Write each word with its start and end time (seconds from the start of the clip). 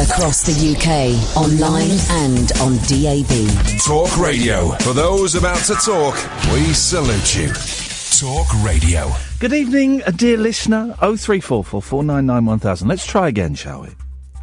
Across 0.00 0.44
the 0.44 0.76
UK, 0.76 1.36
online 1.36 1.90
and 2.22 2.52
on 2.60 2.76
DAB. 2.86 3.80
Talk 3.84 4.16
Radio. 4.16 4.68
For 4.78 4.92
those 4.92 5.34
about 5.34 5.58
to 5.64 5.74
talk, 5.74 6.14
we 6.52 6.72
salute 6.72 7.34
you. 7.36 7.48
Talk 8.20 8.46
Radio. 8.62 9.10
Good 9.40 9.52
evening, 9.52 10.02
dear 10.14 10.36
listener. 10.36 10.94
0344 11.00 12.04
Let's 12.86 13.06
try 13.06 13.26
again, 13.28 13.56
shall 13.56 13.82
we? 13.82 13.88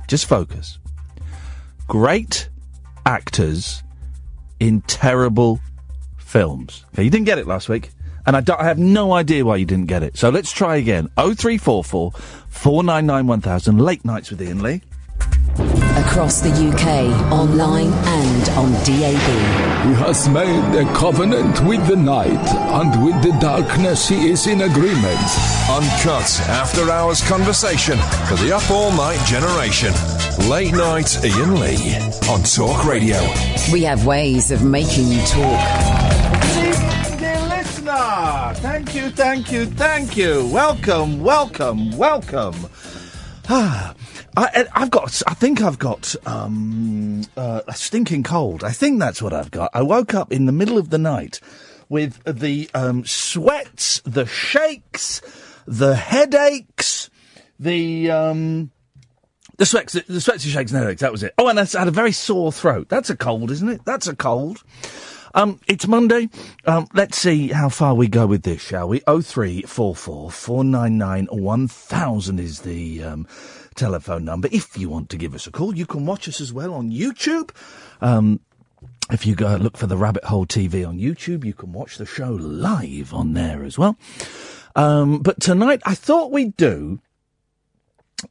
Just 0.09 0.25
focus. 0.25 0.77
Great 1.87 2.49
actors 3.05 3.81
in 4.59 4.81
terrible 4.81 5.61
films. 6.17 6.83
Okay, 6.93 7.03
you 7.03 7.09
didn't 7.09 7.27
get 7.27 7.37
it 7.37 7.47
last 7.47 7.69
week, 7.69 7.91
and 8.25 8.35
I, 8.35 8.41
don't- 8.41 8.59
I 8.59 8.65
have 8.65 8.77
no 8.79 9.13
idea 9.13 9.45
why 9.45 9.55
you 9.55 9.65
didn't 9.65 9.87
get 9.87 10.03
it. 10.03 10.17
So 10.17 10.29
let's 10.29 10.51
try 10.51 10.75
again. 10.75 11.07
0344 11.17 12.11
499 12.49 13.27
1000. 13.27 13.77
Late 13.79 14.03
nights 14.03 14.29
with 14.31 14.41
Iain 14.41 14.61
Lee. 14.61 14.81
Across 16.07 16.41
the 16.41 16.49
UK, 16.49 17.31
online 17.31 17.91
and 17.91 18.49
on 18.49 18.71
DAB. 18.85 19.27
He 19.85 19.93
has 20.05 20.29
made 20.29 20.75
a 20.75 20.85
covenant 20.93 21.59
with 21.65 21.85
the 21.87 21.95
night, 21.95 22.47
and 22.79 23.03
with 23.03 23.21
the 23.21 23.37
darkness 23.39 24.07
he 24.07 24.29
is 24.29 24.47
in 24.47 24.61
agreement. 24.61 25.19
Uncut 25.69 26.39
after 26.47 26.89
hours 26.91 27.21
conversation 27.27 27.97
for 28.27 28.35
the 28.35 28.55
up 28.55 28.69
all 28.71 28.91
night 28.91 29.19
generation. 29.25 29.91
Late 30.49 30.73
night 30.73 31.17
Iain 31.23 31.59
Lee 31.59 31.95
on 32.29 32.43
Talk 32.43 32.85
Radio. 32.85 33.19
We 33.73 33.83
have 33.83 34.05
ways 34.05 34.51
of 34.51 34.63
making 34.63 35.07
you 35.07 35.19
talk. 35.25 35.59
Dear 37.19 37.41
listener. 37.49 38.53
Thank 38.61 38.95
you, 38.95 39.09
thank 39.09 39.51
you, 39.51 39.65
thank 39.65 40.15
you. 40.15 40.47
Welcome, 40.47 41.19
welcome, 41.21 41.97
welcome. 41.97 42.55
Ah, 43.49 43.93
I, 44.37 44.65
I've 44.73 44.91
got. 44.91 45.21
I 45.27 45.33
think 45.33 45.61
I've 45.61 45.79
got 45.79 46.15
um, 46.25 47.23
uh, 47.37 47.61
a 47.67 47.73
stinking 47.73 48.23
cold. 48.23 48.63
I 48.63 48.71
think 48.71 48.99
that's 48.99 49.21
what 49.21 49.33
I've 49.33 49.51
got. 49.51 49.71
I 49.73 49.81
woke 49.81 50.13
up 50.13 50.31
in 50.31 50.45
the 50.45 50.51
middle 50.51 50.77
of 50.77 50.89
the 50.89 50.97
night 50.97 51.39
with 51.89 52.21
the 52.25 52.69
um, 52.73 53.05
sweats, 53.05 54.01
the 54.05 54.25
shakes, 54.25 55.21
the 55.65 55.95
headaches, 55.95 57.09
the 57.59 58.11
um, 58.11 58.71
the 59.57 59.65
sweats, 59.65 59.93
the 59.93 60.21
sweats 60.21 60.43
and 60.43 60.53
shakes 60.53 60.71
and 60.71 60.81
headaches. 60.81 61.01
That 61.01 61.11
was 61.11 61.23
it. 61.23 61.33
Oh, 61.37 61.47
and 61.47 61.59
I 61.59 61.65
had 61.65 61.87
a 61.87 61.91
very 61.91 62.11
sore 62.11 62.51
throat. 62.51 62.89
That's 62.89 63.09
a 63.09 63.15
cold, 63.15 63.51
isn't 63.51 63.69
it? 63.69 63.85
That's 63.85 64.07
a 64.07 64.15
cold. 64.15 64.63
Um, 65.33 65.59
it's 65.67 65.85
Monday. 65.85 66.29
Um, 66.65 66.87
let's 66.93 67.17
see 67.17 67.49
how 67.49 67.67
far 67.67 67.93
we 67.93 68.07
go 68.07 68.25
with 68.25 68.43
this, 68.43 68.61
shall 68.61 68.87
we? 68.87 69.01
Oh 69.05 69.21
three 69.21 69.63
four 69.63 69.93
four 69.93 70.31
four 70.31 70.63
nine 70.63 70.97
nine 70.97 71.27
one 71.29 71.67
thousand 71.67 72.39
is 72.39 72.61
the 72.61 73.03
um, 73.03 73.27
telephone 73.75 74.25
number. 74.25 74.47
If 74.51 74.77
you 74.77 74.89
want 74.89 75.09
to 75.09 75.17
give 75.17 75.35
us 75.35 75.47
a 75.47 75.51
call, 75.51 75.75
you 75.75 75.85
can 75.85 76.05
watch 76.05 76.27
us 76.27 76.41
as 76.41 76.51
well 76.51 76.73
on 76.73 76.91
YouTube. 76.91 77.51
Um, 78.01 78.39
if 79.11 79.25
you 79.25 79.35
go 79.35 79.55
look 79.55 79.77
for 79.77 79.87
the 79.87 79.97
Rabbit 79.97 80.23
Hole 80.25 80.45
TV 80.45 80.87
on 80.87 80.97
YouTube, 80.97 81.45
you 81.45 81.53
can 81.53 81.73
watch 81.73 81.97
the 81.97 82.05
show 82.05 82.31
live 82.31 83.13
on 83.13 83.33
there 83.33 83.63
as 83.63 83.77
well. 83.77 83.97
Um, 84.75 85.19
but 85.19 85.39
tonight, 85.39 85.81
I 85.85 85.95
thought 85.95 86.31
we'd 86.31 86.57
do 86.57 86.99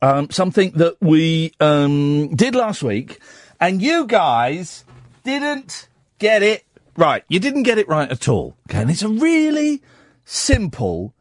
um, 0.03 0.31
something 0.31 0.73
that 0.73 0.97
we 1.01 1.53
um, 1.61 2.35
did 2.35 2.55
last 2.55 2.83
week, 2.83 3.21
and 3.61 3.81
you 3.81 4.07
guys 4.07 4.85
didn't 5.23 5.89
get 6.19 6.43
it 6.43 6.65
right. 6.97 7.25
You 7.29 7.39
didn't 7.39 7.63
get 7.63 7.79
it 7.79 7.89
right 7.89 8.11
at 8.11 8.29
all. 8.29 8.57
Okay, 8.69 8.83
and 8.83 8.91
it's 8.91 9.03
a 9.03 9.09
really 9.09 9.83
simple 10.25 11.15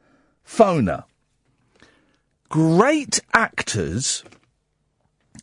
phoner. 0.46 1.04
Great 2.54 3.20
actors 3.34 4.24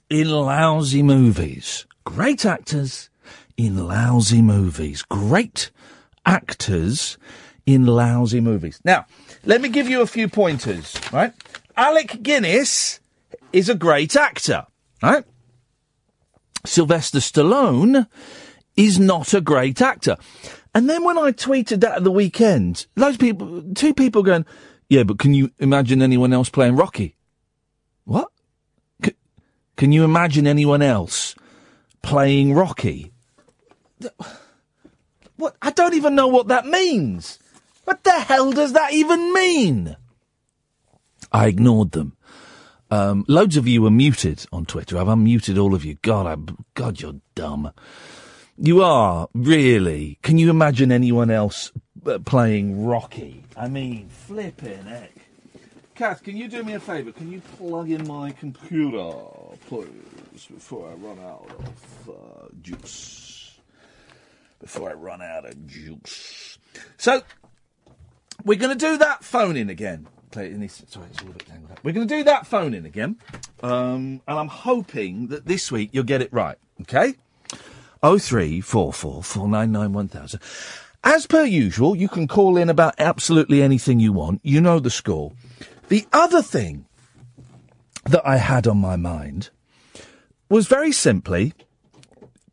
in 0.08 0.30
lousy 0.30 1.02
movies. 1.02 1.84
Great 2.04 2.46
actors 2.46 3.10
in 3.56 3.88
lousy 3.88 4.40
movies. 4.40 5.02
Great 5.02 5.72
actors 6.24 7.18
in 7.66 7.84
lousy 7.84 8.40
movies. 8.40 8.80
Now, 8.84 9.06
let 9.44 9.60
me 9.60 9.68
give 9.68 9.88
you 9.88 10.02
a 10.02 10.06
few 10.06 10.28
pointers, 10.28 10.94
right? 11.12 11.32
Alec 11.76 12.22
Guinness 12.22 13.00
is 13.52 13.68
a 13.68 13.74
great 13.74 14.14
actor, 14.14 14.66
right? 15.02 15.24
Sylvester 16.64 17.18
Stallone 17.18 18.06
is 18.76 19.00
not 19.00 19.34
a 19.34 19.40
great 19.40 19.82
actor. 19.82 20.16
And 20.76 20.88
then 20.88 21.02
when 21.02 21.18
I 21.18 21.32
tweeted 21.32 21.80
that 21.80 21.96
at 21.96 22.04
the 22.04 22.12
weekend, 22.12 22.86
those 22.94 23.16
people, 23.16 23.64
two 23.74 23.94
people 23.94 24.22
going, 24.22 24.46
yeah, 24.90 25.04
but 25.04 25.18
can 25.20 25.32
you 25.32 25.52
imagine 25.60 26.02
anyone 26.02 26.32
else 26.32 26.50
playing 26.50 26.74
Rocky? 26.74 27.14
What? 28.04 28.28
C- 29.04 29.14
can 29.76 29.92
you 29.92 30.02
imagine 30.02 30.48
anyone 30.48 30.82
else 30.82 31.36
playing 32.02 32.52
Rocky? 32.52 33.12
What? 35.36 35.56
I 35.62 35.70
don't 35.70 35.94
even 35.94 36.16
know 36.16 36.26
what 36.26 36.48
that 36.48 36.66
means. 36.66 37.38
What 37.84 38.02
the 38.02 38.12
hell 38.12 38.52
does 38.52 38.72
that 38.72 38.92
even 38.92 39.32
mean? 39.32 39.96
I 41.32 41.46
ignored 41.46 41.92
them. 41.92 42.16
Um, 42.90 43.24
loads 43.28 43.56
of 43.56 43.68
you 43.68 43.86
are 43.86 43.90
muted 43.90 44.44
on 44.52 44.66
Twitter. 44.66 44.98
I've 44.98 45.06
unmuted 45.06 45.56
all 45.56 45.72
of 45.72 45.84
you. 45.84 45.98
God, 46.02 46.26
I, 46.26 46.52
God, 46.74 47.00
you're 47.00 47.20
dumb. 47.36 47.70
You 48.56 48.82
are 48.82 49.28
really. 49.34 50.18
Can 50.22 50.36
you 50.36 50.50
imagine 50.50 50.90
anyone 50.90 51.30
else 51.30 51.70
playing 52.24 52.84
Rocky? 52.84 53.44
I 53.56 53.68
mean, 53.68 54.08
flipping 54.08 54.84
heck. 54.84 55.12
Kath, 55.94 56.22
can 56.22 56.36
you 56.36 56.48
do 56.48 56.62
me 56.62 56.74
a 56.74 56.80
favour? 56.80 57.12
Can 57.12 57.30
you 57.30 57.40
plug 57.58 57.90
in 57.90 58.06
my 58.06 58.30
computer, 58.32 59.12
please, 59.68 60.46
before 60.46 60.88
I 60.88 60.94
run 60.94 61.18
out 61.18 61.50
of 61.58 62.08
uh, 62.08 62.48
juice? 62.62 63.58
Before 64.60 64.90
I 64.90 64.94
run 64.94 65.20
out 65.20 65.46
of 65.46 65.66
juice. 65.66 66.58
So, 66.96 67.22
we're 68.44 68.58
going 68.58 68.76
to 68.76 68.86
do 68.86 68.96
that 68.98 69.24
phone 69.24 69.56
in 69.56 69.68
again. 69.68 70.06
Play 70.30 70.46
in 70.46 70.60
this. 70.60 70.82
Sorry, 70.86 71.06
it's 71.10 71.20
all 71.22 71.28
a 71.28 71.32
bit 71.32 71.46
tangled 71.46 71.72
up. 71.72 71.80
We're 71.82 71.92
going 71.92 72.08
to 72.08 72.14
do 72.16 72.24
that 72.24 72.46
phone 72.46 72.72
in 72.72 72.86
again, 72.86 73.18
um, 73.62 74.22
and 74.26 74.38
I'm 74.38 74.48
hoping 74.48 75.26
that 75.28 75.44
this 75.44 75.72
week 75.72 75.90
you'll 75.92 76.04
get 76.04 76.22
it 76.22 76.32
right. 76.32 76.56
Okay. 76.82 77.14
Oh 78.02 78.18
three 78.18 78.62
four 78.62 78.94
four 78.94 79.22
four 79.22 79.46
nine 79.46 79.72
nine 79.72 79.92
one 79.92 80.08
thousand. 80.08 80.40
As 81.02 81.26
per 81.26 81.44
usual, 81.44 81.96
you 81.96 82.08
can 82.08 82.28
call 82.28 82.56
in 82.56 82.68
about 82.68 82.94
absolutely 82.98 83.62
anything 83.62 84.00
you 84.00 84.12
want. 84.12 84.40
You 84.42 84.60
know 84.60 84.78
the 84.78 84.90
score. 84.90 85.32
The 85.88 86.06
other 86.12 86.42
thing 86.42 86.86
that 88.04 88.26
I 88.26 88.36
had 88.36 88.66
on 88.66 88.78
my 88.78 88.96
mind 88.96 89.50
was 90.48 90.66
very 90.66 90.92
simply 90.92 91.54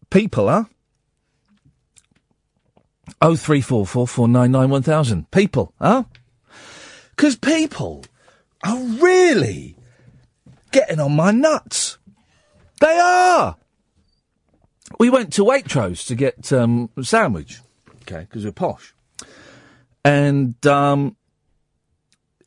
people, 0.10 0.48
huh? 0.48 0.66
Nine 3.22 4.70
one 4.70 4.84
thousand. 4.84 5.32
People, 5.32 5.74
huh? 5.82 6.04
Because 7.16 7.36
people 7.36 8.06
are 8.64 8.78
really 8.78 9.76
getting 10.72 11.00
on 11.00 11.16
my 11.16 11.32
nuts. 11.32 11.98
They 12.80 13.00
are. 13.00 13.58
We 15.00 15.10
went 15.10 15.34
to 15.34 15.44
Waitrose 15.44 16.06
to 16.08 16.16
get 16.16 16.54
um, 16.54 16.90
a 16.96 17.04
sandwich, 17.04 17.60
okay, 18.08 18.22
because 18.22 18.46
we're 18.46 18.52
posh. 18.52 18.94
And 20.04 20.66
um, 20.66 21.16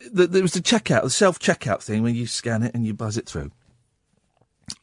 th- 0.01 0.31
there 0.31 0.43
was 0.43 0.53
the 0.53 0.61
checkout, 0.61 1.03
the 1.03 1.11
self 1.11 1.39
checkout 1.39 1.83
thing 1.83 2.03
where 2.03 2.13
you 2.13 2.27
scan 2.27 2.63
it 2.63 2.75
and 2.75 2.87
you 2.87 2.95
buzz 2.95 3.17
it 3.17 3.27
through. 3.27 3.51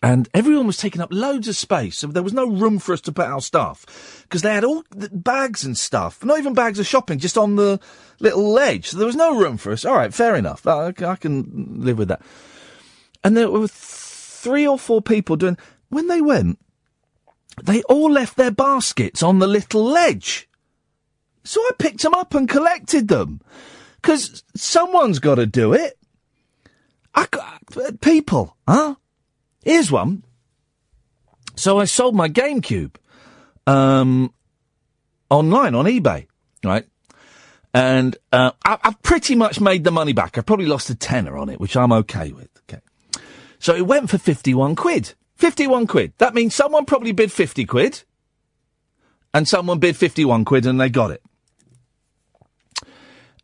And 0.03 0.27
everyone 0.33 0.67
was 0.67 0.77
taking 0.77 1.01
up 1.01 1.09
loads 1.11 1.47
of 1.47 1.55
space. 1.55 1.97
So 1.97 2.07
there 2.07 2.21
was 2.21 2.33
no 2.33 2.45
room 2.47 2.77
for 2.77 2.91
us 2.93 3.01
to 3.01 3.11
put 3.11 3.27
our 3.27 3.41
stuff 3.41 4.23
because 4.23 4.41
they 4.41 4.53
had 4.53 4.65
all 4.65 4.83
the 4.91 5.09
bags 5.09 5.63
and 5.63 5.77
stuff, 5.77 6.23
not 6.23 6.39
even 6.39 6.53
bags 6.53 6.77
of 6.77 6.85
shopping, 6.85 7.19
just 7.19 7.37
on 7.37 7.55
the 7.55 7.79
little 8.19 8.51
ledge. 8.51 8.89
So 8.89 8.97
there 8.97 9.07
was 9.07 9.15
no 9.15 9.39
room 9.39 9.57
for 9.57 9.71
us. 9.71 9.85
All 9.85 9.95
right, 9.95 10.13
fair 10.13 10.35
enough. 10.35 10.67
I, 10.67 10.87
I 10.89 11.15
can 11.15 11.77
live 11.79 11.97
with 11.97 12.09
that. 12.09 12.21
And 13.23 13.35
there 13.35 13.49
were 13.49 13.67
three 13.67 14.67
or 14.67 14.77
four 14.77 15.01
people 15.01 15.35
doing. 15.35 15.57
When 15.89 16.07
they 16.07 16.21
went, 16.21 16.59
they 17.63 17.81
all 17.83 18.11
left 18.11 18.37
their 18.37 18.51
baskets 18.51 19.23
on 19.23 19.39
the 19.39 19.47
little 19.47 19.83
ledge. 19.83 20.46
So 21.47 21.61
I 21.61 21.71
picked 21.79 22.01
them 22.01 22.13
up 22.13 22.33
and 22.33 22.49
collected 22.49 23.07
them 23.07 23.39
because 24.01 24.43
someone's 24.53 25.19
got 25.19 25.35
to 25.35 25.45
do 25.45 25.71
it. 25.71 25.97
I, 27.15 27.25
people, 28.01 28.57
huh? 28.67 28.95
Here's 29.63 29.89
one. 29.89 30.23
So 31.55 31.79
I 31.79 31.85
sold 31.85 32.15
my 32.15 32.27
GameCube 32.27 32.95
um, 33.65 34.33
online 35.29 35.73
on 35.73 35.85
eBay, 35.85 36.27
right? 36.65 36.85
And 37.73 38.17
uh, 38.33 38.51
I, 38.65 38.77
I've 38.83 39.01
pretty 39.01 39.35
much 39.35 39.61
made 39.61 39.85
the 39.85 39.91
money 39.91 40.11
back. 40.11 40.37
I 40.37 40.41
probably 40.41 40.65
lost 40.65 40.89
a 40.89 40.95
tenner 40.95 41.37
on 41.37 41.47
it, 41.47 41.61
which 41.61 41.77
I'm 41.77 41.93
okay 41.93 42.33
with. 42.33 42.49
Okay. 42.69 42.81
So 43.59 43.73
it 43.73 43.87
went 43.87 44.09
for 44.09 44.17
51 44.17 44.75
quid. 44.75 45.13
51 45.35 45.87
quid. 45.87 46.11
That 46.17 46.33
means 46.33 46.53
someone 46.53 46.85
probably 46.85 47.13
bid 47.13 47.31
50 47.31 47.63
quid 47.65 48.03
and 49.33 49.47
someone 49.47 49.79
bid 49.79 49.95
51 49.95 50.43
quid 50.43 50.65
and 50.65 50.81
they 50.81 50.89
got 50.89 51.11
it. 51.11 51.21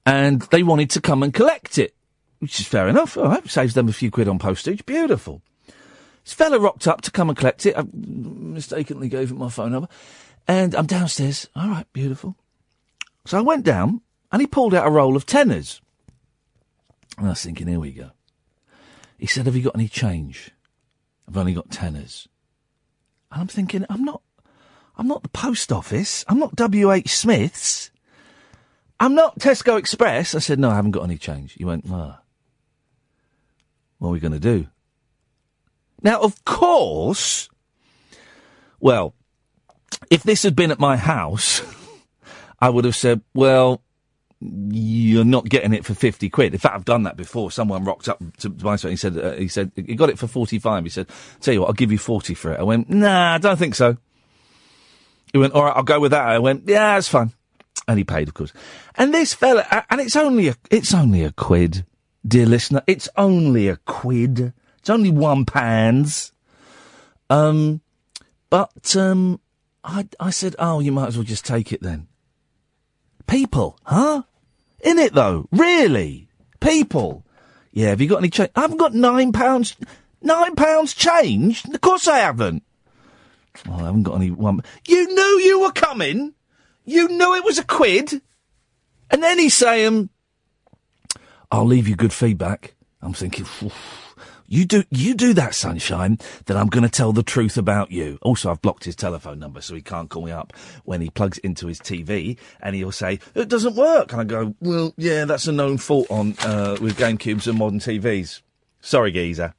And 0.05 0.41
they 0.43 0.63
wanted 0.63 0.89
to 0.91 1.01
come 1.01 1.23
and 1.23 1.33
collect 1.33 1.77
it, 1.77 1.95
which 2.39 2.59
is 2.59 2.67
fair 2.67 2.87
enough. 2.87 3.17
All 3.17 3.25
right. 3.25 3.49
Saves 3.49 3.73
them 3.73 3.87
a 3.87 3.93
few 3.93 4.11
quid 4.11 4.27
on 4.27 4.39
postage. 4.39 4.85
Beautiful. 4.85 5.41
This 6.23 6.33
fella 6.33 6.59
rocked 6.59 6.87
up 6.87 7.01
to 7.01 7.11
come 7.11 7.29
and 7.29 7.37
collect 7.37 7.65
it. 7.65 7.77
I 7.77 7.83
mistakenly 7.93 9.09
gave 9.09 9.31
him 9.31 9.37
my 9.37 9.49
phone 9.49 9.71
number. 9.71 9.87
And 10.47 10.75
I'm 10.75 10.85
downstairs. 10.85 11.49
All 11.55 11.69
right, 11.69 11.85
beautiful. 11.93 12.35
So 13.25 13.37
I 13.37 13.41
went 13.41 13.63
down 13.63 14.01
and 14.31 14.41
he 14.41 14.47
pulled 14.47 14.73
out 14.73 14.87
a 14.87 14.91
roll 14.91 15.15
of 15.15 15.25
tenners. 15.25 15.79
And 17.17 17.27
I 17.27 17.29
was 17.31 17.43
thinking, 17.43 17.67
here 17.67 17.79
we 17.79 17.91
go. 17.91 18.11
He 19.17 19.27
said, 19.27 19.45
Have 19.45 19.55
you 19.55 19.63
got 19.63 19.75
any 19.75 19.87
change? 19.87 20.51
I've 21.27 21.37
only 21.37 21.53
got 21.53 21.69
tenners. 21.69 22.27
And 23.31 23.41
I'm 23.41 23.47
thinking, 23.47 23.85
I'm 23.89 24.03
not 24.03 24.21
I'm 24.97 25.07
not 25.07 25.23
the 25.23 25.29
post 25.29 25.71
office. 25.71 26.23
I'm 26.27 26.39
not 26.39 26.55
WH 26.55 27.09
Smith's. 27.09 27.89
I'm 29.03 29.15
not 29.15 29.37
Tesco 29.37 29.77
Express. 29.77 30.33
I 30.33 30.39
said, 30.39 30.59
No, 30.59 30.69
I 30.69 30.75
haven't 30.75 30.91
got 30.91 31.03
any 31.03 31.17
change. 31.17 31.55
He 31.55 31.65
went, 31.65 31.83
Ah. 31.89 32.21
What 33.97 34.07
are 34.07 34.11
we 34.13 34.21
going 34.21 34.31
to 34.31 34.39
do? 34.39 34.67
Now, 36.01 36.21
of 36.21 36.45
course, 36.45 37.49
well, 38.79 39.13
if 40.09 40.23
this 40.23 40.43
had 40.43 40.55
been 40.55 40.71
at 40.71 40.79
my 40.79 40.95
house, 40.95 41.61
I 42.61 42.69
would 42.69 42.85
have 42.85 42.95
said, 42.95 43.19
well, 43.33 43.81
you're 44.39 45.25
not 45.25 45.49
getting 45.49 45.73
it 45.73 45.83
for 45.83 45.93
50 45.93 46.29
quid. 46.29 46.53
In 46.53 46.59
fact, 46.59 46.75
I've 46.75 46.85
done 46.85 47.03
that 47.03 47.17
before. 47.17 47.51
Someone 47.51 47.83
rocked 47.83 48.07
up 48.07 48.21
to 48.37 48.49
my 48.61 48.77
store. 48.77 48.91
He 48.91 48.97
said, 48.97 49.17
uh, 49.17 49.31
he 49.33 49.49
said, 49.49 49.73
he 49.75 49.95
got 49.95 50.11
it 50.11 50.19
for 50.19 50.27
45. 50.27 50.83
He 50.83 50.89
said, 50.89 51.07
tell 51.41 51.53
you 51.53 51.59
what, 51.61 51.67
I'll 51.67 51.73
give 51.73 51.91
you 51.91 51.97
40 51.97 52.35
for 52.35 52.53
it. 52.53 52.59
I 52.59 52.63
went, 52.63 52.89
nah, 52.89 53.33
I 53.33 53.37
don't 53.37 53.59
think 53.59 53.75
so. 53.75 53.97
He 55.33 55.39
went, 55.39 55.53
all 55.53 55.65
right, 55.65 55.75
I'll 55.75 55.83
go 55.83 55.99
with 55.99 56.11
that. 56.11 56.25
I 56.25 56.39
went, 56.39 56.63
yeah, 56.67 56.97
it's 56.97 57.09
fine. 57.09 57.33
And 57.87 57.97
he 57.97 58.03
paid, 58.03 58.27
of 58.27 58.33
course. 58.33 58.53
And 58.95 59.13
this 59.13 59.33
fella, 59.33 59.85
and 59.89 59.99
it's 59.99 60.15
only 60.15 60.47
a, 60.47 60.55
it's 60.71 60.93
only 60.93 61.23
a 61.23 61.31
quid, 61.31 61.85
dear 62.25 62.45
listener. 62.45 62.81
It's 62.87 63.09
only 63.17 63.67
a 63.67 63.77
quid. 63.77 64.53
It's 64.79 64.89
only 64.89 65.11
one 65.11 65.45
pounds. 65.45 66.31
Um, 67.29 67.81
but, 68.49 68.95
um, 68.95 69.39
I, 69.83 70.07
I 70.19 70.29
said, 70.29 70.55
oh, 70.59 70.79
you 70.79 70.91
might 70.91 71.07
as 71.07 71.17
well 71.17 71.25
just 71.25 71.45
take 71.45 71.73
it 71.73 71.81
then. 71.81 72.07
People, 73.27 73.77
huh? 73.83 74.23
In 74.81 74.99
it 74.99 75.13
though, 75.13 75.47
really? 75.51 76.27
People. 76.59 77.25
Yeah, 77.71 77.89
have 77.89 78.01
you 78.01 78.07
got 78.07 78.19
any 78.19 78.29
change? 78.29 78.51
I 78.55 78.61
haven't 78.61 78.77
got 78.77 78.93
nine 78.93 79.31
pounds, 79.31 79.75
nine 80.21 80.55
pounds 80.55 80.93
change? 80.93 81.65
Of 81.65 81.81
course 81.81 82.07
I 82.07 82.19
haven't. 82.19 82.63
Oh, 83.67 83.73
I 83.73 83.85
haven't 83.85 84.03
got 84.03 84.15
any 84.15 84.31
one. 84.31 84.61
You 84.87 85.07
knew 85.07 85.39
you 85.39 85.61
were 85.61 85.71
coming. 85.71 86.33
You 86.85 87.07
knew 87.07 87.35
it 87.35 87.43
was 87.43 87.57
a 87.57 87.63
quid. 87.63 88.21
And 89.09 89.21
then 89.21 89.39
he's 89.39 89.55
saying, 89.55 90.09
I'll 91.51 91.65
leave 91.65 91.87
you 91.87 91.95
good 91.95 92.13
feedback. 92.13 92.75
I'm 93.01 93.13
thinking, 93.13 93.45
you 94.47 94.65
do, 94.65 94.83
you 94.89 95.13
do 95.13 95.33
that, 95.33 95.55
sunshine, 95.55 96.19
then 96.45 96.57
I'm 96.57 96.67
going 96.67 96.83
to 96.83 96.89
tell 96.89 97.11
the 97.11 97.23
truth 97.23 97.57
about 97.57 97.91
you. 97.91 98.17
Also, 98.21 98.49
I've 98.49 98.61
blocked 98.61 98.85
his 98.85 98.95
telephone 98.95 99.39
number 99.39 99.61
so 99.61 99.75
he 99.75 99.81
can't 99.81 100.09
call 100.09 100.23
me 100.23 100.31
up 100.31 100.53
when 100.83 101.01
he 101.01 101.09
plugs 101.09 101.37
into 101.39 101.67
his 101.67 101.79
TV 101.79 102.37
and 102.61 102.75
he'll 102.75 102.91
say, 102.91 103.19
it 103.35 103.49
doesn't 103.49 103.75
work. 103.75 104.11
And 104.11 104.21
I 104.21 104.23
go, 104.23 104.55
well, 104.61 104.93
yeah, 104.97 105.25
that's 105.25 105.47
a 105.47 105.51
known 105.51 105.77
fault 105.77 106.07
on, 106.09 106.35
uh, 106.39 106.77
with 106.81 106.97
GameCubes 106.97 107.47
and 107.47 107.57
modern 107.57 107.79
TVs. 107.79 108.41
Sorry, 108.79 109.11
geezer. 109.11 109.53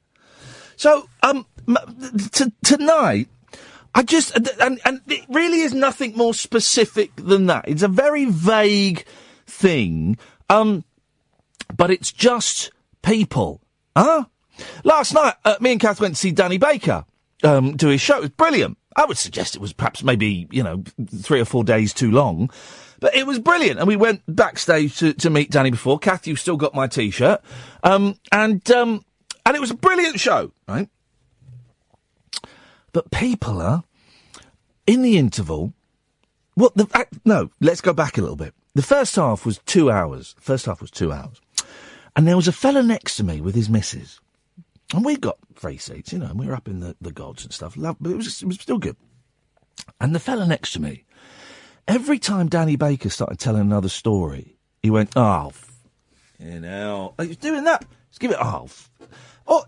So, 0.75 1.07
um, 1.23 1.45
tonight, 2.63 3.29
I 3.95 4.03
just, 4.03 4.35
and, 4.59 4.79
and 4.83 5.01
it 5.07 5.25
really 5.29 5.61
is 5.61 5.73
nothing 5.73 6.17
more 6.17 6.33
specific 6.33 7.15
than 7.15 7.45
that. 7.45 7.67
It's 7.67 7.81
a 7.81 7.87
very 7.87 8.25
vague 8.25 9.05
thing. 9.47 10.17
Um, 10.49 10.83
but 11.75 11.91
it's 11.91 12.11
just 12.11 12.71
people. 13.01 13.61
Huh? 13.95 14.25
Last 14.83 15.13
night, 15.13 15.35
uh, 15.45 15.55
me 15.61 15.71
and 15.71 15.79
Kath 15.79 16.01
went 16.01 16.15
to 16.15 16.19
see 16.19 16.31
Danny 16.31 16.57
Baker 16.57 17.05
um, 17.43 17.77
do 17.77 17.87
his 17.87 18.01
show. 18.01 18.17
It 18.17 18.21
was 18.21 18.29
brilliant. 18.31 18.77
I 18.97 19.05
would 19.05 19.17
suggest 19.17 19.55
it 19.55 19.61
was 19.61 19.73
perhaps 19.73 20.03
maybe, 20.03 20.47
you 20.51 20.63
know, 20.63 20.83
three 21.21 21.39
or 21.39 21.45
four 21.45 21.63
days 21.63 21.93
too 21.93 22.11
long. 22.11 22.49
But 22.99 23.15
it 23.15 23.25
was 23.25 23.39
brilliant. 23.39 23.79
And 23.79 23.87
we 23.87 23.95
went 23.95 24.23
backstage 24.27 24.97
to, 24.99 25.13
to 25.13 25.29
meet 25.29 25.51
Danny 25.51 25.71
before. 25.71 25.99
Kath, 25.99 26.27
you've 26.27 26.39
still 26.39 26.57
got 26.57 26.73
my 26.73 26.87
t-shirt. 26.87 27.41
Um, 27.83 28.17
and, 28.31 28.69
um, 28.71 29.05
and 29.45 29.55
it 29.55 29.59
was 29.59 29.71
a 29.71 29.75
brilliant 29.75 30.19
show, 30.19 30.51
right? 30.67 30.89
But 32.95 33.11
people 33.11 33.61
are, 33.61 33.83
in 34.87 35.01
the 35.01 35.17
interval, 35.17 35.73
what 36.53 36.73
the, 36.75 36.87
uh, 36.93 37.03
no, 37.25 37.49
let's 37.59 37.81
go 37.81 37.91
back 37.91 38.17
a 38.17 38.21
little 38.21 38.37
bit. 38.37 38.53
The 38.73 38.81
first 38.81 39.17
half 39.17 39.45
was 39.45 39.57
two 39.65 39.91
hours. 39.91 40.33
First 40.39 40.65
half 40.65 40.79
was 40.79 40.91
two 40.91 41.11
hours. 41.11 41.41
And 42.15 42.25
there 42.25 42.37
was 42.37 42.47
a 42.47 42.53
fella 42.53 42.81
next 42.81 43.17
to 43.17 43.25
me 43.25 43.41
with 43.41 43.53
his 43.53 43.69
missus. 43.69 44.21
And 44.93 45.03
we 45.03 45.17
got 45.17 45.37
free 45.55 45.75
seats, 45.75 46.13
you 46.13 46.19
know, 46.19 46.27
and 46.27 46.39
we 46.39 46.47
were 46.47 46.55
up 46.55 46.69
in 46.69 46.79
the, 46.79 46.95
the 47.01 47.11
gods 47.11 47.43
and 47.43 47.51
stuff. 47.51 47.75
Love, 47.75 47.97
but 47.99 48.11
it 48.11 48.15
was, 48.15 48.41
it 48.41 48.45
was 48.45 48.61
still 48.61 48.77
good. 48.77 48.95
And 49.99 50.15
the 50.15 50.19
fella 50.19 50.47
next 50.47 50.71
to 50.71 50.81
me, 50.81 51.03
every 51.89 52.17
time 52.17 52.47
Danny 52.47 52.77
Baker 52.77 53.09
started 53.09 53.39
telling 53.39 53.63
another 53.63 53.89
story, 53.89 54.55
he 54.81 54.89
went, 54.89 55.11
oh, 55.17 55.51
you 56.39 56.61
know, 56.61 57.13
he 57.19 57.27
was 57.27 57.35
doing 57.35 57.65
that. 57.65 57.83
Let's 58.07 58.19
give 58.19 58.31
it, 58.31 58.37
oh, 58.39 58.69
oh, 59.47 59.65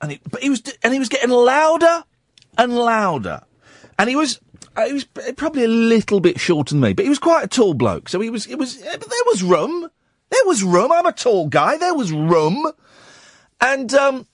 and 0.00 0.12
he, 0.12 0.20
but 0.30 0.42
he 0.42 0.48
was, 0.48 0.62
and 0.82 0.94
he 0.94 0.98
was 0.98 1.10
getting 1.10 1.28
louder 1.28 2.04
and 2.58 2.76
louder. 2.76 3.42
And 3.98 4.08
he 4.08 4.16
was, 4.16 4.40
uh, 4.76 4.86
he 4.86 4.92
was 4.92 5.04
probably 5.04 5.64
a 5.64 5.68
little 5.68 6.20
bit 6.20 6.40
shorter 6.40 6.74
than 6.74 6.80
me, 6.80 6.92
but 6.92 7.04
he 7.04 7.08
was 7.08 7.18
quite 7.18 7.44
a 7.44 7.48
tall 7.48 7.74
bloke. 7.74 8.08
So 8.08 8.20
he 8.20 8.30
was, 8.30 8.46
it 8.46 8.56
was 8.56 8.76
but 8.76 9.00
there 9.00 9.24
was 9.26 9.42
room. 9.42 9.88
There 10.30 10.44
was 10.46 10.62
room. 10.62 10.90
I'm 10.92 11.06
a 11.06 11.12
tall 11.12 11.48
guy. 11.48 11.76
There 11.76 11.94
was 11.94 12.12
room. 12.12 12.72
And, 13.60 13.92
um, 13.94 14.26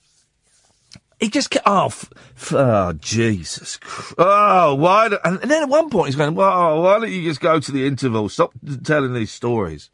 he 1.19 1.29
just 1.29 1.51
kept, 1.51 1.67
oh, 1.67 1.85
f- 1.85 2.09
oh 2.51 2.93
Jesus. 2.93 3.79
Oh, 4.17 4.73
why? 4.73 5.09
Do, 5.09 5.19
and, 5.23 5.39
and 5.41 5.51
then 5.51 5.61
at 5.61 5.69
one 5.69 5.91
point 5.91 6.07
he's 6.07 6.15
going, 6.15 6.33
well, 6.33 6.81
why 6.81 6.99
don't 6.99 7.11
you 7.11 7.23
just 7.23 7.39
go 7.39 7.59
to 7.59 7.71
the 7.71 7.85
interval? 7.85 8.27
Stop 8.27 8.53
telling 8.83 9.13
these 9.13 9.31
stories. 9.31 9.91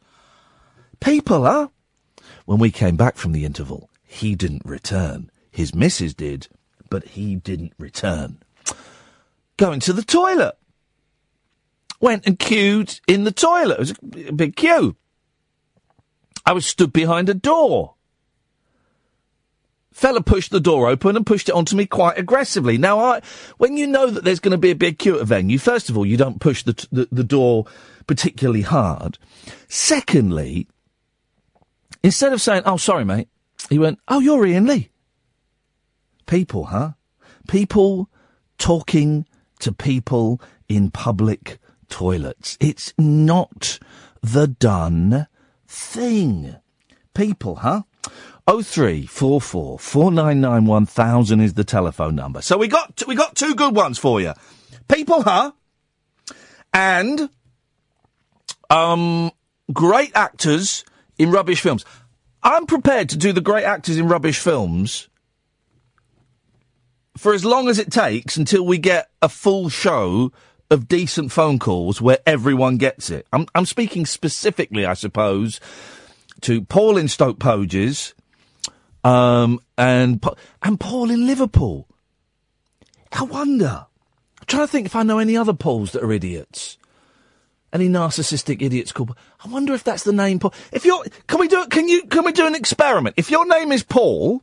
People, 1.00 1.44
huh? 1.44 1.68
When 2.46 2.58
we 2.58 2.70
came 2.70 2.96
back 2.96 3.16
from 3.16 3.32
the 3.32 3.44
interval, 3.44 3.90
he 4.02 4.34
didn't 4.34 4.62
return. 4.64 5.30
His 5.50 5.74
missus 5.74 6.14
did, 6.14 6.48
but 6.90 7.04
he 7.08 7.36
didn't 7.36 7.72
return. 7.78 8.38
Going 9.56 9.80
to 9.80 9.92
the 9.92 10.02
toilet. 10.02 10.56
Went 12.00 12.26
and 12.26 12.38
queued 12.38 13.00
in 13.08 13.24
the 13.24 13.32
toilet. 13.32 13.74
It 13.74 13.78
was 13.80 13.94
a, 14.28 14.32
big 14.32 14.56
queue. 14.56 14.96
I 16.46 16.52
was 16.52 16.64
stood 16.64 16.92
behind 16.92 17.28
a 17.28 17.34
door. 17.34 17.94
Fella 19.92 20.22
pushed 20.22 20.52
the 20.52 20.60
door 20.60 20.88
open 20.88 21.16
and 21.16 21.26
pushed 21.26 21.48
it 21.48 21.56
onto 21.56 21.74
me 21.74 21.84
quite 21.84 22.16
aggressively. 22.16 22.78
Now, 22.78 23.00
I, 23.00 23.20
when 23.56 23.76
you 23.76 23.88
know 23.88 24.08
that 24.08 24.22
there's 24.22 24.38
going 24.38 24.52
to 24.52 24.58
be 24.58 24.70
a 24.70 24.76
big 24.76 25.00
queue 25.00 25.16
at 25.16 25.22
a 25.22 25.24
venue, 25.24 25.58
first 25.58 25.90
of 25.90 25.98
all, 25.98 26.06
you 26.06 26.16
don't 26.16 26.40
push 26.40 26.62
the, 26.62 26.86
the, 26.92 27.08
the 27.10 27.24
door 27.24 27.66
particularly 28.06 28.62
hard. 28.62 29.18
Secondly, 29.66 30.68
instead 32.04 32.32
of 32.32 32.40
saying, 32.40 32.62
oh, 32.64 32.76
sorry, 32.76 33.04
mate, 33.04 33.28
he 33.68 33.78
went, 33.78 33.98
oh, 34.06 34.20
you're 34.20 34.46
Iain 34.46 34.66
Lee. 34.66 34.90
People, 36.28 36.66
huh? 36.66 36.92
People 37.48 38.10
talking 38.58 39.26
to 39.60 39.72
people 39.72 40.40
in 40.68 40.90
public 40.90 41.58
toilets. 41.88 42.58
It's 42.60 42.92
not 42.98 43.78
the 44.20 44.46
done 44.46 45.26
thing. 45.66 46.56
People, 47.14 47.56
huh? 47.56 47.82
Oh 48.46 48.60
three 48.60 49.06
four 49.06 49.40
four 49.40 49.78
four 49.78 50.12
nine 50.12 50.42
nine 50.42 50.66
one 50.66 50.84
thousand 50.84 51.40
is 51.40 51.54
the 51.54 51.64
telephone 51.64 52.14
number. 52.14 52.42
So 52.42 52.58
we 52.58 52.68
got 52.68 53.02
we 53.06 53.14
got 53.14 53.34
two 53.34 53.54
good 53.54 53.74
ones 53.74 53.98
for 53.98 54.20
you. 54.20 54.34
People, 54.86 55.22
huh? 55.22 55.52
And 56.74 57.30
um, 58.68 59.30
great 59.72 60.12
actors 60.14 60.84
in 61.16 61.30
rubbish 61.30 61.62
films. 61.62 61.86
I'm 62.42 62.66
prepared 62.66 63.08
to 63.08 63.16
do 63.16 63.32
the 63.32 63.40
great 63.40 63.64
actors 63.64 63.96
in 63.96 64.08
rubbish 64.08 64.38
films 64.38 65.08
for 67.18 67.34
as 67.34 67.44
long 67.44 67.68
as 67.68 67.78
it 67.78 67.90
takes 67.90 68.36
until 68.36 68.64
we 68.64 68.78
get 68.78 69.10
a 69.20 69.28
full 69.28 69.68
show 69.68 70.32
of 70.70 70.86
decent 70.86 71.32
phone 71.32 71.58
calls 71.58 72.00
where 72.00 72.18
everyone 72.26 72.76
gets 72.76 73.10
it. 73.10 73.26
I'm, 73.32 73.46
I'm 73.54 73.66
speaking 73.66 74.06
specifically, 74.06 74.86
I 74.86 74.94
suppose, 74.94 75.60
to 76.42 76.62
Paul 76.62 76.96
in 76.96 77.08
Stoke 77.08 77.38
Poges 77.38 78.14
um, 79.02 79.60
and 79.76 80.24
and 80.62 80.78
Paul 80.78 81.10
in 81.10 81.26
Liverpool. 81.26 81.88
I 83.12 83.22
wonder. 83.22 83.86
I'm 84.40 84.46
trying 84.46 84.66
to 84.66 84.70
think 84.70 84.86
if 84.86 84.94
I 84.94 85.02
know 85.02 85.18
any 85.18 85.36
other 85.36 85.54
Pauls 85.54 85.92
that 85.92 86.02
are 86.02 86.12
idiots. 86.12 86.78
Any 87.72 87.88
narcissistic 87.88 88.62
idiots 88.62 88.92
called. 88.92 89.14
I 89.44 89.48
wonder 89.48 89.74
if 89.74 89.84
that's 89.84 90.04
the 90.04 90.12
name 90.12 90.38
Paul. 90.38 90.54
If 90.72 90.86
you're, 90.86 91.04
can 91.26 91.38
we 91.38 91.48
do 91.48 91.62
it? 91.62 91.70
Can 91.70 91.88
you? 91.88 92.04
Can 92.06 92.24
we 92.24 92.32
do 92.32 92.46
an 92.46 92.54
experiment? 92.54 93.14
If 93.18 93.30
your 93.30 93.46
name 93.46 93.72
is 93.72 93.82
Paul, 93.82 94.42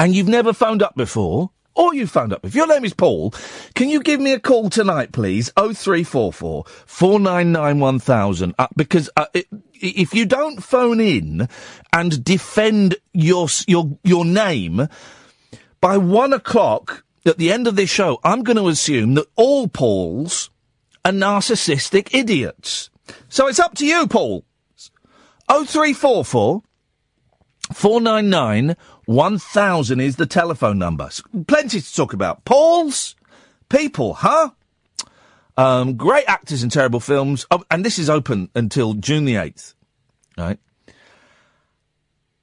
and 0.00 0.14
you've 0.14 0.28
never 0.28 0.54
phoned 0.54 0.82
up 0.82 0.96
before, 0.96 1.50
or 1.74 1.94
you've 1.94 2.10
phoned 2.10 2.32
up. 2.32 2.42
If 2.42 2.54
your 2.54 2.66
name 2.66 2.86
is 2.86 2.94
Paul, 2.94 3.34
can 3.74 3.90
you 3.90 4.02
give 4.02 4.18
me 4.18 4.32
a 4.32 4.40
call 4.40 4.70
tonight, 4.70 5.12
please? 5.12 5.52
Oh 5.58 5.74
three 5.74 6.04
four 6.04 6.32
four 6.32 6.64
four 6.86 7.20
nine 7.20 7.52
nine 7.52 7.80
one 7.80 7.98
thousand. 7.98 8.54
Uh, 8.58 8.68
because 8.74 9.10
uh, 9.18 9.26
it, 9.34 9.46
if 9.74 10.14
you 10.14 10.24
don't 10.24 10.64
phone 10.64 11.00
in 11.00 11.50
and 11.92 12.24
defend 12.24 12.96
your 13.12 13.48
your 13.68 13.98
your 14.02 14.24
name, 14.24 14.88
by 15.82 15.98
one 15.98 16.32
o'clock 16.32 17.04
at 17.26 17.36
the 17.36 17.52
end 17.52 17.66
of 17.66 17.76
this 17.76 17.90
show, 17.90 18.18
I'm 18.24 18.42
going 18.42 18.56
to 18.56 18.68
assume 18.68 19.12
that 19.14 19.26
all 19.36 19.68
Pauls 19.68 20.48
are 21.04 21.12
narcissistic 21.12 22.14
idiots. 22.14 22.88
So 23.28 23.48
it's 23.48 23.60
up 23.60 23.74
to 23.74 23.86
you, 23.86 24.06
Paul. 24.06 24.46
0344 25.50 26.62
499 27.72 28.76
1000 29.10 29.98
is 30.00 30.14
the 30.14 30.26
telephone 30.26 30.78
number. 30.78 31.10
Plenty 31.48 31.80
to 31.80 31.94
talk 31.94 32.12
about. 32.12 32.44
Paul's 32.44 33.16
people, 33.68 34.14
huh? 34.14 34.50
Um, 35.56 35.96
great 35.96 36.26
actors 36.28 36.62
in 36.62 36.70
terrible 36.70 37.00
films. 37.00 37.44
Oh, 37.50 37.64
and 37.72 37.84
this 37.84 37.98
is 37.98 38.08
open 38.08 38.50
until 38.54 38.94
June 38.94 39.24
the 39.24 39.34
8th. 39.34 39.74
Right? 40.38 40.60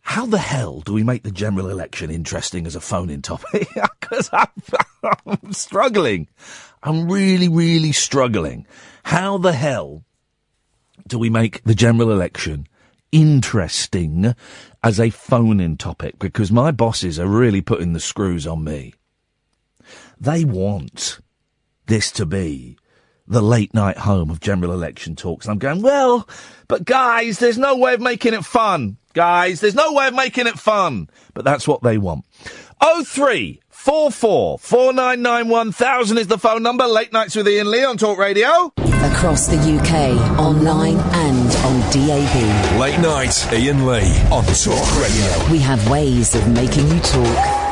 How 0.01 0.25
the 0.25 0.39
hell 0.39 0.81
do 0.81 0.91
we 0.91 1.03
make 1.03 1.23
the 1.23 1.31
general 1.31 1.69
election 1.69 2.11
interesting 2.11 2.67
as 2.67 2.75
a 2.75 2.81
phone-in 2.81 3.21
topic? 3.21 3.69
Because 3.99 4.29
I'm, 4.31 4.47
I'm 5.25 5.53
struggling. 5.53 6.27
I'm 6.83 7.09
really, 7.09 7.49
really 7.49 7.91
struggling. 7.91 8.65
How 9.03 9.37
the 9.37 9.51
hell 9.53 10.03
do 11.07 11.17
we 11.17 11.29
make 11.29 11.63
the 11.63 11.75
general 11.75 12.11
election 12.11 12.67
interesting 13.11 14.35
as 14.83 14.99
a 14.99 15.09
phone-in 15.09 15.77
topic? 15.77 16.19
Because 16.19 16.51
my 16.51 16.71
bosses 16.71 17.19
are 17.19 17.27
really 17.27 17.61
putting 17.61 17.93
the 17.93 17.99
screws 17.99 18.47
on 18.47 18.63
me. 18.63 18.93
They 20.19 20.43
want 20.43 21.19
this 21.87 22.11
to 22.13 22.25
be 22.25 22.77
the 23.27 23.41
late 23.41 23.73
night 23.73 23.97
home 23.99 24.29
of 24.29 24.39
general 24.39 24.71
election 24.71 25.15
talks. 25.15 25.45
And 25.45 25.53
I'm 25.53 25.59
going, 25.59 25.81
well, 25.81 26.27
but 26.67 26.85
guys, 26.85 27.39
there's 27.39 27.57
no 27.57 27.75
way 27.75 27.93
of 27.93 28.01
making 28.01 28.33
it 28.33 28.45
fun. 28.45 28.97
Guys, 29.13 29.59
there's 29.59 29.75
no 29.75 29.93
way 29.93 30.07
of 30.07 30.13
making 30.13 30.47
it 30.47 30.59
fun. 30.59 31.09
But 31.33 31.43
that's 31.43 31.67
what 31.67 31.83
they 31.83 31.97
want. 31.97 32.25
Oh 32.79 33.03
three 33.03 33.61
four 33.69 34.11
four 34.11 34.59
four 34.59 34.93
nine 34.93 35.21
nine 35.21 35.49
one 35.49 35.71
thousand 35.71 36.19
is 36.19 36.27
the 36.27 36.37
phone 36.37 36.61
number. 36.61 36.85
Late 36.85 37.11
nights 37.11 37.35
with 37.35 37.47
Iain 37.47 37.69
Lee 37.71 37.83
on 37.83 37.97
Talk 37.97 38.19
Radio. 38.19 38.71
Across 38.77 39.47
the 39.47 39.57
UK, 39.57 40.39
online 40.39 40.99
and 40.99 41.46
DAB. 41.91 42.79
Late 42.79 42.99
night, 42.99 43.47
Iain 43.51 43.85
Lee 43.85 44.11
on 44.31 44.43
Talk 44.45 45.01
Radio. 45.01 45.51
We 45.51 45.59
have 45.59 45.89
ways 45.89 46.35
of 46.35 46.47
making 46.49 46.87
you 46.89 46.99
talk. 46.99 47.63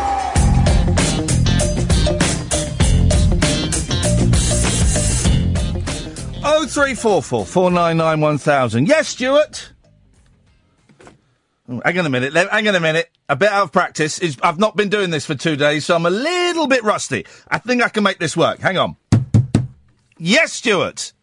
Oh 6.48 6.66
three 6.70 6.94
four 6.94 7.22
four 7.24 7.46
four 7.46 7.72
nine 7.72 7.98
nine 7.98 8.22
one 8.22 8.38
thousand. 8.38 8.88
Yes, 8.88 9.08
Stuart. 9.10 9.72
Oh, 11.68 11.82
hang 11.84 11.98
on 11.98 12.06
a 12.06 12.10
minute. 12.10 12.34
le- 12.34 12.48
Hang 12.50 12.68
on 12.68 12.76
a 12.76 12.80
minute. 12.80 13.10
A 13.28 13.36
bit 13.36 13.50
out 13.50 13.64
of 13.64 13.72
practice. 13.72 14.20
Is 14.20 14.38
I've 14.44 14.60
not 14.60 14.76
been 14.76 14.90
doing 14.90 15.10
this 15.10 15.26
for 15.26 15.34
two 15.34 15.56
days, 15.56 15.86
so 15.86 15.96
I'm 15.96 16.06
a 16.06 16.12
little 16.12 16.68
bit 16.68 16.84
rusty. 16.84 17.26
I 17.48 17.58
think 17.58 17.82
I 17.84 17.90
can 17.90 18.04
make 18.04 18.20
this 18.20 18.38
work. 18.38 18.60
Hang 18.60 18.78
on. 18.78 18.96
Yes, 20.18 20.54
Stuart. 20.54 21.14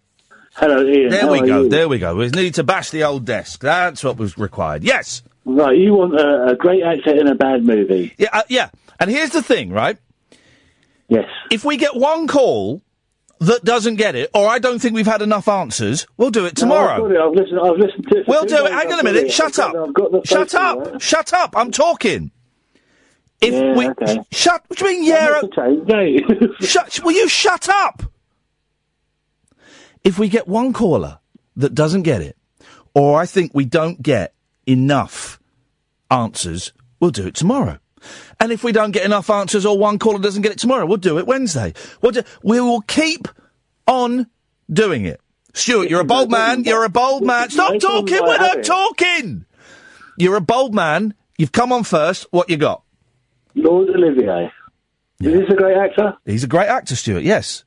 Hello, 0.55 0.79
Iain. 0.87 1.09
There 1.09 1.21
How 1.23 1.33
we 1.33 1.41
go. 1.41 1.63
you? 1.63 1.69
There 1.69 1.89
we 1.89 1.99
go. 1.99 2.15
We 2.17 2.29
need 2.29 2.55
to 2.55 2.65
bash 2.65 2.91
the 2.91 3.05
old 3.05 3.25
desk. 3.25 3.61
That's 3.61 4.05
what 4.05 4.17
was 4.19 4.37
required. 4.37 4.85
Yes. 4.85 5.23
Right, 5.45 5.77
you 5.77 5.95
want 5.95 6.15
a, 6.21 6.53
a 6.53 6.57
great 6.57 6.83
actor 6.83 7.11
in 7.19 7.27
a 7.27 7.35
bad 7.35 7.65
movie? 7.65 8.15
Yeah. 8.19 8.29
Uh, 8.33 8.43
yeah. 8.49 8.71
And 9.01 9.11
here's 9.11 9.31
the 9.31 9.43
thing, 9.43 9.71
right? 9.73 9.99
Yes. 11.09 11.29
If 11.51 11.65
we 11.65 11.77
get 11.77 11.97
one 11.97 12.29
call 12.29 12.83
that 13.41 13.65
doesn't 13.65 13.97
get 13.97 14.15
it, 14.15 14.31
or 14.35 14.47
I 14.49 14.59
don't 14.61 14.79
think 14.79 14.95
we've 14.95 15.07
had 15.07 15.21
enough 15.21 15.49
answers, 15.49 16.07
we'll 16.17 16.31
do 16.31 16.45
it 16.47 16.55
tomorrow. 16.55 16.99
No, 16.99 17.07
I've, 17.07 17.11
it. 17.13 17.19
I've 17.21 17.33
listened. 17.35 17.61
I've 17.61 17.77
listened 17.79 18.09
to 18.11 18.19
it. 18.21 18.29
We'll 18.29 18.45
do 18.45 18.67
it. 18.67 18.73
Hang 18.73 18.93
on 18.93 19.01
a 19.01 19.03
minute. 19.03 19.33
Shut 19.33 19.59
up. 19.59 19.75
Shut 20.25 20.55
up. 20.55 21.01
Shut 21.01 21.33
up. 21.33 21.57
I'm 21.57 21.73
talking. 21.73 22.31
If 23.41 23.53
Yeah, 23.55 23.75
we 23.75 23.89
okay. 23.89 24.21
shut, 24.31 24.63
what 24.69 24.79
do 24.79 24.85
you 24.89 25.01
mean? 25.01 25.05
Yeah. 25.05 25.41
Okay, 25.43 26.47
shut. 26.61 27.01
Will 27.03 27.11
you 27.13 27.29
shut 27.29 27.69
up? 27.69 28.05
If 30.05 30.19
we 30.19 30.29
get 30.29 30.49
one 30.49 30.73
caller 30.73 31.19
that 31.57 31.75
doesn't 31.75 32.03
get 32.03 32.23
it, 32.23 32.37
or 32.95 33.21
I 33.21 33.27
think 33.27 33.53
we 33.55 33.65
don't 33.65 34.01
get 34.03 34.35
enough 34.67 35.41
answers, 36.11 36.73
we'll 37.01 37.11
do 37.11 37.27
it 37.27 37.35
tomorrow. 37.35 37.79
And 38.41 38.51
if 38.51 38.65
we 38.65 38.73
don't 38.73 38.91
get 38.91 39.05
enough 39.05 39.31
answers, 39.31 39.65
or 39.65 39.79
one 39.79 39.99
caller 39.99 40.19
doesn't 40.19 40.43
get 40.43 40.53
it 40.53 40.59
tomorrow, 40.59 40.87
we'll 40.87 40.97
do 40.97 41.19
it 41.19 41.27
Wednesday. 41.27 41.73
We'll 42.01 42.13
do, 42.13 42.23
we 42.43 42.61
will 42.61 42.81
keep 42.81 43.29
on 43.87 44.27
doing 44.71 45.05
it. 45.05 45.21
Stuart, 45.55 45.91
you're 45.91 46.01
a 46.01 46.05
bold 46.05 46.31
man. 46.31 46.65
You're 46.65 46.85
a 46.85 46.89
bold 46.89 47.25
man. 47.25 47.51
Stop 47.51 47.79
talking. 47.79 48.21
We're 48.23 48.39
not 48.39 48.65
talking. 48.65 49.45
You're 50.17 50.37
a 50.37 50.41
bold 50.41 50.75
man. 50.75 51.15
You've 51.39 51.53
come 51.53 51.73
on 51.73 51.85
first. 51.85 52.27
What 52.31 52.49
you 52.49 52.57
got? 52.57 52.83
Lord 53.55 53.91
Olivier. 53.91 54.51
Is 55.21 55.33
this 55.41 55.51
a 55.51 55.55
great 55.55 55.77
actor? 55.77 56.15
He's 56.25 56.43
a 56.43 56.49
great 56.49 56.69
actor, 56.69 56.97
Stuart. 56.97 57.23
Yes. 57.23 57.65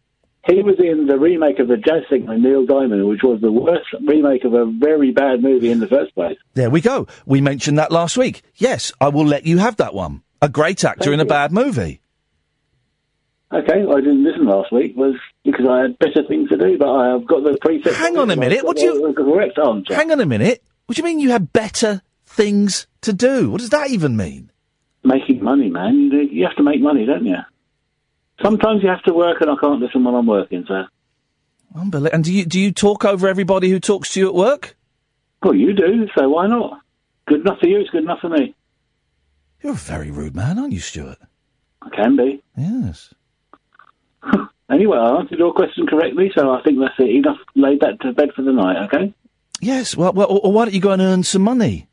He 0.48 0.62
was 0.62 0.76
in 0.80 1.08
the 1.08 1.18
remake 1.18 1.58
of 1.60 1.68
the 1.68 1.78
Jazz 1.78 2.04
Singer, 2.10 2.38
Neil 2.38 2.66
Diamond, 2.68 3.08
which 3.08 3.24
was 3.24 3.42
the 3.42 3.52
worst 3.52 3.88
remake 4.06 4.44
of 4.44 4.54
a 4.54 4.66
very 4.66 5.12
bad 5.12 5.42
movie 5.42 5.72
in 5.72 5.80
the 5.80 5.88
first 5.88 6.14
place. 6.14 6.38
There 6.54 6.70
we 6.70 6.82
go. 6.82 7.08
We 7.26 7.42
mentioned 7.42 7.80
that 7.80 7.92
last 7.92 8.16
week. 8.16 8.44
Yes, 8.56 8.92
I 9.02 9.10
will 9.10 9.26
let 9.26 9.46
you 9.48 9.58
have 9.58 9.78
that 9.78 9.96
one. 9.96 10.22
A 10.44 10.50
great 10.50 10.84
actor 10.86 11.06
Thank 11.06 11.14
in 11.16 11.20
a 11.20 11.24
you. 11.24 11.30
bad 11.30 11.52
movie. 11.52 12.02
Okay, 13.52 13.74
I 13.90 13.96
didn't 14.02 14.24
listen 14.24 14.46
last 14.46 14.72
week 14.72 14.96
was 14.96 15.16
because 15.44 15.66
I 15.68 15.82
had 15.84 15.98
better 16.00 16.24
things 16.28 16.50
to 16.50 16.58
do, 16.58 16.78
but 16.78 16.92
I 16.94 17.10
have 17.12 17.26
got 17.26 17.44
the 17.44 17.52
preset. 17.52 17.94
Hang 17.94 18.18
on 18.18 18.30
a 18.30 18.36
minute, 18.36 18.64
what 18.66 18.78
do 18.78 18.84
you- 18.84 19.14
correct 19.14 19.58
answer. 19.58 19.96
Hang 19.96 20.12
on 20.12 20.20
a 20.20 20.26
minute. 20.26 20.62
What 20.86 20.96
do 20.96 21.00
you 21.02 21.06
mean 21.06 21.20
you 21.20 21.32
had 21.32 21.54
better 21.54 22.02
things 22.26 22.86
to 23.02 23.14
do? 23.14 23.50
What 23.50 23.62
does 23.62 23.70
that 23.70 23.90
even 23.90 24.16
mean? 24.18 24.52
Making 25.04 25.44
money, 25.44 25.70
man. 25.70 26.12
You 26.12 26.46
have 26.46 26.56
to 26.58 26.64
make 26.64 26.82
money, 26.82 27.06
don't 27.06 27.26
you? 27.26 27.38
Sometimes 28.42 28.84
you 28.84 28.90
have 28.90 29.04
to 29.04 29.14
work, 29.14 29.42
and 29.42 29.50
I 29.50 29.56
can't 29.62 29.80
listen 29.80 30.04
while 30.04 30.16
I'm 30.16 30.28
working. 30.28 30.66
So, 30.68 30.84
Unbelievable. 31.76 32.14
And 32.16 32.24
do 32.24 32.34
you 32.34 32.46
do 32.46 32.60
you 32.60 32.72
talk 32.72 33.06
over 33.06 33.28
everybody 33.28 33.70
who 33.70 33.80
talks 33.80 34.14
to 34.14 34.20
you 34.20 34.28
at 34.28 34.34
work? 34.36 34.76
well, 35.44 35.54
you 35.56 35.74
do. 35.74 36.08
So 36.18 36.28
why 36.30 36.48
not? 36.48 36.82
Good 37.28 37.42
enough 37.42 37.60
for 37.60 37.68
you. 37.68 37.80
It's 37.80 37.90
good 37.92 38.04
enough 38.04 38.20
for 38.20 38.30
me. 38.30 38.56
You're 39.62 39.74
a 39.74 39.76
very 39.76 40.10
rude 40.12 40.36
man, 40.36 40.58
aren't 40.60 40.74
you, 40.74 40.80
Stuart? 40.80 41.18
I 41.82 41.90
can 41.90 42.16
be. 42.16 42.44
Yes. 42.58 43.14
Anyway, 44.68 44.98
I 44.98 45.20
answered 45.20 45.38
your 45.38 45.54
question 45.54 45.86
correctly, 45.86 46.32
so 46.36 46.50
I 46.52 46.60
think 46.64 46.80
that's 46.80 46.96
it. 46.98 47.08
Enough. 47.18 47.38
Laid 47.56 47.82
that 47.82 48.02
to 48.02 48.14
bed 48.14 48.30
for 48.36 48.42
the 48.42 48.52
night. 48.52 48.86
Okay. 48.86 49.14
Yes. 49.62 49.96
Well, 49.96 50.12
well, 50.12 50.40
or 50.42 50.52
why 50.52 50.66
don't 50.66 50.74
you 50.74 50.82
go 50.82 50.90
and 50.92 51.04
earn 51.04 51.22
some 51.22 51.44
money? 51.44 51.88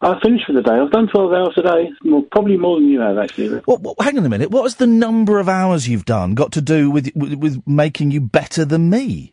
I 0.00 0.20
finished 0.22 0.44
for 0.46 0.52
the 0.52 0.60
day. 0.62 0.72
I've 0.72 0.90
done 0.90 1.08
12 1.08 1.32
hours 1.32 1.54
a 1.56 1.62
day. 1.62 1.90
More, 2.04 2.22
probably 2.30 2.56
more 2.58 2.78
than 2.78 2.88
you 2.88 3.00
have, 3.00 3.16
actually. 3.16 3.60
What, 3.64 3.80
what, 3.80 3.96
hang 4.00 4.18
on 4.18 4.26
a 4.26 4.28
minute. 4.28 4.50
What 4.50 4.64
has 4.64 4.74
the 4.76 4.86
number 4.86 5.38
of 5.38 5.48
hours 5.48 5.88
you've 5.88 6.04
done 6.04 6.34
got 6.34 6.52
to 6.52 6.60
do 6.60 6.90
with 6.90 7.10
with, 7.14 7.34
with 7.34 7.62
making 7.66 8.10
you 8.10 8.20
better 8.20 8.64
than 8.64 8.90
me? 8.90 9.32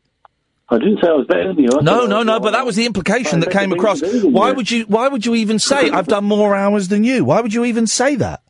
I 0.69 0.77
didn't 0.77 0.99
say 1.03 1.09
I 1.09 1.13
was 1.13 1.27
better 1.27 1.53
than 1.53 1.59
you. 1.63 1.69
I 1.77 1.81
No, 1.81 2.05
no, 2.05 2.23
no. 2.23 2.39
But 2.39 2.51
that 2.51 2.65
was 2.65 2.77
the 2.77 2.85
implication 2.85 3.41
that 3.41 3.51
came 3.51 3.73
across. 3.73 3.99
things 3.99 4.13
to 4.13 4.17
do 4.19 4.23
than 4.23 4.33
Why 4.33 4.49
you. 4.49 4.55
would 4.55 4.71
you? 4.71 4.83
Why 4.85 5.07
would 5.09 5.25
you 5.25 5.35
even 5.35 5.59
say 5.59 5.89
I've 5.89 6.07
done 6.07 6.23
more 6.23 6.55
hours 6.55 6.87
than 6.87 7.03
you? 7.03 7.25
Why 7.25 7.41
would 7.41 7.53
you 7.53 7.65
even 7.65 7.85
say 7.85 8.15
that? 8.15 8.41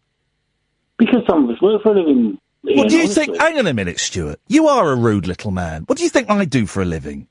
Because 0.99 1.21
some 1.27 1.45
of 1.45 1.49
us 1.49 1.61
work 1.61 1.81
for 1.81 1.93
a 1.93 1.99
living. 1.99 2.37
What 2.61 2.77
Iain, 2.77 2.87
do 2.87 2.95
you 2.95 3.01
honestly. 3.03 3.25
think? 3.25 3.41
Hang 3.41 3.57
on 3.57 3.67
a 3.67 3.73
minute, 3.73 3.99
Stuart. 3.99 4.39
You 4.47 4.67
are 4.67 4.91
a 4.91 4.95
rude 4.95 5.25
little 5.27 5.51
man. 5.51 5.83
What 5.87 5.97
do 5.97 6.03
you 6.03 6.09
think 6.09 6.29
I 6.29 6.45
do 6.45 6.65
for 6.67 6.81
a 6.81 6.85
living? 6.85 7.27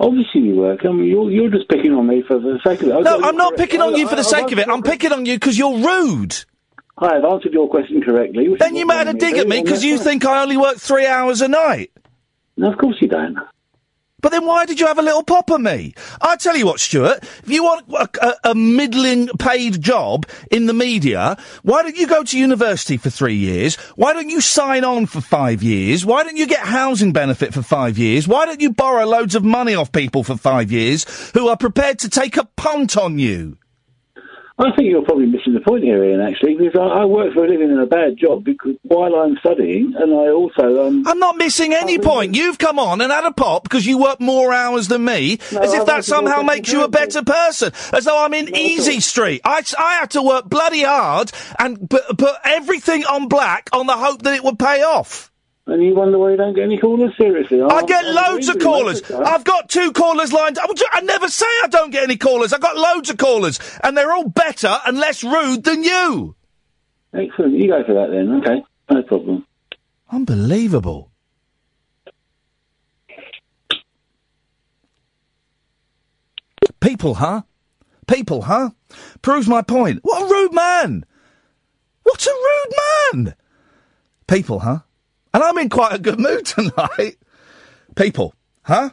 Obviously, 0.00 0.42
you 0.42 0.54
work. 0.56 0.80
I 0.84 0.92
mean, 0.92 1.06
you're, 1.06 1.30
you're 1.30 1.50
just 1.50 1.68
picking 1.68 1.92
on 1.92 2.06
me 2.06 2.22
for 2.26 2.38
the 2.38 2.60
sake 2.64 2.82
of 2.82 2.88
it. 2.88 3.02
No, 3.02 3.16
I'm 3.20 3.36
not 3.36 3.50
correct- 3.50 3.58
picking 3.58 3.80
on 3.80 3.94
I- 3.94 3.98
you 3.98 4.08
for 4.08 4.14
the 4.16 4.22
sake 4.22 4.46
I've 4.46 4.52
of 4.52 4.58
it. 4.60 4.68
I'm 4.68 4.82
picking 4.82 5.12
on 5.12 5.26
you 5.26 5.34
because 5.34 5.58
you're 5.58 5.76
rude. 5.78 6.36
I 6.98 7.14
have 7.14 7.24
answered 7.24 7.52
your 7.52 7.68
question 7.68 8.02
correctly. 8.02 8.54
Then 8.58 8.74
you 8.74 8.86
made 8.86 9.06
a 9.08 9.14
dig 9.14 9.36
at 9.36 9.46
me 9.48 9.62
because 9.62 9.84
you 9.84 9.98
think 9.98 10.24
I 10.24 10.42
only 10.42 10.56
work 10.56 10.76
three 10.78 11.06
hours 11.06 11.42
a 11.42 11.48
night. 11.48 11.92
No, 12.56 12.72
of 12.72 12.78
course 12.78 12.96
you 13.00 13.06
don't. 13.08 13.38
But 14.20 14.32
then 14.32 14.46
why 14.46 14.66
did 14.66 14.80
you 14.80 14.86
have 14.86 14.98
a 14.98 15.02
little 15.02 15.22
pop 15.22 15.48
at 15.50 15.60
me? 15.60 15.94
I 16.20 16.36
tell 16.36 16.56
you 16.56 16.66
what, 16.66 16.80
Stuart, 16.80 17.22
if 17.22 17.48
you 17.48 17.62
want 17.62 17.88
a, 17.92 18.26
a, 18.26 18.50
a 18.50 18.54
middling 18.54 19.28
paid 19.38 19.80
job 19.80 20.26
in 20.50 20.66
the 20.66 20.72
media, 20.72 21.36
why 21.62 21.82
don't 21.82 21.96
you 21.96 22.08
go 22.08 22.24
to 22.24 22.38
university 22.38 22.96
for 22.96 23.10
three 23.10 23.36
years? 23.36 23.76
Why 23.94 24.12
don't 24.12 24.28
you 24.28 24.40
sign 24.40 24.82
on 24.82 25.06
for 25.06 25.20
five 25.20 25.62
years? 25.62 26.04
Why 26.04 26.24
don't 26.24 26.36
you 26.36 26.46
get 26.46 26.60
housing 26.60 27.12
benefit 27.12 27.54
for 27.54 27.62
five 27.62 27.96
years? 27.96 28.26
Why 28.26 28.44
don't 28.46 28.60
you 28.60 28.72
borrow 28.72 29.06
loads 29.06 29.36
of 29.36 29.44
money 29.44 29.76
off 29.76 29.92
people 29.92 30.24
for 30.24 30.36
five 30.36 30.72
years 30.72 31.04
who 31.32 31.46
are 31.48 31.56
prepared 31.56 32.00
to 32.00 32.08
take 32.08 32.36
a 32.36 32.48
punt 32.56 32.96
on 32.96 33.20
you? 33.20 33.57
I 34.60 34.74
think 34.74 34.90
you're 34.90 35.02
probably 35.02 35.26
missing 35.26 35.54
the 35.54 35.60
point 35.60 35.84
here, 35.84 36.02
Iain, 36.02 36.20
actually, 36.20 36.56
because 36.56 36.74
I, 36.74 37.02
I 37.02 37.04
work 37.04 37.32
for 37.32 37.44
a 37.44 37.48
living 37.48 37.70
in 37.70 37.78
a 37.78 37.86
bad 37.86 38.16
job 38.16 38.42
because 38.42 38.74
while 38.82 39.14
I'm 39.14 39.36
studying, 39.38 39.94
and 39.96 40.12
I 40.12 40.30
also 40.30 40.86
um, 40.86 41.06
I'm 41.06 41.20
not 41.20 41.36
missing 41.36 41.72
any 41.72 41.92
think 41.92 42.04
point. 42.04 42.34
You've 42.34 42.58
come 42.58 42.78
on 42.80 43.00
and 43.00 43.12
had 43.12 43.24
a 43.24 43.32
pop 43.32 43.62
because 43.62 43.86
you 43.86 43.98
work 43.98 44.20
more 44.20 44.52
hours 44.52 44.88
than 44.88 45.04
me, 45.04 45.38
No, 45.52 45.60
as 45.60 45.72
if 45.72 45.82
I've 45.82 45.86
that 45.86 46.04
somehow 46.04 46.42
makes 46.42 46.72
you 46.72 46.82
a 46.82 46.88
better 46.88 47.22
person, 47.22 47.72
as 47.92 48.04
though 48.04 48.24
I'm 48.24 48.34
in 48.34 48.56
easy 48.56 48.98
street. 48.98 49.42
I, 49.44 49.62
I 49.78 49.94
had 49.94 50.10
to 50.10 50.22
work 50.22 50.48
bloody 50.48 50.82
hard 50.82 51.30
and 51.58 51.88
put, 51.88 52.18
put 52.18 52.34
everything 52.44 53.04
on 53.04 53.28
black 53.28 53.68
on 53.72 53.86
the 53.86 53.96
hope 53.96 54.22
that 54.22 54.34
it 54.34 54.42
would 54.42 54.58
pay 54.58 54.82
off. 54.82 55.27
And 55.68 55.82
you 55.82 55.94
wonder 55.94 56.18
why 56.18 56.30
you 56.30 56.36
don't 56.36 56.54
get 56.54 56.64
any 56.64 56.78
callers. 56.78 57.12
Seriously, 57.16 57.60
I 57.60 57.84
get 57.84 58.04
oh, 58.04 58.10
loads 58.10 58.48
of 58.48 58.58
callers. 58.58 59.02
I've 59.10 59.44
got 59.44 59.68
two 59.68 59.92
callers 59.92 60.32
lined 60.32 60.58
up. 60.58 60.70
I 60.92 61.02
never 61.02 61.28
say 61.28 61.46
I 61.62 61.68
don't 61.68 61.90
get 61.90 62.02
any 62.02 62.16
callers. 62.16 62.52
I've 62.52 62.60
got 62.60 62.76
loads 62.76 63.10
of 63.10 63.18
callers, 63.18 63.60
and 63.84 63.96
they're 63.96 64.12
all 64.12 64.28
better 64.28 64.80
and 64.86 64.98
less 64.98 65.22
rude 65.22 65.64
than 65.64 65.84
you. 65.84 66.34
Excellent. 67.12 67.54
You 67.54 67.68
go 67.68 67.84
for 67.84 67.94
that 67.94 68.10
then. 68.10 68.40
Okay, 68.40 68.62
no 68.90 69.02
problem. 69.02 69.46
Unbelievable. 70.10 71.10
People, 76.80 77.14
huh? 77.14 77.42
People, 78.06 78.42
huh? 78.42 78.70
Proves 79.20 79.48
my 79.48 79.62
point. 79.62 80.00
What 80.02 80.22
a 80.22 80.32
rude 80.32 80.54
man! 80.54 81.04
What 82.04 82.26
a 82.26 82.30
rude 82.30 83.24
man! 83.24 83.34
People, 84.26 84.60
huh? 84.60 84.80
And 85.34 85.42
I'm 85.42 85.58
in 85.58 85.68
quite 85.68 85.94
a 85.94 85.98
good 85.98 86.18
mood 86.18 86.46
tonight. 86.46 87.16
People, 87.94 88.34
huh? 88.62 88.90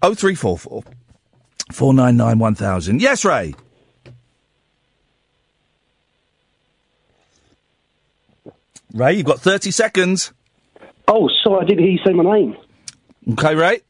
0344 0.00 0.82
499 1.72 2.38
1000. 2.38 3.02
Yes, 3.02 3.24
Ray. 3.24 3.54
Ray, 8.92 9.14
you've 9.14 9.26
got 9.26 9.40
30 9.40 9.72
seconds. 9.72 10.32
Oh, 11.08 11.28
sorry, 11.42 11.64
I 11.64 11.68
didn't 11.68 11.84
hear 11.84 11.92
you 11.92 11.98
say 12.06 12.12
my 12.12 12.22
name. 12.22 12.56
Okay, 13.32 13.54
Ray. 13.54 13.80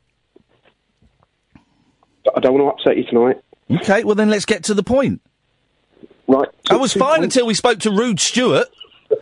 I 2.35 2.41
don't 2.41 2.55
want 2.55 2.79
to 2.79 2.83
upset 2.83 2.97
you 2.97 3.05
tonight. 3.05 3.37
Okay, 3.71 4.05
well 4.05 4.15
then 4.15 4.31
let's 4.31 4.47
get 4.47 4.65
to 4.65 4.75
the 4.75 4.83
point. 4.83 5.21
Right. 6.27 6.49
I 6.71 6.77
was 6.77 6.95
fine 6.95 7.23
until 7.23 7.47
we 7.47 7.55
spoke 7.55 7.81
to 7.81 7.91
Rude 7.91 8.19
Stuart, 8.19 8.69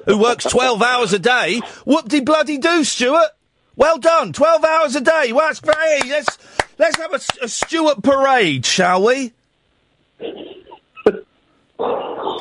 who 0.07 0.19
works 0.19 0.45
12 0.45 0.83
hours 0.83 1.13
a 1.13 1.19
day. 1.19 1.61
Whoop-de 1.85 2.21
bloody 2.21 2.59
do, 2.59 2.85
Stuart. 2.85 3.31
Well 3.77 3.99
done, 3.99 4.33
12 4.33 4.65
hours 4.65 4.97
a 4.97 5.01
day. 5.01 5.33
Well, 5.33 5.47
that's 5.47 5.61
great. 5.61 6.07
Let's, 6.07 6.39
let's 6.79 6.97
have 6.97 7.13
a 7.15 7.49
Stuart 7.49 8.03
parade, 8.03 8.67
shall 8.67 9.05
we? 9.05 9.33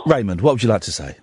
Raymond, 0.06 0.42
what 0.42 0.54
would 0.54 0.64
you 0.64 0.70
like 0.70 0.82
to 0.82 0.92
say? 0.92 1.18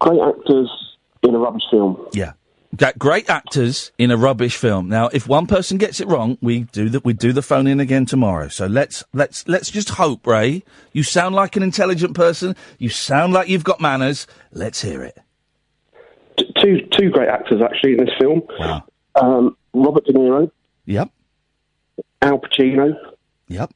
Great 0.00 0.20
actors 0.20 0.96
in 1.22 1.34
a 1.34 1.38
rubbish 1.38 1.62
film. 1.70 2.06
Yeah. 2.12 2.32
Got 2.76 2.98
great 2.98 3.30
actors 3.30 3.92
in 3.98 4.10
a 4.10 4.16
rubbish 4.16 4.56
film. 4.56 4.88
Now, 4.88 5.08
if 5.12 5.28
one 5.28 5.46
person 5.46 5.78
gets 5.78 6.00
it 6.00 6.08
wrong, 6.08 6.38
we 6.42 6.64
do 6.64 6.88
the 6.88 7.00
we 7.04 7.12
do 7.12 7.32
the 7.32 7.42
phone 7.42 7.68
in 7.68 7.78
again 7.78 8.04
tomorrow. 8.04 8.48
So 8.48 8.66
let's 8.66 9.04
let's 9.12 9.46
let's 9.46 9.70
just 9.70 9.90
hope, 9.90 10.26
Ray. 10.26 10.64
You 10.92 11.04
sound 11.04 11.36
like 11.36 11.54
an 11.54 11.62
intelligent 11.62 12.14
person. 12.14 12.56
You 12.78 12.88
sound 12.88 13.32
like 13.32 13.48
you've 13.48 13.62
got 13.62 13.80
manners. 13.80 14.26
Let's 14.50 14.82
hear 14.82 15.04
it. 15.04 15.16
T- 16.38 16.52
two 16.60 16.80
two 16.92 17.10
great 17.10 17.28
actors 17.28 17.60
actually 17.62 17.92
in 17.92 17.98
this 18.04 18.14
film. 18.20 18.42
Wow. 18.58 18.84
Um, 19.14 19.56
Robert 19.72 20.04
De 20.04 20.12
Niro, 20.12 20.50
Yep. 20.86 21.10
Al 22.22 22.38
Pacino, 22.40 22.94
Yep. 23.48 23.70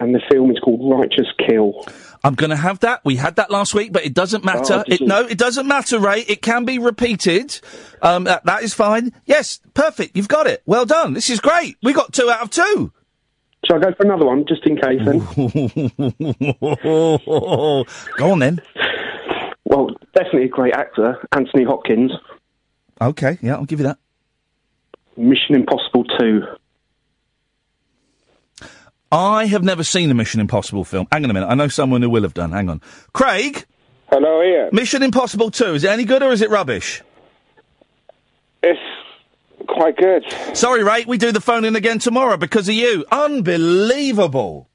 and 0.00 0.14
the 0.14 0.20
film 0.30 0.50
is 0.50 0.58
called 0.58 0.80
Righteous 0.90 1.26
Kill. 1.46 1.84
I'm 2.24 2.34
going 2.34 2.50
to 2.50 2.56
have 2.56 2.80
that. 2.80 3.04
We 3.04 3.14
had 3.14 3.36
that 3.36 3.48
last 3.50 3.74
week, 3.74 3.92
but 3.92 4.04
it 4.04 4.12
doesn't 4.12 4.44
matter. 4.44 4.78
Oh, 4.78 4.84
it, 4.88 5.00
no, 5.00 5.20
it 5.24 5.38
doesn't 5.38 5.68
matter, 5.68 6.00
Ray. 6.00 6.22
It 6.22 6.42
can 6.42 6.64
be 6.64 6.80
repeated. 6.80 7.60
Um, 8.02 8.24
that, 8.24 8.44
that 8.46 8.64
is 8.64 8.74
fine. 8.74 9.12
Yes, 9.24 9.60
perfect. 9.74 10.16
You've 10.16 10.26
got 10.26 10.48
it. 10.48 10.62
Well 10.66 10.84
done. 10.84 11.12
This 11.14 11.30
is 11.30 11.38
great. 11.38 11.76
We 11.80 11.92
got 11.92 12.12
two 12.12 12.28
out 12.28 12.42
of 12.42 12.50
two. 12.50 12.92
Shall 13.66 13.76
I 13.76 13.80
go 13.90 13.94
for 13.96 14.04
another 14.04 14.24
one 14.26 14.44
just 14.48 14.66
in 14.66 14.76
case 14.76 15.00
then? 15.04 15.18
Go 18.16 18.32
on 18.32 18.38
then. 18.38 18.60
Well, 19.68 19.90
definitely 20.14 20.44
a 20.44 20.48
great 20.48 20.74
actor, 20.74 21.18
Anthony 21.30 21.64
Hopkins. 21.64 22.10
Okay, 23.02 23.38
yeah, 23.42 23.54
I'll 23.56 23.66
give 23.66 23.80
you 23.80 23.86
that. 23.86 23.98
Mission 25.14 25.56
Impossible 25.56 26.04
2. 26.18 26.42
I 29.12 29.44
have 29.44 29.62
never 29.62 29.84
seen 29.84 30.10
a 30.10 30.14
Mission 30.14 30.40
Impossible 30.40 30.84
film. 30.84 31.06
Hang 31.12 31.22
on 31.24 31.30
a 31.30 31.34
minute. 31.34 31.48
I 31.48 31.54
know 31.54 31.68
someone 31.68 32.00
who 32.00 32.08
will 32.08 32.22
have 32.22 32.32
done. 32.32 32.52
Hang 32.52 32.70
on. 32.70 32.80
Craig, 33.12 33.66
Hello, 34.10 34.40
Iain. 34.40 34.70
Mission 34.72 35.02
Impossible 35.02 35.50
2, 35.50 35.74
is 35.74 35.84
it 35.84 35.90
any 35.90 36.04
good 36.04 36.22
or 36.22 36.32
is 36.32 36.40
it 36.40 36.48
rubbish? 36.48 37.02
It's 38.62 38.80
quite 39.66 39.98
good. 39.98 40.24
Sorry, 40.54 40.82
Ray, 40.82 41.04
we 41.06 41.18
do 41.18 41.30
the 41.30 41.42
phone 41.42 41.66
in 41.66 41.76
again 41.76 41.98
tomorrow 41.98 42.38
because 42.38 42.70
of 42.70 42.74
you. 42.74 43.04
Unbelievable. 43.12 44.66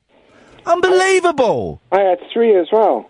Unbelievable. 0.68 1.82
I 1.92 2.02
had 2.02 2.20
three 2.32 2.56
as 2.56 2.68
well. 2.72 3.10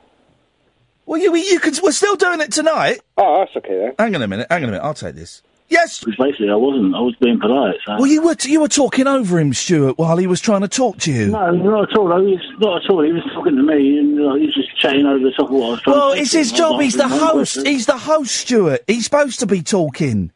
Well, 1.05 1.19
you, 1.19 1.35
you 1.35 1.59
could, 1.59 1.77
we're 1.83 1.91
still 1.91 2.15
doing 2.15 2.39
it 2.41 2.51
tonight. 2.51 3.01
Oh, 3.17 3.39
that's 3.45 3.55
okay 3.57 3.77
then. 3.77 3.93
Hang 3.99 4.15
on 4.15 4.21
a 4.21 4.27
minute. 4.27 4.47
Hang 4.49 4.63
on 4.63 4.69
a 4.69 4.71
minute. 4.73 4.83
I'll 4.85 4.93
take 4.93 5.15
this. 5.15 5.41
Yes. 5.69 5.99
Because 6.01 6.15
basically, 6.17 6.49
I 6.51 6.55
wasn't. 6.55 6.93
I 6.93 6.99
was 6.99 7.15
being 7.19 7.39
polite. 7.39 7.75
So. 7.85 7.93
Well, 7.95 8.05
you 8.05 8.21
were 8.21 8.35
you 8.43 8.61
were 8.61 8.67
talking 8.67 9.07
over 9.07 9.39
him, 9.39 9.53
Stuart, 9.53 9.97
while 9.97 10.17
he 10.17 10.27
was 10.27 10.39
trying 10.39 10.61
to 10.61 10.67
talk 10.67 10.97
to 10.99 11.11
you. 11.11 11.27
No, 11.27 11.49
not 11.51 11.91
at 11.91 11.97
all. 11.97 12.09
No, 12.09 12.23
he's 12.25 12.39
not 12.59 12.83
at 12.83 12.89
all. 12.91 13.01
He 13.03 13.11
was 13.11 13.23
talking 13.33 13.55
to 13.55 13.63
me, 13.63 13.97
and 13.97 14.19
uh, 14.19 14.33
he 14.35 14.45
was 14.45 14.53
just 14.55 14.77
chatting 14.79 15.05
over 15.05 15.19
the 15.23 15.31
top 15.31 15.47
of 15.47 15.51
what 15.51 15.65
I 15.65 15.69
was 15.71 15.81
trying 15.81 15.95
Well, 15.97 16.13
to 16.15 16.21
it's 16.21 16.31
his. 16.33 16.51
Job. 16.51 16.79
He's 16.79 16.95
the 16.95 17.07
host. 17.07 17.31
question. 17.55 17.65
He's 17.65 17.85
the 17.87 17.97
host, 17.97 18.35
Stuart. 18.35 18.83
He's 18.87 19.05
supposed 19.05 19.39
to 19.39 19.47
be 19.47 19.63
talking. 19.63 20.31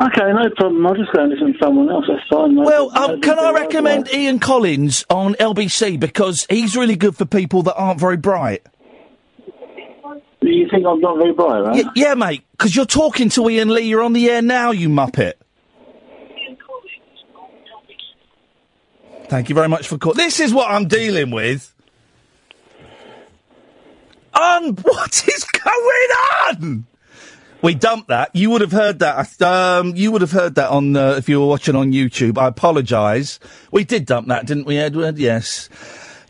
Okay, 0.00 0.32
no 0.32 0.50
problem. 0.56 0.84
I'll 0.86 0.94
just 0.94 1.12
go 1.12 1.22
and 1.22 1.30
listen 1.30 1.52
to 1.52 1.58
someone 1.62 1.88
else. 1.88 2.06
That's 2.08 2.26
fine. 2.28 2.56
No 2.56 2.62
Well, 2.62 2.98
um, 2.98 3.20
can 3.20 3.38
I 3.38 3.52
recommend 3.52 4.12
Ian 4.12 4.40
Collins 4.40 5.06
on 5.08 5.34
LBC 5.34 6.00
because 6.00 6.44
he's 6.50 6.76
really 6.76 6.96
good 6.96 7.16
for 7.16 7.24
people 7.24 7.62
that 7.64 7.74
aren't 7.76 8.00
very 8.00 8.16
bright. 8.16 8.62
You 10.42 10.68
think 10.70 10.84
I'm 10.86 11.00
not 11.00 11.16
very 11.18 11.32
bright, 11.32 11.60
right? 11.60 11.84
Y- 11.84 11.90
yeah, 11.94 12.14
mate, 12.14 12.42
because 12.52 12.74
you're 12.74 12.84
talking 12.86 13.28
to 13.30 13.48
Iain 13.48 13.68
Lee. 13.72 13.82
You're 13.82 14.02
on 14.02 14.12
the 14.12 14.28
air 14.30 14.42
now, 14.42 14.70
you 14.70 14.88
muppet. 14.88 15.34
Thank 19.26 19.48
you 19.48 19.54
very 19.54 19.68
much 19.68 19.88
for 19.88 19.96
calling. 19.96 20.18
This 20.18 20.40
is 20.40 20.52
what 20.52 20.70
I'm 20.70 20.88
dealing 20.88 21.30
with. 21.30 21.74
Un- 24.34 24.74
what 24.82 25.28
is 25.28 25.44
going 25.44 26.08
on? 26.48 26.86
We 27.62 27.74
dumped 27.74 28.08
that. 28.08 28.34
You 28.34 28.50
would 28.50 28.60
have 28.60 28.72
heard 28.72 28.98
that. 28.98 29.40
Um, 29.40 29.94
you 29.94 30.10
would 30.10 30.20
have 30.20 30.32
heard 30.32 30.56
that 30.56 30.68
on 30.70 30.96
uh, 30.96 31.12
if 31.12 31.28
you 31.28 31.40
were 31.40 31.46
watching 31.46 31.76
on 31.76 31.92
YouTube. 31.92 32.36
I 32.36 32.48
apologise. 32.48 33.38
We 33.70 33.84
did 33.84 34.04
dump 34.04 34.28
that, 34.28 34.46
didn't 34.46 34.66
we, 34.66 34.78
Edward? 34.78 35.16
Yes. 35.16 35.68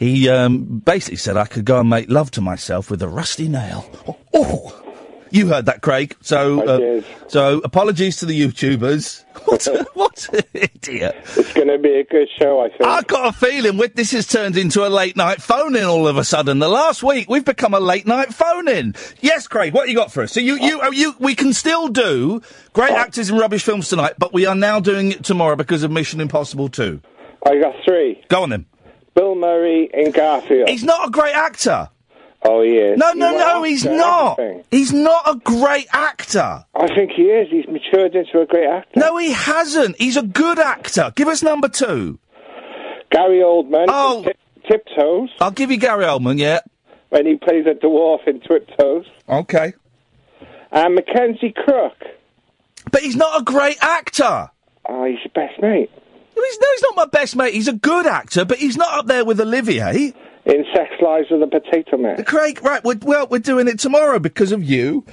He 0.02 0.28
um, 0.28 0.82
basically 0.84 1.18
said 1.18 1.36
I 1.36 1.44
could 1.44 1.64
go 1.64 1.78
and 1.78 1.88
make 1.88 2.10
love 2.10 2.32
to 2.32 2.40
myself 2.40 2.90
with 2.90 3.00
a 3.02 3.08
rusty 3.08 3.46
nail. 3.46 3.88
Oh, 4.08 4.16
oh. 4.34 4.82
you 5.30 5.46
heard 5.46 5.66
that, 5.66 5.80
Craig. 5.80 6.16
So, 6.22 6.60
uh, 6.60 7.02
so 7.28 7.60
apologies 7.62 8.16
to 8.16 8.26
the 8.26 8.38
YouTubers. 8.38 9.24
What, 9.44 9.66
a, 9.66 9.86
what 9.94 10.28
an 10.32 10.44
idiot! 10.54 11.16
It's 11.36 11.52
going 11.52 11.68
to 11.68 11.78
be 11.78 11.94
a 11.94 12.04
good 12.04 12.28
show, 12.38 12.60
I 12.60 12.68
think. 12.68 12.82
I've 12.84 13.06
got 13.06 13.34
a 13.34 13.38
feeling 13.38 13.76
with 13.76 13.94
this 13.94 14.12
has 14.12 14.26
turned 14.26 14.56
into 14.56 14.86
a 14.86 14.88
late 14.88 15.16
night 15.16 15.42
phone 15.42 15.74
in 15.74 15.84
all 15.84 16.06
of 16.06 16.16
a 16.16 16.24
sudden. 16.24 16.58
The 16.58 16.68
last 16.68 17.02
week 17.02 17.28
we've 17.28 17.44
become 17.44 17.74
a 17.74 17.80
late 17.80 18.06
night 18.06 18.32
phone 18.32 18.68
in. 18.68 18.94
Yes, 19.20 19.48
Craig, 19.48 19.72
what 19.74 19.88
you 19.88 19.94
got 19.94 20.12
for 20.12 20.22
us? 20.22 20.32
So 20.32 20.40
you, 20.40 20.58
you, 20.58 20.80
oh, 20.82 20.92
you, 20.92 21.14
we 21.18 21.34
can 21.34 21.52
still 21.52 21.88
do 21.88 22.40
great 22.72 22.92
actors 22.92 23.30
in 23.30 23.36
rubbish 23.36 23.64
films 23.64 23.88
tonight, 23.88 24.14
but 24.18 24.32
we 24.32 24.46
are 24.46 24.54
now 24.54 24.80
doing 24.80 25.12
it 25.12 25.24
tomorrow 25.24 25.56
because 25.56 25.82
of 25.82 25.90
Mission 25.90 26.20
Impossible 26.20 26.68
2. 26.68 27.00
I 27.44 27.58
got 27.58 27.74
three. 27.84 28.22
Go 28.28 28.42
on 28.44 28.50
then. 28.50 28.66
Bill 29.14 29.34
Murray 29.34 29.90
in 29.92 30.10
Garfield. 30.10 30.68
He's 30.68 30.84
not 30.84 31.08
a 31.08 31.10
great 31.10 31.34
actor. 31.34 31.88
oh, 32.44 32.62
he 32.62 32.70
is. 32.70 32.98
No, 32.98 33.12
He 33.12 33.18
no, 33.18 33.26
went 33.34 33.38
no, 33.38 33.62
he's 33.62 33.84
not. 33.84 34.38
everything. 34.38 34.64
He's 34.70 34.92
not 34.92 35.22
a 35.28 35.36
great 35.36 35.86
actor. 35.92 36.64
I 36.74 36.86
think 36.94 37.12
he 37.12 37.22
is. 37.24 37.48
He's 37.50 37.66
matured 37.68 38.14
into 38.14 38.40
a 38.40 38.46
great 38.46 38.66
actor. 38.68 38.98
No, 39.00 39.16
he 39.18 39.32
hasn't. 39.32 39.96
He's 40.00 40.16
a 40.16 40.22
good 40.22 40.58
actor. 40.58 41.12
Give 41.14 41.28
us 41.28 41.42
number 41.42 41.68
two. 41.68 42.18
Gary 43.10 43.40
Oldman. 43.40 43.86
Oh. 43.88 44.24
in 44.24 44.32
Tiptoes. 44.68 45.28
I'll 45.40 45.50
give 45.50 45.70
you 45.70 45.76
Gary 45.76 46.04
Oldman, 46.04 46.38
yeah. 46.38 46.60
When 47.10 47.26
he 47.26 47.36
plays 47.36 47.66
a 47.66 47.74
dwarf 47.74 48.26
in 48.26 48.40
Tiptoes. 48.40 49.06
Okay. 49.28 49.74
And 50.70 50.94
Mackenzie 50.94 51.52
Crook. 51.54 51.96
But 52.90 53.02
he's 53.02 53.16
not 53.16 53.40
a 53.40 53.44
great 53.44 53.76
actor. 53.82 54.48
Oh, 54.88 55.04
he's 55.04 55.18
your 55.18 55.32
best 55.46 55.60
mate. 55.60 55.90
He's, 56.34 56.58
no, 56.60 56.66
he's 56.74 56.82
not 56.82 56.96
my 56.96 57.06
best 57.06 57.36
mate. 57.36 57.54
He's 57.54 57.68
a 57.68 57.72
good 57.72 58.06
actor, 58.06 58.44
but 58.44 58.58
he's 58.58 58.76
not 58.76 58.98
up 58.98 59.06
there 59.06 59.24
with 59.24 59.40
Olivier. 59.40 60.12
In 60.44 60.64
Sex 60.74 60.90
Lives 61.00 61.30
of 61.30 61.40
the 61.40 61.46
Potato 61.46 61.96
Man. 61.96 62.22
Craig, 62.24 62.62
right, 62.64 62.82
we're, 62.82 62.98
well, 63.02 63.26
we're 63.28 63.38
doing 63.38 63.68
it 63.68 63.78
tomorrow 63.78 64.18
because 64.18 64.50
of 64.50 64.62
you, 64.62 65.04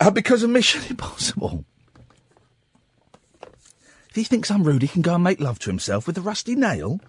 uh, 0.00 0.10
because 0.10 0.42
of 0.42 0.50
Mission 0.50 0.82
Impossible. 0.90 1.64
If 4.10 4.16
he 4.16 4.24
thinks 4.24 4.50
I'm 4.50 4.64
rude, 4.64 4.82
he 4.82 4.88
can 4.88 5.02
go 5.02 5.14
and 5.14 5.24
make 5.24 5.40
love 5.40 5.58
to 5.60 5.70
himself 5.70 6.06
with 6.06 6.18
a 6.18 6.20
rusty 6.20 6.54
nail. 6.54 7.00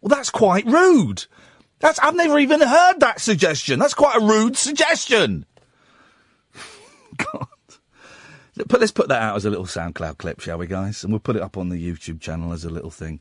Well, 0.00 0.08
that's 0.08 0.30
quite 0.30 0.66
rude. 0.66 1.26
That's 1.80 1.98
I've 1.98 2.14
never 2.14 2.38
even 2.38 2.60
heard 2.60 3.00
that 3.00 3.20
suggestion. 3.20 3.78
That's 3.78 3.94
quite 3.94 4.16
a 4.16 4.24
rude 4.24 4.56
suggestion. 4.56 5.44
God. 7.16 7.46
But 8.56 8.80
let's 8.80 8.92
put 8.92 9.08
that 9.08 9.20
out 9.20 9.36
as 9.36 9.44
a 9.44 9.50
little 9.50 9.64
SoundCloud 9.64 10.18
clip, 10.18 10.40
shall 10.40 10.58
we, 10.58 10.66
guys? 10.66 11.02
And 11.02 11.12
we'll 11.12 11.20
put 11.20 11.36
it 11.36 11.42
up 11.42 11.56
on 11.56 11.68
the 11.68 11.76
YouTube 11.76 12.20
channel 12.20 12.52
as 12.52 12.64
a 12.64 12.70
little 12.70 12.90
thing. 12.90 13.20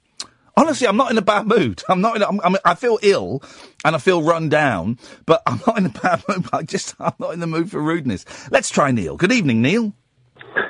Honestly, 0.55 0.87
I'm 0.87 0.97
not 0.97 1.09
in 1.09 1.17
a 1.17 1.23
bad 1.23 1.47
mood. 1.47 1.81
I'm 1.89 2.01
not 2.01 2.15
in. 2.15 2.21
A, 2.21 2.27
I'm, 2.27 2.39
I'm, 2.41 2.55
I 2.63 2.75
feel 2.75 2.99
ill 3.01 3.41
and 3.83 3.95
I 3.95 3.97
feel 3.97 4.21
run 4.21 4.49
down, 4.49 4.99
but 5.25 5.41
I'm 5.47 5.59
not 5.65 5.79
in 5.79 5.87
a 5.87 5.89
bad 5.89 6.23
mood. 6.29 6.45
I 6.53 6.61
just 6.61 6.95
I'm 6.99 7.13
not 7.17 7.33
in 7.33 7.39
the 7.39 7.47
mood 7.47 7.71
for 7.71 7.81
rudeness. 7.81 8.25
Let's 8.51 8.69
try 8.69 8.91
Neil. 8.91 9.17
Good 9.17 9.31
evening, 9.31 9.63
Neil. 9.63 9.93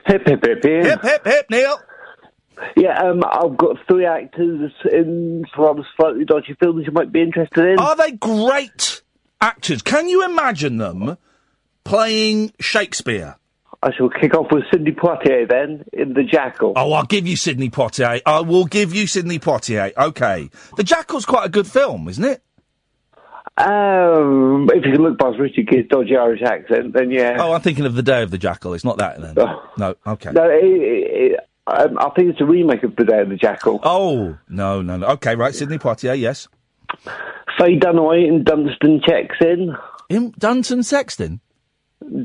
Hip 0.06 0.22
hip 0.26 0.46
hip 0.46 0.66
Iain. 0.66 0.86
Hip 0.86 1.02
hip 1.02 1.26
hip, 1.26 1.46
Neil. 1.50 1.78
Yeah, 2.78 2.98
um, 3.02 3.24
I've 3.30 3.58
got 3.58 3.78
three 3.90 4.06
actors 4.06 4.72
in 4.90 5.44
some 5.58 5.84
slightly 5.98 6.24
dodgy 6.24 6.56
films 6.62 6.86
you 6.86 6.94
might 6.94 7.12
be 7.12 7.22
interested 7.22 7.66
in. 7.66 7.80
Are 7.80 7.98
they 7.98 8.12
great 8.12 9.02
actors? 9.42 9.82
Can 9.82 10.08
you 10.08 10.24
imagine 10.24 10.78
them 10.78 11.18
playing 11.84 12.54
Shakespeare. 12.60 13.36
I 13.84 13.94
shall 13.98 14.10
kick 14.10 14.34
off 14.34 14.48
with 14.50 14.64
Sidney 14.72 14.92
Poitier 14.92 15.48
then 15.48 15.84
in 15.92 16.14
The 16.14 16.24
Jackal. 16.24 16.72
Oh, 16.78 16.94
I'll 16.94 17.06
give 17.06 17.28
you 17.28 17.36
Sidney 17.36 17.70
Poitier. 17.70 18.22
I 18.26 18.40
will 18.40 18.64
give 18.64 18.96
you 18.96 19.08
Sidney 19.08 19.40
Poitier. 19.40 19.92
Okay. 19.98 20.50
The 20.78 20.84
Jackal's 20.84 21.26
quite 21.26 21.46
a 21.46 21.50
good 21.50 21.68
film, 21.68 22.08
isn't 22.08 22.24
it? 22.24 22.42
Um, 23.58 24.70
if 24.74 24.86
you 24.86 24.94
can 24.94 25.02
look 25.04 25.20
past 25.20 25.38
Richard 25.38 25.68
Gere's 25.68 25.86
dodgy 25.90 26.16
Irish 26.16 26.42
accent, 26.42 26.94
then 26.94 27.12
yeah. 27.12 27.36
Oh, 27.40 27.52
I'm 27.52 27.62
thinking 27.62 27.86
of 27.86 27.94
The 27.94 28.02
Day 28.02 28.24
of 28.24 28.32
the 28.32 28.38
Jackal. 28.38 28.74
It's 28.74 28.86
not 28.86 28.98
that 29.00 29.22
then. 29.22 29.36
No, 29.78 29.96
okay. 30.08 30.32
No, 30.32 30.50
it, 30.50 30.64
it, 30.64 31.34
it, 31.34 31.40
um, 31.68 32.00
I 32.00 32.10
think 32.16 32.30
it's 32.30 32.42
a 32.42 32.46
remake 32.46 32.84
of 32.84 32.96
The 32.96 33.04
Day 33.04 33.20
of 33.20 33.30
the 33.30 33.36
Jackal. 33.36 33.82
Oh, 33.84 34.38
no, 34.48 34.82
no, 34.82 34.96
no. 34.96 35.08
Okay, 35.08 35.36
right. 35.36 35.54
Sidney 35.54 35.78
Poitier, 35.78 36.18
yes. 36.18 36.48
Faye 37.60 37.78
Dunaway 37.78 38.28
and 38.28 38.46
Dunston 38.46 39.02
checks 39.06 39.36
in. 39.42 39.76
In 40.10 40.34
Dunston 40.40 40.84
Sexton? 40.84 41.42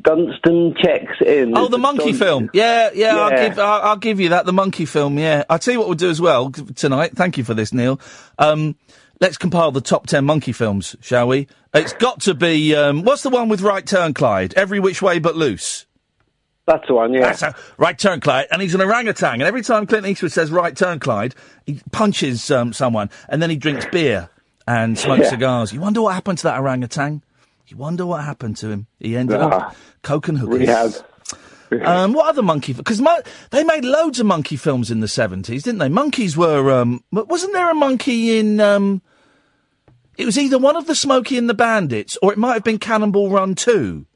Dunston 0.02 0.74
checks 0.82 1.16
in. 1.24 1.56
Oh, 1.56 1.68
the 1.68 1.78
monkey 1.78 2.12
film. 2.12 2.50
Yeah, 2.52 2.90
yeah, 2.94 3.16
I'll 3.16 3.30
give 3.30 3.58
I'll, 3.58 3.82
I'll 3.82 3.96
give 3.96 4.20
you 4.20 4.30
that. 4.30 4.46
The 4.46 4.52
monkey 4.52 4.84
film. 4.84 5.18
Yeah, 5.18 5.44
I'll 5.48 5.58
tell 5.58 5.72
you 5.72 5.78
what 5.78 5.88
we'll 5.88 5.96
do 5.96 6.10
as 6.10 6.20
well 6.20 6.50
tonight. 6.50 7.12
Thank 7.16 7.38
you 7.38 7.44
for 7.44 7.54
this, 7.54 7.72
Neil. 7.72 8.00
Um, 8.38 8.76
let's 9.20 9.36
compile 9.38 9.70
the 9.72 9.80
top 9.80 10.06
ten 10.06 10.24
monkey 10.24 10.52
films, 10.52 10.96
shall 11.00 11.28
we? 11.28 11.48
It's 11.74 11.92
got 11.92 12.20
to 12.22 12.34
be 12.34 12.74
um, 12.74 13.02
what's 13.02 13.22
the 13.22 13.30
one 13.30 13.48
with 13.48 13.60
Right 13.60 13.86
Turn 13.86 14.14
Clyde? 14.14 14.54
Every 14.54 14.80
which 14.80 15.02
way 15.02 15.18
but 15.18 15.36
loose. 15.36 15.86
That's 16.66 16.86
the 16.86 16.94
one, 16.94 17.14
yeah. 17.14 17.20
That's 17.20 17.40
a, 17.42 17.54
right 17.78 17.98
turn, 17.98 18.20
Clyde, 18.20 18.46
and 18.50 18.60
he's 18.60 18.74
an 18.74 18.82
orangutan. 18.82 19.34
And 19.34 19.42
every 19.44 19.62
time 19.62 19.86
Clint 19.86 20.06
Eastwood 20.06 20.32
says 20.32 20.50
"right 20.50 20.76
turn, 20.76 20.98
Clyde," 20.98 21.34
he 21.64 21.80
punches 21.92 22.50
um, 22.50 22.74
someone, 22.74 23.08
and 23.30 23.40
then 23.40 23.48
he 23.48 23.56
drinks 23.56 23.86
beer 23.90 24.28
and 24.66 24.98
smokes 24.98 25.22
Yeah. 25.22 25.30
cigars. 25.30 25.72
You 25.72 25.80
wonder 25.80 26.02
what 26.02 26.12
happened 26.12 26.36
to 26.38 26.44
that 26.44 26.58
orangutan. 26.60 27.22
You 27.70 27.76
wonder 27.76 28.06
what 28.06 28.24
happened 28.24 28.56
to 28.58 28.68
him. 28.70 28.86
He 28.98 29.16
ended 29.16 29.40
Ah. 29.40 29.68
up 29.68 29.76
coke 30.02 30.28
and 30.28 30.38
hookers. 30.38 30.58
Rehab. 30.60 30.92
Um, 31.84 32.14
what 32.14 32.26
other 32.28 32.40
monkey? 32.42 32.72
Because 32.72 32.98
mo- 33.00 33.20
they 33.50 33.62
made 33.62 33.84
loads 33.84 34.18
of 34.18 34.24
monkey 34.26 34.56
films 34.56 34.90
in 34.90 35.00
the 35.00 35.08
seventies, 35.08 35.64
didn't 35.64 35.80
they? 35.80 35.90
Monkeys 35.90 36.34
were. 36.36 36.70
Um, 36.70 37.02
wasn't 37.12 37.52
there 37.52 37.70
a 37.70 37.74
monkey 37.74 38.38
in? 38.38 38.58
Um, 38.58 39.02
it 40.16 40.24
was 40.24 40.38
either 40.38 40.58
one 40.58 40.76
of 40.76 40.86
the 40.86 40.94
Smokey 40.94 41.36
and 41.36 41.48
the 41.48 41.54
Bandits, 41.54 42.16
or 42.22 42.32
it 42.32 42.38
might 42.38 42.54
have 42.54 42.64
been 42.64 42.78
Cannonball 42.78 43.28
Run 43.30 43.54
Two. 43.54 44.06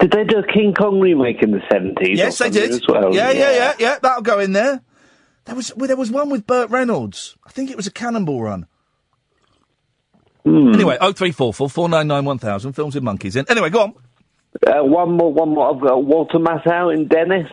Did 0.00 0.10
they 0.12 0.24
do 0.24 0.38
a 0.38 0.46
King 0.52 0.74
Kong 0.74 0.98
remake 1.00 1.42
in 1.42 1.50
the 1.50 1.58
70s? 1.70 2.16
Yes, 2.16 2.38
they 2.38 2.48
did. 2.48 2.70
As 2.70 2.80
well? 2.88 3.14
yeah, 3.14 3.30
yeah, 3.32 3.50
yeah, 3.52 3.74
yeah. 3.78 3.98
That'll 4.00 4.22
go 4.22 4.38
in 4.38 4.52
there. 4.52 4.80
There 5.46 5.54
was 5.54 5.74
well, 5.76 5.88
there 5.88 5.96
was 5.96 6.10
one 6.10 6.28
with 6.30 6.46
Burt 6.46 6.68
Reynolds. 6.70 7.36
I 7.46 7.50
think 7.50 7.70
it 7.70 7.76
was 7.76 7.86
a 7.86 7.90
Cannonball 7.90 8.42
Run. 8.42 8.66
Hmm. 10.50 10.74
Anyway, 10.74 10.98
oh 11.00 11.12
three 11.12 11.30
four 11.30 11.54
four 11.54 11.70
four 11.70 11.88
nine 11.88 12.08
nine 12.08 12.24
one 12.24 12.38
thousand 12.38 12.72
films 12.72 12.96
with 12.96 13.04
monkeys 13.04 13.36
in. 13.36 13.46
Anyway, 13.48 13.70
go 13.70 13.82
on. 13.82 13.94
Uh, 14.66 14.82
one 14.84 15.12
more, 15.12 15.32
one 15.32 15.50
more. 15.50 15.72
I've 15.72 15.80
got 15.80 16.04
Walter 16.04 16.38
Matthau 16.38 16.92
in 16.92 17.06
Dennis. 17.06 17.48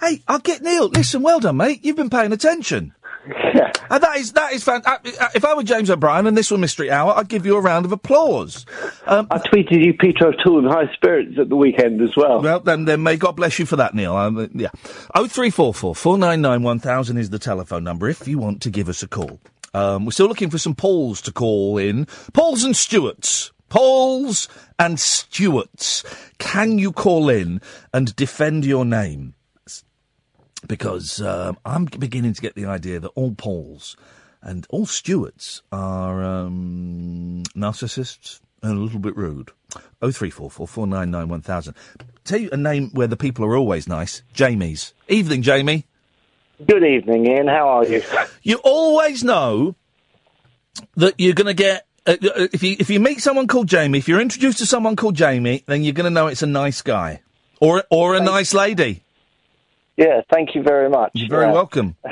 Hey, 0.00 0.22
I'll 0.28 0.38
get 0.38 0.62
Neil. 0.62 0.88
Listen, 0.88 1.22
well 1.22 1.40
done, 1.40 1.56
mate. 1.56 1.84
You've 1.84 1.96
been 1.96 2.10
paying 2.10 2.32
attention. 2.32 2.94
Yeah. 3.26 3.72
And 3.90 4.02
that 4.02 4.16
is 4.16 4.32
that 4.32 4.52
is 4.52 4.62
fantastic. 4.62 5.14
If 5.34 5.44
I 5.44 5.54
were 5.54 5.62
James 5.62 5.90
O'Brien 5.90 6.26
and 6.26 6.36
this 6.36 6.50
were 6.50 6.58
Mystery 6.58 6.90
Hour, 6.90 7.14
I'd 7.16 7.28
give 7.28 7.46
you 7.46 7.56
a 7.56 7.60
round 7.60 7.84
of 7.84 7.92
applause. 7.92 8.64
Um, 9.06 9.26
I 9.30 9.38
tweeted 9.38 9.84
you 9.84 9.94
Peter 9.94 10.28
O'Toole 10.28 10.60
in 10.60 10.64
high 10.66 10.92
spirits 10.94 11.36
at 11.40 11.48
the 11.48 11.56
weekend 11.56 12.00
as 12.02 12.14
well. 12.16 12.42
Well, 12.42 12.60
then, 12.60 12.84
then 12.84 13.02
may 13.02 13.16
God 13.16 13.32
bless 13.32 13.58
you 13.58 13.66
for 13.66 13.76
that, 13.76 13.94
Neil. 13.94 14.16
Um, 14.16 14.38
uh, 14.38 14.46
yeah. 14.52 14.68
Oh 15.14 15.26
three 15.26 15.50
four 15.50 15.74
four 15.74 15.94
four 15.94 16.16
nine 16.18 16.42
nine 16.42 16.62
one 16.62 16.78
thousand 16.78 17.16
is 17.16 17.30
the 17.30 17.38
telephone 17.38 17.82
number 17.82 18.08
if 18.08 18.28
you 18.28 18.38
want 18.38 18.62
to 18.62 18.70
give 18.70 18.88
us 18.88 19.02
a 19.02 19.08
call. 19.08 19.40
Um, 19.74 20.04
we're 20.04 20.12
still 20.12 20.28
looking 20.28 20.50
for 20.50 20.58
some 20.58 20.74
Pauls 20.74 21.20
to 21.22 21.32
call 21.32 21.76
in. 21.78 22.06
Pauls 22.32 22.64
and 22.64 22.76
Stewarts. 22.76 23.52
Pauls 23.68 24.48
and 24.78 25.00
Stewarts. 25.00 26.04
Can 26.38 26.78
you 26.78 26.92
call 26.92 27.28
in 27.28 27.60
and 27.92 28.14
defend 28.14 28.64
your 28.64 28.84
name? 28.84 29.34
Because 30.66 31.20
um, 31.20 31.58
I'm 31.64 31.86
beginning 31.86 32.32
to 32.34 32.40
get 32.40 32.54
the 32.54 32.66
idea 32.66 33.00
that 33.00 33.08
all 33.08 33.34
Pauls 33.34 33.96
and 34.40 34.66
all 34.70 34.86
Stewarts 34.86 35.62
are 35.72 36.22
um, 36.22 37.42
narcissists 37.56 38.40
and 38.62 38.78
a 38.78 38.80
little 38.80 39.00
bit 39.00 39.16
rude. 39.16 39.50
Oh 40.00 40.10
three 40.10 40.30
four 40.30 40.50
four 40.50 40.68
four 40.68 40.86
nine 40.86 41.10
nine 41.10 41.28
one 41.28 41.42
thousand. 41.42 41.74
Tell 42.24 42.40
you 42.40 42.48
a 42.52 42.56
name 42.56 42.90
where 42.92 43.06
the 43.06 43.16
people 43.16 43.44
are 43.44 43.56
always 43.56 43.88
nice. 43.88 44.22
Jamie's. 44.32 44.94
Evening, 45.08 45.42
Jamie. 45.42 45.86
Good 46.64 46.84
evening, 46.84 47.26
Iain. 47.28 47.46
How 47.48 47.68
are 47.68 47.84
you? 47.84 48.02
You 48.42 48.60
always 48.62 49.24
know 49.24 49.74
that 50.96 51.14
you're 51.18 51.32
going 51.34 51.46
to 51.46 51.54
get. 51.54 51.86
Uh, 52.06 52.10
uh, 52.22 52.48
if 52.52 52.62
you 52.62 52.76
if 52.78 52.90
you 52.90 53.00
meet 53.00 53.20
someone 53.22 53.46
called 53.46 53.66
Jamie, 53.68 53.96
if 53.98 54.06
you're 54.08 54.20
introduced 54.20 54.58
to 54.58 54.66
someone 54.66 54.96
called 54.96 55.14
Jamie, 55.14 55.64
then 55.66 55.82
you're 55.82 55.94
going 55.94 56.04
to 56.04 56.10
know 56.10 56.26
it's 56.26 56.42
a 56.42 56.46
nice 56.46 56.82
guy 56.82 57.22
or 57.60 57.84
or 57.90 58.14
a 58.14 58.20
nice 58.20 58.52
lady. 58.52 59.02
Yeah, 59.96 60.20
thank 60.30 60.54
you 60.54 60.62
very 60.62 60.90
much. 60.90 61.12
You're 61.14 61.30
very 61.30 61.46
Yeah. 61.46 61.52
welcome. 61.52 61.96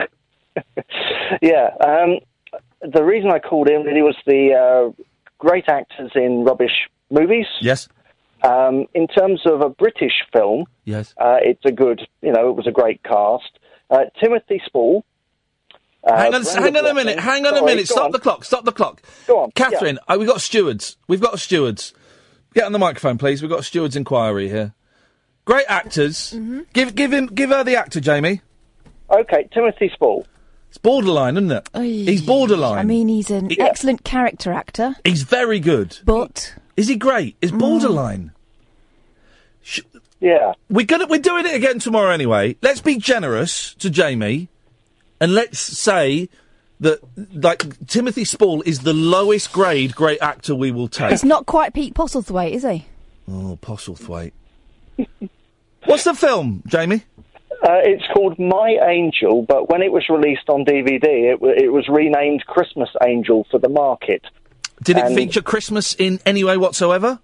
Yeah, 1.41 1.69
um, 1.81 2.19
the 2.83 3.03
reason 3.03 3.31
I 3.33 3.39
called 3.39 3.69
in 3.71 3.83
really 3.85 4.03
was 4.03 4.17
the 4.27 4.53
uh, 4.53 5.03
great 5.39 5.65
actors 5.69 6.11
in 6.15 6.45
rubbish 6.45 6.89
movies. 7.11 7.47
Yes. 7.63 7.89
Um, 8.43 8.85
in 8.95 9.07
terms 9.09 9.41
of 9.47 9.63
a 9.63 9.71
British 9.71 10.13
film, 10.33 10.67
Yes. 10.85 11.15
uh, 11.19 11.39
it's 11.41 11.65
a 11.65 11.73
good, 11.73 12.03
you 12.21 12.33
know, 12.33 12.51
it 12.51 12.57
was 12.57 12.67
a 12.67 12.71
great 12.71 13.03
cast. 13.03 13.59
Uh, 13.93 14.05
Timothy 14.21 14.61
Spall. 14.67 15.05
Uh, 16.03 16.17
hang 16.17 16.35
on, 16.35 16.43
hang 16.45 16.77
on 16.77 16.87
a 16.87 16.95
minute. 16.95 17.19
Hang 17.21 17.47
on 17.47 17.57
a 17.57 17.63
minute. 17.65 17.87
Stop 17.87 18.07
on. 18.07 18.11
the 18.11 18.19
clock. 18.19 18.45
Stop 18.45 18.65
the 18.65 18.73
clock. 18.73 19.03
Go 19.27 19.39
on. 19.41 19.51
Catherine, 19.53 19.99
uh, 20.09 20.17
we've 20.19 20.27
got 20.27 20.41
stewards. 20.41 20.97
We've 21.07 21.21
got 21.21 21.39
stewards. 21.39 21.93
Get 22.55 22.65
on 22.65 22.73
the 22.73 22.79
microphone, 22.79 23.19
please. 23.19 23.41
We've 23.43 23.51
got 23.51 23.61
a 23.61 23.65
stewards 23.65 23.95
inquiry 23.95 24.49
here. 24.49 24.75
Great 25.45 25.67
actors. 25.69 26.35
Give 26.73 26.95
give 26.95 27.13
him 27.13 27.27
give 27.27 27.51
her 27.51 27.63
the 27.63 27.77
actor, 27.77 28.01
Jamie. 28.01 28.41
Okay, 29.11 29.49
Timothy 29.53 29.91
Spall. 29.95 30.27
It's 30.71 30.79
borderline, 30.79 31.37
isn't 31.37 31.53
it? 31.53 31.69
He's 31.77 32.23
borderline. 32.23 32.79
I 32.79 32.83
mean, 32.85 33.09
he's 33.09 33.31
an 33.31 33.51
Yeah. 33.51 33.65
excellent 33.67 34.05
character 34.05 34.53
actor, 34.53 34.97
He's 35.05 35.23
very 35.23 35.61
good. 35.61 35.99
but 36.05 36.55
Is 36.79 36.89
he 36.89 36.97
great? 36.97 37.37
Is 37.43 37.53
borderline. 37.53 38.33
Yeah. 40.23 40.53
We're 40.71 40.87
gonna 40.87 41.07
we're 41.09 41.19
doing 41.21 41.45
it 41.47 41.55
again 41.55 41.79
tomorrow 41.81 42.11
anyway. 42.11 42.57
Let's 42.63 42.81
be 42.81 42.97
generous 42.97 43.75
to 43.75 43.91
Jamie, 43.91 44.49
and 45.21 45.35
let's 45.35 45.59
say 45.59 46.29
that 46.81 47.01
like 47.35 47.87
Timothy 47.89 48.25
Spall 48.25 48.63
is 48.63 48.81
the 48.81 48.93
lowest 48.95 49.53
grade 49.53 49.95
great 49.97 50.23
actor 50.23 50.55
we 50.55 50.71
will 50.71 50.87
take. 50.89 51.11
he's 51.11 51.25
not 51.25 51.47
quite 51.47 51.75
Pete 51.75 51.95
Postlethwaite, 51.95 52.53
is 52.53 52.63
he? 52.63 52.87
Oh, 53.29 53.59
Postlethwaite. 53.61 54.33
What's 55.87 56.05
the 56.05 56.15
film, 56.15 56.63
Jamie? 56.67 57.03
Uh, 57.65 57.79
it's 57.85 58.05
called 58.15 58.39
My 58.39 58.79
Angel, 58.89 59.43
but 59.43 59.69
when 59.69 59.83
it 59.83 59.93
was 59.93 60.09
released 60.09 60.49
on 60.49 60.65
DVD, 60.65 61.33
it, 61.33 61.41
w- 61.41 61.55
it 61.57 61.73
was 61.73 61.89
renamed 61.89 62.45
Christmas 62.47 62.89
Angel 63.05 63.47
for 63.51 63.59
the 63.59 63.69
market. 63.69 64.23
Did 64.83 64.97
it 64.99 65.05
And- 65.07 65.15
feature 65.17 65.43
Christmas 65.43 65.95
in 65.95 66.21
any 66.27 66.43
way 66.45 66.57
whatsoever? 66.57 67.21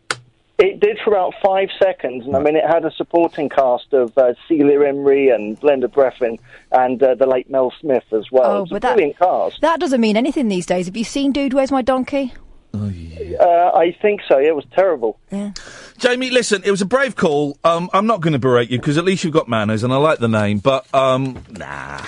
It 0.61 0.81
did 0.81 0.99
for 1.05 1.11
about 1.13 1.35
five 1.41 1.69
seconds, 1.81 2.27
and 2.27 2.35
I 2.37 2.41
mean, 2.41 2.57
it 2.57 2.65
had 2.67 2.85
a 2.85 2.91
supporting 2.91 3.49
cast 3.49 3.93
of 3.93 4.17
uh, 4.19 4.35
Celia 4.49 4.79
Imrie 4.81 5.33
and 5.33 5.59
Brenda 5.61 5.87
Blethyn 5.87 6.39
and 6.73 7.01
uh, 7.01 7.15
the 7.15 7.27
late 7.27 7.49
Mel 7.49 7.73
Smith 7.81 8.03
as 8.13 8.25
well. 8.33 8.51
Oh, 8.51 8.63
It's 8.63 8.73
a 8.73 8.75
but 8.75 8.83
that- 8.83 8.95
brilliant 8.97 9.19
cast. 9.19 9.61
That 9.61 9.79
doesn't 9.79 10.01
mean 10.01 10.17
anything 10.17 10.49
these 10.49 10.67
days. 10.67 10.87
Have 10.87 10.97
you 10.97 11.05
seen 11.05 11.31
Dude, 11.31 11.55
Where's 11.55 11.71
My 11.71 11.83
Donkey? 11.83 12.33
Uh, 12.75 13.71
I 13.75 13.97
think 14.03 14.21
so. 14.29 14.39
It 14.39 14.55
was 14.55 14.65
terrible. 14.75 15.19
Yeah. 15.31 15.53
Jamie, 15.99 16.31
listen, 16.31 16.63
it 16.65 16.71
was 16.73 16.83
a 16.83 16.87
brave 16.87 17.15
call. 17.17 17.57
Um, 17.65 17.89
I'm 17.93 18.07
not 18.07 18.21
going 18.21 18.33
to 18.33 18.39
berate 18.39 18.69
you 18.71 18.79
because 18.79 18.99
at 18.99 19.05
least 19.05 19.23
you've 19.25 19.33
got 19.33 19.49
manners, 19.49 19.85
and 19.85 19.93
I 19.93 19.97
like 19.97 20.19
the 20.19 20.29
name. 20.29 20.59
But 20.59 20.93
um, 20.95 21.45
nah, 21.51 22.01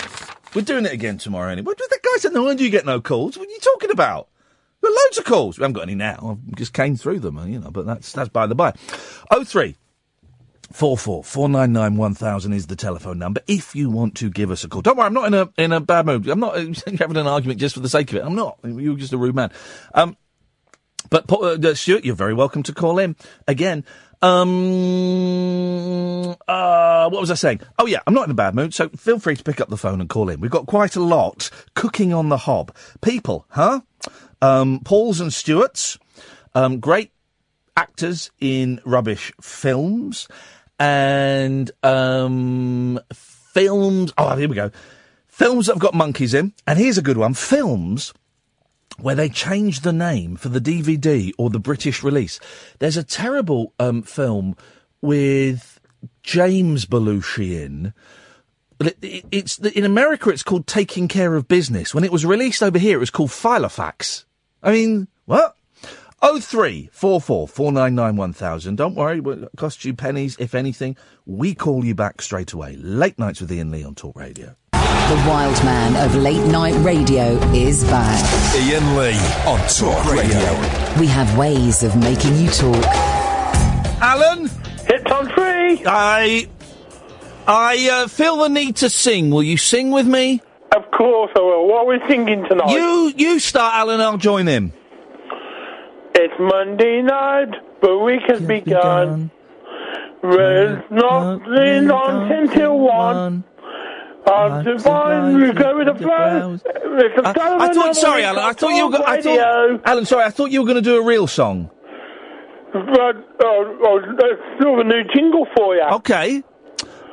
we're 0.53 0.61
doing 0.61 0.85
it 0.85 0.91
again 0.91 1.17
tomorrow. 1.17 1.49
Anyway, 1.51 1.65
what 1.65 1.77
the 1.77 1.99
guy 2.03 2.17
said? 2.19 2.33
No 2.33 2.43
wonder 2.43 2.63
you 2.63 2.69
get 2.69 2.85
no 2.85 2.99
calls. 3.01 3.37
What 3.37 3.47
are 3.47 3.51
you 3.51 3.59
talking 3.59 3.91
about? 3.91 4.27
Loads 4.83 5.17
of 5.17 5.25
calls. 5.25 5.57
We 5.57 5.63
haven't 5.63 5.73
got 5.73 5.83
any 5.83 5.95
now. 5.95 6.39
I 6.51 6.55
just 6.55 6.73
came 6.73 6.95
through 6.95 7.19
them, 7.19 7.37
uh, 7.37 7.45
you 7.45 7.59
know. 7.59 7.69
But 7.71 7.85
that's 7.85 8.11
that's 8.13 8.29
by 8.29 8.47
the 8.47 8.55
by. 8.55 8.73
Oh 9.29 9.43
three. 9.43 9.75
Four 10.71 10.97
four 10.97 11.23
four 11.23 11.49
nine 11.49 11.73
nine 11.73 11.97
one 11.97 12.15
thousand 12.15 12.53
is 12.53 12.67
the 12.67 12.77
telephone 12.77 13.19
number. 13.19 13.41
If 13.45 13.75
you 13.75 13.89
want 13.89 14.15
to 14.15 14.29
give 14.29 14.51
us 14.51 14.63
a 14.63 14.69
call, 14.69 14.81
don't 14.81 14.97
worry. 14.97 15.07
I'm 15.07 15.13
not 15.13 15.27
in 15.27 15.33
a 15.33 15.49
in 15.57 15.73
a 15.73 15.81
bad 15.81 16.05
mood. 16.05 16.27
I'm 16.27 16.39
not 16.39 16.55
uh, 16.57 16.73
having 16.97 17.17
an 17.17 17.27
argument 17.27 17.59
just 17.59 17.75
for 17.75 17.81
the 17.81 17.89
sake 17.89 18.09
of 18.11 18.17
it. 18.17 18.23
I'm 18.23 18.35
not. 18.35 18.57
You're 18.63 18.95
just 18.95 19.11
a 19.13 19.17
rude 19.17 19.35
man. 19.35 19.51
Um, 19.93 20.15
but 21.09 21.27
Paul- 21.27 21.43
uh, 21.43 21.75
Stuart, 21.75 22.05
you're 22.05 22.15
very 22.15 22.33
welcome 22.33 22.63
to 22.63 22.73
call 22.73 22.99
in 22.99 23.17
again. 23.47 23.83
Um, 24.21 25.49
uh, 26.47 27.09
what 27.09 27.19
was 27.19 27.31
I 27.31 27.35
saying? 27.35 27.61
Oh 27.77 27.87
yeah, 27.87 27.99
I'm 28.07 28.13
not 28.13 28.25
in 28.25 28.31
a 28.31 28.35
bad 28.35 28.55
mood, 28.55 28.73
so 28.73 28.87
feel 28.89 29.19
free 29.19 29.35
to 29.35 29.43
pick 29.43 29.59
up 29.59 29.69
the 29.69 29.77
phone 29.77 29.99
and 29.99 30.09
call 30.09 30.29
in. 30.29 30.39
We've 30.39 30.51
got 30.51 30.67
quite 30.67 30.95
a 30.95 31.01
lot 31.01 31.49
cooking 31.73 32.13
on 32.13 32.29
the 32.29 32.37
hob. 32.37 32.73
People, 33.01 33.45
huh? 33.49 33.81
Um, 34.41 34.81
Pauls 34.83 35.19
and 35.19 35.31
Stewarts, 35.31 35.97
um, 36.55 36.79
great 36.79 37.11
actors 37.77 38.31
in 38.39 38.81
rubbish 38.85 39.31
films, 39.41 40.27
and 40.79 41.71
um, 41.83 42.99
films. 43.13 44.13
Oh, 44.17 44.35
here 44.35 44.49
we 44.49 44.55
go. 44.55 44.71
Films 45.27 45.67
that 45.67 45.73
have 45.73 45.81
got 45.81 45.93
monkeys 45.93 46.33
in, 46.33 46.53
and 46.67 46.77
here's 46.77 46.97
a 46.97 47.01
good 47.01 47.17
one. 47.17 47.33
Films 47.33 48.13
where 48.99 49.15
they 49.15 49.29
changed 49.29 49.83
the 49.83 49.93
name 49.93 50.35
for 50.35 50.49
the 50.49 50.61
DVD 50.61 51.31
or 51.37 51.49
the 51.49 51.59
British 51.59 52.03
release. 52.03 52.39
There's 52.79 52.97
a 52.97 53.03
terrible 53.03 53.73
um, 53.79 54.03
film 54.03 54.55
with 55.01 55.79
James 56.23 56.85
Belushi 56.85 57.61
in. 57.63 57.93
It, 58.79 58.97
it, 59.01 59.25
it's 59.31 59.59
in 59.59 59.85
America. 59.85 60.29
It's 60.29 60.43
called 60.43 60.67
Taking 60.67 61.07
Care 61.07 61.35
of 61.35 61.47
Business. 61.47 61.93
When 61.93 62.03
it 62.03 62.11
was 62.11 62.25
released 62.25 62.63
over 62.63 62.79
here, 62.79 62.97
it 62.97 62.99
was 62.99 63.09
called 63.09 63.29
Filofax. 63.29 64.25
I 64.63 64.71
mean, 64.71 65.07
what? 65.25 65.55
Oh 66.23 66.39
three 66.39 66.89
four 66.91 67.19
four 67.19 67.47
four 67.47 67.71
nine 67.71 67.95
nine 67.95 68.15
one 68.15 68.31
thousand. 68.31 68.75
Don't 68.75 68.93
worry, 68.93 69.19
it 69.19 69.49
costs 69.57 69.83
you 69.85 69.95
pennies 69.95 70.37
if 70.39 70.53
anything. 70.53 70.95
We 71.25 71.55
call 71.55 71.83
you 71.83 71.95
back 71.95 72.21
straight 72.21 72.53
away. 72.53 72.75
Late 72.75 73.17
nights 73.17 73.41
with 73.41 73.51
Iain 73.51 73.71
Lee 73.71 73.83
on 73.83 73.95
Talk 73.95 74.15
Radio. 74.15 74.55
The 74.71 75.25
wild 75.27 75.63
man 75.65 75.95
of 76.05 76.15
late 76.15 76.45
night 76.51 76.75
radio 76.85 77.37
is 77.53 77.83
back. 77.85 78.23
Iain 78.55 78.95
Lee 78.95 79.17
on 79.47 79.59
Talk 79.67 80.05
Radio. 80.13 80.99
We 80.99 81.07
have 81.07 81.35
ways 81.39 81.81
of 81.81 81.95
making 81.95 82.37
you 82.37 82.49
talk. 82.51 82.85
Alan, 83.99 84.47
hit 84.85 85.11
on 85.11 85.25
three. 85.25 85.83
I 85.87 86.47
I 87.47 87.89
uh, 87.91 88.07
feel 88.07 88.37
the 88.37 88.49
need 88.49 88.75
to 88.77 88.91
sing. 88.91 89.31
Will 89.31 89.41
you 89.41 89.57
sing 89.57 89.89
with 89.89 90.05
me? 90.05 90.43
Of 90.75 90.89
course 90.91 91.31
I 91.35 91.39
will. 91.39 91.67
What 91.67 91.79
are 91.79 91.85
we 91.87 91.99
singing 92.07 92.45
tonight? 92.49 92.71
You 92.71 93.11
you 93.15 93.39
start, 93.39 93.75
Alan. 93.75 93.99
I'll 93.99 94.17
join 94.17 94.47
in. 94.47 94.71
It's 96.15 96.33
Monday 96.39 97.01
night, 97.01 97.49
the 97.81 97.97
week 97.97 98.21
has 98.27 98.41
begun. 98.41 99.31
There's 100.21 100.83
nothing 100.91 101.89
on 101.91 102.31
until 102.31 102.79
one. 102.79 103.43
I'm 104.27 104.63
divine, 104.63 105.41
we 105.41 105.51
go 105.51 105.77
with 105.77 105.87
the 105.87 105.95
flow. 105.95 106.59
I, 107.25 107.65
I 107.69 107.73
thought. 107.73 107.95
Sorry, 107.95 108.23
Alan. 108.23 108.43
I 108.43 108.53
thought 108.53 108.69
you 108.69 108.85
were. 108.87 108.97
go- 108.97 109.03
I 109.03 109.19
thought, 109.21 109.81
Alan, 109.83 110.05
sorry. 110.05 110.23
I 110.25 110.29
thought 110.29 110.51
you 110.51 110.59
were 110.61 110.65
going 110.67 110.75
to 110.75 110.81
do 110.81 110.97
a 110.97 111.03
real 111.03 111.25
song. 111.27 111.69
But, 112.71 113.15
oh, 113.43 113.77
oh, 113.83 113.99
that's 114.17 114.41
still 114.59 114.79
a 114.79 114.83
new 114.83 115.03
jingle 115.13 115.47
for 115.57 115.75
you. 115.75 115.81
Okay. 115.95 116.43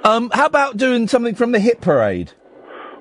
Um, 0.04 0.30
how 0.32 0.46
about 0.46 0.76
doing 0.76 1.08
something 1.08 1.34
from 1.34 1.52
the 1.52 1.58
hit 1.60 1.80
parade? 1.80 2.32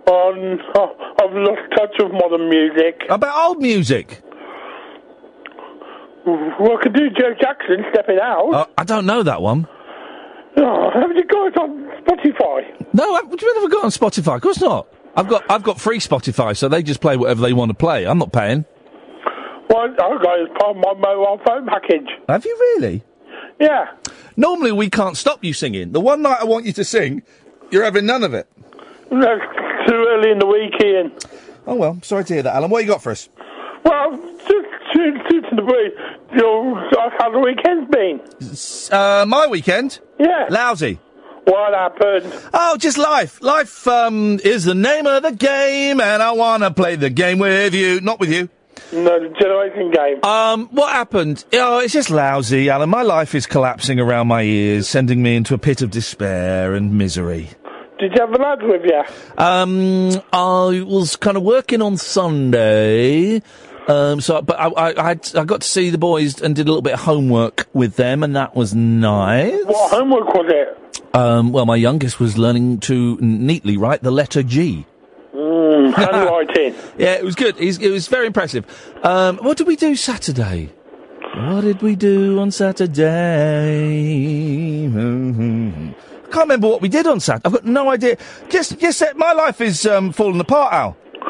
On, 0.10 0.60
oh, 0.76 0.96
I've 1.22 1.34
lost 1.34 1.62
touch 1.76 1.96
of 2.00 2.12
modern 2.12 2.50
music. 2.50 3.02
About 3.10 3.48
old 3.48 3.62
music. 3.62 4.22
Well, 6.26 6.78
I 6.78 6.84
could 6.84 6.94
do 6.94 7.10
Joe 7.10 7.34
Jackson 7.40 7.86
stepping 7.94 8.20
out. 8.22 8.52
Uh, 8.54 8.66
I 8.78 8.84
don't 8.84 9.06
know 9.06 9.24
that 9.24 9.42
one. 9.42 9.68
Oh, 10.58 10.90
haven't 10.94 11.16
you 11.16 11.24
got 11.26 11.48
it 11.48 11.58
on 11.58 11.90
Spotify? 12.04 12.94
No, 12.94 13.16
I- 13.16 13.22
would 13.22 13.42
you 13.42 13.54
ever 13.58 13.70
got 13.70 13.86
on 13.86 13.92
Spotify? 13.92 14.36
Of 14.36 14.42
course 14.42 14.60
not. 14.60 14.88
I've 15.16 15.28
got 15.28 15.44
I've 15.50 15.64
got 15.64 15.80
free 15.80 16.00
Spotify, 16.00 16.56
so 16.56 16.68
they 16.68 16.84
just 16.84 17.02
play 17.02 17.18
whatever 17.18 17.42
they 17.42 17.54
want 17.54 17.70
to 17.70 17.76
play. 17.76 18.06
I'm 18.06 18.18
not 18.20 18.32
paying. 18.32 18.66
Well, 19.70 19.80
I've 19.90 19.98
got 19.98 20.40
it 20.40 20.50
as 20.50 20.58
part 20.60 20.76
of 20.76 20.78
my 20.78 20.94
mobile 20.94 21.40
phone 21.46 21.66
package. 21.66 22.08
Have 22.30 22.46
you 22.46 22.56
really? 22.78 23.04
Yeah. 23.60 23.86
Normally 24.36 24.72
we 24.72 24.90
can't 24.90 25.18
stop 25.18 25.44
you 25.44 25.54
singing. 25.54 25.92
The 25.92 26.00
one 26.02 26.22
night 26.22 26.38
I 26.42 26.44
want 26.46 26.66
you 26.66 26.74
to 26.74 26.84
sing, 26.84 27.24
you're 27.72 27.84
having 27.84 28.06
none 28.06 28.24
of 28.24 28.34
it. 28.34 28.48
Too 29.10 29.40
early 30.18 30.32
in 30.32 30.40
the 30.40 30.46
weekend. 30.46 31.26
Oh 31.66 31.76
well, 31.76 32.00
sorry 32.02 32.26
to 32.26 32.34
hear 32.34 32.44
that, 32.44 32.56
Alan. 32.56 32.70
What 32.70 32.84
you 32.84 32.88
got 32.88 33.04
for 33.04 33.12
us? 33.12 33.30
Well, 33.84 34.12
just 34.40 34.50
to, 34.96 35.42
the 35.56 35.64
way, 35.64 35.92
you 36.32 36.38
know, 36.38 36.76
how 37.20 37.30
the 37.32 37.40
weekend's 37.40 37.90
been. 37.90 38.20
Uh, 38.92 39.26
my 39.26 39.48
weekend? 39.48 40.00
Yeah. 40.20 40.48
Lousy. 40.50 41.00
What 41.46 41.74
happened? 41.74 42.34
Oh, 42.54 42.76
just 42.78 42.98
life. 42.98 43.42
Life 43.42 43.88
um, 43.88 44.40
is 44.44 44.66
the 44.66 44.76
name 44.76 45.08
of 45.08 45.24
the 45.24 45.32
game, 45.32 46.02
and 46.02 46.22
I 46.22 46.32
want 46.32 46.64
to 46.64 46.72
play 46.72 46.96
the 46.96 47.10
game 47.10 47.40
with 47.40 47.74
you. 47.74 48.02
Not 48.02 48.20
with 48.20 48.32
you. 48.32 48.50
No, 48.92 49.20
the 49.20 49.34
generation 49.40 49.92
game. 49.92 50.24
Um, 50.24 50.68
what 50.72 50.92
happened? 50.92 51.46
Oh, 51.54 51.80
it's 51.80 51.94
just 51.94 52.10
lousy, 52.10 52.70
Alan. 52.70 52.90
My 52.90 53.04
life 53.04 53.34
is 53.36 53.46
collapsing 53.46 54.00
around 54.00 54.28
my 54.28 54.42
ears, 54.42 54.90
sending 54.90 55.22
me 55.22 55.36
into 55.36 55.54
a 55.54 55.58
pit 55.58 55.82
of 55.82 55.92
despair 55.92 56.74
and 56.74 56.98
misery. 56.98 57.50
Did 58.00 58.14
you 58.14 58.22
have 58.22 58.32
a 58.32 58.38
lads 58.38 58.62
with 58.64 58.84
you? 58.86 59.04
Um, 59.44 60.22
I 60.32 60.84
was 60.86 61.16
kind 61.16 61.36
of 61.36 61.44
working 61.44 61.82
on 61.82 61.98
Sunday. 61.98 63.42
Um, 63.88 64.22
so, 64.22 64.42
but 64.42 64.60
I, 64.60 64.68
I, 64.68 65.04
I, 65.04 65.08
had, 65.10 65.36
I 65.36 65.46
got 65.46 65.62
to 65.62 65.68
see 65.68 65.90
the 65.90 65.98
boys 65.98 66.42
and 66.42 66.56
did 66.56 66.68
a 66.68 66.70
little 66.70 66.82
bit 66.82 66.94
of 66.94 67.00
homework 67.00 67.68
with 67.74 67.96
them, 67.96 68.22
and 68.22 68.36
that 68.36 68.56
was 68.56 68.76
nice. 68.76 69.64
What 69.66 69.92
homework 69.92 70.28
was 70.34 70.46
it? 70.50 70.78
Um, 71.16 71.52
well, 71.52 71.66
my 71.66 71.78
youngest 71.78 72.20
was 72.20 72.38
learning 72.38 72.82
to 72.82 73.18
neatly 73.20 73.78
write 73.78 74.04
the 74.04 74.12
letter 74.12 74.44
G. 74.44 74.86
Mm, 75.38 75.94
handwriting. 75.94 76.74
Yeah, 76.98 77.14
it 77.14 77.24
was 77.24 77.36
good. 77.36 77.58
He's, 77.58 77.78
it 77.78 77.90
was 77.90 78.08
very 78.08 78.26
impressive. 78.26 78.66
Um, 79.04 79.38
what 79.38 79.58
did 79.58 79.68
we 79.68 79.76
do 79.76 79.96
Saturday? 79.96 80.72
What 81.36 81.62
did 81.62 81.82
we 81.84 81.96
do 81.96 82.40
on 82.40 82.50
Saturday? 82.50 83.86
I 86.38 86.42
can't 86.42 86.50
remember 86.50 86.68
what 86.68 86.82
we 86.84 86.90
did 86.90 87.08
on 87.08 87.20
Saturday. 87.20 87.42
I've 87.46 87.52
got 87.52 87.66
no 87.66 87.90
idea. 87.90 88.16
Just, 88.48 88.78
just 88.78 89.02
uh, 89.02 89.12
my 89.16 89.34
life 89.34 89.60
is 89.60 89.88
um, 89.88 90.12
falling 90.12 90.40
apart, 90.40 90.72
Al. 90.72 90.90
Was 90.92 91.24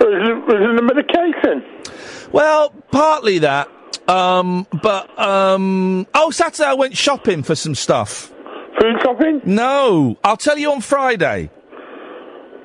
it, 0.00 0.34
was 0.46 0.60
it 0.60 0.76
the 0.76 0.82
medication? 0.82 2.30
Well, 2.30 2.70
partly 2.92 3.40
that. 3.40 3.68
Um, 4.06 4.68
but 4.80 5.18
um, 5.18 6.06
oh, 6.14 6.30
Saturday 6.30 6.68
I 6.68 6.74
went 6.74 6.96
shopping 6.96 7.42
for 7.42 7.56
some 7.56 7.74
stuff. 7.74 8.32
Food 8.80 9.00
shopping? 9.02 9.40
No, 9.44 10.16
I'll 10.22 10.36
tell 10.36 10.56
you 10.56 10.70
on 10.70 10.80
Friday. 10.80 11.50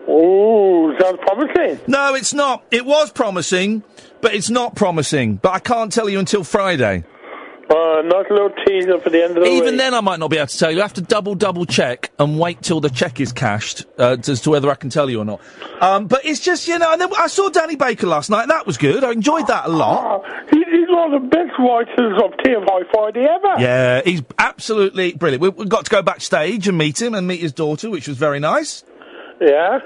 Oh, 0.07 0.93
sounds 0.99 1.17
promising. 1.25 1.79
No, 1.87 2.13
it's 2.13 2.31
not. 2.31 2.63
It 2.69 2.85
was 2.85 3.11
promising, 3.11 3.81
but 4.21 4.35
it's 4.35 4.51
not 4.51 4.75
promising. 4.75 5.37
But 5.37 5.53
I 5.53 5.59
can't 5.59 5.91
tell 5.91 6.07
you 6.07 6.19
until 6.19 6.43
Friday. 6.43 7.05
Uh, 7.69 8.01
nice 8.01 8.25
little 8.29 8.49
teaser 8.65 8.97
for 9.01 9.09
the 9.09 9.21
end 9.21 9.37
of 9.37 9.43
the 9.43 9.49
Even 9.49 9.71
week. 9.71 9.77
then, 9.77 9.93
I 9.93 9.99
might 9.99 10.19
not 10.19 10.29
be 10.29 10.37
able 10.37 10.47
to 10.47 10.57
tell 10.57 10.71
you. 10.71 10.79
I 10.79 10.83
have 10.83 10.93
to 10.93 11.01
double, 11.01 11.35
double 11.35 11.65
check 11.65 12.11
and 12.17 12.39
wait 12.39 12.61
till 12.61 12.79
the 12.79 12.89
check 12.89 13.19
is 13.19 13.33
cashed 13.33 13.85
uh, 13.97 14.15
as 14.25 14.41
to 14.41 14.49
whether 14.51 14.69
I 14.69 14.75
can 14.75 14.89
tell 14.89 15.09
you 15.09 15.19
or 15.19 15.25
not. 15.25 15.41
Um, 15.81 16.07
but 16.07 16.23
it's 16.23 16.39
just, 16.39 16.69
you 16.69 16.79
know, 16.79 16.93
and 16.93 17.01
then 17.01 17.09
I 17.17 17.27
saw 17.27 17.49
Danny 17.49 17.75
Baker 17.75 18.07
last 18.07 18.29
night. 18.29 18.47
That 18.47 18.65
was 18.65 18.77
good. 18.77 19.03
I 19.03 19.11
enjoyed 19.11 19.47
that 19.47 19.65
a 19.65 19.69
lot. 19.69 20.23
He, 20.49 20.57
he's 20.63 20.87
one 20.87 21.13
of 21.13 21.21
the 21.21 21.27
best 21.27 21.59
writers 21.59 22.21
of 22.23 22.31
TFI 22.37 22.91
Friday 22.93 23.25
ever. 23.25 23.61
Yeah, 23.61 24.01
he's 24.05 24.21
absolutely 24.37 25.13
brilliant. 25.13 25.41
We, 25.41 25.49
we 25.49 25.65
got 25.65 25.83
to 25.85 25.91
go 25.91 26.01
backstage 26.01 26.69
and 26.69 26.77
meet 26.77 27.01
him 27.01 27.13
and 27.15 27.27
meet 27.27 27.41
his 27.41 27.51
daughter, 27.51 27.89
which 27.89 28.07
was 28.07 28.17
very 28.17 28.39
nice. 28.39 28.85
Yeah. 29.41 29.79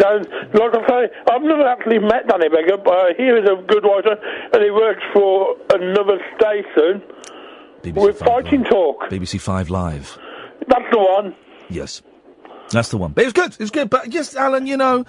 So, 0.00 0.08
like 0.52 0.74
I 0.74 0.88
say, 0.88 1.08
I've 1.30 1.42
never 1.42 1.66
actually 1.66 1.98
met 1.98 2.28
Danny 2.28 2.48
Baker, 2.48 2.76
but 2.76 2.90
uh, 2.94 3.14
he 3.16 3.24
is 3.24 3.48
a 3.48 3.62
good 3.62 3.84
writer, 3.84 4.16
and 4.52 4.62
he 4.62 4.70
works 4.70 5.02
for 5.12 5.56
another 5.70 6.18
station 6.36 7.02
with 7.94 8.18
Fighting 8.18 8.64
Talk. 8.64 9.04
BBC 9.08 9.40
Five 9.40 9.70
Live. 9.70 10.18
That's 10.68 10.84
the 10.90 10.98
one. 10.98 11.34
Yes. 11.68 12.02
That's 12.70 12.88
the 12.90 12.96
one. 12.98 13.12
But 13.12 13.22
it 13.22 13.26
was 13.26 13.32
good. 13.32 13.52
It 13.52 13.58
was 13.60 13.70
good. 13.70 13.90
But 13.90 14.10
just, 14.10 14.36
Alan, 14.36 14.66
you 14.66 14.76
know, 14.76 15.04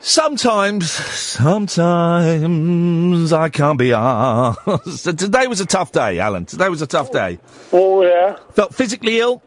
sometimes, 0.00 0.90
sometimes 0.90 1.72
I 3.32 3.48
can't 3.48 3.78
be. 3.78 3.90
So 3.90 5.12
Today 5.12 5.46
was 5.46 5.60
a 5.60 5.66
tough 5.66 5.92
day, 5.92 6.18
Alan. 6.18 6.46
Today 6.46 6.68
was 6.68 6.82
a 6.82 6.86
tough 6.86 7.12
day. 7.12 7.38
Oh, 7.72 8.02
yeah. 8.02 8.36
Felt 8.50 8.74
physically 8.74 9.20
ill. 9.20 9.42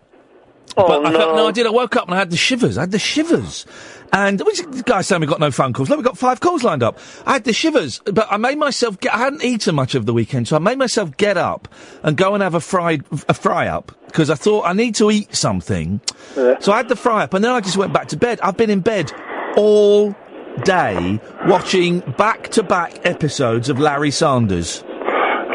Oh, 0.77 0.87
but 0.87 1.05
I 1.05 1.11
felt, 1.11 1.35
no. 1.35 1.35
no, 1.35 1.47
I 1.47 1.51
did. 1.51 1.65
I 1.65 1.71
woke 1.71 1.95
up 1.95 2.05
and 2.05 2.13
I 2.15 2.19
had 2.19 2.29
the 2.29 2.37
shivers. 2.37 2.77
I 2.77 2.81
had 2.81 2.91
the 2.91 2.99
shivers. 2.99 3.65
And 4.13 4.39
which 4.41 4.59
the 4.61 4.83
guy 4.85 5.01
saying 5.01 5.21
we 5.21 5.27
got 5.27 5.39
no 5.39 5.51
phone 5.51 5.73
calls. 5.73 5.89
No, 5.89 5.97
we 5.97 6.03
got 6.03 6.17
five 6.17 6.39
calls 6.39 6.63
lined 6.63 6.81
up. 6.81 6.97
I 7.25 7.33
had 7.33 7.43
the 7.43 7.53
shivers, 7.53 8.01
but 8.05 8.25
I 8.31 8.37
made 8.37 8.57
myself 8.57 8.99
get. 8.99 9.13
I 9.13 9.17
hadn't 9.17 9.43
eaten 9.43 9.75
much 9.75 9.95
of 9.95 10.05
the 10.05 10.13
weekend, 10.13 10.47
so 10.47 10.55
I 10.55 10.59
made 10.59 10.77
myself 10.77 11.15
get 11.17 11.37
up 11.37 11.67
and 12.03 12.15
go 12.17 12.33
and 12.33 12.41
have 12.41 12.55
a 12.55 12.61
fried 12.61 13.03
a 13.27 13.33
fry 13.33 13.67
up 13.67 13.91
because 14.07 14.29
I 14.29 14.35
thought 14.35 14.65
I 14.65 14.73
need 14.73 14.95
to 14.95 15.11
eat 15.11 15.35
something. 15.35 15.99
So 16.35 16.71
I 16.71 16.77
had 16.77 16.87
the 16.89 16.95
fry 16.95 17.23
up, 17.23 17.33
and 17.33 17.43
then 17.43 17.51
I 17.51 17.59
just 17.59 17.77
went 17.77 17.91
back 17.93 18.07
to 18.09 18.17
bed. 18.17 18.39
I've 18.41 18.57
been 18.57 18.69
in 18.69 18.79
bed 18.79 19.11
all 19.57 20.15
day 20.63 21.19
watching 21.45 21.99
back 22.17 22.49
to 22.49 22.63
back 22.63 23.05
episodes 23.05 23.69
of 23.69 23.77
Larry 23.79 24.09
Sanders. 24.11 24.83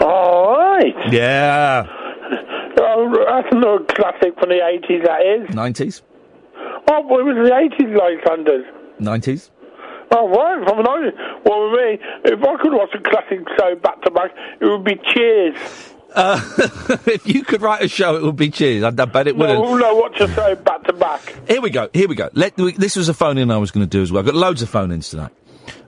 All 0.03 0.57
right. 0.57 0.95
Yeah, 1.13 1.87
Oh, 2.79 3.11
that's 3.27 3.49
another 3.55 3.85
classic 3.85 4.35
from 4.39 4.49
the 4.51 4.59
80s, 4.63 5.05
that 5.07 5.21
is. 5.49 5.55
nineties, 5.55 6.03
Oh, 6.91 7.07
well, 7.09 7.21
it 7.21 7.25
was 7.25 7.49
the 7.49 7.85
80s, 7.85 7.97
like 7.97 8.27
Sanders. 8.27 8.65
nineties. 8.99 9.51
Oh, 10.15 10.29
right, 10.29 10.63
from 10.69 10.81
an 10.81 10.87
80s. 10.87 11.45
Well, 11.45 11.71
with 11.71 11.81
me, 11.81 11.99
if 12.25 12.41
I 12.43 12.63
could 12.63 12.73
watch 12.75 12.91
a 12.95 13.01
classic 13.01 13.41
show 13.59 13.75
back 13.77 14.03
to 14.03 14.11
back, 14.11 14.31
it 14.61 14.67
would 14.67 14.85
be 14.85 15.01
Cheers. 15.15 15.55
Uh, 16.15 16.39
if 17.07 17.27
you 17.27 17.43
could 17.43 17.63
write 17.63 17.83
a 17.83 17.89
show, 17.89 18.17
it 18.17 18.23
would 18.23 18.37
be 18.37 18.51
Cheers. 18.51 18.83
I, 18.85 18.89
I 18.89 18.91
bet 19.07 19.27
it 19.27 19.37
wouldn't. 19.37 19.59
No, 19.59 19.77
no, 19.77 19.95
watch 19.95 20.21
a 20.21 20.29
show 20.35 20.55
back 20.57 20.83
to 20.85 20.93
back. 20.93 21.35
Here 21.49 21.63
we 21.63 21.71
go. 21.71 21.89
Here 21.95 22.07
we 22.09 22.15
go. 22.15 22.29
Let, 22.35 22.55
this 22.57 22.97
was 22.97 23.09
a 23.09 23.15
phone 23.15 23.39
in 23.39 23.51
I 23.51 23.57
was 23.57 23.71
going 23.71 23.87
to 23.87 23.91
do 23.91 24.03
as 24.03 24.13
well. 24.13 24.21
I've 24.21 24.27
got 24.27 24.35
loads 24.35 24.61
of 24.61 24.69
phone 24.69 24.93
ins 24.93 25.09
tonight. 25.09 25.33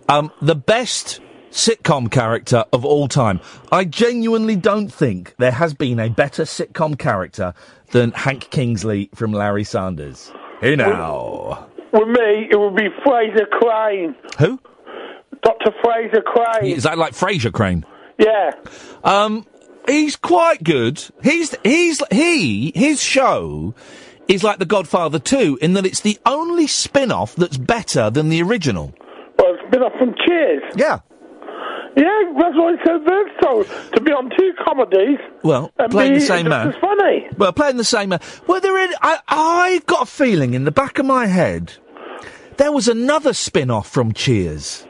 Um, 0.09 0.33
the 0.41 0.55
best 0.55 1.21
sitcom 1.51 2.11
character 2.11 2.65
of 2.73 2.85
all 2.87 3.07
time. 3.09 3.41
I 3.71 3.85
genuinely 3.85 4.57
don't 4.57 4.89
think 4.89 5.35
there 5.37 5.51
has 5.53 5.75
been 5.75 6.01
a 6.01 6.09
better 6.09 6.45
sitcom 6.45 6.99
character 6.99 7.53
than 7.91 8.11
Hank 8.13 8.49
Kingsley 8.51 9.11
from 9.15 9.33
Larry 9.33 9.65
Sanders. 9.65 10.33
Who 10.65 10.77
now? 10.77 11.69
With 11.93 12.09
me, 12.09 12.49
it 12.51 12.59
would 12.59 12.75
be 12.75 12.89
Frasier 13.05 13.49
Crane. 13.51 14.15
Who? 14.39 14.59
Dr. 15.43 15.73
Frasier 15.85 16.25
Crane. 16.25 16.75
Is 16.75 16.85
that 16.85 16.97
like 16.99 17.13
Frasier 17.13 17.53
Crane? 17.53 17.85
Yeah. 18.19 18.53
Um, 19.05 19.47
he's 19.87 20.17
quite 20.17 20.65
good. 20.65 21.05
He's 21.23 21.55
he's 21.63 22.03
he 22.11 22.73
his 22.75 23.03
show 23.03 23.75
is 24.27 24.43
like 24.43 24.59
The 24.59 24.65
Godfather 24.65 25.19
2 25.19 25.59
in 25.61 25.75
that 25.75 25.85
it's 25.85 26.01
the 26.01 26.19
only 26.25 26.67
spin-off 26.67 27.37
that's 27.37 27.59
better 27.59 28.09
than 28.09 28.31
the 28.31 28.43
original. 28.43 28.95
Well, 29.39 29.55
it's 29.55 29.71
been 29.71 29.83
off 29.83 29.93
from 29.99 30.15
Cheers. 30.27 30.63
Yeah. 30.77 31.01
Yeah, 31.97 32.33
that's 32.39 32.57
why 32.57 32.75
it's 32.75 32.83
so 32.85 32.99
versatile. 32.99 33.91
To 33.93 34.01
be 34.01 34.11
on 34.13 34.31
two 34.37 34.53
comedies 34.65 35.19
Well, 35.43 35.71
playing 35.91 36.15
the 36.15 36.21
same 36.21 36.49
man. 36.49 36.69
as 36.69 36.75
funny. 36.81 37.29
Well, 37.39 37.53
playing 37.53 37.77
the 37.77 37.85
same 37.85 38.09
man. 38.09 38.21
Were 38.49 38.61
there 38.61 38.77
any? 38.77 38.95
I, 39.01 39.19
I've 39.29 39.87
got 39.87 40.03
a 40.03 40.07
feeling 40.07 40.55
in 40.55 40.65
the 40.65 40.73
back 40.73 40.99
of 40.99 41.07
my 41.07 41.27
head 41.27 41.75
there 42.57 42.73
was 42.73 42.89
another 42.89 43.33
spin-off 43.33 43.89
from 43.89 44.13
Cheers. 44.13 44.87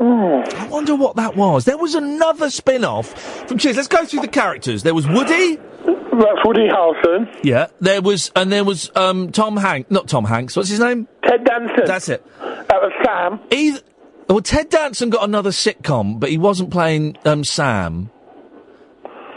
I 0.00 0.68
wonder 0.70 0.94
what 0.94 1.16
that 1.16 1.36
was. 1.36 1.64
There 1.64 1.78
was 1.78 1.94
another 1.94 2.50
spin-off 2.50 3.08
from 3.48 3.58
Cheers. 3.58 3.76
Let's 3.76 3.88
go 3.88 4.04
through 4.04 4.20
the 4.20 4.28
characters. 4.28 4.82
There 4.82 4.94
was 4.94 5.06
Woody. 5.06 5.56
That's 5.56 6.44
Woody 6.44 6.68
Harrelson. 6.68 7.34
Yeah. 7.42 7.68
There 7.80 8.02
was, 8.02 8.30
and 8.36 8.52
there 8.52 8.64
was 8.64 8.90
um, 8.94 9.32
Tom 9.32 9.56
Hanks. 9.56 9.90
Not 9.90 10.08
Tom 10.08 10.24
Hanks. 10.24 10.56
What's 10.56 10.68
his 10.68 10.80
name? 10.80 11.08
Ted 11.26 11.44
Danson. 11.44 11.84
That's 11.86 12.08
it. 12.08 12.24
That 12.40 12.80
was 12.82 12.92
Sam. 13.04 13.40
Either, 13.50 13.80
well, 14.28 14.40
Ted 14.40 14.70
Danson 14.70 15.10
got 15.10 15.24
another 15.24 15.50
sitcom, 15.50 16.18
but 16.18 16.30
he 16.30 16.38
wasn't 16.38 16.70
playing 16.70 17.16
um, 17.24 17.44
Sam. 17.44 18.10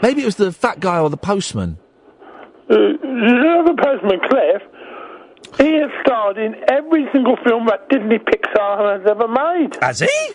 Maybe 0.02 0.22
it 0.22 0.26
was 0.26 0.36
the 0.36 0.52
fat 0.52 0.80
guy 0.80 0.98
or 1.00 1.10
the 1.10 1.16
postman. 1.16 1.78
Uh, 2.70 2.76
the 2.76 3.76
postman 3.82 4.20
Cliff? 4.28 4.62
He 5.58 5.72
has 5.74 5.90
starred 6.02 6.38
in 6.38 6.54
every 6.70 7.06
single 7.12 7.36
film 7.44 7.66
that 7.66 7.88
Disney 7.88 8.18
Pixar 8.18 8.98
has 8.98 9.10
ever 9.10 9.26
made. 9.26 9.76
Has 9.82 10.00
he? 10.00 10.30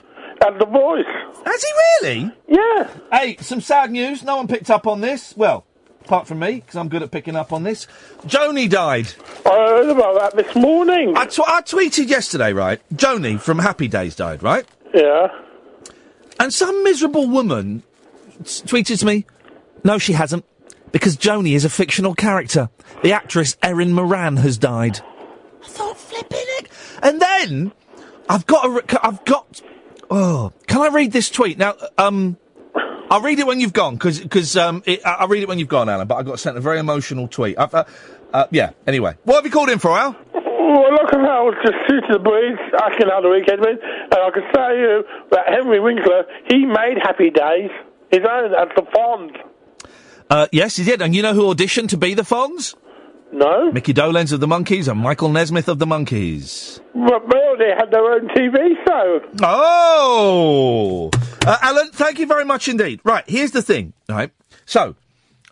As 0.45 0.59
the 0.59 0.65
voice. 0.65 1.05
Has 1.45 1.63
he 1.63 1.71
really? 2.09 2.31
Yeah. 2.49 2.89
Hey, 3.11 3.37
some 3.37 3.61
sad 3.61 3.91
news. 3.91 4.23
No 4.23 4.37
one 4.37 4.47
picked 4.47 4.69
up 4.69 4.87
on 4.87 4.99
this. 4.99 5.37
Well, 5.37 5.65
apart 6.05 6.27
from 6.27 6.39
me, 6.39 6.55
because 6.55 6.75
I'm 6.75 6.89
good 6.89 7.03
at 7.03 7.11
picking 7.11 7.35
up 7.35 7.53
on 7.53 7.63
this. 7.63 7.87
Joanie 8.25 8.67
died. 8.67 9.07
I 9.45 9.49
heard 9.49 9.89
about 9.89 10.19
that 10.19 10.35
this 10.45 10.55
morning. 10.55 11.15
I, 11.17 11.25
tw- 11.25 11.47
I 11.47 11.61
tweeted 11.61 12.09
yesterday, 12.09 12.53
right? 12.53 12.81
Joanie 12.95 13.37
from 13.37 13.59
Happy 13.59 13.87
Days 13.87 14.15
died, 14.15 14.43
right? 14.43 14.65
Yeah. 14.93 15.27
And 16.39 16.53
some 16.53 16.83
miserable 16.83 17.27
woman 17.29 17.83
s- 18.41 18.61
tweeted 18.65 18.99
to 18.99 19.05
me, 19.05 19.25
no, 19.83 19.97
she 19.97 20.13
hasn't, 20.13 20.45
because 20.91 21.15
Joanie 21.15 21.55
is 21.55 21.65
a 21.65 21.69
fictional 21.69 22.15
character. 22.15 22.69
The 23.01 23.11
actress 23.13 23.57
Erin 23.61 23.93
Moran 23.93 24.37
has 24.37 24.57
died. 24.57 24.99
I 25.63 25.67
thought, 25.67 25.97
flipping 25.97 26.39
it. 26.59 26.69
And 27.01 27.21
then, 27.21 27.71
I've 28.29 28.45
got 28.45 28.65
a, 28.65 28.69
re- 28.69 28.81
I've 29.01 29.23
got, 29.25 29.61
oh, 30.09 30.51
can 30.67 30.81
I 30.81 30.87
read 30.87 31.11
this 31.11 31.29
tweet? 31.29 31.57
Now, 31.57 31.75
um, 31.97 32.37
I'll 33.11 33.21
read 33.21 33.39
it 33.39 33.45
when 33.47 33.59
you've 33.59 33.73
gone, 33.73 33.95
because, 33.95 34.19
because, 34.19 34.57
um, 34.57 34.81
it, 34.85 35.05
I- 35.05 35.17
I'll 35.19 35.27
read 35.27 35.43
it 35.43 35.47
when 35.47 35.59
you've 35.59 35.67
gone, 35.67 35.89
Alan, 35.89 36.07
but 36.07 36.15
I 36.15 36.23
got 36.23 36.39
sent 36.39 36.57
a 36.57 36.61
very 36.61 36.79
emotional 36.79 37.27
tweet. 37.27 37.57
I've, 37.59 37.73
uh, 37.73 37.83
uh, 38.33 38.47
yeah, 38.51 38.71
anyway. 38.87 39.15
What 39.23 39.35
have 39.35 39.45
you 39.45 39.51
called 39.51 39.69
in 39.69 39.79
for, 39.79 39.97
Al? 39.97 40.15
Well, 40.33 40.91
look 40.91 41.13
at 41.13 41.19
how 41.19 41.49
it's 41.49 41.61
just 41.63 41.77
suited 41.87 42.09
the 42.11 42.19
breeze, 42.19 42.57
I 42.79 42.89
asking 42.89 43.09
how 43.09 43.21
the 43.21 43.29
weekend 43.29 43.61
went. 43.61 43.79
And 43.83 44.13
I 44.15 44.29
can 44.31 44.43
say 44.55 44.79
you 44.79 45.03
that 45.31 45.47
Henry 45.47 45.79
Winkler, 45.79 46.25
he 46.49 46.65
made 46.65 46.97
Happy 47.03 47.29
Days 47.29 47.69
his 48.11 48.21
own 48.27 48.55
at 48.55 48.69
the 48.75 48.81
Fonz. 48.81 49.35
Uh, 50.29 50.47
yes, 50.51 50.77
he 50.77 50.83
did. 50.83 51.01
And 51.01 51.13
you 51.15 51.21
know 51.21 51.33
who 51.33 51.53
auditioned 51.53 51.89
to 51.89 51.97
be 51.97 52.13
the 52.15 52.23
Fonz? 52.23 52.75
No. 53.33 53.71
Mickey 53.71 53.93
Dolenz 53.93 54.31
of 54.31 54.39
the 54.39 54.47
Monkees 54.47 54.87
and 54.87 54.99
Michael 54.99 55.29
Nesmith 55.29 55.67
of 55.67 55.79
the 55.79 55.87
Monkees. 55.87 56.79
But 56.93 57.27
they 57.57 57.71
had 57.77 57.91
their 57.91 58.13
own 58.13 58.27
TV 58.29 58.75
show. 58.85 59.19
Oh! 59.41 61.09
Uh, 61.45 61.57
Alan, 61.61 61.89
thank 61.91 62.19
you 62.19 62.25
very 62.25 62.45
much 62.45 62.67
indeed. 62.67 62.99
Right, 63.03 63.23
here's 63.27 63.51
the 63.51 63.61
thing, 63.61 63.93
right? 64.09 64.31
So, 64.65 64.95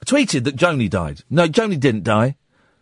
I 0.01 0.05
tweeted 0.05 0.43
that 0.45 0.55
Joanie 0.55 0.89
died. 0.89 1.23
No, 1.29 1.47
Joanie 1.47 1.77
didn't 1.77 2.03
die. 2.03 2.37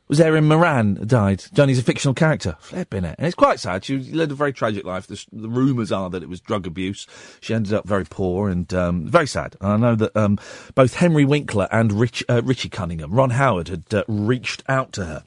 Was 0.09 0.19
Erin 0.19 0.47
Moran 0.47 1.05
died. 1.05 1.43
Joanie's 1.53 1.77
a 1.77 1.83
fictional 1.83 2.15
character. 2.15 2.57
Flipping 2.59 3.05
it. 3.05 3.13
And 3.19 3.27
it's 3.27 3.35
quite 3.35 3.59
sad. 3.59 3.85
She 3.85 3.99
led 3.99 4.31
a 4.31 4.33
very 4.33 4.51
tragic 4.51 4.83
life. 4.83 5.05
The, 5.05 5.23
the 5.31 5.47
rumours 5.47 5.91
are 5.91 6.09
that 6.09 6.23
it 6.23 6.29
was 6.29 6.41
drug 6.41 6.65
abuse. 6.65 7.05
She 7.41 7.53
ended 7.53 7.73
up 7.73 7.87
very 7.87 8.05
poor 8.05 8.49
and 8.49 8.73
um, 8.73 9.05
very 9.07 9.27
sad. 9.27 9.55
And 9.61 9.71
I 9.71 9.77
know 9.77 9.95
that 9.95 10.17
um, 10.17 10.39
both 10.73 10.95
Henry 10.95 11.25
Winkler 11.25 11.67
and 11.71 11.93
Rich, 11.93 12.23
uh, 12.27 12.41
Richie 12.43 12.69
Cunningham, 12.69 13.11
Ron 13.11 13.29
Howard, 13.29 13.67
had 13.67 13.93
uh, 13.93 14.03
reached 14.07 14.63
out 14.67 14.93
to 14.93 15.05
her. 15.05 15.23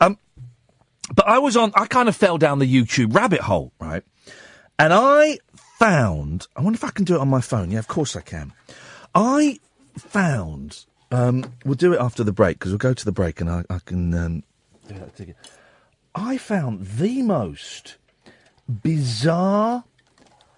Um, 0.00 0.18
but 1.14 1.28
I 1.28 1.38
was 1.38 1.56
on, 1.56 1.70
I 1.76 1.86
kind 1.86 2.08
of 2.08 2.16
fell 2.16 2.36
down 2.36 2.58
the 2.58 2.66
YouTube 2.66 3.14
rabbit 3.14 3.42
hole, 3.42 3.72
right? 3.78 4.02
And 4.80 4.92
I 4.92 5.38
found, 5.78 6.48
I 6.56 6.62
wonder 6.62 6.76
if 6.76 6.82
I 6.82 6.90
can 6.90 7.04
do 7.04 7.14
it 7.14 7.20
on 7.20 7.28
my 7.28 7.40
phone. 7.40 7.70
Yeah, 7.70 7.78
of 7.78 7.86
course 7.86 8.16
I 8.16 8.20
can. 8.20 8.52
I 9.14 9.60
found, 9.96 10.86
um, 11.14 11.44
we'll 11.64 11.74
do 11.74 11.92
it 11.92 12.00
after 12.00 12.24
the 12.24 12.32
break 12.32 12.58
because 12.58 12.72
we'll 12.72 12.78
go 12.78 12.94
to 12.94 13.04
the 13.04 13.12
break 13.12 13.40
and 13.40 13.48
I, 13.48 13.64
I 13.70 13.78
can 13.84 14.14
um, 14.14 14.42
do 14.88 14.94
that 14.94 15.16
together. 15.16 15.38
I 16.14 16.38
found 16.38 16.86
the 16.86 17.22
most 17.22 17.96
bizarre 18.68 19.84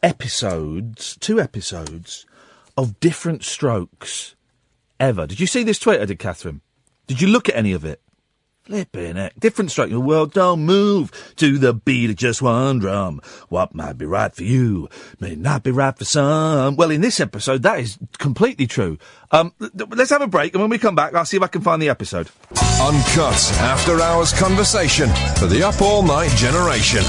episodes, 0.03 1.17
two 1.19 1.41
episodes 1.41 2.27
of 2.77 3.01
different 3.01 3.45
strokes 3.45 4.35
ever. 5.01 5.27
Did 5.27 5.41
you 5.41 5.47
see 5.47 5.63
this 5.63 5.79
tweet 5.79 6.01
I 6.01 6.05
did, 6.05 6.19
Katherine? 6.19 6.61
Did 7.07 7.21
you 7.21 7.29
look 7.29 7.49
at 7.49 7.57
any 7.57 7.73
of 7.73 7.85
it? 7.85 8.01
Flipping 8.67 9.17
it. 9.17 9.39
Different 9.39 9.71
stroke. 9.71 9.91
The 9.91 10.01
world 10.01 10.33
don't 10.33 10.65
move 10.67 11.13
to 11.37 11.57
the 11.57 11.73
beat 11.73 12.11
of 12.11 12.17
just 12.17 12.43
one 12.43 12.81
drum. 12.81 13.21
What 13.49 13.77
might 13.77 13.97
be 13.97 14.07
right 14.07 14.35
for 14.35 14.43
you 14.43 14.89
may 15.21 15.37
not 15.37 15.63
be 15.63 15.71
right 15.71 15.97
for 15.97 16.05
some. 16.05 16.75
Well, 16.75 16.91
in 16.91 17.01
this 17.01 17.21
episode, 17.21 17.63
that 17.63 17.79
is 17.79 17.97
completely 18.19 18.67
true. 18.67 18.99
Um, 19.31 19.53
th- 19.61 19.71
th- 19.73 19.91
let's 19.91 20.11
have 20.11 20.21
a 20.21 20.27
break, 20.27 20.53
and 20.53 20.61
when 20.61 20.71
we 20.71 20.79
come 20.79 20.97
back, 20.97 21.15
I'll 21.15 21.25
see 21.25 21.37
if 21.37 21.45
I 21.45 21.47
can 21.47 21.63
find 21.63 21.81
the 21.81 21.89
episode. 21.91 22.29
Uncut 22.81 23.53
after 23.61 24.01
hours 24.01 24.33
conversation 24.33 25.11
for 25.39 25.47
the 25.47 25.63
up 25.63 25.81
all 25.81 26.03
night 26.03 26.31
generation. 26.31 27.05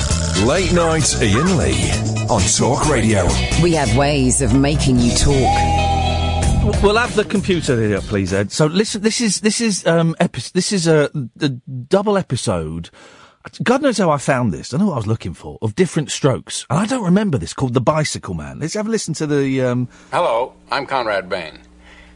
Late 0.46 0.74
night 0.74 1.12
Iain 1.20 1.58
Lee 1.58 1.90
on 2.30 2.42
Talk 2.56 2.88
Radio. 2.88 3.26
We 3.64 3.74
have 3.74 3.98
ways 3.98 4.44
of 4.44 4.54
making 4.54 5.00
you 5.00 5.12
talk. 5.16 5.87
We'll 6.84 6.98
have 6.98 7.16
the 7.16 7.24
computer 7.24 7.80
here, 7.82 8.02
please, 8.02 8.34
Ed. 8.34 8.52
So 8.52 8.66
listen, 8.66 9.02
this 9.02 9.22
is 9.22 9.42
this 9.42 9.62
is 9.62 9.86
um 9.88 10.16
epi- 10.20 10.52
this 10.54 10.72
is 10.72 10.86
a, 10.86 11.10
a 11.42 11.50
double 11.50 12.18
episode. 12.18 12.90
God 13.64 13.82
knows 13.82 13.98
how 13.98 14.12
I 14.12 14.18
found 14.18 14.54
this. 14.54 14.74
I 14.74 14.78
know 14.78 14.88
what 14.88 14.94
I 14.94 14.98
was 14.98 15.08
looking 15.08 15.34
for 15.34 15.58
of 15.62 15.76
different 15.76 16.12
strokes, 16.12 16.66
and 16.70 16.78
I 16.78 16.86
don't 16.86 17.04
remember 17.06 17.38
this 17.38 17.54
called 17.54 17.74
the 17.74 17.82
Bicycle 17.82 18.34
Man. 18.34 18.60
Let's 18.60 18.74
have 18.74 18.88
a 18.88 18.90
listen 18.90 19.14
to 19.16 19.26
the. 19.26 19.62
Um, 19.62 19.88
Hello, 20.12 20.54
I'm 20.70 20.86
Conrad 20.86 21.30
Bain. 21.30 21.60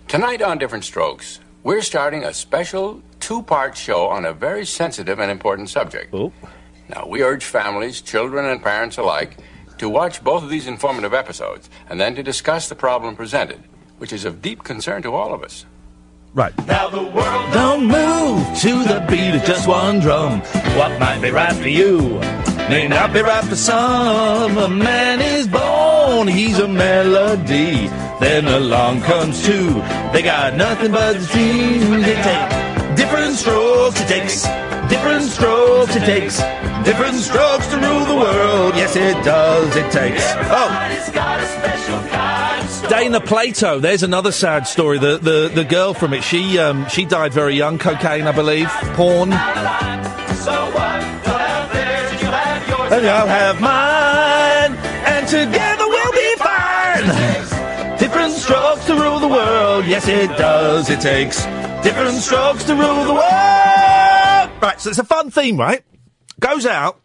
Tonight 0.08 0.42
on 0.42 0.58
Different 0.58 0.84
Strokes, 0.84 1.40
we're 1.64 1.82
starting 1.82 2.24
a 2.26 2.34
special 2.34 3.02
two 3.20 3.44
part 3.44 3.78
show 3.78 4.08
on 4.08 4.26
a 4.26 4.34
very 4.34 4.66
sensitive 4.66 5.20
and 5.20 5.32
important 5.32 5.70
subject. 5.70 6.14
Now, 6.14 7.08
we 7.08 7.24
urge 7.24 7.46
families, 7.46 8.02
children, 8.02 8.46
and 8.46 8.62
parents 8.62 8.98
alike 8.98 9.38
to 9.78 9.90
watch 9.90 10.22
both 10.24 10.44
of 10.44 10.50
these 10.50 10.68
informative 10.68 11.14
episodes 11.14 11.70
and 11.90 12.00
then 12.00 12.16
to 12.16 12.22
discuss 12.24 12.68
the 12.68 12.76
problem 12.76 13.16
presented, 13.16 13.64
which 14.02 14.12
is 14.12 14.26
of 14.26 14.42
deep 14.42 14.64
concern 14.64 15.04
to 15.04 15.14
all 15.14 15.32
of 15.32 15.44
us. 15.44 15.64
Right. 16.34 16.58
Now 16.66 16.90
the 16.90 17.04
world 17.04 17.54
don't 17.54 17.86
move 17.86 18.42
to 18.62 18.84
the 18.92 19.06
beat 19.08 19.36
of 19.36 19.44
just 19.44 19.68
one 19.68 20.00
drum. 20.00 20.40
What 20.80 21.00
might 21.00 21.22
be 21.22 21.30
right 21.30 21.54
for 21.54 21.68
you 21.68 22.00
may 22.68 22.88
not 22.88 23.14
be 23.14 23.22
right 23.22 23.44
for 23.44 23.56
some. 23.56 24.58
A 24.58 24.68
man 24.68 25.22
is 25.22 25.48
born, 25.48 26.28
he's 26.28 26.58
a 26.58 26.68
melody. 26.68 27.90
Then 28.20 28.48
along 28.48 29.02
comes 29.02 29.46
two. 29.46 29.70
They 30.14 30.24
got 30.24 30.56
nothing 30.56 30.92
but 30.92 31.20
the 31.20 31.28
dreams 31.28 32.04
they 32.04 32.16
take. 32.26 32.98
Different 32.98 33.36
strokes 33.36 34.02
it 34.02 34.08
takes. 34.08 34.42
Different 34.90 35.26
strokes 35.26 35.96
it 35.96 36.06
takes. 36.06 36.38
Different 36.90 37.18
strokes 37.18 37.68
to 37.68 37.78
rule 37.78 38.06
the 38.06 38.16
world. 38.16 38.74
Yes, 38.74 38.96
it 38.96 39.24
does. 39.24 39.76
It 39.76 39.92
takes. 39.92 40.24
Oh. 40.50 40.70
Dana 42.90 43.22
Plato. 43.22 43.80
There's 43.80 44.04
another 44.04 44.32
sad 44.32 44.68
story. 44.68 45.00
The 45.00 45.18
the, 45.18 45.52
the 45.54 45.64
girl 45.64 45.94
from 45.94 46.14
it. 46.14 46.24
She 46.24 46.58
um 46.60 46.88
she 46.90 47.06
died 47.06 47.34
very 47.34 47.56
young. 47.56 47.78
Cocaine, 47.78 48.28
I 48.28 48.32
believe. 48.32 48.68
Porn. 48.96 49.34
And 52.92 53.08
I'll 53.08 53.26
have 53.28 53.62
mine, 53.62 54.76
and 55.08 55.26
together 55.26 55.88
we'll 55.88 56.12
be 56.12 56.36
fine. 56.36 57.98
Different 57.98 58.34
strokes 58.34 58.86
to 58.88 58.96
rule 58.96 59.20
the 59.20 59.30
world. 59.30 59.86
Yes, 59.86 60.10
it 60.10 60.28
does. 60.38 60.90
It 60.90 61.00
takes 61.00 61.46
different 61.84 62.18
strokes 62.18 62.66
to 62.66 62.76
rule 62.76 63.06
the 63.06 63.14
world. 63.14 64.62
Right. 64.62 64.76
So 64.78 64.90
it's 64.90 65.00
a 65.00 65.06
fun 65.06 65.32
theme, 65.32 65.58
right? 65.58 65.84
Goes 66.42 66.66
out. 66.66 67.00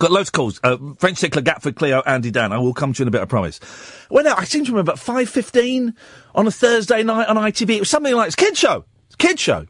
Got 0.00 0.12
loads 0.12 0.30
of 0.30 0.32
calls. 0.32 0.58
Uh, 0.64 0.78
French 0.98 1.20
Tickler, 1.20 1.42
Gatford, 1.42 1.76
Cleo, 1.76 2.00
Andy, 2.06 2.30
Dan. 2.30 2.52
I 2.52 2.58
will 2.58 2.72
come 2.72 2.94
to 2.94 2.98
you 2.98 3.04
in 3.04 3.08
a 3.08 3.10
bit, 3.10 3.20
I 3.20 3.26
promise. 3.26 3.60
No, 4.10 4.34
I 4.34 4.44
seem 4.44 4.64
to 4.64 4.72
remember 4.72 4.92
at 4.92 4.98
5.15 4.98 5.94
on 6.34 6.46
a 6.46 6.50
Thursday 6.50 7.02
night 7.02 7.28
on 7.28 7.36
ITV. 7.36 7.76
It 7.76 7.80
was 7.80 7.90
something 7.90 8.14
like, 8.14 8.28
it's 8.28 8.34
kid 8.34 8.56
show. 8.56 8.86
It's 9.06 9.16
kid 9.16 9.38
show. 9.38 9.66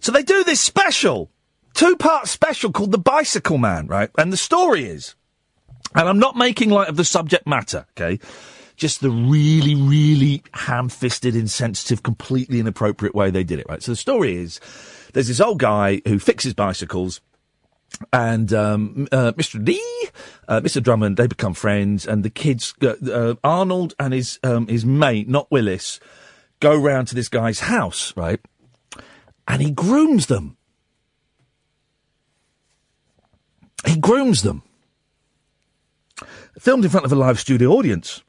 So 0.00 0.12
they 0.12 0.22
do 0.22 0.44
this 0.44 0.60
special, 0.60 1.30
two-part 1.72 2.28
special 2.28 2.72
called 2.72 2.92
The 2.92 2.98
Bicycle 2.98 3.56
Man, 3.56 3.86
right? 3.86 4.10
And 4.18 4.30
the 4.30 4.36
story 4.36 4.84
is, 4.84 5.14
And 5.94 6.10
I'm 6.10 6.18
not 6.18 6.36
making 6.36 6.68
light 6.68 6.90
of 6.90 6.98
the 6.98 7.04
subject 7.04 7.46
matter, 7.46 7.86
okay? 7.96 8.20
Just 8.76 9.00
the 9.00 9.08
really, 9.08 9.74
really 9.74 10.42
ham-fisted, 10.52 11.34
insensitive, 11.34 12.02
completely 12.02 12.60
inappropriate 12.60 13.14
way 13.14 13.30
they 13.30 13.44
did 13.44 13.60
it, 13.60 13.66
right? 13.66 13.82
So 13.82 13.92
the 13.92 13.96
story 13.96 14.36
is, 14.36 14.60
there's 15.14 15.28
this 15.28 15.40
old 15.40 15.58
guy 15.58 16.02
who 16.06 16.18
fixes 16.18 16.52
bicycles, 16.52 17.22
and 18.12 18.52
um, 18.52 19.08
uh, 19.12 19.32
Mr. 19.32 19.62
D, 19.62 19.80
uh, 20.48 20.60
Mr. 20.60 20.82
Drummond, 20.82 21.16
they 21.16 21.26
become 21.26 21.54
friends, 21.54 22.06
and 22.06 22.24
the 22.24 22.30
kids, 22.30 22.74
uh, 22.82 23.34
Arnold 23.42 23.94
and 23.98 24.12
his 24.12 24.38
um, 24.42 24.66
his 24.66 24.84
mate, 24.84 25.28
not 25.28 25.50
Willis, 25.50 26.00
go 26.60 26.76
round 26.76 27.08
to 27.08 27.14
this 27.14 27.28
guy's 27.28 27.60
house, 27.60 28.12
right? 28.16 28.40
And 29.46 29.62
he 29.62 29.70
grooms 29.70 30.26
them. 30.26 30.56
He 33.86 33.98
grooms 33.98 34.42
them. 34.42 34.62
Filmed 36.58 36.84
in 36.84 36.90
front 36.90 37.04
of 37.04 37.12
a 37.12 37.16
live 37.16 37.38
studio 37.38 37.72
audience. 37.72 38.22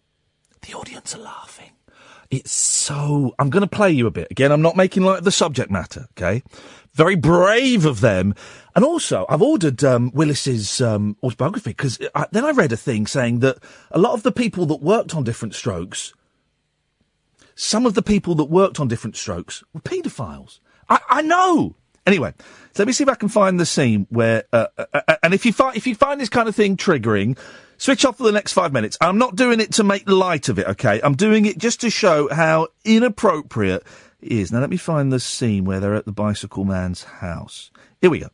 The 0.68 0.74
audience 0.74 1.16
are 1.16 1.22
laughing. 1.22 1.72
It's 2.32 2.52
so. 2.52 3.34
I'm 3.40 3.50
going 3.50 3.62
to 3.62 3.68
play 3.68 3.92
you 3.92 4.08
a 4.08 4.12
bit. 4.12 4.28
Again, 4.32 4.52
I'm 4.52 4.62
not 4.62 4.76
making 4.76 5.04
light 5.04 5.20
of 5.20 5.24
the 5.24 5.32
subject 5.32 5.70
matter, 5.70 6.08
okay? 6.18 6.44
Very 6.94 7.16
brave 7.16 7.86
of 7.86 8.02
them. 8.02 8.34
And 8.76 8.84
also, 8.84 9.26
I've 9.30 9.42
ordered 9.42 9.84
um, 9.86 10.12
Willis's 10.14 10.82
um, 10.82 11.16
autobiography 11.24 11.70
because 11.70 11.98
then 12.32 12.44
I 12.44 12.52
read 12.52 12.74
a 12.74 12.78
thing 12.78 13.08
saying 13.08 13.40
that 13.40 13.58
a 13.90 13.98
lot 13.98 14.14
of 14.14 14.24
the 14.24 14.34
people 14.34 14.66
that 14.66 14.82
worked 14.82 15.16
on 15.16 15.24
Different 15.24 15.56
Strokes, 15.56 16.14
some 17.56 17.86
of 17.86 17.94
the 17.94 18.02
people 18.02 18.36
that 18.36 18.46
worked 18.46 18.82
on 18.82 18.90
Different 18.90 19.16
Strokes 19.16 19.64
were 19.74 19.80
paedophiles. 19.80 20.60
I, 20.90 21.00
I 21.10 21.22
know. 21.22 21.76
Anyway, 22.06 22.34
so 22.74 22.84
let 22.84 22.88
me 22.88 22.94
see 22.94 23.04
if 23.04 23.10
I 23.10 23.16
can 23.16 23.30
find 23.30 23.60
the 23.60 23.66
scene 23.66 24.08
where, 24.10 24.44
uh, 24.52 24.68
uh, 24.78 24.86
uh, 24.94 25.16
and 25.24 25.34
if 25.34 25.46
you 25.46 25.54
find 25.54 25.76
if 25.76 25.88
you 25.88 25.96
find 25.96 26.20
this 26.20 26.30
kind 26.30 26.48
of 26.48 26.56
thing 26.56 26.78
triggering, 26.78 27.38
switch 27.78 28.06
off 28.06 28.18
for 28.18 28.24
the 28.24 28.32
next 28.32 28.54
five 28.54 28.74
minutes. 28.74 28.98
I'm 29.02 29.18
not 29.18 29.36
doing 29.36 29.60
it 29.60 29.72
to 29.74 29.84
make 29.84 30.08
light 30.08 30.50
of 30.50 30.60
it, 30.60 30.68
okay? 30.68 31.00
I'm 31.02 31.16
doing 31.16 31.46
it 31.46 31.58
just 31.58 31.82
to 31.82 31.90
show 31.90 32.28
how 32.32 32.68
inappropriate 32.84 33.84
it 34.22 34.32
is. 34.32 34.52
Now 34.52 34.60
let 34.60 34.70
me 34.70 34.78
find 34.78 35.12
the 35.12 35.20
scene 35.20 35.64
where 35.64 35.80
they're 35.80 35.96
at 35.96 36.06
the 36.06 36.12
bicycle 36.12 36.66
man's 36.66 37.06
house. 37.06 37.72
Here 38.02 38.10
we 38.10 38.20
go. 38.20 38.28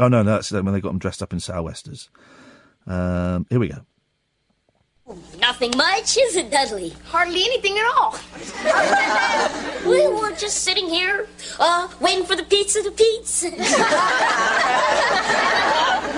Oh 0.00 0.08
no, 0.08 0.22
no, 0.22 0.32
that's 0.32 0.52
when 0.52 0.72
they 0.72 0.80
got 0.80 0.90
him 0.90 0.98
dressed 0.98 1.22
up 1.22 1.32
in 1.32 1.40
sou'westers. 1.40 2.08
Um, 2.86 3.46
here 3.50 3.58
we 3.58 3.68
go. 3.68 3.84
Nothing 5.40 5.72
much, 5.76 6.18
is 6.18 6.36
it, 6.36 6.50
Dudley? 6.50 6.94
Hardly 7.06 7.42
anything 7.42 7.78
at 7.78 7.86
all. 7.96 8.14
we 9.90 10.06
were 10.06 10.32
just 10.36 10.64
sitting 10.64 10.86
here, 10.86 11.26
uh, 11.58 11.88
waiting 11.98 12.26
for 12.26 12.36
the 12.36 12.42
pizza 12.42 12.82
to 12.82 12.90
pizza. 12.90 13.48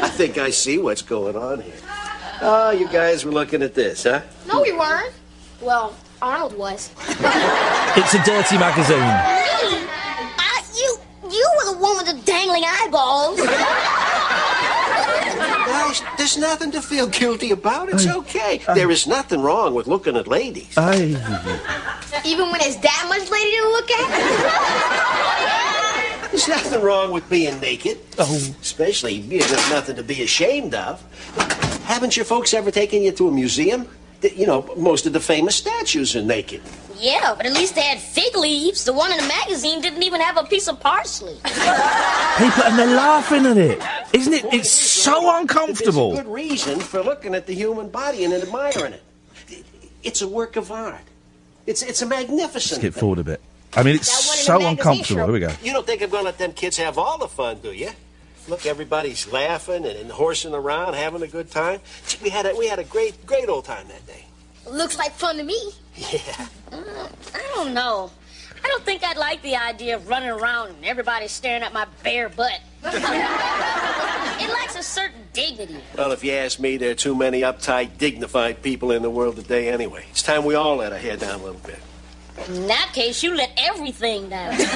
I 0.03 0.11
think 0.15 0.39
I 0.39 0.51
see 0.51 0.79
what's 0.79 1.03
going 1.03 1.37
on 1.37 1.61
here. 1.61 1.75
Oh, 2.43 2.71
you 2.71 2.89
guys 2.89 3.25
were 3.25 3.31
looking 3.31 3.63
at 3.63 3.75
this, 3.75 4.03
huh? 4.05 4.23
no, 4.49 4.61
we 4.61 4.73
weren't. 4.73 5.13
Well, 5.61 5.95
Arnold 6.21 6.59
was. 6.59 6.91
It's 6.99 8.15
a 8.15 8.23
dirty 8.25 8.59
magazine. 8.59 10.00
Me? 11.31 11.37
You, 11.37 11.41
you 11.41 11.51
were 11.59 11.73
the 11.75 11.79
one 11.79 11.97
with 11.97 12.07
the 12.07 12.21
dangling 12.25 12.65
eyeballs. 12.67 13.41
Guys, 15.67 16.03
there's 16.19 16.37
nothing 16.37 16.71
to 16.73 16.83
feel 16.83 17.07
guilty 17.07 17.51
about. 17.53 17.89
It's 17.89 18.07
okay. 18.07 18.61
There 18.75 18.91
is 18.91 19.07
nothing 19.07 19.41
wrong 19.41 19.75
with 19.75 19.87
looking 19.87 20.17
at 20.17 20.27
ladies. 20.27 20.77
Aye. 20.77 21.17
Even 22.25 22.51
when 22.51 22.61
it's 22.63 22.77
that 22.77 23.07
much 23.09 23.31
lady 23.31 23.57
to 23.57 23.63
look 23.69 23.91
at? 23.91 24.11
There's 26.31 26.47
nothing 26.47 26.81
wrong 26.81 27.11
with 27.11 27.29
being 27.29 27.59
naked. 27.61 27.99
Oh. 28.19 28.55
Especially 28.63 29.19
if 29.19 29.49
there's 29.51 29.71
nothing 29.71 29.97
to 29.97 30.05
be 30.05 30.23
ashamed 30.23 30.75
of. 30.75 31.03
Haven't 31.87 32.17
your 32.17 32.25
folks 32.25 32.55
ever 32.55 32.71
taken 32.71 33.03
you 33.03 33.11
to 33.13 33.27
a 33.29 33.33
museum? 33.33 33.89
Th- 34.21 34.35
You 34.37 34.47
know, 34.47 34.69
most 34.77 35.07
of 35.07 35.13
the 35.13 35.21
famous 35.21 35.57
statues 35.57 36.15
are 36.17 36.23
naked. 36.23 36.61
Yeah, 36.99 37.35
but 37.35 37.47
at 37.47 37.53
least 37.55 37.75
they 37.75 37.81
had 37.83 37.99
fig 37.99 38.37
leaves. 38.37 38.85
The 38.85 38.93
one 38.93 39.11
in 39.11 39.17
the 39.17 39.27
magazine 39.27 39.81
didn't 39.81 40.03
even 40.03 40.21
have 40.21 40.37
a 40.37 40.45
piece 40.45 40.69
of 40.69 40.79
parsley. 40.81 41.37
People, 41.43 42.63
and 42.65 42.79
they're 42.79 42.95
laughing 42.95 43.47
at 43.47 43.57
it. 43.57 43.83
Isn't 44.13 44.35
it? 44.35 44.45
It's 44.53 44.71
so 44.71 45.35
uncomfortable. 45.39 46.11
There's 46.11 46.21
a 46.21 46.25
good 46.25 46.33
reason 46.33 46.79
for 46.79 47.03
looking 47.03 47.35
at 47.35 47.47
the 47.47 47.55
human 47.55 47.89
body 47.89 48.25
and 48.25 48.35
admiring 48.35 48.93
it. 48.93 49.03
It's 50.03 50.21
a 50.21 50.29
work 50.29 50.57
of 50.57 50.71
art. 50.71 51.01
It's 51.67 51.83
it's 51.83 52.03
a 52.03 52.07
magnificent. 52.07 52.81
Skip 52.81 52.95
forward 52.95 53.19
a 53.21 53.25
bit. 53.25 53.41
I 53.75 53.83
mean, 53.83 53.95
it's 53.95 54.11
so 54.11 54.67
uncomfortable. 54.67 55.25
Here 55.25 55.33
we 55.33 55.41
go. 55.41 55.53
You 55.63 55.73
don't 55.73 55.87
think 55.87 56.03
I'm 56.03 56.11
going 56.11 56.23
to 56.23 56.27
let 56.27 56.39
them 56.39 56.53
kids 56.53 56.77
have 56.79 56.99
all 56.99 57.17
the 57.19 57.29
fun, 57.29 57.59
do 57.63 57.73
you? 57.73 57.91
Look, 58.51 58.67
everybody's 58.67 59.31
laughing 59.31 59.87
and, 59.87 59.97
and 59.97 60.11
horsing 60.11 60.55
around, 60.55 60.95
having 60.95 61.23
a 61.23 61.29
good 61.29 61.53
time. 61.53 61.81
We 62.21 62.31
had 62.31 62.47
a 62.47 62.57
we 62.57 62.67
had 62.67 62.81
a 62.81 62.85
great 62.85 63.25
great 63.25 63.49
old 63.49 63.65
time 63.65 63.87
that 63.87 64.05
day. 64.09 64.25
Looks 64.69 64.99
like 64.99 65.13
fun 65.13 65.37
to 65.37 65.45
me. 65.45 65.73
Yeah. 65.97 66.49
Mm, 66.71 67.13
I 67.35 67.53
don't 67.55 67.73
know. 67.75 68.11
I 68.63 68.69
don't 68.69 68.85
think 68.85 69.05
I'd 69.05 69.17
like 69.17 69.41
the 69.43 69.57
idea 69.57 69.95
of 69.95 70.09
running 70.09 70.31
around 70.31 70.71
and 70.71 70.85
everybody 70.85 71.29
staring 71.29 71.63
at 71.63 71.73
my 71.73 71.87
bare 72.03 72.29
butt. 72.29 72.61
it 72.83 74.51
lacks 74.51 74.77
a 74.77 74.83
certain 74.83 75.23
dignity. 75.33 75.77
Well, 75.97 76.13
if 76.13 76.25
you 76.25 76.33
ask 76.33 76.59
me, 76.59 76.77
there 76.77 76.91
are 76.91 76.95
too 76.95 77.15
many 77.15 77.43
uptight, 77.43 77.99
dignified 77.99 78.63
people 78.63 78.91
in 78.91 79.03
the 79.03 79.11
world 79.11 79.37
today 79.37 79.69
anyway. 79.69 80.07
It's 80.11 80.23
time 80.23 80.45
we 80.45 80.55
all 80.55 80.77
let 80.77 80.93
our 80.93 80.99
hair 80.99 81.17
down 81.17 81.41
a 81.41 81.43
little 81.45 81.61
bit. 81.61 81.79
In 82.49 82.67
that 82.67 82.91
case, 82.95 83.23
you 83.23 83.35
let 83.35 83.53
everything 83.57 84.29
down. 84.29 84.53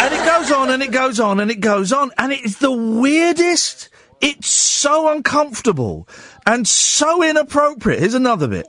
And 0.00 0.14
it 0.14 0.24
goes 0.24 0.50
on 0.50 0.70
and 0.70 0.82
it 0.82 0.90
goes 0.92 1.20
on 1.20 1.40
and 1.40 1.50
it 1.50 1.60
goes 1.60 1.92
on. 1.92 2.10
And 2.16 2.32
it's 2.32 2.58
the 2.58 2.72
weirdest. 2.72 3.90
It's 4.20 4.48
so 4.48 5.08
uncomfortable 5.10 6.08
and 6.46 6.66
so 6.66 7.22
inappropriate. 7.22 8.00
Here's 8.00 8.14
another 8.14 8.48
bit. 8.48 8.66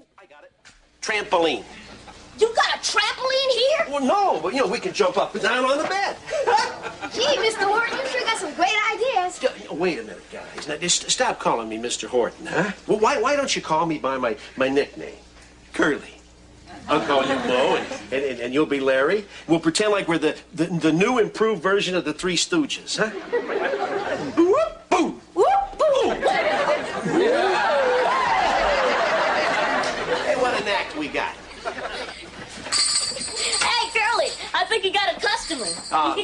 Trampoline. 1.02 1.64
You 2.40 2.48
got 2.56 2.76
a 2.76 2.80
trampoline 2.80 3.52
here? 3.52 3.86
Well, 3.90 4.04
no, 4.06 4.40
but 4.42 4.54
you 4.54 4.62
know 4.62 4.68
we 4.68 4.80
can 4.80 4.94
jump 4.94 5.18
up 5.18 5.34
and 5.36 5.44
down 5.44 5.64
on 5.64 5.78
the 5.78 5.84
bed. 5.84 6.16
Gee, 7.14 7.22
Mr. 7.38 7.64
Horton, 7.64 7.98
you 7.98 8.08
sure 8.08 8.22
got 8.22 8.38
some 8.38 8.54
great 8.56 8.74
ideas. 8.94 9.40
Wait 9.72 10.00
a 10.00 10.04
minute, 10.04 10.32
guys. 10.32 10.68
Now, 10.68 10.78
just 10.78 11.10
stop 11.10 11.40
calling 11.40 11.70
me 11.70 11.78
Mr. 11.78 12.08
Horton, 12.08 12.48
huh? 12.48 12.72
Well, 12.88 13.00
why, 13.00 13.22
why 13.22 13.36
don't 13.36 13.56
you 13.56 13.62
call 13.62 13.86
me 13.86 14.00
by 14.00 14.18
my, 14.18 14.38
my 14.58 14.70
nickname, 14.70 15.14
Curly? 15.74 16.21
I'll 16.88 17.06
call 17.06 17.22
you 17.26 17.36
Mo, 17.36 17.76
and, 17.76 17.88
and, 18.12 18.24
and, 18.24 18.40
and 18.42 18.54
you'll 18.54 18.66
be 18.66 18.80
Larry. 18.80 19.26
We'll 19.48 19.60
pretend 19.60 19.92
like 19.92 20.08
we're 20.08 20.18
the, 20.18 20.38
the, 20.54 20.66
the 20.66 20.92
new 20.92 21.20
improved 21.20 21.62
version 21.62 21.96
of 21.96 22.06
the 22.06 22.14
Three 22.14 22.36
Stooges, 22.36 22.98
huh? 22.98 23.10
Whoop, 24.36 24.90
boo. 24.90 25.22
Hey, 30.26 30.36
what 30.36 30.62
an 30.62 30.68
act 30.68 30.98
we 30.98 31.08
got. 31.08 31.36
Hey, 33.62 33.90
Curly, 33.94 34.32
I 34.54 34.66
think 34.68 34.84
you 34.84 34.92
got 34.92 35.16
a 35.16 35.20
customer. 35.20 35.66
Uh, 35.92 36.16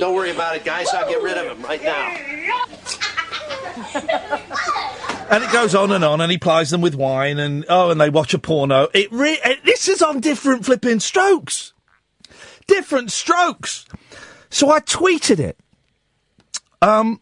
don't 0.00 0.14
worry 0.14 0.30
about 0.30 0.56
it, 0.56 0.64
guys. 0.64 0.88
I'll 0.92 1.08
get 1.08 1.22
rid 1.22 1.36
of 1.36 1.56
him 1.56 1.62
right 1.62 1.82
now. 1.82 2.16
And 5.28 5.42
it 5.42 5.50
goes 5.52 5.74
on 5.74 5.90
and 5.90 6.04
on, 6.04 6.20
and 6.20 6.30
he 6.30 6.38
plies 6.38 6.70
them 6.70 6.80
with 6.80 6.94
wine, 6.94 7.38
and 7.38 7.64
oh, 7.68 7.90
and 7.90 8.00
they 8.00 8.10
watch 8.10 8.32
a 8.32 8.38
porno. 8.38 8.88
It 8.94 9.10
re- 9.12 9.38
it- 9.44 9.64
this 9.64 9.88
is 9.88 10.00
on 10.00 10.20
different 10.20 10.64
flipping 10.64 11.00
strokes, 11.00 11.72
different 12.66 13.10
strokes. 13.10 13.84
So 14.50 14.70
I 14.70 14.80
tweeted 14.80 15.40
it. 15.40 15.58
Um, 16.80 17.20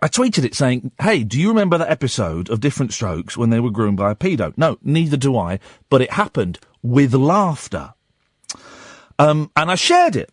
I 0.00 0.06
tweeted 0.08 0.44
it 0.44 0.54
saying, 0.54 0.92
"Hey, 1.00 1.24
do 1.24 1.38
you 1.38 1.48
remember 1.48 1.76
that 1.78 1.90
episode 1.90 2.48
of 2.48 2.60
Different 2.60 2.92
Strokes 2.92 3.36
when 3.36 3.50
they 3.50 3.60
were 3.60 3.70
groomed 3.70 3.98
by 3.98 4.12
a 4.12 4.14
pedo?" 4.14 4.56
No, 4.56 4.78
neither 4.82 5.16
do 5.16 5.36
I, 5.36 5.58
but 5.90 6.00
it 6.00 6.12
happened 6.12 6.58
with 6.82 7.12
laughter. 7.12 7.92
Um, 9.18 9.50
and 9.56 9.70
I 9.70 9.74
shared 9.74 10.14
it. 10.16 10.30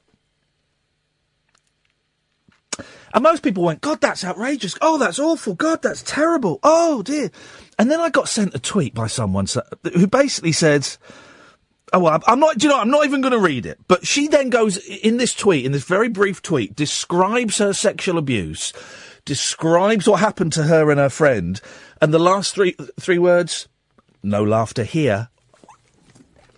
And 3.17 3.23
most 3.23 3.41
people 3.41 3.63
went, 3.63 3.81
God, 3.81 3.99
that's 3.99 4.23
outrageous. 4.23 4.75
Oh, 4.79 4.99
that's 4.99 5.17
awful. 5.17 5.55
God, 5.55 5.81
that's 5.81 6.03
terrible. 6.03 6.59
Oh, 6.61 7.01
dear. 7.01 7.31
And 7.79 7.89
then 7.89 7.99
I 7.99 8.11
got 8.11 8.29
sent 8.29 8.53
a 8.53 8.59
tweet 8.59 8.93
by 8.93 9.07
someone 9.07 9.47
who 9.91 10.05
basically 10.05 10.51
said, 10.51 10.87
Oh, 11.91 11.97
well, 12.01 12.21
I'm- 12.27 12.39
not, 12.39 12.59
do 12.59 12.67
you 12.67 12.71
know, 12.71 12.79
I'm 12.79 12.91
not 12.91 13.05
even 13.05 13.21
going 13.21 13.31
to 13.31 13.39
read 13.39 13.65
it. 13.65 13.79
But 13.87 14.05
she 14.05 14.27
then 14.27 14.51
goes 14.51 14.77
in 14.77 15.17
this 15.17 15.33
tweet, 15.33 15.65
in 15.65 15.71
this 15.71 15.83
very 15.83 16.09
brief 16.09 16.43
tweet, 16.43 16.75
describes 16.75 17.57
her 17.57 17.73
sexual 17.73 18.19
abuse, 18.19 18.71
describes 19.25 20.07
what 20.07 20.19
happened 20.19 20.53
to 20.53 20.65
her 20.65 20.91
and 20.91 20.99
her 20.99 21.09
friend, 21.09 21.59
and 21.99 22.13
the 22.13 22.19
last 22.19 22.53
three, 22.53 22.75
three 22.99 23.17
words, 23.17 23.67
no 24.21 24.43
laughter 24.43 24.83
here. 24.83 25.29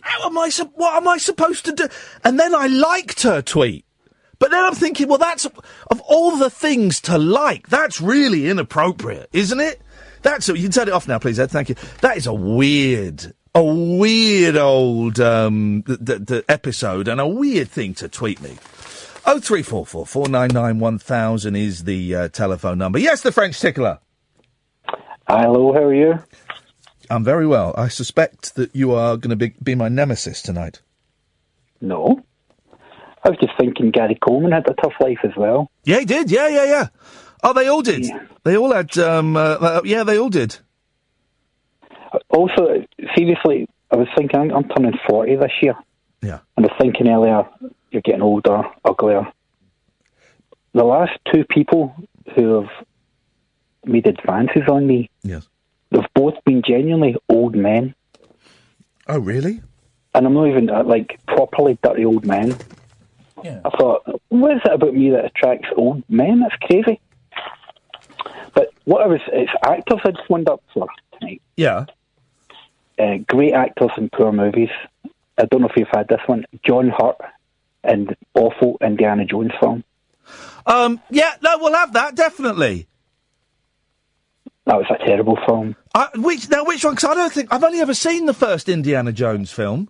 How 0.02 0.26
am 0.26 0.38
I, 0.38 0.52
what 0.74 0.96
am 0.98 1.08
I 1.08 1.20
supposed 1.20 1.64
to 1.68 1.72
do? 1.72 1.88
And 2.26 2.38
then 2.38 2.54
I 2.54 2.68
liked 2.68 3.22
her 3.24 3.42
tweet. 3.42 3.86
But 4.40 4.52
then 4.52 4.64
I'm 4.64 4.74
thinking, 4.74 5.08
well, 5.08 5.18
that's, 5.18 5.46
of 5.46 6.02
all 6.08 6.38
the 6.38 6.50
things 6.50 7.02
to 7.02 7.18
like, 7.18 7.68
that's 7.68 8.00
really 8.00 8.50
inappropriate, 8.50 9.30
isn't 9.34 9.60
it? 9.60 9.82
That's, 10.22 10.48
you 10.48 10.56
can 10.56 10.72
turn 10.72 10.88
it 10.88 10.94
off 10.94 11.08
now, 11.08 11.20
please, 11.20 11.40
Ed, 11.40 11.52
thank 11.52 11.70
you. 11.70 11.76
That 12.02 12.18
is 12.18 12.26
a 12.26 12.34
weird, 12.34 13.34
a 13.54 13.64
weird 13.64 14.56
old, 14.56 15.20
um, 15.20 15.84
th- 15.86 16.00
th- 16.06 16.26
th- 16.26 16.46
episode 16.48 17.08
and 17.08 17.20
a 17.20 17.28
weird 17.28 17.70
thing 17.70 17.94
to 17.96 18.08
tweet 18.08 18.42
me. 18.42 18.58
Oh 19.26 19.40
three 19.40 19.62
four 19.62 19.86
four 19.86 20.06
four 20.08 20.28
nine 20.28 20.50
nine 20.54 20.80
one 20.80 20.98
thousand 20.98 21.56
is 21.56 21.84
the 21.84 22.16
uh, 22.16 22.28
telephone 22.30 22.80
number. 22.80 22.98
Yes, 22.98 23.22
the 23.22 23.32
French 23.32 23.60
tickler. 23.60 24.00
Hello, 25.28 25.72
how 25.74 25.84
are 25.84 25.94
you? 25.94 26.24
I'm 27.12 27.24
very 27.24 27.46
well. 27.46 27.76
I 27.78 27.90
suspect 27.90 28.56
that 28.56 28.76
you 28.76 28.94
are 28.94 29.18
going 29.18 29.30
to 29.30 29.36
be, 29.36 29.54
be 29.62 29.76
my 29.76 29.90
nemesis 29.90 30.42
tonight. 30.42 30.82
No. 31.82 32.24
I 33.24 33.30
was 33.30 33.38
just 33.40 33.54
thinking 33.58 33.92
Gary 33.92 34.16
Coleman 34.22 34.52
had 34.54 34.68
a 34.70 34.74
tough 34.74 34.94
life 35.02 35.20
as 35.24 35.32
well. 35.36 35.70
Yeah, 35.84 36.00
he 36.00 36.06
did. 36.06 36.32
Yeah, 36.32 36.48
yeah, 36.48 36.66
yeah. 36.66 36.88
Oh, 37.44 37.54
they 37.54 37.68
all 37.68 37.82
did. 37.82 38.06
They 38.44 38.58
all 38.58 38.74
had. 38.74 38.98
Um, 38.98 39.36
uh, 39.36 39.40
uh, 39.40 39.82
yeah, 39.84 40.04
they 40.04 40.18
all 40.18 40.30
did. 40.30 40.58
Also, 42.30 42.86
seriously, 43.16 43.68
I 43.92 43.96
was 43.98 44.08
thinking 44.18 44.40
I'm, 44.40 44.52
I'm 44.52 44.64
turning 44.70 44.94
40 45.08 45.36
this 45.36 45.52
year. 45.62 45.76
Yeah. 46.22 46.40
And 46.58 46.66
I 46.66 46.70
was 46.70 46.78
thinking 46.82 47.08
earlier, 47.08 47.48
you're 47.92 48.02
getting 48.02 48.22
older, 48.22 48.64
uglier. 48.84 49.28
The 50.74 50.84
last 50.84 51.12
two 51.34 51.44
people 51.50 51.96
who 52.36 52.62
have 52.62 52.70
made 53.86 54.08
advances 54.08 54.64
on 54.70 54.86
me, 54.88 55.10
Yes. 55.24 55.48
they've 55.92 56.02
both 56.14 56.36
been 56.46 56.62
genuinely 56.68 57.16
old 57.30 57.56
men. 57.56 57.96
Oh, 59.08 59.20
really? 59.20 59.62
And 60.14 60.26
I'm 60.26 60.34
not 60.34 60.48
even 60.48 60.70
uh, 60.70 60.84
like 60.84 61.20
properly 61.28 61.78
dirty 61.84 62.06
old 62.06 62.26
men. 62.26 62.56
Yeah. 63.44 63.62
I 63.66 63.70
thought, 63.70 64.22
what 64.30 64.52
is 64.54 64.62
it 64.66 64.74
about 64.74 64.94
me 64.94 65.12
that 65.12 65.26
attracts 65.26 65.68
old 65.76 66.04
men? 66.10 66.42
That's 66.42 66.56
crazy. 66.62 67.00
But 68.54 68.70
what 68.86 69.02
I 69.02 69.08
was, 69.08 69.22
it's 69.32 69.52
actors 69.64 70.00
I 70.04 70.12
just 70.12 70.30
wound 70.30 70.50
up 70.50 70.64
for 70.74 70.88
tonight. 71.20 71.42
Yeah. 71.56 71.86
Uh, 72.98 73.18
great 73.28 73.54
actors 73.54 73.92
in 73.98 74.10
poor 74.10 74.32
movies. 74.32 74.70
I 75.38 75.46
don't 75.46 75.62
know 75.62 75.68
if 75.68 75.78
you've 75.78 75.88
had 75.94 76.08
this 76.08 76.20
one. 76.26 76.46
John 76.66 76.90
Hurt 76.90 77.18
in 77.84 78.06
the 78.06 78.18
awful 78.34 78.78
Indiana 78.82 79.26
Jones 79.26 79.52
film. 79.60 79.84
Um. 80.66 81.02
Yeah. 81.10 81.34
No, 81.42 81.58
we'll 81.60 81.74
have 81.74 81.94
that 81.94 82.16
definitely. 82.16 82.88
That 84.66 84.76
was 84.76 84.86
a 84.90 85.04
terrible 85.04 85.38
film. 85.48 85.76
Uh, 85.96 86.08
which 86.16 86.50
now? 86.50 86.64
Which 86.66 86.84
one? 86.84 86.94
Because 86.94 87.10
I 87.10 87.16
don't 87.16 87.34
think 87.34 87.52
I've 87.52 87.64
only 87.64 87.80
ever 87.80 87.94
seen 87.94 88.26
the 88.26 88.34
first 88.34 88.70
Indiana 88.70 89.12
Jones 89.12 89.52
film. 89.52 89.90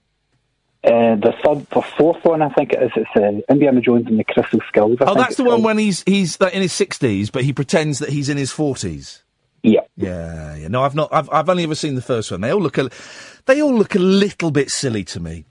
Uh, 0.81 1.15
the 1.15 1.33
third, 1.43 1.65
the 1.71 1.81
fourth 1.97 2.23
one, 2.23 2.41
I 2.41 2.49
think 2.49 2.71
it 2.71 2.81
is. 2.81 2.91
It's 2.95 3.09
uh, 3.15 3.51
Indiana 3.51 3.81
Jones 3.81 4.07
and 4.07 4.17
the 4.17 4.23
Crystal 4.23 4.59
Skulls. 4.69 4.97
I 5.01 5.05
Oh, 5.11 5.13
that's 5.15 5.35
the 5.35 5.43
one 5.43 5.55
called. 5.55 5.65
when 5.65 5.77
he's 5.77 6.03
he's 6.05 6.37
in 6.37 6.61
his 6.61 6.71
sixties, 6.71 7.29
but 7.29 7.43
he 7.43 7.51
pretends 7.51 7.99
that 7.99 8.09
he's 8.09 8.29
in 8.29 8.37
his 8.37 8.51
forties. 8.51 9.23
Yeah. 9.61 9.81
Yeah. 9.97 10.55
Yeah. 10.55 10.67
No, 10.69 10.83
I've 10.83 10.95
not. 10.95 11.09
I've 11.13 11.29
I've 11.31 11.49
only 11.49 11.63
ever 11.63 11.75
seen 11.75 11.95
the 11.95 12.01
first 12.01 12.31
one. 12.31 12.39
They 12.39 12.51
all 12.51 12.61
look 12.61 12.77
a, 12.77 12.89
they 13.45 13.61
all 13.61 13.73
look 13.75 13.95
a 13.95 13.99
little 13.99 14.51
bit 14.51 14.71
silly 14.71 15.03
to 15.05 15.19
me. 15.19 15.43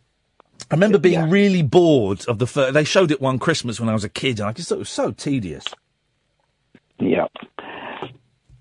I 0.70 0.74
remember 0.74 0.98
being 0.98 1.28
really 1.28 1.62
bored 1.62 2.26
of 2.26 2.38
the 2.38 2.46
first. 2.46 2.72
They 2.72 2.84
showed 2.84 3.10
it 3.10 3.20
one 3.20 3.38
Christmas 3.38 3.78
when 3.78 3.88
I 3.90 3.92
was 3.92 4.04
a 4.04 4.08
kid, 4.08 4.40
and 4.40 4.48
I 4.48 4.52
just 4.52 4.70
thought 4.70 4.76
it 4.76 4.78
was 4.80 4.88
so 4.88 5.12
tedious. 5.12 5.64
Yeah. 6.98 7.26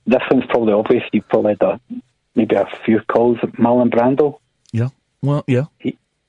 This 0.05 0.21
one's 0.31 0.45
probably 0.49 0.73
obvious. 0.73 1.03
You 1.11 1.21
probably 1.23 1.57
had 1.59 1.61
a, 1.61 1.79
maybe 2.35 2.55
a 2.55 2.65
few 2.85 2.99
calls 3.09 3.37
Marlon 3.57 3.89
Brando. 3.89 4.39
Yeah. 4.71 4.89
Well, 5.21 5.43
yeah. 5.47 5.65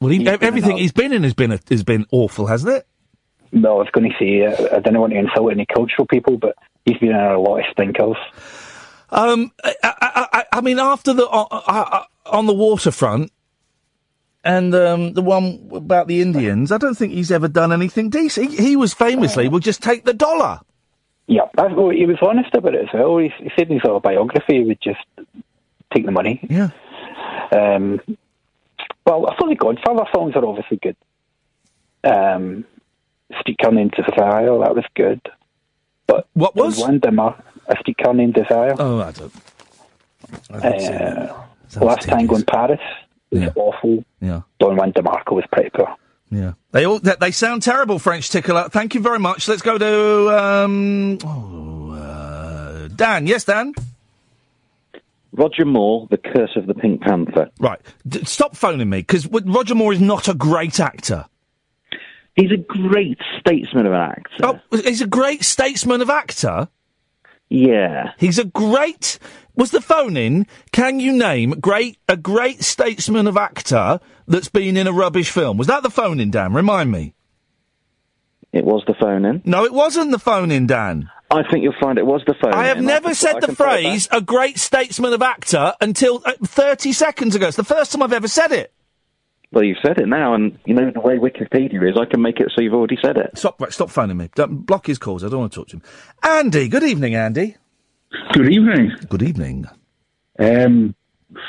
Well, 0.01 0.11
he, 0.11 0.18
he's 0.18 0.28
everything 0.28 0.76
he's 0.76 0.92
been 0.92 1.12
in 1.12 1.22
has 1.24 1.34
been 1.34 1.53
a, 1.53 1.61
has 1.70 1.84
been 1.84 2.07
awful, 2.12 2.46
hasn't 2.46 2.72
it? 2.72 2.86
No, 3.51 3.76
I 3.76 3.78
was 3.78 3.88
going 3.92 4.11
to 4.11 4.16
say, 4.18 4.44
uh, 4.44 4.76
I 4.76 4.80
didn't 4.80 5.01
want 5.01 5.12
to 5.12 5.18
insult 5.18 5.53
any 5.53 5.66
cultural 5.66 6.07
people, 6.07 6.36
but 6.36 6.55
he's 6.84 6.99
been 6.99 7.11
in 7.11 7.16
a 7.16 7.38
lot 7.38 7.61
of 7.61 7.64
stinkers. 7.72 8.16
Um, 9.11 9.53
I, 9.64 9.74
I, 9.82 10.26
I, 10.32 10.44
I 10.53 10.61
mean, 10.61 10.78
after 10.78 11.14
the 11.14 11.26
uh, 11.26 11.46
uh, 11.51 12.05
on 12.26 12.46
the 12.46 12.53
waterfront, 12.55 13.32
and 14.44 14.74
um, 14.74 15.14
the 15.14 15.22
one 15.22 15.70
about 15.72 16.09
the 16.09 16.20
Indians, 16.20 16.70
I 16.70 16.78
don't 16.78 16.94
think 16.94 17.12
he's 17.12 17.30
ever 17.30 17.49
done 17.49 17.72
anything 17.72 18.11
decent. 18.11 18.51
He, 18.51 18.57
he 18.57 18.76
was 18.76 18.92
famously, 18.92 19.49
"We'll 19.49 19.61
just 19.61 19.82
take 19.82 20.05
the 20.05 20.14
dollar." 20.14 20.61
Yeah, 21.26 21.42
well, 21.57 21.90
he 21.90 22.07
was 22.07 22.16
honest 22.22 22.55
about 22.55 22.74
it 22.74 22.88
as 22.88 22.94
well. 22.94 23.18
He, 23.18 23.30
he 23.38 23.51
said 23.57 23.68
in 23.68 23.74
his 23.74 23.84
autobiography 23.84 24.59
he 24.59 24.64
would 24.64 24.80
just 24.80 25.05
take 25.94 26.07
the 26.07 26.12
money. 26.12 26.40
Yeah. 26.49 26.70
Um, 27.53 28.01
well, 29.07 29.26
I 29.28 29.36
thought 29.36 29.49
the 29.49 29.57
Godfather 29.57 30.05
films 30.12 30.36
are 30.36 30.45
obviously 30.45 30.78
good. 30.78 30.97
Um, 32.05 32.64
Streetcar 33.41 33.72
Named 33.72 33.93
Desire, 33.93 34.59
that 34.59 34.74
was 34.74 34.84
good. 34.95 35.20
But 36.07 36.26
what 36.32 36.57
was 36.57 36.78
one 36.78 36.99
dimmer? 36.99 37.34
A 37.66 37.76
Streetcar 37.80 38.14
Named 38.14 38.34
Desire. 38.34 38.74
Oh, 38.78 39.01
I 39.01 39.12
don't. 39.12 39.32
I 40.51 40.59
don't. 40.61 40.82
Uh, 40.91 41.45
Last 41.80 42.09
Tango 42.09 42.36
in 42.36 42.45
Paris 42.45 42.80
was 43.30 43.51
awful. 43.55 44.05
Yeah. 44.20 44.43
Don 44.59 44.76
Juan 44.76 44.93
DeMarco 44.93 45.32
was 45.32 45.45
pretty 45.53 45.70
poor. 45.70 45.95
Yeah. 46.30 46.55
They 46.72 46.86
all 46.86 46.99
they, 46.99 47.14
they 47.20 47.30
sound 47.30 47.62
terrible, 47.62 47.99
French 47.99 48.30
tickler. 48.30 48.68
Thank 48.68 48.95
you 48.95 49.01
very 49.01 49.18
much. 49.18 49.49
Let's 49.49 49.62
go 49.62 49.78
to 49.78 50.39
um, 50.39 51.18
oh, 51.24 51.91
uh, 51.93 52.89
Dan. 52.89 53.26
Yes, 53.26 53.45
Dan. 53.45 53.74
Roger 55.39 55.64
Moore, 55.64 56.09
The 56.11 56.18
Curse 56.18 56.57
of 56.57 56.66
the 56.66 56.74
Pink 56.74 57.01
Panther. 57.01 57.49
Right. 57.61 57.80
D- 58.07 58.24
stop 58.24 58.57
phoning 58.57 58.91
me 58.91 58.99
because 58.99 59.26
Roger 59.26 59.74
Moore 59.74 59.93
is 59.93 60.01
not 60.01 60.28
a 60.28 60.34
great 60.34 60.80
actor. 60.80 61.26
He's 62.34 62.51
a 62.53 62.57
great 62.57 63.18
statesman 63.39 63.86
of 63.86 63.93
an 63.93 64.01
actor. 64.01 64.43
Oh, 64.43 64.61
he's 64.70 65.01
a 65.01 65.07
great 65.07 65.45
statesman 65.45 66.01
of 66.03 66.11
actor. 66.11 66.68
Yeah. 67.49 68.12
He's 68.18 68.39
a 68.39 68.45
great. 68.45 69.18
Was 69.57 69.70
the 69.70 69.80
phone 69.80 70.16
in? 70.16 70.47
Can 70.72 71.01
you 71.01 71.12
name 71.12 71.53
great 71.61 71.99
a 72.09 72.16
great 72.16 72.62
statesman 72.62 73.26
of 73.26 73.36
actor 73.36 73.99
that's 74.26 74.49
been 74.49 74.76
in 74.76 74.86
a 74.86 74.93
rubbish 74.93 75.30
film? 75.30 75.57
Was 75.57 75.66
that 75.66 75.82
the 75.82 75.91
phone 75.91 76.20
in, 76.20 76.30
Dan? 76.30 76.53
Remind 76.53 76.91
me. 76.91 77.14
It 78.53 78.64
was 78.64 78.82
the 78.86 78.95
phone 78.95 79.24
in. 79.24 79.43
No, 79.45 79.64
it 79.64 79.72
wasn't 79.72 80.11
the 80.11 80.18
phone 80.18 80.51
in, 80.51 80.66
Dan. 80.66 81.11
I 81.30 81.42
think 81.50 81.62
you'll 81.62 81.74
find 81.80 81.98
it 81.98 82.06
was 82.06 82.22
the 82.26 82.34
phone 82.40 82.54
I 82.54 82.64
have 82.64 82.80
never 82.82 83.08
can- 83.08 83.14
said 83.14 83.36
I 83.36 83.40
the 83.40 83.46
can 83.48 83.56
put 83.56 83.64
it 83.64 83.66
back. 83.66 83.82
phrase 83.82 84.08
"a 84.10 84.20
great 84.20 84.58
statesman 84.58 85.12
of 85.12 85.20
actor" 85.22 85.74
until 85.80 86.22
uh, 86.24 86.32
30 86.42 86.92
seconds 86.92 87.34
ago. 87.34 87.48
It's 87.48 87.56
the 87.56 87.64
first 87.64 87.92
time 87.92 88.02
I've 88.02 88.12
ever 88.14 88.28
said 88.28 88.52
it. 88.52 88.72
Well, 89.50 89.64
you've 89.64 89.78
said 89.84 89.98
it 89.98 90.06
now, 90.08 90.34
and 90.34 90.58
you 90.66 90.74
know 90.74 90.90
the 90.90 91.00
way 91.00 91.16
Wikipedia 91.16 91.88
is. 91.90 91.96
I 92.00 92.04
can 92.04 92.20
make 92.22 92.38
it 92.40 92.50
so 92.54 92.60
you've 92.62 92.74
already 92.74 92.98
said 93.02 93.16
it. 93.16 93.36
Stop! 93.36 93.60
Right, 93.60 93.72
stop 93.72 93.90
phoning 93.90 94.16
me. 94.16 94.28
Don't 94.34 94.66
block 94.66 94.86
his 94.86 94.98
calls. 94.98 95.24
I 95.24 95.28
don't 95.28 95.40
want 95.40 95.52
to 95.52 95.58
talk 95.60 95.68
to 95.68 95.76
him. 95.76 95.82
Andy, 96.22 96.68
good 96.68 96.82
evening, 96.82 97.14
Andy. 97.14 97.56
Good 98.32 98.50
evening. 98.52 98.92
Good 99.08 99.22
evening. 99.22 99.66
Um, 100.38 100.94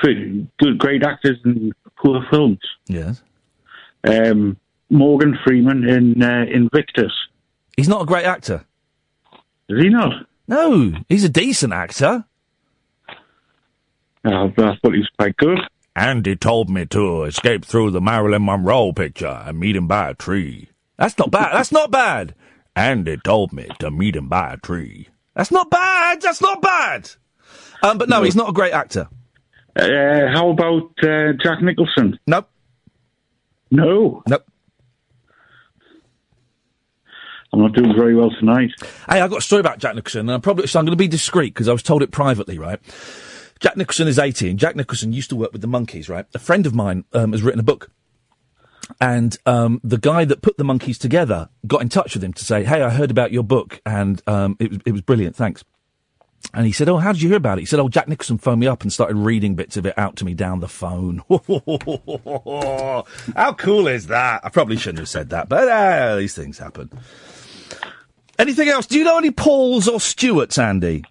good, 0.01 0.77
great 0.77 1.03
actors 1.03 1.37
in 1.45 1.71
poor 2.01 2.25
films. 2.29 2.59
Yes. 2.87 3.21
Um, 4.05 4.57
Morgan 4.89 5.37
Freeman 5.45 5.87
in 5.87 6.21
uh, 6.23 6.45
Invictus. 6.49 7.11
He's 7.77 7.87
not 7.89 8.01
a 8.01 8.05
great 8.05 8.25
actor. 8.25 8.65
Is 9.69 9.83
he 9.83 9.89
not? 9.89 10.25
No, 10.47 10.93
he's 11.07 11.23
a 11.23 11.29
decent 11.29 11.73
actor. 11.73 12.25
Uh, 14.25 14.45
I 14.45 14.49
thought 14.55 14.93
he 14.93 14.99
was 14.99 15.09
quite 15.17 15.37
good. 15.37 15.59
Andy 15.95 16.35
told 16.35 16.69
me 16.69 16.85
to 16.87 17.23
escape 17.23 17.65
through 17.65 17.91
the 17.91 18.01
Marilyn 18.01 18.45
Monroe 18.45 18.91
picture 18.93 19.43
and 19.45 19.59
meet 19.59 19.75
him 19.75 19.87
by 19.87 20.09
a 20.09 20.13
tree. 20.13 20.69
That's 20.97 21.17
not 21.17 21.31
bad. 21.31 21.53
That's 21.53 21.71
not 21.71 21.91
bad. 21.91 22.35
Andy 22.75 23.17
told 23.17 23.53
me 23.53 23.67
to 23.79 23.91
meet 23.91 24.15
him 24.15 24.27
by 24.27 24.53
a 24.53 24.57
tree. 24.57 25.09
That's 25.35 25.51
not 25.51 25.69
bad. 25.69 26.21
That's 26.21 26.41
not 26.41 26.61
bad. 26.61 27.11
Um, 27.83 27.97
but 27.97 28.09
no, 28.09 28.23
he's 28.23 28.35
not 28.35 28.49
a 28.49 28.53
great 28.53 28.73
actor. 28.73 29.07
Uh, 29.75 30.27
how 30.33 30.49
about 30.49 30.91
uh, 31.03 31.33
Jack 31.41 31.61
Nicholson? 31.61 32.19
Nope. 32.27 32.49
No. 33.71 34.23
Nope. 34.27 34.45
I'm 37.51 37.61
not 37.61 37.73
doing 37.73 37.93
very 37.95 38.15
well 38.15 38.29
tonight. 38.29 38.71
Hey, 39.09 39.21
I've 39.21 39.29
got 39.29 39.39
a 39.39 39.41
story 39.41 39.59
about 39.59 39.79
Jack 39.79 39.95
Nicholson, 39.95 40.21
and 40.21 40.31
I'm 40.31 40.41
probably 40.41 40.67
so 40.67 40.79
I'm 40.79 40.85
going 40.85 40.95
to 40.95 40.97
be 40.97 41.07
discreet 41.07 41.53
because 41.53 41.67
I 41.67 41.71
was 41.71 41.81
told 41.81 42.03
it 42.03 42.11
privately, 42.11 42.59
right? 42.59 42.79
Jack 43.59 43.75
Nicholson 43.75 44.07
is 44.07 44.19
18. 44.19 44.57
Jack 44.57 44.75
Nicholson 44.75 45.13
used 45.13 45.29
to 45.31 45.35
work 45.35 45.51
with 45.51 45.61
the 45.61 45.67
Monkees, 45.67 46.09
right? 46.09 46.25
A 46.33 46.39
friend 46.39 46.65
of 46.65 46.73
mine 46.73 47.05
um, 47.13 47.31
has 47.31 47.41
written 47.41 47.59
a 47.59 47.63
book, 47.63 47.89
and 49.01 49.35
um, 49.45 49.81
the 49.83 49.97
guy 49.97 50.25
that 50.25 50.41
put 50.41 50.57
the 50.57 50.63
Monkees 50.63 50.97
together 50.97 51.49
got 51.65 51.81
in 51.81 51.89
touch 51.89 52.13
with 52.13 52.23
him 52.23 52.33
to 52.33 52.45
say, 52.45 52.63
"Hey, 52.63 52.83
I 52.83 52.89
heard 52.89 53.11
about 53.11 53.31
your 53.31 53.43
book, 53.43 53.81
and 53.85 54.21
um, 54.27 54.55
it 54.59 54.69
was 54.69 54.79
it 54.85 54.91
was 54.91 55.01
brilliant. 55.01 55.35
Thanks." 55.35 55.63
And 56.53 56.65
he 56.65 56.71
said, 56.71 56.87
"Oh, 56.87 56.97
how 56.97 57.11
did 57.11 57.21
you 57.21 57.29
hear 57.29 57.37
about 57.37 57.57
it?" 57.57 57.61
He 57.61 57.65
said, 57.65 57.79
"Oh, 57.79 57.89
Jack 57.89 58.07
Nicholson 58.07 58.37
phoned 58.37 58.59
me 58.59 58.67
up 58.67 58.83
and 58.83 58.93
started 58.93 59.15
reading 59.15 59.55
bits 59.55 59.75
of 59.75 59.87
it 59.87 59.97
out 59.97 60.15
to 60.17 60.25
me 60.25 60.35
down 60.35 60.59
the 60.59 60.67
phone." 60.67 61.23
how 63.35 63.53
cool 63.53 63.87
is 63.87 64.07
that? 64.07 64.41
I 64.43 64.49
probably 64.49 64.77
shouldn't 64.77 64.99
have 64.99 65.09
said 65.09 65.31
that, 65.31 65.49
but 65.49 65.67
uh, 65.67 66.15
these 66.15 66.35
things 66.35 66.59
happen. 66.59 66.91
Anything 68.39 68.69
else? 68.69 68.85
Do 68.87 68.97
you 68.97 69.03
know 69.03 69.17
any 69.17 69.31
Pauls 69.31 69.89
or 69.89 69.99
Stuarts, 69.99 70.57
Andy? 70.57 71.03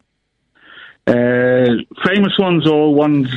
Uh, 1.07 1.67
famous 2.05 2.37
ones 2.39 2.67
or 2.67 2.95
ones 2.95 3.29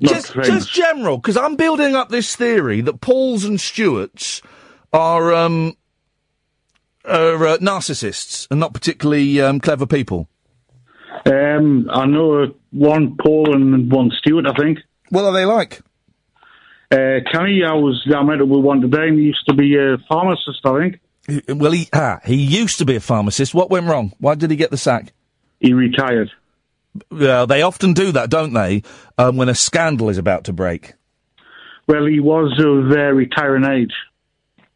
not 0.00 0.12
just, 0.12 0.32
famous? 0.32 0.48
just 0.48 0.72
general, 0.72 1.18
because 1.18 1.36
I'm 1.36 1.56
building 1.56 1.96
up 1.96 2.08
this 2.08 2.36
theory 2.36 2.80
that 2.82 3.00
Pauls 3.00 3.44
and 3.44 3.60
Stuarts 3.60 4.42
are 4.92 5.34
um 5.34 5.76
are 7.04 7.46
uh, 7.46 7.56
narcissists 7.58 8.46
and 8.50 8.60
not 8.60 8.74
particularly 8.74 9.40
um, 9.40 9.60
clever 9.60 9.86
people. 9.86 10.28
Um, 11.24 11.88
I 11.92 12.06
know 12.06 12.54
one 12.70 13.16
Paul 13.16 13.54
and 13.54 13.90
one 13.90 14.12
Stuart, 14.18 14.46
I 14.46 14.54
think. 14.54 14.78
What 15.10 15.24
are 15.24 15.32
they 15.32 15.44
like? 15.44 15.80
Uh, 16.92 17.18
Kenny, 17.32 17.62
I 17.66 17.74
was 17.74 18.06
I 18.14 18.22
met 18.22 18.40
up 18.40 18.46
with 18.46 18.64
one 18.64 18.80
today, 18.80 19.08
and 19.08 19.18
he 19.18 19.24
used 19.24 19.46
to 19.48 19.54
be 19.54 19.76
a 19.76 19.98
pharmacist, 20.08 20.60
I 20.64 20.78
think. 20.78 21.00
Well, 21.48 21.72
he 21.72 21.88
ah, 21.92 22.20
he 22.24 22.36
used 22.36 22.78
to 22.78 22.84
be 22.84 22.96
a 22.96 23.00
pharmacist. 23.00 23.54
What 23.54 23.70
went 23.70 23.86
wrong? 23.86 24.12
Why 24.18 24.34
did 24.34 24.50
he 24.50 24.56
get 24.56 24.70
the 24.70 24.76
sack? 24.76 25.12
He 25.60 25.72
retired. 25.72 26.30
Well, 27.10 27.46
they 27.46 27.62
often 27.62 27.92
do 27.92 28.12
that, 28.12 28.30
don't 28.30 28.52
they? 28.52 28.82
Um, 29.18 29.36
when 29.36 29.48
a 29.48 29.54
scandal 29.54 30.08
is 30.08 30.18
about 30.18 30.44
to 30.44 30.52
break. 30.52 30.94
Well, 31.88 32.06
he 32.06 32.20
was 32.20 32.52
of 32.58 32.90
uh, 32.90 33.12
retiring 33.12 33.64
age. 33.64 33.92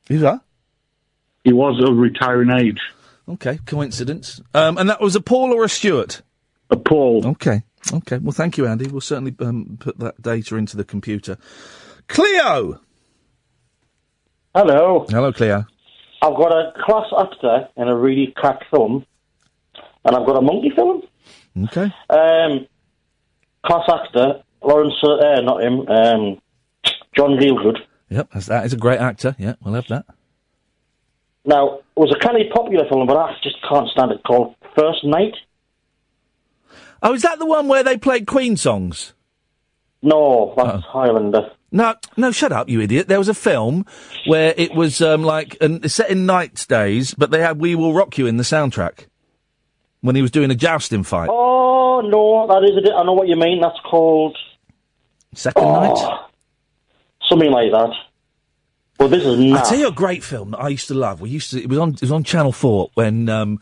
Who's 0.09 0.21
that? 0.21 0.41
He 1.45 1.53
was 1.53 1.83
of 1.89 1.97
retiring 1.97 2.51
age. 2.51 2.81
Okay, 3.29 3.59
coincidence. 3.65 4.41
Um, 4.55 4.77
and 4.77 4.89
that 4.91 5.01
was 5.01 5.17
a 5.17 5.21
Paul 5.21 5.53
or 5.53 5.65
a 5.65 5.69
Stuart? 5.69 6.23
A 6.71 6.77
Paul. 6.77 7.27
Okay, 7.27 7.63
okay. 7.93 8.19
Well, 8.19 8.33
thank 8.33 8.59
you, 8.59 8.67
Andy. 8.67 8.89
We'll 8.89 9.01
certainly 9.01 9.35
um, 9.41 9.77
put 9.81 9.99
that 9.99 10.21
data 10.21 10.57
into 10.57 10.77
the 10.77 10.85
computer. 10.85 11.39
Cleo. 12.09 12.81
Hello. 14.55 15.07
Hello, 15.09 15.33
Cleo. 15.33 15.67
I've 16.23 16.37
got 16.37 16.53
a 16.53 16.73
class 16.85 17.07
actor 17.19 17.69
in 17.77 17.89
a 17.89 17.97
really 17.97 18.33
crack 18.37 18.69
film, 18.71 19.07
and 20.05 20.17
I've 20.17 20.27
got 20.27 20.37
a 20.37 20.43
monkey 20.43 20.71
film. 20.71 21.03
Okay. 21.65 21.93
Um, 22.11 22.67
class 23.65 23.89
actor 23.89 24.43
Lawrence, 24.63 24.95
uh, 25.03 25.41
not 25.41 25.63
him, 25.63 25.89
um, 25.89 26.41
John 27.17 27.39
Gielgud. 27.39 27.79
Yep, 28.11 28.29
that's, 28.33 28.47
that 28.47 28.67
is 28.67 28.73
a 28.73 28.77
great 28.77 29.01
actor. 29.01 29.35
Yeah, 29.39 29.55
we'll 29.63 29.75
have 29.75 29.89
that. 29.89 30.07
Now, 31.45 31.79
it 31.79 31.85
was 31.97 32.15
a 32.15 32.19
kind 32.19 32.41
of 32.41 32.53
popular 32.53 32.87
film, 32.89 33.07
but 33.07 33.17
I 33.17 33.35
just 33.43 33.57
can't 33.67 33.89
stand 33.89 34.13
it. 34.13 34.23
Called 34.23 34.55
First 34.77 35.05
Knight. 35.05 35.35
Oh, 37.03 37.15
is 37.15 37.23
that 37.23 37.39
the 37.39 37.47
one 37.47 37.67
where 37.69 37.83
they 37.83 37.97
played 37.97 38.27
Queen 38.27 38.57
songs? 38.57 39.15
No, 40.03 40.55
that's 40.57 40.85
Highlander. 40.85 41.51
No, 41.73 41.95
no, 42.17 42.33
shut 42.33 42.53
up, 42.53 42.69
you 42.69 42.81
idiot. 42.81 43.07
There 43.09 43.19
was 43.19 43.29
a 43.29 43.35
film 43.35 43.87
where 44.27 44.55
it 44.57 44.75
was 44.75 45.01
um, 45.01 45.23
like 45.23 45.57
an, 45.61 45.81
it's 45.85 45.95
set 45.95 46.11
in 46.11 46.27
Knight's 46.27 46.67
days, 46.67 47.15
but 47.15 47.31
they 47.31 47.41
had 47.41 47.61
"We 47.61 47.75
Will 47.75 47.95
Rock 47.95 48.19
You" 48.19 48.27
in 48.27 48.39
the 48.39 48.43
soundtrack 48.43 49.07
when 50.01 50.17
he 50.17 50.23
was 50.23 50.31
doing 50.31 50.51
a 50.51 50.55
jousting 50.55 51.05
fight. 51.05 51.29
Oh 51.31 52.01
no, 52.05 52.47
that 52.49 52.69
is 52.69 52.77
a 52.77 52.81
di- 52.81 52.93
I 52.93 53.05
know 53.05 53.13
what 53.13 53.29
you 53.29 53.37
mean. 53.37 53.61
That's 53.61 53.79
called 53.89 54.37
Second 55.35 55.63
oh, 55.65 55.81
Night. 55.81 56.21
something 57.29 57.51
like 57.51 57.71
that. 57.71 57.95
Well, 58.99 59.09
this 59.09 59.25
is 59.25 59.53
I'll 59.53 59.65
tell 59.65 59.79
you 59.79 59.89
a 59.89 59.93
great 59.93 60.25
film 60.25 60.51
that 60.51 60.59
I 60.59 60.69
used 60.69 60.89
to 60.89 60.95
love. 60.95 61.21
We 61.21 61.31
used 61.31 61.53
to. 61.53 61.63
It 61.63 61.69
was 61.69 61.79
on. 61.79 61.91
It 61.95 62.03
was 62.03 62.13
on 62.13 62.25
Channel 62.25 62.53
Four 62.53 62.91
when 62.95 63.29
um, 63.29 63.61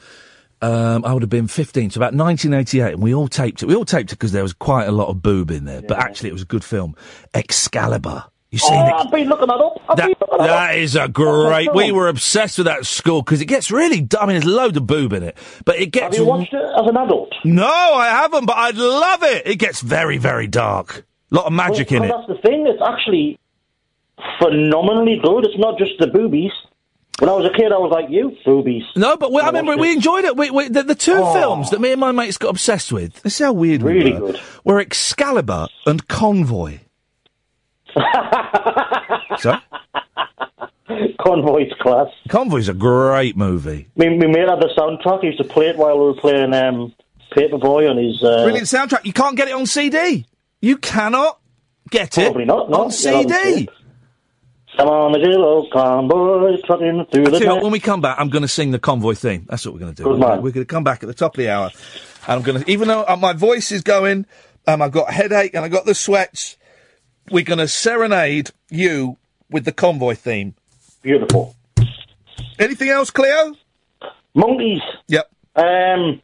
um, 0.62 1.04
I 1.04 1.12
would 1.12 1.22
have 1.22 1.30
been 1.30 1.46
fifteen, 1.48 1.90
so 1.90 1.98
about 1.98 2.14
1988, 2.14 2.94
and 2.94 3.02
we 3.02 3.14
all 3.14 3.28
taped 3.28 3.62
it. 3.62 3.66
We 3.66 3.74
all 3.76 3.84
taped 3.84 4.12
it 4.12 4.16
because 4.16 4.32
there 4.32 4.42
was 4.42 4.52
quite 4.52 4.86
a 4.88 4.92
lot 4.92 5.08
of 5.08 5.22
boob 5.22 5.50
in 5.50 5.64
there, 5.64 5.82
but 5.82 5.98
actually 5.98 6.30
it 6.30 6.32
was 6.32 6.42
a 6.42 6.46
good 6.46 6.64
film. 6.64 6.96
Excalibur. 7.34 8.24
You 8.50 8.58
seen 8.58 8.72
Oh, 8.72 8.86
it? 8.86 8.92
I've 8.94 9.10
been 9.10 9.28
looking 9.28 9.46
that 9.48 9.60
up. 9.60 9.74
I've 9.90 9.96
That, 9.98 10.18
that, 10.18 10.38
that 10.38 10.70
up. 10.70 10.74
is 10.76 10.96
a 10.96 11.06
great. 11.06 11.72
We 11.74 11.92
were 11.92 12.08
obsessed 12.08 12.56
with 12.56 12.66
that 12.66 12.78
at 12.78 12.86
school 12.86 13.20
because 13.20 13.42
it 13.42 13.46
gets 13.46 13.70
really. 13.70 14.08
I 14.18 14.24
mean, 14.24 14.34
there's 14.34 14.44
a 14.44 14.48
load 14.48 14.76
of 14.78 14.86
boob 14.86 15.12
in 15.12 15.22
it, 15.22 15.36
but 15.66 15.78
it 15.78 15.86
gets. 15.92 16.16
Have 16.16 16.24
you 16.24 16.24
watched 16.28 16.54
it 16.54 16.62
as 16.62 16.86
an 16.88 16.96
adult? 16.96 17.32
No, 17.44 17.66
I 17.66 18.08
haven't, 18.08 18.46
but 18.46 18.56
I'd 18.56 18.76
love 18.76 19.22
it. 19.22 19.46
It 19.46 19.56
gets 19.56 19.80
very, 19.82 20.16
very 20.16 20.46
dark. 20.46 21.04
A 21.30 21.34
lot 21.34 21.44
of 21.44 21.52
magic 21.52 21.90
well, 21.90 22.02
in 22.04 22.08
it. 22.08 22.14
That's 22.16 22.26
the 22.28 22.48
thing. 22.48 22.66
It's 22.66 22.80
actually 22.82 23.38
phenomenally 24.40 25.20
good. 25.22 25.44
It's 25.44 25.58
not 25.58 25.78
just 25.78 25.92
the 25.98 26.06
boobies. 26.06 26.52
When 27.18 27.28
I 27.28 27.32
was 27.32 27.46
a 27.52 27.56
kid, 27.56 27.72
I 27.72 27.78
was 27.78 27.90
like 27.90 28.10
you, 28.10 28.36
boobies. 28.44 28.84
No, 28.94 29.16
but 29.16 29.32
we, 29.32 29.40
I 29.40 29.46
remember 29.46 29.76
we 29.76 29.92
enjoyed 29.92 30.24
it. 30.24 30.36
We, 30.36 30.50
we, 30.50 30.68
the, 30.68 30.84
the 30.84 30.94
two 30.94 31.14
Oh. 31.16 31.32
films 31.32 31.70
that 31.70 31.80
me 31.80 31.90
and 31.90 32.00
my 32.00 32.12
mates 32.12 32.38
got 32.38 32.50
obsessed 32.50 32.92
with. 32.92 33.22
This 33.22 33.34
is 33.40 33.44
how 33.46 33.52
weird 33.52 33.82
Really 33.82 34.12
we 34.12 34.20
were. 34.20 34.32
good. 34.32 34.40
Were 34.64 34.78
Excalibur 34.78 35.66
and 35.86 36.06
Convoy. 36.06 36.78
so, 39.38 39.54
Convoy's 41.20 41.72
class. 41.80 42.06
Convoy's 42.28 42.68
a 42.68 42.74
great 42.74 43.36
movie. 43.36 43.88
Me, 43.96 44.08
me 44.10 44.26
mate 44.28 44.48
had 44.48 44.60
the 44.60 44.70
soundtrack. 44.76 45.20
He 45.20 45.26
used 45.28 45.38
to 45.38 45.44
play 45.44 45.68
it 45.68 45.76
while 45.76 45.98
we 45.98 46.04
were 46.06 46.14
playing 46.14 46.54
um, 46.54 46.94
Paperboy 47.32 47.90
on 47.90 47.96
his. 47.96 48.22
Uh, 48.22 48.44
Brilliant 48.44 48.66
soundtrack. 48.68 49.04
You 49.04 49.12
can't 49.12 49.36
get 49.36 49.48
it 49.48 49.54
on 49.54 49.66
CD. 49.66 50.24
You 50.60 50.76
cannot 50.76 51.40
get 51.90 52.16
it 52.18 52.24
Probably 52.26 52.44
not, 52.44 52.70
no. 52.70 52.84
on 52.84 52.90
You're 52.92 53.12
not 53.12 53.24
on 53.24 53.28
CD. 53.28 53.68
Come 54.78 54.88
on, 54.90 55.10
the 55.10 55.18
good 55.18 55.34
old 55.36 55.72
convoy 55.72 56.56
trotting 56.64 57.04
through 57.06 57.24
the 57.24 57.30
tell 57.32 57.40
you 57.40 57.48
what, 57.48 57.62
when 57.64 57.72
we 57.72 57.80
come 57.80 58.00
back, 58.00 58.16
I'm 58.20 58.28
going 58.28 58.42
to 58.42 58.48
sing 58.48 58.70
the 58.70 58.78
convoy 58.78 59.14
theme. 59.14 59.44
That's 59.48 59.66
what 59.66 59.74
we're 59.74 59.80
going 59.80 59.92
to 59.92 59.96
do. 59.96 60.04
Good 60.04 60.12
We're 60.12 60.18
gonna- 60.20 60.34
man. 60.36 60.42
We're 60.44 60.52
going 60.52 60.64
to 60.66 60.72
come 60.72 60.84
back 60.84 61.02
at 61.02 61.08
the 61.08 61.14
top 61.14 61.34
of 61.34 61.38
the 61.38 61.50
hour, 61.50 61.70
and 62.28 62.36
I'm 62.38 62.42
going 62.42 62.62
to, 62.62 62.70
even 62.70 62.86
though 62.86 63.04
uh, 63.06 63.16
my 63.16 63.32
voice 63.32 63.72
is 63.72 63.82
going, 63.82 64.24
um, 64.68 64.80
I've 64.80 64.92
got 64.92 65.08
a 65.08 65.12
headache 65.12 65.54
and 65.54 65.64
I've 65.64 65.72
got 65.72 65.84
the 65.84 65.96
sweats. 65.96 66.56
We're 67.30 67.44
going 67.44 67.58
to 67.58 67.66
serenade 67.66 68.50
you 68.70 69.16
with 69.50 69.64
the 69.64 69.72
convoy 69.72 70.14
theme. 70.14 70.54
Beautiful. 71.02 71.56
Anything 72.60 72.88
else, 72.90 73.10
Cleo? 73.10 73.54
Monkeys. 74.34 74.80
Yep. 75.08 75.28
Um, 75.56 76.22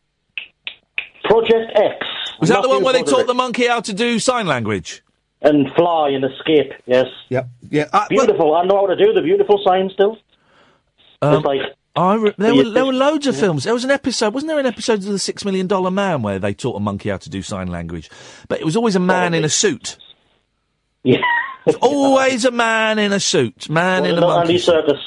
Project 1.25 1.73
X. 1.75 2.07
Was 2.41 2.51
that 2.51 2.63
the 2.63 2.69
one 2.69 2.85
where 2.85 2.93
they 2.93 3.03
taught 3.03 3.27
the 3.27 3.35
monkey 3.35 3.67
how 3.67 3.81
to 3.81 3.93
do 3.93 4.19
sign 4.21 4.47
language? 4.47 5.03
And 5.45 5.69
fly 5.77 6.09
and 6.09 6.25
escape, 6.25 6.73
yes. 6.87 7.07
Yep. 7.29 7.49
Yeah. 7.71 7.87
Uh, 7.93 8.07
beautiful. 8.09 8.55
I 8.55 8.65
know 8.65 8.77
how 8.77 8.87
to 8.87 8.97
do 8.97 9.13
the 9.13 9.21
beautiful 9.21 9.61
sign 9.65 9.91
still. 9.93 10.17
Um, 11.21 11.35
Just 11.35 11.45
like 11.45 11.61
I 11.97 12.15
re- 12.15 12.35
there, 12.39 12.55
were, 12.55 12.71
there 12.71 12.87
were 12.87 12.93
loads 12.95 13.27
of 13.27 13.35
yeah. 13.35 13.41
films. 13.43 13.65
There 13.65 13.75
was 13.75 13.85
an 13.85 13.91
episode, 13.91 14.33
wasn't 14.35 14.49
there 14.49 14.59
an 14.59 14.67
episode 14.67 14.95
of 15.01 15.05
The 15.05 15.19
Six 15.19 15.45
Million 15.45 15.67
Dollar 15.67 15.91
Man 15.91 16.23
where 16.23 16.39
they 16.39 16.55
taught 16.55 16.77
a 16.77 16.81
monkey 16.81 17.11
how 17.11 17.19
to 17.19 17.31
do 17.31 17.43
sign 17.43 17.69
language? 17.69 18.11
But 18.49 18.61
it 18.61 18.65
was 18.65 18.75
always 18.75 18.97
a 18.97 19.01
man 19.01 19.35
in 19.35 19.45
a 19.45 19.49
suit. 19.49 19.99
Yeah. 21.07 21.19
It's 21.67 21.77
always 21.83 22.47
a 22.47 22.51
man 22.51 22.99
in 22.99 23.13
a 23.13 23.21
suit. 23.21 23.69
Man 23.69 24.07
in 24.07 24.17
a 24.17 24.21
Well, 24.23 24.37
monkey 24.39 24.55
Andy. 24.55 24.59
Circus. 24.59 24.99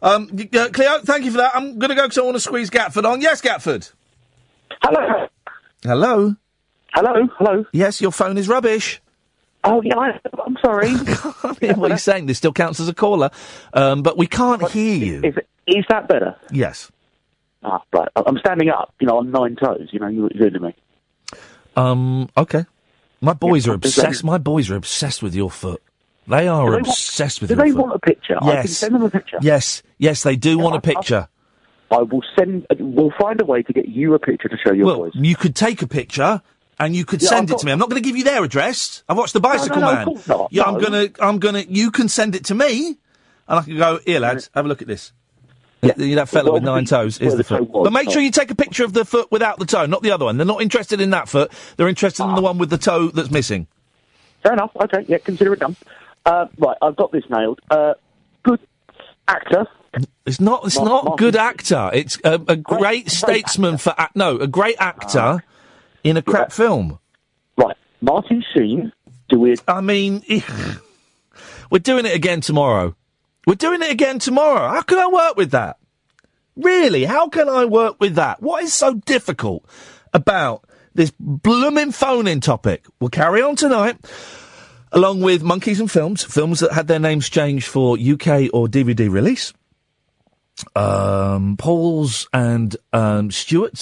Um, 0.00 0.30
uh, 0.54 0.68
Cleo, 0.72 1.00
thank 1.00 1.26
you 1.26 1.30
for 1.32 1.36
that. 1.36 1.54
I'm 1.54 1.78
going 1.78 1.90
to 1.90 1.94
go 1.94 2.04
because 2.04 2.16
I 2.16 2.22
want 2.22 2.36
to 2.36 2.40
squeeze 2.40 2.70
Gatford 2.70 3.04
on. 3.04 3.20
Yes, 3.20 3.42
Gatford. 3.42 3.92
Hello. 4.82 5.28
Hello. 5.82 6.36
Hello. 6.94 7.28
Hello. 7.38 7.64
Yes, 7.72 8.00
your 8.00 8.12
phone 8.12 8.38
is 8.38 8.48
rubbish. 8.48 9.00
Oh 9.64 9.82
yeah, 9.82 9.96
I, 9.96 10.20
I'm 10.46 10.56
sorry. 10.64 10.88
I 10.90 11.56
mean, 11.60 11.78
what 11.78 11.96
saying, 11.98 12.26
this 12.26 12.38
still 12.38 12.52
counts 12.52 12.80
as 12.80 12.88
a 12.88 12.94
caller, 12.94 13.30
um, 13.74 14.02
but 14.02 14.16
we 14.16 14.26
can't 14.26 14.68
hear 14.70 14.94
you. 14.96 15.20
Is, 15.24 15.34
is 15.66 15.84
that 15.88 16.08
better? 16.08 16.36
Yes. 16.52 16.90
Ah, 17.64 17.82
right. 17.92 18.08
I- 18.14 18.22
I'm 18.26 18.38
standing 18.38 18.68
up, 18.70 18.94
you 19.00 19.06
know, 19.08 19.18
on 19.18 19.30
nine 19.32 19.56
toes. 19.56 19.88
You 19.92 19.98
know, 20.00 20.06
you 20.06 20.28
you're 20.34 20.48
doing 20.50 20.52
to 20.54 20.60
me. 20.68 20.74
Um. 21.76 22.28
Okay. 22.36 22.64
My 23.20 23.32
boys 23.32 23.66
Yeah, 23.66 23.72
are 23.72 23.74
obsessed. 23.74 24.22
My 24.22 24.38
boys 24.38 24.70
are 24.70 24.76
obsessed 24.76 25.22
with 25.24 25.34
your 25.34 25.50
foot. 25.50 25.82
They 26.28 26.46
are 26.46 26.66
they 26.70 26.76
want- 26.76 26.86
obsessed 26.88 27.40
with 27.40 27.50
Do 27.50 27.56
they 27.56 27.70
foot. 27.72 27.80
want 27.80 27.94
a 27.94 27.98
picture? 27.98 28.36
I 28.36 28.40
can 28.40 28.48
Yes. 28.54 28.76
send 28.76 28.94
them 28.94 29.02
a 29.02 29.10
picture. 29.10 29.38
Yes. 29.42 29.82
Yes, 29.98 30.22
they 30.22 30.36
do 30.36 30.56
want 30.58 30.76
a 30.76 30.80
picture. 30.80 31.28
I 31.90 31.98
will 32.02 32.22
send. 32.38 32.66
We'll 32.78 33.12
find 33.20 33.40
a 33.40 33.44
way 33.44 33.62
to 33.62 33.72
get 33.72 33.88
you 33.88 34.14
a 34.14 34.18
picture 34.20 34.48
to 34.48 34.56
show 34.64 34.72
your 34.72 34.86
well, 34.86 34.96
boys. 34.98 35.12
you 35.14 35.34
could 35.34 35.56
take 35.56 35.82
a 35.82 35.86
picture 35.88 36.42
and 36.78 36.94
you 36.94 37.04
could 37.04 37.20
Yeah, 37.22 37.28
send 37.30 37.38
I've 37.38 37.44
it 37.44 37.52
got- 37.52 37.60
to 37.60 37.66
me. 37.66 37.72
I'm 37.72 37.78
not 37.78 37.90
going 37.90 38.02
to 38.02 38.06
give 38.08 38.16
you 38.16 38.24
their 38.24 38.42
address. 38.44 39.02
I've 39.08 39.16
watched 39.16 39.32
the 39.34 39.40
Bicycle 39.40 39.80
no, 39.80 39.88
of 39.88 39.94
Man. 39.94 40.04
course 40.06 40.28
not. 40.28 40.48
Yeah, 40.52 40.64
I'm 40.64 40.78
gonna, 40.80 41.08
I'm 41.20 41.38
gonna. 41.38 41.60
You 41.68 41.90
can 41.90 42.08
send 42.08 42.34
it 42.34 42.44
to 42.46 42.54
me, 42.54 42.96
and 43.48 43.58
I 43.58 43.62
can 43.62 43.76
go 43.76 43.98
here, 44.04 44.20
lads. 44.20 44.50
Have 44.54 44.64
a 44.64 44.68
look 44.68 44.82
at 44.82 44.88
this. 44.88 45.12
Yeah. 45.82 45.92
That 45.96 46.28
fella 46.28 46.46
Well, 46.46 46.54
with 46.54 46.64
nine 46.64 46.86
toes 46.86 47.18
is 47.20 47.32
the 47.32 47.38
the 47.38 47.44
toe 47.44 47.58
foot. 47.58 47.70
was, 47.70 47.84
But 47.84 47.92
make 47.92 48.10
sure 48.10 48.20
you 48.20 48.32
take 48.32 48.50
a 48.50 48.54
picture 48.56 48.84
of 48.84 48.92
the 48.94 49.04
foot 49.04 49.30
without 49.30 49.60
the 49.60 49.64
toe, 49.66 49.86
not 49.86 50.02
the 50.02 50.10
other 50.10 50.24
one. 50.24 50.36
They're 50.36 50.44
not 50.46 50.60
interested 50.60 51.00
in 51.00 51.10
that 51.10 51.28
foot. 51.28 51.52
They're 51.76 51.86
interested 51.88 52.24
in 52.24 52.34
the 52.34 52.40
one 52.42 52.58
with 52.58 52.68
the 52.70 52.78
toe 52.78 53.08
that's 53.10 53.30
missing. 53.30 53.68
Fair 54.42 54.54
enough. 54.54 54.72
Okay. 54.74 55.04
Yeah, 55.06 55.18
consider 55.18 55.52
it 55.52 55.60
done. 55.60 55.76
Uh, 56.26 56.46
right. 56.58 56.76
I've 56.82 56.96
got 56.96 57.12
this 57.12 57.22
nailed. 57.30 57.60
Uh, 57.70 57.94
good 58.42 58.58
actor. 59.28 59.66
It's 60.26 60.40
not. 60.40 60.64
It's 60.66 60.76
Mark- 60.76 60.88
not 60.88 61.04
Mark- 61.04 61.18
good 61.18 61.36
actor. 61.36 61.90
It's 61.94 62.18
a, 62.24 62.34
a 62.48 62.56
great, 62.56 63.08
statesman 63.10 63.78
for 63.78 63.94
act. 63.96 64.16
No, 64.16 64.36
a 64.36 64.46
great 64.48 64.76
actor 64.80 65.44
in 66.04 66.16
a 66.16 66.22
crap 66.22 66.52
film. 66.52 66.98
Right. 67.56 67.76
Martin 68.00 68.44
Sheen 68.54 68.92
doing. 69.28 69.56
I 69.66 69.80
mean, 69.80 70.22
we're 71.70 71.78
doing 71.78 72.06
it 72.06 72.14
again 72.14 72.40
tomorrow. 72.40 72.94
We're 73.46 73.54
doing 73.54 73.82
it 73.82 73.90
again 73.90 74.18
tomorrow. 74.18 74.68
How 74.68 74.82
can 74.82 74.98
I 74.98 75.06
work 75.06 75.36
with 75.36 75.52
that? 75.52 75.78
Really? 76.56 77.04
How 77.04 77.28
can 77.28 77.48
I 77.48 77.64
work 77.64 77.96
with 78.00 78.16
that? 78.16 78.42
What 78.42 78.64
is 78.64 78.74
so 78.74 78.94
difficult 78.94 79.64
about 80.12 80.64
this 80.94 81.12
blooming 81.18 81.92
phone-in 81.92 82.40
topic? 82.40 82.84
We'll 83.00 83.10
carry 83.10 83.42
on 83.42 83.56
tonight. 83.56 83.96
Along 84.90 85.20
with 85.20 85.42
Monkeys 85.42 85.80
and 85.80 85.90
Films, 85.90 86.24
films 86.24 86.60
that 86.60 86.72
had 86.72 86.88
their 86.88 86.98
names 86.98 87.28
changed 87.28 87.66
for 87.66 87.96
UK 87.96 88.48
or 88.54 88.66
DVD 88.66 89.10
release. 89.10 89.52
Um, 90.74 91.56
Pauls 91.56 92.28
and 92.32 92.76
um, 92.92 93.30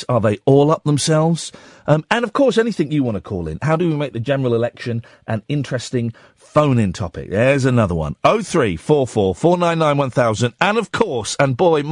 are 0.09 0.21
they 0.21 0.39
all 0.45 0.71
up 0.71 0.85
themselves? 0.85 1.53
Um, 1.87 2.05
and 2.11 2.25
of 2.25 2.33
course, 2.33 2.59
anything 2.59 2.91
you 2.91 3.03
want 3.03 3.17
to 3.17 3.21
call 3.21 3.49
in. 3.49 3.59
How 3.63 3.77
do 3.77 3.89
we 3.89 3.97
make 3.97 4.13
the 4.13 4.21
general 4.21 4.55
election 4.55 5.03
an 5.27 5.43
interesting 5.49 6.13
phone-in 6.35 6.93
topic? 6.93 7.31
There's 7.31 7.65
another 7.65 7.95
one. 7.95 8.17
Oh 8.25 8.43
three 8.43 8.77
four 8.77 9.07
four 9.07 9.35
four 9.35 9.57
nine 9.59 9.79
nine 9.79 9.97
one 9.97 10.11
thousand. 10.11 10.55
And 10.61 10.79
of 10.79 10.93
course, 10.93 11.37
and 11.39 11.57
boy, 11.57 11.83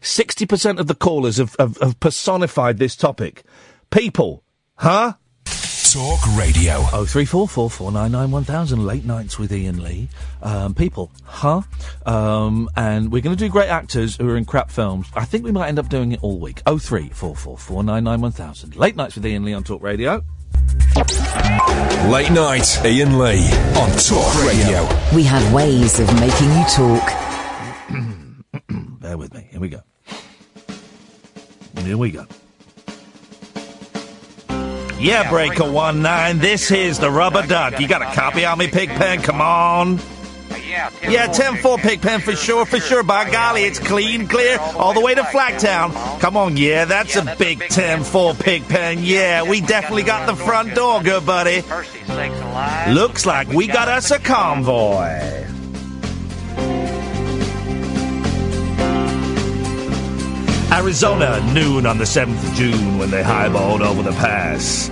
sixty 0.00 0.46
percent 0.46 0.80
of 0.80 0.86
the 0.86 0.94
callers 0.94 1.36
have, 1.36 1.56
have, 1.58 1.76
have 1.78 2.00
personified 2.00 2.78
this 2.78 2.96
topic. 2.96 3.44
People, 3.90 4.42
huh? 4.76 5.14
Talk 5.92 6.20
Radio. 6.38 6.86
Oh 6.94 7.04
three 7.04 7.26
four 7.26 7.46
four 7.46 7.68
four 7.68 7.92
nine 7.92 8.12
nine 8.12 8.30
one 8.30 8.44
thousand. 8.44 8.86
Late 8.86 9.04
nights 9.04 9.38
with 9.38 9.52
Iain 9.52 9.82
Lee. 9.82 10.08
Um, 10.40 10.74
people, 10.74 11.10
huh? 11.22 11.60
Um, 12.06 12.70
and 12.74 13.12
we're 13.12 13.20
going 13.20 13.36
to 13.36 13.44
do 13.44 13.50
great 13.50 13.68
actors 13.68 14.16
who 14.16 14.26
are 14.30 14.38
in 14.38 14.46
crap 14.46 14.70
films. 14.70 15.06
I 15.12 15.26
think 15.26 15.44
we 15.44 15.52
might 15.52 15.68
end 15.68 15.78
up 15.78 15.90
doing 15.90 16.12
it 16.12 16.22
all 16.22 16.38
week. 16.38 16.62
Oh 16.64 16.78
three 16.78 17.10
four 17.10 17.36
four 17.36 17.58
four 17.58 17.84
nine 17.84 18.04
nine 18.04 18.22
one 18.22 18.32
thousand. 18.32 18.74
Late 18.74 18.96
nights 18.96 19.16
with 19.16 19.26
Iain 19.26 19.44
Lee 19.44 19.52
on 19.52 19.64
Talk 19.64 19.82
Radio. 19.82 20.24
Late 22.08 22.30
night, 22.30 22.80
Iain 22.86 23.18
Lee 23.18 23.52
on 23.76 23.90
Talk 23.98 24.34
Radio. 24.46 24.88
We 25.14 25.24
have 25.24 25.52
ways 25.52 26.00
of 26.00 26.06
making 26.18 26.52
you 26.52 26.64
talk. 26.70 27.06
Bear 29.02 29.18
with 29.18 29.34
me. 29.34 29.46
Here 29.50 29.60
we 29.60 29.68
go. 29.68 29.82
Here 31.84 31.98
we 31.98 32.10
go. 32.10 32.26
Yeah, 35.02 35.28
Breaker 35.28 35.68
One 35.68 36.00
Nine. 36.00 36.38
This 36.38 36.70
is 36.70 37.00
the 37.00 37.10
Rubber 37.10 37.44
Duck. 37.44 37.80
You 37.80 37.88
got 37.88 38.02
a 38.02 38.14
copy 38.14 38.44
on 38.44 38.58
me, 38.58 38.68
Pigpen? 38.68 39.22
Come 39.22 39.40
on. 39.40 39.98
Yeah, 41.02 41.26
10-4 41.26 41.78
Pigpen 41.78 42.20
for 42.20 42.36
sure, 42.36 42.64
for 42.64 42.78
sure. 42.78 43.02
By 43.02 43.28
golly, 43.28 43.64
it's 43.64 43.80
clean, 43.80 44.28
clear, 44.28 44.58
all 44.60 44.94
the 44.94 45.00
way 45.00 45.14
to 45.14 45.22
Flagtown. 45.22 46.20
Come 46.20 46.36
on, 46.36 46.56
yeah, 46.56 46.84
that's 46.84 47.16
a 47.16 47.34
big 47.36 47.58
10-4 47.58 48.40
Pigpen. 48.40 49.00
Yeah, 49.00 49.42
we 49.42 49.60
definitely 49.60 50.04
got 50.04 50.26
the 50.26 50.36
front 50.36 50.74
door, 50.74 51.02
good 51.02 51.26
buddy. 51.26 51.62
Looks 52.92 53.26
like 53.26 53.48
we 53.48 53.66
got 53.66 53.88
us 53.88 54.12
a 54.12 54.20
convoy. 54.20 55.51
Arizona, 60.72 61.38
noon 61.52 61.84
on 61.84 61.98
the 61.98 62.04
7th 62.04 62.48
of 62.48 62.54
June 62.54 62.96
when 62.96 63.10
they 63.10 63.22
highballed 63.22 63.82
over 63.82 64.02
the 64.02 64.12
pass. 64.12 64.88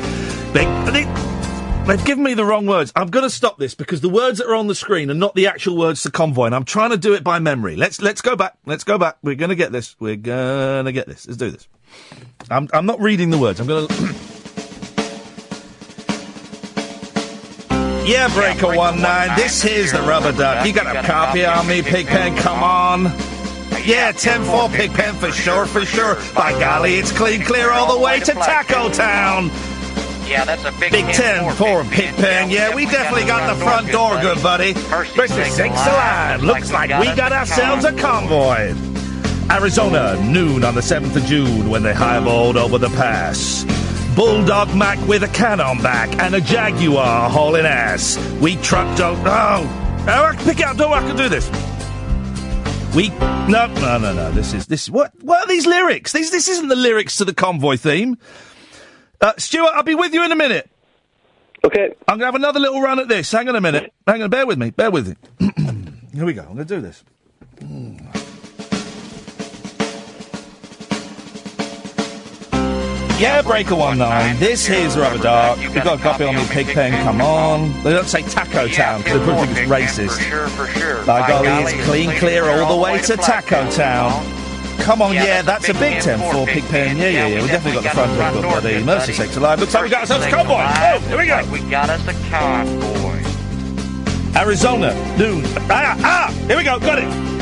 They, 0.53 0.66
they, 0.93 1.05
they've 1.87 2.05
given 2.05 2.22
me 2.22 2.35
the 2.35 2.45
wrong 2.45 2.66
words. 2.66 2.93
I'm 2.95 3.09
going 3.09 3.22
to 3.22 3.31
stop 3.31 3.57
this 3.57 3.74
because 3.74 4.03
the 4.03 4.11
words 4.11 4.39
that 4.39 4.47
are 4.47 4.55
on 4.55 4.66
the 4.66 4.74
screen 4.74 5.11
are 5.11 5.14
not 5.14 5.35
the 5.35 5.47
actual 5.47 5.78
words 5.78 6.03
to 6.03 6.11
convoy, 6.11 6.47
and 6.47 6.55
I'm 6.55 6.66
trying 6.66 6.91
to 6.91 6.99
do 6.99 7.14
it 7.14 7.24
by 7.24 7.39
memory. 7.39 7.76
Let's 7.76 8.03
let's 8.03 8.20
go 8.20 8.37
back. 8.37 8.59
Let's 8.66 8.85
go 8.85 8.99
back. 8.99 9.16
We're 9.22 9.37
going 9.37 9.49
to 9.49 9.55
get 9.55 9.72
this. 9.72 9.97
We're 9.99 10.16
going 10.16 10.85
to 10.85 10.93
get 10.93 11.07
this. 11.07 11.26
Let's 11.26 11.39
do 11.39 11.51
this. 11.51 11.66
I'm 12.51 12.68
I'm 12.74 12.85
not 12.85 13.01
reading 13.01 13.31
the 13.31 13.39
words. 13.39 13.59
I'm 13.59 13.66
going 13.66 13.89
to. 13.89 13.95
Yeah, 18.07 18.28
Breaker 18.35 18.76
One 18.76 19.01
Nine. 19.01 19.35
This 19.35 19.64
is 19.64 19.93
the 19.93 20.03
Rubber 20.03 20.33
Duck. 20.33 20.66
You 20.66 20.74
got 20.74 20.95
a 20.95 21.03
copy 21.07 21.47
on 21.47 21.66
me, 21.66 21.81
Pigpen? 21.81 22.37
Come 22.37 22.62
on. 22.62 23.30
Yeah, 23.85 24.12
10-4 24.12 24.73
Pigpen 24.75 25.14
for 25.16 25.33
sure, 25.33 25.66
for 25.66 25.85
sure. 25.85 26.16
By 26.35 26.53
golly, 26.59 26.95
it's 26.95 27.12
clean 27.12 27.43
clear 27.43 27.71
all 27.71 27.97
the 27.97 28.03
way 28.03 28.21
to 28.21 28.33
Taco 28.33 28.91
Town. 28.91 29.51
Yeah, 30.27 30.45
that's 30.45 30.64
a 30.64 30.73
big, 30.79 30.93
Big 30.93 31.05
10-4 31.07 31.91
Pigpen. 31.91 32.51
Yeah, 32.51 32.75
we 32.75 32.85
definitely 32.85 33.27
got 33.27 33.53
the 33.53 33.61
front 33.64 33.91
door, 33.91 34.21
good 34.21 34.43
buddy. 34.43 34.75
First 34.75 35.14
six 35.14 35.59
alive. 35.59 36.43
Looks 36.43 36.71
like 36.71 36.91
we 37.01 37.14
got 37.16 37.33
ourselves 37.33 37.85
a 37.85 37.93
convoy. 37.93 38.75
Arizona, 39.51 40.16
noon 40.25 40.62
on 40.62 40.77
the 40.77 40.81
7th 40.81 41.16
of 41.16 41.25
June 41.25 41.68
when 41.68 41.83
they 41.83 41.93
highballed 41.93 42.55
over 42.55 42.79
the 42.79 42.91
pass. 42.91 43.64
Bulldog 44.14 44.73
Mac 44.77 44.99
with 45.09 45.25
a 45.25 45.29
cannon 45.29 45.83
back 45.83 46.16
and 46.21 46.35
a 46.35 46.41
Jaguar 46.41 47.29
hauling 47.29 47.66
ass. 47.66 48.16
We 48.41 48.57
trucked 48.57 49.01
out. 49.01 49.16
Oh, 49.27 50.05
oh, 50.07 50.25
I 50.25 50.37
can 50.37 50.45
pick 50.45 50.61
out 50.61 50.77
door. 50.77 50.95
I 50.95 51.01
can 51.01 51.16
do 51.16 51.29
this. 51.29 51.49
We 52.95 53.11
no 53.11 53.66
no 53.66 53.99
no 53.99 54.12
no. 54.12 54.32
This 54.32 54.53
is 54.53 54.66
this. 54.66 54.91
What 54.91 55.12
what 55.22 55.45
are 55.45 55.47
these 55.47 55.66
lyrics? 55.66 56.12
These 56.12 56.32
this 56.32 56.49
isn't 56.49 56.68
the 56.68 56.76
lyrics 56.76 57.16
to 57.18 57.24
the 57.24 57.32
convoy 57.32 57.76
theme. 57.76 58.18
Uh, 59.20 59.32
Stuart, 59.36 59.70
I'll 59.74 59.84
be 59.84 59.95
with 59.95 60.12
you 60.12 60.24
in 60.24 60.32
a 60.32 60.36
minute. 60.36 60.68
Okay. 61.64 61.95
I'm 62.09 62.16
gonna 62.16 62.24
have 62.26 62.34
another 62.34 62.59
little 62.59 62.80
run 62.80 62.99
at 62.99 63.07
this. 63.07 63.30
Hang 63.30 63.49
on 63.49 63.55
a 63.55 63.61
minute. 63.61 63.93
Hang 64.07 64.22
on. 64.22 64.30
Bear 64.30 64.47
with 64.47 64.59
me. 64.59 64.70
Bear 64.70 64.91
with 64.91 65.09
me. 65.09 65.14
Here 66.14 66.24
we 66.24 66.32
go. 66.32 66.43
I'm 66.43 66.49
gonna 66.49 66.64
do 66.64 66.80
this. 66.80 67.05
Yeah, 73.21 73.43
Breaker 73.43 73.75
One 73.75 73.99
Nine. 73.99 74.39
This 74.39 74.71
is 74.71 74.97
Rubber 74.97 75.23
Dark. 75.23 75.59
We've 75.59 75.75
got 75.75 76.01
a 76.01 76.03
copy 76.03 76.25
on 76.25 76.37
the 76.37 76.49
Pigpen. 76.51 76.91
Come 77.03 77.21
on. 77.21 77.71
They 77.83 77.93
don't 77.93 78.09
say 78.09 78.23
Taco 78.23 78.66
Town 78.66 79.03
because 79.03 79.21
they 79.21 79.27
probably 79.27 79.47
think 79.49 79.59
it's 79.59 79.71
racist. 79.71 80.27
Sure, 80.27 80.49
for 80.49 80.66
sure. 80.68 81.05
By 81.05 81.29
golly, 81.29 81.49
it's 81.49 81.85
clean 81.85 82.11
clear 82.12 82.49
all 82.49 82.75
the 82.75 82.83
way 82.83 82.99
to 83.03 83.16
Taco 83.18 83.71
Town. 83.73 84.25
Come 84.79 85.03
on, 85.03 85.12
yeah, 85.12 85.43
that's 85.43 85.68
a 85.68 85.75
big 85.75 86.01
10 86.01 86.18
for 86.33 86.47
Pigpen. 86.47 86.97
Yeah, 86.97 87.09
yeah, 87.09 87.27
yeah. 87.27 87.43
We 87.43 87.49
definitely 87.49 87.83
got 87.83 87.95
the 87.95 88.14
front 88.14 88.41
door, 88.41 88.53
buddy. 88.53 88.83
Mercy 88.83 89.12
sakes 89.12 89.37
alive. 89.37 89.61
Looks 89.61 89.75
like 89.75 89.85
we 89.85 89.91
got 89.91 90.01
ourselves 90.01 90.25
a 90.25 90.31
convoy. 90.31 90.55
Oh, 90.57 90.99
here 91.07 91.18
we 91.18 91.27
go. 91.27 91.47
We 91.53 91.61
got 91.71 91.91
us 91.91 92.01
a 92.09 92.14
convoy. 92.31 93.23
Arizona, 94.35 94.95
noon. 95.18 95.43
Ah, 95.68 95.95
ah, 96.03 96.31
here 96.47 96.57
we 96.57 96.64
go. 96.64 96.81
Got 96.81 97.01
it. 97.01 97.39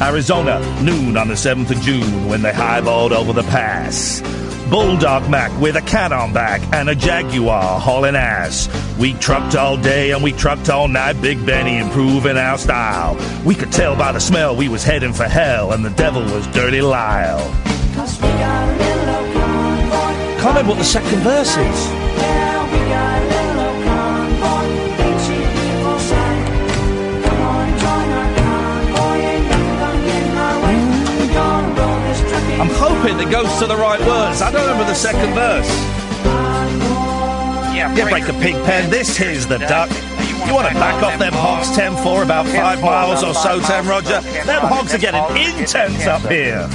Arizona, 0.00 0.60
noon 0.82 1.16
on 1.16 1.28
the 1.28 1.34
7th 1.34 1.70
of 1.70 1.80
June 1.80 2.28
when 2.28 2.42
they 2.42 2.52
highballed 2.52 3.12
over 3.12 3.32
the 3.32 3.42
pass. 3.44 4.20
Bulldog 4.68 5.30
Mac 5.30 5.50
with 5.60 5.76
a 5.76 5.80
cat 5.80 6.12
on 6.12 6.32
back 6.32 6.60
and 6.74 6.90
a 6.90 6.94
Jaguar 6.94 7.80
hauling 7.80 8.16
ass. 8.16 8.68
We 8.98 9.14
trucked 9.14 9.54
all 9.54 9.76
day 9.76 10.10
and 10.10 10.22
we 10.22 10.32
trucked 10.32 10.68
all 10.68 10.88
night, 10.88 11.20
Big 11.22 11.44
Benny 11.46 11.78
improving 11.78 12.36
our 12.36 12.58
style. 12.58 13.16
We 13.44 13.54
could 13.54 13.72
tell 13.72 13.96
by 13.96 14.12
the 14.12 14.20
smell 14.20 14.54
we 14.54 14.68
was 14.68 14.82
heading 14.82 15.12
for 15.12 15.24
hell 15.24 15.72
and 15.72 15.84
the 15.84 15.90
devil 15.90 16.22
was 16.22 16.46
Dirty 16.48 16.82
Lyle. 16.82 17.48
Can't 20.36 20.48
remember 20.48 20.70
what 20.70 20.78
the 20.78 20.84
second 20.84 21.20
verse 21.20 21.56
is. 21.56 22.05
I'm 33.06 33.12
hoping 33.12 33.30
goes 33.30 33.58
to 33.60 33.68
the 33.68 33.76
right 33.76 34.00
words. 34.00 34.42
I 34.42 34.50
don't 34.50 34.62
remember 34.62 34.84
the 34.84 34.94
second 34.94 35.32
verse. 35.32 35.68
Yeah, 37.72 37.94
Yeah, 37.94 38.10
break 38.10 38.24
a 38.28 38.32
pig 38.32 38.54
pen. 38.64 38.90
This 38.90 39.20
is 39.20 39.46
the 39.46 39.58
duck. 39.58 39.90
You 40.44 40.52
want 40.52 40.66
to 40.66 40.74
back 40.74 41.00
off 41.04 41.16
them 41.16 41.32
hogs 41.32 41.70
10 41.76 41.94
for 41.98 42.24
about 42.24 42.46
five 42.46 42.82
miles 42.82 43.22
or 43.22 43.32
so, 43.32 43.60
10 43.60 43.86
Roger? 43.86 44.20
Them 44.20 44.60
hogs 44.62 44.92
are 44.92 44.98
getting 44.98 45.22
intense 45.36 46.04
up 46.06 46.22
here. 46.22 46.68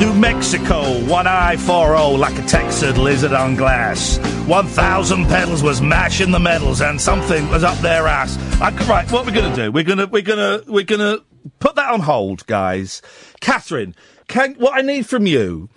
New 0.00 0.14
Mexico, 0.14 1.04
one 1.04 1.26
eye 1.26 1.58
4 1.58 2.16
like 2.16 2.38
a 2.38 2.46
Texan 2.46 2.96
lizard 2.96 3.34
on 3.34 3.56
glass. 3.56 4.16
1,000 4.46 5.26
pedals 5.26 5.62
was 5.62 5.82
mashing 5.82 6.30
the 6.30 6.40
metals 6.40 6.80
and 6.80 6.98
something 6.98 7.46
was 7.50 7.62
up 7.62 7.76
their 7.78 8.06
ass. 8.06 8.38
I, 8.58 8.70
right, 8.86 9.10
what 9.12 9.26
we're 9.26 9.32
gonna 9.32 9.54
do? 9.54 9.70
We're 9.70 9.84
gonna, 9.84 10.06
we're 10.06 10.22
gonna, 10.22 10.62
we're 10.66 10.84
gonna 10.84 11.18
put 11.58 11.74
that 11.76 11.92
on 11.92 12.00
hold, 12.00 12.46
guys. 12.46 13.02
Katherine, 13.40 13.94
can, 14.28 14.54
what 14.54 14.76
I 14.76 14.82
need 14.82 15.06
from 15.06 15.26
you 15.26 15.68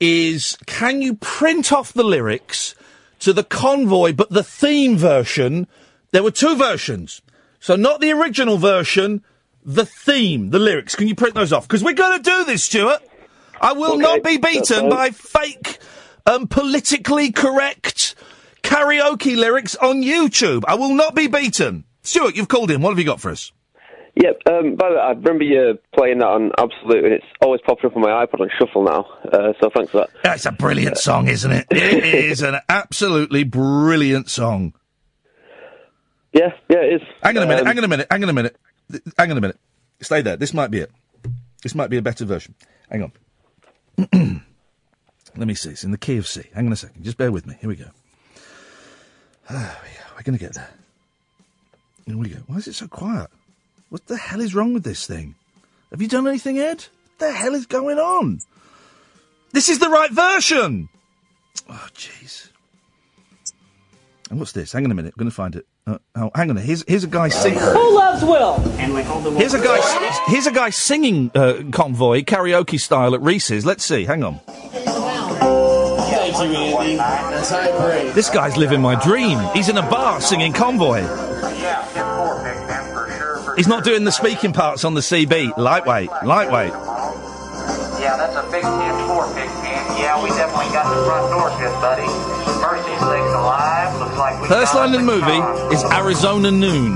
is 0.00 0.56
can 0.66 1.02
you 1.02 1.14
print 1.14 1.72
off 1.72 1.92
the 1.92 2.04
lyrics 2.04 2.74
to 3.20 3.32
the 3.32 3.44
convoy, 3.44 4.12
but 4.12 4.30
the 4.30 4.44
theme 4.44 4.96
version? 4.96 5.66
There 6.12 6.22
were 6.22 6.30
two 6.30 6.56
versions. 6.56 7.22
So 7.60 7.76
not 7.76 8.00
the 8.00 8.12
original 8.12 8.58
version, 8.58 9.24
the 9.64 9.86
theme, 9.86 10.50
the 10.50 10.58
lyrics. 10.58 10.94
Can 10.94 11.08
you 11.08 11.14
print 11.14 11.34
those 11.34 11.52
off? 11.52 11.66
Because 11.66 11.82
we're 11.82 11.94
going 11.94 12.22
to 12.22 12.22
do 12.22 12.44
this, 12.44 12.64
Stuart. 12.64 13.02
I 13.60 13.72
will 13.72 13.94
Okay, 13.94 14.02
not 14.02 14.22
be 14.22 14.36
beaten 14.36 14.88
by 14.88 15.10
fake, 15.10 15.78
um, 16.26 16.46
politically 16.46 17.32
correct 17.32 18.14
karaoke 18.62 19.36
lyrics 19.36 19.74
on 19.76 20.02
YouTube. 20.02 20.64
I 20.68 20.74
will 20.74 20.94
not 20.94 21.14
be 21.14 21.26
beaten. 21.26 21.84
Stuart, 22.02 22.36
you've 22.36 22.48
called 22.48 22.70
in. 22.70 22.82
What 22.82 22.90
have 22.90 22.98
you 22.98 23.04
got 23.04 23.20
for 23.20 23.30
us? 23.30 23.50
Yep. 24.16 24.42
Um, 24.46 24.76
by 24.76 24.88
the 24.88 24.94
way, 24.94 25.00
I 25.00 25.10
remember 25.10 25.44
you 25.44 25.78
playing 25.94 26.18
that 26.18 26.26
on 26.26 26.50
Absolute, 26.58 27.04
and 27.04 27.12
it's 27.12 27.26
always 27.42 27.60
popping 27.66 27.90
up 27.90 27.96
on 27.96 28.02
my 28.02 28.24
iPod 28.24 28.40
on 28.40 28.48
Shuffle 28.58 28.82
now. 28.84 29.06
Uh, 29.30 29.52
so 29.60 29.70
thanks 29.74 29.92
for 29.92 29.98
that. 29.98 30.10
That's 30.22 30.46
a 30.46 30.52
brilliant 30.52 30.96
song, 30.96 31.28
isn't 31.28 31.52
it? 31.52 31.66
It 31.70 32.04
is 32.04 32.40
an 32.42 32.56
absolutely 32.68 33.44
brilliant 33.44 34.30
song. 34.30 34.72
Yeah, 36.32 36.48
yeah, 36.70 36.78
it 36.78 37.02
is. 37.02 37.08
Hang 37.22 37.36
on 37.36 37.42
a 37.42 37.46
minute, 37.46 37.60
Um, 37.62 37.66
hang 37.66 37.78
on 37.78 37.84
a 37.84 37.88
minute, 37.88 38.06
hang 38.10 38.22
on 38.22 38.28
a 38.30 38.32
minute. 38.32 38.56
Hang 39.18 39.30
on 39.30 39.36
a 39.36 39.40
minute. 39.40 39.58
Stay 40.00 40.22
there. 40.22 40.36
This 40.36 40.54
might 40.54 40.70
be 40.70 40.78
it. 40.78 40.90
This 41.62 41.74
might 41.74 41.90
be 41.90 41.96
a 41.96 42.02
better 42.02 42.24
version. 42.24 42.54
Hang 42.90 43.02
on. 43.02 43.12
Let 45.36 45.46
me 45.48 45.54
see. 45.54 45.70
It's 45.70 45.84
in 45.84 45.90
the 45.90 45.98
key 45.98 46.16
of 46.18 46.26
C. 46.26 46.44
Hang 46.54 46.66
on 46.66 46.72
a 46.72 46.76
second. 46.76 47.02
Just 47.04 47.18
bear 47.18 47.30
with 47.32 47.46
me. 47.46 47.56
Here 47.60 47.68
we 47.68 47.76
go. 47.76 47.86
We 49.50 49.56
go. 49.56 49.62
We're 50.16 50.22
going 50.22 50.38
to 50.38 50.44
get 50.44 50.54
there. 50.54 50.70
Here 52.06 52.16
we 52.16 52.28
go. 52.28 52.38
Why 52.46 52.56
is 52.56 52.68
it 52.68 52.74
so 52.74 52.86
quiet? 52.88 53.28
What 53.96 54.08
the 54.08 54.18
hell 54.18 54.42
is 54.42 54.54
wrong 54.54 54.74
with 54.74 54.84
this 54.84 55.06
thing? 55.06 55.36
Have 55.90 56.02
you 56.02 56.08
done 56.08 56.28
anything, 56.28 56.58
Ed? 56.58 56.84
What 56.84 57.18
the 57.18 57.32
hell 57.32 57.54
is 57.54 57.64
going 57.64 57.96
on? 57.98 58.40
This 59.52 59.70
is 59.70 59.78
the 59.78 59.88
right 59.88 60.10
version! 60.10 60.90
Oh, 61.66 61.88
jeez. 61.94 62.50
And 64.28 64.38
what's 64.38 64.52
this? 64.52 64.70
Hang 64.70 64.84
on 64.84 64.90
a 64.90 64.94
minute. 64.94 65.14
I'm 65.16 65.18
going 65.18 65.30
to 65.30 65.34
find 65.34 65.56
it. 65.56 65.66
Uh, 65.86 65.96
oh, 66.14 66.30
hang 66.34 66.50
on. 66.50 66.58
Here's, 66.58 66.84
here's 66.86 67.04
a 67.04 67.06
guy 67.06 67.30
singing. 67.30 67.58
Who 67.58 67.96
loves 67.96 68.22
Will? 68.22 68.58
Here's 69.38 69.54
a 69.54 69.64
guy. 69.64 70.24
Here's 70.26 70.46
a 70.46 70.52
guy 70.52 70.68
singing 70.68 71.30
uh, 71.34 71.62
convoy 71.72 72.22
karaoke 72.22 72.78
style 72.78 73.14
at 73.14 73.22
Reese's. 73.22 73.64
Let's 73.64 73.82
see. 73.82 74.04
Hang 74.04 74.22
on. 74.22 74.40
Thank 76.36 76.52
you, 76.52 76.76
Andy. 76.76 76.96
That's 76.96 77.48
high 77.48 77.70
praise. 77.78 78.14
This 78.14 78.28
guy's 78.28 78.58
living 78.58 78.82
my 78.82 79.02
dream. 79.02 79.38
He's 79.54 79.70
in 79.70 79.78
a 79.78 79.88
bar 79.88 80.20
singing 80.20 80.52
Convoy. 80.52 81.25
He's 83.56 83.66
not 83.66 83.84
doing 83.84 84.04
the 84.04 84.12
speaking 84.12 84.52
parts 84.52 84.84
on 84.84 84.94
the 84.94 85.00
CB. 85.00 85.56
Lightweight, 85.56 86.10
lightweight. 86.24 86.72
Yeah, 88.00 88.16
that's 88.16 88.36
a 88.36 88.42
big 88.52 88.62
10-4 88.62 89.34
pick, 89.34 89.48
man. 89.64 89.98
Yeah, 89.98 90.22
we 90.22 90.28
definitely 90.30 90.72
got 90.72 90.94
the 90.94 91.04
front 91.06 91.30
door 91.32 91.48
good, 91.58 91.72
buddy. 91.80 92.06
Mercy 92.60 92.90
Six 92.90 93.34
alive. 93.34 93.98
Looks 93.98 94.18
like 94.18 94.42
we 94.42 94.48
First 94.48 94.74
got 94.74 94.90
line 94.90 95.00
in 95.00 95.06
the 95.06 95.12
movie 95.12 95.74
is 95.74 95.82
Arizona 95.84 96.50
Noon. 96.50 96.92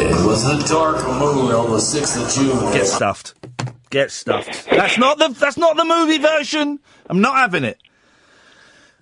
It 0.00 0.26
was 0.26 0.44
a 0.44 0.68
dark 0.68 1.02
moon 1.18 1.52
on 1.52 1.70
the 1.70 1.78
6th 1.78 2.22
of 2.22 2.30
June. 2.34 2.72
Get 2.72 2.86
stuffed. 2.86 3.34
Get 3.90 4.10
stuffed. 4.10 4.68
That's 4.70 4.98
not 4.98 5.18
the 5.18 5.28
that's 5.28 5.56
not 5.56 5.76
the 5.76 5.84
movie 5.84 6.18
version. 6.18 6.78
I'm 7.08 7.20
not 7.22 7.36
having 7.36 7.64
it. 7.64 7.78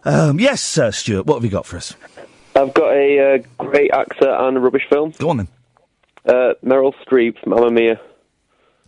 Um, 0.05 0.39
yes, 0.39 0.62
sir, 0.62 0.93
Stuart. 0.93 1.27
What 1.27 1.35
have 1.35 1.45
you 1.45 1.51
got 1.51 1.66
for 1.66 1.77
us? 1.77 1.95
I've 2.57 2.72
got 2.72 2.94
a 2.94 3.34
uh, 3.34 3.38
great 3.59 3.90
actor 3.90 4.30
and 4.30 4.57
a 4.57 4.61
rubbish 4.61 4.86
film. 4.88 5.12
Go 5.18 5.30
on 5.30 5.36
then. 5.36 5.48
Uh, 6.24 6.54
Meryl 6.64 6.94
Streep, 7.07 7.46
Mamma 7.46 7.70
Mia. 7.70 8.00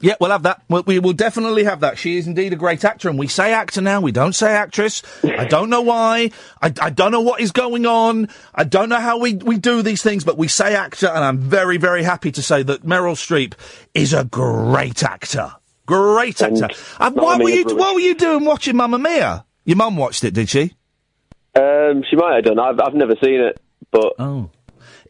Yeah, 0.01 0.15
we'll 0.21 0.31
have 0.31 0.45
that. 0.45 0.63
We'll, 0.69 0.85
we 0.85 0.99
will 1.01 1.13
definitely 1.13 1.65
have 1.65 1.81
that. 1.81 1.99
She 1.99 2.17
is 2.17 2.27
indeed 2.27 2.53
a 2.53 2.57
great 2.57 2.85
actor, 2.85 3.09
and 3.09 3.19
we 3.19 3.27
say 3.27 3.53
actor 3.53 3.81
now. 3.81 4.01
We 4.01 4.13
don't 4.13 4.33
say 4.33 4.53
actress. 4.53 5.03
I 5.23 5.45
don't 5.51 5.71
know 5.71 5.83
why. 5.83 6.31
I, 6.63 6.73
I 6.81 6.91
don't 6.91 7.13
know 7.13 7.21
what 7.21 7.41
is 7.41 7.53
going 7.53 7.85
on. 7.85 8.29
I 8.55 8.65
don't 8.65 8.89
know 8.89 9.01
how 9.01 9.19
we, 9.19 9.35
we 9.35 9.59
do 9.59 9.83
these 9.83 10.03
things, 10.03 10.25
but 10.25 10.39
we 10.39 10.49
say 10.49 10.75
actor, 10.75 11.09
and 11.09 11.23
I'm 11.23 11.39
very, 11.39 11.77
very 11.77 12.05
happy 12.05 12.33
to 12.33 12.43
say 12.43 12.63
that 12.63 12.85
Meryl 12.85 13.15
Streep 13.15 13.55
is 13.93 14.13
a 14.13 14.25
great 14.25 15.03
actor. 15.03 15.53
Great 15.85 16.41
actor. 16.41 16.69
And 17.01 17.17
Mamma 17.17 17.23
what 17.23 17.43
were 17.43 17.51
you. 17.51 17.65
What 17.65 17.95
were 17.95 18.01
you 18.01 18.15
doing 18.15 18.45
watching 18.45 18.77
Mamma 18.77 18.99
Mia? 18.99 19.45
Your 19.65 19.77
mum 19.77 19.97
watched 19.97 20.25
it, 20.25 20.33
did 20.33 20.49
she? 20.49 20.75
Um, 21.55 22.05
she 22.09 22.17
might 22.17 22.37
have 22.37 22.45
done. 22.45 22.59
I've, 22.59 22.81
I've 22.81 22.95
never 22.95 23.15
seen 23.23 23.41
it, 23.41 23.61
but 23.91 24.15
oh. 24.19 24.51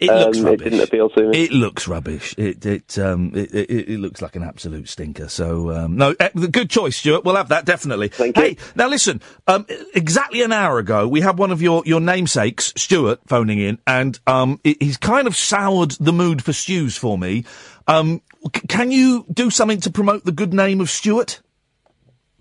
It 0.01 0.11
um, 0.11 0.19
looks 0.19 0.39
it 0.39 0.57
didn't 0.59 0.81
appeal 0.81 1.09
to 1.11 1.29
me. 1.29 1.45
It 1.45 1.51
looks 1.51 1.89
rubbish. 1.89 2.35
It 2.39 2.65
it 2.65 2.99
um 2.99 3.33
it, 3.35 3.53
it, 3.53 3.89
it 3.91 3.99
looks 4.01 4.23
like 4.23 4.37
an 4.37 4.45
absolute 4.45 4.89
stinker. 4.89 5.29
So 5.29 5.73
um, 5.73 5.97
no, 5.97 6.15
eh, 6.21 6.29
good 6.51 6.71
choice, 6.71 6.97
Stuart. 6.97 7.25
We'll 7.25 7.35
have 7.37 7.49
that 7.49 7.65
definitely. 7.65 8.09
Thank 8.09 8.37
hey, 8.37 8.57
now 8.77 8.89
listen. 8.89 9.21
Um, 9.49 9.67
exactly 9.95 10.43
an 10.43 10.53
hour 10.53 10.79
ago, 10.79 11.09
we 11.09 11.21
had 11.21 11.37
one 11.37 11.51
of 11.51 11.61
your 11.61 11.83
your 11.85 12.01
namesakes, 12.01 12.73
Stuart, 12.77 13.21
phoning 13.27 13.59
in, 13.59 13.79
and 13.87 14.19
um, 14.27 14.61
it, 14.63 14.81
he's 14.81 14.99
kind 14.99 15.27
of 15.27 15.35
soured 15.35 15.93
the 15.93 16.13
mood 16.13 16.45
for 16.45 16.53
stews 16.53 16.97
for 16.97 17.19
me. 17.19 17.45
Um, 17.89 18.23
c- 18.55 18.67
can 18.69 18.93
you 18.93 19.27
do 19.33 19.51
something 19.51 19.81
to 19.81 19.91
promote 19.91 20.25
the 20.25 20.33
good 20.33 20.55
name 20.55 20.81
of 20.81 20.91
Stuart? 20.91 21.41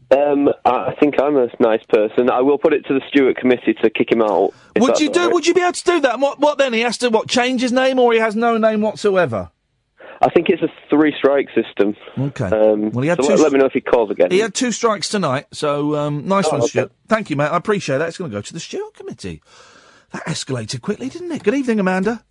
Um, 0.10 0.50
I 0.64 0.94
think 1.00 1.16
I'm 1.22 1.36
a 1.36 1.48
nice 1.60 1.84
person. 1.90 2.30
I 2.30 2.42
will 2.42 2.58
put 2.58 2.74
it 2.74 2.86
to 2.88 2.94
the 2.94 3.02
Stuart 3.10 3.38
committee 3.38 3.74
to 3.84 3.90
kick 3.90 4.12
him 4.12 4.22
out. 4.22 4.54
Would 4.78 5.00
you 5.00 5.12
do? 5.12 5.20
all 5.20 5.26
right. 5.28 5.34
Would 5.34 5.48
you 5.48 5.54
be 5.54 5.62
able 5.62 5.74
to 5.74 5.84
do 5.84 6.00
that? 6.02 6.14
And 6.14 6.22
What 6.22 6.40
what 6.40 6.58
then? 6.58 6.72
He 6.74 6.82
has 6.82 6.98
to 7.00 7.10
what 7.10 7.28
change 7.28 7.62
his 7.62 7.72
name, 7.74 8.00
or 8.00 8.14
he 8.14 8.20
has 8.20 8.36
no 8.36 8.58
name 8.58 8.82
whatsoever. 8.82 9.52
I 10.22 10.30
think 10.30 10.48
it's 10.50 10.64
a 10.64 10.70
three 10.90 11.14
strike 11.18 11.48
system. 11.54 11.96
Okay. 12.18 12.46
Um, 12.46 12.92
Well, 12.92 13.04
he 13.04 13.10
had 13.10 13.18
so 13.18 13.24
two 13.24 13.30
let, 13.30 13.38
s- 13.40 13.44
let 13.44 13.52
me 13.52 13.60
know 13.60 13.66
if 13.66 13.74
he 13.74 13.82
calls 13.82 14.10
again. 14.10 14.32
He 14.32 14.40
had 14.40 14.54
two 14.54 14.72
strikes 14.72 15.10
tonight, 15.10 15.46
so 15.52 15.96
um, 15.96 16.28
nice 16.28 16.46
Oh, 16.48 16.52
one, 16.52 16.60
okay. 16.62 16.68
Stuart. 16.70 16.92
Thank 17.08 17.30
you, 17.30 17.36
mate. 17.36 17.48
I 17.50 17.58
appreciate 17.58 17.98
that. 18.00 18.08
It's 18.08 18.18
going 18.18 18.32
to 18.32 18.38
go 18.38 18.42
to 18.42 18.54
the 18.54 18.60
Stuart 18.60 18.94
Committee. 18.96 19.42
That 20.14 20.24
escalated 20.26 20.82
quickly, 20.82 21.10
didn't 21.10 21.32
it? 21.34 21.44
Good 21.44 21.54
evening, 21.54 21.80
Amanda. 21.82 22.24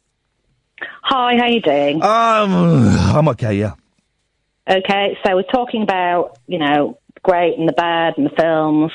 Hi, 1.03 1.37
how 1.39 1.47
you 1.47 1.61
doing? 1.61 2.03
Um, 2.03 2.89
I'm 3.17 3.29
okay, 3.29 3.55
yeah. 3.55 3.75
Okay, 4.69 5.17
so 5.25 5.37
we're 5.37 5.43
talking 5.45 5.83
about, 5.83 6.39
you 6.49 6.59
know, 6.59 6.99
great 7.27 7.59
and 7.59 7.69
the 7.69 7.73
bad 7.73 8.15
and 8.17 8.27
the 8.27 8.31
films. 8.31 8.93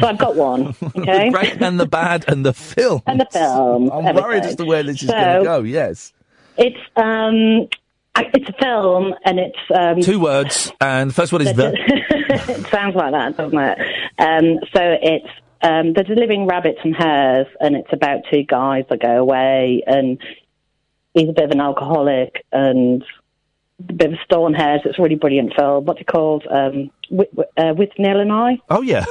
So 0.00 0.06
I've 0.06 0.18
got 0.18 0.36
one, 0.36 0.68
okay? 0.96 1.28
the 1.28 1.30
great 1.32 1.60
and 1.60 1.78
the 1.78 1.86
bad 1.86 2.24
and 2.28 2.46
the 2.46 2.52
film. 2.54 3.02
and 3.06 3.20
the 3.20 3.26
films. 3.30 3.90
I'm 3.92 4.06
everything. 4.06 4.22
worried 4.22 4.44
as 4.44 4.56
to 4.56 4.64
where 4.64 4.82
this 4.82 5.02
is 5.02 5.10
going 5.10 5.38
to 5.38 5.44
go. 5.44 5.62
Yes. 5.62 6.12
It's, 6.56 6.78
um, 6.96 7.68
it's 8.16 8.48
a 8.48 8.62
film 8.62 9.14
and 9.24 9.38
it's, 9.38 9.58
um, 9.74 10.00
Two 10.00 10.20
words, 10.20 10.72
and 10.80 11.10
the 11.10 11.14
first 11.14 11.32
one 11.32 11.42
is 11.42 11.52
the. 11.54 11.72
it 12.48 12.66
sounds 12.68 12.94
like 12.94 13.12
that, 13.12 13.36
doesn't 13.36 13.58
it? 13.58 13.78
Um, 14.18 14.58
so 14.74 14.96
it's 15.02 15.28
um, 15.62 15.92
the 15.94 16.04
delivering 16.04 16.46
rabbits 16.46 16.78
and 16.84 16.94
hares, 16.94 17.46
and 17.60 17.74
it's 17.74 17.92
about 17.92 18.20
two 18.30 18.42
guys 18.44 18.84
that 18.90 19.00
go 19.00 19.16
away, 19.16 19.82
and 19.86 20.18
he's 21.14 21.28
a 21.28 21.32
bit 21.32 21.44
of 21.44 21.50
an 21.50 21.60
alcoholic 21.60 22.44
and 22.52 23.04
bit 23.86 24.12
of 24.12 24.54
hares. 24.54 24.80
It's 24.84 24.98
a 24.98 25.02
really 25.02 25.16
brilliant 25.16 25.54
film. 25.56 25.84
What's 25.84 26.00
it 26.00 26.06
called? 26.06 26.46
Um, 26.50 26.90
with, 27.10 27.28
uh, 27.38 27.74
Withnail 27.74 28.16
and 28.16 28.32
I. 28.32 28.58
Oh 28.70 28.82
yeah, 28.82 29.04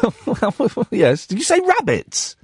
yes. 0.92 1.28
Did 1.28 1.38
you 1.38 1.44
say 1.44 1.60
rabbits? 1.60 2.36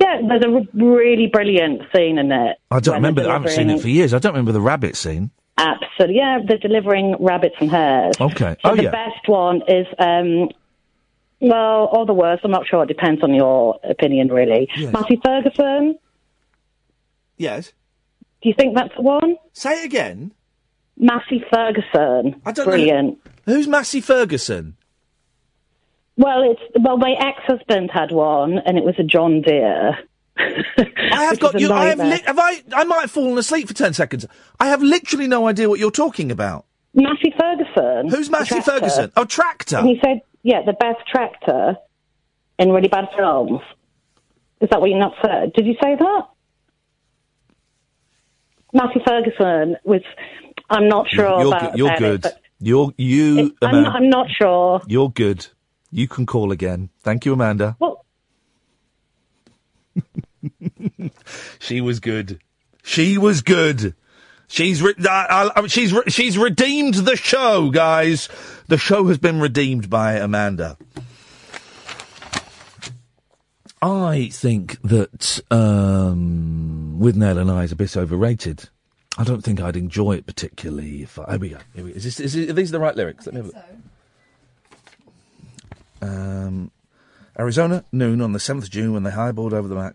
Yeah, 0.00 0.22
there's 0.26 0.42
a 0.44 0.48
r- 0.48 0.62
really 0.72 1.26
brilliant 1.26 1.82
scene 1.94 2.18
in 2.18 2.32
it. 2.32 2.56
I 2.70 2.80
don't 2.80 2.94
remember. 2.94 3.28
I 3.28 3.34
haven't 3.34 3.50
seen 3.50 3.70
it 3.70 3.80
for 3.80 3.88
years. 3.88 4.14
I 4.14 4.18
don't 4.18 4.32
remember 4.32 4.52
the 4.52 4.60
rabbit 4.60 4.96
scene. 4.96 5.30
Absolutely, 5.58 6.16
yeah. 6.16 6.38
They're 6.46 6.58
delivering 6.58 7.16
rabbits 7.20 7.56
and 7.60 7.70
hares. 7.70 8.14
Okay. 8.18 8.56
So 8.62 8.70
oh 8.70 8.76
the 8.76 8.84
yeah. 8.84 8.90
best 8.90 9.28
one 9.28 9.60
is, 9.68 9.86
um, 9.98 10.48
well, 11.40 11.90
or 11.92 12.06
the 12.06 12.14
worst. 12.14 12.44
I'm 12.44 12.50
not 12.50 12.66
sure. 12.66 12.82
It 12.84 12.86
depends 12.86 13.22
on 13.22 13.34
your 13.34 13.78
opinion, 13.84 14.28
really. 14.28 14.68
Yes. 14.74 14.92
Matthew 14.92 15.18
Ferguson. 15.22 15.98
Yes. 17.36 17.72
Do 18.42 18.48
you 18.48 18.54
think 18.56 18.74
that's 18.74 18.94
the 18.96 19.02
one? 19.02 19.36
Say 19.52 19.82
it 19.82 19.84
again. 19.84 20.32
Massey 21.00 21.42
Ferguson. 21.52 22.40
I 22.44 22.52
don't 22.52 22.58
know- 22.66 22.72
Brilliant. 22.72 23.18
Who's 23.46 23.66
Massey 23.66 24.00
Ferguson? 24.00 24.76
Well, 26.16 26.42
it's 26.52 26.60
well, 26.78 26.98
my 26.98 27.12
ex-husband 27.18 27.90
had 27.92 28.12
one, 28.12 28.58
and 28.58 28.76
it 28.76 28.84
was 28.84 28.94
a 28.98 29.02
John 29.02 29.40
Deere. 29.40 29.98
I 30.38 31.24
have 31.24 31.40
got 31.40 31.58
you. 31.58 31.72
I 31.72 31.86
have. 31.86 31.98
Li- 31.98 32.22
have 32.26 32.38
I? 32.38 32.62
I 32.74 32.84
might 32.84 33.00
have 33.00 33.10
fallen 33.10 33.38
asleep 33.38 33.66
for 33.68 33.74
ten 33.74 33.94
seconds. 33.94 34.26
I 34.58 34.66
have 34.68 34.82
literally 34.82 35.26
no 35.26 35.48
idea 35.48 35.68
what 35.70 35.78
you're 35.78 35.90
talking 35.90 36.30
about. 36.30 36.66
Massey 36.92 37.32
Ferguson. 37.38 38.10
Who's 38.10 38.28
Massey 38.28 38.56
tractor. 38.56 38.70
Ferguson? 38.72 39.12
Oh, 39.16 39.24
tractor. 39.24 39.78
And 39.78 39.88
he 39.88 39.98
said, 40.04 40.20
yeah, 40.42 40.62
the 40.66 40.72
best 40.74 40.98
tractor 41.10 41.76
in 42.58 42.70
really 42.70 42.88
bad 42.88 43.08
films. 43.16 43.60
Is 44.60 44.68
that 44.70 44.80
what 44.80 44.90
you 44.90 44.98
not 44.98 45.14
said? 45.24 45.52
Did 45.54 45.66
you 45.66 45.74
say 45.82 45.94
that? 45.96 46.22
Matthew 48.74 49.00
Ferguson 49.06 49.76
was. 49.84 50.02
I'm 50.70 50.88
not 50.88 51.08
sure 51.08 51.40
you're 51.40 51.48
about, 51.48 51.72
good. 51.72 51.78
You're 51.78 51.96
good. 51.96 52.26
it, 52.26 52.34
you're 52.60 52.92
you. 52.96 53.56
I'm, 53.62 53.70
Amanda, 53.70 53.90
I'm 53.90 54.08
not 54.08 54.28
sure. 54.30 54.80
You're 54.86 55.10
good. 55.10 55.46
You 55.90 56.06
can 56.06 56.24
call 56.26 56.52
again. 56.52 56.90
Thank 57.02 57.24
you, 57.26 57.32
Amanda. 57.32 57.76
Well, 57.78 58.04
She 61.58 61.80
was 61.80 62.00
good. 62.00 62.40
She 62.82 63.18
was 63.18 63.42
good. 63.42 63.94
She's 64.48 64.82
re- 64.82 64.94
I, 65.08 65.50
I, 65.54 65.66
she's 65.68 65.92
re- 65.92 66.08
she's 66.08 66.36
redeemed 66.36 66.94
the 66.94 67.16
show, 67.16 67.70
guys. 67.70 68.28
The 68.66 68.78
show 68.78 69.06
has 69.08 69.18
been 69.18 69.40
redeemed 69.40 69.88
by 69.88 70.14
Amanda. 70.14 70.76
I 73.82 74.28
think 74.32 74.80
that 74.82 75.40
um, 75.50 76.96
Withnail 77.00 77.40
and 77.40 77.50
I 77.50 77.62
is 77.64 77.72
a 77.72 77.76
bit 77.76 77.96
overrated. 77.96 78.68
I 79.20 79.24
don't 79.24 79.44
think 79.44 79.60
I'd 79.60 79.76
enjoy 79.76 80.12
it 80.12 80.24
particularly. 80.24 81.02
If 81.02 81.18
I, 81.18 81.32
here 81.32 81.38
we 81.38 81.50
go. 81.50 81.58
Here 81.74 81.84
we. 81.84 81.92
Is 81.92 82.04
this, 82.04 82.20
is 82.20 82.34
it, 82.34 82.48
are 82.48 82.54
these 82.54 82.70
the 82.70 82.80
right 82.80 82.96
lyrics? 82.96 83.26
Let 83.26 83.34
me 83.34 83.42
have 83.42 83.50
a 83.50 83.52
look. 83.52 83.64
Um, 86.10 86.70
Arizona, 87.38 87.84
noon 87.92 88.22
on 88.22 88.32
the 88.32 88.38
7th 88.38 88.62
of 88.62 88.70
June 88.70 88.94
when 88.94 89.02
they 89.02 89.10
highballed 89.10 89.52
over 89.52 89.68
the 89.68 89.74
Mac. 89.74 89.92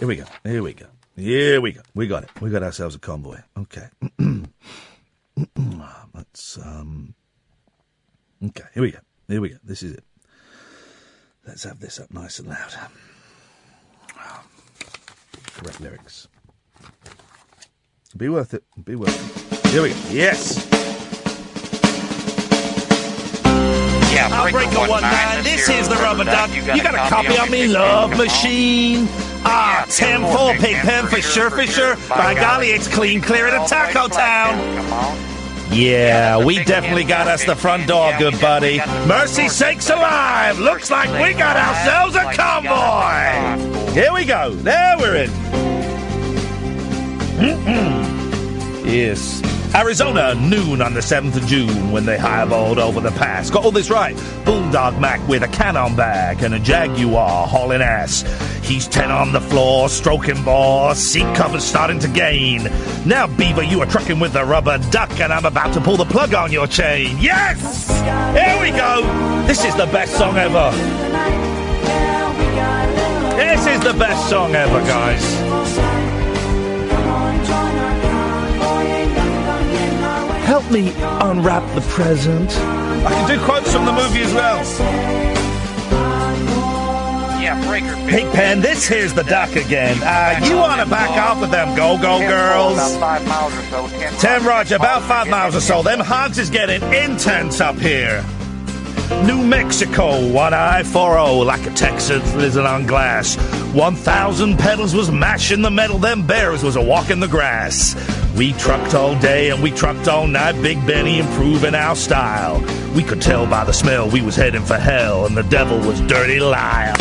Here 0.00 0.08
we 0.08 0.16
go. 0.16 0.24
Here 0.42 0.60
we 0.60 0.72
go. 0.72 0.86
Here 1.14 1.60
we 1.60 1.70
go. 1.70 1.82
We 1.94 2.08
got 2.08 2.24
it. 2.24 2.30
We 2.40 2.50
got 2.50 2.64
ourselves 2.64 2.96
a 2.96 2.98
convoy. 2.98 3.38
Okay. 3.56 3.86
Let's, 6.14 6.58
um, 6.58 7.14
okay. 8.44 8.64
Here 8.74 8.82
we 8.82 8.90
go. 8.90 8.98
Here 9.28 9.40
we 9.40 9.50
go. 9.50 9.58
This 9.62 9.84
is 9.84 9.92
it. 9.92 10.02
Let's 11.46 11.62
have 11.62 11.78
this 11.78 12.00
up 12.00 12.12
nice 12.12 12.40
and 12.40 12.48
loud. 12.48 12.74
Correct 15.54 15.80
lyrics. 15.80 16.26
Be 18.16 18.28
worth 18.30 18.54
it. 18.54 18.64
Be 18.82 18.94
worth 18.94 19.10
it. 19.10 19.70
Here 19.70 19.82
we 19.82 19.90
go. 19.90 19.96
Yes. 20.10 20.66
Yeah, 24.12 24.28
I'll 24.32 24.50
break 24.50 24.72
a 24.72 24.88
one 24.88 25.02
nine. 25.02 25.44
This 25.44 25.68
is 25.68 25.88
the 25.88 25.96
rubber 25.96 26.24
duck. 26.24 26.54
You 26.54 26.64
got 26.64 26.94
a 26.94 27.08
copy 27.10 27.36
of 27.36 27.50
me 27.50 27.66
love 27.66 28.16
machine. 28.16 29.06
Ah, 29.44 29.84
10 29.90 30.22
4 30.22 30.54
pig 30.54 30.76
pen 30.76 31.06
for 31.06 31.20
sure, 31.20 31.50
for 31.50 31.66
sure. 31.66 31.96
By 32.08 32.34
golly, 32.34 32.68
it's 32.68 32.88
clean 32.88 33.20
clear 33.20 33.48
at 33.48 33.54
a 33.54 33.68
taco 33.68 34.08
town. 34.08 34.56
Yeah, 35.70 36.42
we 36.42 36.64
definitely 36.64 37.04
got 37.04 37.26
us 37.26 37.44
the 37.44 37.54
front 37.54 37.86
door, 37.86 38.12
good 38.18 38.40
buddy. 38.40 38.78
Mercy 39.06 39.48
sakes 39.48 39.90
alive! 39.90 40.58
Looks 40.58 40.90
like 40.90 41.10
we 41.22 41.34
got 41.36 41.56
ourselves 41.56 42.16
a 42.16 42.32
convoy! 42.32 43.92
Here 43.92 44.12
we 44.12 44.24
go. 44.24 44.54
There 44.54 44.96
we're 44.98 45.16
in. 45.16 45.30
Mm-mm. 47.36 48.05
Yes. 48.86 49.42
Arizona, 49.74 50.34
noon 50.36 50.80
on 50.80 50.94
the 50.94 51.00
7th 51.00 51.36
of 51.36 51.46
June 51.46 51.90
when 51.90 52.06
they 52.06 52.16
highballed 52.16 52.78
over 52.78 53.00
the 53.00 53.10
pass. 53.10 53.50
Got 53.50 53.64
all 53.64 53.72
this 53.72 53.90
right. 53.90 54.16
Bulldog 54.44 54.98
Mac 55.00 55.26
with 55.28 55.42
a 55.42 55.48
cannon 55.48 55.96
bag 55.96 56.42
and 56.42 56.54
a 56.54 56.58
Jaguar 56.58 57.46
hauling 57.46 57.82
ass. 57.82 58.22
He's 58.62 58.88
10 58.88 59.10
on 59.10 59.32
the 59.32 59.40
floor, 59.40 59.88
stroking 59.88 60.42
ball, 60.44 60.94
seat 60.94 61.26
cover's 61.36 61.64
starting 61.64 61.98
to 61.98 62.08
gain. 62.08 62.64
Now, 63.04 63.26
Beaver, 63.26 63.64
you 63.64 63.80
are 63.82 63.86
trucking 63.86 64.18
with 64.18 64.32
the 64.32 64.44
rubber 64.44 64.78
duck 64.90 65.10
and 65.20 65.32
I'm 65.32 65.44
about 65.44 65.74
to 65.74 65.80
pull 65.80 65.96
the 65.96 66.04
plug 66.04 66.32
on 66.32 66.52
your 66.52 66.66
chain. 66.66 67.18
Yes! 67.20 67.88
Here 68.34 68.60
we 68.62 68.70
go! 68.70 69.02
This 69.46 69.64
is 69.64 69.74
the 69.76 69.86
best 69.86 70.16
song 70.16 70.36
ever. 70.36 70.70
This 73.36 73.66
is 73.66 73.80
the 73.80 73.98
best 73.98 74.30
song 74.30 74.54
ever, 74.54 74.80
guys. 74.80 75.45
Help 80.56 80.72
me 80.72 80.90
unwrap 81.20 81.62
the 81.74 81.82
present. 81.82 82.50
I 82.50 83.10
can 83.10 83.28
do 83.28 83.44
quotes 83.44 83.70
from 83.70 83.84
the 83.84 83.92
movie 83.92 84.22
as 84.22 84.32
well. 84.32 84.64
Yeah, 87.42 87.62
breaker. 87.68 87.94
Pigpen, 88.08 88.62
this 88.62 88.88
here's 88.88 89.12
the 89.12 89.24
duck 89.24 89.54
again. 89.54 89.98
Uh, 90.02 90.40
you 90.46 90.56
want 90.56 90.80
to 90.80 90.88
back 90.88 91.10
off 91.18 91.42
of 91.42 91.50
them 91.50 91.76
go-go 91.76 92.20
girls? 92.20 92.72
About 92.72 92.98
five 92.98 93.28
miles 93.28 93.52
or 93.54 93.62
so. 93.64 93.88
Ten 93.98 94.18
Tim 94.18 94.48
Roger, 94.48 94.76
about 94.76 95.02
five 95.02 95.28
miles 95.28 95.54
or 95.54 95.60
so. 95.60 95.82
Them 95.82 96.00
hogs 96.00 96.38
is 96.38 96.48
getting 96.48 96.82
intense 96.84 97.60
up 97.60 97.76
here. 97.76 98.24
New 99.26 99.44
Mexico, 99.44 100.26
one 100.32 100.54
eye 100.54 100.84
four 100.84 101.18
oh, 101.18 101.40
like 101.40 101.66
a 101.66 101.70
Texas 101.74 102.34
lizard 102.34 102.64
on 102.64 102.86
glass. 102.86 103.36
One 103.74 103.94
thousand 103.94 104.58
pedals 104.58 104.94
was 104.94 105.10
mashing 105.10 105.60
the 105.60 105.70
metal, 105.70 105.98
them 105.98 106.26
bears 106.26 106.64
was 106.64 106.76
a 106.76 106.82
walk 106.82 107.10
in 107.10 107.20
the 107.20 107.28
grass. 107.28 107.94
We 108.36 108.52
trucked 108.52 108.94
all 108.94 109.18
day 109.18 109.48
and 109.48 109.62
we 109.62 109.70
trucked 109.70 110.08
all 110.08 110.26
night, 110.26 110.60
Big 110.60 110.86
Benny 110.86 111.20
improving 111.20 111.74
our 111.74 111.96
style. 111.96 112.60
We 112.94 113.02
could 113.02 113.22
tell 113.22 113.46
by 113.46 113.64
the 113.64 113.72
smell 113.72 114.10
we 114.10 114.20
was 114.20 114.36
heading 114.36 114.62
for 114.62 114.76
hell, 114.76 115.24
and 115.24 115.34
the 115.34 115.42
devil 115.44 115.78
was 115.78 116.02
dirty 116.02 116.38
liar. 116.38 116.92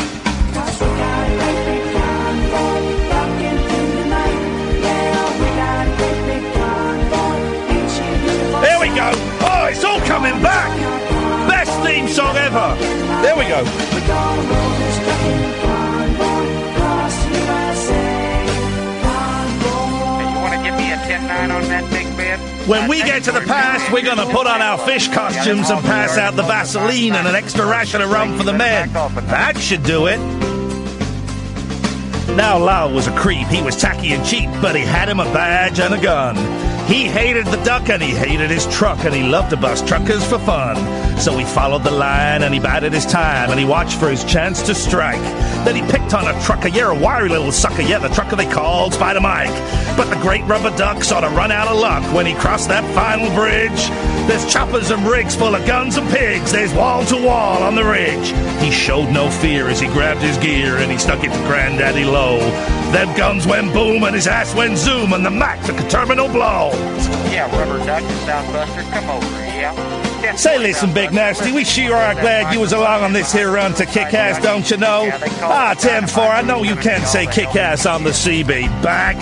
There 8.62 8.80
we 8.80 8.88
go. 8.96 9.12
Oh, 9.42 9.68
it's 9.70 9.84
all 9.84 10.00
coming 10.02 10.42
back. 10.42 10.72
Best 11.50 11.72
theme 11.86 12.08
song 12.08 12.38
ever. 12.38 12.76
There 13.22 13.38
we 13.38 13.44
go. 13.44 14.85
When 22.68 22.90
we 22.90 22.98
get 23.04 23.24
to 23.26 23.32
the 23.32 23.42
past, 23.42 23.92
we're 23.92 24.04
going 24.04 24.18
to 24.18 24.26
put 24.26 24.48
on 24.48 24.62
our 24.62 24.78
fish 24.80 25.08
costumes 25.08 25.70
and 25.70 25.82
pass 25.84 26.18
out 26.18 26.36
the 26.36 26.44
Vaseline 26.44 27.14
and 27.14 27.28
an 27.28 27.36
extra 27.36 27.66
ration 27.66 28.02
of 28.02 28.10
rum 28.10 28.38
for 28.38 28.44
the 28.44 28.54
men. 28.54 28.92
That 28.94 29.58
should 29.58 29.84
do 29.84 30.08
it. 30.08 30.18
Now, 32.36 32.58
Lyle 32.58 32.92
was 32.92 33.08
a 33.08 33.16
creep. 33.16 33.48
He 33.48 33.62
was 33.62 33.76
tacky 33.76 34.14
and 34.14 34.26
cheap, 34.26 34.50
but 34.62 34.76
he 34.76 34.82
had 34.82 35.08
him 35.08 35.20
a 35.20 35.26
badge 35.26 35.80
and 35.80 35.94
a 35.94 36.02
gun. 36.02 36.36
He 36.88 37.06
hated 37.06 37.46
the 37.48 37.62
duck 37.64 37.90
and 37.90 38.02
he 38.02 38.12
hated 38.12 38.50
his 38.50 38.66
truck 38.68 39.06
and 39.06 39.14
he 39.14 39.24
loved 39.24 39.52
to 39.52 39.58
bust 39.58 39.88
truckers 39.88 40.24
for 40.28 40.40
fun. 40.40 40.76
So 41.18 41.38
he 41.38 41.46
followed 41.46 41.84
the 41.84 41.92
line 41.92 42.44
and 42.44 42.54
he 42.54 42.60
bided 42.60 42.94
his 42.94 43.06
time 43.06 43.50
and 43.50 43.60
he 43.60 43.66
watched 43.66 43.98
for 44.00 44.10
his 44.10 44.24
chance 44.24 44.62
to 44.64 44.76
strike. 44.76 45.22
Then 45.66 45.76
he 45.76 45.82
picked 45.92 46.14
on 46.14 46.28
a 46.28 46.40
trucker, 46.44 46.68
yeah, 46.68 46.92
a 46.92 47.00
wiry 47.00 47.30
little 47.30 47.52
sucker, 47.52 47.82
yeah, 47.82 48.00
the 48.00 48.10
trucker 48.10 48.36
they 48.36 48.46
called 48.46 48.94
Spider 48.94 49.22
Mike. 49.22 49.50
But 49.98 50.10
the 50.10 50.22
great 50.22 50.44
rubber 50.44 50.76
duck 50.78 51.04
sort 51.04 51.24
of 51.24 51.36
run 51.36 51.52
out 51.52 51.68
of 51.68 51.78
luck 51.78 52.04
when 52.14 52.26
he 52.26 52.36
crossed 52.36 52.70
that 52.70 52.84
final 52.94 53.34
bridge. 53.34 53.90
There's 54.28 54.52
choppers 54.52 54.92
and 54.92 55.08
rigs 55.08 55.36
full 55.36 55.56
of 55.56 55.66
guns 55.66 55.98
and 55.98 56.08
pigs. 56.10 56.52
There's 56.52 56.74
wall 56.74 57.06
to 57.06 57.16
wall 57.16 57.64
on 57.64 57.76
the 57.76 57.84
ridge. 57.84 58.34
He 58.62 58.70
showed 58.72 59.10
no 59.10 59.30
fear 59.30 59.68
as 59.68 59.80
he 59.80 59.88
grabbed 59.88 60.22
his 60.22 60.38
gear 60.38 60.78
and 60.78 60.92
he 60.92 60.98
stuck 60.98 61.24
it 61.24 61.32
to 61.32 61.40
Granddaddy 61.48 62.06
low. 62.06 62.40
Them 62.92 63.16
guns 63.18 63.48
went 63.48 63.74
boom 63.74 64.04
and 64.04 64.16
his 64.16 64.28
ass 64.28 64.54
went 64.54 64.78
zoom 64.78 65.14
and 65.14 65.26
the 65.26 65.32
Mack 65.32 65.64
took 65.66 65.80
a 65.80 65.88
terminal 65.88 66.28
blow. 66.28 66.72
Yeah, 67.32 67.50
rubber 67.58 67.84
duck 67.86 68.04
and 68.04 68.20
Southbuster, 68.20 68.92
come 68.92 69.10
over, 69.10 69.26
yeah. 69.46 70.05
Say, 70.36 70.58
listen, 70.60 70.94
Big 70.94 71.14
Nasty, 71.14 71.52
we 71.52 71.64
sure 71.64 71.96
are 71.96 72.14
glad 72.14 72.54
you 72.54 72.60
was 72.60 72.74
along 72.74 73.04
on 73.04 73.14
this 73.14 73.32
here 73.32 73.52
run 73.52 73.74
to 73.76 73.86
kick 73.86 74.14
ass, 74.14 74.42
don't 74.44 74.70
you 74.70 74.78
know? 74.78 75.10
Ah, 75.42 75.74
10-4, 75.78 76.30
I 76.30 76.42
know 76.42 76.64
you 76.64 76.76
can't 76.76 77.06
say 77.06 77.26
kick 77.26 77.56
ass 77.56 77.86
on 77.86 78.04
the 78.04 78.10
CB. 78.10 78.68
Back. 78.84 79.16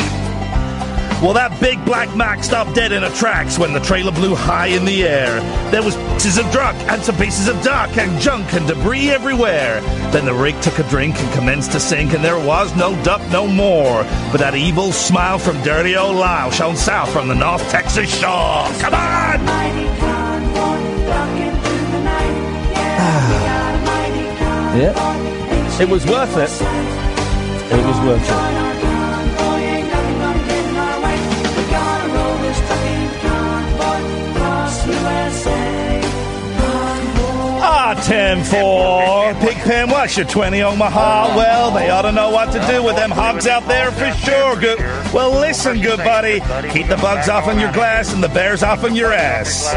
Well, 1.23 1.33
that 1.35 1.57
big 1.61 1.83
black 1.85 2.13
Mack 2.17 2.43
stopped 2.43 2.75
dead 2.75 2.91
in 2.91 3.01
her 3.01 3.09
tracks 3.15 3.57
when 3.57 3.71
the 3.71 3.79
trailer 3.79 4.11
blew 4.11 4.35
high 4.35 4.67
in 4.67 4.83
the 4.83 5.03
air. 5.03 5.39
There 5.71 5.81
was 5.81 5.95
pieces 6.13 6.37
of 6.37 6.51
truck 6.51 6.75
and 6.91 7.01
some 7.01 7.15
pieces 7.15 7.47
of 7.47 7.61
duck 7.63 7.95
and 7.97 8.19
junk 8.19 8.51
and 8.51 8.67
debris 8.67 9.09
everywhere. 9.09 9.79
Then 10.11 10.25
the 10.25 10.33
rig 10.33 10.59
took 10.61 10.79
a 10.79 10.83
drink 10.89 11.15
and 11.17 11.33
commenced 11.33 11.71
to 11.71 11.79
sink, 11.79 12.13
and 12.13 12.25
there 12.25 12.37
was 12.45 12.75
no 12.75 13.01
duck 13.03 13.21
no 13.31 13.47
more. 13.47 14.03
But 14.33 14.39
that 14.39 14.55
evil 14.55 14.91
smile 14.91 15.39
from 15.39 15.61
dirty 15.63 15.95
old 15.95 16.17
Lyle 16.17 16.51
shone 16.51 16.75
south 16.75 17.13
from 17.13 17.29
the 17.29 17.35
North 17.35 17.69
Texas 17.69 18.13
shore. 18.19 18.67
Come 18.81 18.93
on! 18.93 19.92
Yeah. 24.75 25.79
It 25.79 25.87
was 25.87 26.03
worth 26.07 26.35
it. 26.35 26.49
It 27.71 27.85
was 27.85 27.99
worth 27.99 28.27
it. 28.27 28.62
Ah, 38.03 38.07
10 38.07 38.43
4. 38.43 39.33
Pigpen, 39.35 39.89
what's 39.89 40.17
your 40.17 40.25
20 40.25 40.61
Omaha? 40.61 41.35
Well, 41.37 41.71
they 41.71 41.89
ought 41.89 42.03
to 42.03 42.11
know 42.11 42.29
what 42.29 42.51
to 42.51 42.59
do 42.67 42.83
with 42.83 42.95
them 42.95 43.11
hogs 43.11 43.47
out 43.47 43.67
there 43.67 43.91
for 43.91 44.11
sure. 44.19 44.59
Good. 44.59 44.79
Well, 45.13 45.31
listen, 45.39 45.81
good 45.81 45.99
buddy. 45.99 46.39
Keep 46.71 46.87
the 46.87 46.97
bugs 46.97 47.29
off 47.29 47.47
on 47.47 47.59
your 47.59 47.71
glass 47.71 48.13
and 48.13 48.23
the 48.23 48.29
bears 48.29 48.63
off 48.63 48.83
on 48.83 48.95
your 48.95 49.13
ass. 49.13 49.73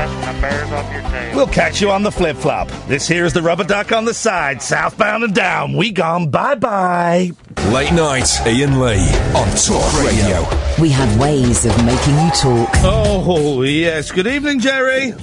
We'll 1.34 1.46
catch 1.46 1.80
you 1.80 1.90
on 1.90 2.02
the 2.02 2.10
flip 2.10 2.36
flop. 2.36 2.68
This 2.88 3.06
here's 3.06 3.32
the 3.32 3.42
rubber 3.42 3.64
duck 3.64 3.92
on 3.92 4.04
the 4.04 4.14
side, 4.14 4.62
southbound 4.62 5.24
and 5.24 5.34
down. 5.34 5.76
We 5.76 5.92
gone 5.92 6.30
bye 6.30 6.54
bye. 6.54 7.30
Late 7.70 7.92
night, 7.92 8.28
Iain 8.46 8.80
Lee 8.80 9.06
on 9.34 9.48
Talk 9.56 10.04
Radio. 10.04 10.46
We 10.80 10.90
have 10.90 11.18
ways 11.20 11.64
of 11.64 11.76
making 11.84 12.14
you 12.14 12.30
talk. 12.30 12.70
Oh, 12.82 13.62
yes. 13.62 14.10
Good 14.12 14.26
evening, 14.26 14.60
Jerry. 14.60 15.14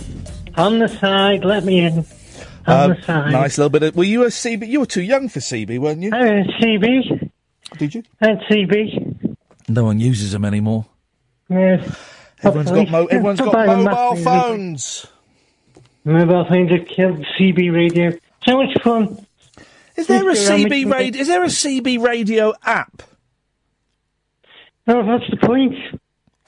On 0.55 0.79
the 0.79 0.87
side, 0.87 1.45
let 1.45 1.63
me 1.63 1.79
in. 1.79 2.05
On 2.65 2.91
Uh, 2.91 2.95
the 2.95 3.01
side. 3.03 3.31
nice 3.31 3.57
little 3.57 3.69
bit 3.69 3.83
of. 3.83 3.95
Were 3.95 4.03
you 4.03 4.23
a 4.23 4.27
CB? 4.27 4.67
You 4.67 4.79
were 4.81 4.85
too 4.85 5.01
young 5.01 5.27
for 5.29 5.39
CB, 5.39 5.79
weren't 5.79 6.01
you? 6.01 6.11
Uh, 6.11 6.43
CB. 6.59 7.29
Did 7.77 7.95
you? 7.95 8.03
At 8.21 8.39
CB. 8.49 9.35
No 9.67 9.83
one 9.85 9.99
uses 9.99 10.31
them 10.31 10.45
anymore. 10.45 10.85
Yes. 11.49 11.83
Everyone's 12.43 12.71
got 12.71 12.89
mo- 12.89 13.05
everyone's 13.07 13.39
got 13.39 13.47
About 13.49 13.69
a 13.69 13.77
mobile 13.77 14.09
massive- 14.11 14.23
phones. 14.23 15.05
Mobile 16.05 16.45
phones 16.45 16.71
have 16.71 16.87
killed 16.87 17.25
CB 17.37 17.69
radio. 17.73 18.11
So 18.45 18.57
much 18.57 18.81
fun. 18.83 19.25
Is 19.95 20.07
there 20.07 20.27
a 20.29 20.33
Mr. 20.33 20.47
CB 20.65 20.83
Ramage- 20.85 20.91
radio? 20.99 21.21
Is 21.21 21.27
there 21.27 21.43
a 21.43 21.47
CB 21.49 21.97
radio 21.97 22.53
app? 22.65 23.03
No, 24.87 25.05
that's 25.05 25.29
the 25.29 25.37
point. 25.37 25.75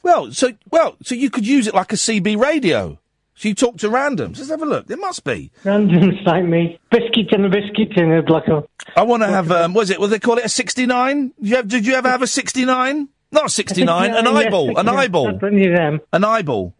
Well, 0.03 0.31
so 0.31 0.51
well, 0.69 0.97
so 1.03 1.15
you 1.15 1.29
could 1.29 1.47
use 1.47 1.67
it 1.67 1.73
like 1.73 1.93
a 1.93 1.97
CB 1.97 2.35
radio. 2.37 2.99
So 3.37 3.49
you 3.49 3.55
talk 3.55 3.77
to 3.79 3.89
randoms. 3.89 4.37
Let's 4.37 4.49
have 4.49 4.61
a 4.61 4.65
look. 4.65 4.87
There 4.87 4.97
must 4.97 5.25
be. 5.25 5.51
Randoms 5.63 6.25
like 6.25 6.45
me. 6.45 6.79
Biscuit 6.89 7.33
and 7.33 7.45
a 7.45 7.49
biscuit 7.49 7.97
and 7.97 8.13
a 8.13 8.23
black 8.23 8.45
hole. 8.45 8.69
I 8.95 9.03
want 9.03 9.23
to 9.23 9.27
have. 9.27 9.51
Um, 9.51 9.73
was 9.73 9.89
it? 9.89 9.99
Well, 9.99 10.07
they 10.07 10.19
call 10.19 10.37
it? 10.37 10.45
A 10.45 10.49
sixty-nine? 10.49 11.33
Did 11.41 11.49
you, 11.49 11.55
have, 11.57 11.67
did 11.67 11.85
you 11.85 11.95
ever 11.95 12.09
have 12.09 12.21
a 12.21 12.27
sixty-nine? 12.27 13.09
Not 13.33 13.45
a 13.47 13.49
sixty-nine. 13.61 14.13
An 14.13 14.25
eyeball. 14.27 14.77
An 14.77 14.87
eyeball. 14.87 15.37
Plenty 15.37 15.67
of 15.67 15.75
them. 15.75 15.99
An 16.13 16.23
eyeball. 16.23 16.73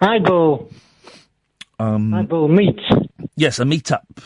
Eyeball. 0.00 0.70
Um, 1.78 2.12
eyeball 2.12 2.48
meat. 2.48 2.78
Yes, 3.36 3.58
a 3.58 3.64
meet-up. 3.64 4.20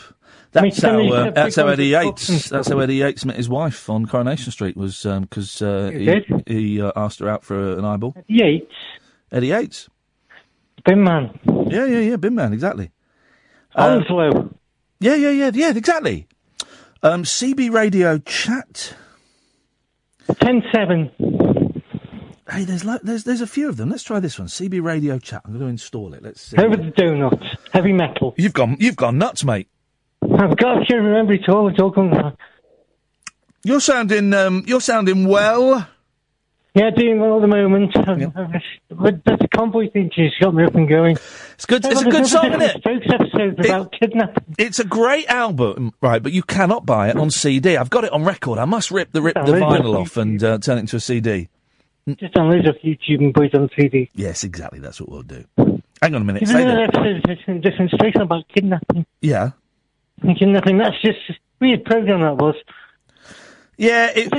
That's 0.51 0.81
how. 0.81 0.99
Uh, 1.01 1.31
that's 1.31 1.55
how 1.55 1.67
Eddie 1.67 1.87
Yates. 1.87 2.49
That's 2.49 2.67
how 2.67 2.79
Eddie 2.79 2.95
Yates 2.95 3.23
met 3.23 3.37
his 3.37 3.47
wife 3.47 3.89
on 3.89 4.05
Coronation 4.05 4.51
Street. 4.51 4.75
Was 4.75 5.03
because 5.03 5.61
uh, 5.61 5.91
He 5.93 6.05
he 6.05 6.53
he 6.53 6.81
uh, 6.81 6.91
asked 6.95 7.19
her 7.19 7.29
out 7.29 7.45
for 7.45 7.77
an 7.77 7.85
eyeball. 7.85 8.15
Yates. 8.27 8.73
Eddie 9.31 9.47
Yates. 9.47 9.87
Bin 10.89 11.03
man. 11.03 11.39
Yeah, 11.69 11.85
yeah, 11.85 11.99
yeah. 11.99 12.15
Bin 12.15 12.33
man, 12.33 12.51
exactly. 12.51 12.89
Onslow. 13.75 14.51
Yeah, 14.99 15.13
yeah, 15.13 15.29
yeah, 15.29 15.51
yeah, 15.53 15.69
exactly. 15.69 16.27
Um, 17.03 17.23
CB 17.23 17.71
Radio 17.71 18.17
chat. 18.17 18.95
Ten 20.41 20.63
seven. 20.73 21.11
Hey, 22.49 22.63
there's 22.63 22.83
lo- 22.83 22.97
there's 23.03 23.23
there's 23.23 23.41
a 23.41 23.45
few 23.45 23.69
of 23.69 23.77
them. 23.77 23.91
Let's 23.91 24.01
try 24.01 24.19
this 24.19 24.39
one. 24.39 24.47
CB 24.47 24.81
Radio 24.81 25.19
chat. 25.19 25.43
I'm 25.45 25.51
going 25.51 25.61
to 25.61 25.67
install 25.67 26.15
it. 26.15 26.23
Let's 26.23 26.41
see. 26.41 26.57
Over 26.57 26.77
the 26.77 26.89
donuts. 26.97 27.45
Heavy 27.71 27.93
metal. 27.93 28.33
You've 28.35 28.53
gone 28.53 28.75
you've 28.79 28.95
gone 28.95 29.19
nuts, 29.19 29.43
mate. 29.43 29.69
I've 30.23 30.57
got 30.57 30.87
to 30.87 30.95
remember 30.95 31.33
it 31.33 31.47
all. 31.49 31.69
It's 31.69 31.79
all 31.79 31.91
coming 31.91 32.19
back. 32.19 32.33
You're 33.63 33.79
sounding 33.79 34.33
um 34.33 34.63
you're 34.65 34.81
sounding 34.81 35.27
well. 35.27 35.87
Yeah, 36.75 36.91
doing 36.91 37.19
well 37.19 37.37
at 37.37 37.41
the 37.41 37.47
moment. 37.47 37.93
But 38.91 39.23
that 39.25 39.47
convoy 39.55 39.89
thing 39.91 40.11
just 40.13 40.39
got 40.39 40.53
me 40.53 40.65
up 40.65 40.75
and 40.75 40.87
going. 40.87 41.15
It's 41.53 41.65
good. 41.65 41.85
It's 41.85 42.01
a 42.01 42.09
good 42.09 42.27
song, 42.27 42.47
isn't 42.47 42.61
it? 42.61 42.77
Strokes 42.79 43.07
episode 43.11 43.65
about 43.65 43.91
kidnapping. 43.91 44.55
It's 44.57 44.79
a 44.79 44.83
great 44.83 45.27
album, 45.27 45.93
right? 46.01 46.21
But 46.21 46.33
you 46.33 46.43
cannot 46.43 46.85
buy 46.85 47.09
it 47.09 47.17
on 47.17 47.31
CD. 47.31 47.77
I've 47.77 47.89
got 47.89 48.03
it 48.03 48.11
on 48.11 48.23
record. 48.25 48.59
I 48.59 48.65
must 48.65 48.91
rip 48.91 49.11
the 49.11 49.21
rip 49.21 49.35
the 49.35 49.53
vinyl 49.53 49.95
off 49.95 50.17
and 50.17 50.43
uh, 50.43 50.57
turn 50.57 50.77
it 50.77 50.81
into 50.81 50.97
a 50.97 50.99
CD. 50.99 51.49
Just 52.07 52.33
download 52.33 52.65
it 52.65 52.69
off 52.69 52.81
YouTube 52.83 53.19
and 53.19 53.33
put 53.33 53.45
it 53.45 53.55
on 53.55 53.69
CD. 53.77 54.09
Yes, 54.13 54.43
exactly. 54.43 54.79
That's 54.79 54.99
what 54.99 55.09
we'll 55.09 55.21
do. 55.21 55.45
Hang 56.01 56.15
on 56.15 56.21
a 56.21 56.25
minute. 56.25 56.43
Isn't 56.43 56.55
Say 56.55 56.65
there 56.65 56.87
that. 56.87 56.95
an 56.97 57.21
episode 57.25 57.55
of 57.55 57.61
different 57.61 57.91
station 57.91 58.21
about 58.21 58.47
kidnapping? 58.49 59.05
Yeah. 59.21 59.51
And 60.21 60.37
kidnapping, 60.37 60.77
that's 60.77 60.99
just 61.01 61.19
a 61.29 61.33
weird 61.59 61.85
program 61.85 62.21
that 62.21 62.37
was. 62.37 62.55
Yeah, 63.77 64.11
it, 64.13 64.29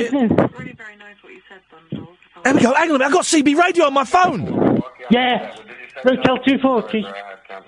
There 2.44 2.54
we 2.54 2.60
go. 2.60 2.74
Hang 2.74 2.90
on 2.90 2.96
a 2.96 2.98
minute. 2.98 3.06
I've 3.06 3.12
got 3.12 3.24
CB 3.24 3.56
radio 3.56 3.84
on 3.86 3.94
my 3.94 4.04
phone. 4.04 4.82
Yeah. 5.10 5.54
Rotel 6.04 6.44
240. 6.44 7.02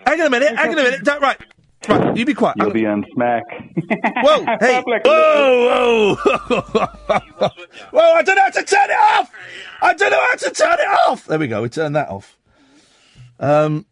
Hang 0.07 0.21
on 0.21 0.27
a 0.27 0.31
minute. 0.31 0.57
Hang 0.57 0.73
on 0.73 0.79
a 0.79 0.83
minute. 0.83 1.05
Don't, 1.05 1.21
right. 1.21 1.39
Right. 1.89 2.17
You 2.17 2.25
be 2.25 2.35
quiet. 2.35 2.57
You'll 2.59 2.71
be 2.71 2.87
on 2.87 3.05
smack. 3.13 3.43
Whoa, 4.23 4.45
hey, 4.61 4.81
whoa, 4.87 5.01
whoa, 5.05 6.15
whoa! 7.91 8.13
I 8.15 8.23
don't 8.23 8.37
know 8.37 8.43
how 8.43 8.51
to 8.51 8.63
turn 8.63 8.91
it 8.91 8.97
off. 8.97 9.33
I 9.81 9.95
don't 9.95 10.11
know 10.11 10.27
how 10.31 10.37
to 10.37 10.51
turn 10.51 10.75
it 10.79 10.99
off. 11.09 11.27
There 11.27 11.41
we 11.41 11.49
go. 11.49 11.63
We 11.63 11.69
turned 11.69 11.97
that 11.97 12.09
off. 12.09 12.39
Um, 13.41 13.85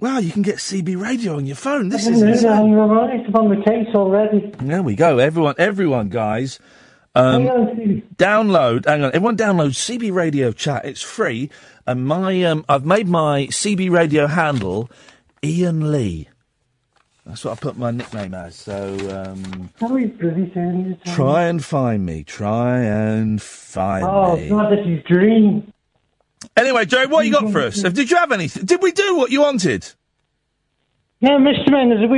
wow, 0.00 0.18
you 0.18 0.32
can 0.32 0.42
get 0.42 0.56
CB 0.56 1.00
radio 1.00 1.36
on 1.36 1.46
your 1.46 1.54
phone. 1.54 1.90
This 1.90 2.08
is 2.08 2.20
insane. 2.20 2.50
I'm 2.50 2.72
right 2.72 3.34
on 3.36 3.50
the 3.50 3.62
case 3.64 3.94
already. 3.94 4.52
There 4.58 4.82
we 4.82 4.96
go. 4.96 5.18
Everyone, 5.18 5.54
everyone, 5.58 6.08
guys. 6.08 6.58
Um, 7.14 7.42
download. 8.16 8.86
Hang 8.86 9.02
on. 9.04 9.08
Everyone, 9.08 9.36
download 9.36 9.70
CB 9.70 10.12
Radio 10.12 10.52
Chat. 10.52 10.84
It's 10.84 11.02
free. 11.02 11.50
And 11.86 12.06
my, 12.06 12.42
um, 12.44 12.64
I've 12.68 12.84
made 12.84 13.08
my 13.08 13.46
CB 13.46 13.90
Radio 13.90 14.26
handle 14.26 14.90
Iain 15.44 15.90
Lee. 15.90 16.28
That's 17.26 17.44
what 17.44 17.52
I 17.58 17.60
put 17.60 17.76
my 17.76 17.90
nickname 17.90 18.32
as. 18.34 18.56
So 18.56 18.94
um, 19.26 19.70
How 19.80 19.88
are 19.92 19.98
you 19.98 20.08
bloody 20.08 20.46
doing 20.46 20.96
this? 21.04 21.14
try 21.14 21.44
and 21.44 21.62
find 21.62 22.06
me. 22.06 22.24
Try 22.24 22.80
and 22.80 23.40
find 23.42 24.04
Oh, 24.04 24.36
me. 24.36 24.46
Oh, 24.50 24.56
God, 24.56 24.72
this 24.72 24.86
is 24.86 25.04
dream. 25.04 25.72
Anyway, 26.56 26.84
Joe, 26.86 27.06
what 27.08 27.26
you 27.26 27.32
got 27.32 27.50
for 27.52 27.60
us? 27.60 27.82
Did 27.82 28.10
you 28.10 28.16
have 28.16 28.32
anything? 28.32 28.64
Did 28.64 28.82
we 28.82 28.92
do 28.92 29.16
what 29.16 29.30
you 29.30 29.40
wanted? 29.42 29.86
Yeah, 31.20 31.30
Mr. 31.30 31.70
Man, 31.70 31.88
there's 31.88 32.00
a 32.02 32.04
uh, 32.04 32.08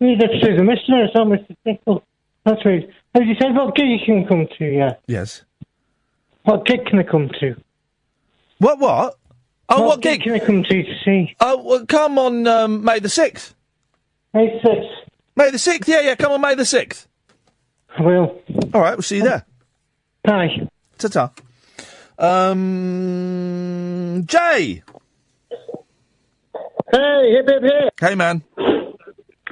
weird 0.00 0.22
episode 0.22 0.60
of 0.60 0.66
Mr. 0.66 0.88
Man, 0.90 1.04
it's 1.06 1.14
not 1.14 1.26
Mr. 1.28 1.56
Pickle. 1.64 2.04
That's 2.44 2.64
weird. 2.64 2.92
As 3.14 3.22
you 3.26 3.34
said, 3.40 3.54
what 3.54 3.76
gig 3.76 3.86
you 3.88 3.98
can 4.04 4.26
come 4.26 4.48
to, 4.58 4.64
yeah? 4.64 4.94
Yes. 5.06 5.42
What 6.42 6.66
gig 6.66 6.84
can 6.86 6.98
I 6.98 7.04
come 7.04 7.30
to? 7.40 7.54
What, 8.58 8.80
what? 8.80 9.18
Oh, 9.68 9.86
what, 9.86 10.00
gig? 10.00 10.22
can 10.22 10.32
I 10.32 10.40
come 10.40 10.64
to 10.64 10.82
to 10.82 10.94
see? 11.04 11.36
Oh, 11.40 11.62
well, 11.62 11.86
come 11.86 12.18
on 12.18 12.46
um, 12.46 12.84
May 12.84 12.98
the 12.98 13.08
6th. 13.08 13.54
May 14.34 14.60
6th? 14.64 14.90
May 15.36 15.50
the 15.50 15.58
6th, 15.58 15.86
yeah, 15.86 16.00
yeah, 16.00 16.16
come 16.16 16.32
on 16.32 16.40
May 16.40 16.54
the 16.56 16.64
6th. 16.64 17.06
I 17.96 18.02
will. 18.02 18.42
All 18.74 18.80
right, 18.80 18.96
we'll 18.96 19.02
see 19.02 19.18
you 19.18 19.22
there. 19.24 19.46
Bye. 20.24 20.68
Ta-ta. 20.98 21.30
Um, 22.18 22.64
Jay. 24.26 24.82
Hey, 26.92 27.32
hip 27.32 27.48
hip 27.48 27.62
hip. 27.62 27.94
Hey, 28.00 28.14
man. 28.16 28.42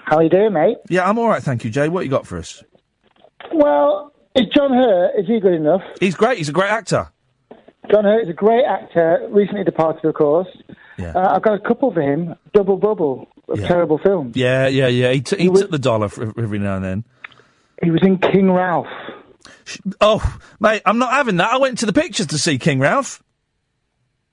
How 0.04 0.20
you 0.20 0.28
doing, 0.28 0.52
mate? 0.52 0.78
Yeah, 0.88 1.08
I'm 1.08 1.18
all 1.18 1.28
right, 1.28 1.42
thank 1.42 1.64
you, 1.64 1.70
Jay. 1.70 1.88
What 1.88 2.04
you 2.04 2.10
got 2.10 2.26
for 2.26 2.38
us? 2.38 2.62
Well, 3.53 4.12
is 4.34 4.47
John 4.55 4.72
Hurt, 4.72 5.18
is 5.18 5.26
he 5.26 5.40
good 5.40 5.55
enough? 5.55 5.82
He's 6.01 6.14
great. 6.14 6.38
He's 6.38 6.49
a 6.49 6.53
great 6.53 6.70
actor. 6.70 7.09
John 7.90 8.05
Hurt 8.05 8.22
is 8.22 8.28
a 8.28 8.32
great 8.34 8.64
actor, 8.64 9.26
recently 9.30 9.64
departed, 9.64 10.05
of 10.05 10.14
course. 10.14 10.49
Yeah. 10.99 11.12
Uh, 11.14 11.34
I've 11.36 11.43
got 11.43 11.55
a 11.55 11.59
couple 11.61 11.93
for 11.93 12.01
him. 12.01 12.34
Double 12.55 12.76
Bubble, 12.76 13.28
a 13.53 13.59
Yeah. 13.59 13.66
terrible 13.68 13.99
film. 13.99 14.32
Yeah, 14.34 14.68
yeah, 14.68 14.86
yeah. 14.88 15.11
He, 15.12 15.20
t- 15.20 15.36
he 15.36 15.49
took 15.49 15.70
the 15.70 15.78
dollar 15.78 16.09
for 16.09 16.32
every 16.40 16.59
now 16.59 16.76
and 16.76 16.84
then. 16.84 17.05
He 17.82 17.90
was 17.90 18.01
in 18.03 18.18
King 18.18 18.51
Ralph. 18.53 18.86
Oh, 20.01 20.38
mate, 20.61 20.82
I'm 20.86 20.99
not 20.99 21.12
having 21.12 21.36
that. 21.36 21.53
I 21.53 21.57
went 21.59 21.78
to 21.78 21.86
the 21.86 21.93
pictures 21.93 22.26
to 22.28 22.38
see 22.38 22.59
King 22.59 22.78
Ralph. 22.78 23.22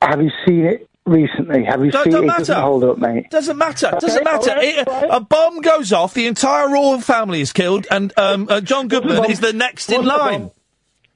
Have 0.01 0.21
you 0.21 0.29
seen 0.47 0.65
it 0.65 0.88
recently? 1.09 1.63
Have 1.65 1.83
you 1.83 1.91
seen 1.91 2.13
it? 2.15 2.27
Doesn't 2.27 2.55
hold 2.61 2.83
up, 2.83 2.97
mate. 2.97 3.29
Doesn't 3.29 3.57
matter. 3.57 3.87
Okay, 3.87 3.99
Doesn't 3.99 4.23
matter. 4.23 4.49
right, 4.51 4.63
It- 4.79 4.87
right. 4.87 5.07
A 5.11 5.19
bomb 5.19 5.61
goes 5.61 5.91
off. 5.93 6.13
The 6.13 6.27
entire 6.27 6.69
royal 6.69 7.01
family 7.01 7.41
is 7.41 7.51
killed, 7.53 7.87
and 7.91 8.13
um, 8.17 8.47
uh, 8.49 8.61
John 8.61 8.87
Goodman 8.87 9.29
is 9.29 9.39
the 9.39 9.53
next 9.53 9.91
in 9.91 10.05
line. 10.05 10.51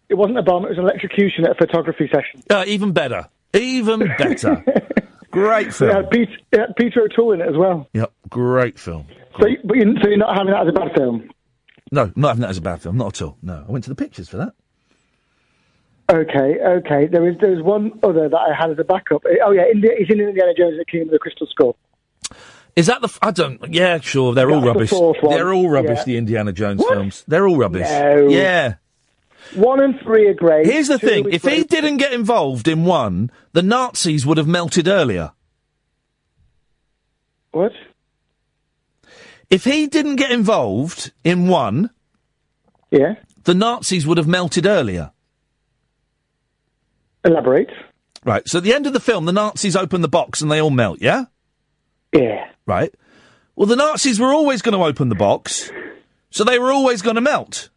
It 0.09 0.15
wasn't 0.15 0.37
a 0.37 0.43
bomb, 0.43 0.65
it 0.65 0.69
was 0.69 0.77
an 0.77 0.83
electrocution 0.83 1.45
at 1.45 1.51
a 1.51 1.55
photography 1.55 2.07
session. 2.13 2.43
Uh, 2.49 2.63
even 2.67 2.91
better. 2.91 3.29
Even 3.53 3.99
better. 4.17 4.63
great 5.31 5.73
film. 5.73 6.05
Peter, 6.11 6.31
it 6.51 6.59
had 6.59 6.75
Peter 6.75 7.01
O'Toole 7.03 7.33
in 7.33 7.41
it 7.41 7.47
as 7.49 7.55
well. 7.57 7.87
Yep, 7.93 8.11
great 8.29 8.77
film. 8.77 9.05
So, 9.39 9.47
you- 9.47 9.57
but 9.63 9.77
you, 9.77 9.95
so 10.01 10.09
you're 10.09 10.17
not 10.17 10.37
having 10.37 10.53
that 10.53 10.63
as 10.63 10.69
a 10.69 10.71
bad 10.73 10.95
film? 10.95 11.29
No, 11.91 12.11
not 12.15 12.29
having 12.29 12.41
that 12.41 12.49
as 12.49 12.57
a 12.57 12.61
bad 12.61 12.81
film. 12.81 12.97
Not 12.97 13.15
at 13.15 13.21
all. 13.23 13.37
No, 13.41 13.63
I 13.67 13.71
went 13.71 13.83
to 13.85 13.89
the 13.89 13.95
pictures 13.95 14.27
for 14.29 14.37
that. 14.37 14.53
Okay, 16.11 16.57
okay. 16.61 17.07
There 17.07 17.21
was 17.21 17.35
there 17.39 17.51
was 17.51 17.63
one 17.63 17.99
other 18.03 18.27
that 18.29 18.37
I 18.37 18.53
had 18.59 18.71
as 18.71 18.79
a 18.79 18.83
backup. 18.83 19.23
Eh, 19.25 19.37
oh 19.45 19.51
yeah, 19.51 19.63
Indi- 19.73 19.95
he's 19.97 20.09
in 20.09 20.19
Indiana 20.19 20.53
Jones 20.57 20.71
and 20.71 20.79
the 20.81 20.85
Kingdom 20.85 21.09
of 21.09 21.13
the 21.13 21.19
Crystal 21.19 21.47
Skull. 21.49 21.77
Is 22.75 22.87
that 22.87 23.01
the? 23.01 23.07
F- 23.07 23.19
I 23.21 23.31
don't. 23.31 23.73
Yeah, 23.73 23.99
sure. 23.99 24.33
They're 24.33 24.49
all 24.51 24.59
That's 24.61 24.89
the 24.89 24.95
rubbish. 24.97 25.21
one. 25.21 25.35
They're 25.35 25.53
all 25.53 25.69
rubbish. 25.69 25.99
Yeah. 25.99 26.03
The 26.05 26.17
Indiana 26.17 26.51
Jones 26.51 26.81
What? 26.81 26.93
films. 26.93 27.23
They're 27.27 27.47
all 27.47 27.57
rubbish. 27.57 27.87
No. 27.89 28.27
Yeah. 28.29 28.75
One 29.55 29.81
and 29.81 29.99
three 30.01 30.27
are 30.27 30.33
great. 30.33 30.65
Here's 30.65 30.87
the 30.89 30.97
Two 30.99 31.07
thing: 31.07 31.29
is 31.29 31.35
if 31.35 31.43
he 31.51 31.63
didn't 31.63 31.97
get 31.97 32.11
involved 32.13 32.67
in 32.67 32.83
one, 32.83 33.31
the 33.53 33.61
Nazis 33.61 34.25
would 34.25 34.37
have 34.37 34.47
melted 34.47 34.87
earlier. 34.87 35.31
What? 37.51 37.71
If 39.49 39.63
he 39.63 39.87
didn't 39.87 40.15
get 40.17 40.31
involved 40.31 41.11
in 41.23 41.47
one, 41.47 41.91
yeah, 42.91 43.15
the 43.45 43.53
Nazis 43.53 44.05
would 44.05 44.17
have 44.17 44.27
melted 44.27 44.65
earlier. 44.65 45.11
Elaborate. 47.23 47.69
Right. 48.25 48.47
So 48.47 48.59
at 48.59 48.63
the 48.63 48.73
end 48.73 48.87
of 48.87 48.93
the 48.93 48.99
film, 48.99 49.25
the 49.25 49.33
Nazis 49.33 49.75
open 49.75 50.01
the 50.01 50.07
box 50.07 50.41
and 50.41 50.51
they 50.51 50.61
all 50.61 50.69
melt. 50.69 50.99
Yeah. 51.01 51.25
Yeah. 52.13 52.45
Right. 52.65 52.93
Well, 53.55 53.67
the 53.67 53.75
Nazis 53.75 54.19
were 54.19 54.33
always 54.33 54.61
going 54.61 54.77
to 54.77 54.83
open 54.83 55.09
the 55.09 55.15
box, 55.15 55.69
so 56.31 56.43
they 56.43 56.57
were 56.57 56.71
always 56.71 57.01
going 57.01 57.15
to 57.15 57.21
melt. 57.21 57.69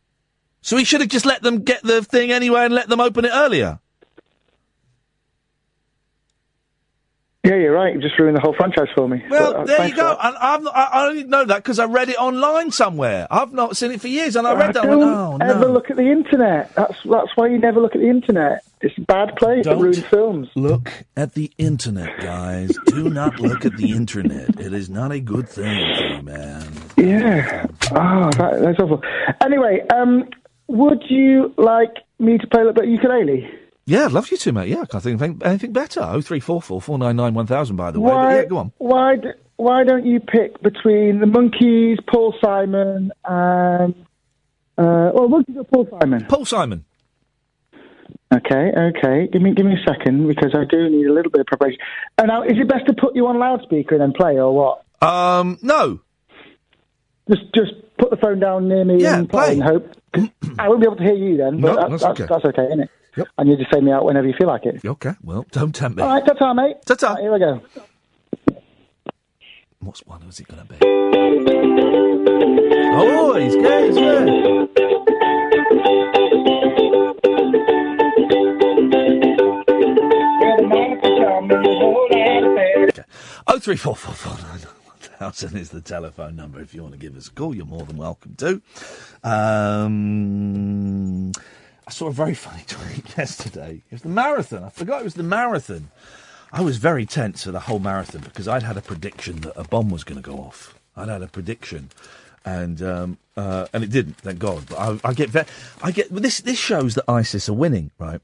So 0.63 0.77
he 0.77 0.85
should 0.85 1.01
have 1.01 1.11
just 1.11 1.27
let 1.27 1.43
them 1.43 1.63
get 1.63 1.83
the 1.83 2.03
thing 2.03 2.33
anyway 2.33 2.65
and 2.65 2.75
let 2.75 2.89
them 2.89 3.01
open 3.01 3.25
it 3.25 3.33
earlier. 3.33 3.79
Yeah, 7.47 7.57
you're 7.57 7.73
right. 7.73 7.95
You 7.95 8.01
just 8.01 8.19
ruined 8.19 8.37
the 8.37 8.41
whole 8.41 8.55
franchise 8.55 8.89
for 8.95 9.09
me. 9.09 9.23
Well, 9.31 9.53
But, 9.53 9.61
uh, 9.61 9.65
there 9.65 9.89
you 9.89 9.95
go. 9.95 10.17
And 10.21 10.37
I've 10.37 10.63
not, 10.63 10.75
I 10.77 10.85
I 10.93 11.07
only 11.09 11.25
know 11.25 11.45
that 11.45 11.59
because 11.63 11.79
I 11.79 11.85
read 11.85 12.09
it 12.09 12.17
online 12.19 12.73
somewhere. 12.73 13.27
I've 13.31 13.53
not 13.53 13.77
seen 13.77 13.93
it 13.93 14.01
for 14.01 14.09
years, 14.09 14.35
and 14.37 14.47
I 14.47 14.55
read 14.55 14.75
that. 14.75 14.83
and 14.85 14.91
Don't 14.93 14.99
went, 15.01 15.11
oh 15.17 15.39
ever 15.41 15.67
no! 15.67 15.73
look 15.73 15.89
at 15.91 15.97
the 15.97 16.11
internet. 16.11 16.75
That's 16.75 16.97
that's 17.05 17.37
why 17.37 17.47
you 17.47 17.59
never 17.59 17.81
look 17.81 17.95
at 17.95 18.01
the 18.01 18.09
internet. 18.09 18.65
It's 18.81 18.97
a 18.99 19.01
bad 19.03 19.37
place 19.37 19.65
Don't 19.65 19.79
to 19.79 19.85
ruin 19.85 20.03
films. 20.03 20.49
Look 20.55 20.91
at 21.17 21.35
the 21.35 21.51
internet, 21.57 22.21
guys. 22.21 22.77
Do 22.87 23.09
not 23.11 23.39
look 23.41 23.65
at 23.65 23.77
the 23.77 23.93
internet. 23.93 24.61
It 24.61 24.73
is 24.75 24.91
not 24.91 25.13
a 25.13 25.21
good 25.21 25.49
thing 25.49 25.97
for 25.97 26.03
you, 26.03 26.23
man. 26.23 26.67
Yeah. 26.97 27.67
Oh, 27.93 28.31
that, 28.39 28.61
that's 28.61 28.79
awful. 28.81 29.03
Anyway, 29.41 29.81
um, 29.95 30.29
would 30.69 31.05
you 31.09 31.55
like 31.57 31.95
me 32.19 32.39
to 32.39 32.47
play 32.49 32.63
a 32.63 32.65
little 32.67 32.75
bit 32.75 32.85
of 32.85 32.91
ukulele? 32.91 33.49
Yeah, 33.89 34.07
I'd 34.07 34.13
love 34.13 34.31
you 34.33 34.37
to, 34.37 34.53
mate. 34.53 34.69
Yeah, 34.69 34.81
I 34.83 34.87
can't 34.87 35.03
think 35.03 35.21
of 35.21 35.43
anything, 35.43 35.73
better. 35.73 36.01
Oh 36.03 36.21
three 36.21 36.41
four 36.41 36.61
four 36.61 36.83
four 36.83 36.99
nine 36.99 37.15
nine 37.17 37.35
one 37.35 37.47
thousand. 37.47 37.77
By 37.77 37.93
the 37.93 38.01
way, 38.01 38.13
but 38.13 38.29
yeah, 38.35 38.45
go 38.45 38.57
on. 38.59 38.73
Why? 38.79 39.17
d- 39.17 39.29
Why 39.57 39.85
don't 39.85 40.05
you 40.05 40.19
pick 40.21 40.61
between 40.61 41.21
the 41.21 41.27
Monkees, 41.27 41.99
Paul 42.13 42.35
Simon, 42.45 43.13
and 43.25 43.95
uh, 44.77 45.11
well, 45.15 45.29
Monkees 45.29 45.57
or 45.57 45.65
Paul 45.65 45.89
Simon? 46.01 46.27
Paul 46.29 46.45
Simon. 46.45 46.85
Okay, 48.35 48.73
okay. 48.77 49.29
Give 49.33 49.41
me, 49.41 49.55
give 49.55 49.65
me 49.65 49.75
a 49.75 49.85
second 49.89 50.27
because 50.27 50.53
I 50.53 50.65
do 50.69 50.91
need 50.91 51.07
a 51.07 51.13
little 51.13 51.31
bit 51.31 51.43
of 51.43 51.47
preparation. 51.47 51.79
And 52.19 52.27
now, 52.27 52.43
is 52.43 52.59
it 52.59 52.69
best 52.69 52.87
to 52.89 52.93
put 52.93 53.15
you 53.15 53.29
on 53.29 53.39
loudspeaker 53.39 53.95
and 53.95 54.03
then 54.03 54.13
play, 54.13 54.37
or 54.37 54.53
what? 54.53 54.85
Um, 55.09 55.59
no. 55.63 56.01
Just, 57.31 57.43
just 57.55 57.73
put 57.99 58.11
the 58.11 58.17
phone 58.17 58.41
down 58.41 58.67
near 58.69 58.85
me 58.85 59.01
Yeah, 59.01 59.19
and 59.19 59.31
play, 59.31 59.45
play. 59.45 59.53
and 59.55 59.63
hope. 59.63 59.93
I 60.59 60.69
won't 60.69 60.81
be 60.81 60.87
able 60.87 60.97
to 60.97 61.05
hear 61.05 61.15
you 61.15 61.37
then, 61.37 61.61
but 61.61 61.69
No, 61.75 61.81
that, 61.81 61.91
that's 61.91 62.03
that's, 62.03 62.21
okay. 62.21 62.29
that's 62.29 62.45
okay, 62.47 62.65
isn't 62.67 62.81
it? 62.81 62.91
Yep. 63.17 63.29
And 63.39 63.49
you 63.49 63.57
just 63.57 63.71
fade 63.73 63.83
me 63.83 63.93
out 63.93 64.05
whenever 64.05 64.27
you 64.27 64.35
feel 64.39 64.49
like 64.49 64.67
it. 64.67 64.85
Okay. 64.85 65.13
Well, 65.23 65.47
don't 65.51 65.75
tempt 65.75 65.97
me. 65.97 66.03
All 66.03 66.11
right, 66.11 66.23
ta-ta, 66.25 66.53
mate. 66.53 66.77
Ta-ta. 66.85 67.15
Right, 67.15 67.23
here 67.23 67.33
we 67.33 67.39
go. 67.39 67.63
What's 69.81 70.05
one? 70.07 70.21
Who's 70.21 70.39
it 70.41 70.49
going 70.49 70.67
to 70.67 70.75
be? 70.75 70.77
Oh, 72.99 73.35
he's 73.37 73.55
good. 73.55 73.87
He's 73.87 73.97
good. 73.97 74.29
Oh 83.49 83.59
three 83.59 83.77
four 83.77 83.95
four 83.95 84.13
four 84.13 84.33
nine 84.49 84.61
nine 84.61 84.73
one 84.85 84.97
thousand 84.99 85.57
is 85.57 85.71
the 85.71 85.81
telephone 85.81 86.35
number. 86.37 86.61
If 86.61 86.75
you 86.75 86.83
want 86.83 86.95
to 86.95 86.99
give 86.99 87.17
us 87.17 87.29
a 87.29 87.31
call, 87.31 87.55
you're 87.55 87.65
more 87.65 87.85
than 87.85 87.97
welcome 87.97 88.35
to. 88.37 88.61
Um, 89.23 91.31
I 91.87 91.93
saw 91.93 92.09
a 92.09 92.13
very 92.13 92.35
funny 92.35 92.65
tweet 92.67 93.17
yesterday. 93.17 93.83
It 93.91 93.95
was 93.95 94.03
the 94.03 94.09
marathon. 94.09 94.65
I 94.65 94.71
forgot 94.71 95.01
it 95.01 95.05
was 95.05 95.15
the 95.15 95.23
marathon. 95.23 95.91
I 96.53 96.61
was 96.61 96.79
very 96.79 97.07
tense 97.07 97.45
for 97.45 97.53
the 97.53 97.61
whole 97.61 97.79
marathon 97.79 98.23
because 98.23 98.49
I'd 98.49 98.63
had 98.63 98.77
a 98.77 98.83
prediction 98.83 99.41
that 99.43 99.53
a 99.57 99.65
bomb 99.65 99.91
was 99.91 100.05
going 100.05 100.21
to 100.21 100.29
go 100.29 100.39
off. 100.39 100.75
I'd 100.97 101.09
had 101.09 101.23
a 101.23 101.27
prediction, 101.27 101.91
and 102.45 102.81
um, 102.81 103.19
uh, 103.37 103.67
and 103.73 103.85
it 103.85 103.91
didn't. 103.91 104.17
Thank 104.19 104.39
God. 104.39 104.65
But 104.69 104.79
I, 104.79 105.11
I 105.11 105.13
get 105.13 105.29
ve- 105.29 105.45
I 105.83 105.91
get 105.91 106.11
well, 106.11 106.21
this. 106.21 106.41
This 106.41 106.59
shows 106.59 106.95
that 106.95 107.05
ISIS 107.09 107.49
are 107.49 107.53
winning, 107.53 107.91
right? 107.99 108.21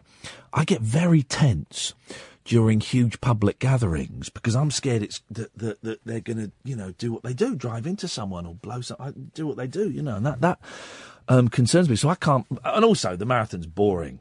I 0.52 0.64
get 0.64 0.80
very 0.80 1.22
tense 1.22 1.94
during 2.44 2.80
huge 2.80 3.20
public 3.20 3.58
gatherings 3.58 4.28
because 4.28 4.56
I'm 4.56 4.70
scared 4.70 5.02
it's 5.02 5.22
that, 5.30 5.56
that, 5.58 5.82
that 5.82 6.04
they're 6.04 6.20
going 6.20 6.38
to 6.38 6.52
you 6.64 6.76
know 6.76 6.92
do 6.92 7.12
what 7.12 7.22
they 7.22 7.34
do, 7.34 7.54
drive 7.54 7.86
into 7.86 8.08
someone 8.08 8.46
or 8.46 8.54
blow 8.54 8.80
some, 8.80 8.96
I- 8.98 9.12
do 9.12 9.46
what 9.46 9.56
they 9.56 9.66
do, 9.66 9.90
you 9.90 10.02
know, 10.02 10.16
and 10.16 10.26
that 10.26 10.40
that 10.40 10.60
um, 11.28 11.48
concerns 11.48 11.88
me. 11.88 11.96
So 11.96 12.08
I 12.08 12.14
can't. 12.14 12.46
And 12.64 12.84
also, 12.84 13.16
the 13.16 13.26
marathon's 13.26 13.66
boring. 13.66 14.20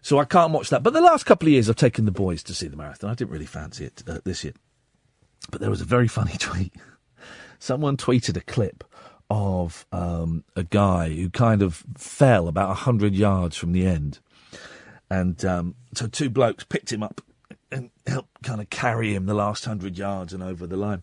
So 0.00 0.18
I 0.18 0.24
can't 0.24 0.52
watch 0.52 0.70
that. 0.70 0.82
But 0.82 0.92
the 0.92 1.00
last 1.00 1.24
couple 1.24 1.48
of 1.48 1.52
years, 1.52 1.68
I've 1.68 1.76
taken 1.76 2.04
the 2.04 2.12
boys 2.12 2.42
to 2.44 2.54
see 2.54 2.68
the 2.68 2.76
marathon. 2.76 3.10
I 3.10 3.14
didn't 3.14 3.32
really 3.32 3.46
fancy 3.46 3.84
it 3.84 4.02
uh, 4.06 4.20
this 4.24 4.44
year. 4.44 4.54
But 5.50 5.60
there 5.60 5.70
was 5.70 5.80
a 5.80 5.84
very 5.86 6.08
funny 6.08 6.34
tweet. 6.38 6.72
Someone 7.58 7.96
tweeted 7.96 8.36
a 8.36 8.40
clip 8.40 8.84
of 9.30 9.86
um, 9.92 10.44
a 10.56 10.62
guy 10.62 11.10
who 11.10 11.28
kind 11.28 11.60
of 11.62 11.84
fell 11.96 12.48
about 12.48 12.68
100 12.68 13.14
yards 13.14 13.56
from 13.56 13.72
the 13.72 13.86
end. 13.86 14.20
And 15.10 15.44
um, 15.44 15.74
so 15.94 16.06
two 16.06 16.30
blokes 16.30 16.64
picked 16.64 16.92
him 16.92 17.02
up 17.02 17.20
and 17.70 17.90
help 18.06 18.26
kind 18.42 18.60
of 18.60 18.70
carry 18.70 19.14
him 19.14 19.26
the 19.26 19.34
last 19.34 19.66
100 19.66 19.98
yards 19.98 20.32
and 20.32 20.42
over 20.42 20.66
the 20.66 20.76
line. 20.76 21.02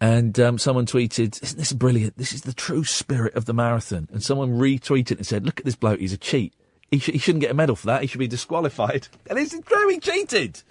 And 0.00 0.38
um, 0.38 0.58
someone 0.58 0.86
tweeted, 0.86 1.42
Isn't 1.42 1.58
this 1.58 1.72
brilliant? 1.72 2.16
This 2.16 2.32
is 2.32 2.42
the 2.42 2.52
true 2.52 2.84
spirit 2.84 3.34
of 3.34 3.46
the 3.46 3.54
marathon. 3.54 4.08
And 4.12 4.22
someone 4.22 4.58
retweeted 4.58 5.16
and 5.16 5.26
said, 5.26 5.44
Look 5.44 5.58
at 5.58 5.64
this 5.64 5.76
bloke, 5.76 6.00
he's 6.00 6.12
a 6.12 6.18
cheat. 6.18 6.54
He, 6.90 6.98
sh- 6.98 7.10
he 7.10 7.18
shouldn't 7.18 7.42
get 7.42 7.50
a 7.50 7.54
medal 7.54 7.76
for 7.76 7.86
that. 7.86 8.02
He 8.02 8.06
should 8.06 8.20
be 8.20 8.28
disqualified. 8.28 9.08
And 9.28 9.38
it's 9.38 9.58
true, 9.58 9.88
he 9.88 9.98
cheated. 9.98 10.62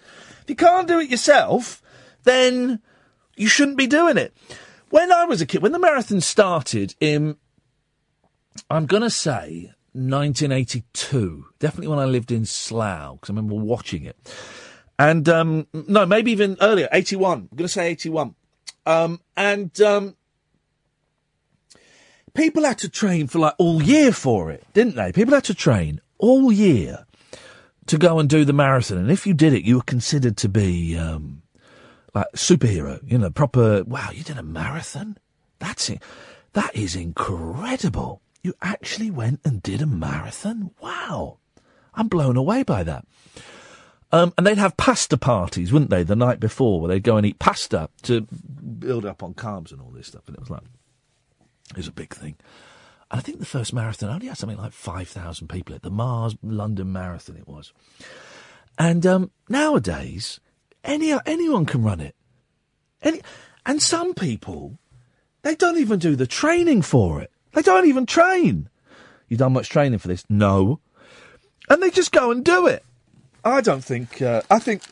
If 0.41 0.45
you 0.47 0.55
can't 0.55 0.88
do 0.88 0.99
it 0.99 1.09
yourself, 1.09 1.81
then 2.23 2.79
you 3.35 3.47
shouldn't 3.47 3.77
be 3.77 3.88
doing 3.88 4.17
it. 4.17 4.34
When 4.89 5.11
I 5.11 5.25
was 5.25 5.41
a 5.41 5.45
kid, 5.45 5.61
when 5.61 5.73
the 5.73 5.79
marathon 5.79 6.21
started 6.21 6.95
in, 6.99 7.35
I'm 8.69 8.85
going 8.85 9.03
to 9.03 9.09
say 9.09 9.73
1982, 9.93 11.45
definitely 11.59 11.88
when 11.89 11.99
I 11.99 12.05
lived 12.05 12.31
in 12.31 12.45
Slough, 12.45 13.15
because 13.15 13.29
I 13.29 13.34
remember 13.34 13.55
watching 13.55 14.05
it. 14.05 14.15
And, 14.99 15.30
um, 15.30 15.68
no, 15.74 16.06
maybe 16.06 16.32
even 16.32 16.57
earlier, 16.60 16.90
81. 16.91 17.49
I'm 17.52 17.56
going 17.56 17.68
to 17.68 17.68
say 17.68 17.90
81. 17.90 18.36
Um, 18.86 19.22
and, 19.36 19.80
um, 19.82 20.15
people 22.34 22.64
had 22.64 22.80
to 22.80 22.90
train 22.90 23.28
for 23.28 23.40
like 23.40 23.56
all 23.57 23.82
year 23.82 24.11
for 24.11 24.52
it, 24.52 24.65
didn't 24.74 24.95
they? 24.95 25.11
People 25.11 25.34
had 25.34 25.44
to 25.45 25.53
train 25.53 26.02
all 26.18 26.52
year 26.52 27.06
to 27.88 27.98
go 27.98 28.19
and 28.19 28.30
do 28.30 28.45
the 28.45 28.53
marathon. 28.53 28.98
And 28.98 29.11
if 29.11 29.28
you 29.28 29.34
did 29.34 29.53
it, 29.53 29.64
you 29.64 29.78
were 29.78 29.84
considered 29.84 30.38
to 30.38 30.49
be, 30.49 30.98
um, 30.98 31.44
like 32.14 32.28
superhero, 32.36 32.99
you 33.06 33.18
know, 33.18 33.30
proper, 33.30 33.84
wow, 33.84 34.10
you 34.11 34.24
did 34.24 34.38
a 34.38 34.44
marathon? 34.44 35.18
That's 35.60 35.90
it. 35.90 36.02
That 36.53 36.76
is 36.76 36.95
incredible. 36.95 38.22
You 38.41 38.56
actually 38.61 39.11
went 39.11 39.41
and 39.44 39.61
did 39.61 39.82
a 39.82 39.86
marathon? 39.86 40.72
Wow. 40.82 41.38
I'm 41.94 42.07
blown 42.07 42.38
away 42.38 42.64
by 42.64 42.84
that. 42.84 43.06
Um, 44.11 44.34
and 44.38 44.47
they'd 44.47 44.57
have 44.57 44.77
pasta 44.77 45.17
parties, 45.17 45.73
wouldn't 45.73 45.91
they, 45.91 46.03
the 46.03 46.15
night 46.15 46.39
before, 46.39 46.79
where 46.79 46.88
they'd 46.88 47.03
go 47.03 47.17
and 47.17 47.25
eat 47.25 47.39
pasta 47.39 47.89
to 48.03 48.21
build 48.79 49.05
up 49.05 49.21
on 49.21 49.34
carbs 49.34 49.71
and 49.71 49.81
all 49.81 49.89
this 49.89 50.07
stuff. 50.07 50.23
And 50.27 50.35
it 50.35 50.39
was 50.39 50.49
like, 50.49 50.63
it 51.71 51.77
was 51.77 51.88
a 51.88 51.91
big 51.91 52.13
thing. 52.13 52.35
And 53.11 53.19
I 53.19 53.21
think 53.21 53.39
the 53.39 53.45
first 53.45 53.73
marathon 53.73 54.09
only 54.09 54.27
had 54.27 54.38
something 54.38 54.57
like 54.57 54.71
5,000 54.71 55.47
people 55.47 55.75
at 55.75 55.81
the 55.81 55.91
Mars 55.91 56.38
London 56.41 56.91
Marathon, 56.93 57.35
it 57.35 57.47
was. 57.47 57.73
And 58.79 59.05
um, 59.05 59.31
nowadays, 59.49 60.39
any 60.84 61.13
anyone 61.25 61.65
can 61.65 61.84
run 61.84 61.99
it. 61.99 62.15
Any, 63.01 63.21
and 63.65 63.81
some 63.81 64.13
people, 64.13 64.77
they 65.41 65.55
don't 65.55 65.77
even 65.77 65.99
do 65.99 66.15
the 66.15 66.27
training 66.27 66.81
for 66.81 67.21
it. 67.21 67.31
They 67.53 67.61
don't 67.61 67.88
even 67.88 68.05
train. 68.05 68.69
You 69.27 69.35
done 69.35 69.53
much 69.53 69.69
training 69.69 69.99
for 69.99 70.07
this? 70.07 70.23
No. 70.29 70.79
And 71.69 71.84
they 71.84 71.89
just 71.89 72.11
go 72.11 72.31
and 72.31 72.45
do 72.45 72.67
it. 72.67 72.85
I 73.43 73.61
don't 73.61 73.84
think. 73.84 74.22
Uh, 74.22 74.41
I 74.49 74.59
think. 74.59 74.84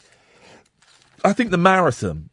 I 1.23 1.33
think 1.33 1.51
the 1.51 1.57
marathon 1.57 2.29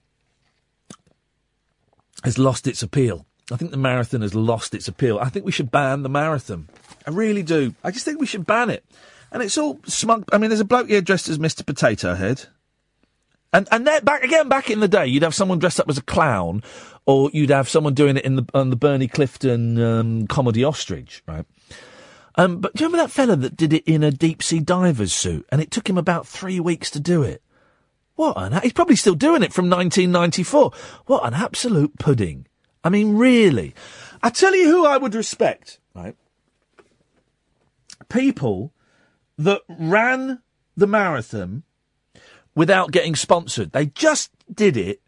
has 2.24 2.39
lost 2.39 2.66
its 2.66 2.82
appeal. 2.82 3.26
I 3.51 3.56
think 3.56 3.70
the 3.70 3.76
marathon 3.76 4.22
has 4.22 4.34
lost 4.34 4.74
its 4.74 4.89
appeal. 4.89 5.18
I 5.18 5.28
think 5.28 5.44
we 5.44 5.52
should 5.52 5.70
ban 5.70 6.02
the 6.02 6.09
marathon. 6.09 6.68
I 7.06 7.10
really 7.10 7.43
do. 7.43 7.74
I 7.82 7.90
just 7.90 8.05
think 8.05 8.20
we 8.20 8.26
should 8.26 8.47
ban 8.47 8.70
it. 8.70 8.84
And 9.32 9.43
it's 9.43 9.59
all 9.59 9.80
smug. 9.86 10.24
I 10.32 10.39
mean, 10.39 10.51
there's 10.51 10.60
a 10.60 10.64
bloke 10.64 10.89
here 10.89 11.01
dressed 11.01 11.28
as 11.28 11.39
Mr. 11.39 11.64
Potato 11.64 12.14
Head. 12.14 12.47
And 13.52 13.68
and 13.70 13.86
then 13.86 14.05
back 14.05 14.22
again, 14.22 14.48
back 14.48 14.70
in 14.70 14.80
the 14.80 14.89
day, 14.89 15.06
you'd 15.06 15.22
have 15.22 15.34
someone 15.34 15.59
dressed 15.59 15.80
up 15.80 15.89
as 15.89 15.98
a 15.98 16.02
clown, 16.02 16.62
or 17.05 17.30
you'd 17.32 17.51
have 17.51 17.68
someone 17.68 17.94
doing 17.94 18.16
it 18.16 18.24
in 18.24 18.36
the 18.36 18.47
on 18.55 18.70
the 18.70 18.76
Bernie 18.76 19.09
Clifton 19.09 19.80
um, 19.80 20.26
comedy 20.26 20.64
ostrich, 20.64 21.22
right? 21.26 21.44
Um, 22.34 22.60
but 22.60 22.74
do 22.74 22.82
you 22.82 22.88
remember 22.88 23.06
that 23.06 23.12
fella 23.12 23.36
that 23.36 23.56
did 23.56 23.72
it 23.72 23.84
in 23.84 24.02
a 24.02 24.10
deep 24.10 24.42
sea 24.42 24.60
diver's 24.60 25.12
suit, 25.12 25.46
and 25.50 25.60
it 25.60 25.70
took 25.70 25.88
him 25.88 25.98
about 25.98 26.26
three 26.26 26.60
weeks 26.60 26.90
to 26.90 27.00
do 27.00 27.22
it? 27.22 27.42
What 28.14 28.34
an 28.36 28.60
he's 28.62 28.72
probably 28.72 28.96
still 28.96 29.14
doing 29.14 29.42
it 29.42 29.52
from 29.52 29.68
1994. 29.68 30.72
What 31.06 31.26
an 31.26 31.34
absolute 31.34 31.98
pudding! 31.98 32.46
I 32.84 32.88
mean, 32.88 33.16
really. 33.16 33.74
I 34.22 34.30
tell 34.30 34.54
you 34.54 34.68
who 34.68 34.86
I 34.86 34.96
would 34.96 35.14
respect, 35.14 35.78
right? 35.94 36.16
People 38.09 38.72
that 39.38 39.62
ran 39.68 40.42
the 40.76 40.86
marathon 40.86 41.62
without 42.54 42.92
getting 42.92 43.16
sponsored. 43.16 43.72
They 43.72 43.86
just 43.86 44.30
did 44.52 44.76
it 44.76 45.00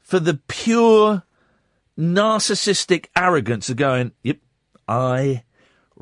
for 0.00 0.20
the 0.20 0.40
pure 0.48 1.24
narcissistic 1.98 3.06
arrogance 3.16 3.68
of 3.68 3.76
going, 3.76 4.12
yep, 4.22 4.38
I 4.88 5.44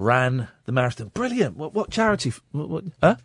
ran 0.01 0.49
the 0.65 0.73
marathon. 0.73 1.09
Brilliant. 1.09 1.57
What, 1.57 1.75
what 1.75 1.91
charity? 1.91 2.33
What, 2.53 2.69
what, 2.69 2.85
huh? 3.03 3.17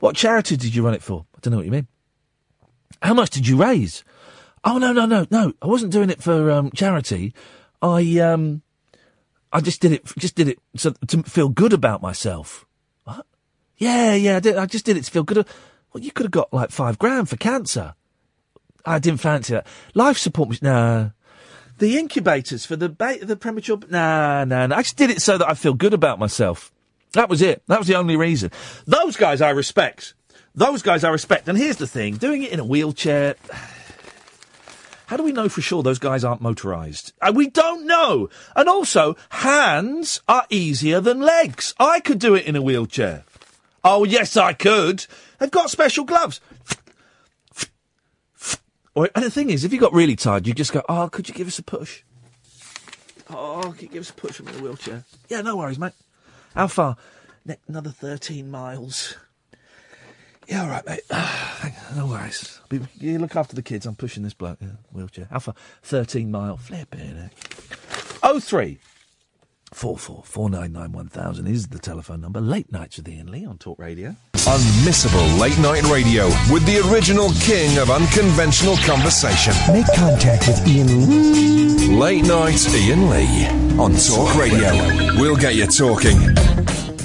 What 0.00 0.16
charity 0.16 0.56
did 0.56 0.74
you 0.74 0.84
run 0.84 0.94
it 0.94 1.02
for? 1.02 1.24
I 1.34 1.38
don't 1.40 1.52
know 1.52 1.58
what 1.58 1.66
you 1.66 1.72
mean. 1.72 1.86
How 3.00 3.14
much 3.14 3.30
did 3.30 3.46
you 3.46 3.56
raise? 3.56 4.04
Oh 4.64 4.78
no, 4.78 4.92
no, 4.92 5.06
no, 5.06 5.26
no. 5.30 5.52
I 5.62 5.66
wasn't 5.66 5.92
doing 5.92 6.10
it 6.10 6.22
for 6.22 6.50
um, 6.50 6.70
charity. 6.72 7.34
I 7.80 8.18
um, 8.18 8.62
I 9.52 9.60
just 9.60 9.80
did 9.80 9.92
it. 9.92 10.04
Just 10.18 10.34
did 10.34 10.48
it 10.48 10.58
so, 10.76 10.94
to 11.06 11.22
feel 11.22 11.48
good 11.48 11.72
about 11.72 12.02
myself. 12.02 12.66
What? 13.04 13.26
Yeah, 13.76 14.14
yeah. 14.14 14.36
I, 14.36 14.40
did, 14.40 14.56
I 14.56 14.66
just 14.66 14.84
did 14.84 14.96
it 14.96 15.04
to 15.04 15.10
feel 15.10 15.22
good. 15.22 15.46
Well, 15.92 16.02
you 16.02 16.10
could 16.10 16.24
have 16.24 16.32
got 16.32 16.52
like 16.52 16.70
five 16.70 16.98
grand 16.98 17.28
for 17.28 17.36
cancer. 17.36 17.94
I 18.84 18.98
didn't 18.98 19.20
fancy 19.20 19.54
that. 19.54 19.66
Life 19.94 20.18
support 20.18 20.60
nah. 20.60 21.10
The 21.78 21.98
incubators 21.98 22.64
for 22.64 22.76
the 22.76 22.88
ba- 22.88 23.18
the 23.22 23.36
premature. 23.36 23.78
Nah, 23.88 24.44
nah, 24.44 24.66
nah. 24.66 24.76
I 24.76 24.82
just 24.82 24.96
did 24.96 25.10
it 25.10 25.20
so 25.20 25.38
that 25.38 25.48
I 25.48 25.54
feel 25.54 25.74
good 25.74 25.94
about 25.94 26.18
myself. 26.18 26.72
That 27.12 27.28
was 27.28 27.42
it. 27.42 27.62
That 27.66 27.78
was 27.78 27.88
the 27.88 27.96
only 27.96 28.16
reason. 28.16 28.50
Those 28.86 29.16
guys 29.16 29.40
I 29.40 29.50
respect. 29.50 30.14
Those 30.54 30.82
guys 30.82 31.04
I 31.04 31.10
respect. 31.10 31.48
And 31.48 31.58
here's 31.58 31.76
the 31.76 31.86
thing: 31.86 32.16
doing 32.16 32.42
it 32.42 32.52
in 32.52 32.60
a 32.60 32.64
wheelchair. 32.64 33.34
How 35.06 35.18
do 35.18 35.22
we 35.22 35.32
know 35.32 35.50
for 35.50 35.60
sure 35.60 35.82
those 35.82 35.98
guys 35.98 36.24
aren't 36.24 36.42
motorised? 36.42 37.12
Uh, 37.20 37.30
we 37.34 37.48
don't 37.48 37.86
know. 37.86 38.30
And 38.56 38.70
also, 38.70 39.16
hands 39.28 40.22
are 40.26 40.46
easier 40.48 40.98
than 41.00 41.20
legs. 41.20 41.74
I 41.78 42.00
could 42.00 42.18
do 42.18 42.34
it 42.34 42.46
in 42.46 42.56
a 42.56 42.62
wheelchair. 42.62 43.24
Oh, 43.84 44.04
yes, 44.04 44.34
I 44.34 44.54
could. 44.54 45.06
They've 45.38 45.50
got 45.50 45.68
special 45.68 46.04
gloves. 46.04 46.40
Or, 48.94 49.08
and 49.14 49.24
the 49.24 49.30
thing 49.30 49.50
is, 49.50 49.64
if 49.64 49.72
you 49.72 49.80
got 49.80 49.92
really 49.92 50.16
tired, 50.16 50.46
you 50.46 50.54
just 50.54 50.72
go, 50.72 50.82
oh, 50.88 51.08
could 51.10 51.28
you 51.28 51.34
give 51.34 51.48
us 51.48 51.58
a 51.58 51.62
push? 51.62 52.02
Oh, 53.30 53.72
could 53.72 53.82
you 53.82 53.88
give 53.88 54.02
us 54.02 54.10
a 54.10 54.14
push 54.14 54.36
from 54.36 54.46
the 54.46 54.52
wheelchair? 54.62 55.04
Yeah, 55.28 55.40
no 55.40 55.56
worries, 55.56 55.78
mate. 55.78 55.92
How 56.54 56.68
far? 56.68 56.96
Ne- 57.44 57.56
another 57.66 57.90
13 57.90 58.50
miles. 58.50 59.16
Yeah, 60.46 60.62
all 60.62 60.68
right, 60.68 60.86
mate. 60.86 61.00
no 61.96 62.06
worries. 62.06 62.60
Be- 62.68 62.80
You 62.98 63.18
look 63.18 63.34
after 63.34 63.56
the 63.56 63.62
kids. 63.62 63.86
I'm 63.86 63.96
pushing 63.96 64.22
this 64.22 64.34
bloke. 64.34 64.58
Yeah, 64.60 64.68
wheelchair. 64.92 65.26
How 65.30 65.38
far? 65.40 65.54
13 65.82 66.30
mile. 66.30 66.56
Flip 66.58 66.94
it. 66.94 67.30
Oh 68.22 68.40
three 68.40 68.78
four 69.72 69.98
four 69.98 70.22
four 70.24 70.48
nine 70.48 70.72
nine 70.72 70.92
one 70.92 71.08
thousand 71.08 71.46
is 71.46 71.68
the 71.68 71.78
telephone 71.78 72.20
number. 72.22 72.40
Late 72.40 72.72
nights 72.72 72.96
with 72.96 73.06
Iain 73.08 73.30
Lee 73.30 73.44
on 73.44 73.58
Talk 73.58 73.78
Radio. 73.78 74.16
Unmissable 74.46 75.38
late 75.40 75.56
night 75.58 75.82
radio 75.84 76.26
with 76.52 76.66
the 76.66 76.78
original 76.92 77.30
king 77.40 77.78
of 77.78 77.90
unconventional 77.90 78.76
conversation. 78.84 79.54
Make 79.72 79.86
contact 79.96 80.46
with 80.46 80.60
Iain 80.68 81.08
Lee. 81.08 81.88
Late 81.96 82.24
night 82.26 82.68
Iain 82.68 83.08
Lee 83.08 83.46
on 83.78 83.94
Talk 83.94 84.36
Radio. 84.36 84.70
We'll 85.18 85.36
get 85.36 85.54
you 85.54 85.66
talking. 85.66 86.18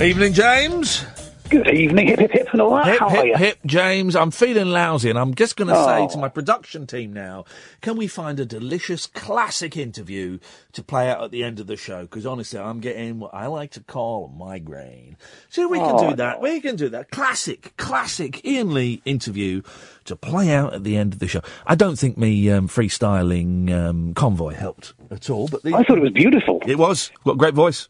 Evening, 0.02 0.34
James. 0.34 1.06
Good 1.50 1.68
evening, 1.74 2.08
hip 2.08 2.20
hip 2.20 2.32
hip 2.32 2.48
and 2.52 2.62
all 2.62 2.76
that. 2.76 2.86
Hip, 2.86 3.00
How 3.00 3.10
hip, 3.10 3.20
are 3.24 3.26
you? 3.26 3.36
hip, 3.36 3.58
James. 3.66 4.16
I'm 4.16 4.30
feeling 4.30 4.68
lousy, 4.68 5.10
and 5.10 5.18
I'm 5.18 5.34
just 5.34 5.56
going 5.56 5.70
to 5.70 5.74
say 5.74 6.02
Oh. 6.02 6.08
to 6.10 6.18
my 6.20 6.30
production 6.30 6.86
team 6.86 7.12
now, 7.12 7.44
can 7.82 7.98
we 7.98 8.06
find 8.06 8.40
a 8.40 8.46
delicious 8.46 9.08
classic 9.08 9.76
interview 9.76 10.38
to 10.74 10.84
play 10.84 11.10
out 11.10 11.24
at 11.24 11.32
the 11.32 11.44
end 11.44 11.60
of 11.60 11.66
the 11.66 11.76
show? 11.76 12.04
Because 12.04 12.26
honestly, 12.28 12.60
I'm 12.60 12.80
getting 12.80 13.20
what 13.20 13.34
I 13.34 13.48
like 13.48 13.72
to 13.72 13.80
call 13.80 14.26
a 14.26 14.38
migraine. 14.38 15.18
So 15.50 15.68
we 15.68 15.80
can 15.80 15.96
Oh, 15.96 16.10
do 16.12 16.16
that. 16.18 16.40
We 16.40 16.60
can 16.62 16.76
do 16.76 16.88
that. 16.90 17.10
Classic, 17.10 17.74
classic 17.78 18.42
Iain 18.46 18.72
Lee 18.72 19.02
interview 19.06 19.64
to 20.06 20.16
play 20.16 20.52
out 20.54 20.76
at 20.76 20.84
the 20.84 20.98
end 20.98 21.14
of 21.14 21.20
the 21.20 21.28
show. 21.28 21.42
I 21.66 21.74
don't 21.74 21.98
think 21.98 22.16
me 22.16 22.52
um, 22.52 22.68
freestyling 22.68 23.72
um, 23.72 24.14
convoy 24.14 24.54
helped 24.54 24.94
at 25.10 25.32
all, 25.32 25.48
but 25.48 25.64
the, 25.64 25.74
I 25.74 25.84
thought 25.84 25.98
it 25.98 26.02
was 26.04 26.12
beautiful. 26.14 26.62
It 26.68 26.78
was. 26.78 27.12
Got 27.26 27.34
a 27.34 27.38
great 27.38 27.56
voice. 27.56 27.90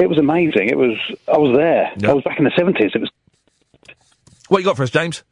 It 0.00 0.08
was 0.08 0.18
amazing. 0.18 0.68
It 0.68 0.78
was. 0.78 0.96
I 1.28 1.36
was 1.38 1.56
there. 1.56 1.92
Yeah. 1.98 2.10
I 2.10 2.12
was 2.14 2.24
back 2.24 2.38
in 2.38 2.44
the 2.44 2.52
seventies. 2.56 2.92
It 2.94 3.00
was. 3.00 3.10
What 4.48 4.58
you 4.58 4.64
got 4.64 4.76
for 4.76 4.82
us, 4.82 4.90
James? 4.90 5.22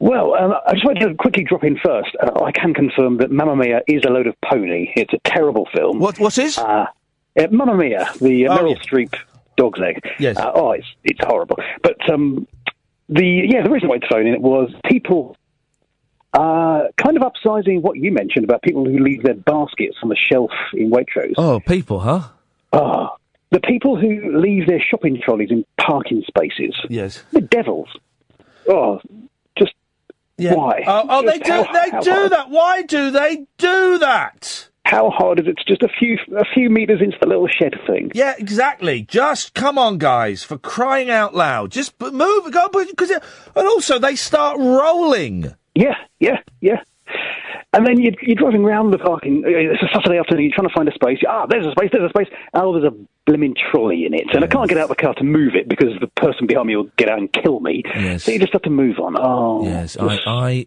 Well, 0.00 0.34
um, 0.34 0.52
I 0.66 0.72
just 0.72 0.84
wanted 0.84 1.08
to 1.08 1.14
quickly 1.14 1.44
drop 1.44 1.64
in 1.64 1.78
first. 1.78 2.10
Uh, 2.20 2.42
I 2.44 2.52
can 2.52 2.74
confirm 2.74 3.18
that 3.18 3.30
Mamma 3.30 3.56
Mia 3.56 3.80
is 3.86 4.02
a 4.04 4.10
load 4.10 4.26
of 4.26 4.34
pony. 4.44 4.92
It's 4.96 5.12
a 5.14 5.18
terrible 5.24 5.66
film. 5.74 5.98
What? 5.98 6.18
What 6.18 6.36
is? 6.38 6.58
Uh, 6.58 6.86
uh, 7.38 7.46
Mamma 7.50 7.76
Mia, 7.76 8.10
the 8.20 8.48
uh, 8.48 8.58
Oh, 8.58 8.64
Meryl. 8.64 8.82
Streep 8.82 9.14
dog's 9.56 9.80
egg. 9.80 10.02
Yes. 10.18 10.36
Uh, 10.36 10.50
oh, 10.54 10.72
it's 10.72 10.86
it's 11.04 11.20
horrible. 11.24 11.56
But 11.82 11.96
um, 12.10 12.46
the 13.08 13.46
yeah, 13.48 13.62
the 13.62 13.70
reason 13.70 13.86
I 13.86 13.90
wanted 13.90 14.08
to 14.10 14.18
in 14.18 14.26
it 14.28 14.40
was 14.42 14.72
people. 14.90 15.36
Uh, 16.36 16.88
kind 16.96 17.16
of 17.16 17.22
upsizing 17.22 17.80
what 17.80 17.96
you 17.96 18.10
mentioned 18.10 18.44
about 18.44 18.60
people 18.62 18.84
who 18.84 18.98
leave 18.98 19.22
their 19.22 19.34
baskets 19.34 19.96
on 20.02 20.08
the 20.08 20.16
shelf 20.16 20.50
in 20.72 20.90
Waitrose. 20.90 21.34
Oh, 21.38 21.60
people, 21.60 22.00
huh? 22.00 22.22
Ah, 22.72 23.14
the 23.54 23.60
people 23.60 23.96
who 23.98 24.36
leave 24.40 24.66
their 24.66 24.80
shopping 24.90 25.20
trolleys 25.24 25.50
in 25.50 25.64
parking 25.80 26.22
spaces. 26.26 26.74
Yes. 26.90 27.22
The 27.32 27.40
devils. 27.40 27.88
Oh, 28.68 29.00
just 29.56 29.72
why? 30.38 30.82
Oh, 30.86 31.04
oh 31.08 31.22
they 31.22 31.38
do. 31.38 31.52
how- 31.52 31.72
they 31.72 31.90
how 31.90 32.00
do 32.00 32.10
hard- 32.10 32.32
that. 32.32 32.50
Why 32.50 32.82
do 32.82 33.10
they 33.10 33.46
do 33.58 33.98
that? 33.98 34.68
How 34.86 35.08
hard 35.08 35.40
is 35.40 35.46
it? 35.46 35.52
It's 35.56 35.64
just 35.64 35.82
a 35.82 35.88
few 35.88 36.18
a 36.36 36.44
few 36.52 36.68
meters 36.68 37.00
into 37.00 37.16
the 37.20 37.26
little 37.28 37.48
shed 37.48 37.74
thing. 37.86 38.10
Yeah, 38.14 38.34
exactly. 38.36 39.02
Just 39.02 39.54
come 39.54 39.78
on, 39.78 39.96
guys, 39.96 40.42
for 40.42 40.58
crying 40.58 41.08
out 41.08 41.34
loud. 41.34 41.70
Just 41.70 41.98
move, 42.00 42.52
go, 42.52 42.68
because 42.68 43.10
and 43.10 43.22
also 43.68 43.98
they 43.98 44.14
start 44.14 44.58
rolling. 44.58 45.54
Yeah, 45.74 45.94
yeah, 46.20 46.38
yeah. 46.60 46.82
And 47.72 47.86
then 47.86 47.98
you're, 48.00 48.12
you're 48.20 48.36
driving 48.36 48.62
around 48.64 48.90
the 48.92 48.98
parking. 48.98 49.42
uh, 49.44 49.48
It's 49.48 49.82
a 49.82 49.88
Saturday 49.92 50.18
afternoon. 50.18 50.44
You're 50.44 50.54
trying 50.54 50.68
to 50.68 50.74
find 50.74 50.88
a 50.88 50.92
space. 50.94 51.18
Ah, 51.28 51.46
there's 51.46 51.66
a 51.66 51.70
space. 51.72 51.90
There's 51.90 52.04
a 52.04 52.10
space. 52.10 52.28
Oh, 52.52 52.78
there's 52.78 52.92
a 52.92 52.96
blimmin' 53.26 53.54
trolley 53.70 54.04
in 54.06 54.12
it, 54.14 54.24
and 54.34 54.44
I 54.44 54.46
can't 54.46 54.68
get 54.68 54.76
out 54.78 54.90
of 54.90 54.96
the 54.96 55.02
car 55.02 55.14
to 55.14 55.24
move 55.24 55.54
it 55.54 55.68
because 55.68 55.88
the 56.00 56.06
person 56.08 56.46
behind 56.46 56.66
me 56.68 56.76
will 56.76 56.90
get 56.96 57.08
out 57.08 57.18
and 57.18 57.32
kill 57.32 57.60
me. 57.60 57.82
Yes. 57.94 58.24
So 58.24 58.32
you 58.32 58.38
just 58.38 58.52
have 58.52 58.62
to 58.62 58.70
move 58.70 58.98
on. 58.98 59.16
Oh, 59.18 59.64
Yes, 59.64 59.96
I, 59.98 60.18
I, 60.26 60.66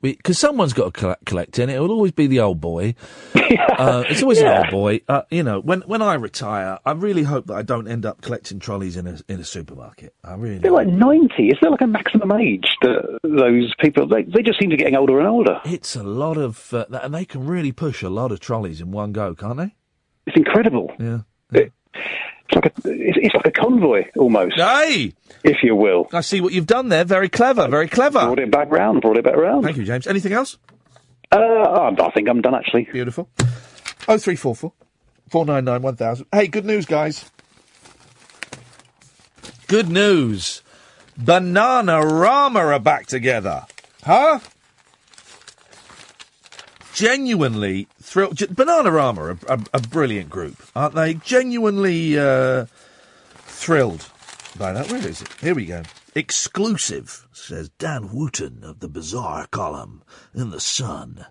because 0.00 0.38
someone's 0.38 0.72
got 0.72 0.86
to 0.86 0.90
collect, 1.00 1.24
collect 1.26 1.58
in. 1.58 1.68
It 1.70 1.76
It 1.76 1.80
will 1.80 1.92
always 1.92 2.12
be 2.12 2.26
the 2.26 2.40
old 2.40 2.60
boy. 2.60 2.94
uh, 3.78 4.04
it's 4.08 4.22
always 4.22 4.40
Yeah. 4.40 4.52
an 4.52 4.64
old 4.66 4.70
boy. 4.70 5.00
Uh, 5.08 5.22
you 5.30 5.42
know, 5.42 5.60
when 5.60 5.82
when 5.82 6.02
I 6.02 6.14
retire, 6.14 6.78
I 6.84 6.92
really 6.92 7.22
hope 7.22 7.46
that 7.46 7.54
I 7.54 7.62
don't 7.62 7.86
end 7.88 8.04
up 8.06 8.20
collecting 8.20 8.58
trolleys 8.58 8.96
in 8.96 9.06
a 9.06 9.18
in 9.28 9.40
a 9.40 9.44
supermarket. 9.44 10.14
I 10.24 10.34
really. 10.34 10.58
They're 10.58 10.72
like 10.72 10.88
90. 10.88 11.48
Is 11.48 11.58
there 11.62 11.70
like 11.70 11.80
a 11.82 11.86
maximum 11.86 12.32
age 12.32 12.66
that 12.82 13.18
those 13.22 13.74
people, 13.80 14.06
they, 14.08 14.22
they 14.24 14.42
just 14.42 14.58
seem 14.58 14.70
to 14.70 14.76
be 14.76 14.82
getting 14.82 14.96
older 14.96 15.18
and 15.18 15.28
older. 15.28 15.60
It's 15.64 15.94
a 15.96 16.02
lot 16.02 16.36
of, 16.36 16.72
uh, 16.74 16.86
and 17.02 17.14
they 17.14 17.24
can 17.24 17.46
really 17.46 17.72
push 17.72 18.02
a 18.02 18.08
lot 18.10 18.32
of 18.32 18.40
trolleys 18.40 18.80
in 18.80 18.90
one 18.90 19.12
go, 19.12 19.34
can't 19.34 19.56
they? 19.58 19.74
It's 20.26 20.36
incredible. 20.36 20.92
Yeah. 20.98 21.18
It's 21.94 22.54
like 22.54 22.66
a, 22.66 22.72
it's, 22.84 23.18
it's 23.20 23.34
like 23.34 23.46
a 23.46 23.50
convoy 23.50 24.04
almost. 24.16 24.56
Hey! 24.56 25.12
If 25.44 25.62
you 25.62 25.76
will. 25.76 26.08
I 26.12 26.22
see 26.22 26.40
what 26.40 26.52
you've 26.52 26.66
done 26.66 26.88
there. 26.88 27.04
Very 27.04 27.28
clever, 27.28 27.68
very 27.68 27.88
clever. 27.88 28.20
Brought 28.20 28.38
it 28.38 28.50
back 28.50 28.70
round, 28.70 29.02
brought 29.02 29.18
it 29.18 29.24
back 29.24 29.36
round. 29.36 29.64
Thank 29.64 29.76
you, 29.76 29.84
James. 29.84 30.06
Anything 30.06 30.32
else? 30.32 30.58
Uh, 31.30 31.36
I 31.98 32.10
think 32.14 32.28
I'm 32.28 32.40
done 32.40 32.54
actually. 32.54 32.88
Beautiful. 32.90 33.28
Oh 34.08 34.16
three 34.16 34.36
four 34.36 34.54
four 34.56 34.72
four 35.28 35.44
nine 35.44 35.64
nine 35.64 35.82
one 35.82 35.96
thousand. 35.96 36.26
Hey, 36.32 36.46
good 36.46 36.64
news, 36.64 36.86
guys. 36.86 37.30
Good 39.66 39.90
news. 39.90 40.62
Bananarama 41.20 42.56
are 42.56 42.78
back 42.78 43.06
together. 43.06 43.66
Huh? 44.02 44.38
Genuinely 46.98 47.86
thrilled. 48.02 48.34
Ge- 48.34 48.48
Bananarama 48.48 49.18
are 49.18 49.54
a, 49.54 49.60
a 49.72 49.80
brilliant 49.80 50.30
group, 50.30 50.60
aren't 50.74 50.96
they? 50.96 51.14
Genuinely 51.14 52.18
uh, 52.18 52.66
thrilled 53.44 54.10
by 54.58 54.72
that. 54.72 54.90
Where 54.90 55.06
is 55.06 55.22
it? 55.22 55.32
Here 55.40 55.54
we 55.54 55.66
go. 55.66 55.84
Exclusive, 56.16 57.28
says 57.32 57.68
Dan 57.78 58.08
Wootton 58.12 58.64
of 58.64 58.80
the 58.80 58.88
Bizarre 58.88 59.46
column 59.46 60.02
in 60.34 60.50
The 60.50 60.58
Sun. 60.58 61.24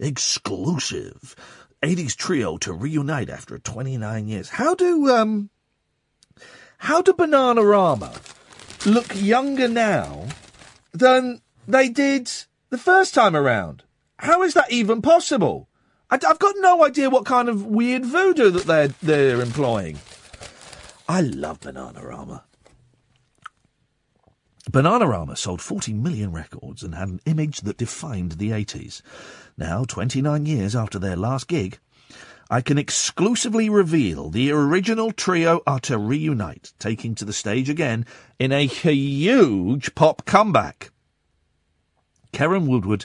Exclusive. 0.00 1.36
80s 1.80 2.16
trio 2.16 2.56
to 2.56 2.72
reunite 2.72 3.30
after 3.30 3.56
29 3.56 4.26
years. 4.26 4.48
How 4.48 4.74
do, 4.74 5.14
um, 5.14 5.48
how 6.78 7.02
do 7.02 7.12
Bananarama 7.12 8.84
look 8.84 9.14
younger 9.14 9.68
now 9.68 10.26
than 10.92 11.40
they 11.68 11.88
did 11.88 12.32
the 12.70 12.78
first 12.78 13.14
time 13.14 13.36
around? 13.36 13.84
How 14.24 14.42
is 14.42 14.54
that 14.54 14.72
even 14.72 15.02
possible? 15.02 15.68
I, 16.10 16.18
have 16.22 16.38
got 16.38 16.54
no 16.56 16.82
idea 16.82 17.10
what 17.10 17.26
kind 17.26 17.46
of 17.46 17.66
weird 17.66 18.06
voodoo 18.06 18.50
that 18.52 18.64
they're, 18.64 18.88
they're 19.02 19.42
employing. 19.42 19.98
I 21.06 21.20
love 21.20 21.60
Bananarama. 21.60 22.40
Bananarama 24.70 25.36
sold 25.36 25.60
40 25.60 25.92
million 25.92 26.32
records 26.32 26.82
and 26.82 26.94
had 26.94 27.08
an 27.08 27.20
image 27.26 27.60
that 27.60 27.76
defined 27.76 28.32
the 28.32 28.52
80s. 28.52 29.02
Now, 29.58 29.84
29 29.84 30.46
years 30.46 30.74
after 30.74 30.98
their 30.98 31.16
last 31.16 31.46
gig, 31.46 31.78
I 32.48 32.62
can 32.62 32.78
exclusively 32.78 33.68
reveal 33.68 34.30
the 34.30 34.52
original 34.52 35.12
trio 35.12 35.60
are 35.66 35.80
to 35.80 35.98
reunite, 35.98 36.72
taking 36.78 37.14
to 37.16 37.26
the 37.26 37.34
stage 37.34 37.68
again 37.68 38.06
in 38.38 38.52
a 38.52 38.64
huge 38.64 39.94
pop 39.94 40.24
comeback. 40.24 40.92
Keren 42.32 42.66
Woodward, 42.66 43.04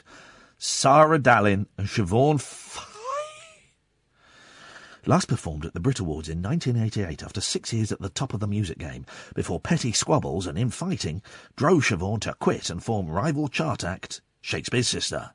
Sara 0.60 1.18
Dallin, 1.18 1.68
and 1.77 1.88
Siobhan 1.88 2.38
last 5.06 5.30
performed 5.30 5.65
at 5.65 5.73
the 5.73 5.80
Brit 5.80 5.99
Awards 5.99 6.27
in 6.27 6.41
1988 6.41 7.23
after 7.23 7.40
six 7.40 7.72
years 7.72 7.94
at 7.94 8.02
the 8.02 8.10
top 8.10 8.34
of 8.34 8.41
the 8.41 8.48
music 8.48 8.77
game, 8.77 9.06
before 9.34 9.60
petty 9.60 9.94
squabbles 9.94 10.45
and 10.45 10.57
infighting 10.57 11.22
drove 11.56 11.86
Siobhan 11.86 12.19
to 12.22 12.34
quit 12.34 12.69
and 12.69 12.84
form 12.84 13.07
rival 13.07 13.48
chart 13.48 13.86
act 13.86 14.19
Shakespears 14.41 14.90
Sister. 14.90 15.31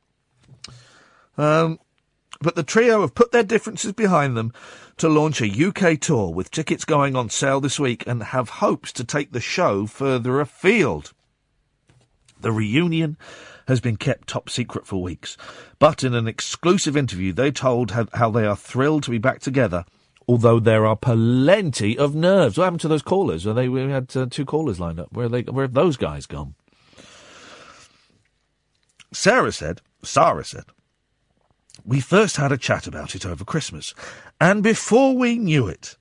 Um, 1.39 1.81
but 2.43 2.55
the 2.55 2.63
trio 2.63 3.01
have 3.01 3.15
put 3.15 3.33
their 3.33 3.43
differences 3.43 3.93
behind 3.93 4.37
them 4.37 4.53
to 4.99 5.09
launch 5.09 5.41
a 5.41 5.69
UK 5.69 5.99
tour 5.99 6.29
with 6.33 6.51
tickets 6.51 6.85
going 6.85 7.17
on 7.17 7.31
sale 7.31 7.61
this 7.61 7.81
week 7.81 8.07
and 8.07 8.23
have 8.23 8.49
hopes 8.51 8.93
to 8.93 9.05
take 9.05 9.33
the 9.33 9.41
show 9.41 9.87
further 9.87 10.39
afield. 10.39 11.15
The 12.39 12.53
reunion 12.53 13.17
has 13.67 13.81
been 13.81 13.97
kept 13.97 14.29
top 14.29 14.49
secret 14.49 14.87
for 14.87 15.03
weeks, 15.03 15.37
but 15.79 16.05
in 16.05 16.15
an 16.15 16.29
exclusive 16.29 16.97
interview, 16.97 17.33
they 17.33 17.51
told 17.51 17.91
how, 17.91 18.31
they 18.31 18.47
are 18.47 18.57
thrilled 18.57 19.03
to 19.05 19.11
be 19.11 19.19
back 19.19 19.41
together. 19.41 19.85
Although 20.27 20.59
there 20.59 20.87
are 20.87 20.97
plenty 20.97 21.99
of 21.99 22.15
nerves. 22.15 22.57
What 22.57 22.65
happened 22.65 22.81
to 22.81 22.89
those 22.89 23.03
callers? 23.03 23.47
Are 23.47 23.53
they? 23.53 23.69
We 23.69 23.83
had 23.91 24.17
uh, 24.17 24.27
two 24.31 24.47
callers 24.47 24.81
lined 24.81 24.99
up. 24.99 25.13
Where 25.13 25.29
they? 25.29 25.43
Where 25.43 25.67
have 25.67 25.75
those 25.75 25.99
guys 25.99 26.25
gone? 26.25 26.55
Sara 29.13 29.53
said. 29.53 29.83
Sara 30.03 30.43
said. 30.43 30.65
We 31.85 32.01
first 32.01 32.37
had 32.37 32.53
a 32.53 32.57
chat 32.57 32.87
about 32.87 33.15
it 33.15 33.27
over 33.27 33.45
Christmas, 33.45 33.95
and 34.41 34.63
before 34.63 35.15
we 35.15 35.37
knew 35.37 35.69
it, 35.69 35.99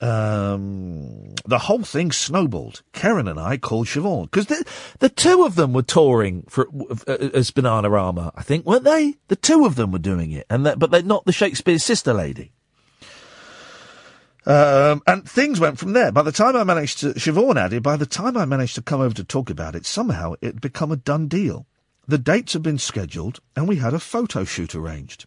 um, 0.00 1.34
the 1.44 1.58
whole 1.58 1.82
thing 1.82 2.10
snowballed. 2.10 2.82
Keren 2.92 3.28
and 3.28 3.38
I 3.38 3.58
called 3.58 3.86
Siobhan 3.86 4.30
because 4.30 4.46
the 4.46 4.64
the 4.98 5.08
two 5.10 5.44
of 5.44 5.56
them 5.56 5.72
were 5.72 5.82
touring 5.82 6.44
for 6.48 6.68
uh, 7.06 7.28
as 7.34 7.50
Bananarama, 7.50 8.32
I 8.34 8.42
think, 8.42 8.64
weren't 8.64 8.84
they? 8.84 9.16
The 9.28 9.36
two 9.36 9.66
of 9.66 9.76
them 9.76 9.92
were 9.92 9.98
doing 9.98 10.30
it, 10.30 10.46
and 10.48 10.64
that, 10.64 10.78
but 10.78 10.90
they're 10.90 11.02
not 11.02 11.26
the 11.26 11.32
Shakespears 11.32 11.84
Sister 11.84 12.14
lady. 12.14 12.52
Um, 14.46 15.02
and 15.06 15.28
things 15.28 15.60
went 15.60 15.78
from 15.78 15.92
there. 15.92 16.10
By 16.10 16.22
the 16.22 16.32
time 16.32 16.56
I 16.56 16.64
managed 16.64 17.00
to, 17.00 17.12
Siobhan 17.12 17.56
added, 17.56 17.82
by 17.82 17.96
the 17.96 18.06
time 18.06 18.38
I 18.38 18.46
managed 18.46 18.74
to 18.76 18.82
come 18.82 19.02
over 19.02 19.14
to 19.14 19.24
talk 19.24 19.50
about 19.50 19.74
it, 19.74 19.84
somehow 19.84 20.32
it 20.40 20.46
had 20.46 20.60
become 20.62 20.90
a 20.90 20.96
done 20.96 21.28
deal. 21.28 21.66
The 22.08 22.18
dates 22.18 22.54
had 22.54 22.62
been 22.62 22.78
scheduled, 22.78 23.40
and 23.54 23.68
we 23.68 23.76
had 23.76 23.92
a 23.92 24.00
photo 24.00 24.44
shoot 24.44 24.74
arranged. 24.74 25.26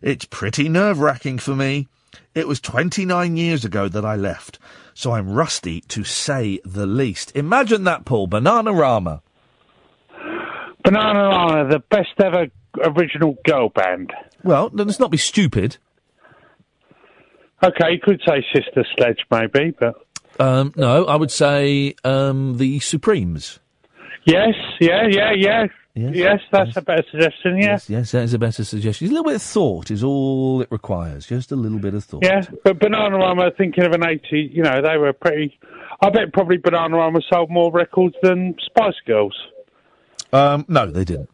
It's 0.00 0.24
pretty 0.24 0.68
nerve 0.68 1.00
wracking 1.00 1.38
for 1.38 1.56
me. 1.56 1.88
It 2.34 2.48
was 2.48 2.60
29 2.60 3.36
years 3.36 3.64
ago 3.64 3.88
that 3.88 4.04
I 4.04 4.16
left, 4.16 4.58
so 4.94 5.12
I'm 5.12 5.30
rusty 5.30 5.80
to 5.82 6.04
say 6.04 6.60
the 6.64 6.86
least. 6.86 7.34
Imagine 7.34 7.84
that, 7.84 8.04
Paul. 8.04 8.28
Bananarama. 8.28 9.20
Banana 10.84 11.28
Rama, 11.28 11.68
the 11.68 11.80
best 11.80 12.10
ever 12.22 12.46
original 12.84 13.36
girl 13.44 13.70
band. 13.70 14.12
Well, 14.44 14.70
let's 14.72 15.00
not 15.00 15.10
be 15.10 15.16
stupid. 15.16 15.78
Okay, 17.62 17.92
you 17.92 17.98
could 18.00 18.20
say 18.26 18.44
Sister 18.54 18.84
Sledge, 18.96 19.18
maybe, 19.30 19.74
but 19.78 19.96
Um, 20.38 20.72
no, 20.76 21.06
I 21.06 21.16
would 21.16 21.30
say 21.30 21.94
um, 22.04 22.58
the 22.58 22.78
Supremes. 22.80 23.58
Yes, 24.26 24.54
yeah, 24.80 25.06
yeah, 25.08 25.32
yeah. 25.34 25.66
Yes, 25.96 26.40
that's 26.52 26.76
a 26.76 26.82
better 26.82 27.02
suggestion, 27.10 27.56
yeah. 27.56 27.70
Yes, 27.72 27.88
yes, 27.88 28.10
that 28.12 28.24
is 28.24 28.34
a 28.34 28.38
better 28.38 28.64
suggestion. 28.64 29.06
A 29.06 29.10
little 29.10 29.24
bit 29.24 29.36
of 29.36 29.42
thought 29.42 29.90
is 29.90 30.04
all 30.04 30.60
it 30.60 30.68
requires. 30.70 31.26
Just 31.26 31.52
a 31.52 31.56
little 31.56 31.78
bit 31.78 31.94
of 31.94 32.04
thought. 32.04 32.22
Yeah, 32.22 32.42
but 32.64 32.78
Bananarama, 32.78 33.56
thinking 33.56 33.84
of 33.84 33.92
an 33.92 34.06
80, 34.06 34.50
you 34.52 34.62
know, 34.62 34.82
they 34.82 34.98
were 34.98 35.14
pretty. 35.14 35.58
I 36.02 36.10
bet 36.10 36.34
probably 36.34 36.58
Bananarama 36.58 37.22
sold 37.32 37.50
more 37.50 37.72
records 37.72 38.14
than 38.22 38.56
Spice 38.66 38.94
Girls. 39.06 39.34
Um, 40.34 40.66
no, 40.68 40.86
they 40.90 41.04
didn't. 41.04 41.30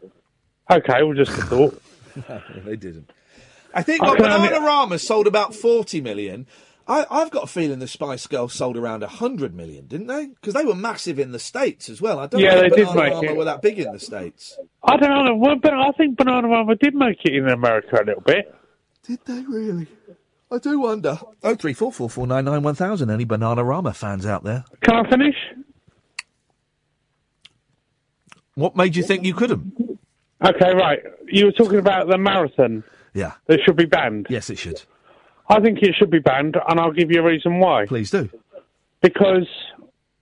Okay, 0.71 1.03
well, 1.03 1.13
just 1.13 1.37
a 1.37 1.41
thought. 1.41 1.81
no, 2.29 2.41
they 2.63 2.77
didn't. 2.77 3.11
I 3.73 3.81
think 3.83 4.01
I 4.01 4.13
well, 4.13 4.31
only- 4.31 4.47
Bananarama 4.47 4.97
sold 4.97 5.27
about 5.27 5.53
40 5.53 5.99
million. 5.99 6.47
I, 6.87 7.05
I've 7.09 7.31
got 7.31 7.45
a 7.45 7.47
feeling 7.47 7.79
the 7.79 7.87
Spice 7.87 8.27
Girls 8.27 8.53
sold 8.53 8.75
around 8.75 9.01
100 9.01 9.55
million, 9.55 9.87
didn't 9.87 10.07
they? 10.07 10.27
Because 10.27 10.53
they 10.53 10.65
were 10.65 10.75
massive 10.75 11.17
in 11.17 11.31
the 11.31 11.39
States 11.39 11.87
as 11.89 12.01
well. 12.01 12.19
I 12.19 12.27
don't 12.27 12.41
Yeah, 12.41 12.55
know 12.55 12.61
they 12.63 12.69
did 12.69 12.87
Bananarama 12.89 13.21
make 13.21 13.31
it. 13.31 13.37
were 13.37 13.45
that 13.45 13.61
big 13.61 13.79
in 13.79 13.91
the 13.93 13.99
States. 13.99 14.57
I 14.83 14.97
don't 14.97 15.25
know, 15.25 15.35
well, 15.35 15.55
but 15.61 15.73
I 15.73 15.91
think 15.93 16.17
Bananarama 16.17 16.77
did 16.79 16.93
make 16.95 17.19
it 17.23 17.35
in 17.35 17.47
America 17.49 17.97
a 18.01 18.05
little 18.05 18.21
bit. 18.21 18.53
Did 19.07 19.19
they 19.25 19.41
really? 19.41 19.87
I 20.51 20.57
do 20.59 20.79
wonder. 20.79 21.19
Oh 21.41 21.55
three 21.55 21.73
four 21.73 21.91
four 21.91 22.09
four 22.09 22.27
nine 22.27 22.45
nine 22.45 22.63
one 22.63 22.75
thousand. 22.75 23.09
Any 23.09 23.25
Bananarama 23.25 23.95
fans 23.95 24.25
out 24.25 24.43
there? 24.43 24.65
Can 24.81 24.95
I 25.05 25.09
finish? 25.09 25.35
What 28.55 28.75
made 28.75 28.95
you 28.95 29.03
think 29.03 29.25
you 29.25 29.33
couldn't? 29.33 29.73
Okay, 30.45 30.73
right. 30.75 30.99
You 31.27 31.45
were 31.45 31.51
talking 31.53 31.79
about 31.79 32.07
the 32.07 32.17
marathon. 32.17 32.83
Yeah. 33.13 33.33
That 33.47 33.59
should 33.65 33.77
be 33.77 33.85
banned. 33.85 34.27
Yes, 34.29 34.49
it 34.49 34.57
should. 34.59 34.83
I 35.55 35.59
think 35.61 35.79
it 35.81 35.93
should 35.97 36.09
be 36.09 36.19
banned, 36.19 36.57
and 36.67 36.79
I'll 36.79 36.91
give 36.91 37.11
you 37.11 37.21
a 37.21 37.23
reason 37.23 37.59
why. 37.59 37.85
Please 37.85 38.09
do. 38.09 38.29
Because 39.01 39.47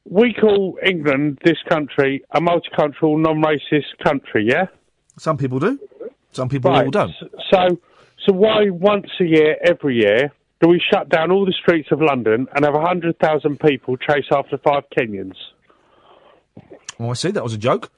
we 0.06 0.34
call 0.34 0.78
England, 0.86 1.40
this 1.46 1.58
country, 1.70 2.24
a 2.32 2.42
multicultural, 2.42 3.20
non-racist 3.20 3.98
country. 4.04 4.46
Yeah. 4.50 4.66
Some 5.18 5.38
people 5.38 5.60
do. 5.60 5.80
Some 6.32 6.50
people 6.50 6.72
Right. 6.72 6.86
all 6.86 6.92
don't. 6.92 7.14
So, 7.52 7.80
so 8.26 8.34
why 8.34 8.70
once 8.70 9.08
a 9.20 9.26
year, 9.26 9.58
every 9.64 9.96
year, 9.98 10.32
do 10.62 10.68
we 10.70 10.82
shut 10.92 11.10
down 11.10 11.32
all 11.32 11.46
the 11.46 11.54
streets 11.54 11.90
of 11.92 12.02
London 12.02 12.48
and 12.56 12.66
have 12.66 12.74
hundred 12.76 13.18
thousand 13.20 13.60
people 13.60 13.98
chase 13.98 14.26
after 14.32 14.58
five 14.58 14.84
Kenyans? 14.98 15.36
Oh, 17.00 17.10
I 17.10 17.14
see. 17.14 17.32
That 17.32 17.44
was 17.44 17.54
a 17.54 17.58
joke. 17.58 17.90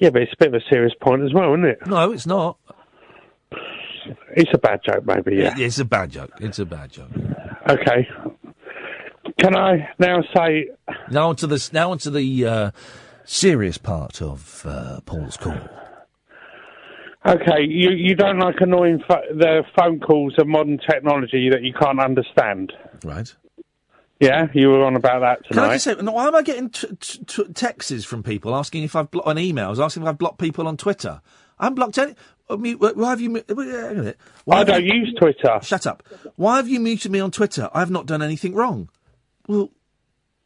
Yeah, 0.00 0.10
but 0.10 0.22
it's 0.22 0.32
a 0.32 0.36
bit 0.38 0.48
of 0.48 0.54
a 0.54 0.60
serious 0.70 0.92
point 1.00 1.22
as 1.22 1.32
well, 1.34 1.52
isn't 1.54 1.64
it? 1.66 1.86
No, 1.86 2.12
it's 2.12 2.26
not. 2.26 2.56
It's 4.36 4.50
a 4.54 4.58
bad 4.58 4.80
joke, 4.84 5.04
maybe. 5.06 5.36
Yeah. 5.36 5.54
It's 5.56 5.78
a 5.78 5.84
bad 5.84 6.10
joke. 6.10 6.30
It's 6.40 6.58
a 6.58 6.64
bad 6.66 6.92
joke. 6.92 7.10
Okay. 7.68 8.08
Can 9.40 9.56
I 9.56 9.88
now 9.98 10.22
say? 10.36 10.68
Now 11.10 11.28
onto 11.30 11.46
the 11.46 11.68
now 11.72 11.90
onto 11.90 12.10
the 12.10 12.46
uh, 12.46 12.70
serious 13.24 13.78
part 13.78 14.20
of 14.22 14.64
uh, 14.66 15.00
Paul's 15.06 15.36
call. 15.36 15.56
Okay, 17.26 17.62
you 17.66 17.90
you 17.90 18.14
don't 18.14 18.38
like 18.38 18.56
annoying 18.60 19.02
pho- 19.08 19.22
the 19.34 19.62
phone 19.76 19.98
calls 19.98 20.34
of 20.38 20.46
modern 20.46 20.78
technology 20.78 21.48
that 21.50 21.62
you 21.62 21.72
can't 21.72 21.98
understand. 21.98 22.72
Right. 23.02 23.34
Yeah, 24.20 24.46
you 24.54 24.68
were 24.68 24.84
on 24.84 24.94
about 24.94 25.20
that 25.20 25.48
Can 25.48 25.58
I 25.58 25.62
tonight. 25.62 25.74
just 25.74 25.84
say, 25.84 25.94
why 25.94 26.26
am 26.28 26.34
I 26.34 26.42
getting 26.42 26.70
t- 26.70 26.86
t- 27.00 27.24
t- 27.26 27.52
texts 27.52 28.04
from 28.04 28.22
people 28.22 28.54
asking 28.54 28.84
if 28.84 28.94
I've 28.94 29.10
blocked 29.10 29.26
on 29.28 29.36
emails, 29.36 29.82
asking 29.84 30.02
if 30.04 30.08
I've 30.08 30.18
blocked 30.18 30.38
people 30.38 30.68
on 30.68 30.76
Twitter? 30.76 31.20
I 31.58 31.64
haven't 31.64 31.76
blocked 31.76 31.98
any. 31.98 32.14
Why 32.46 33.10
have 33.10 33.20
you? 33.20 33.30
on 33.36 33.44
a 33.48 33.94
minute. 33.94 34.18
Why 34.44 34.58
I 34.58 34.64
don't 34.64 34.84
you- 34.84 34.94
use 34.94 35.14
Twitter. 35.18 35.58
Shut 35.62 35.86
up. 35.86 36.02
Why 36.36 36.56
have 36.56 36.68
you 36.68 36.78
muted 36.80 37.10
me 37.10 37.20
on 37.20 37.30
Twitter? 37.30 37.70
I've 37.72 37.90
not 37.90 38.06
done 38.06 38.22
anything 38.22 38.54
wrong. 38.54 38.90
Well, 39.46 39.70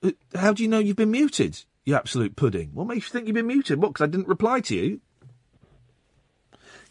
uh, 0.03 0.12
how 0.35 0.53
do 0.53 0.62
you 0.62 0.69
know 0.69 0.79
you've 0.79 0.97
been 0.97 1.11
muted? 1.11 1.65
You 1.85 1.97
absolute 1.97 2.37
pudding. 2.37 2.70
What 2.75 2.87
makes 2.87 3.07
you 3.07 3.12
think 3.12 3.27
you've 3.27 3.35
been 3.35 3.47
muted? 3.47 3.81
What? 3.81 3.95
Because 3.95 4.05
I 4.05 4.11
didn't 4.11 4.29
reply 4.29 4.61
to 4.61 4.75
you. 4.77 5.01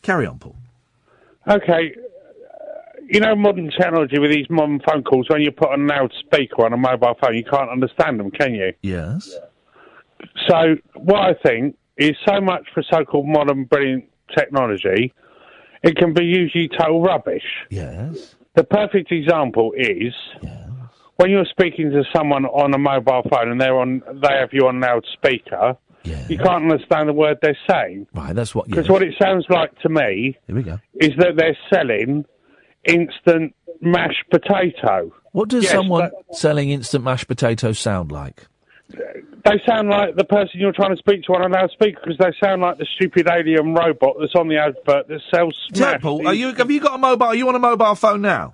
Carry 0.01 0.25
on, 0.25 0.39
Paul. 0.39 0.55
Okay, 1.47 1.93
uh, 1.93 3.01
you 3.09 3.19
know 3.21 3.35
modern 3.35 3.69
technology 3.71 4.19
with 4.19 4.31
these 4.31 4.49
modern 4.49 4.81
phone 4.81 5.03
calls. 5.03 5.27
When 5.29 5.41
you 5.41 5.51
put 5.51 5.69
a 5.71 5.77
loudspeaker 5.77 6.65
on 6.65 6.73
a 6.73 6.77
mobile 6.77 7.15
phone, 7.21 7.35
you 7.35 7.43
can't 7.43 7.69
understand 7.69 8.19
them, 8.19 8.31
can 8.31 8.53
you? 8.53 8.73
Yes. 8.81 9.33
So 10.47 10.75
what 10.95 11.21
I 11.21 11.33
think 11.33 11.77
is 11.97 12.15
so 12.27 12.41
much 12.41 12.67
for 12.73 12.83
so-called 12.91 13.27
modern 13.27 13.63
brilliant 13.65 14.05
technology, 14.35 15.13
it 15.83 15.95
can 15.97 16.13
be 16.13 16.25
usually 16.25 16.69
total 16.69 17.01
rubbish. 17.01 17.43
Yes. 17.69 18.35
The 18.55 18.63
perfect 18.63 19.11
example 19.11 19.73
is 19.77 20.13
when 21.17 21.29
you're 21.31 21.45
speaking 21.45 21.91
to 21.91 22.03
someone 22.15 22.45
on 22.45 22.73
a 22.73 22.77
mobile 22.77 23.23
phone 23.29 23.51
and 23.51 23.59
they're 23.61 23.77
on, 23.77 24.01
they 24.21 24.33
have 24.33 24.49
you 24.51 24.67
on 24.67 24.79
loudspeaker. 24.79 25.77
Yeah. 26.03 26.25
You 26.29 26.37
can't 26.37 26.71
understand 26.71 27.09
the 27.09 27.13
word 27.13 27.37
they're 27.41 27.57
saying. 27.69 28.07
Right, 28.13 28.33
that's 28.33 28.55
what. 28.55 28.67
Because 28.67 28.85
yeah. 28.87 28.93
what 28.93 29.03
it 29.03 29.13
sounds 29.21 29.45
like 29.49 29.77
to 29.81 29.89
me 29.89 30.37
Here 30.47 30.55
we 30.55 30.63
go. 30.63 30.79
is 30.95 31.11
that 31.17 31.35
they're 31.35 31.57
selling 31.71 32.25
instant 32.85 33.53
mashed 33.81 34.23
potato. 34.31 35.11
What 35.33 35.49
does 35.49 35.63
Yes, 35.63 35.73
someone 35.73 36.09
selling 36.31 36.69
instant 36.69 37.03
mashed 37.03 37.27
potato 37.27 37.73
sound 37.73 38.11
like? 38.11 38.47
Uh, 38.93 38.97
They 39.49 39.61
sound 39.65 39.89
like 39.89 40.15
the 40.15 40.23
person 40.25 40.59
you're 40.59 40.73
trying 40.73 40.91
to 40.91 40.97
speak 40.97 41.23
to 41.23 41.33
on 41.33 41.43
a 41.45 41.47
loudspeaker 41.53 41.99
because 42.03 42.17
they 42.17 42.31
sound 42.43 42.61
like 42.61 42.77
the 42.77 42.85
stupid 42.95 43.27
alien 43.31 43.73
robot 43.73 44.15
that's 44.19 44.35
on 44.35 44.47
the 44.47 44.57
advert 44.57 45.07
that 45.07 45.21
sells 45.33 45.55
smash. 45.73 46.01
Paul, 46.01 46.27
are 46.27 46.33
you, 46.33 46.53
have 46.53 46.69
you 46.69 46.79
got 46.79 46.95
a 46.95 46.97
mobile? 46.97 47.27
Are 47.27 47.35
you 47.35 47.47
on 47.47 47.55
a 47.55 47.59
mobile 47.59 47.95
phone 47.95 48.21
now? 48.21 48.53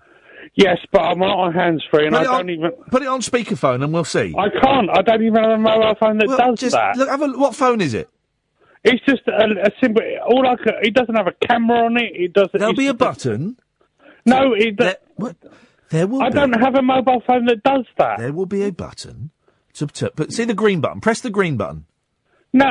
Yes, 0.55 0.77
but 0.91 1.01
I'm 1.01 1.19
not 1.19 1.37
on 1.39 1.53
hands 1.53 1.83
free 1.89 2.05
and 2.05 2.13
Put 2.13 2.21
I 2.21 2.23
don't 2.25 2.35
on- 2.41 2.49
even. 2.49 2.71
Put 2.91 3.01
it 3.01 3.07
on 3.07 3.21
speakerphone 3.21 3.83
and 3.83 3.91
we'll 3.93 4.03
see. 4.03 4.35
I 4.37 4.49
can't. 4.49 4.89
I 4.91 5.01
don't 5.01 5.23
even 5.23 5.35
have 5.41 5.51
a 5.51 5.57
mobile 5.57 5.95
phone 5.99 6.17
that 6.19 6.27
Well, 6.27 6.37
does 6.37 6.59
just 6.59 6.75
that. 6.75 6.95
Look, 6.97 7.09
have 7.09 7.21
a, 7.21 7.29
what 7.29 7.55
phone 7.55 7.81
is 7.81 7.93
it? 7.93 8.09
It's 8.83 9.03
just 9.05 9.21
a, 9.27 9.45
a 9.65 9.71
simple. 9.81 10.03
All 10.27 10.45
I 10.47 10.55
can, 10.57 10.73
it 10.83 10.93
doesn't 10.93 11.15
have 11.15 11.27
a 11.27 11.47
camera 11.47 11.85
on 11.85 11.97
it. 11.97 12.11
It 12.13 12.33
doesn't. 12.33 12.59
There'll 12.59 12.75
be 12.75 12.87
a 12.87 12.93
button. 12.93 13.57
No, 14.25 14.53
it. 14.53 14.77
There, 14.77 14.97
there 15.89 16.05
will 16.07 16.21
I 16.21 16.29
be. 16.29 16.35
don't 16.35 16.53
have 16.53 16.75
a 16.75 16.81
mobile 16.81 17.23
phone 17.25 17.45
that 17.45 17.63
does 17.63 17.85
that. 17.97 18.19
There 18.19 18.33
will 18.33 18.45
be 18.45 18.63
a 18.63 18.71
button. 18.71 19.31
To, 19.75 19.87
to, 19.87 20.11
but 20.15 20.31
see 20.31 20.45
the 20.45 20.53
green 20.53 20.81
button. 20.81 21.01
Press 21.01 21.21
the 21.21 21.29
green 21.29 21.57
button. 21.57 21.85
No, 22.53 22.69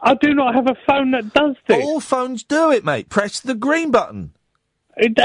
I 0.00 0.14
do 0.14 0.32
not 0.34 0.54
have 0.54 0.68
a 0.68 0.76
phone 0.86 1.10
that 1.10 1.34
does 1.34 1.56
this. 1.66 1.84
All 1.84 1.98
phones 2.00 2.44
do 2.44 2.70
it, 2.70 2.84
mate. 2.84 3.08
Press 3.08 3.40
the 3.40 3.54
green 3.56 3.90
button. 3.90 4.32
It, 4.96 5.14
do- 5.14 5.24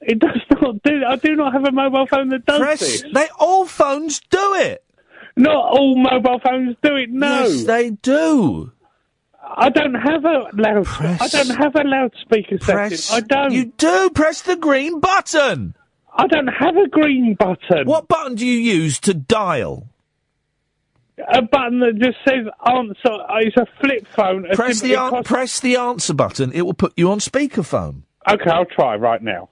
it 0.00 0.18
does 0.18 0.40
not 0.62 0.82
do. 0.82 1.02
I 1.06 1.16
do 1.16 1.36
not 1.36 1.52
have 1.52 1.64
a 1.66 1.72
mobile 1.72 2.06
phone 2.06 2.30
that 2.30 2.46
does 2.46 2.58
Press. 2.58 2.80
this. 2.80 3.04
They 3.12 3.28
all 3.38 3.66
phones 3.66 4.20
do 4.30 4.54
it. 4.54 4.82
Not 5.36 5.54
all 5.78 5.96
mobile 5.96 6.40
phones 6.42 6.76
do 6.82 6.96
it. 6.96 7.10
No, 7.10 7.44
Yes, 7.46 7.64
they 7.64 7.90
do. 7.90 8.72
I 9.42 9.68
don't 9.68 9.94
have 9.94 10.24
a 10.24 10.48
loud. 10.54 10.86
I 11.20 11.28
don't 11.28 11.50
have 11.56 11.76
a 11.76 11.82
loudspeaker 11.84 12.58
Press- 12.58 13.04
setting. 13.04 13.24
I 13.24 13.26
don't. 13.42 13.52
You 13.52 13.66
do. 13.76 14.08
Press 14.14 14.40
the 14.40 14.56
green 14.56 15.00
button. 15.00 15.74
I 16.16 16.26
don't 16.28 16.46
have 16.46 16.76
a 16.76 16.88
green 16.88 17.34
button. 17.38 17.86
What 17.86 18.08
button 18.08 18.36
do 18.36 18.46
you 18.46 18.58
use 18.58 18.98
to 19.00 19.12
dial? 19.12 19.88
A 21.32 21.42
button 21.42 21.80
that 21.80 21.98
just 21.98 22.18
says 22.26 22.46
answer. 22.66 23.12
Uh, 23.12 23.38
It's 23.40 23.56
a 23.56 23.66
flip 23.80 24.06
phone. 24.14 24.44
A 24.50 24.54
Press 24.54 24.80
the 24.80 24.94
an- 24.94 25.24
press 25.24 25.60
the 25.60 25.76
answer 25.76 26.12
button. 26.14 26.52
It 26.52 26.62
will 26.62 26.74
put 26.74 26.92
you 26.96 27.10
on 27.10 27.18
speakerphone. 27.18 28.02
Okay, 28.28 28.50
I'll 28.50 28.64
try 28.66 28.96
right 28.96 29.22
now. 29.22 29.48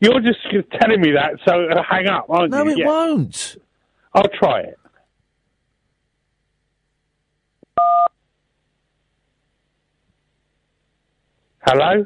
You're 0.00 0.20
just 0.20 0.38
telling 0.80 1.00
me 1.00 1.12
that, 1.12 1.38
so 1.46 1.64
uh, 1.66 1.82
hang 1.88 2.06
up, 2.08 2.26
aren't 2.28 2.50
No, 2.50 2.64
you? 2.64 2.70
it 2.72 2.78
Yeah. 2.78 2.86
won't. 2.86 3.56
I'll 4.12 4.28
try 4.38 4.60
it. 4.60 4.78
Hello? 11.66 12.04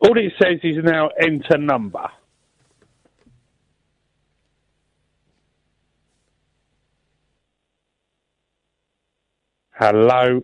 All 0.00 0.18
it 0.18 0.32
says 0.42 0.58
is 0.62 0.76
now 0.82 1.08
enter 1.20 1.56
number. 1.58 2.06
Hello? 9.74 10.40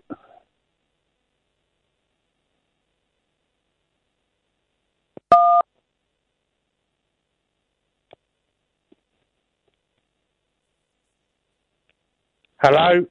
Hello? 12.62 13.07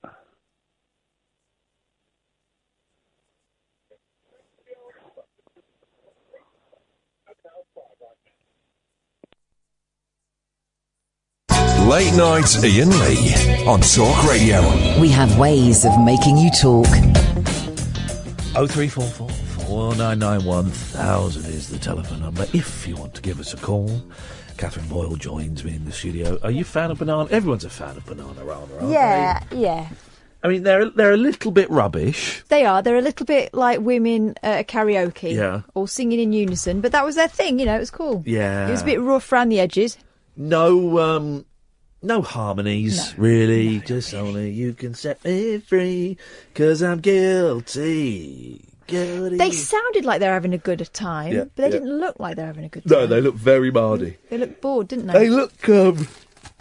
Late 11.90 12.14
night 12.14 12.64
Iain 12.64 12.92
Lee 13.00 13.66
on 13.66 13.82
Talk 13.82 14.24
Radio. 14.30 14.62
We 15.02 15.10
have 15.10 15.40
ways 15.40 15.86
of 15.86 16.00
making 16.00 16.38
you 16.38 16.52
talk. 16.52 16.86
Oh 18.56 18.68
three 18.70 18.88
four 18.88 19.06
four 19.06 19.28
four 19.28 19.66
Four 19.66 19.96
nine 19.96 20.20
nine 20.20 20.44
one 20.46 20.70
thousand 20.70 21.46
is 21.46 21.68
the 21.68 21.80
telephone 21.80 22.22
number. 22.22 22.46
If 22.54 22.88
you 22.88 22.96
want 22.96 23.16
to 23.16 23.24
give 23.24 23.40
us 23.40 23.56
a 23.56 23.58
call, 23.58 24.04
Katherine 24.58 24.88
Boyle 24.88 25.16
joins 25.16 25.64
me 25.64 25.74
in 25.76 25.86
the 25.86 25.92
studio. 25.92 26.38
Are 26.44 26.52
you 26.52 26.62
a 26.62 26.64
fan 26.64 26.92
of 26.92 27.00
banana? 27.00 27.28
Everyone's 27.32 27.66
a 27.66 27.72
fan 27.72 27.98
of 27.98 28.06
banana, 28.06 28.44
rather. 28.44 28.76
Aren't 28.76 28.92
Yeah, 28.92 29.44
yeah. 29.52 29.90
They? 29.90 29.96
I 30.44 30.48
mean, 30.48 30.62
they're 30.62 30.92
they're 30.92 31.14
a 31.14 31.18
little 31.18 31.52
bit 31.52 31.72
rubbish. 31.72 32.44
They 32.50 32.66
are. 32.66 32.84
They're 32.84 32.98
a 32.98 33.02
little 33.02 33.26
bit 33.26 33.52
like 33.56 33.80
women 33.80 34.36
at 34.44 34.60
a 34.60 34.64
karaoke. 34.64 35.34
Yeah. 35.34 35.62
or 35.74 35.88
singing 35.88 36.20
in 36.20 36.34
unison, 36.34 36.82
but 36.82 36.92
that 36.92 37.04
was 37.04 37.16
their 37.16 37.28
thing. 37.28 37.58
You 37.58 37.66
know, 37.66 37.76
it 37.76 37.80
was 37.80 37.90
cool. 37.92 38.22
Yeah. 38.28 38.68
It 38.68 38.72
was 38.72 38.84
a 38.84 38.86
bit 38.86 39.02
rough 39.02 39.32
around 39.32 39.50
the 39.50 39.60
edges. 39.60 39.98
No, 40.38 41.00
um, 41.00 41.46
no 42.02 42.22
harmonies, 42.22 43.18
really. 43.18 43.80
Just 43.80 44.14
only 44.14 44.52
you 44.52 44.74
can 44.74 44.94
set 44.94 45.24
me 45.24 45.58
free, 45.60 46.18
cause 46.56 46.82
I'm 46.82 47.00
guilty. 47.00 48.66
Guilty. 48.88 49.38
They 49.38 49.52
sounded 49.52 50.04
like 50.06 50.20
they're 50.20 50.34
having 50.34 50.54
a 50.54 50.58
good 50.58 50.88
time, 50.94 51.34
Yeah, 51.34 51.44
but 51.44 51.56
they 51.58 51.64
yeah. 51.66 51.70
didn't 51.70 52.00
look 52.00 52.20
like 52.20 52.36
they're 52.38 52.48
having 52.48 52.66
a 52.66 52.70
good 52.70 52.84
time. 52.88 53.00
no, 53.00 53.06
they 53.08 53.22
look 53.22 53.36
very 53.36 53.70
mardy. 53.72 54.18
They 54.30 54.38
look 54.40 54.62
bored, 54.62 54.88
didn't 54.88 55.08
they? 55.08 55.14
They 55.14 55.30
look 55.30 55.70
um, 55.70 56.08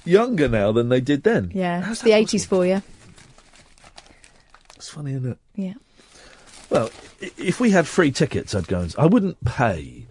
younger 0.05 0.49
now 0.49 0.73
than 0.73 0.91
they 0.91 1.01
did 1.01 1.23
then. 1.23 1.51
Yeah, 1.55 1.91
it's 1.91 2.03
the 2.03 2.13
eighties 2.13 2.45
for 2.45 2.67
you. 2.67 2.83
It's 4.77 4.91
funny, 4.91 5.13
isn't 5.15 5.31
it? 5.33 5.39
Yeah. 5.55 5.75
Well, 6.71 6.91
if 7.21 7.61
we 7.61 7.71
had 7.71 7.87
free 7.87 8.11
tickets, 8.11 8.55
I'd 8.55 8.69
go 8.69 8.81
and. 8.81 8.95
I 8.99 9.07
wouldn't 9.07 9.43
pay 9.45 10.05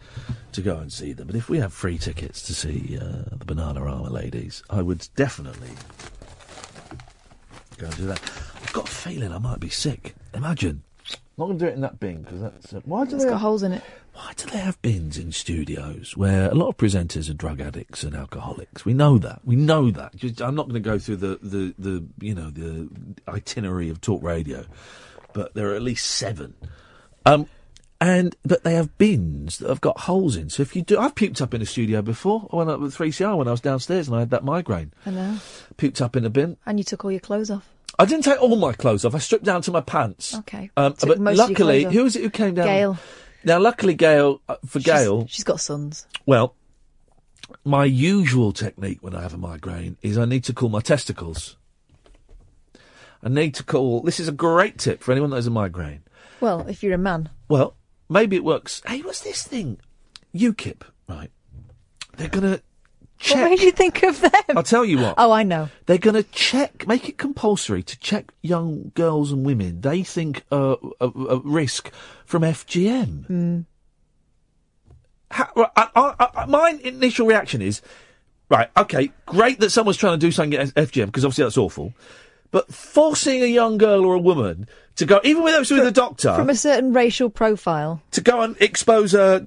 to 0.58 0.62
go 0.64 0.78
and 0.78 0.92
see 0.92 1.14
them, 1.14 1.28
but 1.28 1.36
if 1.36 1.50
we 1.50 1.60
have 1.60 1.72
free 1.72 1.98
tickets 2.00 2.42
to 2.42 2.54
see 2.54 2.98
uh, 3.00 3.30
the 3.38 3.46
Bananarama 3.46 4.10
ladies, 4.12 4.64
I 4.70 4.82
would 4.82 5.08
definitely 5.16 5.70
go 7.78 7.86
and 7.86 7.96
do 7.96 8.06
that. 8.08 8.20
I've 8.64 8.74
got 8.74 8.90
a 8.90 8.92
feeling 8.92 9.32
I 9.32 9.38
might 9.38 9.60
be 9.60 9.70
sick. 9.70 10.16
Imagine. 10.34 10.82
I'm 11.10 11.16
not 11.38 11.46
going 11.46 11.60
to 11.60 11.66
do 11.66 11.70
it 11.70 11.76
in 11.76 11.82
that 11.82 12.00
bin 12.00 12.24
because 12.24 12.42
that's. 12.42 12.74
Uh, 12.74 12.82
why 12.86 13.06
do 13.06 13.16
It's 13.16 13.24
they? 13.24 13.30
got 13.30 13.40
holes 13.40 13.62
in 13.62 13.72
it. 13.72 13.84
Why 14.14 14.34
do 14.36 14.48
they 14.48 14.58
have 14.58 14.82
bins 14.82 15.20
in 15.20 15.32
studios 15.32 16.18
where 16.18 16.50
a 16.50 16.56
lot 16.56 16.70
of 16.70 16.78
presenters 16.78 17.30
are 17.30 17.36
drug 17.36 17.62
addicts 17.62 18.02
and 18.02 18.16
alcoholics? 18.16 18.84
We 18.84 18.96
know 18.96 19.20
that. 19.20 19.42
We 19.46 19.56
know 19.56 19.92
that. 19.92 20.16
Just, 20.16 20.42
I'm 20.42 20.56
not 20.56 20.64
going 20.68 20.82
to 20.82 20.90
go 20.90 20.98
through 20.98 21.18
the, 21.18 21.38
the, 21.44 21.76
the 21.78 22.04
you 22.20 22.34
know 22.34 22.50
the 22.50 22.90
itinerary 23.28 23.90
of 23.90 24.02
talk 24.02 24.24
radio, 24.24 24.66
but 25.34 25.54
there 25.54 25.72
are 25.72 25.76
at 25.76 25.84
least 25.84 26.08
seven. 26.08 26.56
Um, 27.28 27.48
and 28.00 28.36
but 28.44 28.64
they 28.64 28.76
have 28.76 28.98
bins 28.98 29.58
that 29.60 29.70
have 29.70 29.82
got 29.82 30.02
holes 30.02 30.36
in. 30.36 30.50
So 30.50 30.62
if 30.62 30.76
you 30.76 30.82
do, 30.82 31.00
I've 31.00 31.16
puked 31.16 31.42
up 31.42 31.54
in 31.54 31.62
a 31.62 31.66
studio 31.66 32.02
before. 32.02 32.48
I 32.52 32.56
went 32.58 32.70
up 32.70 32.80
with 32.80 32.96
3CR 32.96 33.38
when 33.38 33.48
I 33.48 33.52
was 33.52 33.62
downstairs 33.62 34.08
and 34.08 34.16
I 34.16 34.20
had 34.20 34.30
that 34.32 34.44
migraine. 34.44 34.92
I 35.06 35.12
know. 35.12 35.40
Puked 35.78 36.02
up 36.02 36.16
in 36.16 36.26
a 36.26 36.30
bin. 36.30 36.58
And 36.66 36.78
you 36.80 36.84
took 36.84 37.04
all 37.06 37.12
your 37.12 37.20
clothes 37.20 37.50
off. 37.50 37.68
I 38.00 38.06
didn't 38.06 38.26
take 38.26 38.40
all 38.42 38.56
my 38.58 38.74
clothes 38.74 39.06
off. 39.06 39.16
I 39.16 39.18
stripped 39.18 39.46
down 39.46 39.64
to 39.64 39.72
my 39.72 39.82
pants. 39.82 40.36
Okay. 40.36 40.70
Um, 40.78 40.94
Took 40.94 41.10
but 41.10 41.20
most 41.20 41.34
of 41.34 41.38
your 41.38 41.48
luckily, 41.50 41.82
clothes 41.82 41.86
off. 41.88 41.94
who 41.94 42.04
was 42.04 42.16
it 42.16 42.22
who 42.22 42.30
came 42.30 42.54
down? 42.54 42.68
Gail. 42.68 42.98
Now, 43.44 43.60
luckily, 43.60 43.94
Gail, 43.96 44.42
uh, 44.50 44.58
for 44.68 44.80
Gail, 44.80 45.26
She's 45.28 45.44
got 45.46 45.60
sons. 45.62 46.06
well, 46.26 46.54
my 47.64 47.86
usual 47.86 48.52
technique 48.52 49.00
when 49.02 49.16
I 49.16 49.22
have 49.22 49.34
a 49.34 49.38
migraine 49.38 49.96
is 50.04 50.18
I 50.18 50.26
need 50.26 50.44
to 50.44 50.54
cool 50.54 50.70
my 50.70 50.82
testicles. 50.82 51.56
I 53.24 53.30
need 53.30 53.56
to 53.56 53.64
cool. 53.64 54.04
This 54.04 54.20
is 54.20 54.28
a 54.28 54.32
great 54.34 54.78
tip 54.78 55.02
for 55.02 55.12
anyone 55.12 55.30
that 55.32 55.38
has 55.38 55.48
a 55.48 55.52
migraine. 55.52 56.02
Well, 56.42 56.68
if 56.68 56.84
you're 56.84 56.94
a 56.94 56.98
man. 57.00 57.30
Well, 57.48 57.77
maybe 58.10 58.36
it 58.36 58.44
works. 58.44 58.82
Hey, 58.86 59.02
what's 59.02 59.22
this 59.22 59.44
thing? 59.44 59.80
UKIP, 60.34 60.82
right? 61.08 61.32
They're 62.18 62.30
gonna 62.30 62.62
check. 63.18 63.38
What 63.38 63.50
made 63.50 63.62
you 63.62 63.72
think 63.72 64.04
of 64.04 64.22
them? 64.22 64.32
I'll 64.56 64.64
tell 64.64 64.86
you 64.86 65.00
what. 65.00 65.16
Oh, 65.18 65.32
I 65.32 65.44
know. 65.44 65.70
They're 65.86 65.98
going 65.98 66.16
to 66.16 66.24
check, 66.24 66.88
make 66.88 67.10
it 67.10 67.18
compulsory 67.18 67.84
to 67.84 68.00
check 68.00 68.32
young 68.42 68.92
girls 68.96 69.32
and 69.32 69.46
women 69.46 69.82
they 69.82 70.04
think 70.04 70.44
are 70.52 70.78
at 71.02 71.42
risk 71.44 71.92
from 72.26 72.44
FGM. 72.44 73.28
Mm. 73.28 73.66
Right, 75.56 75.70
I, 75.76 75.90
I, 75.96 76.28
I, 76.36 76.46
my 76.46 76.80
initial 76.84 77.28
reaction 77.28 77.62
is, 77.62 77.82
right, 78.50 78.70
okay, 78.78 79.12
great 79.26 79.60
that 79.60 79.72
someone's 79.72 79.98
trying 79.98 80.18
to 80.18 80.26
do 80.26 80.32
something 80.32 80.58
at 80.58 80.68
FGM 80.70 81.08
because 81.08 81.26
obviously 81.26 81.44
that's 81.44 81.58
awful, 81.58 81.94
but 82.52 82.74
forcing 82.74 83.42
a 83.44 83.48
young 83.48 83.78
girl 83.78 84.06
or 84.06 84.14
a 84.16 84.20
woman 84.20 84.68
to 84.96 85.06
go, 85.06 85.20
even 85.24 85.44
with 85.44 85.70
with 85.72 85.86
a 85.88 85.92
doctor, 85.92 86.34
From 86.36 86.50
a 86.50 86.56
certain 86.56 86.94
racial 86.94 87.30
profile. 87.30 88.02
to 88.12 88.22
go 88.22 88.42
and 88.42 88.56
expose 88.62 89.12
her 89.12 89.46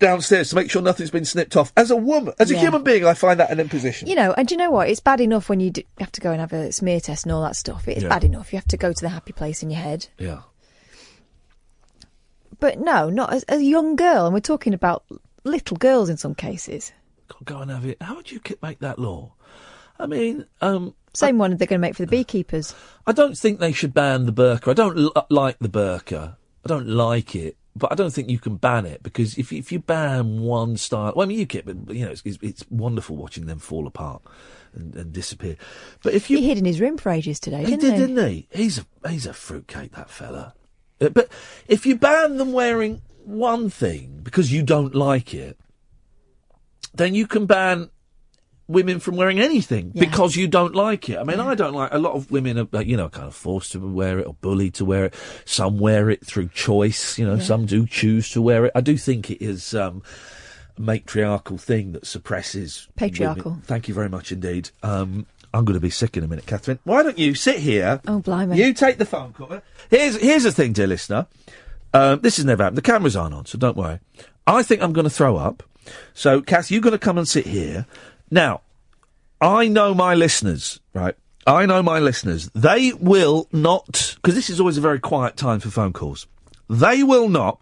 downstairs 0.00 0.48
to 0.48 0.56
make 0.56 0.70
sure 0.70 0.80
nothing's 0.80 1.10
been 1.10 1.26
snipped 1.26 1.56
off. 1.56 1.72
As 1.76 1.90
a 1.90 1.96
woman, 1.96 2.32
as 2.40 2.50
a 2.50 2.54
Yeah. 2.54 2.60
human 2.60 2.82
being, 2.82 3.04
I 3.04 3.12
find 3.14 3.38
that 3.38 3.50
an 3.50 3.60
imposition. 3.60 4.08
You 4.08 4.14
know, 4.14 4.32
and 4.32 4.48
do 4.48 4.54
you 4.54 4.58
know 4.58 4.70
what? 4.70 4.88
It's 4.88 4.98
bad 5.00 5.20
enough 5.20 5.48
when 5.50 5.60
you 5.60 5.70
do 5.70 5.82
have 5.98 6.10
to 6.12 6.20
go 6.22 6.30
and 6.32 6.40
have 6.40 6.54
a 6.54 6.72
smear 6.72 7.00
test 7.00 7.24
and 7.26 7.32
all 7.32 7.42
that 7.42 7.54
stuff. 7.56 7.86
It's 7.86 8.02
Yeah. 8.02 8.08
bad 8.08 8.24
enough. 8.24 8.52
You 8.52 8.56
have 8.56 8.68
to 8.68 8.78
go 8.78 8.92
to 8.94 9.00
the 9.00 9.10
happy 9.10 9.32
place 9.32 9.62
in 9.62 9.70
your 9.70 9.80
head. 9.80 10.08
Yeah. 10.18 10.38
But 12.58 12.78
no, 12.80 13.08
not 13.10 13.32
as 13.32 13.44
a 13.48 13.60
young 13.60 13.96
girl. 13.96 14.24
And 14.26 14.34
we're 14.34 14.40
talking 14.40 14.74
about 14.74 15.04
little 15.44 15.76
girls 15.76 16.08
in 16.08 16.16
some 16.16 16.34
cases. 16.34 16.92
Go 17.44 17.58
and 17.58 17.70
have 17.70 17.84
it. 17.86 17.96
How 18.02 18.16
would 18.16 18.30
you 18.30 18.40
make 18.62 18.80
that 18.80 18.98
law? 18.98 19.32
I 20.00 20.06
mean, 20.06 20.46
um, 20.60 20.94
Same 21.14 21.38
one 21.38 21.56
they're 21.56 21.66
going 21.66 21.78
to 21.80 21.86
make 21.86 21.94
for 21.94 22.02
the 22.04 22.10
beekeepers. 22.10 22.74
I 23.06 23.12
don't 23.12 23.36
think 23.36 23.60
they 23.60 23.72
should 23.72 23.92
ban 23.94 24.26
the 24.26 24.32
burqa. 24.32 24.68
I 24.68 24.74
don't 24.74 24.98
l- 24.98 25.26
like 25.28 25.58
the 25.58 25.68
burqa. 25.68 26.36
I 26.64 26.68
don't 26.68 26.88
like 26.88 27.34
it, 27.34 27.56
but 27.76 27.92
I 27.92 27.94
don't 27.94 28.10
think 28.10 28.28
you 28.28 28.38
can 28.38 28.56
ban 28.56 28.86
it 28.86 29.02
because 29.02 29.36
if 29.38 29.52
if 29.52 29.72
you 29.72 29.78
ban 29.78 30.40
one 30.40 30.76
style, 30.76 31.12
well, 31.16 31.24
I 31.24 31.28
mean, 31.28 31.38
you 31.38 31.46
get, 31.46 31.64
but 31.66 31.94
you 31.94 32.04
know, 32.04 32.10
it's, 32.12 32.22
it's, 32.24 32.38
it's 32.42 32.64
wonderful 32.70 33.16
watching 33.16 33.46
them 33.46 33.58
fall 33.58 33.86
apart 33.86 34.22
and, 34.74 34.94
and 34.94 35.12
disappear. 35.12 35.56
But 36.02 36.14
if 36.14 36.30
you 36.30 36.38
He 36.38 36.48
hid 36.48 36.58
in 36.58 36.64
his 36.64 36.80
room 36.80 36.96
for 36.98 37.10
ages 37.10 37.40
today, 37.40 37.60
he 37.60 37.76
didn't 37.76 37.80
did, 37.80 37.92
he? 37.94 37.98
didn't 38.06 38.28
he? 38.28 38.48
He's 38.52 38.78
a 38.78 39.08
he's 39.08 39.26
a 39.26 39.32
fruitcake, 39.32 39.92
that 39.92 40.10
fella. 40.10 40.54
Uh, 41.00 41.08
But 41.08 41.28
if 41.66 41.86
you 41.86 41.96
ban 41.96 42.36
them 42.36 42.52
wearing 42.52 43.00
one 43.24 43.70
thing 43.70 44.20
because 44.22 44.52
you 44.52 44.62
don't 44.62 44.94
like 44.94 45.32
it, 45.34 45.58
then 46.94 47.14
you 47.14 47.26
can 47.26 47.46
ban 47.46 47.90
women 48.70 49.00
from 49.00 49.16
wearing 49.16 49.40
anything 49.40 49.90
because 49.90 50.36
you 50.36 50.46
don't 50.48 50.74
like 50.74 51.08
it. 51.08 51.18
I 51.18 51.24
mean, 51.24 51.40
I 51.40 51.54
don't 51.54 51.74
like 51.74 51.92
a 51.92 51.98
lot 51.98 52.14
of 52.14 52.30
women 52.30 52.58
are, 52.58 52.68
uh, 52.72 52.80
you 52.80 52.96
know, 52.96 53.08
kind 53.08 53.26
of 53.26 53.34
forced 53.34 53.72
to 53.72 53.80
wear 53.80 54.18
it 54.18 54.26
or 54.26 54.34
bullied 54.34 54.74
to 54.74 54.84
wear 54.84 55.06
it. 55.06 55.14
Some 55.44 55.78
wear 55.78 56.08
it 56.10 56.24
through 56.24 56.48
choice. 56.48 57.18
You 57.18 57.26
know, 57.26 57.34
Yeah. 57.34 57.42
some 57.42 57.66
do 57.66 57.86
choose 57.86 58.30
to 58.30 58.40
wear 58.42 58.66
it. 58.66 58.72
I 58.74 58.80
do 58.80 58.96
think 58.96 59.30
it 59.30 59.42
is. 59.44 59.74
Um, 59.74 60.02
a 60.78 60.80
matriarchal 60.80 61.58
thing 61.58 61.92
that 61.92 62.06
suppresses 62.06 62.88
Patriarchal. 62.96 63.50
women. 63.52 63.62
Thank 63.66 63.88
you 63.88 63.94
very 63.94 64.08
much 64.08 64.30
indeed. 64.32 64.70
Um, 64.82 65.26
I'm 65.52 65.64
going 65.64 65.74
to 65.74 65.80
be 65.80 65.90
sick 65.90 66.16
in 66.16 66.22
a 66.22 66.28
minute, 66.28 66.46
Katherine. 66.46 66.78
Why 66.84 67.02
don't 67.02 67.18
you 67.18 67.34
sit 67.34 67.58
here? 67.58 68.00
Oh, 68.06 68.20
blimey. 68.20 68.56
You 68.56 68.72
take 68.72 68.98
the 68.98 69.04
phone 69.04 69.32
call. 69.32 69.60
Here's 69.90 70.16
here's 70.20 70.44
the 70.44 70.52
thing, 70.52 70.72
dear 70.72 70.86
listener. 70.86 71.26
Um, 71.92 72.20
this 72.20 72.36
has 72.36 72.44
never 72.44 72.62
happened. 72.62 72.78
The 72.78 72.82
cameras 72.82 73.16
aren't 73.16 73.34
on, 73.34 73.46
so 73.46 73.58
don't 73.58 73.76
worry. 73.76 73.98
I 74.46 74.62
think 74.62 74.80
I'm 74.80 74.92
going 74.92 75.04
to 75.04 75.10
throw 75.10 75.36
up. 75.36 75.64
So, 76.14 76.40
Cass, 76.40 76.70
you're 76.70 76.80
going 76.80 76.92
to 76.92 76.98
come 76.98 77.18
and 77.18 77.26
sit 77.26 77.46
here. 77.48 77.84
Now, 78.30 78.62
I 79.40 79.68
know 79.68 79.94
my 79.94 80.14
listeners, 80.14 80.80
right? 80.94 81.14
I 81.46 81.66
know 81.66 81.82
my 81.82 81.98
listeners. 81.98 82.50
They 82.54 82.92
will 82.92 83.48
not, 83.52 84.14
because 84.16 84.34
this 84.34 84.50
is 84.50 84.60
always 84.60 84.78
a 84.78 84.82
very 84.82 85.00
quiet 85.00 85.36
time 85.36 85.60
for 85.60 85.70
phone 85.70 85.92
calls. 85.92 86.26
They 86.68 87.02
will 87.02 87.28
not 87.28 87.60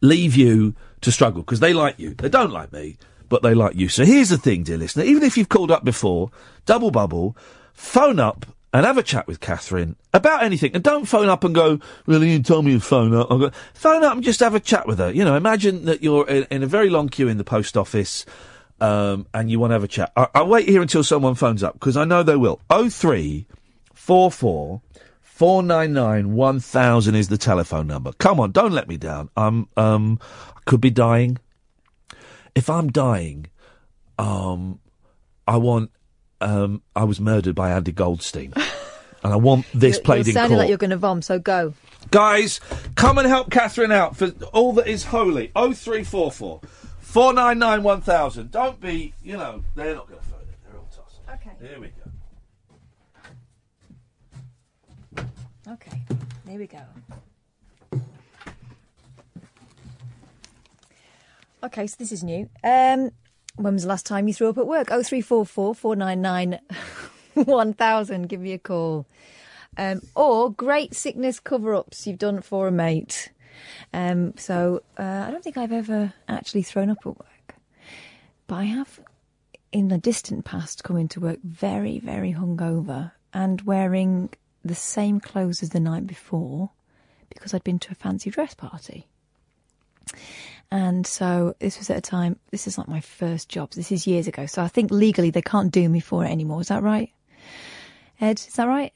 leave 0.00 0.36
you 0.36 0.74
to 1.00 1.10
struggle 1.10 1.42
because 1.42 1.60
they 1.60 1.72
like 1.72 1.98
you. 1.98 2.14
They 2.14 2.28
don't 2.28 2.52
like 2.52 2.72
me, 2.72 2.98
but 3.28 3.42
they 3.42 3.54
like 3.54 3.74
you. 3.74 3.88
So 3.88 4.04
here's 4.04 4.28
the 4.28 4.38
thing, 4.38 4.62
dear 4.62 4.76
listener. 4.76 5.04
Even 5.04 5.22
if 5.22 5.36
you've 5.36 5.48
called 5.48 5.70
up 5.70 5.84
before, 5.84 6.30
double 6.66 6.90
bubble, 6.90 7.36
phone 7.72 8.20
up 8.20 8.46
and 8.72 8.86
have 8.86 8.98
a 8.98 9.02
chat 9.02 9.26
with 9.26 9.40
Katherine 9.40 9.96
about 10.12 10.42
anything. 10.44 10.72
And 10.74 10.84
don't 10.84 11.06
phone 11.06 11.28
up 11.28 11.42
and 11.42 11.54
go, 11.54 11.80
well, 12.06 12.22
you 12.22 12.42
told 12.42 12.66
me 12.66 12.74
to 12.74 12.80
phone 12.80 13.14
up. 13.14 13.28
Go, 13.28 13.50
phone 13.74 14.04
up 14.04 14.14
and 14.14 14.22
just 14.22 14.40
have 14.40 14.54
a 14.54 14.60
chat 14.60 14.86
with 14.86 14.98
her. 14.98 15.10
You 15.10 15.24
know, 15.24 15.34
imagine 15.34 15.86
that 15.86 16.02
you're 16.02 16.28
in, 16.28 16.46
in 16.50 16.62
a 16.62 16.66
very 16.66 16.90
long 16.90 17.08
queue 17.08 17.28
in 17.28 17.38
the 17.38 17.44
post 17.44 17.76
office. 17.76 18.24
Um, 18.80 19.26
and 19.34 19.50
you 19.50 19.58
want 19.60 19.70
to 19.70 19.74
have 19.74 19.84
a 19.84 19.88
chat. 19.88 20.12
I, 20.16 20.28
I'll 20.34 20.46
wait 20.46 20.68
here 20.68 20.80
until 20.80 21.04
someone 21.04 21.34
phones 21.34 21.62
up 21.62 21.74
because 21.74 21.96
I 21.96 22.04
know 22.04 22.22
they 22.22 22.36
will. 22.36 22.60
Oh 22.70 22.88
three 22.88 23.46
four 23.92 24.30
four 24.30 24.80
four 25.20 25.62
nine 25.62 25.92
nine 25.92 26.32
one 26.32 26.60
thousand 26.60 27.14
is 27.14 27.28
the 27.28 27.36
telephone 27.38 27.86
number. 27.86 28.12
Come 28.14 28.40
on, 28.40 28.52
don't 28.52 28.72
let 28.72 28.88
me 28.88 28.96
down. 28.96 29.28
I'm 29.36 29.68
um 29.76 30.18
I 30.56 30.60
could 30.64 30.80
be 30.80 30.90
dying. 30.90 31.38
If 32.54 32.70
I'm 32.70 32.88
dying, 32.90 33.46
um 34.18 34.80
I 35.46 35.56
want 35.58 35.90
um 36.40 36.82
I 36.96 37.04
was 37.04 37.20
murdered 37.20 37.54
by 37.54 37.70
Andy 37.72 37.92
Goldstein. 37.92 38.54
and 39.22 39.32
I 39.32 39.36
want 39.36 39.66
this 39.74 39.96
You're- 39.96 40.04
played 40.04 40.26
you're 40.26 40.30
in 40.30 40.34
sounding 40.34 40.48
court. 40.56 40.58
like 40.60 40.68
you're 40.70 40.78
going 40.78 40.90
to 40.90 40.96
vom, 40.96 41.20
so 41.22 41.38
go. 41.38 41.74
Guys, 42.10 42.60
come 42.94 43.18
and 43.18 43.28
help 43.28 43.50
Katherine 43.50 43.92
out 43.92 44.16
for 44.16 44.28
all 44.54 44.72
that 44.72 44.86
is 44.86 45.04
holy. 45.04 45.52
Oh 45.54 45.74
three 45.74 46.02
four 47.10 47.32
nine 47.32 47.58
nine 47.58 47.82
one 47.82 48.00
thousand. 48.00 48.52
Don't 48.52 48.80
be, 48.80 49.12
you 49.22 49.36
know, 49.36 49.64
they're 49.74 49.94
not 49.94 50.08
going 50.08 50.20
to 50.20 50.26
phone 50.26 50.40
it. 50.42 50.58
They're 50.64 50.78
all 50.78 50.86
tossing. 50.86 51.24
Okay. 51.34 51.50
Here 51.68 51.80
we 51.80 51.88
go. 51.88 52.10
Okay, 55.68 56.02
here 56.48 56.58
we 56.58 56.66
go. 56.66 56.80
Okay, 61.62 61.86
so 61.86 61.96
this 61.98 62.10
is 62.10 62.24
new. 62.24 62.48
Um, 62.64 63.10
when 63.56 63.74
was 63.74 63.82
the 63.82 63.88
last 63.88 64.06
time 64.06 64.26
you 64.26 64.34
threw 64.34 64.48
up 64.48 64.58
at 64.58 64.66
work? 64.66 64.88
Oh 64.90 65.02
three 65.02 65.20
four 65.20 65.44
four 65.44 65.74
four 65.74 65.94
nine 65.94 66.22
nine 66.22 66.58
one 67.34 67.74
thousand. 67.74 68.28
Give 68.28 68.40
me 68.40 68.52
a 68.52 68.58
call. 68.58 69.06
Um, 69.76 70.00
or 70.16 70.50
great 70.52 70.94
sickness 70.94 71.38
cover 71.38 71.74
ups 71.74 72.06
you've 72.06 72.18
done 72.18 72.40
for 72.40 72.66
a 72.66 72.72
mate. 72.72 73.30
Um, 73.92 74.34
so 74.36 74.82
uh, 74.98 75.24
I 75.26 75.30
don't 75.30 75.42
think 75.42 75.56
I've 75.56 75.72
ever 75.72 76.12
actually 76.28 76.62
thrown 76.62 76.90
up 76.90 76.98
at 77.00 77.06
work, 77.06 77.54
but 78.46 78.56
I 78.56 78.64
have, 78.64 79.00
in 79.72 79.88
the 79.88 79.98
distant 79.98 80.44
past, 80.44 80.84
come 80.84 80.96
into 80.96 81.20
work 81.20 81.38
very, 81.42 81.98
very 81.98 82.32
hungover 82.32 83.12
and 83.32 83.60
wearing 83.62 84.30
the 84.64 84.74
same 84.74 85.20
clothes 85.20 85.62
as 85.62 85.70
the 85.70 85.80
night 85.80 86.06
before 86.06 86.70
because 87.28 87.54
I'd 87.54 87.64
been 87.64 87.78
to 87.80 87.92
a 87.92 87.94
fancy 87.94 88.30
dress 88.30 88.54
party. 88.54 89.06
And 90.70 91.06
so 91.06 91.54
this 91.58 91.78
was 91.78 91.90
at 91.90 91.98
a 91.98 92.00
time, 92.00 92.38
this 92.50 92.66
is 92.66 92.78
like 92.78 92.88
my 92.88 93.00
first 93.00 93.48
job. 93.48 93.70
This 93.72 93.90
is 93.90 94.06
years 94.06 94.28
ago. 94.28 94.46
So 94.46 94.62
I 94.62 94.68
think 94.68 94.90
legally 94.90 95.30
they 95.30 95.42
can't 95.42 95.72
do 95.72 95.88
me 95.88 96.00
for 96.00 96.24
it 96.24 96.30
anymore. 96.30 96.60
Is 96.60 96.68
that 96.68 96.82
right? 96.82 97.12
Ed, 98.20 98.38
is 98.38 98.54
that 98.54 98.68
right? 98.68 98.92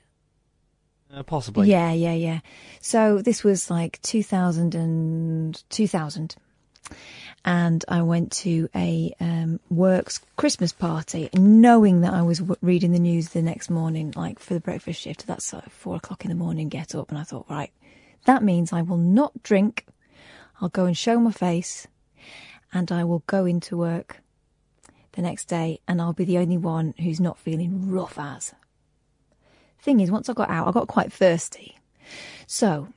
Uh, 1.15 1.23
possibly. 1.23 1.69
Yeah, 1.71 1.93
yeah, 1.93 2.15
yeah. 2.15 2.41
So 2.81 3.23
this 3.23 3.45
was 3.45 3.71
like 3.71 4.01
2000 4.03 4.75
and 4.75 5.63
2000. 5.71 6.37
And 7.45 7.85
I 7.89 8.03
went 8.03 8.33
to 8.33 8.69
a 8.75 9.15
um, 9.21 9.61
works 9.69 10.21
Christmas 10.37 10.73
party, 10.73 11.29
knowing 11.35 12.01
that 12.01 12.15
I 12.15 12.23
was 12.23 12.39
w- 12.39 12.57
reading 12.63 12.93
the 12.93 12.99
news 12.99 13.29
the 13.29 13.43
next 13.43 13.69
morning, 13.71 14.13
like 14.17 14.39
for 14.39 14.55
the 14.55 14.61
breakfast 14.61 15.03
shift. 15.03 15.27
That's 15.27 15.53
like 15.53 15.69
four 15.69 15.97
o'clock 15.97 16.25
in 16.25 16.31
the 16.31 16.35
morning. 16.35 16.69
Get 16.71 16.95
up, 16.95 17.11
and 17.11 17.19
I 17.19 17.23
thought, 17.23 17.47
right, 17.51 17.71
that 18.25 18.43
means 18.43 18.73
I 18.73 18.81
will 18.81 18.97
not 18.97 19.43
drink. 19.43 19.87
I'll 20.61 20.71
go 20.71 20.87
and 20.87 20.97
show 20.97 21.21
my 21.21 21.33
face, 21.33 21.87
and 22.73 22.91
I 22.91 23.05
will 23.05 23.23
go 23.27 23.45
into 23.45 23.77
work 23.77 24.23
the 25.13 25.23
next 25.23 25.45
day, 25.45 25.81
and 25.87 26.01
I'll 26.01 26.15
be 26.15 26.25
the 26.25 26.39
only 26.39 26.57
one 26.59 26.95
who's 26.99 27.21
not 27.21 27.39
feeling 27.39 27.91
rough 27.91 28.19
as. 28.19 28.55
Thing 29.85 30.01
is, 30.01 30.11
once 30.11 30.29
I 30.29 30.33
got 30.33 30.49
out, 30.49 30.67
I 30.67 30.73
got 30.73 30.89
quite 30.89 31.13
thirsty. 31.13 31.79
So 32.47 32.89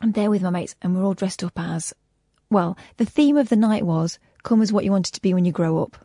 I'm 0.00 0.12
there 0.12 0.30
with 0.30 0.40
my 0.40 0.50
mates, 0.50 0.76
and 0.80 0.94
we're 0.94 1.04
all 1.04 1.14
dressed 1.14 1.42
up 1.42 1.58
as 1.58 1.92
well, 2.48 2.76
the 2.96 3.04
theme 3.04 3.36
of 3.36 3.48
the 3.48 3.56
night 3.56 3.84
was 3.84 4.20
come 4.42 4.62
as 4.62 4.72
what 4.72 4.84
you 4.84 4.92
wanted 4.92 5.14
to 5.14 5.20
be 5.20 5.34
when 5.34 5.44
you 5.44 5.50
grow 5.50 5.82
up. 5.82 5.96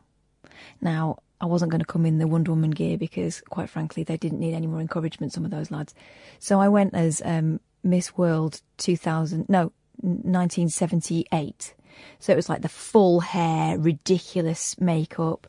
Now, 0.81 1.19
I 1.39 1.45
wasn't 1.45 1.69
going 1.69 1.81
to 1.81 1.85
come 1.85 2.05
in 2.05 2.17
the 2.17 2.27
Wonder 2.27 2.51
Woman 2.51 2.71
gear 2.71 2.97
because, 2.97 3.41
quite 3.49 3.69
frankly, 3.69 4.03
they 4.03 4.17
didn't 4.17 4.39
need 4.39 4.55
any 4.55 4.67
more 4.67 4.81
encouragement, 4.81 5.33
some 5.33 5.45
of 5.45 5.51
those 5.51 5.69
lads. 5.71 5.93
So 6.39 6.59
I 6.59 6.67
went 6.67 6.95
as 6.95 7.21
um, 7.23 7.59
Miss 7.83 8.17
World 8.17 8.61
2000, 8.77 9.47
no, 9.49 9.71
1978. 9.97 11.75
So 12.17 12.33
it 12.33 12.35
was 12.35 12.49
like 12.49 12.63
the 12.63 12.69
full 12.69 13.19
hair, 13.19 13.77
ridiculous 13.77 14.79
makeup, 14.79 15.47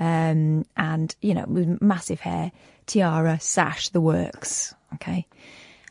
um, 0.00 0.64
and, 0.76 1.14
you 1.20 1.34
know, 1.34 1.44
massive 1.80 2.20
hair, 2.20 2.50
tiara, 2.86 3.38
sash, 3.40 3.88
the 3.90 4.00
works. 4.00 4.74
Okay. 4.94 5.26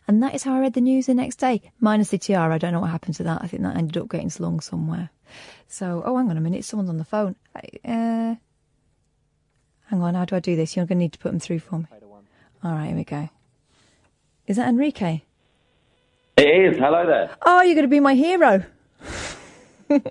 And 0.08 0.22
that 0.24 0.36
is 0.36 0.44
how 0.44 0.56
I 0.56 0.60
read 0.60 0.74
the 0.74 0.82
news 0.82 1.06
the 1.06 1.14
next 1.14 1.38
day, 1.38 1.62
minus 1.80 2.10
the 2.10 2.18
tiara. 2.18 2.56
I 2.56 2.58
don't 2.58 2.74
know 2.74 2.82
what 2.82 2.90
happened 2.90 3.16
to 3.16 3.24
that. 3.24 3.42
I 3.42 3.48
think 3.48 3.64
that 3.64 3.78
ended 3.78 3.98
up 3.98 4.10
getting 4.10 4.30
slung 4.30 4.60
somewhere. 4.60 5.10
So, 5.68 6.04
oh, 6.06 6.18
hang 6.18 6.30
on 6.30 6.38
a 6.38 6.42
minute. 6.42 6.66
Someone's 6.66 6.90
on 6.90 6.98
the 6.98 7.06
phone. 7.06 7.36
Uh, 7.56 8.36
hang 9.86 10.02
on. 10.02 10.16
How 10.16 10.26
do 10.26 10.36
I 10.36 10.40
do 10.40 10.56
this? 10.56 10.76
You're 10.76 10.86
going 10.86 10.98
to 10.98 11.04
need 11.04 11.14
to 11.14 11.20
put 11.20 11.32
them 11.32 11.40
through 11.40 11.60
for 11.60 11.80
me. 11.80 11.86
All 12.64 12.74
right, 12.74 12.88
here 12.88 12.96
we 12.96 13.04
go. 13.04 13.30
Is 14.48 14.58
that 14.58 14.68
Enrique? 14.68 15.22
It 16.38 16.44
is. 16.44 16.78
Hello 16.78 17.06
there. 17.06 17.30
Oh, 17.44 17.62
you're 17.62 17.76
going 17.76 17.86
to 17.86 17.88
be 17.88 18.00
my 18.00 18.16
hero. 18.16 18.66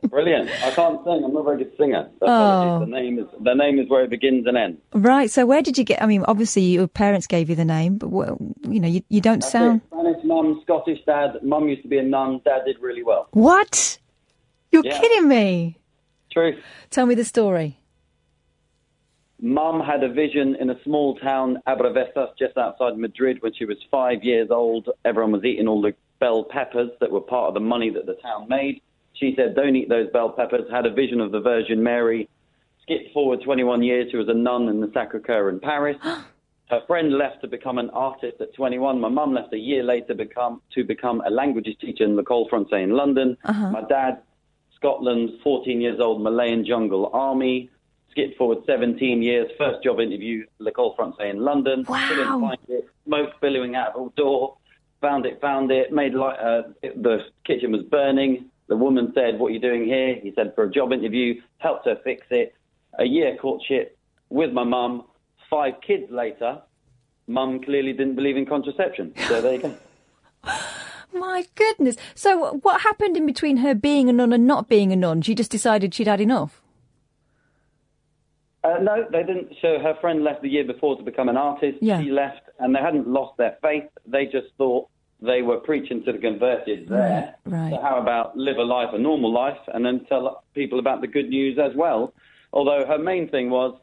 Brilliant. 0.09 0.51
I 0.63 0.71
can't 0.73 1.03
sing. 1.05 1.23
I'm 1.25 1.33
not 1.33 1.41
a 1.41 1.43
very 1.45 1.59
good 1.65 1.73
singer. 1.79 2.09
So 2.21 2.27
Oh. 2.27 2.81
The 2.81 2.87
name 2.87 3.19
is 3.19 3.27
the 3.41 3.55
name 3.55 3.79
is 3.79 3.89
where 3.89 4.05
it 4.05 4.11
begins 4.11 4.47
and 4.47 4.57
ends. 4.57 4.81
Right. 4.93 5.31
So, 5.31 5.47
where 5.47 5.63
did 5.63 5.79
you 5.79 5.85
get? 5.85 6.03
I 6.03 6.07
mean, 6.07 6.25
obviously, 6.29 6.63
your 6.63 6.87
parents 6.89 7.27
gave 7.27 7.49
you 7.51 7.57
the 7.57 7.65
name, 7.65 7.99
but 7.99 8.09
what, 8.11 8.37
you 8.69 8.81
know, 8.81 8.89
you, 8.89 9.03
you 9.09 9.21
don't 9.21 9.41
That's 9.41 9.53
sound. 9.53 9.81
it. 9.83 9.87
Spanish 9.95 10.25
mum, 10.25 10.61
Scottish 10.65 10.99
dad. 11.07 11.37
Mum 11.43 11.69
used 11.69 11.83
to 11.83 11.89
be 11.89 11.99
a 11.99 12.03
nun. 12.03 12.41
Dad 12.45 12.63
did 12.67 12.77
really 12.81 13.03
well. 13.03 13.29
What? 13.33 13.99
You're 14.73 14.85
Yeah. 14.85 14.99
kidding 15.01 15.29
me. 15.29 15.77
True. 16.33 16.57
Tell 16.91 17.07
me 17.07 17.15
the 17.15 17.25
story. 17.25 17.77
Mum 19.43 19.81
had 19.81 20.05
a 20.05 20.13
vision 20.13 20.55
in 20.61 20.69
a 20.69 20.77
small 20.85 21.17
town, 21.17 21.59
Abravesas, 21.67 22.29
just 22.39 22.57
outside 22.59 22.99
Madrid, 22.99 23.39
when 23.41 23.55
she 23.55 23.65
was 23.65 23.79
five 23.91 24.23
years 24.23 24.49
old. 24.51 24.91
Everyone 25.05 25.33
was 25.33 25.45
eating 25.45 25.67
all 25.67 25.81
the 25.81 25.95
bell 26.19 26.45
peppers 26.45 26.91
that 27.01 27.11
were 27.11 27.23
part 27.23 27.49
of 27.49 27.55
the 27.55 27.61
money 27.61 27.89
that 27.89 28.05
the 28.05 28.15
town 28.23 28.47
made. 28.49 28.83
She 29.21 29.35
said, 29.37 29.55
Don't 29.55 29.77
eat 29.77 29.89
those 29.89 30.11
bell 30.11 30.31
peppers. 30.31 30.69
Had 30.73 30.87
a 30.87 30.93
vision 30.93 31.21
of 31.21 31.31
the 31.31 31.41
Virgin 31.41 31.83
Mary. 31.83 32.29
Skipped 32.83 33.13
forward 33.13 33.41
21 33.45 33.83
years. 33.83 34.11
She 34.11 34.17
was 34.17 34.29
a 34.29 34.35
nun 34.35 34.69
in 34.69 34.81
the 34.81 34.91
Sacre 34.95 35.21
Coeur 35.21 35.51
in 35.51 35.61
Paris. 35.61 35.99
Her 36.71 36.81
friend 36.87 37.13
left 37.13 37.41
to 37.43 37.49
become 37.49 37.79
an 37.79 37.91
artist 37.91 38.41
at 38.41 38.55
21. 38.55 39.01
My 39.01 39.09
mum 39.09 39.35
left 39.35 39.53
a 39.53 39.59
year 39.59 39.83
later 39.83 40.15
become, 40.15 40.63
to 40.75 40.85
become 40.85 41.21
a 41.27 41.31
languages 41.31 41.75
teacher 41.81 42.05
in 42.05 42.17
L'École 42.17 42.49
Française 42.49 42.85
in 42.85 42.91
London. 42.91 43.37
Uh-huh. 43.45 43.71
My 43.71 43.83
dad, 43.83 44.23
Scotland, 44.77 45.31
14 45.43 45.81
years 45.81 45.99
old, 46.01 46.23
Malayan 46.23 46.65
Jungle 46.65 47.11
Army. 47.13 47.69
Skipped 48.13 48.39
forward 48.39 48.59
17 48.67 49.23
years, 49.23 49.49
first 49.59 49.85
job 49.85 50.01
interview, 50.01 50.45
L'École 50.61 50.97
Française 50.97 51.31
in 51.31 51.41
London. 51.41 51.85
Wow. 51.89 52.09
Couldn't 52.09 52.41
find 52.41 52.59
it, 52.69 52.89
smoke 53.05 53.31
billowing 53.41 53.75
out 53.75 53.95
of 53.97 54.07
a 54.07 54.11
door. 54.17 54.57
Found 55.01 55.27
it, 55.27 55.41
found 55.41 55.71
it, 55.71 55.93
made 55.93 56.15
like 56.15 56.39
uh, 56.41 56.63
it, 56.83 57.03
the 57.03 57.19
kitchen 57.45 57.73
was 57.73 57.83
burning. 57.85 58.50
The 58.71 58.77
woman 58.77 59.11
said, 59.17 59.41
What 59.41 59.49
are 59.49 59.51
you 59.51 59.59
doing 59.59 59.85
here? 59.85 60.15
He 60.23 60.33
said, 60.37 60.55
For 60.55 60.63
a 60.63 60.71
job 60.71 60.93
interview, 60.93 61.43
helped 61.59 61.87
her 61.87 61.97
fix 62.05 62.25
it. 62.31 62.55
A 63.01 63.05
year 63.05 63.37
courtship 63.37 63.99
with 64.29 64.53
my 64.53 64.63
mum. 64.63 65.05
Five 65.51 65.75
kids 65.85 66.09
later, 66.09 66.63
mum 67.27 67.61
clearly 67.61 67.93
didn't 67.93 68.15
believe 68.15 68.37
in 68.37 68.47
contraception. 68.47 69.13
So 69.27 69.43
there 69.43 69.55
you 69.55 69.59
go. 69.59 69.75
My 71.13 71.45
goodness. 71.57 71.97
So, 72.15 72.61
what 72.63 72.83
happened 72.83 73.17
in 73.17 73.27
between 73.27 73.57
her 73.57 73.75
being 73.75 74.09
a 74.09 74.13
nun 74.13 74.33
and 74.33 74.47
not 74.47 74.69
being 74.69 74.93
a 74.93 74.97
nun? 74.97 75.23
She 75.23 75.35
just 75.35 75.51
decided 75.51 75.93
she'd 75.93 76.07
had 76.07 76.21
enough. 76.21 76.63
Uh, 78.63 78.79
no, 78.81 79.05
they 79.11 79.25
didn't. 79.25 79.57
So 79.61 79.81
her 79.81 79.97
friend 80.01 80.23
left 80.23 80.43
the 80.43 80.49
year 80.49 80.65
before 80.65 80.97
to 80.97 81.03
become 81.03 81.29
an 81.29 81.37
artist. 81.37 81.79
Yeah. 81.83 82.01
She 82.01 82.13
left, 82.13 82.43
and 82.61 82.73
they 82.73 82.79
hadn't 82.79 83.09
lost 83.09 83.37
their 83.39 83.59
faith. 83.61 83.89
They 84.07 84.27
just 84.27 84.47
thought 84.57 84.89
they 85.23 85.43
were 85.43 85.59
preaching 85.59 86.03
to 86.05 86.13
the 86.13 86.19
converted 86.19 86.89
there. 86.89 87.35
Right. 87.45 87.71
So 87.73 87.81
how 87.81 88.01
about 88.01 88.37
live 88.37 88.57
a 88.57 88.63
life, 88.63 88.89
a 88.93 88.99
normal 88.99 89.33
life, 89.33 89.59
and 89.69 89.85
then 89.85 90.05
tell 90.09 90.43
people 90.55 90.79
about 90.79 91.01
the 91.01 91.07
good 91.07 91.29
news 91.29 91.59
as 91.59 91.73
well? 91.77 92.13
Although 92.53 92.85
her 92.87 92.99
main 92.99 93.29
thing 93.29 93.51
was 93.51 93.79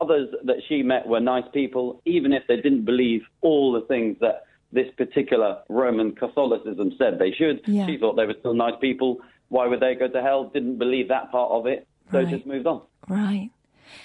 others 0.00 0.28
that 0.44 0.56
she 0.68 0.82
met 0.82 1.06
were 1.06 1.20
nice 1.20 1.44
people, 1.52 2.00
even 2.04 2.32
if 2.32 2.42
they 2.48 2.56
didn't 2.56 2.84
believe 2.84 3.22
all 3.40 3.72
the 3.72 3.80
things 3.82 4.16
that 4.20 4.44
this 4.72 4.86
particular 4.96 5.58
Roman 5.68 6.12
Catholicism 6.14 6.92
said 6.98 7.18
they 7.18 7.32
should. 7.32 7.62
Yeah. 7.66 7.86
She 7.86 7.96
thought 7.98 8.16
they 8.16 8.26
were 8.26 8.36
still 8.40 8.54
nice 8.54 8.74
people. 8.80 9.18
Why 9.48 9.66
would 9.66 9.80
they 9.80 9.94
go 9.94 10.08
to 10.08 10.22
hell? 10.22 10.50
Didn't 10.52 10.78
believe 10.78 11.08
that 11.08 11.30
part 11.30 11.50
of 11.52 11.66
it, 11.66 11.86
so 12.10 12.18
Right. 12.18 12.28
just 12.28 12.46
moved 12.46 12.66
on. 12.66 12.82
Right. 13.08 13.50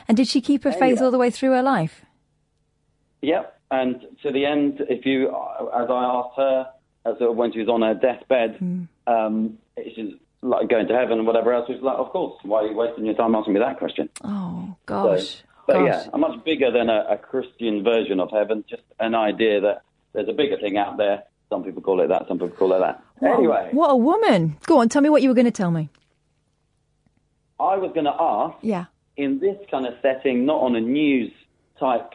And 0.07 0.15
did 0.15 0.27
she 0.27 0.39
keep 0.41 0.63
her 0.63 0.71
faith 0.71 1.01
all 1.01 1.11
the 1.11 1.17
way 1.17 1.29
through 1.29 1.51
her 1.51 1.63
life? 1.63 2.05
Yep. 3.21 3.59
And 3.71 4.01
to 4.23 4.31
the 4.31 4.45
end, 4.45 4.81
if 4.89 5.05
you, 5.05 5.29
as 5.29 5.89
I 5.89 6.03
asked 6.03 6.35
her, 6.37 6.67
as 7.05 7.17
sort 7.17 7.31
of 7.31 7.37
when 7.37 7.51
she 7.53 7.59
was 7.59 7.69
on 7.69 7.81
her 7.81 7.93
deathbed, 7.93 8.57
Hmm. 8.57 8.83
um, 9.07 9.57
she's 9.95 10.13
like 10.41 10.67
going 10.69 10.87
to 10.87 10.93
heaven 10.95 11.19
and 11.19 11.25
whatever 11.27 11.53
else. 11.53 11.67
She's 11.67 11.81
like, 11.81 11.97
of 11.97 12.09
course. 12.09 12.37
Why 12.43 12.63
are 12.63 12.67
you 12.67 12.75
wasting 12.75 13.05
your 13.05 13.15
time 13.15 13.33
asking 13.35 13.53
me 13.53 13.59
that 13.61 13.77
question? 13.79 14.09
Oh, 14.23 14.75
gosh. 14.85 15.35
So, 15.37 15.43
but 15.67 15.73
gosh. 15.73 15.85
yeah, 16.05 16.09
a 16.13 16.17
much 16.17 16.43
bigger 16.43 16.69
than 16.71 16.89
a, 16.89 17.05
a 17.11 17.17
Christian 17.17 17.83
version 17.83 18.19
of 18.19 18.29
heaven. 18.31 18.63
Just 18.69 18.83
an 18.99 19.15
idea 19.15 19.61
that 19.61 19.83
there's 20.13 20.27
a 20.27 20.33
bigger 20.33 20.57
thing 20.57 20.77
out 20.77 20.97
there. 20.97 21.23
Some 21.49 21.63
people 21.63 21.81
call 21.81 22.01
it 22.01 22.07
that. 22.09 22.27
Some 22.27 22.39
people 22.39 22.55
call 22.57 22.73
it 22.73 22.79
that. 22.79 23.01
What 23.19 23.31
a- 23.31 23.37
Anyway, 23.37 23.69
What 23.71 23.87
a 23.91 23.95
woman. 23.95 24.57
Go 24.65 24.79
on, 24.79 24.89
tell 24.89 25.01
me 25.01 25.09
what 25.09 25.21
you 25.21 25.29
were 25.29 25.35
going 25.35 25.45
to 25.45 25.51
tell 25.51 25.71
me. 25.71 25.89
I 27.59 27.77
was 27.77 27.91
going 27.93 28.05
to 28.05 28.15
ask. 28.19 28.57
Yeah. 28.61 28.85
in 29.17 29.39
this 29.39 29.57
kind 29.69 29.85
of 29.85 29.93
setting, 30.01 30.45
not 30.45 30.61
on 30.61 30.75
a 30.75 30.81
news 30.81 31.31
type, 31.79 32.11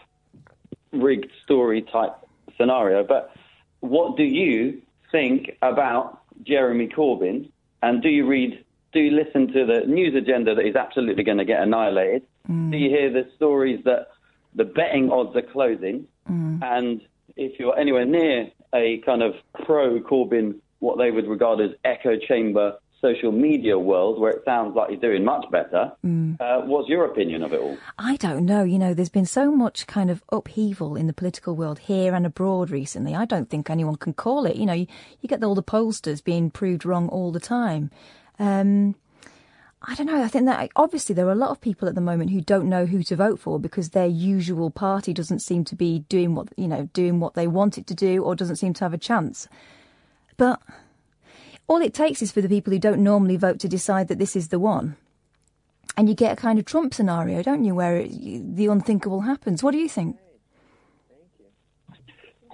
rigged 0.97 1.31
story 1.44 1.82
type 1.82 2.14
scenario, 2.56 3.05
but 3.05 3.32
what 3.81 4.16
do 4.16 4.24
you 4.24 4.82
think 5.12 5.56
about 5.62 6.20
Jeremy 6.43 6.89
Corbyn? 6.89 7.51
And 7.82 8.02
do 8.02 8.09
you 8.09 8.27
read, 8.27 8.64
do 8.93 9.01
you 9.01 9.10
listen 9.10 9.52
to 9.52 9.64
the 9.66 9.86
news 9.86 10.14
agenda 10.14 10.55
that 10.55 10.66
is 10.66 10.77
absolutely 10.77 11.24
going 11.24 11.39
to 11.39 11.44
get 11.44 11.62
annihilated? 11.62 12.23
Mm. 12.48 12.70
Do 12.70 12.77
you 12.78 12.90
hear 12.90 13.10
the 13.10 13.28
stories 13.36 13.85
that 13.85 14.09
the 14.55 14.64
betting 14.64 15.10
odds 15.10 15.36
are 15.36 15.43
closing? 15.43 16.06
Mm. 16.31 16.62
And 16.62 17.01
if 17.36 17.59
you're 17.59 17.78
anywhere 17.78 18.06
near 18.06 18.51
a 18.74 18.98
kind 19.05 19.23
of 19.23 19.35
pro 19.64 20.01
Corbyn, 20.01 20.56
what 20.78 20.98
they 20.98 21.10
would 21.10 21.27
regard 21.27 21.60
as 21.60 21.70
echo 21.85 22.16
chamber 22.18 22.77
social 23.01 23.31
media 23.31 23.78
world, 23.78 24.18
where 24.18 24.32
it 24.32 24.43
sounds 24.44 24.74
like 24.74 24.90
he's 24.90 25.01
doing 25.01 25.24
much 25.24 25.44
better, 25.51 25.93
uh, 26.40 26.60
what's 26.62 26.89
your 26.89 27.05
opinion 27.05 27.43
of 27.43 27.52
it 27.52 27.60
all? 27.60 27.77
I 27.98 28.16
don't 28.16 28.44
know. 28.44 28.64
You 28.64 28.78
know, 28.78 28.94
there's 28.94 29.09
been 29.09 29.27
so 29.27 29.51
much 29.51 29.86
kind 29.86 30.10
of 30.10 30.23
upheaval 30.31 30.97
in 30.97 31.06
the 31.06 31.12
political 31.12 31.55
world 31.55 31.81
here 31.81 32.14
and 32.14 32.24
abroad 32.24 32.70
recently. 32.70 33.14
I 33.14 33.24
don't 33.24 33.51
think 33.51 33.68
anyone 33.68 33.97
can 33.97 34.14
call 34.14 34.47
it. 34.47 34.56
You 34.56 34.66
know, 34.66 34.73
you, 34.73 34.86
you 35.20 35.28
get 35.28 35.44
all 35.44 35.55
the 35.55 35.62
pollsters 35.62 36.24
being 36.24 36.51
proved 36.51 36.85
wrong 36.85 37.09
all 37.09 37.32
the 37.32 37.40
time. 37.40 37.90
Um, 38.39 38.94
I 39.82 39.94
don't 39.94 40.06
know. 40.06 40.23
I 40.23 40.28
think 40.28 40.47
that 40.47 40.70
obviously 40.74 41.14
there 41.14 41.28
are 41.28 41.32
a 41.32 41.36
lot 41.36 41.51
of 41.51 41.60
people 41.60 41.89
at 41.89 41.94
the 41.94 42.01
moment 42.01 42.31
who 42.31 42.40
don't 42.40 42.68
know 42.68 42.86
who 42.86 43.02
to 43.05 43.16
vote 43.16 43.39
for 43.39 43.60
because 43.60 43.90
their 43.90 44.06
usual 44.06 44.70
party 44.70 45.12
doesn't 45.12 45.40
seem 45.40 45.64
to 45.64 45.77
be 45.77 46.01
doing 46.09 46.35
what 46.35 46.48
you 46.56 46.66
know 46.66 46.89
doing 46.93 47.20
what 47.20 47.35
they 47.35 47.47
want 47.47 47.78
it 47.78 47.86
to 47.86 47.94
do 47.94 48.24
or 48.24 48.35
doesn't 48.35 48.56
seem 48.56 48.73
to 48.74 48.85
have 48.85 48.94
a 48.94 48.98
chance. 48.98 49.47
But 50.36 50.60
all 51.68 51.80
it 51.82 51.94
takes 51.94 52.22
is 52.22 52.30
for 52.32 52.40
the 52.40 52.48
people 52.48 52.72
who 52.72 52.78
don't 52.78 53.02
normally 53.02 53.36
vote 53.36 53.59
to 53.60 53.68
decide 53.68 54.09
that 54.09 54.18
this 54.18 54.36
is 54.36 54.48
the 54.48 54.59
one. 54.59 54.97
And 55.97 56.09
you 56.09 56.14
get 56.14 56.32
a 56.32 56.36
kind 56.36 56.59
of 56.59 56.64
Trump 56.64 56.93
scenario, 56.94 57.43
don't 57.43 57.64
you, 57.64 57.74
where 57.74 57.97
it, 57.97 58.56
the 58.56 58.66
unthinkable 58.66 59.22
happens. 59.22 59.62
What 59.62 59.72
do 59.72 59.78
you 59.78 59.88
think? 59.88 60.16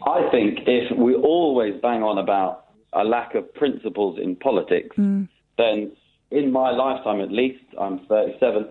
I 0.07 0.29
think 0.31 0.61
if 0.67 0.97
we 0.97 1.15
always 1.15 1.81
bang 1.81 2.03
on 2.03 2.19
about 2.19 2.67
a 2.93 3.05
lack 3.05 3.35
of 3.35 3.53
principles 3.55 4.19
in 4.19 4.37
politics, 4.37 4.97
Mm. 4.97 5.29
then 5.59 5.93
in 6.31 6.51
my 6.51 6.71
lifetime 6.71 7.21
at 7.21 7.31
least, 7.31 7.63
I'm 7.79 8.01
37, 8.07 8.67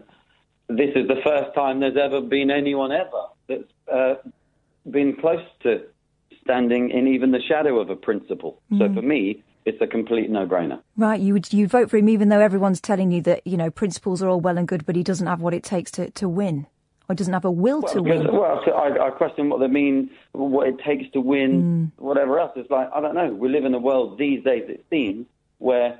this 0.68 0.92
is 0.96 1.08
the 1.08 1.22
first 1.24 1.54
time 1.54 1.80
there's 1.80 1.98
ever 1.98 2.22
been 2.22 2.52
anyone 2.52 2.92
ever 2.92 3.24
that's 3.48 3.72
uh, 3.92 4.16
been 4.90 5.16
close 5.16 5.44
to 5.64 5.84
standing 6.44 6.90
in 6.90 7.08
even 7.08 7.32
the 7.32 7.42
shadow 7.42 7.80
of 7.80 7.90
a 7.90 7.96
principle. 7.96 8.62
So 8.78 8.86
Mm. 8.90 8.96
for 8.96 9.02
me, 9.02 9.44
it's 9.66 9.82
a 9.82 9.88
complete 9.88 10.30
no-brainer. 10.30 10.82
Right, 10.98 11.20
you 11.20 11.34
would 11.34 11.52
you 11.54 11.68
vote 11.68 11.90
for 11.90 11.98
him 11.98 12.10
even 12.10 12.30
though 12.30 12.40
everyone's 12.40 12.82
telling 12.82 13.12
you 13.12 13.22
that 13.22 13.46
you 13.46 13.58
know 13.58 13.70
principles 13.70 14.22
are 14.22 14.30
all 14.30 14.40
well 14.40 14.58
and 14.58 14.68
good, 14.68 14.86
but 14.86 14.96
he 14.96 15.04
doesn't 15.04 15.28
have 15.28 15.42
what 15.42 15.54
it 15.54 15.64
takes 15.64 15.92
to, 15.92 16.10
to 16.12 16.28
win, 16.28 16.68
or 17.08 17.16
doesn't 17.16 17.34
have 17.34 17.46
a 17.46 17.52
will 17.52 17.82
to 17.84 18.02
Because- 18.02 18.26
win. 18.26 18.36
well, 18.36 18.62
so 18.66 18.72
I, 18.72 19.08
I 19.08 19.10
question 19.12 19.50
what 19.50 19.60
they 19.60 19.68
mean, 19.68 20.10
what 20.34 20.68
it 20.68 20.80
takes 20.80 21.12
to 21.14 21.22
win, 21.22 21.92
hmm. 21.98 22.04
whatever 22.04 22.40
else. 22.40 22.52
It's 22.56 22.70
like 22.70 22.90
I 22.94 23.02
don't 23.02 23.16
know. 23.16 23.34
We 23.34 23.50
live 23.50 23.66
in 23.66 23.74
a 23.74 23.80
world 23.80 24.18
these 24.18 24.44
days, 24.44 24.64
it 24.68 24.86
seems, 24.90 25.26
where 25.60 26.00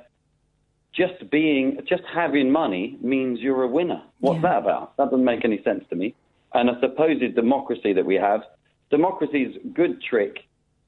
just 0.92 1.30
being, 1.30 1.78
just 1.88 2.02
having 2.12 2.50
money 2.50 2.98
means 3.00 3.40
you're 3.40 3.62
a 3.62 3.68
winner. 3.68 4.02
What's 4.20 4.42
that 4.42 4.58
about? 4.58 4.96
That 4.98 5.10
doesn't 5.10 5.24
make 5.24 5.44
any 5.44 5.62
sense 5.62 5.84
to 5.88 5.96
me. 5.96 6.14
And 6.52 6.68
a 6.68 6.78
supposed 6.80 7.34
democracy 7.34 7.94
that 7.94 8.04
we 8.04 8.16
have, 8.16 8.42
democracy's 8.90 9.56
good 9.72 10.02
trick 10.02 10.40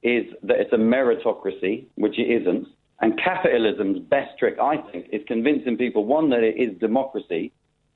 is 0.05 0.31
that 0.43 0.57
it's 0.59 0.71
a 0.71 0.77
meritocracy, 0.77 1.85
which 1.95 2.19
it 2.19 2.29
isn't. 2.41 2.67
And 3.01 3.19
capitalism's 3.19 3.99
best 3.99 4.37
trick, 4.39 4.57
I 4.61 4.77
think, 4.77 5.07
is 5.11 5.21
convincing 5.27 5.77
people 5.77 6.05
one 6.05 6.29
that 6.29 6.43
it 6.43 6.55
is 6.57 6.77
democracy, 6.79 7.51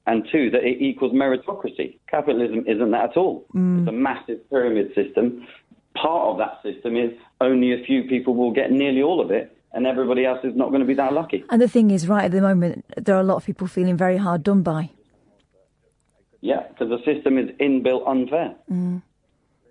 and 0.07 0.27
two 0.31 0.49
that 0.49 0.63
it 0.63 0.81
equals 0.81 1.13
meritocracy. 1.13 1.99
Capitalism 2.09 2.65
isn't 2.67 2.91
that 2.91 3.11
at 3.11 3.17
all. 3.17 3.45
Mm. 3.55 3.81
It's 3.81 3.89
a 3.89 3.91
massive 3.91 4.49
pyramid 4.49 4.93
system. 4.95 5.47
Part 5.95 6.29
of 6.29 6.37
that 6.39 6.61
system 6.63 6.97
is 6.97 7.11
only 7.39 7.73
a 7.73 7.83
few 7.85 8.03
people 8.03 8.33
will 8.35 8.51
get 8.51 8.71
nearly 8.71 9.03
all 9.03 9.21
of 9.21 9.29
it, 9.29 9.55
and 9.71 9.85
everybody 9.85 10.25
else 10.25 10.39
is 10.43 10.55
not 10.55 10.69
going 10.69 10.81
to 10.81 10.87
be 10.87 10.95
that 10.95 11.13
lucky. 11.13 11.43
And 11.49 11.61
the 11.61 11.67
thing 11.67 11.91
is, 11.91 12.07
right 12.07 12.25
at 12.25 12.31
the 12.31 12.41
moment, 12.41 12.85
there 12.97 13.15
are 13.15 13.21
a 13.21 13.23
lot 13.23 13.37
of 13.37 13.45
people 13.45 13.67
feeling 13.67 13.97
very 13.97 14.17
hard 14.17 14.43
done 14.43 14.63
by. 14.63 14.89
Yeah, 16.41 16.67
because 16.69 16.89
the 16.89 17.03
system 17.05 17.37
is 17.37 17.49
inbuilt 17.59 18.07
unfair. 18.07 18.55
Mm. 18.71 19.01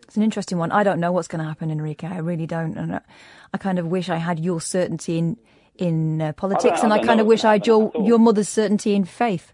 It's 0.09 0.17
an 0.17 0.23
interesting 0.23 0.57
one. 0.57 0.73
I 0.73 0.83
don't 0.83 1.01
know 1.01 1.13
what's 1.13 1.29
going 1.29 1.41
to 1.41 1.49
happen, 1.49 1.71
Enrique. 1.71 2.09
I 2.09 2.19
really 2.19 2.47
don't, 2.47 2.79
and 2.79 3.01
I, 3.53 3.59
kind 3.59 3.79
of 3.79 3.87
wish 3.87 4.09
I 4.09 4.17
had 4.17 4.41
your 4.41 4.61
certainty 4.61 5.19
in 5.19 5.37
in 5.77 6.21
uh, 6.21 6.33
politics, 6.33 6.81
I 6.81 6.85
and 6.85 6.93
I 6.93 7.05
kind 7.05 7.21
of 7.21 7.27
wish 7.27 7.45
I 7.45 7.53
had 7.53 7.67
your 7.67 7.93
your 8.03 8.19
mother's 8.19 8.49
certainty 8.49 8.95
in 8.95 9.05
faith. 9.05 9.53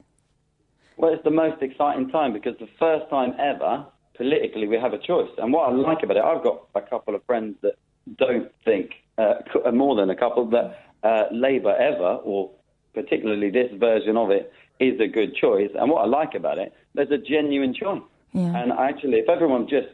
Well, 0.96 1.12
it's 1.12 1.24
the 1.24 1.30
most 1.30 1.60
exciting 1.60 2.08
time 2.08 2.32
because 2.32 2.56
the 2.60 2.68
first 2.78 3.10
time 3.10 3.34
ever, 3.38 3.84
politically, 4.16 4.68
we 4.68 4.76
have 4.76 4.92
a 4.92 4.98
choice. 4.98 5.28
And 5.38 5.52
what 5.52 5.68
I 5.68 5.72
like 5.72 6.04
about 6.04 6.16
it, 6.16 6.24
I've 6.24 6.42
got 6.42 6.68
a 6.76 6.80
couple 6.80 7.16
of 7.16 7.24
friends 7.24 7.56
that 7.62 7.74
don't 8.16 8.50
think, 8.64 8.92
uh, 9.18 9.34
more 9.72 9.96
than 9.96 10.08
a 10.08 10.16
couple, 10.16 10.48
that 10.50 10.78
uh, 11.02 11.24
Labour 11.32 11.74
ever, 11.74 12.20
or 12.22 12.52
particularly 12.94 13.50
this 13.50 13.72
version 13.78 14.16
of 14.16 14.30
it, 14.30 14.52
is 14.78 15.00
a 15.00 15.08
good 15.08 15.34
choice. 15.34 15.70
And 15.74 15.90
what 15.90 16.02
I 16.02 16.06
like 16.06 16.34
about 16.34 16.58
it, 16.58 16.72
there's 16.94 17.10
a 17.10 17.18
genuine 17.18 17.74
choice. 17.74 18.02
Yeah. 18.32 18.56
And 18.56 18.72
actually, 18.72 19.18
if 19.18 19.28
everyone 19.28 19.66
just, 19.68 19.88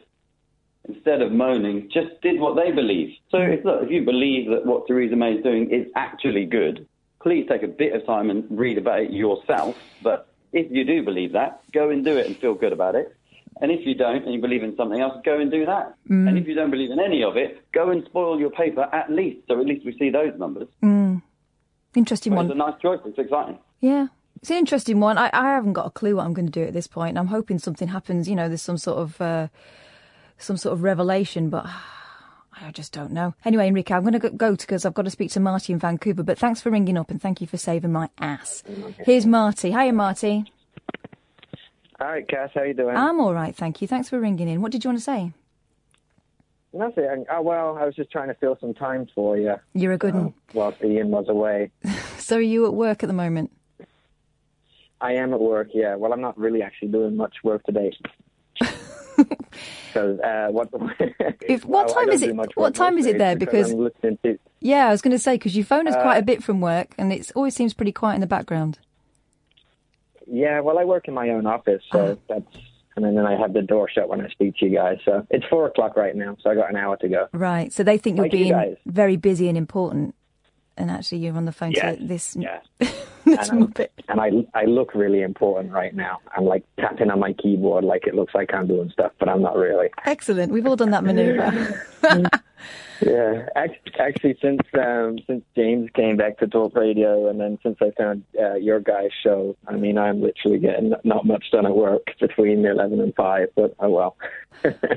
instead 0.87 1.21
of 1.21 1.31
moaning, 1.31 1.89
just 1.93 2.21
did 2.21 2.39
what 2.39 2.55
they 2.55 2.71
believe. 2.71 3.15
So 3.29 3.37
if, 3.37 3.63
look, 3.63 3.83
if 3.83 3.91
you 3.91 4.03
believe 4.03 4.49
that 4.49 4.65
what 4.65 4.87
Theresa 4.87 5.15
May 5.15 5.33
is 5.33 5.43
doing 5.43 5.69
is 5.71 5.87
actually 5.95 6.45
good, 6.45 6.87
please 7.21 7.47
take 7.47 7.63
a 7.63 7.67
bit 7.67 7.93
of 7.93 8.05
time 8.05 8.29
and 8.29 8.45
read 8.49 8.77
about 8.77 9.01
it 9.01 9.11
yourself. 9.11 9.77
But 10.01 10.27
if 10.53 10.71
you 10.71 10.83
do 10.83 11.03
believe 11.03 11.33
that, 11.33 11.61
go 11.71 11.89
and 11.89 12.03
do 12.03 12.17
it 12.17 12.27
and 12.27 12.35
feel 12.37 12.55
good 12.55 12.73
about 12.73 12.95
it. 12.95 13.15
And 13.61 13.71
if 13.71 13.85
you 13.85 13.93
don't 13.93 14.23
and 14.23 14.33
you 14.33 14.41
believe 14.41 14.63
in 14.63 14.75
something 14.75 14.99
else, 14.99 15.21
go 15.23 15.39
and 15.39 15.51
do 15.51 15.65
that. 15.65 15.95
Mm. 16.09 16.27
And 16.27 16.37
if 16.37 16.47
you 16.47 16.55
don't 16.55 16.71
believe 16.71 16.89
in 16.89 16.99
any 16.99 17.23
of 17.23 17.37
it, 17.37 17.63
go 17.71 17.91
and 17.91 18.03
spoil 18.05 18.39
your 18.39 18.49
paper 18.49 18.89
at 18.91 19.11
least, 19.11 19.47
so 19.47 19.59
at 19.59 19.67
least 19.67 19.85
we 19.85 19.95
see 19.99 20.09
those 20.09 20.37
numbers. 20.39 20.67
Mm. 20.83 21.21
Interesting 21.95 22.31
But 22.31 22.37
one. 22.37 22.45
It's 22.47 22.55
a 22.55 22.57
nice 22.57 22.81
choice. 22.81 22.99
It's 23.05 23.19
exciting. 23.19 23.59
Yeah. 23.81 24.07
It's 24.37 24.49
an 24.49 24.57
interesting 24.57 24.99
one. 24.99 25.19
I, 25.19 25.29
I 25.31 25.51
haven't 25.51 25.73
got 25.73 25.85
a 25.85 25.91
clue 25.91 26.15
what 26.15 26.25
I'm 26.25 26.33
going 26.33 26.47
to 26.47 26.51
do 26.51 26.65
at 26.65 26.73
this 26.73 26.87
point. 26.87 27.17
I'm 27.17 27.27
hoping 27.27 27.59
something 27.59 27.89
happens. 27.89 28.27
You 28.27 28.35
know, 28.35 28.47
there's 28.47 28.61
some 28.63 28.77
sort 28.77 28.97
of 28.97 29.21
uh, 29.21 29.49
some 30.41 30.57
sort 30.57 30.73
of 30.73 30.83
revelation, 30.83 31.49
but 31.49 31.65
I 32.61 32.71
just 32.71 32.93
don't 32.93 33.11
know. 33.11 33.33
Anyway, 33.45 33.67
Enrique, 33.67 33.93
I'm 33.93 34.01
going 34.03 34.19
to 34.19 34.29
go 34.29 34.55
because 34.55 34.85
I've 34.85 34.93
got 34.93 35.05
to 35.05 35.09
speak 35.11 35.31
to 35.31 35.39
Marty 35.39 35.73
in 35.73 35.79
Vancouver. 35.79 36.23
But 36.23 36.37
thanks 36.37 36.61
for 36.61 36.69
ringing 36.69 36.97
up 36.97 37.09
and 37.09 37.21
thank 37.21 37.41
you 37.41 37.47
for 37.47 37.57
saving 37.57 37.91
my 37.91 38.09
ass. 38.19 38.63
Here's 38.99 39.25
Marty. 39.25 39.71
Hiya, 39.71 39.93
Marty. 39.93 40.51
Hi, 41.99 42.23
Cass. 42.23 42.49
How 42.53 42.61
are 42.61 42.65
you 42.67 42.73
doing? 42.73 42.95
I'm 42.95 43.19
all 43.19 43.33
right, 43.33 43.55
thank 43.55 43.81
you. 43.81 43.87
Thanks 43.87 44.09
for 44.09 44.19
ringing 44.19 44.47
in. 44.49 44.61
What 44.61 44.71
did 44.71 44.83
you 44.83 44.89
want 44.89 44.97
to 44.99 45.03
say? 45.03 45.31
Nothing. 46.73 47.25
Oh, 47.29 47.41
well, 47.41 47.77
I 47.77 47.85
was 47.85 47.95
just 47.95 48.11
trying 48.11 48.29
to 48.29 48.33
fill 48.35 48.57
some 48.61 48.73
time 48.73 49.07
for 49.13 49.37
you 49.37 49.55
You're 49.73 49.91
a 49.93 49.97
good 49.97 50.13
um, 50.15 50.23
one. 50.23 50.33
whilst 50.53 50.81
Iain 50.81 51.09
was 51.09 51.27
away. 51.29 51.71
So 52.17 52.37
are 52.37 52.41
you 52.41 52.65
at 52.65 52.73
work 52.73 53.03
at 53.03 53.07
the 53.07 53.13
moment? 53.13 53.51
I 55.01 55.13
am 55.13 55.33
at 55.33 55.39
work, 55.41 55.69
yeah. 55.73 55.95
Well, 55.95 56.13
I'm 56.13 56.21
not 56.21 56.37
really 56.37 56.61
actually 56.61 56.89
doing 56.89 57.17
much 57.17 57.37
work 57.43 57.63
today. 57.63 57.91
Because 59.17 60.19
uh, 60.19 60.47
what? 60.51 60.69
If, 61.41 61.65
what 61.65 61.89
time 61.89 62.09
is 62.09 62.21
it? 62.21 62.35
What 62.55 62.75
time 62.75 62.97
is 62.97 63.05
it 63.05 63.17
there? 63.17 63.35
Because 63.35 63.73
listening 63.73 64.17
to. 64.23 64.37
yeah, 64.59 64.87
I 64.87 64.91
was 64.91 65.01
going 65.01 65.11
to 65.11 65.19
say 65.19 65.35
because 65.35 65.55
you 65.55 65.63
phone 65.63 65.87
us 65.87 65.95
quite 65.95 66.17
Uh, 66.17 66.19
a 66.19 66.23
bit 66.23 66.43
from 66.43 66.61
work, 66.61 66.93
and 66.97 67.11
it 67.11 67.31
always 67.35 67.55
seems 67.55 67.73
pretty 67.73 67.91
quiet 67.91 68.15
in 68.15 68.21
the 68.21 68.27
background. 68.27 68.79
Yeah, 70.27 70.59
well, 70.61 70.79
I 70.79 70.85
work 70.85 71.07
in 71.07 71.13
my 71.13 71.29
own 71.29 71.45
office, 71.45 71.83
Ah. 71.91 71.97
so 71.97 72.17
that's. 72.29 72.45
And 72.97 73.05
then 73.05 73.25
I 73.25 73.37
have 73.39 73.53
the 73.53 73.61
door 73.61 73.89
shut 73.89 74.09
when 74.09 74.19
I 74.19 74.27
speak 74.29 74.57
to 74.57 74.65
you 74.65 74.75
guys. 74.75 74.97
So 75.05 75.25
it's 75.29 75.45
four 75.45 75.65
o'clock 75.65 75.95
right 75.95 76.13
now, 76.13 76.35
so 76.41 76.49
I 76.49 76.55
got 76.55 76.69
an 76.69 76.75
hour 76.75 76.97
to 76.97 77.07
go. 77.07 77.27
Right. 77.31 77.71
So 77.71 77.83
they 77.83 77.97
think 77.97 78.17
you're 78.17 78.25
Like 78.25 78.31
being 78.33 78.77
very 78.85 79.15
busy 79.15 79.47
and 79.47 79.57
important, 79.57 80.13
and 80.77 80.89
actually 80.91 81.19
you're 81.19 81.35
on 81.35 81.45
the 81.45 81.51
phone 81.51 81.71
Yes, 81.71 81.97
to 81.97 82.03
this. 82.05 82.35
yes. 82.39 82.65
this 82.79 83.49
and, 83.49 83.77
and 84.09 84.19
I 84.21 84.31
I 84.53 84.65
look 84.65 84.93
really 84.95 85.21
important 85.21 85.71
right 85.73 85.93
now. 85.95 86.19
I'm 86.35 86.45
like 86.45 86.63
tapping 86.79 87.09
on 87.11 87.19
my 87.19 87.33
keyboard 87.33 87.83
like 87.83 88.07
it 88.07 88.15
looks 88.15 88.33
like 88.33 88.53
I'm 88.53 88.67
doing 88.67 88.89
stuff, 88.91 89.11
but 89.19 89.29
I'm 89.29 89.41
not 89.41 89.55
really. 89.55 89.89
Excellent. 90.05 90.51
We've 90.51 90.65
all 90.65 90.75
done 90.75 90.91
that 90.91 91.03
manoeuvre. 91.03 91.81
Yeah, 93.03 93.47
actually, 93.97 94.37
since 94.39 94.59
um, 94.75 95.17
since 95.25 95.43
James 95.55 95.89
came 95.95 96.17
back 96.17 96.37
to 96.37 96.47
Talk 96.47 96.75
Radio, 96.75 97.29
and 97.29 97.39
then 97.39 97.57
since 97.63 97.77
I 97.81 97.89
found 97.97 98.23
uh, 98.39 98.53
your 98.55 98.79
guys' 98.79 99.09
show, 99.23 99.55
I 99.67 99.75
mean, 99.75 99.97
I'm 99.97 100.21
literally 100.21 100.59
getting 100.59 100.93
not 101.03 101.25
much 101.25 101.45
done 101.51 101.65
at 101.65 101.75
work 101.75 102.03
between 102.19 102.63
eleven 102.63 103.01
and 103.01 103.15
five. 103.15 103.47
But 103.55 103.73
oh 103.79 103.89
well. 103.89 104.17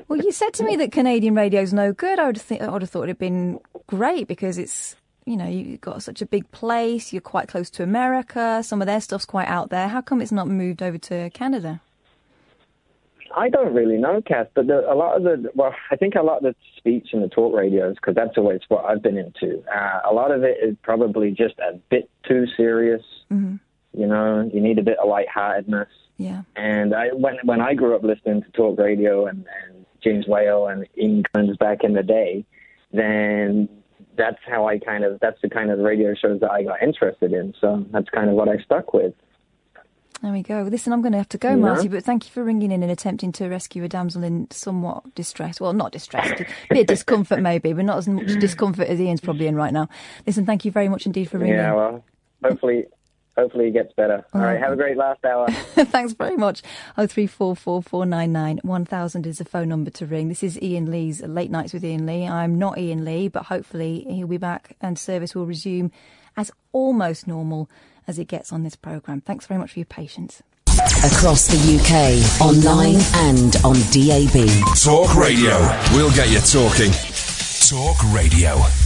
well, 0.09 0.21
you 0.21 0.33
said 0.33 0.53
to 0.55 0.65
me 0.65 0.77
that 0.81 0.93
Canadian 0.93 1.35
radio's 1.35 1.73
no 1.73 1.95
good. 1.95 2.19
I 2.19 2.27
would 2.27 2.39
think 2.39 2.61
I 2.61 2.69
would 2.69 2.83
have 2.83 2.91
thought 2.91 3.05
it'd 3.05 3.19
been 3.19 3.59
great 3.87 4.29
because 4.29 4.59
it's 4.59 4.97
you 5.27 5.37
know 5.37 5.47
you've 5.47 5.81
got 5.81 6.03
such 6.03 6.21
a 6.23 6.27
big 6.27 6.51
place. 6.51 7.13
You're 7.13 7.23
quite 7.23 7.49
close 7.49 7.71
to 7.71 7.83
America. 7.83 8.63
Some 8.63 8.81
of 8.83 8.87
their 8.87 9.01
stuff's 9.01 9.25
quite 9.25 9.49
out 9.49 9.71
there. 9.71 9.89
How 9.89 10.01
come 10.01 10.21
it's 10.21 10.33
not 10.33 10.49
moved 10.49 10.83
over 10.83 10.99
to 10.99 11.31
Canada? 11.31 11.81
I 13.37 13.49
don't 13.49 13.75
really 13.75 13.97
know, 13.97 14.23
Cass, 14.23 14.47
but 14.55 14.67
the, 14.67 14.81
a 14.91 14.95
lot 14.95 15.17
of 15.17 15.25
the 15.25 15.51
well, 15.55 15.75
I 15.91 15.97
think 15.97 16.15
a 16.15 16.23
lot 16.23 16.39
of 16.39 16.43
the 16.43 16.55
speech 16.77 17.09
and 17.13 17.23
the 17.23 17.29
talk 17.29 17.55
radios 17.55 17.97
because 17.97 18.15
that's 18.15 18.37
always 18.37 18.61
what 18.69 18.85
I've 18.85 19.03
been 19.03 19.19
into. 19.19 19.63
Uh, 19.69 20.01
a 20.09 20.13
lot 20.13 20.31
of 20.31 20.45
it 20.45 20.59
is 20.63 20.77
probably 20.83 21.31
just 21.31 21.59
a 21.59 21.79
bit 21.91 22.09
too 22.29 22.47
serious. 22.57 23.03
Mm-hmm. 23.33 23.57
You 24.01 24.07
know, 24.07 24.51
you 24.53 24.61
need 24.61 24.79
a 24.79 24.83
bit 24.83 24.99
of 24.99 25.09
lightheartedness. 25.09 25.89
Yeah. 26.17 26.43
And 26.57 26.95
I 26.95 27.09
when 27.09 27.39
when 27.45 27.61
I 27.61 27.75
grew 27.75 27.97
up 27.97 28.03
listening 28.03 28.43
to 28.43 28.51
talk 28.53 28.79
radio 28.79 29.27
and, 29.27 29.47
and 29.67 29.87
James 30.03 30.27
Whale 30.27 30.69
and 30.69 30.87
Ian 30.97 31.25
Cummins 31.33 31.57
back 31.57 31.83
in 31.83 31.95
the 31.95 32.03
day, 32.03 32.45
then 32.93 33.69
that's 34.17 34.39
how 34.47 34.67
I 34.69 34.79
kind 34.79 35.05
of 35.05 35.21
that's 35.21 35.41
the 35.43 35.49
kind 35.49 35.71
of 35.71 35.79
radio 35.79 36.15
shows 36.15 36.41
that 36.41 36.51
I 36.51 36.63
got 36.63 36.83
interested 36.83 37.33
in. 37.33 37.55
So 37.61 37.85
that's 37.91 38.09
kind 38.11 38.29
of 38.29 38.37
what 38.37 38.49
I 38.49 38.59
stuck 38.59 38.93
with. 38.95 39.15
There 40.23 40.33
we 40.33 40.43
go. 40.43 40.63
Listen, 40.63 40.93
I'm 40.95 41.03
going 41.03 41.13
to 41.13 41.19
have 41.19 41.29
to 41.31 41.39
go, 41.39 41.51
Yeah. 41.51 41.57
Marty, 41.57 41.89
but 41.89 42.03
thank 42.03 42.25
you 42.25 42.31
for 42.31 42.43
ringing 42.43 42.73
in 42.73 42.83
and 42.83 42.91
attempting 42.91 43.31
to 43.33 43.49
rescue 43.49 43.85
a 43.85 43.89
damsel 43.89 44.23
in 44.25 44.51
somewhat 44.51 45.15
distress. 45.15 45.61
Well, 45.61 45.75
not 45.75 45.93
distress, 45.93 46.31
a 46.41 46.47
bit 46.71 46.81
of 46.81 46.87
discomfort 46.87 47.41
maybe, 47.41 47.75
but 47.75 47.85
not 47.85 47.99
as 47.99 48.09
much 48.09 48.27
discomfort 48.41 48.89
as 48.89 49.01
Iain's 49.01 49.21
probably 49.21 49.47
in 49.47 49.55
right 49.55 49.73
now. 49.73 49.89
Listen, 50.27 50.47
thank 50.47 50.65
you 50.65 50.71
very 50.71 50.89
much 50.89 51.05
indeed 51.05 51.27
for 51.27 51.39
ringing. 51.39 51.57
Yeah, 51.57 51.75
well, 51.75 52.05
hopefully 52.43 52.87
hopefully 53.37 53.69
it 53.69 53.73
gets 53.73 53.93
better. 53.95 54.25
All 54.33 54.41
right, 54.41 54.59
have 54.59 54.73
a 54.73 54.77
great 54.77 54.97
last 54.97 55.25
hour. 55.25 55.51
Thanks 55.51 56.13
very 56.13 56.37
much. 56.37 56.63
Oh 56.97 57.07
three 57.07 57.27
four 57.27 57.57
four 57.57 57.83
four 57.83 58.07
nine 58.07 58.33
nine 58.33 58.61
one 58.63 58.85
thousand 58.85 59.27
is 59.27 59.39
the 59.39 59.45
phone 59.45 59.69
number 59.69 59.91
to 59.93 60.07
ring. 60.07 60.29
This 60.29 60.43
is 60.43 60.59
Iain 60.63 60.91
Lee's 60.91 61.23
Late 61.23 61.51
Nights 61.51 61.73
with 61.73 61.85
Iain 61.85 62.07
Lee. 62.07 62.27
I'm 62.27 62.59
not 62.59 62.79
Iain 62.79 63.05
Lee, 63.05 63.29
but 63.29 63.45
hopefully 63.45 64.07
he'll 64.09 64.27
be 64.27 64.37
back 64.39 64.77
and 64.81 64.99
service 64.99 65.35
will 65.35 65.47
resume 65.47 65.91
as 66.37 66.51
almost 66.73 67.27
normal 67.27 67.69
as 68.07 68.19
it 68.19 68.29
gets 68.29 68.53
on 68.53 68.63
this 68.63 68.77
programme. 68.77 69.21
Thanks 69.21 69.47
very 69.47 69.59
much 69.59 69.73
for 69.73 69.79
your 69.79 69.87
patience. 69.87 70.43
Across 71.05 71.49
the 71.49 71.79
UK, 71.79 72.41
online 72.41 72.97
and 73.29 73.57
on 73.65 73.77
DAB. 73.93 74.49
Talk 74.77 75.15
Radio. 75.15 75.59
We'll 75.93 76.11
get 76.11 76.31
you 76.31 76.41
talking. 76.41 76.91
Talk 77.69 78.03
Radio. 78.13 78.84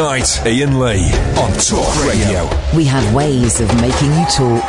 Night, 0.00 0.40
Iain 0.46 0.80
Lee 0.80 1.12
on 1.36 1.52
Talk 1.60 1.92
Radio. 2.08 2.48
We 2.74 2.86
have 2.86 3.04
ways 3.14 3.60
of 3.60 3.68
making 3.82 4.10
you 4.18 4.24
talk. 4.32 4.66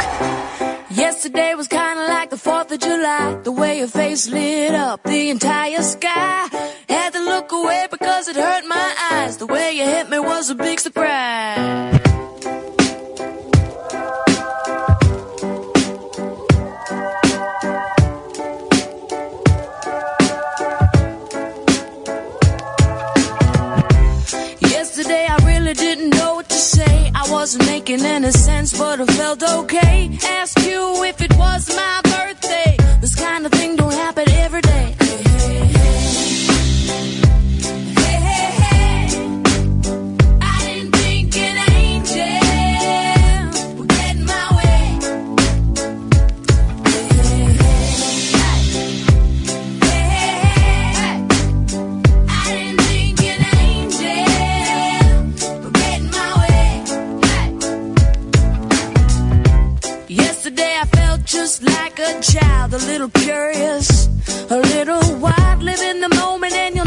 Yesterday 0.89 1.55
was 1.55 1.69
kinda 1.69 2.05
like 2.05 2.29
the 2.31 2.35
4th 2.35 2.69
of 2.73 2.79
July. 2.79 3.37
The 3.41 3.53
way 3.53 3.77
your 3.77 3.87
face 3.87 4.27
lit 4.27 4.75
up 4.75 5.03
the 5.03 5.29
entire 5.29 5.83
sky. 5.83 6.49
Had 6.89 7.13
to 7.13 7.21
look 7.23 7.49
away 7.53 7.87
because 7.89 8.27
it 8.27 8.35
hurt 8.35 8.65
my 8.65 8.89
eyes. 9.13 9.37
The 9.37 9.47
way 9.47 9.71
you 9.71 9.85
hit 9.85 10.09
me 10.09 10.19
was 10.19 10.49
a 10.49 10.55
big 10.55 10.81
surprise. 10.81 12.01
I 27.23 27.31
wasn't 27.31 27.67
making 27.67 28.01
any 28.01 28.31
sense, 28.31 28.75
but 28.75 28.99
I 28.99 29.05
felt 29.05 29.43
okay. 29.43 30.09
Asked 30.23 30.65
you 30.65 31.03
if 31.03 31.21
it 31.21 31.37
was 31.37 31.69
my 31.75 32.10
a 62.01 62.21
child, 62.21 62.73
a 62.73 62.77
little 62.79 63.09
curious, 63.09 64.07
a 64.49 64.57
little 64.57 65.17
wild. 65.19 65.61
Live 65.61 65.81
in 65.81 66.01
the 66.01 66.09
moment 66.09 66.53
and 66.53 66.75
you'll 66.75 66.80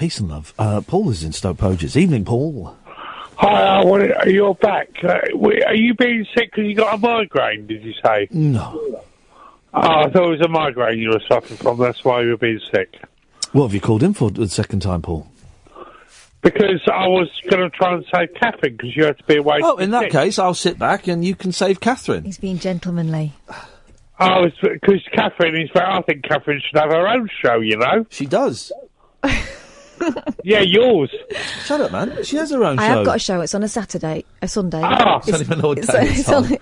Peace 0.00 0.18
and 0.18 0.30
love. 0.30 0.54
Uh, 0.58 0.80
Paul 0.80 1.10
is 1.10 1.22
in 1.24 1.32
Stoke 1.32 1.58
Poges. 1.58 1.94
Evening, 1.94 2.24
Paul. 2.24 2.74
Hi, 3.36 3.80
uh, 3.80 3.84
what, 3.84 4.26
you're 4.28 4.54
back. 4.54 4.88
Uh, 5.04 5.18
wait, 5.34 5.62
are 5.62 5.74
you 5.74 5.92
being 5.92 6.26
sick 6.34 6.50
because 6.50 6.64
you 6.64 6.74
got 6.74 6.94
a 6.94 6.96
migraine, 6.96 7.66
did 7.66 7.84
you 7.84 7.92
say? 8.02 8.26
No. 8.30 8.80
Oh, 8.94 9.02
I 9.74 10.08
thought 10.08 10.24
it 10.24 10.38
was 10.38 10.40
a 10.40 10.48
migraine 10.48 11.00
you 11.00 11.10
were 11.10 11.20
suffering 11.28 11.58
from. 11.58 11.76
That's 11.76 12.02
why 12.02 12.22
you 12.22 12.30
were 12.30 12.38
being 12.38 12.62
sick. 12.72 12.98
What 13.52 13.64
have 13.64 13.74
you 13.74 13.82
called 13.82 14.02
in 14.02 14.14
for 14.14 14.30
the 14.30 14.48
second 14.48 14.80
time, 14.80 15.02
Paul? 15.02 15.30
Because 16.40 16.80
I 16.90 17.06
was 17.06 17.28
going 17.50 17.70
to 17.70 17.76
try 17.76 17.92
and 17.92 18.06
save 18.10 18.32
Katherine 18.40 18.76
because 18.78 18.96
you 18.96 19.04
had 19.04 19.18
to 19.18 19.24
be 19.24 19.36
away. 19.36 19.58
Oh, 19.62 19.76
in 19.76 19.90
that 19.90 20.04
sick. 20.04 20.12
case, 20.12 20.38
I'll 20.38 20.54
sit 20.54 20.78
back 20.78 21.08
and 21.08 21.22
you 21.22 21.36
can 21.36 21.52
save 21.52 21.78
Katherine. 21.78 22.24
He's 22.24 22.38
being 22.38 22.58
gentlemanly. 22.58 23.34
Oh, 24.18 24.46
because 24.62 25.06
Katherine 25.12 25.60
is. 25.60 25.68
I 25.74 26.00
think 26.00 26.24
Katherine 26.24 26.62
should 26.66 26.80
have 26.80 26.90
her 26.90 27.06
own 27.06 27.28
show. 27.44 27.60
You 27.60 27.76
know. 27.76 28.06
She 28.08 28.24
does. 28.24 28.72
yeah, 30.44 30.60
yours. 30.60 31.14
Shut 31.64 31.80
up, 31.80 31.92
man. 31.92 32.22
She 32.24 32.36
has 32.36 32.50
her 32.50 32.62
own 32.64 32.76
show. 32.78 32.82
I 32.82 32.88
show. 32.88 32.94
have 32.96 33.06
got 33.06 33.16
a 33.16 33.18
show. 33.18 33.40
It's 33.40 33.54
on 33.54 33.62
a 33.62 33.68
Saturday, 33.68 34.24
a 34.42 34.48
Sunday. 34.48 34.80
Ah, 34.82 35.18
it's 35.18 35.32
only 35.32 35.44
been 35.44 35.64
ordained, 35.64 35.88
it's 35.92 36.24
Tom. 36.24 36.44
on, 36.44 36.58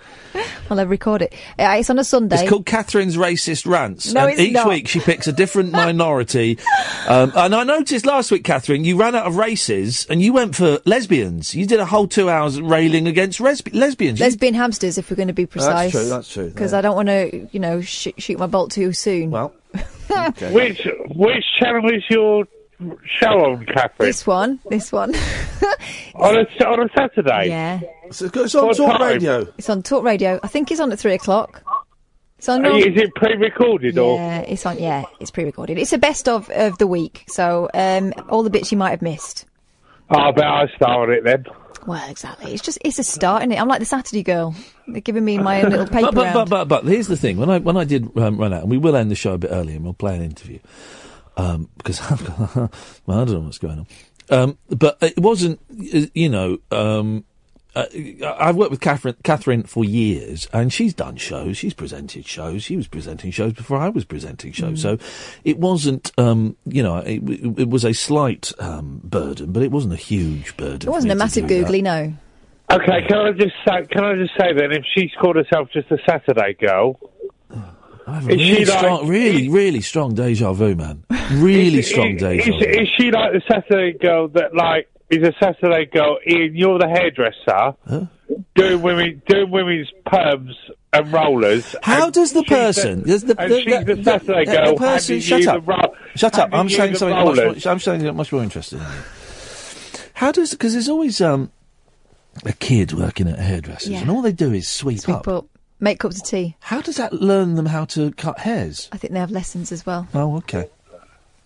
well, 0.68 0.80
I 0.80 0.82
record 0.82 1.22
it. 1.22 1.32
Uh, 1.58 1.76
it's 1.78 1.90
on 1.90 1.98
a 1.98 2.04
Sunday. 2.04 2.36
It's 2.40 2.48
called 2.48 2.66
Katherine's 2.66 3.16
Racist 3.16 3.66
Rants. 3.66 4.12
No, 4.12 4.22
and 4.22 4.30
it's 4.32 4.40
each 4.40 4.52
not. 4.54 4.68
week 4.68 4.88
she 4.88 5.00
picks 5.00 5.26
a 5.26 5.32
different 5.32 5.72
minority. 5.72 6.58
Um, 7.08 7.32
and 7.34 7.54
I 7.54 7.64
noticed 7.64 8.04
last 8.04 8.30
week, 8.30 8.44
Katherine, 8.44 8.84
you 8.84 8.98
ran 9.00 9.14
out 9.14 9.26
of 9.26 9.36
races 9.38 10.06
and 10.10 10.20
you 10.20 10.34
went 10.34 10.54
for 10.54 10.78
lesbians. 10.84 11.54
You 11.54 11.64
did 11.64 11.80
a 11.80 11.86
whole 11.86 12.06
two 12.06 12.28
hours 12.28 12.60
railing 12.60 13.06
against 13.06 13.38
resb- 13.38 13.74
lesbians. 13.74 14.18
You- 14.20 14.26
Lesbian 14.26 14.52
hamsters, 14.52 14.98
if 14.98 15.08
we're 15.10 15.16
going 15.16 15.28
to 15.28 15.34
be 15.34 15.46
precise. 15.46 15.90
That's 15.90 16.04
true, 16.04 16.08
that's 16.10 16.32
true, 16.32 16.48
Because 16.50 16.72
yeah. 16.72 16.78
I 16.78 16.80
don't 16.82 16.96
want 16.96 17.08
to, 17.08 17.48
you 17.50 17.60
know, 17.60 17.80
sh- 17.80 18.08
shoot 18.18 18.38
my 18.38 18.46
bolt 18.46 18.72
too 18.72 18.92
soon. 18.92 19.30
Well, 19.30 19.54
Which 20.52 20.86
which 21.14 21.44
channel 21.58 21.90
is 21.92 22.02
your 22.10 22.44
show 23.04 23.44
on, 23.44 23.66
Katherine? 23.66 24.08
This 24.08 24.26
one, 24.26 24.60
this 24.70 24.92
one. 24.92 25.14
On 26.14 26.34
a, 26.34 26.66
on 26.66 26.80
a 26.80 26.88
Saturday? 26.96 27.48
Yeah. 27.48 27.80
it's 28.04 28.20
on 28.54 28.66
What 28.66 28.76
Talk 28.76 28.98
time? 28.98 29.08
Radio. 29.08 29.52
It's 29.56 29.70
on 29.70 29.82
Talk 29.84 30.02
Radio. 30.02 30.40
I 30.42 30.48
think 30.48 30.72
it's 30.72 30.80
on 30.80 30.90
at 30.90 30.98
three 30.98 31.14
o'clock. 31.14 31.62
It's 32.38 32.48
on. 32.48 32.64
Is 32.66 33.00
it 33.00 33.14
pre-recorded 33.14 33.96
or? 33.98 34.16
Yeah, 34.16 34.40
it's 34.40 34.66
on. 34.66 34.78
Yeah, 34.78 35.04
it's 35.20 35.30
pre-recorded. 35.30 35.78
It's 35.78 35.90
the 35.92 35.98
best 35.98 36.28
of 36.28 36.50
of 36.50 36.78
the 36.78 36.88
week. 36.88 37.24
So 37.28 37.70
um, 37.72 38.12
all 38.28 38.42
the 38.42 38.50
bits 38.50 38.72
you 38.72 38.78
might 38.78 38.90
have 38.90 39.02
missed. 39.02 39.46
Oh, 40.10 40.18
I 40.18 40.32
bet 40.32 40.44
I 40.44 40.66
started 40.74 41.18
it 41.18 41.24
then. 41.24 41.44
Well, 41.86 42.10
exactly. 42.10 42.52
It's 42.52 42.62
just 42.62 42.78
it's 42.84 42.98
a 42.98 43.04
start, 43.04 43.42
isn't 43.42 43.52
it? 43.52 43.60
I'm 43.60 43.68
like 43.68 43.78
the 43.78 43.86
Saturday 43.86 44.24
girl. 44.24 44.56
They're 44.88 45.00
giving 45.00 45.24
me 45.24 45.38
my 45.38 45.62
own 45.62 45.70
little 45.70 45.86
paper 45.86 46.06
but, 46.06 46.14
but, 46.14 46.24
round. 46.24 46.50
but, 46.50 46.68
but, 46.68 46.82
but 46.82 46.84
here's 46.84 47.06
the 47.06 47.16
thing: 47.16 47.36
when 47.36 47.48
I 47.48 47.58
when 47.58 47.76
I 47.76 47.84
did 47.84 48.16
um, 48.16 48.38
run 48.38 48.52
out, 48.52 48.62
and 48.62 48.70
we 48.70 48.78
will 48.78 48.96
end 48.96 49.10
the 49.10 49.14
show 49.14 49.34
a 49.34 49.38
bit 49.38 49.50
early, 49.52 49.76
and 49.76 49.84
we'll 49.84 49.94
play 49.94 50.16
an 50.16 50.22
interview 50.22 50.58
um, 51.38 51.70
because 51.78 52.00
I've 52.00 52.26
got, 52.54 52.74
well, 53.06 53.20
I 53.20 53.24
don't 53.24 53.34
know 53.34 53.40
what's 53.40 53.58
going 53.58 53.78
on. 53.78 53.86
Um, 54.30 54.58
but 54.68 54.98
it 55.00 55.18
wasn't, 55.18 55.60
you 55.70 56.28
know. 56.28 56.58
Um, 56.70 57.24
uh, 57.74 57.84
I've 58.38 58.56
worked 58.56 58.72
with 58.72 58.80
Katherine, 58.80 59.14
Katherine 59.22 59.62
for 59.62 59.84
years, 59.84 60.48
and 60.52 60.72
she's 60.72 60.94
done 60.94 61.16
shows. 61.16 61.56
She's 61.56 61.74
presented 61.74 62.26
shows. 62.26 62.64
She 62.64 62.76
was 62.76 62.88
presenting 62.88 63.30
shows 63.30 63.52
before 63.52 63.78
I 63.78 63.88
was 63.88 64.04
presenting 64.04 64.52
shows. 64.52 64.80
Mm. 64.80 64.82
So 64.82 64.98
it 65.44 65.58
wasn't, 65.58 66.10
um, 66.18 66.56
you 66.64 66.82
know, 66.82 66.96
it, 66.96 67.22
it 67.58 67.68
was 67.68 67.84
a 67.84 67.92
slight 67.92 68.52
um, 68.58 69.00
burden, 69.04 69.52
but 69.52 69.62
it 69.62 69.70
wasn't 69.70 69.92
a 69.92 69.98
huge 69.98 70.56
burden. 70.56 70.88
it 70.88 70.90
wasn't 70.90 71.12
a 71.12 71.16
massive 71.16 71.46
googly, 71.46 71.82
no. 71.82 72.14
Okay, 72.70 73.06
can 73.08 73.18
I 73.18 73.32
just 73.32 73.54
say? 73.66 73.86
Can 73.90 74.04
I 74.04 74.14
just 74.16 74.32
say 74.38 74.52
then, 74.52 74.72
if 74.72 74.84
she's 74.94 75.10
called 75.20 75.36
herself 75.36 75.68
just 75.72 75.90
a 75.90 75.98
Saturday 76.06 76.54
girl, 76.54 76.98
I 78.08 78.14
have 78.16 78.28
a 78.28 78.32
is 78.32 78.38
really 78.38 78.54
she 78.54 78.64
like? 78.64 78.78
strong, 78.78 79.08
really, 79.08 79.48
really 79.48 79.80
strong 79.80 80.14
deja 80.14 80.52
vu, 80.52 80.74
man. 80.74 81.04
Really 81.32 81.78
is, 81.80 81.88
strong 81.88 82.14
is, 82.16 82.20
deja 82.22 82.50
vu. 82.52 82.58
is 82.58 82.88
she 82.98 83.10
like 83.10 83.32
the 83.32 83.42
Saturday 83.48 83.98
girl 83.98 84.28
that 84.28 84.54
like 84.54 84.88
is 85.10 85.26
a 85.26 85.32
Saturday 85.38 85.84
girl? 85.86 86.18
Iain, 86.26 86.56
you're 86.56 86.78
the 86.78 86.88
hairdresser, 86.88 88.08
doing 88.54 88.82
women 88.82 89.22
doing 89.28 89.50
women's 89.50 89.90
perms 90.06 90.52
and 90.92 91.12
rollers. 91.12 91.76
How 91.82 92.04
and 92.06 92.14
does 92.14 92.32
the 92.32 92.44
person? 92.44 93.00
The, 93.02 93.06
does 93.08 93.24
the, 93.24 93.40
and 93.40 93.52
the- 93.52 93.60
she's 93.60 93.84
the, 93.84 93.94
the- 93.96 94.04
Saturday 94.04 94.44
the- 94.46 94.52
girl. 94.52 94.66
the 94.72 94.76
person, 94.78 95.20
shut 95.20 95.46
up. 95.46 95.66
Ro- 95.68 95.94
Shut 96.16 96.38
up! 96.38 96.48
I'm 96.52 96.68
you 96.68 96.76
saying 96.76 96.94
something 96.96 97.16
much 97.24 97.36
more. 97.36 97.46
I'm 97.46 97.58
saying 97.60 97.78
something 98.00 98.16
much 98.16 98.32
more 98.32 98.42
interesting. 98.42 98.80
How 100.14 100.32
does? 100.32 100.50
Because 100.50 100.72
there's 100.72 100.88
always 100.88 101.20
um, 101.20 101.52
a 102.44 102.52
kid 102.52 102.92
working 102.92 103.28
at 103.28 103.38
a 103.38 103.42
hairdresser's, 103.42 103.90
Yeah. 103.90 104.00
and 104.00 104.10
all 104.10 104.22
they 104.22 104.32
do 104.32 104.52
is 104.52 104.66
sweep, 104.68 104.98
Sweep 105.00 105.16
up. 105.18 105.28
up. 105.28 105.46
Make 105.80 106.00
cups 106.00 106.16
of 106.20 106.24
tea. 106.26 106.56
How 106.60 106.80
does 106.80 106.96
that 106.96 107.12
learn 107.12 107.54
them 107.54 107.66
how 107.66 107.84
to 107.86 108.10
cut 108.12 108.40
hairs? 108.40 108.88
I 108.92 108.96
think 108.96 109.12
they 109.12 109.20
have 109.20 109.30
lessons 109.30 109.70
as 109.70 109.86
well. 109.86 110.08
Oh, 110.12 110.36
okay. 110.38 110.68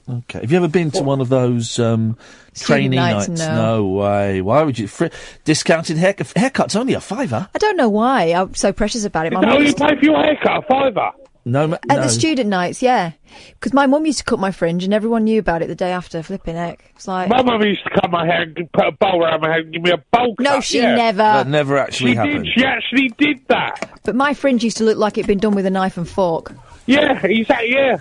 Okay. 0.08 0.40
Have 0.40 0.50
you 0.50 0.56
ever 0.56 0.68
been 0.68 0.90
to 0.92 1.02
one 1.02 1.20
of 1.20 1.28
those 1.28 1.78
um, 1.78 2.16
Student 2.54 2.94
nights, 2.94 3.28
nights? 3.28 3.40
no. 3.42 3.86
way. 3.86 4.40
Why 4.42 4.62
would 4.62 4.78
you? 4.78 4.88
Fr- 4.88 5.06
discounted 5.44 5.96
haircut. 5.96 6.32
Haircut's 6.34 6.74
only 6.74 6.94
a 6.94 7.00
fiver. 7.00 7.48
I 7.54 7.58
don't 7.58 7.76
know 7.76 7.88
why 7.88 8.32
I'm 8.32 8.54
so 8.54 8.72
precious 8.72 9.04
about 9.04 9.26
it. 9.26 9.32
My 9.32 9.40
Is 9.40 9.44
that 9.46 9.52
mum 9.52 9.62
used 9.62 9.76
to- 9.78 9.86
pay 9.86 9.96
for 9.96 10.04
your 10.04 10.16
haircut? 10.22 10.64
A 10.64 10.66
fiver. 10.66 11.10
No, 11.44 11.66
ma- 11.66 11.78
At 11.90 11.96
no. 11.96 12.02
the 12.02 12.08
student 12.08 12.48
nights, 12.48 12.82
yeah. 12.82 13.12
Because 13.48 13.72
my 13.72 13.86
mum 13.86 14.06
used 14.06 14.18
to 14.18 14.24
cut 14.24 14.38
my 14.38 14.52
fringe 14.52 14.84
and 14.84 14.94
everyone 14.94 15.24
knew 15.24 15.40
about 15.40 15.60
it 15.60 15.66
the 15.66 15.74
day 15.74 15.90
after. 15.90 16.22
Flipping 16.22 16.54
heck. 16.54 16.92
It's 16.94 17.08
like. 17.08 17.28
My 17.28 17.42
mum 17.42 17.60
used 17.62 17.82
to 17.82 17.90
cut 17.90 18.10
my 18.12 18.24
hair 18.24 18.42
and 18.42 18.56
put 18.72 18.86
a 18.86 18.92
bowl 18.92 19.24
around 19.24 19.40
my 19.40 19.48
head 19.50 19.60
and 19.64 19.72
give 19.72 19.82
me 19.82 19.90
a 19.90 19.96
bowl 20.12 20.36
cut. 20.36 20.44
No, 20.44 20.60
she 20.60 20.78
yeah. 20.78 20.94
never. 20.94 21.18
That 21.18 21.48
never 21.48 21.78
actually 21.78 22.12
She 22.12 22.16
happened. 22.16 22.44
did. 22.44 22.52
She 22.54 22.64
actually 22.64 23.08
did 23.18 23.40
that. 23.48 23.90
But 24.04 24.14
my 24.14 24.34
fringe 24.34 24.62
used 24.62 24.76
to 24.76 24.84
look 24.84 24.98
like 24.98 25.18
it'd 25.18 25.26
been 25.26 25.38
done 25.38 25.54
with 25.56 25.66
a 25.66 25.70
knife 25.70 25.96
and 25.96 26.08
fork. 26.08 26.52
Yeah, 26.86 27.18
exactly. 27.26 27.72
Yeah. 27.72 27.96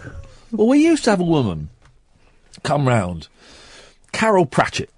Well, 0.52 0.68
we 0.68 0.84
used 0.86 1.04
to 1.06 1.10
have 1.10 1.20
a 1.20 1.24
woman 1.24 1.70
come 2.64 2.88
round, 2.88 3.28
Carol 4.12 4.46
Pratchett, 4.46 4.92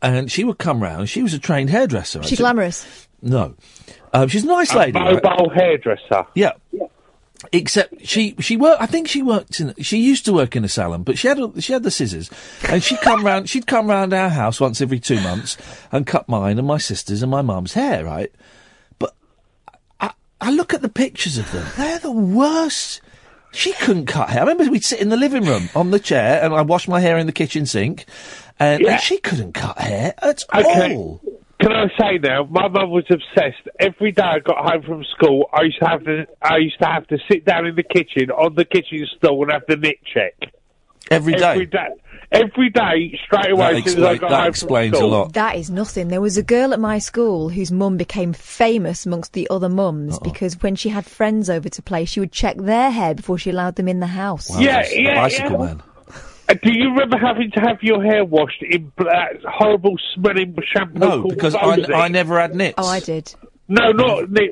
and 0.00 0.30
she 0.32 0.44
would 0.44 0.58
come 0.58 0.82
round. 0.82 1.10
She 1.10 1.22
was 1.22 1.34
a 1.34 1.38
trained 1.38 1.68
hairdresser. 1.68 2.20
She 2.22 2.26
actually. 2.28 2.36
glamorous. 2.38 3.08
No, 3.20 3.54
um, 4.14 4.28
she's 4.28 4.44
a 4.44 4.46
nice 4.46 4.72
A 4.72 4.78
lady. 4.78 4.98
right? 4.98 5.22
mobile 5.22 5.50
hairdresser. 5.50 6.24
Yeah. 6.34 6.52
Except 7.50 8.06
she 8.06 8.36
she 8.38 8.56
worked. 8.56 8.80
I 8.80 8.86
think 8.86 9.08
she 9.08 9.20
worked 9.22 9.58
in. 9.58 9.74
She 9.78 9.98
used 9.98 10.24
to 10.26 10.32
work 10.32 10.54
in 10.54 10.64
a 10.64 10.68
salon, 10.68 11.02
but 11.02 11.18
she 11.18 11.26
had 11.26 11.40
a, 11.40 11.60
she 11.60 11.72
had 11.72 11.82
the 11.82 11.90
scissors, 11.90 12.30
and 12.68 12.82
she'd 12.82 13.00
come 13.00 13.24
round. 13.26 13.48
She'd 13.50 13.66
come 13.66 13.88
round 13.88 14.12
our 14.14 14.28
house 14.28 14.60
once 14.60 14.80
every 14.80 15.00
two 15.00 15.20
months 15.22 15.56
and 15.90 16.06
cut 16.06 16.28
mine 16.28 16.58
and 16.58 16.66
my 16.68 16.78
sister's 16.78 17.20
and 17.22 17.30
my 17.30 17.42
mum's 17.42 17.72
hair. 17.74 18.04
Right, 18.04 18.30
but 19.00 19.14
I, 20.00 20.12
I 20.40 20.50
look 20.52 20.72
at 20.72 20.82
the 20.82 20.88
pictures 20.88 21.36
of 21.36 21.50
them. 21.50 21.66
They're 21.76 21.98
the 21.98 22.12
worst. 22.12 23.00
She 23.54 23.72
couldn't 23.72 24.06
cut 24.06 24.30
hair. 24.30 24.38
I 24.40 24.44
remember 24.44 24.70
we'd 24.70 24.84
sit 24.84 25.00
in 25.00 25.08
the 25.10 25.16
living 25.16 25.44
room 25.44 25.68
on 25.74 25.90
the 25.90 25.98
chair, 26.00 26.42
and 26.42 26.54
I'd 26.54 26.68
wash 26.68 26.86
my 26.88 27.00
hair 27.00 27.18
in 27.18 27.26
the 27.26 27.32
kitchen 27.32 27.66
sink, 27.66 28.06
and, 28.58 28.80
Yeah. 28.82 28.92
and 28.92 29.00
she 29.02 29.18
couldn't 29.18 29.52
cut 29.52 29.78
hair 29.78 30.14
at 30.22 30.42
Okay. 30.54 30.94
all. 30.96 31.20
Can 31.62 31.72
I 31.72 31.86
say 31.96 32.18
now, 32.18 32.44
my 32.50 32.66
mum 32.66 32.90
was 32.90 33.04
obsessed. 33.08 33.68
Every 33.78 34.10
day 34.10 34.22
I 34.22 34.40
got 34.40 34.68
home 34.68 34.82
from 34.82 35.04
school, 35.04 35.48
I 35.52 35.62
used 35.62 35.78
to 35.78 35.86
have 35.86 36.04
to, 36.04 36.26
I 36.42 36.56
used 36.56 36.80
to 36.80 36.86
have 36.86 37.06
to 37.06 37.18
sit 37.30 37.44
down 37.44 37.66
in 37.66 37.76
the 37.76 37.84
kitchen 37.84 38.30
on 38.32 38.56
the 38.56 38.64
kitchen 38.64 39.06
stool 39.16 39.44
and 39.44 39.52
have 39.52 39.62
the 39.68 39.76
nit 39.76 39.98
check. 40.12 40.34
Every 41.10 41.34
day. 41.34 41.52
Every 41.52 41.66
day, 41.66 41.88
every 42.32 42.70
day, 42.70 43.20
straight 43.26 43.52
away. 43.52 43.80
That 43.80 43.86
as 43.86 43.94
as 43.94 44.02
I 44.02 44.14
expla- 44.14 44.20
got 44.20 44.30
that 44.30 44.40
home 44.40 44.48
explains 44.48 44.96
from 44.96 45.04
a 45.04 45.08
lot. 45.08 45.32
That 45.34 45.56
is 45.56 45.70
nothing. 45.70 46.08
There 46.08 46.20
was 46.20 46.36
a 46.36 46.42
girl 46.42 46.72
at 46.72 46.80
my 46.80 46.98
school 46.98 47.48
whose 47.48 47.70
mum 47.70 47.96
became 47.96 48.32
famous 48.32 49.06
amongst 49.06 49.32
the 49.32 49.48
other 49.48 49.68
mums 49.68 50.18
because 50.18 50.60
when 50.62 50.74
she 50.74 50.88
had 50.88 51.04
friends 51.06 51.48
over 51.48 51.68
to 51.68 51.82
play, 51.82 52.06
she 52.06 52.18
would 52.18 52.32
check 52.32 52.56
their 52.56 52.90
hair 52.90 53.14
before 53.14 53.38
she 53.38 53.50
allowed 53.50 53.76
them 53.76 53.86
in 53.88 54.00
the 54.00 54.06
house. 54.06 54.50
Yeah, 54.58 54.84
yeah, 54.90 55.14
bicycle 55.14 55.60
yeah. 55.60 55.66
man. 55.66 55.82
Uh, 56.52 56.58
Do 56.62 56.72
you 56.72 56.90
remember 56.90 57.18
having 57.18 57.50
to 57.52 57.60
have 57.60 57.82
your 57.82 58.02
hair 58.02 58.24
washed 58.24 58.62
in 58.62 58.92
that 58.98 59.42
horrible 59.48 59.96
smelling 60.14 60.56
shampoo? 60.74 60.98
No, 60.98 61.22
because 61.24 61.54
I, 61.54 61.78
Vosy? 61.78 61.94
I 61.94 62.08
never 62.08 62.40
had 62.40 62.54
nits. 62.54 62.74
Oh, 62.78 62.86
I 62.86 63.00
did. 63.00 63.34
No, 63.68 63.90
not 63.92 64.30
Nick, 64.30 64.50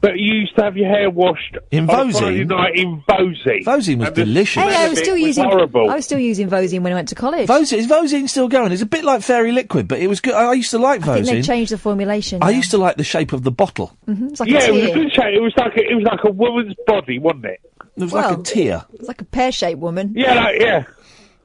but 0.00 0.16
you 0.18 0.34
used 0.34 0.54
to 0.56 0.62
have 0.62 0.76
your 0.76 0.88
hair 0.88 1.10
washed 1.10 1.56
In 1.72 1.90
on 1.90 2.14
a 2.14 2.44
night 2.44 2.76
in 2.76 3.02
Vosy. 3.08 3.64
Vosy 3.64 3.98
was 3.98 4.10
delicious. 4.10 4.62
Hey, 4.62 4.76
I 4.76 4.88
was 4.88 4.98
still 4.98 5.16
it 5.16 5.22
using 5.22 5.44
horrible. 5.44 5.90
I 5.90 5.96
was 5.96 6.04
still 6.04 6.20
using 6.20 6.48
Vosene 6.48 6.80
when 6.82 6.92
I 6.92 6.96
went 6.96 7.08
to 7.08 7.14
college. 7.16 7.48
Vosene, 7.48 7.78
is 7.78 7.88
Vosene 7.88 8.28
still 8.28 8.48
going? 8.48 8.70
It's 8.70 8.82
a 8.82 8.86
bit 8.86 9.02
like 9.02 9.22
Fairy 9.22 9.50
Liquid, 9.50 9.88
but 9.88 9.98
it 9.98 10.06
was 10.06 10.20
good. 10.20 10.34
I 10.34 10.52
used 10.52 10.70
to 10.70 10.78
like 10.78 11.02
I 11.08 11.14
think 11.16 11.26
they 11.26 11.42
changed 11.42 11.72
the 11.72 11.78
formulation. 11.78 12.42
I 12.42 12.50
now. 12.52 12.56
used 12.58 12.70
to 12.70 12.78
like 12.78 12.96
the 12.96 13.02
shape 13.02 13.32
of 13.32 13.42
the 13.42 13.50
bottle. 13.50 13.96
hmm 14.04 14.28
It's 14.28 14.40
like 14.40 14.50
yeah, 14.50 14.66
a 14.66 14.68
it 14.68 14.72
was 14.72 14.82
a 14.82 14.86
tear. 14.86 14.94
good 14.94 15.12
shape. 15.14 15.34
It 15.34 15.40
was 15.42 15.54
like 15.56 15.76
a, 15.76 15.90
it 15.90 15.94
was 15.94 16.04
like 16.04 16.20
a 16.24 16.30
woman's 16.30 16.74
body, 16.86 17.18
wasn't 17.18 17.46
it? 17.46 17.60
It 17.96 18.02
was 18.02 18.12
like 18.12 18.38
a 18.38 18.42
tear. 18.42 18.84
It's 18.94 19.08
like 19.08 19.20
a 19.20 19.24
pear-shaped 19.24 19.80
woman. 19.80 20.12
Yeah, 20.16 20.34
like, 20.34 20.60
yeah. 20.60 20.84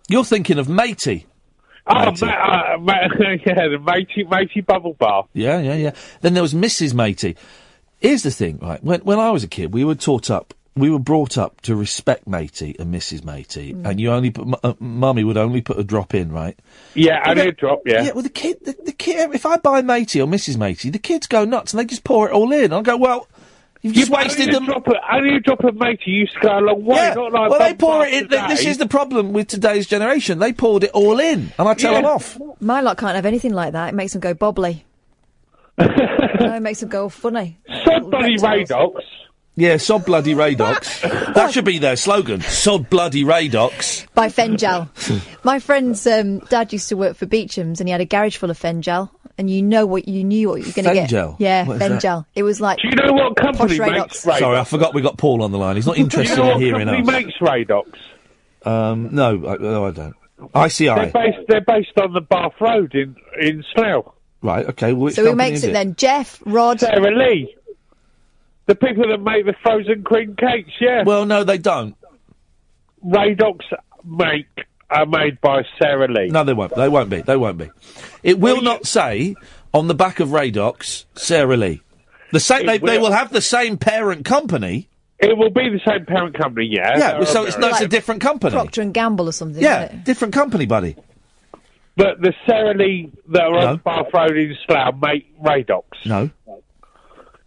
You're 0.07 0.25
thinking 0.25 0.59
of 0.59 0.69
Matey. 0.69 1.25
Oh, 1.87 2.05
Matey. 2.05 2.25
ma- 2.25 2.31
uh, 2.31 2.77
ma- 2.79 2.93
yeah, 3.45 3.67
the 3.67 3.79
matey, 3.83 4.23
matey 4.23 4.61
bubble 4.61 4.93
bath. 4.93 5.25
Yeah, 5.33 5.59
yeah, 5.59 5.75
yeah. 5.75 5.91
Then 6.21 6.33
there 6.33 6.43
was 6.43 6.53
Mrs. 6.53 6.93
Matey. 6.93 7.35
Here's 7.99 8.23
the 8.23 8.31
thing, 8.31 8.59
right? 8.59 8.83
When 8.83 9.01
when 9.01 9.19
I 9.19 9.29
was 9.31 9.43
a 9.43 9.47
kid, 9.47 9.73
we 9.73 9.83
were 9.83 9.95
taught 9.95 10.29
up, 10.29 10.53
we 10.75 10.89
were 10.89 10.99
brought 10.99 11.37
up 11.37 11.61
to 11.61 11.75
respect 11.75 12.27
Matey 12.27 12.75
and 12.79 12.93
Mrs. 12.93 13.23
Matey, 13.23 13.73
Mm. 13.73 13.85
and 13.89 13.99
you 13.99 14.11
only 14.11 14.31
put, 14.31 14.47
m- 14.47 14.55
uh, 14.63 14.73
mummy 14.79 15.23
would 15.23 15.37
only 15.37 15.61
put 15.61 15.79
a 15.79 15.83
drop 15.83 16.13
in, 16.13 16.31
right? 16.31 16.57
Yeah, 16.95 17.21
and 17.25 17.37
Yeah. 17.39 17.45
a 17.45 17.51
drop, 17.51 17.81
yeah. 17.85 18.03
Yeah, 18.03 18.11
well, 18.13 18.23
the 18.23 18.29
kid, 18.29 18.57
the, 18.65 18.75
the 18.85 18.91
kid. 18.91 19.33
If 19.33 19.45
I 19.45 19.57
buy 19.57 19.81
Matey 19.81 20.19
or 20.21 20.27
Mrs. 20.27 20.57
Matey, 20.57 20.89
the 20.89 20.99
kids 20.99 21.25
go 21.27 21.45
nuts 21.45 21.71
and 21.73 21.79
they 21.79 21.85
just 21.85 22.03
pour 22.03 22.27
it 22.27 22.33
all 22.33 22.51
in. 22.51 22.73
I 22.73 22.81
go, 22.81 22.97
well, 22.97 23.27
you've 23.85 23.93
just 23.95 24.09
Yeah, 24.11 24.17
wasted 24.17 24.41
only 24.47 24.51
a 24.51 24.53
them. 24.59 24.65
Drop 24.65 24.87
of, 24.87 24.93
only 25.11 25.35
a 25.35 25.39
drop 25.39 25.63
of 25.63 25.75
matey 25.75 26.11
used 26.11 26.33
to 26.33 26.39
go 26.41 26.59
a 26.59 26.61
long 26.61 26.83
way. 26.83 26.95
Yeah. 26.97 27.13
Not 27.13 27.31
like 27.31 27.49
well, 27.49 27.59
they 27.59 27.73
pour 27.73 28.05
it 28.05 28.13
in. 28.13 28.27
th- 28.29 28.47
This 28.49 28.65
is 28.65 28.77
the 28.77 28.87
problem 28.87 29.31
with 29.33 29.47
today's 29.47 29.87
generation. 29.87 30.39
They 30.39 30.53
poured 30.53 30.83
it 30.83 30.91
all 30.91 31.19
in, 31.19 31.51
and 31.57 31.67
I 31.67 31.73
tell 31.73 31.93
Yeah. 31.93 32.01
them 32.01 32.11
off. 32.11 32.37
My 32.59 32.81
lot 32.81 32.97
can't 32.97 33.15
have 33.15 33.25
anything 33.25 33.53
like 33.53 33.73
that. 33.73 33.89
It 33.89 33.95
makes 33.95 34.11
them 34.13 34.19
go 34.21 34.33
bobbly. 34.33 34.83
no, 35.77 36.55
it 36.55 36.61
makes 36.61 36.79
them 36.79 36.89
go 36.89 37.09
funny. 37.09 37.57
Sod 37.83 38.09
bloody 38.11 38.37
Reptiles. 38.37 38.69
Radox. 38.69 39.01
Yeah, 39.57 39.77
sod 39.77 40.05
bloody 40.05 40.33
Radox. 40.33 41.01
that 41.33 41.53
should 41.53 41.63
be 41.65 41.79
their 41.79 41.95
slogan. 41.95 42.41
Sod 42.41 42.89
bloody 42.89 43.23
Radox. 43.23 44.05
By 44.13 44.27
Fengel. 44.29 44.89
My 45.43 45.59
friend's 45.59 46.05
um, 46.07 46.39
dad 46.39 46.73
used 46.73 46.89
to 46.89 46.97
work 46.97 47.15
for 47.15 47.25
Beecham's, 47.25 47.79
and 47.79 47.87
he 47.87 47.91
had 47.91 48.01
a 48.01 48.05
garage 48.05 48.35
full 48.37 48.49
of 48.49 48.57
Fengel. 48.57 49.09
And 49.37 49.49
you 49.49 49.61
know 49.61 49.85
what 49.85 50.07
you 50.07 50.23
knew 50.23 50.47
what 50.49 50.61
you 50.61 50.67
were 50.67 50.71
going 50.71 50.85
to 50.85 50.93
get. 50.93 51.09
Fengel? 51.09 51.35
Yeah, 51.39 51.65
What 51.65 51.73
is 51.73 51.79
that? 51.79 51.89
Fengel. 52.01 52.25
It 52.35 52.43
was 52.43 52.61
like 52.61 52.79
Do 52.79 52.87
you 52.87 52.95
know 52.95 53.11
what 53.13 53.35
company 53.35 53.77
makes 53.77 53.91
Radox. 54.23 54.25
Radox? 54.25 54.39
Sorry, 54.39 54.57
I 54.57 54.63
forgot 54.63 54.93
we 54.93 55.01
got 55.01 55.17
Paul 55.17 55.43
on 55.43 55.51
the 55.51 55.57
line. 55.57 55.75
He's 55.75 55.85
not 55.85 55.95
Do 55.95 55.99
you 56.01 56.05
interested 56.05 56.37
know 56.37 56.43
in 56.43 56.49
what 56.53 56.61
hearing 56.61 56.87
company 56.87 57.25
us. 57.25 57.25
makes 57.25 57.37
Radox? 57.39 57.97
Um, 58.65 59.09
no, 59.13 59.31
I, 59.47 59.57
no, 59.57 59.85
I 59.85 59.91
don't. 59.91 60.15
They're 60.53 60.65
ICI. 60.65 61.11
based, 61.13 61.37
they're 61.49 61.61
based 61.61 61.97
on 62.01 62.13
the 62.13 62.21
Bath 62.21 62.53
Road 62.61 62.93
in, 62.95 63.15
in 63.39 63.63
Slough. 63.73 64.13
Right, 64.41 64.65
okay. 64.67 64.93
Well, 64.93 65.03
which 65.05 65.15
so. 65.15 65.23
Who 65.23 65.29
company 65.31 65.49
makes 65.51 65.63
is 65.63 65.69
it, 65.69 65.73
then? 65.73 65.95
Jeff, 65.95 66.41
Rod. 66.45 66.79
Sara 66.79 67.11
Lee. 67.15 67.55
The 68.67 68.75
people 68.75 69.07
that 69.09 69.19
make 69.21 69.45
the 69.45 69.53
frozen 69.61 70.03
cream 70.03 70.35
cakes, 70.35 70.71
yeah. 70.79 71.03
Well, 71.03 71.25
no, 71.25 71.43
they 71.43 71.57
don't. 71.57 71.95
Radox 73.05 73.59
make 74.03 74.47
are 74.89 75.05
made 75.05 75.41
by 75.41 75.63
Sara 75.79 76.07
Lee. 76.07 76.27
No, 76.29 76.43
they 76.43 76.53
won't. 76.53 76.75
They 76.75 76.89
won't 76.89 77.09
be. 77.09 77.21
They 77.21 77.35
won't 77.37 77.57
be. 77.57 77.69
It 78.23 78.39
will 78.39 78.61
not 78.61 78.85
say 78.85 79.35
on 79.73 79.87
the 79.87 79.95
back 79.95 80.19
of 80.19 80.29
Radox, 80.29 81.05
Sara 81.15 81.57
Lee. 81.57 81.81
The 82.31 82.39
same. 82.39 82.61
It 82.61 82.65
They, 82.67 82.77
they 82.79 82.97
will. 82.97 83.05
will 83.09 83.11
have 83.13 83.31
the 83.31 83.41
same 83.41 83.77
parent 83.77 84.25
company. 84.25 84.89
It 85.19 85.37
will 85.37 85.49
be 85.49 85.69
the 85.69 85.79
same 85.87 86.05
parent 86.05 86.37
company, 86.37 86.67
yeah. 86.69 86.97
Yeah, 86.97 87.11
They're 87.13 87.25
so 87.25 87.45
it's, 87.45 87.57
no, 87.57 87.67
it's 87.67 87.75
a 87.75 87.85
American. 87.85 87.89
different 87.89 88.21
company. 88.21 88.51
Procter 88.51 88.81
and 88.81 88.93
Gamble 88.93 89.29
or 89.29 89.31
something. 89.31 89.63
yeah, 89.63 89.85
isn't 89.85 89.99
it? 89.99 90.03
different 90.05 90.33
company, 90.33 90.65
buddy. 90.65 90.95
But 91.95 92.19
the 92.21 92.33
Sara 92.45 92.73
Lee 92.73 93.11
that 93.29 93.41
are 93.43 93.51
No. 93.51 93.67
on 93.67 93.77
Bath 93.77 94.07
Road 94.13 94.35
in 94.35 94.55
Slough 94.65 94.95
make 95.01 95.41
Radox. 95.41 95.83
No. 96.05 96.29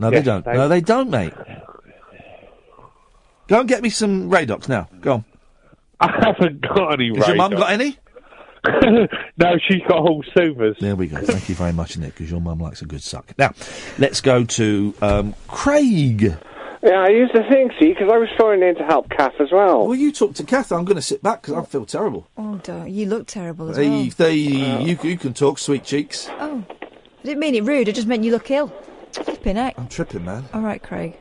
No, 0.00 0.10
they 0.10 0.16
Yes, 0.16 0.24
don't. 0.24 0.44
they- 0.46 0.54
No, 0.54 0.68
they 0.68 0.80
don't, 0.80 1.10
mate. 1.10 1.34
Go 3.48 3.60
and 3.60 3.68
get 3.68 3.82
me 3.82 3.90
some 3.90 4.30
Radox 4.30 4.68
now. 4.68 4.88
Go 5.00 5.12
on. 5.14 5.24
I 6.00 6.24
haven't 6.24 6.60
got 6.62 6.92
any 6.94 7.14
Has 7.16 7.26
your 7.28 7.36
mum 7.36 7.52
got 7.52 7.70
any? 7.70 7.98
no, 9.36 9.56
she's 9.68 9.82
got 9.88 9.98
all 9.98 10.22
soothers. 10.36 10.76
There 10.80 10.96
we 10.96 11.06
go. 11.06 11.18
Thank 11.22 11.48
you 11.48 11.54
very 11.54 11.72
much, 11.72 11.96
Nick, 11.96 12.14
because 12.14 12.30
your 12.30 12.40
mum 12.40 12.58
likes 12.60 12.82
a 12.82 12.86
good 12.86 13.02
suck. 13.02 13.32
Now, 13.38 13.52
let's 13.98 14.20
go 14.20 14.44
to 14.44 14.94
um, 15.00 15.34
Craig. 15.46 16.36
Yeah, 16.82 17.00
I 17.00 17.08
used 17.08 17.32
to 17.34 17.42
think, 17.48 17.72
see, 17.80 17.88
because 17.88 18.08
I 18.12 18.18
was 18.18 18.28
phoning 18.38 18.68
in 18.68 18.76
to 18.76 18.84
help 18.84 19.10
Kath 19.10 19.34
as 19.40 19.50
well. 19.50 19.86
Well, 19.86 19.96
you 19.96 20.12
talk 20.12 20.34
to 20.34 20.44
Kath. 20.44 20.70
I'm 20.70 20.84
going 20.84 20.96
to 20.96 21.02
sit 21.02 21.22
back 21.22 21.42
because 21.42 21.54
I 21.54 21.64
feel 21.64 21.84
terrible. 21.86 22.28
Oh, 22.36 22.60
don't. 22.62 22.88
You 22.88 23.06
look 23.06 23.26
terrible 23.26 23.70
as 23.70 23.76
Hey, 23.76 23.88
well. 23.88 24.10
they, 24.16 24.34
you, 24.34 24.98
you 25.02 25.18
can 25.18 25.34
talk, 25.34 25.58
sweet 25.58 25.82
cheeks. 25.84 26.28
Oh, 26.38 26.64
I 26.70 27.22
didn't 27.24 27.40
mean 27.40 27.54
it 27.56 27.64
rude. 27.64 27.88
I 27.88 27.92
just 27.92 28.06
meant 28.06 28.22
you 28.22 28.30
look 28.30 28.50
ill. 28.50 28.68
Flipping 29.12 29.56
heck. 29.56 29.76
I'm 29.78 29.88
tripping, 29.88 30.24
man. 30.24 30.44
All 30.52 30.60
right, 30.60 30.82
Craig. 30.82 31.16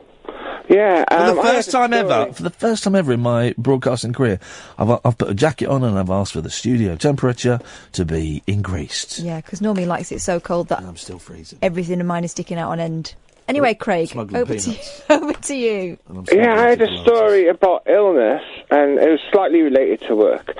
Yeah, 0.68 1.04
For 1.08 1.30
um, 1.30 1.36
the 1.36 1.42
first 1.42 1.70
time 1.70 1.92
ever, 1.92 2.32
for 2.32 2.42
the 2.42 2.50
first 2.50 2.84
time 2.84 2.94
ever 2.94 3.12
in 3.12 3.20
my 3.20 3.54
broadcasting 3.56 4.12
career, 4.12 4.38
I've, 4.78 4.90
I've 5.04 5.16
put 5.16 5.30
a 5.30 5.34
jacket 5.34 5.68
on 5.68 5.82
and 5.82 5.98
I've 5.98 6.10
asked 6.10 6.32
for 6.32 6.40
the 6.40 6.50
studio 6.50 6.94
temperature 6.96 7.60
to 7.92 8.04
be 8.04 8.42
increased. 8.46 9.18
Yeah, 9.18 9.40
because 9.40 9.60
normally 9.60 9.82
he 9.84 9.88
likes 9.88 10.12
it 10.12 10.20
so 10.20 10.40
cold 10.40 10.68
that 10.68 10.82
I'm 10.82 10.96
still 10.96 11.18
freezing. 11.18 11.58
everything 11.62 12.00
of 12.00 12.06
mine 12.06 12.24
is 12.24 12.32
sticking 12.32 12.58
out 12.58 12.70
on 12.70 12.80
end. 12.80 13.14
Anyway, 13.48 13.72
Craig, 13.72 14.08
smuggling 14.08 14.42
over 14.42 14.54
to, 14.54 14.70
you, 14.70 14.76
peanuts. 14.76 15.02
over 15.10 15.32
to 15.32 15.56
you. 15.56 15.98
Yeah, 16.30 16.54
I 16.54 16.68
had 16.68 16.82
a 16.82 16.98
story 17.02 17.48
about 17.48 17.84
illness, 17.86 18.42
and 18.70 18.98
it 18.98 19.08
was 19.08 19.20
slightly 19.32 19.62
related 19.62 20.02
to 20.08 20.14
work. 20.16 20.54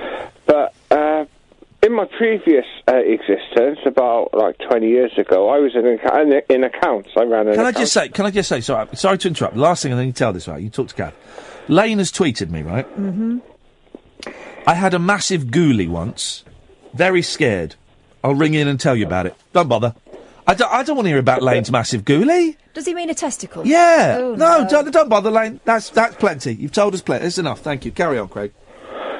But 1.88 1.92
in 1.92 1.96
my 1.96 2.16
previous 2.18 2.64
uh, 2.86 2.96
existence, 2.96 3.78
about 3.86 4.34
like 4.34 4.56
20 4.68 4.86
years 4.88 5.12
ago, 5.16 5.48
I 5.48 5.58
was 5.58 5.74
in, 5.74 5.86
ac- 5.86 6.44
in 6.50 6.64
accounts. 6.64 7.10
I 7.16 7.22
ran 7.22 7.48
an 7.48 7.54
Can 7.54 7.64
I 7.64 7.72
just 7.72 7.92
say, 7.92 8.08
can 8.08 8.26
I 8.26 8.30
just 8.30 8.48
say, 8.48 8.60
sorry, 8.60 8.88
sorry 8.94 9.16
to 9.18 9.28
interrupt. 9.28 9.56
Last 9.56 9.82
thing, 9.82 9.92
and 9.92 9.98
then 9.98 10.06
you 10.06 10.12
tell 10.12 10.32
this, 10.32 10.46
right? 10.48 10.62
You 10.62 10.68
talk 10.68 10.88
to 10.88 10.94
Kath. 10.94 11.14
Lane 11.68 11.98
has 11.98 12.12
tweeted 12.12 12.50
me, 12.50 12.62
right? 12.62 12.86
Mm-hmm. 12.98 13.38
I 14.66 14.74
had 14.74 14.92
a 14.92 14.98
massive 14.98 15.44
ghoulie 15.44 15.88
once. 15.88 16.44
Very 16.92 17.22
scared. 17.22 17.76
I'll 18.22 18.34
ring 18.34 18.54
in 18.54 18.68
and 18.68 18.78
tell 18.78 18.96
you 18.96 19.06
about 19.06 19.26
it. 19.26 19.34
Don't 19.52 19.68
bother. 19.68 19.94
I 20.46 20.54
don't, 20.54 20.72
I 20.72 20.82
don't 20.82 20.96
want 20.96 21.06
to 21.06 21.10
hear 21.10 21.18
about 21.18 21.42
Lane's 21.42 21.70
massive 21.70 22.04
ghoulie. 22.04 22.56
Does 22.74 22.86
he 22.86 22.94
mean 22.94 23.10
a 23.10 23.14
testicle? 23.14 23.66
Yeah. 23.66 24.16
Oh, 24.18 24.34
no, 24.34 24.66
Don't, 24.68 24.90
don't 24.90 25.08
bother, 25.08 25.30
Lane. 25.30 25.60
That's 25.64 25.90
that's 25.90 26.16
plenty. 26.16 26.54
You've 26.54 26.72
told 26.72 26.94
us 26.94 27.02
plenty. 27.02 27.26
It's 27.26 27.38
enough. 27.38 27.60
Thank 27.60 27.84
you. 27.84 27.92
Carry 27.92 28.18
on, 28.18 28.28
Craig. 28.28 28.52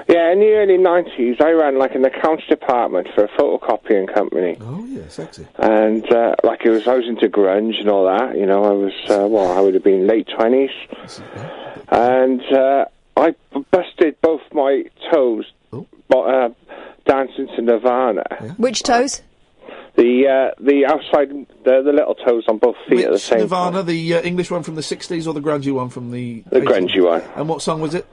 Yeah, 0.08 0.32
in 0.32 0.40
the 0.40 0.52
early 0.52 0.78
90s, 0.78 1.38
I 1.42 1.50
ran 1.50 1.78
like 1.78 1.94
an 1.94 2.02
accounts 2.02 2.46
department 2.46 3.08
for 3.14 3.24
a 3.24 3.28
photocopying 3.28 4.12
company. 4.12 4.56
Oh 4.58 4.84
yeah, 4.86 5.06
sexy. 5.08 5.46
And 5.58 6.10
uh, 6.10 6.34
like 6.42 6.64
it 6.64 6.70
was, 6.70 6.88
I 6.88 6.94
was 6.94 7.06
into 7.06 7.28
grunge 7.28 7.78
and 7.78 7.90
all 7.90 8.06
that. 8.06 8.34
You 8.36 8.46
know, 8.46 8.64
I 8.64 8.70
was 8.72 8.92
uh, 9.10 9.28
well, 9.28 9.52
I 9.52 9.60
would 9.60 9.74
have 9.74 9.84
been 9.84 10.06
late 10.06 10.26
twenties, 10.34 10.70
and 11.88 12.40
uh, 12.52 12.86
I 13.18 13.34
b- 13.52 13.66
busted 13.70 14.18
both 14.22 14.40
my 14.52 14.84
toes 15.12 15.44
bo- 16.08 16.24
uh, 16.24 16.48
dancing 17.04 17.48
to 17.56 17.60
Nirvana. 17.62 18.54
Which 18.56 18.82
toes? 18.82 19.20
The 19.96 20.26
uh, 20.26 20.54
the 20.62 20.86
outside, 20.86 21.28
the, 21.64 21.82
the 21.82 21.92
little 21.92 22.14
toes 22.14 22.44
on 22.48 22.56
both 22.58 22.76
feet 22.88 23.00
at 23.00 23.06
the 23.06 23.12
Which 23.12 23.22
same 23.22 23.40
Nirvana, 23.40 23.82
the 23.82 24.14
uh, 24.14 24.22
English 24.22 24.50
one 24.50 24.62
from 24.62 24.76
the 24.76 24.80
60s 24.80 25.26
or 25.26 25.34
the 25.34 25.40
grungy 25.40 25.72
one 25.72 25.88
from 25.90 26.12
the... 26.12 26.44
The 26.50 26.60
80s? 26.60 26.64
grungy 26.66 27.04
one. 27.04 27.22
And 27.34 27.48
what 27.48 27.62
song 27.62 27.80
was 27.80 27.94
it? 27.94 28.06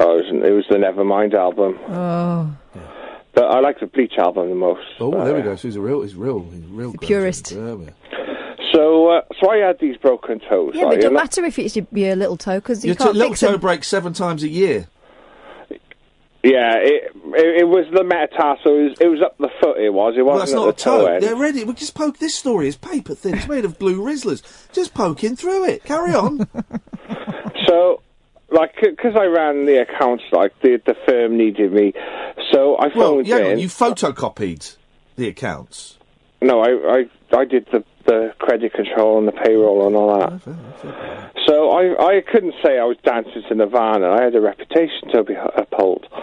Oh, 0.00 0.18
it 0.18 0.24
was, 0.32 0.44
it 0.44 0.52
was 0.52 0.64
the 0.68 0.76
Nevermind 0.76 1.34
album, 1.34 1.78
Oh, 1.88 2.54
but 3.34 3.44
I 3.44 3.60
like 3.60 3.80
the 3.80 3.86
Bleach 3.86 4.14
album 4.18 4.48
the 4.50 4.54
most. 4.54 4.80
Oh, 5.00 5.12
Uh, 5.12 5.24
there 5.24 5.34
we 5.34 5.42
go. 5.42 5.56
So 5.56 5.68
he's 5.68 5.76
a 5.76 5.80
real, 5.80 6.02
he's 6.02 6.14
real, 6.14 6.40
he's 6.52 6.64
real. 6.66 6.92
grungy. 6.92 7.00
purist. 7.00 7.52
Yeah, 7.52 7.76
yeah. 7.76 7.90
So, 8.72 9.08
uh, 9.08 9.22
so 9.40 9.50
I 9.50 9.56
had 9.58 9.78
these 9.80 9.96
broken 9.96 10.40
toes. 10.40 10.72
yeah, 10.74 10.84
but 10.84 10.94
it 10.94 11.00
don't 11.00 11.10
and 11.12 11.18
I- 11.18 11.22
matter 11.22 11.44
if 11.44 11.58
it's 11.58 11.74
your, 11.74 11.86
your 11.92 12.16
little 12.16 12.36
toe 12.36 12.56
because 12.56 12.84
you 12.84 12.88
Your 12.88 12.96
can't 12.96 13.12
t- 13.12 13.18
little 13.18 13.32
fix 13.32 13.40
toe 13.40 13.52
them. 13.52 13.60
breaks 13.60 13.88
seven 13.88 14.12
times 14.12 14.42
a 14.42 14.48
year. 14.48 14.88
Yeah, 16.44 16.76
it, 16.76 17.10
it 17.34 17.60
it 17.62 17.68
was 17.68 17.86
the 17.92 18.04
metatarsal. 18.04 18.76
It 18.78 18.82
was, 18.90 18.96
it 19.00 19.06
was 19.08 19.22
up 19.22 19.36
the 19.38 19.48
foot. 19.60 19.78
It 19.78 19.92
was. 19.92 20.14
It 20.16 20.22
Well, 20.22 20.36
wasn't 20.36 20.50
that's 20.50 20.54
not 20.54 20.68
a 20.68 20.72
toe, 20.72 21.06
toe. 21.08 21.20
They're 21.20 21.34
ready. 21.34 21.64
We 21.64 21.74
just 21.74 21.94
poke 21.94 22.18
this 22.18 22.36
story. 22.36 22.68
It's 22.68 22.76
paper 22.76 23.14
thin. 23.16 23.34
It's 23.36 23.48
made 23.48 23.64
of 23.64 23.76
blue 23.78 24.00
Rizlas. 24.00 24.42
Just 24.72 24.94
poking 24.94 25.34
through 25.34 25.64
it. 25.64 25.82
Carry 25.84 26.14
on. 26.14 26.46
So, 27.66 28.00
like, 28.50 28.74
because 28.80 29.14
I 29.16 29.26
ran 29.26 29.66
the 29.66 29.82
accounts, 29.82 30.24
like 30.32 30.52
the 30.62 30.80
the 30.84 30.94
firm 31.06 31.36
needed 31.36 31.72
me, 31.72 31.92
so 32.52 32.76
I 32.78 32.88
phoned 32.90 32.96
well, 32.96 33.40
yeah, 33.40 33.48
in. 33.48 33.58
you 33.58 33.68
photocopied 33.68 34.76
the 35.16 35.28
accounts. 35.28 35.98
No, 36.40 36.60
I, 36.60 36.68
I 36.98 37.38
I 37.40 37.44
did 37.44 37.66
the 37.72 37.84
the 38.06 38.32
credit 38.38 38.72
control 38.72 39.18
and 39.18 39.28
the 39.28 39.32
payroll 39.32 39.86
and 39.86 39.94
all 39.96 40.18
that. 40.18 41.30
So 41.46 41.70
I 41.72 42.16
I 42.16 42.20
couldn't 42.22 42.54
say 42.64 42.78
I 42.78 42.84
was 42.84 42.96
dancing 43.04 43.42
to 43.48 43.54
Nirvana. 43.54 44.08
I 44.10 44.22
had 44.22 44.34
a 44.34 44.40
reputation 44.40 45.08
to 45.12 45.24
be 45.24 45.34
uphold. 45.34 46.06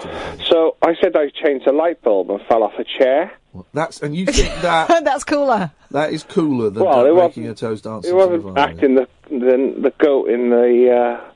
So 0.47 0.76
I 0.81 0.93
said 1.02 1.15
I 1.18 1.30
changed 1.30 1.65
a 1.68 1.72
light 1.72 2.02
bulb 2.03 2.30
and 2.30 2.39
fell 2.47 2.61
off 2.64 2.73
a 2.77 2.84
chair. 2.84 3.31
That's 3.73 4.02
and 4.02 4.15
you 4.15 4.26
think 4.27 4.53
that 4.61 4.88
That's 5.03 5.23
cooler. 5.23 5.72
that 5.91 6.14
is 6.14 6.23
cooler 6.23 6.69
than 6.69 6.84
Well, 6.84 6.99
it 7.02 7.03
breaking 7.14 7.15
wasn't- 7.18 7.45
your 7.45 7.56
toes 7.56 7.81
dancing. 7.81 8.11
It 8.11 8.15
wasn't 8.15 8.45
Nirvana. 8.45 8.60
acting 8.72 8.95
the 8.95 9.07
the 9.30 9.76
the 9.81 9.93
goat 9.97 10.30
in 10.30 10.49
the 10.52 10.91
uh, 10.91 11.35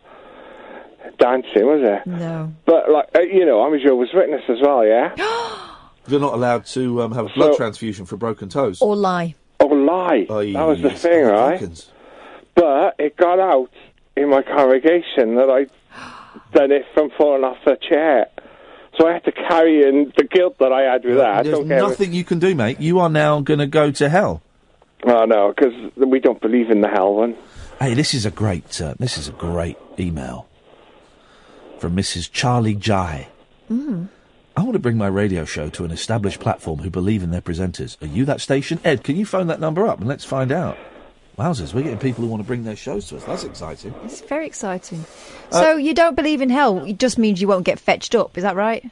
dancing, 1.20 1.66
was 1.66 1.82
it? 1.84 2.08
No. 2.08 2.54
But 2.66 2.90
like 2.90 3.10
uh, 3.16 3.22
you 3.22 3.46
know, 3.46 3.62
I'm 3.62 3.74
a 3.74 3.80
Jehovah's 3.80 4.10
Witness 4.14 4.42
as 4.50 4.58
well, 4.62 4.86
yeah. 4.86 5.16
You're 6.08 6.20
not 6.20 6.34
allowed 6.34 6.66
to 6.68 7.04
um, 7.04 7.12
have 7.12 7.26
a 7.26 7.30
blood 7.36 7.52
So- 7.54 7.58
transfusion 7.58 8.06
for 8.06 8.18
broken 8.18 8.50
toes. 8.50 8.82
Or 8.82 8.96
lie. 8.96 9.36
Or 9.60 9.76
lie. 9.76 10.26
that 10.28 10.64
was 10.64 10.82
the 10.82 10.90
thing, 10.90 11.26
right? 11.26 11.92
But 12.56 12.96
it 12.98 13.16
got 13.18 13.40
out 13.40 13.70
in 14.16 14.30
my 14.30 14.42
congregation 14.42 15.36
that 15.36 15.50
I 15.50 15.68
done 16.54 16.72
it 16.72 16.86
from 16.94 17.10
falling 17.18 17.44
off 17.44 17.58
the 17.66 17.78
chair. 17.88 18.28
So 18.98 19.08
I 19.08 19.14
had 19.14 19.24
to 19.26 19.32
carry 19.32 19.84
in 19.88 20.12
the 20.18 20.24
guilt 20.24 20.58
that 20.60 20.72
I 20.72 20.82
had 20.82 21.06
with 21.06 21.18
that. 21.18 21.44
There's 21.44 21.60
don't 21.60 21.68
nothing 21.68 22.12
you 22.12 22.24
can 22.24 22.40
do, 22.40 22.56
mate. 22.56 22.80
You 22.80 23.00
are 23.00 23.10
now 23.10 23.40
going 23.42 23.60
to 23.60 23.68
go 23.68 23.92
to 23.92 24.10
hell. 24.10 24.42
Oh 25.06 25.24
no, 25.26 25.54
because 25.56 25.74
we 25.96 26.20
don't 26.20 26.42
believe 26.42 26.70
in 26.70 26.82
the 26.82 26.90
hell 26.90 27.14
one. 27.16 27.36
Hey, 27.80 27.94
this 27.94 28.14
is 28.14 28.26
a 28.26 28.32
great. 28.32 28.82
Uh, 28.82 28.96
this 29.00 29.18
is 29.18 29.30
a 29.30 29.32
great 29.32 29.78
email 29.98 30.49
from 31.80 31.96
Mrs. 31.96 32.32
Charlie 32.32 32.76
Jai. 32.76 33.30
Mm. 33.72 34.10
I 34.58 34.62
want 34.62 34.74
to 34.74 34.80
bring 34.80 34.98
my 34.98 35.08
radio 35.08 35.46
show 35.46 35.70
to 35.70 35.86
an 35.86 35.92
established 35.92 36.40
platform 36.40 36.80
who 36.80 36.90
believe 36.90 37.24
in 37.24 37.32
their 37.32 37.42
presenters. 37.42 38.02
Are 38.02 38.08
you 38.08 38.26
that 38.26 38.42
station? 38.42 38.80
Ed, 38.84 39.04
can 39.04 39.16
you 39.16 39.26
phone 39.26 39.48
that 39.48 39.60
number 39.60 39.88
up 39.88 40.00
and 40.00 40.08
let's 40.08 40.26
find 40.26 40.52
out? 40.52 40.78
Wowzers, 41.38 41.74
we're 41.74 41.84
getting 41.84 41.98
people 42.00 42.26
who 42.26 42.30
want 42.30 42.44
to 42.44 42.48
bring 42.48 42.66
their 42.66 42.76
shows 42.76 43.08
to 43.08 43.16
us. 43.16 43.24
That's 43.24 43.46
exciting. 43.46 43.96
It's 44.04 44.20
very 44.20 44.46
exciting. 44.46 45.06
Uh, 45.54 45.62
so 45.62 45.78
you 45.78 45.94
don't 45.94 46.16
believe 46.16 46.42
in 46.42 46.50
hell? 46.50 46.84
It 46.84 47.00
just 47.00 47.18
means 47.18 47.42
you 47.42 47.48
won't 47.48 47.64
get 47.64 47.80
fetched 47.80 48.14
up. 48.14 48.38
Is 48.38 48.44
that 48.44 48.58
right? 48.58 48.84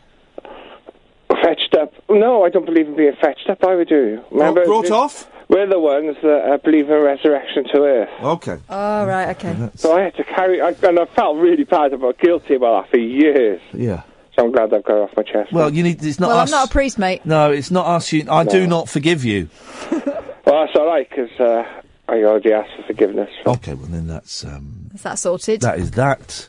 Fetched 1.27 1.75
up? 1.77 1.93
No, 2.09 2.45
I 2.45 2.49
don't 2.49 2.65
believe 2.65 2.87
in 2.87 2.95
being 2.95 3.15
fetched 3.21 3.49
up. 3.49 3.65
I 3.65 3.75
would 3.75 3.89
do. 3.89 4.23
Remember, 4.31 4.63
brought 4.65 4.83
this- 4.83 4.91
off? 4.91 5.29
We're 5.49 5.67
the 5.67 5.79
ones 5.79 6.17
that 6.21 6.51
uh, 6.51 6.57
believe 6.57 6.89
in 6.89 7.01
resurrection 7.01 7.63
to 7.73 7.83
earth. 7.83 8.09
Okay. 8.21 8.57
Oh, 8.69 9.05
right, 9.05 9.29
okay. 9.29 9.69
So 9.75 9.95
I 9.97 10.01
had 10.01 10.15
to 10.15 10.23
carry, 10.23 10.61
I, 10.61 10.69
and 10.83 10.99
I 10.99 11.05
felt 11.15 11.37
really 11.37 11.63
bad 11.63 11.93
about 11.93 12.17
guilty 12.19 12.55
about 12.55 12.83
that 12.83 12.91
for 12.91 12.97
years. 12.97 13.61
Yeah. 13.73 14.03
So 14.35 14.45
I'm 14.45 14.51
glad 14.51 14.73
I've 14.73 14.83
got 14.83 14.97
it 14.97 15.09
off 15.09 15.17
my 15.17 15.23
chest. 15.23 15.51
Well, 15.53 15.73
you 15.73 15.83
need. 15.83 16.03
It's 16.03 16.19
not 16.19 16.27
well, 16.27 16.39
us. 16.39 16.51
I'm 16.51 16.59
not 16.59 16.69
a 16.69 16.71
priest, 16.71 16.99
mate. 16.99 17.25
No, 17.25 17.51
it's 17.51 17.71
not 17.71 17.87
us. 17.87 18.11
You, 18.11 18.25
I 18.29 18.43
do 18.43 18.67
not 18.67 18.89
forgive 18.89 19.23
you. 19.25 19.49
Well, 20.47 20.65
that's 20.65 20.79
all 20.79 20.87
right 20.87 21.05
because 21.09 21.37
uh, 21.41 21.63
I 22.07 22.23
already 22.23 22.53
asked 22.53 22.69
for 22.77 22.83
forgiveness. 22.83 23.29
Okay, 23.45 23.73
well 23.73 23.87
then 23.87 24.07
that's 24.07 24.45
um, 24.45 24.89
Is 24.93 25.01
that 25.01 25.19
sorted? 25.19 25.59
that 25.59 25.77
is 25.77 25.91
that 25.91 26.47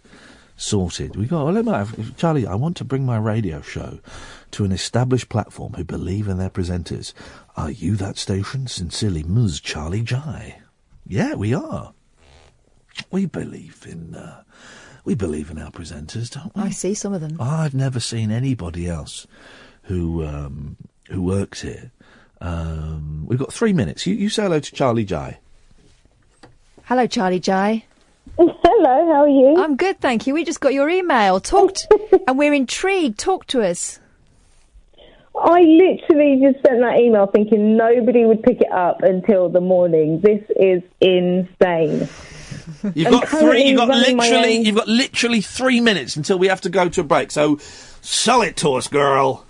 sorted. 0.57 1.17
We 1.17 1.27
got. 1.27 1.45
Well, 1.45 1.53
let 1.53 1.65
me 1.65 1.73
have, 1.73 2.17
Charlie. 2.17 2.47
I 2.47 2.55
want 2.55 2.77
to 2.77 2.85
bring 2.85 3.05
my 3.05 3.19
radio 3.19 3.61
show 3.61 3.99
to 4.53 4.65
an 4.65 4.71
established 4.71 5.31
platform 5.31 5.73
who 5.73 5.83
believe 5.83 6.29
in 6.29 6.39
their 6.39 6.49
presenters. 6.49 7.13
Are 7.59 7.73
you 7.73 7.97
that 7.97 8.17
station? 8.17 8.69
Sincerely, 8.69 9.25
Ms. 9.25 9.59
Charlie 9.59 10.03
Jai. 10.03 10.61
Yeah, 11.05 11.35
we 11.35 11.53
are. 11.53 11.93
We 13.11 13.27
believe 13.27 13.85
in. 13.85 14.15
Uh, 14.15 14.45
we 15.05 15.17
believe 15.17 15.51
in 15.51 15.59
our 15.59 15.73
presenters, 15.73 16.31
don't 16.31 16.55
we? 16.55 16.63
I 16.63 16.71
see 16.71 16.95
some 16.95 17.13
of 17.13 17.21
them. 17.21 17.37
I've 17.41 17.75
never 17.75 17.99
seen 17.99 18.31
anybody 18.31 18.87
else 18.87 19.27
who 19.83 20.25
um, 20.25 20.77
who 21.09 21.21
works 21.21 21.63
here. 21.63 21.91
Um, 22.41 23.25
we've 23.27 23.41
got 23.41 23.53
three 23.53 23.73
minutes. 23.73 24.07
You, 24.07 24.15
you 24.15 24.29
say 24.29 24.45
hello 24.45 24.61
to 24.61 24.73
Charlie 24.73 25.05
Jai. 25.05 25.41
Hello, 26.85 27.09
Charlie 27.09 27.41
Jai. 27.41 27.85
Hello, 28.37 29.13
how 29.13 29.23
are 29.25 29.29
you? 29.29 29.57
I'm 29.59 29.75
good, 29.75 30.01
thank 30.01 30.29
you. 30.29 30.35
We 30.35 30.45
just 30.45 30.61
got 30.61 30.75
your 30.75 30.89
email. 30.89 31.41
Talked, 31.41 31.89
and 32.29 32.39
we're 32.39 32.55
intrigued. 32.55 33.19
Talk 33.19 33.47
to 33.47 33.63
us. 33.63 33.99
I 35.41 35.61
literally 35.61 36.41
just 36.43 36.65
sent 36.67 36.81
that 36.81 36.99
email 36.99 37.27
thinking 37.27 37.77
nobody 37.77 38.25
would 38.25 38.43
pick 38.43 38.61
it 38.61 38.73
up 38.73 39.03
until 39.03 39.49
the 39.49 39.61
morning. 39.61 40.21
This 40.21 40.43
is 40.57 40.83
insane. 41.01 42.09
You've 42.95 43.11
got 43.11 43.29
three. 43.29 43.65
You've 43.65 43.79
got 43.79 43.89
literally. 43.89 44.57
You've 44.57 44.77
got 44.77 44.89
literally 44.89 45.41
three 45.41 45.81
minutes 45.81 46.17
until 46.17 46.39
we 46.39 46.49
have 46.49 46.61
to 46.63 46.71
go 46.71 46.89
to 46.89 47.01
a 47.01 47.05
break. 47.05 47.31
So, 47.31 47.59
sell 48.03 48.43
it 48.43 48.57
to 48.59 48.75
us, 48.75 48.89
girl. 48.89 49.45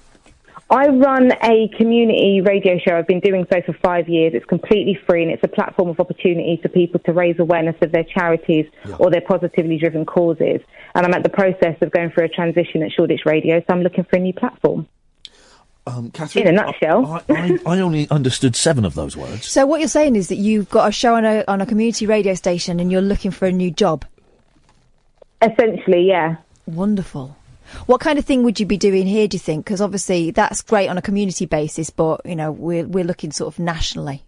I 0.71 0.89
run 0.89 1.33
a 1.43 1.69
community 1.79 2.43
radio 2.43 2.79
show. 2.79 2.99
I've 2.99 3.07
been 3.07 3.21
doing 3.21 3.47
so 3.51 3.63
for 3.63 3.73
five 3.83 4.07
years. 4.07 4.35
It's 4.35 4.45
completely 4.45 4.99
free 5.07 5.23
and 5.23 5.33
it's 5.33 5.43
a 5.43 5.49
platform 5.49 5.89
of 5.89 5.99
opportunity 5.99 6.59
for 6.61 6.69
people 6.69 7.01
to 7.07 7.13
raise 7.15 7.39
awareness 7.39 7.77
of 7.81 7.91
their 7.91 8.05
charities 8.05 8.67
or 8.99 9.11
their 9.11 9.23
positively 9.23 9.79
driven 9.79 10.05
causes. 10.05 10.61
And 10.95 11.07
I'm 11.07 11.15
at 11.15 11.23
the 11.23 11.31
process 11.31 11.77
of 11.81 11.91
going 11.91 12.11
through 12.11 12.27
a 12.27 12.29
transition 12.29 12.83
at 12.83 12.93
Shoreditch 12.93 13.25
Radio, 13.25 13.61
so 13.61 13.67
I'm 13.71 13.81
looking 13.81 14.05
for 14.05 14.17
a 14.17 14.21
new 14.21 14.35
platform. 14.35 14.87
Um, 15.89 16.11
Katherine, 16.11 16.49
In 16.49 16.59
a 16.59 16.63
nutshell. 16.65 17.07
I, 17.07 17.23
I, 17.29 17.59
I 17.67 17.81
only 17.81 18.09
understood 18.11 18.55
seven 18.55 18.85
of 18.85 18.95
those 18.95 19.17
words. 19.17 19.47
So 19.47 19.67
what 19.67 19.81
you're 19.81 19.89
saying 19.89 20.17
is 20.17 20.29
that 20.29 20.37
you've 20.37 20.69
got 20.71 20.89
a 20.89 20.93
show 20.93 21.15
on 21.15 21.25
a 21.25 21.45
on 21.49 21.61
a 21.61 21.67
community 21.67 22.07
radio 22.07 22.35
station 22.35 22.81
and 22.81 22.93
you're 22.93 23.03
looking 23.03 23.31
for 23.31 23.47
a 23.47 23.53
new 23.53 23.71
job. 23.71 24.05
Essentially, 25.41 26.07
yeah. 26.09 26.37
Wonderful. 26.67 27.37
What 27.87 28.01
kind 28.01 28.19
of 28.19 28.25
thing 28.25 28.43
would 28.45 28.59
you 28.59 28.67
be 28.67 28.77
doing 28.77 29.07
here? 29.07 29.29
Do 29.29 29.37
you 29.37 29.41
think? 29.41 29.65
Because 29.65 29.81
obviously 29.81 30.31
that's 30.31 30.63
great 30.63 30.89
on 30.89 30.99
a 30.99 31.03
community 31.03 31.47
basis, 31.47 31.91
but 31.91 32.21
you 32.25 32.37
know 32.37 32.53
we're 32.53 32.87
we're 32.87 33.05
looking 33.05 33.33
sort 33.33 33.55
of 33.55 33.59
nationally. 33.59 34.25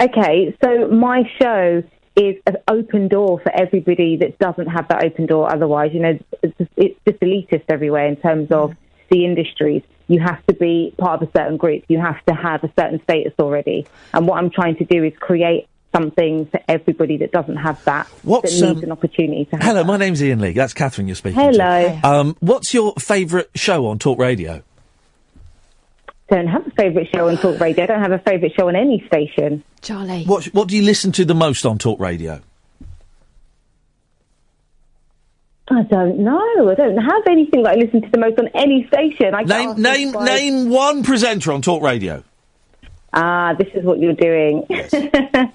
Okay, 0.00 0.56
so 0.62 0.88
my 0.88 1.22
show 1.40 1.82
is 2.16 2.36
an 2.46 2.56
open 2.68 3.08
door 3.08 3.40
for 3.40 3.52
everybody 3.54 4.16
that 4.16 4.38
doesn't 4.38 4.66
have 4.66 4.88
that 4.88 5.04
open 5.04 5.26
door 5.26 5.52
otherwise. 5.52 5.90
You 5.92 6.00
know, 6.00 6.18
it's 6.42 6.56
just, 6.58 6.70
it's 6.76 7.00
just 7.06 7.20
elitist 7.20 7.64
everywhere 7.68 8.06
in 8.06 8.16
terms 8.16 8.50
of 8.50 8.74
the 9.14 9.24
industries. 9.24 9.82
You 10.08 10.20
have 10.20 10.44
to 10.46 10.54
be 10.54 10.92
part 10.98 11.22
of 11.22 11.28
a 11.28 11.32
certain 11.38 11.56
group. 11.56 11.84
You 11.88 11.98
have 12.00 12.22
to 12.26 12.34
have 12.34 12.64
a 12.64 12.72
certain 12.78 13.00
status 13.04 13.32
already. 13.38 13.86
And 14.12 14.26
what 14.26 14.38
I'm 14.38 14.50
trying 14.50 14.76
to 14.76 14.84
do 14.84 15.04
is 15.04 15.12
create 15.18 15.68
something 15.94 16.46
for 16.46 16.60
everybody 16.68 17.18
that 17.18 17.30
doesn't 17.30 17.56
have 17.56 17.82
that, 17.84 18.08
What's, 18.22 18.60
that 18.60 18.66
needs 18.66 18.78
um, 18.78 18.84
an 18.84 18.92
opportunity 18.92 19.44
to 19.46 19.56
have 19.56 19.62
Hello, 19.62 19.84
my 19.84 19.96
name's 19.96 20.20
Iain 20.20 20.40
Lee. 20.40 20.52
That's 20.52 20.74
Katherine 20.74 21.06
you're 21.06 21.14
speaking 21.14 21.40
Hello. 21.40 22.00
to. 22.00 22.06
Um, 22.06 22.36
what's 22.40 22.74
your 22.74 22.92
favourite 22.98 23.48
show 23.54 23.86
on 23.86 23.98
Talk 24.00 24.18
Radio? 24.18 24.62
don't 26.28 26.48
have 26.48 26.66
a 26.66 26.70
favourite 26.70 27.08
show 27.14 27.28
on 27.28 27.36
Talk 27.36 27.60
Radio. 27.60 27.84
I 27.84 27.86
don't 27.86 28.02
have 28.02 28.12
a 28.12 28.18
favourite 28.18 28.54
show 28.58 28.66
on 28.66 28.74
any 28.74 29.04
station. 29.06 29.62
Charlie. 29.82 30.24
What 30.24 30.46
What 30.46 30.68
do 30.68 30.76
you 30.76 30.82
listen 30.82 31.12
to 31.12 31.24
the 31.24 31.34
most 31.34 31.64
on 31.64 31.78
Talk 31.78 32.00
Radio? 32.00 32.40
I 35.68 35.82
don't 35.82 36.18
know. 36.18 36.70
I 36.70 36.74
don't 36.74 36.96
have 36.98 37.22
anything 37.26 37.62
that 37.62 37.72
I 37.72 37.74
listen 37.76 38.02
to 38.02 38.10
the 38.10 38.18
most 38.18 38.38
on 38.38 38.48
any 38.54 38.86
station. 38.88 39.34
I 39.34 39.42
Name 39.44 39.48
can't 39.48 39.78
name 39.78 40.06
describe- 40.08 40.26
name 40.26 40.68
one 40.70 41.02
presenter 41.02 41.52
on 41.52 41.62
Talk 41.62 41.82
Radio. 41.82 42.22
Ah, 43.14 43.54
this 43.58 43.68
is 43.74 43.84
what 43.84 43.98
you're 43.98 44.12
doing. 44.12 44.66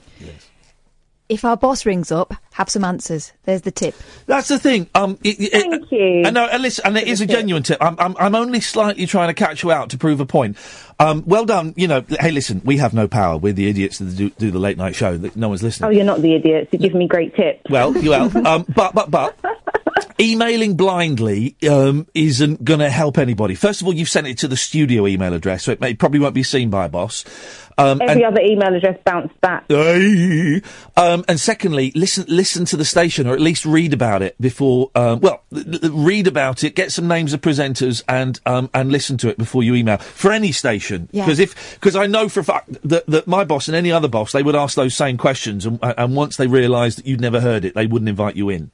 If 1.30 1.45
our 1.45 1.56
boss 1.56 1.86
rings 1.86 2.11
up, 2.11 2.34
have 2.53 2.69
some 2.72 2.84
answers. 2.84 3.34
There's 3.44 3.61
the 3.61 3.69
tip. 3.69 3.94
That's 4.26 4.48
the 4.48 4.57
thing. 4.57 4.90
Um, 4.95 5.19
it, 5.23 5.40
it, 5.40 5.52
Thank 5.52 5.91
you. 5.91 6.23
And, 6.26 6.34
no, 6.34 6.48
and 6.48 6.64
listen, 6.64 6.88
and 6.88 6.98
it 6.98 7.07
is 7.07 7.22
a 7.22 7.27
genuine 7.27 7.61
tip. 7.61 7.77
I'm, 7.81 7.95
I'm, 7.99 8.18
I'm 8.18 8.34
only 8.34 8.61
slightly 8.61 9.06
trying 9.06 9.27
to 9.27 9.36
catch 9.36 9.61
you 9.61 9.72
out 9.72 9.91
to 9.91 9.98
prove 9.99 10.19
a 10.22 10.26
point. 10.26 10.57
Um, 10.99 11.23
well 11.27 11.45
done. 11.45 11.76
You 11.77 11.88
know, 11.88 12.03
hey, 12.19 12.31
listen, 12.31 12.64
we 12.65 12.77
have 12.77 12.95
no 12.95 13.07
power. 13.07 13.38
We're 13.38 13.53
the 13.53 13.69
idiots 13.69 13.99
that 13.99 14.18
do, 14.18 14.31
do 14.31 14.49
the 14.49 14.57
late 14.57 14.77
night 14.77 14.95
show. 14.95 15.18
That 15.18 15.36
no 15.36 15.49
one's 15.49 15.61
listening. 15.61 15.88
oh, 15.90 15.91
you're 15.91 16.03
not 16.03 16.23
the 16.23 16.34
idiots. 16.34 16.73
You 16.73 16.80
give 16.80 16.95
me 16.95 17.07
great 17.07 17.36
tips. 17.36 17.61
Well, 17.69 17.95
you 17.95 18.10
well, 18.10 18.36
um, 18.48 18.65
but 18.76 18.95
but 18.95 19.11
but 19.11 19.38
emailing 20.20 20.76
blindly 20.76 21.56
um, 21.70 22.08
isn't 22.14 22.64
going 22.64 22.80
to 22.80 22.90
help 22.90 23.18
anybody. 23.18 23.56
First 23.56 23.82
of 23.82 23.88
all, 23.88 23.94
you've 23.94 24.10
sent 24.10 24.28
it 24.28 24.38
to 24.40 24.48
the 24.48 24.58
studio 24.58 25.08
email 25.08 25.34
address, 25.34 25.64
so 25.64 25.72
it, 25.72 25.82
may, 25.82 25.94
probably 25.94 26.20
won't 26.20 26.36
be 26.36 26.44
seen 26.44 26.70
by 26.70 26.86
a 26.86 26.90
boss. 26.90 27.24
Um, 27.78 28.02
Every 28.02 28.24
and, 28.24 28.34
other 28.36 28.41
email 28.41 28.76
address 28.76 29.00
bounced 29.06 29.40
back. 29.40 29.64
Um, 29.72 31.24
and 31.30 31.40
secondly, 31.40 31.94
listen 31.96 32.26
listen 32.28 32.66
to 32.66 32.78
the 32.78 32.84
station, 32.84 33.26
or 33.26 33.34
at 33.34 33.40
least 33.40 33.66
read 33.66 33.94
about 33.94 34.22
it 34.22 34.36
before. 34.41 34.91
Um, 34.96 35.22
well, 35.22 35.44
l- 35.56 35.64
l- 35.82 35.91
read 35.91 36.28
about 36.28 36.66
it, 36.66 36.76
get 36.76 36.91
some 36.91 37.08
names 37.08 37.32
of 37.32 37.40
presenters, 37.40 38.04
and 38.10 38.38
um, 38.46 38.70
and 38.74 38.91
listen 38.91 39.18
to 39.20 39.30
it 39.30 39.38
before 39.38 39.64
you 39.64 39.76
email 39.76 39.98
for 39.98 40.34
any 40.34 40.52
station. 40.52 41.08
Yeah. 41.14 41.24
Because 41.24 41.40
if 41.40 41.76
because 41.76 41.96
I 41.96 42.06
know 42.06 42.28
for 42.28 42.41
a 42.41 42.44
fact 42.44 42.70
that, 42.84 43.08
that 43.08 43.28
my 43.28 43.46
boss 43.46 43.70
and 43.70 43.78
any 43.78 43.94
other 43.94 44.10
boss 44.10 44.34
they 44.34 44.44
would 44.44 44.58
ask 44.58 44.76
those 44.76 44.94
same 44.94 45.16
questions, 45.16 45.66
and, 45.66 45.80
and 45.82 46.18
once 46.18 46.36
they 46.36 46.48
realised 46.48 46.98
that 46.98 47.06
you'd 47.06 47.22
never 47.22 47.40
heard 47.40 47.64
it, 47.64 47.76
they 47.76 47.88
wouldn't 47.88 48.10
invite 48.10 48.36
you 48.36 48.50
in. 48.50 48.72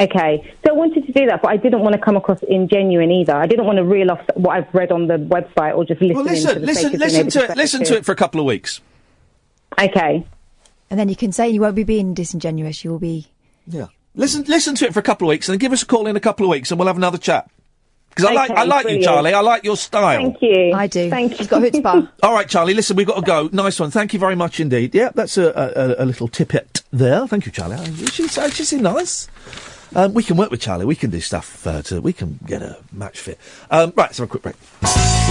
Okay, 0.00 0.54
so 0.64 0.70
I 0.70 0.72
wanted 0.74 1.06
to 1.06 1.12
do 1.12 1.26
that, 1.26 1.42
but 1.42 1.48
I 1.48 1.56
didn't 1.56 1.80
want 1.80 1.94
to 1.94 2.00
come 2.00 2.16
across 2.16 2.40
ingenuine 2.40 3.12
either. 3.20 3.34
I 3.34 3.46
didn't 3.46 3.66
want 3.66 3.78
to 3.78 3.84
reel 3.84 4.10
off 4.10 4.20
what 4.34 4.56
I've 4.56 4.72
read 4.72 4.92
on 4.92 5.08
the 5.08 5.14
website 5.14 5.76
or 5.76 5.84
just 5.84 6.00
listen 6.00 6.14
Well, 6.16 6.24
to 6.24 6.30
listen, 6.30 6.60
the 6.60 6.66
listen, 6.66 6.74
sake 6.74 6.84
of 6.84 7.00
being 7.00 7.00
listen 7.00 7.30
to 7.30 7.44
it. 7.52 7.56
Listen 7.56 7.84
to 7.84 7.96
it 7.96 8.04
for 8.04 8.12
a 8.12 8.16
couple 8.16 8.40
of 8.40 8.46
weeks. 8.46 8.80
Okay. 9.80 10.24
And 10.90 10.98
then 10.98 11.08
you 11.08 11.16
can 11.16 11.32
say 11.32 11.48
you 11.48 11.60
won't 11.60 11.74
be 11.74 11.84
being 11.84 12.14
disingenuous. 12.14 12.84
You 12.84 12.92
will 12.92 12.98
be. 12.98 13.26
Yeah. 13.66 13.86
Listen, 14.14 14.44
listen 14.44 14.74
to 14.76 14.86
it 14.86 14.94
for 14.94 15.00
a 15.00 15.02
couple 15.02 15.26
of 15.26 15.30
weeks, 15.30 15.48
and 15.48 15.54
then 15.54 15.58
give 15.58 15.72
us 15.72 15.82
a 15.82 15.86
call 15.86 16.06
in 16.06 16.16
a 16.16 16.20
couple 16.20 16.46
of 16.46 16.50
weeks, 16.50 16.70
and 16.70 16.78
we'll 16.78 16.86
have 16.86 16.96
another 16.96 17.18
chat. 17.18 17.50
Because 18.10 18.24
I 18.24 18.32
like, 18.32 18.50
I 18.50 18.64
like 18.64 18.88
you. 18.88 19.02
Charlie. 19.02 19.32
I 19.32 19.40
like 19.40 19.62
your 19.62 19.76
style. 19.76 20.18
Thank 20.18 20.42
you. 20.42 20.72
I 20.74 20.88
do. 20.88 21.08
Thank 21.08 21.32
you. 21.32 21.38
He's 21.38 21.46
got 21.46 21.62
chutzpah. 21.62 22.08
All 22.22 22.34
right, 22.34 22.48
Charlie. 22.48 22.74
Listen, 22.74 22.96
we've 22.96 23.06
got 23.06 23.16
to 23.16 23.22
go. 23.22 23.48
Nice 23.52 23.78
one. 23.78 23.92
Thank 23.92 24.12
you 24.12 24.18
very 24.18 24.34
much 24.34 24.58
indeed. 24.58 24.94
Yeah, 24.94 25.10
that's 25.14 25.36
a, 25.38 25.96
a, 25.98 26.02
a 26.02 26.06
little 26.06 26.26
tippet 26.26 26.82
there. 26.92 27.28
Thank 27.28 27.46
you, 27.46 27.52
Charlie. 27.52 27.76
She's, 28.06 28.36
she's 28.54 28.72
nice. 28.72 29.28
Um, 29.94 30.14
we 30.14 30.22
can 30.22 30.36
work 30.36 30.50
with 30.50 30.60
Charlie. 30.60 30.84
We 30.84 30.94
can 30.96 31.10
do 31.10 31.20
stuff 31.20 31.66
uh, 31.66 31.82
to. 31.82 32.00
We 32.00 32.12
can 32.12 32.38
get 32.46 32.62
a 32.62 32.78
match 32.92 33.20
fit. 33.20 33.38
Um, 33.70 33.92
right, 33.96 34.08
let's 34.08 34.18
have 34.18 34.28
a 34.28 34.30
quick 34.30 34.42
break. 34.42 34.56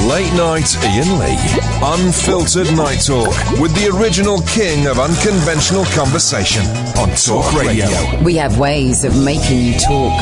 Late 0.07 0.31
night 0.33 0.75
Iain 0.83 1.19
Lee. 1.19 1.37
Unfiltered 1.81 2.75
night 2.75 2.99
talk 3.05 3.33
with 3.59 3.73
the 3.75 3.91
original 3.97 4.41
king 4.41 4.87
of 4.87 4.99
unconventional 4.99 5.85
conversation 5.85 6.65
on 6.97 7.09
Talk 7.15 7.53
Radio. 7.53 7.87
We 8.23 8.35
have 8.35 8.57
ways 8.59 9.03
of 9.03 9.15
making 9.23 9.59
you 9.59 9.73
talk. 9.79 10.19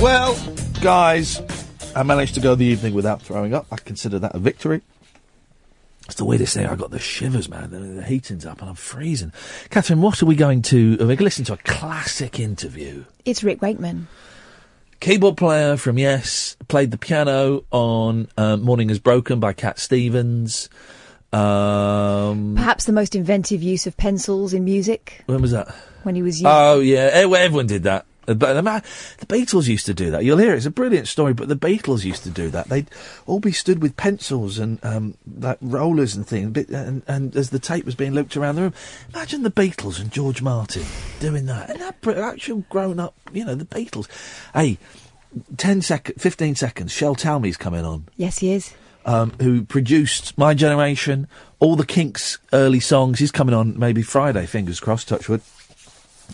Well, 0.00 0.38
guys, 0.80 1.40
I 1.94 2.02
managed 2.02 2.34
to 2.34 2.40
go 2.40 2.54
the 2.54 2.64
evening 2.64 2.94
without 2.94 3.22
throwing 3.22 3.54
up. 3.54 3.66
I 3.72 3.76
consider 3.76 4.18
that 4.20 4.34
a 4.34 4.38
victory. 4.38 4.82
It's 6.08 6.16
the 6.16 6.24
weirdest 6.24 6.54
thing. 6.54 6.66
I 6.66 6.74
got 6.74 6.90
the 6.90 6.98
shivers, 6.98 7.50
man. 7.50 7.70
The, 7.70 7.78
the 7.78 8.02
heating's 8.02 8.46
up 8.46 8.60
and 8.62 8.70
I'm 8.70 8.76
freezing. 8.76 9.30
Katherine, 9.68 10.00
what 10.00 10.22
are 10.22 10.26
we 10.26 10.34
going 10.36 10.62
to? 10.62 10.92
We're 10.92 11.04
going 11.04 11.18
to 11.18 11.24
listen 11.24 11.44
to 11.44 11.52
a 11.52 11.58
classic 11.58 12.40
interview. 12.40 13.04
It's 13.26 13.44
Rick 13.44 13.60
Wakeman. 13.60 14.08
Keyboard 15.00 15.36
player 15.36 15.76
from 15.76 15.98
Yes 15.98 16.56
played 16.66 16.90
the 16.92 16.98
piano 16.98 17.64
on 17.70 18.28
uh, 18.38 18.56
"Morning 18.56 18.88
Is 18.90 18.98
Broken" 18.98 19.38
by 19.38 19.52
Cat 19.52 19.78
Stevens. 19.78 20.70
Um, 21.30 22.54
Perhaps 22.56 22.86
the 22.86 22.92
most 22.92 23.14
inventive 23.14 23.62
use 23.62 23.86
of 23.86 23.96
pencils 23.98 24.54
in 24.54 24.64
music 24.64 25.22
when 25.26 25.42
was 25.42 25.50
that? 25.52 25.68
when 26.04 26.14
he 26.14 26.22
was 26.22 26.40
young. 26.40 26.50
Oh 26.52 26.80
yeah, 26.80 27.10
eh, 27.12 27.28
everyone 27.36 27.66
did 27.66 27.82
that. 27.82 28.06
But 28.34 28.54
the, 28.54 28.82
the 29.18 29.26
Beatles 29.26 29.66
used 29.68 29.86
to 29.86 29.94
do 29.94 30.10
that. 30.10 30.24
You'll 30.24 30.38
hear 30.38 30.52
it. 30.52 30.58
It's 30.58 30.66
a 30.66 30.70
brilliant 30.70 31.08
story. 31.08 31.32
But 31.32 31.48
the 31.48 31.56
Beatles 31.56 32.04
used 32.04 32.22
to 32.24 32.30
do 32.30 32.50
that. 32.50 32.68
They'd 32.68 32.90
all 33.26 33.40
be 33.40 33.52
stood 33.52 33.80
with 33.82 33.96
pencils 33.96 34.58
and 34.58 34.78
um, 34.84 35.16
like 35.38 35.58
rollers 35.60 36.14
and 36.14 36.26
things. 36.26 36.56
And, 36.72 37.02
and 37.08 37.34
as 37.36 37.50
the 37.50 37.58
tape 37.58 37.84
was 37.84 37.94
being 37.94 38.12
looped 38.12 38.36
around 38.36 38.56
the 38.56 38.62
room, 38.62 38.74
imagine 39.14 39.42
the 39.42 39.50
Beatles 39.50 40.00
and 40.00 40.10
George 40.12 40.42
Martin 40.42 40.84
doing 41.20 41.46
that. 41.46 41.70
And 41.70 41.80
that 41.80 42.06
actual 42.18 42.64
grown 42.68 43.00
up, 43.00 43.14
you 43.32 43.44
know, 43.44 43.54
the 43.54 43.64
Beatles. 43.64 44.08
Hey, 44.54 44.78
10 45.56 45.82
sec- 45.82 46.18
15 46.18 46.54
seconds. 46.54 46.92
Shel 46.92 47.14
Talmy's 47.14 47.56
coming 47.56 47.84
on 47.84 48.06
Yes, 48.16 48.38
he 48.38 48.52
is. 48.52 48.74
um, 49.04 49.32
who 49.40 49.62
produced 49.62 50.36
My 50.38 50.54
Generation, 50.54 51.28
all 51.60 51.76
the 51.76 51.86
Kinks' 51.86 52.38
early 52.52 52.80
songs. 52.80 53.18
He's 53.18 53.30
coming 53.30 53.54
on 53.54 53.78
maybe 53.78 54.02
Friday, 54.02 54.46
fingers 54.46 54.80
crossed, 54.80 55.08
touchwood. 55.08 55.40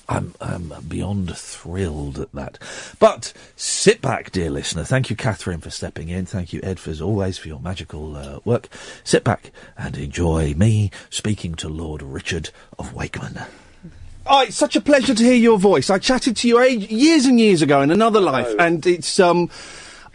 I'm, 0.09 0.35
I'm 0.41 0.73
beyond 0.87 1.37
thrilled 1.37 2.19
at 2.19 2.33
that. 2.33 2.59
But 2.99 3.33
sit 3.57 4.01
back, 4.01 4.33
dear 4.33 4.51
listener. 4.51 4.85
Thank 4.85 5.11
you, 5.11 5.17
Katherine, 5.17 5.61
for 5.61 5.71
stepping 5.71 6.09
in. 6.09 6.27
Thank 6.27 6.53
you, 6.53 6.61
Ed, 6.63 6.79
for, 6.79 6.91
as 6.91 7.01
always, 7.01 7.39
for 7.39 7.49
your 7.49 7.61
magical 7.61 8.17
uh, 8.17 8.41
work. 8.45 8.69
Sit 9.03 9.25
back 9.25 9.51
and 9.79 9.97
enjoy 9.97 10.55
me 10.55 10.91
speaking 11.11 11.55
to 11.57 11.69
Lord 11.69 12.03
Richard 12.03 12.51
of 12.79 12.93
Wakeman. 12.93 13.41
Oh, 14.27 14.41
it's 14.43 14.57
such 14.57 14.75
a 14.75 14.81
pleasure 14.81 15.15
to 15.15 15.23
hear 15.23 15.35
your 15.35 15.59
voice. 15.59 15.91
I 15.91 15.99
chatted 15.99 16.37
to 16.39 16.49
you 16.49 16.59
age- 16.59 16.91
years 16.91 17.27
and 17.27 17.39
years 17.39 17.61
ago 17.61 17.83
in 17.83 17.91
another 17.91 18.21
life, 18.21 18.55
and 18.59 18.87
it's 18.87 19.21
um, 19.21 19.51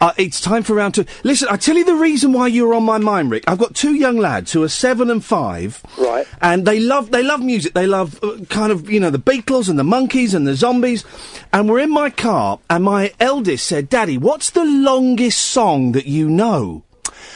uh, 0.00 0.12
it's 0.16 0.40
time 0.40 0.62
for 0.62 0.74
round 0.74 0.94
two. 0.94 1.04
Listen, 1.24 1.48
I 1.50 1.56
tell 1.56 1.76
you 1.76 1.84
the 1.84 1.94
reason 1.94 2.32
why 2.32 2.46
you're 2.46 2.74
on 2.74 2.84
my 2.84 2.98
mind, 2.98 3.30
Rick. 3.30 3.44
I've 3.46 3.58
got 3.58 3.74
two 3.74 3.94
young 3.94 4.16
lads 4.16 4.52
who 4.52 4.62
are 4.62 4.68
seven 4.68 5.10
and 5.10 5.24
five, 5.24 5.82
Right. 5.98 6.26
and 6.40 6.66
they 6.66 6.80
love 6.80 7.10
they 7.10 7.22
love 7.22 7.42
music. 7.42 7.74
They 7.74 7.86
love 7.86 8.18
uh, 8.22 8.38
kind 8.48 8.72
of 8.72 8.88
you 8.90 8.98
know 9.00 9.10
the 9.10 9.18
Beatles 9.18 9.68
and 9.68 9.78
the 9.78 9.82
Monkees 9.84 10.34
and 10.34 10.46
the 10.46 10.54
Zombies. 10.54 11.04
And 11.52 11.68
we're 11.68 11.80
in 11.80 11.90
my 11.90 12.10
car, 12.10 12.60
and 12.70 12.84
my 12.84 13.12
eldest 13.20 13.66
said, 13.66 13.88
"Daddy, 13.88 14.16
what's 14.18 14.50
the 14.50 14.64
longest 14.64 15.40
song 15.40 15.92
that 15.92 16.06
you 16.06 16.28
know?" 16.30 16.82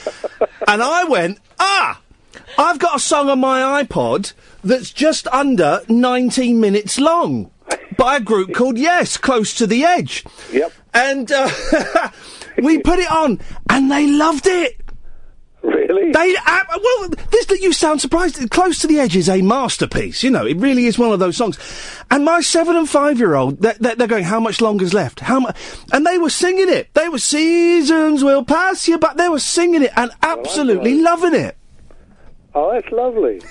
and 0.69 0.83
I 0.83 1.05
went, 1.05 1.39
"Ah." 1.59 2.01
I've 2.57 2.79
got 2.79 2.97
a 2.97 3.01
song 3.01 3.29
on 3.31 3.41
my 3.41 3.83
iPod 3.83 4.33
that's 4.63 4.93
just 4.93 5.27
under 5.29 5.81
19 5.89 6.61
minutes 6.61 7.01
long 7.01 7.51
by 7.97 8.17
a 8.17 8.21
group 8.21 8.53
called 8.55 8.79
Yes, 8.79 9.17
Close 9.17 9.55
to 9.55 9.67
the 9.67 9.85
Edge. 9.85 10.25
Yep. 10.53 10.73
And 10.93 11.33
uh, 11.33 11.49
we 12.63 12.79
put 12.79 12.99
it 12.99 13.11
on, 13.11 13.41
and 13.69 13.91
they 13.91 14.07
loved 14.07 14.47
it. 14.47 14.81
Really? 15.63 16.13
They 16.13 16.37
uh, 16.37 16.59
well, 16.69 17.09
this 17.31 17.47
that 17.47 17.61
you 17.61 17.73
sound 17.73 18.03
surprised. 18.03 18.51
Close 18.51 18.79
to 18.81 18.87
the 18.87 19.01
Edge 19.01 19.17
is 19.17 19.31
a 19.31 19.41
masterpiece. 19.41 20.23
You 20.23 20.31
know, 20.31 20.45
it 20.45 20.59
really 20.59 20.85
is 20.85 20.99
one 20.99 21.11
of 21.11 21.19
those 21.19 21.39
songs. 21.39 21.59
And 22.11 22.25
my 22.25 22.43
seven 22.43 22.77
and 22.77 22.89
five 22.89 23.19
year 23.19 23.35
old, 23.35 23.63
they're, 23.63 23.95
they're, 23.97 24.07
going, 24.07 24.25
"How 24.25 24.41
much 24.41 24.61
longer's 24.61 24.93
left? 24.93 25.21
How 25.21 25.41
much?" 25.41 25.57
And 25.91 26.07
they 26.07 26.19
were 26.19 26.29
singing 26.29 26.69
it. 26.69 26.93
They 26.93 27.09
were 27.09 27.19
seasons 27.19 28.23
will 28.23 28.45
pass 28.45 28.87
you, 28.87 28.99
but 28.99 29.17
they 29.17 29.29
were 29.31 29.39
singing 29.39 29.83
it 29.83 29.93
and 29.97 30.11
absolutely 30.23 31.01
loving 31.01 31.35
it. 31.35 31.57
Oh, 32.55 32.73
that's 32.73 32.91
lovely. 32.93 33.41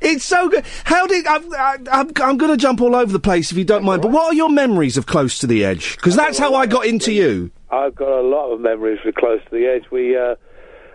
It's 0.00 0.24
so 0.24 0.48
good. 0.48 0.64
How 0.84 1.06
did 1.06 1.26
I'm? 1.26 1.52
I, 1.54 1.76
I'm, 1.90 2.10
I'm 2.16 2.36
going 2.36 2.50
to 2.50 2.56
jump 2.56 2.80
all 2.80 2.94
over 2.94 3.12
the 3.12 3.20
place 3.20 3.52
if 3.52 3.58
you 3.58 3.64
don't 3.64 3.84
mind. 3.84 4.02
But 4.02 4.10
what 4.10 4.26
are 4.26 4.34
your 4.34 4.50
memories 4.50 4.96
of 4.96 5.06
Close 5.06 5.38
to 5.40 5.46
the 5.46 5.64
Edge? 5.64 5.96
Because 5.96 6.16
that's 6.16 6.38
how 6.38 6.54
I 6.54 6.66
got 6.66 6.86
into 6.86 7.12
you. 7.12 7.50
I've 7.72 7.94
got 7.94 8.08
a 8.10 8.20
lot 8.20 8.52
of 8.52 8.60
memories 8.60 8.98
with 9.04 9.14
Close 9.14 9.40
to 9.44 9.50
the 9.50 9.66
Edge. 9.66 9.90
We 9.90 10.16
uh, 10.16 10.36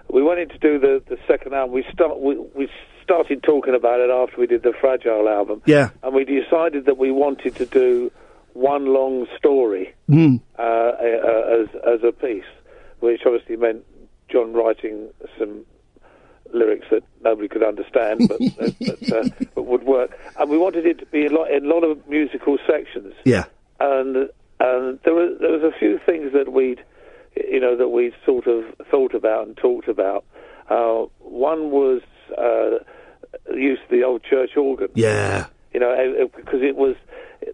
we 0.09 0.21
wanted 0.21 0.51
to 0.51 0.57
do 0.59 0.79
the, 0.79 1.01
the 1.09 1.17
second 1.27 1.53
album. 1.53 1.73
We 1.73 1.83
start 1.91 2.19
we, 2.19 2.37
we 2.55 2.69
started 3.03 3.41
talking 3.43 3.73
about 3.73 3.99
it 3.99 4.09
after 4.09 4.39
we 4.39 4.47
did 4.47 4.63
the 4.63 4.73
Fragile 4.79 5.27
album, 5.27 5.61
Yeah. 5.65 5.89
and 6.03 6.13
we 6.13 6.23
decided 6.23 6.85
that 6.85 6.97
we 6.97 7.11
wanted 7.11 7.55
to 7.55 7.65
do 7.65 8.11
one 8.53 8.85
long 8.93 9.27
story 9.37 9.93
Mm. 10.09 10.39
uh, 10.57 10.61
uh, 10.61 11.61
as 11.61 11.67
as 11.85 12.03
a 12.03 12.11
piece, 12.11 12.45
which 12.99 13.21
obviously 13.25 13.55
meant 13.57 13.83
John 14.29 14.53
writing 14.53 15.09
some 15.37 15.65
lyrics 16.53 16.85
that 16.91 17.03
nobody 17.21 17.47
could 17.49 17.63
understand, 17.63 18.21
but 18.29 18.39
but, 18.79 19.11
uh, 19.11 19.29
but 19.55 19.63
would 19.63 19.83
work. 19.83 20.11
And 20.39 20.49
we 20.49 20.57
wanted 20.57 20.85
it 20.85 20.99
to 20.99 21.05
be 21.07 21.25
a 21.25 21.29
lot, 21.29 21.51
in 21.51 21.65
a 21.65 21.67
lot 21.67 21.83
of 21.83 22.07
musical 22.07 22.57
sections 22.67 23.13
Yeah. 23.25 23.45
and 23.79 24.29
and 24.59 24.99
there 25.03 25.13
was 25.13 25.37
there 25.39 25.51
was 25.51 25.63
a 25.63 25.77
few 25.77 25.99
things 26.05 26.33
that 26.33 26.51
we'd 26.51 26.81
you 27.35 27.59
know 27.59 27.75
that 27.77 27.89
we 27.89 28.13
sort 28.25 28.47
of 28.47 28.63
thought 28.89 29.13
about 29.13 29.47
and 29.47 29.57
talked 29.57 29.87
about. 29.87 30.25
Uh, 30.69 31.05
one 31.19 31.71
was 31.71 32.01
uh, 32.31 32.83
the 33.47 33.55
use 33.55 33.79
of 33.83 33.89
the 33.89 34.03
old 34.03 34.23
church 34.23 34.51
organ. 34.57 34.89
Yeah. 34.95 35.47
You 35.73 35.79
know, 35.79 36.29
because 36.35 36.61
it 36.61 36.75
was. 36.75 36.95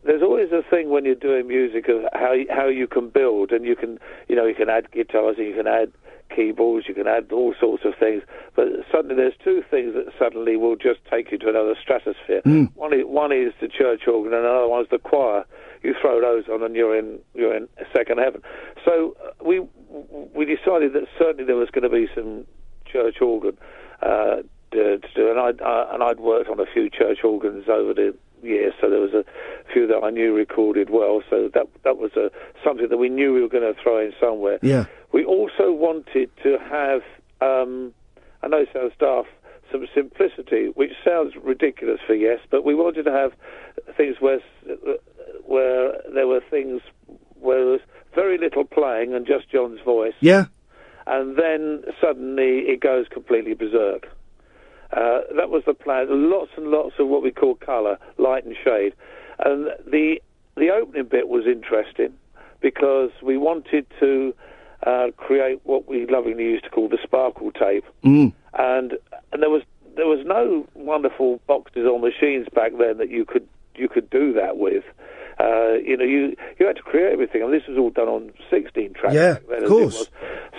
There's 0.05 0.21
always 0.21 0.49
a 0.53 0.63
thing 0.69 0.89
when 0.89 1.03
you're 1.03 1.13
doing 1.13 1.47
music 1.47 1.89
of 1.89 2.03
how 2.13 2.35
how 2.49 2.67
you 2.67 2.87
can 2.87 3.09
build, 3.09 3.51
and 3.51 3.65
you 3.65 3.75
can 3.75 3.99
you 4.29 4.35
know 4.35 4.45
you 4.45 4.55
can 4.55 4.69
add 4.69 4.89
guitars, 4.91 5.35
and 5.37 5.47
you 5.47 5.53
can 5.53 5.67
add 5.67 5.91
keyboards, 6.33 6.87
you 6.87 6.93
can 6.93 7.07
add 7.07 7.31
all 7.31 7.53
sorts 7.59 7.83
of 7.85 7.93
things. 7.99 8.23
But 8.55 8.67
suddenly 8.91 9.15
there's 9.15 9.33
two 9.43 9.63
things 9.69 9.93
that 9.93 10.05
suddenly 10.17 10.55
will 10.55 10.75
just 10.75 10.99
take 11.09 11.31
you 11.31 11.37
to 11.39 11.49
another 11.49 11.75
stratosphere. 11.81 12.41
Mm. 12.45 12.71
One 12.75 12.93
is 12.93 13.05
one 13.05 13.31
is 13.31 13.53
the 13.61 13.67
church 13.67 14.07
organ, 14.07 14.33
and 14.33 14.45
another 14.45 14.67
one 14.67 14.83
is 14.83 14.89
the 14.89 14.99
choir. 14.99 15.45
You 15.83 15.93
throw 16.01 16.21
those 16.21 16.47
on, 16.47 16.63
and 16.63 16.75
you're 16.75 16.97
in 16.97 17.19
you're 17.33 17.55
in 17.55 17.67
second 17.93 18.19
heaven. 18.19 18.41
So 18.85 19.15
uh, 19.23 19.31
we 19.45 19.59
we 20.33 20.45
decided 20.45 20.93
that 20.93 21.05
certainly 21.19 21.43
there 21.43 21.55
was 21.55 21.69
going 21.69 21.83
to 21.83 21.89
be 21.89 22.07
some 22.15 22.45
church 22.85 23.21
organ 23.21 23.57
uh, 24.01 24.37
to, 24.71 24.97
to 24.99 25.07
do, 25.15 25.29
and 25.29 25.39
I'd 25.39 25.61
uh, 25.61 25.87
and 25.91 26.01
I'd 26.01 26.19
worked 26.19 26.49
on 26.49 26.59
a 26.59 26.65
few 26.65 26.89
church 26.89 27.19
organs 27.23 27.65
over 27.67 27.93
the 27.93 28.15
years, 28.41 28.73
so 28.79 28.89
there 28.89 28.99
was 28.99 29.13
a 29.13 29.23
few 29.71 29.87
that 29.87 30.01
I 30.03 30.09
knew 30.09 30.33
recorded 30.33 30.89
well. 30.89 31.21
So 31.29 31.49
that 31.53 31.67
that 31.83 31.97
was 31.97 32.11
a 32.15 32.31
something 32.63 32.89
that 32.89 32.97
we 32.97 33.09
knew 33.09 33.33
we 33.33 33.41
were 33.41 33.49
going 33.49 33.73
to 33.73 33.79
throw 33.81 33.99
in 33.99 34.13
somewhere. 34.19 34.59
Yeah. 34.61 34.85
We 35.11 35.23
also 35.25 35.71
wanted 35.71 36.31
to 36.41 36.57
have, 36.57 37.01
um, 37.39 37.93
I 38.41 38.47
know 38.47 38.57
it 38.57 38.69
sounds 38.73 38.93
daft, 38.99 39.29
some 39.73 39.85
simplicity, 39.93 40.67
which 40.75 40.91
sounds 41.03 41.33
ridiculous 41.43 41.99
for 42.07 42.13
yes, 42.13 42.39
but 42.49 42.63
we 42.63 42.73
wanted 42.75 43.03
to 43.03 43.11
have 43.11 43.33
things 43.97 44.15
where 44.21 44.39
where 45.45 45.93
there 46.13 46.27
were 46.27 46.41
things 46.49 46.81
where 47.41 47.57
there 47.57 47.71
was 47.71 47.81
very 48.15 48.37
little 48.37 48.63
playing 48.63 49.13
and 49.13 49.25
just 49.27 49.49
John's 49.49 49.81
voice, 49.81 50.13
Yeah. 50.21 50.45
and 51.07 51.35
then 51.35 51.83
suddenly 51.99 52.59
it 52.69 52.79
goes 52.79 53.07
completely 53.09 53.53
berserk. 53.55 54.07
Uh, 54.93 55.21
that 55.35 55.49
was 55.49 55.63
the 55.65 55.73
plan. 55.73 56.05
Lots 56.29 56.51
and 56.55 56.67
lots 56.67 56.93
of 56.99 57.07
what 57.07 57.23
we 57.23 57.31
call 57.31 57.55
colour, 57.55 57.97
light 58.17 58.45
and 58.45 58.55
shade, 58.63 58.93
and 59.43 59.67
the 59.87 60.21
the 60.55 60.69
opening 60.69 61.05
bit 61.05 61.27
was 61.27 61.47
interesting 61.47 62.13
because 62.61 63.09
we 63.23 63.37
wanted 63.37 63.87
to 63.99 64.33
uh, 64.85 65.07
create 65.17 65.59
what 65.63 65.87
we 65.87 66.05
lovingly 66.07 66.43
used 66.43 66.63
to 66.65 66.69
call 66.69 66.87
the 66.89 66.97
sparkle 67.03 67.51
tape, 67.51 67.85
Mm. 68.03 68.33
and 68.57 68.93
and 69.31 69.41
there 69.41 69.49
was 69.49 69.63
there 69.95 70.07
was 70.07 70.25
no 70.25 70.67
wonderful 70.73 71.39
boxes 71.47 71.85
or 71.87 71.99
machines 71.99 72.47
back 72.53 72.71
then 72.79 72.97
that 72.97 73.09
you 73.09 73.25
could 73.25 73.47
you 73.75 73.87
could 73.89 74.09
do 74.09 74.33
that 74.33 74.57
with. 74.57 74.83
Uh, 75.39 75.73
you 75.83 75.97
know, 75.97 76.05
you 76.05 76.35
you 76.59 76.67
had 76.67 76.75
to 76.75 76.81
create 76.83 77.11
everything, 77.11 77.41
and 77.41 77.51
this 77.53 77.63
was 77.67 77.77
all 77.77 77.89
done 77.89 78.07
on 78.07 78.31
16 78.51 78.93
tracks. 78.93 79.15
Yeah, 79.15 79.33
back 79.33 79.47
then, 79.49 79.63
of 79.63 79.69
course. 79.69 80.07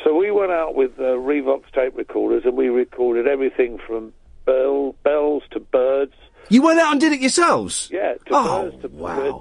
So 0.02 0.14
we 0.16 0.30
went 0.32 0.50
out 0.50 0.74
with 0.74 0.98
uh, 0.98 1.02
Revox 1.14 1.62
tape 1.72 1.96
recorders, 1.96 2.42
and 2.44 2.56
we 2.56 2.68
recorded 2.68 3.26
everything 3.28 3.78
from 3.86 4.12
bell, 4.46 4.94
bells 5.04 5.44
to 5.52 5.60
birds. 5.60 6.12
You 6.50 6.60
went 6.62 6.80
out 6.80 6.90
and 6.92 7.00
did 7.00 7.12
it 7.12 7.20
yourselves? 7.20 7.88
Yeah, 7.92 8.14
to 8.14 8.20
Oh, 8.32 8.70
birds, 8.70 8.82
to, 8.82 8.90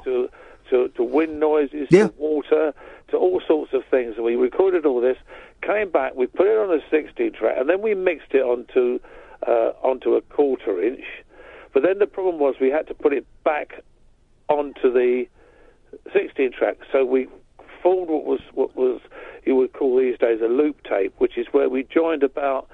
to, 0.06 0.30
to 0.70 0.88
to 0.90 1.04
wind 1.04 1.40
noises, 1.40 1.88
Yeah. 1.90 2.08
to 2.08 2.14
water, 2.18 2.74
to 3.14 3.18
all 3.18 3.42
sorts 3.48 3.74
of 3.74 3.84
things. 3.90 4.16
And 4.18 4.26
we 4.26 4.36
recorded 4.36 4.86
all 4.86 5.00
this, 5.00 5.18
came 5.62 5.90
back, 5.90 6.16
we 6.16 6.26
put 6.28 6.48
it 6.48 6.58
on 6.58 6.70
a 6.78 6.82
16 6.90 7.32
track, 7.34 7.56
and 7.60 7.70
then 7.70 7.82
we 7.82 7.94
mixed 7.94 8.34
it 8.34 8.42
onto 8.42 9.00
uh, 9.48 9.72
onto 9.84 10.16
a 10.16 10.22
quarter 10.22 10.82
inch. 10.82 11.04
But 11.74 11.84
then 11.84 12.00
the 12.00 12.08
problem 12.08 12.40
was 12.40 12.56
we 12.62 12.70
had 12.70 12.88
to 12.88 12.94
put 12.94 13.14
it 13.14 13.26
back 13.44 13.84
onto 14.48 14.92
the 14.92 15.26
16 16.14 16.52
track. 16.52 16.78
So 16.92 17.04
we 17.06 17.28
formed 17.82 18.10
what 18.10 18.26
was 18.26 18.40
what 18.54 18.76
was 18.76 19.00
you 19.46 19.56
would 19.56 19.74
call 19.74 19.98
these 20.00 20.18
days 20.18 20.40
a 20.42 20.48
loop 20.48 20.84
tape, 20.84 21.14
which 21.18 21.38
is 21.38 21.48
where 21.52 21.70
we 21.70 21.84
joined 21.84 22.24
about 22.24 22.70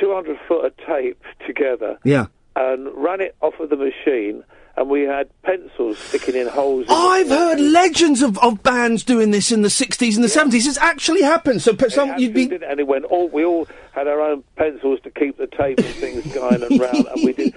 200 0.00 0.36
foot 0.48 0.64
of 0.64 0.76
tape 0.86 1.22
together 1.46 1.98
Yeah. 2.04 2.26
and 2.56 2.88
ran 2.94 3.20
it 3.20 3.36
off 3.40 3.60
of 3.60 3.70
the 3.70 3.76
machine, 3.76 4.42
and 4.76 4.88
we 4.88 5.02
had 5.02 5.28
pencils 5.42 5.98
sticking 5.98 6.34
in 6.34 6.48
holes. 6.48 6.86
In 6.86 6.92
I've 6.94 7.28
heard 7.28 7.60
legends 7.60 8.22
of, 8.22 8.38
of 8.38 8.62
bands 8.62 9.04
doing 9.04 9.30
this 9.30 9.52
in 9.52 9.62
the 9.62 9.68
60s 9.68 10.14
and 10.14 10.24
the 10.24 10.28
70s. 10.28 10.66
It's 10.66 10.78
actually 10.78 11.22
happened. 11.22 11.60
So, 11.62 11.74
pe- 11.74 11.88
some, 11.88 12.18
you'd 12.18 12.34
be. 12.34 12.46
Did 12.48 12.62
it, 12.62 12.68
and 12.70 12.80
it 12.80 12.86
went 12.86 13.04
all. 13.04 13.28
We 13.28 13.44
all 13.44 13.66
had 13.92 14.08
our 14.08 14.20
own 14.20 14.44
pencils 14.56 15.00
to 15.04 15.10
keep 15.10 15.36
the 15.38 15.46
tape 15.46 15.78
and 15.78 15.86
things 15.96 16.32
going 16.34 16.62
and 16.62 16.80
round, 16.80 17.06
and 17.06 17.24
we 17.24 17.32
did. 17.32 17.54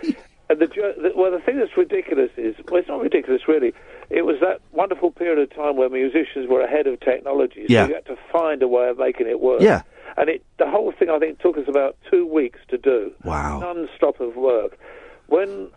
And 0.47 0.59
the, 0.59 0.67
the 0.67 1.11
well, 1.15 1.31
the 1.31 1.39
thing 1.39 1.57
that's 1.57 1.75
ridiculous 1.75 2.29
is 2.37 2.55
well, 2.69 2.79
it's 2.79 2.87
not 2.87 3.01
ridiculous 3.01 3.47
really. 3.47 3.73
It 4.11 4.21
was 4.23 4.35
that 4.41 4.59
wonderful 4.71 5.09
period 5.09 5.39
of 5.39 5.55
time 5.55 5.77
where 5.77 5.89
musicians 5.89 6.47
were 6.47 6.61
ahead 6.61 6.85
of 6.85 6.99
technology, 6.99 7.65
so 7.67 7.73
Yeah. 7.73 7.87
you 7.87 7.95
had 7.95 8.05
to 8.05 8.15
find 8.31 8.61
a 8.61 8.67
way 8.67 8.87
of 8.89 8.99
making 8.99 9.27
it 9.27 9.39
work. 9.39 9.61
Yeah. 9.61 9.81
And 10.17 10.29
it, 10.29 10.43
the 10.59 10.69
whole 10.69 10.91
thing, 10.91 11.09
I 11.09 11.17
think, 11.17 11.39
took 11.39 11.57
us 11.57 11.63
about 11.67 11.97
two 12.11 12.27
weeks 12.27 12.59
to 12.69 12.77
do. 12.77 13.11
Wow. 13.23 13.59
Non-stop 13.59 14.19
of 14.21 14.35
work. 14.35 14.77
When 15.25 15.69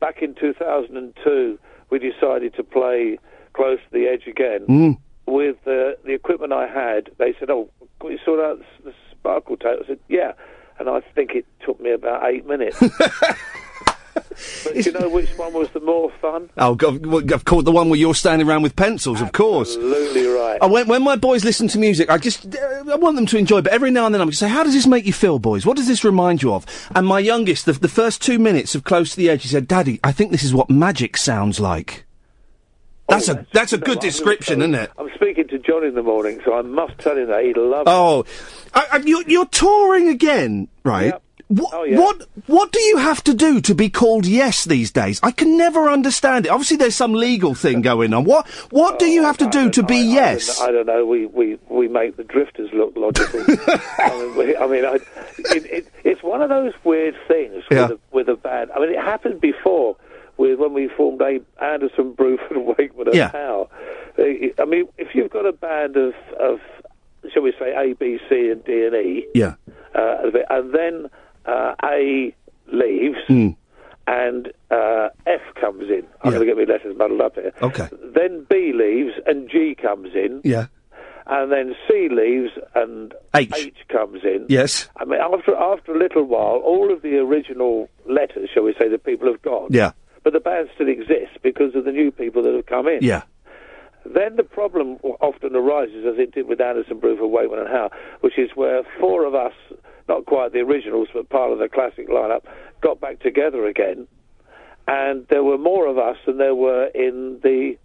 back 0.00 0.22
in 0.22 0.34
2002 0.34 1.58
we 1.90 1.98
decided 1.98 2.54
to 2.54 2.62
play 2.64 3.18
Close 3.52 3.78
to 3.78 3.90
the 3.92 4.06
Edge 4.06 4.26
again 4.26 4.66
Mm. 4.66 4.98
with 5.26 5.56
uh, 5.66 5.94
the 6.04 6.12
equipment 6.12 6.52
I 6.52 6.66
had, 6.66 7.10
they 7.18 7.34
said, 7.38 7.50
"Oh, 7.50 7.70
can 8.00 8.10
we 8.10 8.18
sort 8.24 8.40
out 8.40 8.60
the 8.84 8.92
sparkle 9.12 9.56
tape?" 9.56 9.78
I 9.84 9.86
said, 9.86 9.98
"Yeah," 10.08 10.32
and 10.78 10.88
I 10.88 11.00
think 11.14 11.32
it 11.34 11.46
took 11.64 11.80
me 11.80 11.92
about 11.92 12.28
eight 12.28 12.46
minutes. 12.46 12.80
but 14.14 14.86
you 14.86 14.92
know 14.92 15.08
which 15.08 15.30
one 15.36 15.52
was 15.52 15.68
the 15.70 15.80
more 15.80 16.10
fun? 16.20 16.50
Oh, 16.56 16.74
God, 16.74 17.04
well, 17.06 17.32
of 17.32 17.44
course, 17.44 17.64
the 17.64 17.72
one 17.72 17.88
where 17.88 17.98
you're 17.98 18.14
standing 18.14 18.48
around 18.48 18.62
with 18.62 18.76
pencils, 18.76 19.20
of 19.20 19.32
course. 19.32 19.74
Absolutely 19.76 20.26
right. 20.26 20.58
And 20.60 20.72
when, 20.72 20.88
when 20.88 21.02
my 21.02 21.16
boys 21.16 21.44
listen 21.44 21.68
to 21.68 21.78
music, 21.78 22.10
I 22.10 22.18
just 22.18 22.54
uh, 22.54 22.84
I 22.90 22.96
want 22.96 23.16
them 23.16 23.26
to 23.26 23.38
enjoy. 23.38 23.62
But 23.62 23.72
every 23.72 23.90
now 23.90 24.06
and 24.06 24.14
then, 24.14 24.20
I'm 24.20 24.30
just 24.30 24.40
say, 24.40 24.48
"How 24.48 24.62
does 24.62 24.74
this 24.74 24.86
make 24.86 25.06
you 25.06 25.12
feel, 25.12 25.38
boys? 25.38 25.66
What 25.66 25.76
does 25.76 25.88
this 25.88 26.04
remind 26.04 26.42
you 26.42 26.52
of?" 26.52 26.66
And 26.94 27.06
my 27.06 27.18
youngest, 27.18 27.66
the, 27.66 27.72
the 27.72 27.88
first 27.88 28.22
two 28.22 28.38
minutes 28.38 28.74
of 28.74 28.84
Close 28.84 29.10
to 29.10 29.16
the 29.16 29.30
Edge, 29.30 29.42
he 29.42 29.48
said, 29.48 29.68
"Daddy, 29.68 30.00
I 30.04 30.12
think 30.12 30.30
this 30.30 30.44
is 30.44 30.54
what 30.54 30.70
magic 30.70 31.16
sounds 31.16 31.60
like." 31.60 32.04
That's 33.08 33.28
a 33.28 33.46
that's 33.52 33.72
a 33.72 33.78
good 33.78 34.00
description, 34.00 34.62
isn't 34.62 34.74
it? 34.74 34.90
I'm 34.98 35.10
speaking 35.14 35.46
to 35.48 35.58
John 35.58 35.84
in 35.84 35.94
the 35.94 36.02
morning, 36.02 36.40
so 36.44 36.54
I 36.54 36.62
must 36.62 36.98
tell 36.98 37.16
him 37.16 37.28
that 37.28 37.44
he'd 37.44 37.56
love. 37.56 37.84
Oh, 37.86 38.24
I, 38.72 38.86
I, 38.92 38.96
you're, 38.98 39.22
you're 39.28 39.46
touring 39.46 40.08
again, 40.08 40.68
right? 40.84 41.14
What, 41.54 41.90
what 41.90 42.22
what 42.46 42.72
do 42.72 42.80
you 42.80 42.96
have 42.98 43.22
to 43.24 43.34
do 43.34 43.60
to 43.62 43.74
be 43.74 43.88
called 43.88 44.26
yes 44.26 44.64
these 44.64 44.90
days? 44.90 45.20
I 45.22 45.30
can 45.30 45.56
never 45.56 45.88
understand 45.88 46.46
it. 46.46 46.50
Obviously, 46.50 46.76
there's 46.76 46.94
some 46.96 47.12
legal 47.12 47.54
thing 47.54 47.80
going 47.80 48.12
on. 48.12 48.24
What 48.24 48.46
what 48.70 48.98
do 48.98 49.06
you 49.06 49.22
have 49.22 49.38
to 49.38 49.48
do 49.48 49.70
to 49.70 49.82
be 49.82 49.96
yes? 49.98 50.60
I 50.60 50.70
don't 50.72 50.86
know. 50.86 51.04
We, 51.06 51.26
we, 51.26 51.58
we 51.68 51.88
make 51.88 52.16
the 52.16 52.24
drifters 52.24 52.70
look 52.72 52.96
logical. 52.96 53.40
I 53.98 54.10
mean, 54.18 54.36
we, 54.36 54.56
I, 54.56 54.66
mean 54.66 54.84
I, 54.84 54.94
it, 55.54 55.66
it, 55.66 55.88
it's 56.04 56.22
one 56.22 56.42
of 56.42 56.48
those 56.48 56.72
weird 56.82 57.14
things 57.28 57.62
Yeah. 57.70 57.88
with, 57.88 57.90
a, 57.90 57.98
with 58.12 58.28
a 58.28 58.36
band. 58.36 58.70
I 58.74 58.80
mean, 58.80 58.90
it 58.90 58.98
happened 58.98 59.40
before 59.40 59.96
with 60.36 60.58
when 60.58 60.72
we 60.72 60.88
formed 60.88 61.20
a 61.20 61.38
Anderson, 61.62 62.14
Bruford, 62.14 62.76
Wakeman, 62.78 63.08
and 63.08 63.16
Yeah. 63.16 63.30
Howe. 63.30 63.68
Uh, 64.18 64.22
I 64.60 64.64
mean, 64.66 64.88
if 64.98 65.14
you've 65.14 65.30
got 65.30 65.46
a 65.46 65.52
band 65.52 65.96
of, 65.96 66.14
of 66.40 66.58
shall 67.32 67.42
we 67.42 67.52
say, 67.58 67.72
A, 67.76 67.94
B, 67.94 68.18
C, 68.28 68.50
and 68.50 68.64
D 68.64 68.84
and 68.86 68.94
E, 68.96 69.26
Yeah. 69.34 69.54
uh, 69.94 70.16
and 70.50 70.74
then 70.74 71.08
uh, 71.46 71.74
A 71.84 72.34
leaves 72.72 73.18
Mm. 73.28 73.56
and 74.06 74.52
uh, 74.70 75.08
F 75.26 75.40
comes 75.60 75.84
in. 75.90 76.04
I'm 76.22 76.32
going 76.32 76.40
to 76.40 76.46
get 76.46 76.56
my 76.56 76.72
letters 76.72 76.96
muddled 76.96 77.20
up 77.20 77.34
here. 77.34 77.52
Okay. 77.62 77.88
Then 78.14 78.46
B 78.48 78.72
leaves 78.74 79.12
and 79.26 79.48
G 79.50 79.74
comes 79.80 80.14
in, 80.14 80.40
Yeah. 80.44 80.66
and 81.26 81.50
then 81.52 81.74
C 81.88 82.08
leaves 82.10 82.50
and 82.74 83.14
H. 83.34 83.74
comes 83.88 84.24
in. 84.24 84.46
Yes. 84.48 84.88
I 84.96 85.04
mean, 85.04 85.20
after 85.20 85.54
after 85.54 85.94
a 85.94 85.98
little 85.98 86.24
while, 86.24 86.56
all 86.64 86.92
of 86.92 87.02
the 87.02 87.16
original 87.18 87.88
letters, 88.08 88.50
shall 88.52 88.62
we 88.64 88.74
say, 88.78 88.88
the 88.88 88.98
people 88.98 89.26
have 89.30 89.42
gone. 89.42 89.68
Yeah. 89.70 89.92
But 90.22 90.32
the 90.32 90.40
band 90.40 90.68
still 90.74 90.88
exists 90.88 91.36
because 91.42 91.74
of 91.74 91.84
the 91.84 91.92
new 91.92 92.10
people 92.10 92.42
that 92.44 92.54
have 92.54 92.66
come 92.66 92.88
in. 92.88 92.98
Yeah. 93.02 93.22
Then 94.06 94.36
the 94.36 94.42
problem 94.42 94.96
often 95.20 95.56
arises, 95.56 96.04
as 96.06 96.18
it 96.18 96.32
did 96.32 96.46
with 96.46 96.60
Anderson, 96.60 97.00
Bruford, 97.00 97.30
Wakeman, 97.30 97.60
and 97.60 97.68
Howe, 97.68 97.90
which 98.20 98.38
is 98.38 98.50
where 98.54 98.82
four 99.00 99.24
of 99.24 99.34
us, 99.34 99.54
not 100.08 100.26
quite 100.26 100.52
the 100.52 100.60
originals, 100.60 101.08
but 101.12 101.28
part 101.28 101.52
of 101.52 101.58
the 101.58 101.68
classic 101.68 102.08
lineup, 102.08 102.42
got 102.80 103.00
back 103.00 103.20
together 103.20 103.66
again, 103.66 104.06
and 104.86 105.26
there 105.28 105.42
were 105.42 105.58
more 105.58 105.86
of 105.86 105.98
us 105.98 106.16
than 106.26 106.38
there 106.38 106.54
were 106.54 106.86
in 106.94 107.40
the 107.42 107.76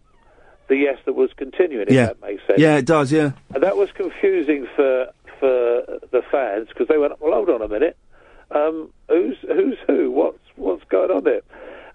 the 0.67 0.77
yes 0.77 0.99
that 1.05 1.13
was 1.13 1.31
continuing. 1.35 1.87
If 1.87 1.93
yeah. 1.93 2.07
that 2.07 2.21
makes 2.21 2.45
sense. 2.45 2.59
Yeah, 2.59 2.77
it 2.77 2.85
does. 2.85 3.11
Yeah. 3.11 3.31
And 3.53 3.63
that 3.63 3.75
was 3.75 3.89
confusing 3.91 4.67
for 4.75 5.07
for 5.39 5.99
the 6.11 6.21
fans 6.31 6.67
because 6.69 6.87
they 6.87 6.97
went, 6.97 7.19
"Well, 7.19 7.33
hold 7.33 7.49
on 7.49 7.61
a 7.61 7.67
minute, 7.67 7.97
um, 8.51 8.91
who's 9.07 9.37
who's 9.47 9.77
who? 9.87 10.11
What's 10.11 10.39
what's 10.55 10.83
going 10.85 11.11
on 11.11 11.23
there?" 11.23 11.41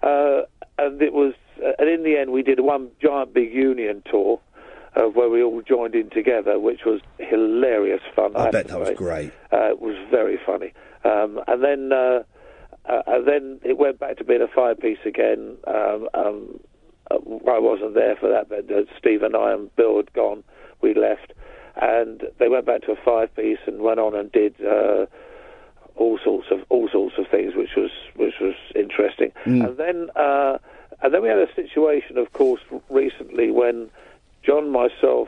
Uh, 0.03 0.45
and 0.77 1.01
it 1.01 1.13
was, 1.13 1.33
uh, 1.63 1.71
and 1.79 1.89
in 1.89 2.03
the 2.03 2.17
end, 2.17 2.31
we 2.31 2.43
did 2.43 2.59
one 2.59 2.89
giant 3.01 3.33
big 3.33 3.53
union 3.53 4.03
tour. 4.09 4.39
Uh, 4.95 5.09
where 5.09 5.29
we 5.29 5.43
all 5.43 5.61
joined 5.61 5.93
in 5.93 6.09
together, 6.09 6.57
which 6.57 6.85
was 6.85 7.01
hilarious 7.19 7.99
fun. 8.15 8.33
I 8.33 8.43
have 8.43 8.51
bet 8.53 8.67
that 8.69 8.79
was 8.79 8.91
great. 8.91 9.33
Uh, 9.51 9.71
it 9.71 9.81
was 9.81 9.95
very 10.09 10.39
funny. 10.45 10.71
Um, 11.03 11.41
and 11.47 11.61
then 11.61 11.91
uh, 11.91 12.23
uh, 12.87 13.01
and 13.07 13.27
then 13.27 13.59
it 13.63 13.77
went 13.77 13.99
back 13.99 14.17
to 14.17 14.23
being 14.23 14.41
a 14.41 14.47
five 14.47 14.79
piece 14.79 14.99
again. 15.05 15.57
Um, 15.67 16.07
um, 16.13 16.59
uh, 17.11 17.15
I 17.49 17.59
wasn't 17.59 17.93
there 17.93 18.15
for 18.15 18.29
that, 18.29 18.49
but 18.49 18.71
uh, 18.71 18.83
Steve 18.97 19.21
and 19.23 19.35
I 19.35 19.53
and 19.53 19.75
Bill 19.75 19.97
had 19.97 20.13
gone. 20.13 20.43
We 20.81 20.93
left, 20.93 21.33
and 21.81 22.23
they 22.39 22.47
went 22.47 22.65
back 22.65 22.81
to 22.83 22.91
a 22.91 22.95
five 22.95 23.35
piece 23.35 23.59
and 23.67 23.81
went 23.81 23.99
on 23.99 24.15
and 24.15 24.31
did 24.31 24.55
uh, 24.63 25.05
all 25.95 26.19
sorts 26.23 26.47
of 26.51 26.59
all 26.69 26.87
sorts 26.89 27.15
of 27.17 27.27
things, 27.27 27.53
which 27.55 27.75
was 27.75 27.91
which 28.15 28.35
was 28.39 28.55
interesting. 28.75 29.31
Mm. 29.45 29.67
And 29.67 29.77
then 29.77 30.09
uh, 30.15 30.57
and 31.01 31.13
then 31.13 31.21
we 31.21 31.29
had 31.29 31.39
a 31.39 31.53
situation, 31.55 32.17
of 32.17 32.31
course, 32.33 32.61
recently 32.89 33.51
when 33.51 33.89
John, 34.45 34.71
myself, 34.71 35.27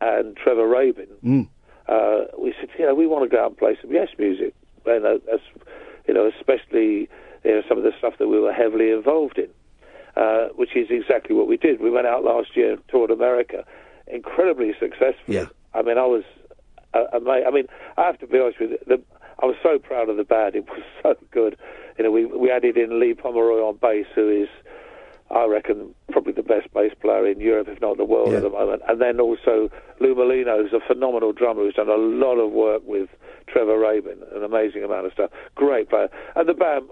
and 0.00 0.36
Trevor 0.36 0.66
Rabin 0.66 1.08
Mm. 1.24 1.48
uh, 1.88 2.24
we 2.38 2.54
said, 2.60 2.68
you 2.78 2.86
know, 2.86 2.94
we 2.94 3.06
want 3.06 3.28
to 3.28 3.34
go 3.34 3.42
out 3.42 3.50
and 3.50 3.56
play 3.58 3.76
some 3.80 3.92
Yes 3.92 4.08
music, 4.18 4.54
and 4.86 5.04
uh, 5.04 5.18
that's, 5.26 5.42
you 6.06 6.14
know, 6.14 6.30
especially 6.38 7.08
you 7.44 7.50
know 7.50 7.62
some 7.68 7.78
of 7.78 7.84
the 7.84 7.92
stuff 7.98 8.14
that 8.18 8.28
we 8.28 8.38
were 8.40 8.52
heavily 8.52 8.90
involved 8.90 9.38
in, 9.38 9.48
uh, 10.16 10.48
which 10.54 10.76
is 10.76 10.88
exactly 10.90 11.34
what 11.34 11.46
we 11.48 11.56
did. 11.56 11.80
We 11.80 11.90
went 11.90 12.06
out 12.06 12.24
last 12.24 12.56
year 12.56 12.72
and 12.74 12.88
toured 12.88 13.10
America, 13.10 13.64
incredibly 14.06 14.72
successful. 14.78 15.34
Yeah. 15.34 15.46
I 15.74 15.82
mean, 15.82 15.98
I 15.98 16.06
was 16.06 16.24
uh, 16.94 17.04
amazed. 17.12 17.46
I 17.46 17.50
mean, 17.50 17.66
I 17.96 18.06
have 18.06 18.18
to 18.18 18.26
be 18.26 18.38
honest 18.38 18.60
with 18.60 18.70
you. 18.72 18.78
The, 18.86 19.00
I 19.42 19.46
was 19.46 19.56
so 19.62 19.78
proud 19.78 20.08
of 20.08 20.16
the 20.16 20.24
band. 20.24 20.54
It 20.54 20.68
was 20.68 20.82
so 21.02 21.14
good. 21.30 21.56
You 21.98 22.04
know, 22.04 22.10
we 22.10 22.24
we 22.26 22.50
added 22.50 22.76
in 22.76 23.00
Lee 23.00 23.14
Pomeroy 23.14 23.60
on 23.60 23.76
bass, 23.76 24.06
who 24.14 24.28
is, 24.28 24.48
I 25.32 25.46
reckon, 25.46 25.94
probably 26.10 26.32
the 26.34 26.42
best 26.42 26.72
bass 26.74 26.92
player 27.00 27.26
in 27.26 27.40
Europe, 27.40 27.68
if 27.68 27.80
not 27.80 27.96
the 27.96 28.04
world, 28.04 28.28
at 28.34 28.42
the 28.42 28.50
moment. 28.50 28.82
And 28.88 29.00
then 29.00 29.18
also 29.18 29.70
Lou 29.98 30.14
Molino, 30.14 30.62
who's 30.62 30.72
a 30.74 30.80
phenomenal 30.86 31.32
drummer, 31.32 31.62
who's 31.62 31.74
done 31.74 31.88
a 31.88 31.96
lot 31.96 32.36
of 32.36 32.52
work 32.52 32.82
with 32.84 33.08
Trevor 33.48 33.78
Rabin, 33.78 34.18
an 34.34 34.44
amazing 34.44 34.84
amount 34.84 35.06
of 35.06 35.12
stuff. 35.12 35.30
Great 35.54 35.88
player. 35.88 36.08
And 36.36 36.48
the 36.48 36.54
band, 36.54 36.84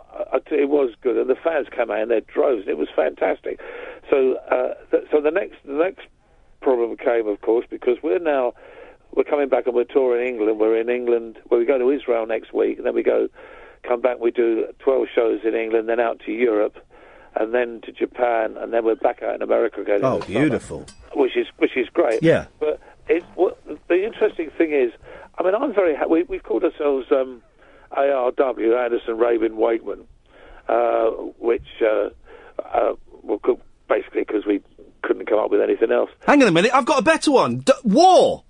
tell 0.48 0.58
you, 0.58 0.64
it 0.64 0.68
was 0.68 0.90
good. 1.02 1.16
And 1.16 1.28
the 1.28 1.36
fans 1.36 1.68
came 1.74 1.90
out 1.90 2.00
in 2.00 2.08
their 2.08 2.20
droves. 2.22 2.62
and 2.62 2.70
It 2.70 2.78
was 2.78 2.88
fantastic. 2.94 3.60
So, 4.08 4.36
uh, 4.50 4.74
th- 4.90 5.04
so 5.10 5.20
the 5.20 5.30
next 5.30 5.56
the 5.64 5.72
next 5.74 6.06
problem 6.60 6.96
came, 6.96 7.26
of 7.28 7.40
course, 7.40 7.66
because 7.70 7.98
we're 8.02 8.18
now 8.18 8.54
we're 9.14 9.24
coming 9.24 9.48
back 9.48 9.66
and 9.66 9.74
we're 9.74 9.84
touring 9.84 10.26
England. 10.26 10.58
We're 10.58 10.80
in 10.80 10.88
England. 10.88 11.38
Well, 11.50 11.60
we 11.60 11.66
go 11.66 11.78
to 11.78 11.90
Israel 11.90 12.26
next 12.26 12.52
week, 12.52 12.78
and 12.78 12.86
then 12.86 12.94
we 12.94 13.02
go 13.02 13.28
come 13.86 14.00
back. 14.00 14.18
We 14.20 14.30
do 14.30 14.66
twelve 14.78 15.06
shows 15.14 15.40
in 15.44 15.54
England, 15.54 15.88
then 15.88 16.00
out 16.00 16.20
to 16.26 16.32
Europe, 16.32 16.76
and 17.36 17.54
then 17.54 17.80
to 17.82 17.92
Japan, 17.92 18.56
and 18.56 18.72
then 18.72 18.84
we're 18.84 18.96
back 18.96 19.22
out 19.22 19.34
in 19.34 19.42
America 19.42 19.80
again. 19.80 20.00
Oh, 20.02 20.18
the 20.18 20.26
summer, 20.26 20.40
beautiful. 20.40 20.86
which 21.14 21.36
is 21.36 21.46
which 21.58 21.76
is 21.76 21.88
great. 21.92 22.22
Yeah. 22.22 22.46
But 22.58 22.80
it, 23.08 23.24
what, 23.34 23.58
the 23.88 24.04
interesting 24.04 24.50
thing 24.56 24.72
is, 24.72 24.92
I 25.38 25.42
mean, 25.42 25.54
I'm 25.54 25.74
very 25.74 25.94
happy. 25.94 26.10
We, 26.10 26.22
we've 26.24 26.42
called 26.42 26.64
ourselves 26.64 27.06
um, 27.10 27.42
ARW, 27.92 28.84
Anderson 28.84 29.18
Rabin 29.18 29.56
Wakeman, 29.56 30.06
uh, 30.68 31.10
which 31.38 31.66
uh, 31.82 32.10
uh, 32.62 32.94
well, 33.22 33.40
basically 33.88 34.22
because 34.22 34.46
we 34.46 34.60
couldn't 35.02 35.26
come 35.26 35.38
up 35.38 35.50
with 35.50 35.60
anything 35.60 35.90
else. 35.90 36.10
Hang 36.26 36.42
on 36.42 36.48
a 36.48 36.52
minute. 36.52 36.72
I've 36.74 36.84
got 36.84 36.98
a 36.98 37.02
better 37.02 37.30
one. 37.30 37.58
D- 37.58 37.72
war. 37.84 38.44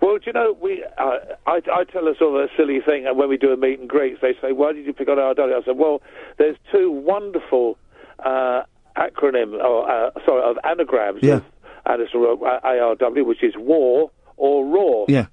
Well, 0.00 0.18
do 0.18 0.24
you 0.26 0.32
know, 0.32 0.56
we 0.60 0.84
uh, 0.96 1.18
I, 1.46 1.60
I 1.72 1.84
tell 1.84 2.08
a 2.08 2.14
sort 2.16 2.40
of 2.40 2.50
a 2.50 2.56
silly 2.56 2.80
thing, 2.80 3.06
and 3.06 3.16
when 3.16 3.28
we 3.28 3.36
do 3.36 3.52
a 3.52 3.56
meet 3.56 3.78
and 3.78 3.88
greet, 3.88 4.20
they 4.20 4.34
say, 4.40 4.52
"Why 4.52 4.72
did 4.72 4.86
you 4.86 4.92
pick 4.92 5.08
on 5.08 5.18
RW?" 5.18 5.38
I 5.38 5.64
said, 5.64 5.76
"Well, 5.76 6.02
there's 6.36 6.56
two 6.72 6.90
wonderful 6.90 7.78
uh, 8.24 8.62
acronym, 8.96 9.52
or 9.62 9.90
uh, 9.90 10.10
sorry, 10.24 10.42
of 10.50 10.58
anagrams 10.64 11.22
Yeah. 11.22 11.34
of 11.36 11.44
Anderson 11.86 12.20
Ro- 12.20 12.42
uh, 12.44 12.60
ARW, 12.66 13.24
which 13.26 13.42
is 13.42 13.54
war 13.56 14.10
or 14.36 14.64
raw." 14.66 15.04
Yeah. 15.08 15.26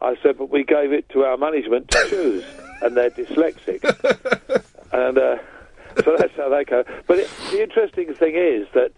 I 0.00 0.16
said, 0.22 0.36
but 0.38 0.50
we 0.50 0.64
gave 0.64 0.92
it 0.92 1.08
to 1.10 1.22
our 1.22 1.36
management 1.36 1.90
to 1.92 2.06
choose, 2.08 2.44
and 2.82 2.96
they're 2.96 3.10
dyslexic, 3.10 3.82
and 4.92 5.16
uh, 5.18 5.36
so 6.04 6.16
that's 6.18 6.34
how 6.36 6.48
they 6.48 6.64
go. 6.64 6.84
But 7.06 7.18
it, 7.20 7.30
the 7.50 7.62
interesting 7.62 8.12
thing 8.14 8.34
is 8.34 8.66
that, 8.74 8.90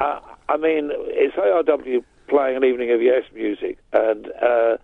uh, 0.00 0.18
I 0.48 0.56
mean, 0.56 0.90
it's 0.92 1.36
ARW 1.36 2.02
playing 2.26 2.56
an 2.56 2.64
evening 2.64 2.90
of 2.90 3.00
Yes 3.00 3.22
music, 3.32 3.78
and 3.92 4.26
uh, 4.42 4.76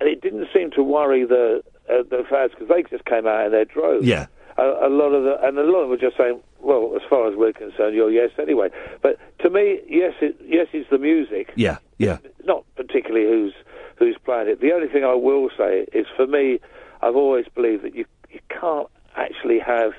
and 0.00 0.08
it 0.08 0.22
didn't 0.22 0.48
seem 0.54 0.70
to 0.72 0.82
worry 0.82 1.24
the 1.26 1.62
uh, 1.90 2.02
the 2.08 2.24
fans 2.30 2.52
because 2.52 2.68
they 2.68 2.82
just 2.84 3.04
came 3.04 3.26
out 3.26 3.44
in 3.46 3.52
their 3.52 3.66
droves. 3.66 4.06
Yeah. 4.06 4.26
A, 4.56 4.86
a 4.86 4.90
lot 4.90 5.12
of 5.12 5.22
the 5.24 5.38
and 5.46 5.58
a 5.58 5.62
lot 5.64 5.80
of 5.80 5.82
them 5.82 5.90
were 5.90 5.96
just 5.98 6.16
saying, 6.16 6.40
well, 6.60 6.92
as 6.96 7.02
far 7.08 7.28
as 7.30 7.36
we're 7.36 7.52
concerned, 7.52 7.94
you're 7.94 8.10
Yes 8.10 8.30
anyway. 8.38 8.68
But 9.02 9.18
to 9.40 9.50
me, 9.50 9.80
Yes, 9.88 10.14
it, 10.20 10.36
Yes 10.44 10.68
is 10.72 10.86
the 10.90 10.98
music 10.98 11.52
Yeah. 11.56 11.78
Yeah. 11.98 12.18
not 12.44 12.64
particularly 12.76 13.26
who's 13.26 13.54
who's 13.98 14.16
playing 14.24 14.48
it. 14.48 14.60
The 14.60 14.72
only 14.72 14.88
thing 14.88 15.04
I 15.04 15.14
will 15.14 15.50
say 15.56 15.86
is, 15.92 16.06
for 16.16 16.26
me, 16.26 16.60
I've 17.02 17.16
always 17.16 17.46
believed 17.54 17.82
that 17.84 17.94
you 17.94 18.04
you 18.30 18.40
can't 18.48 18.88
actually 19.16 19.58
have 19.58 19.92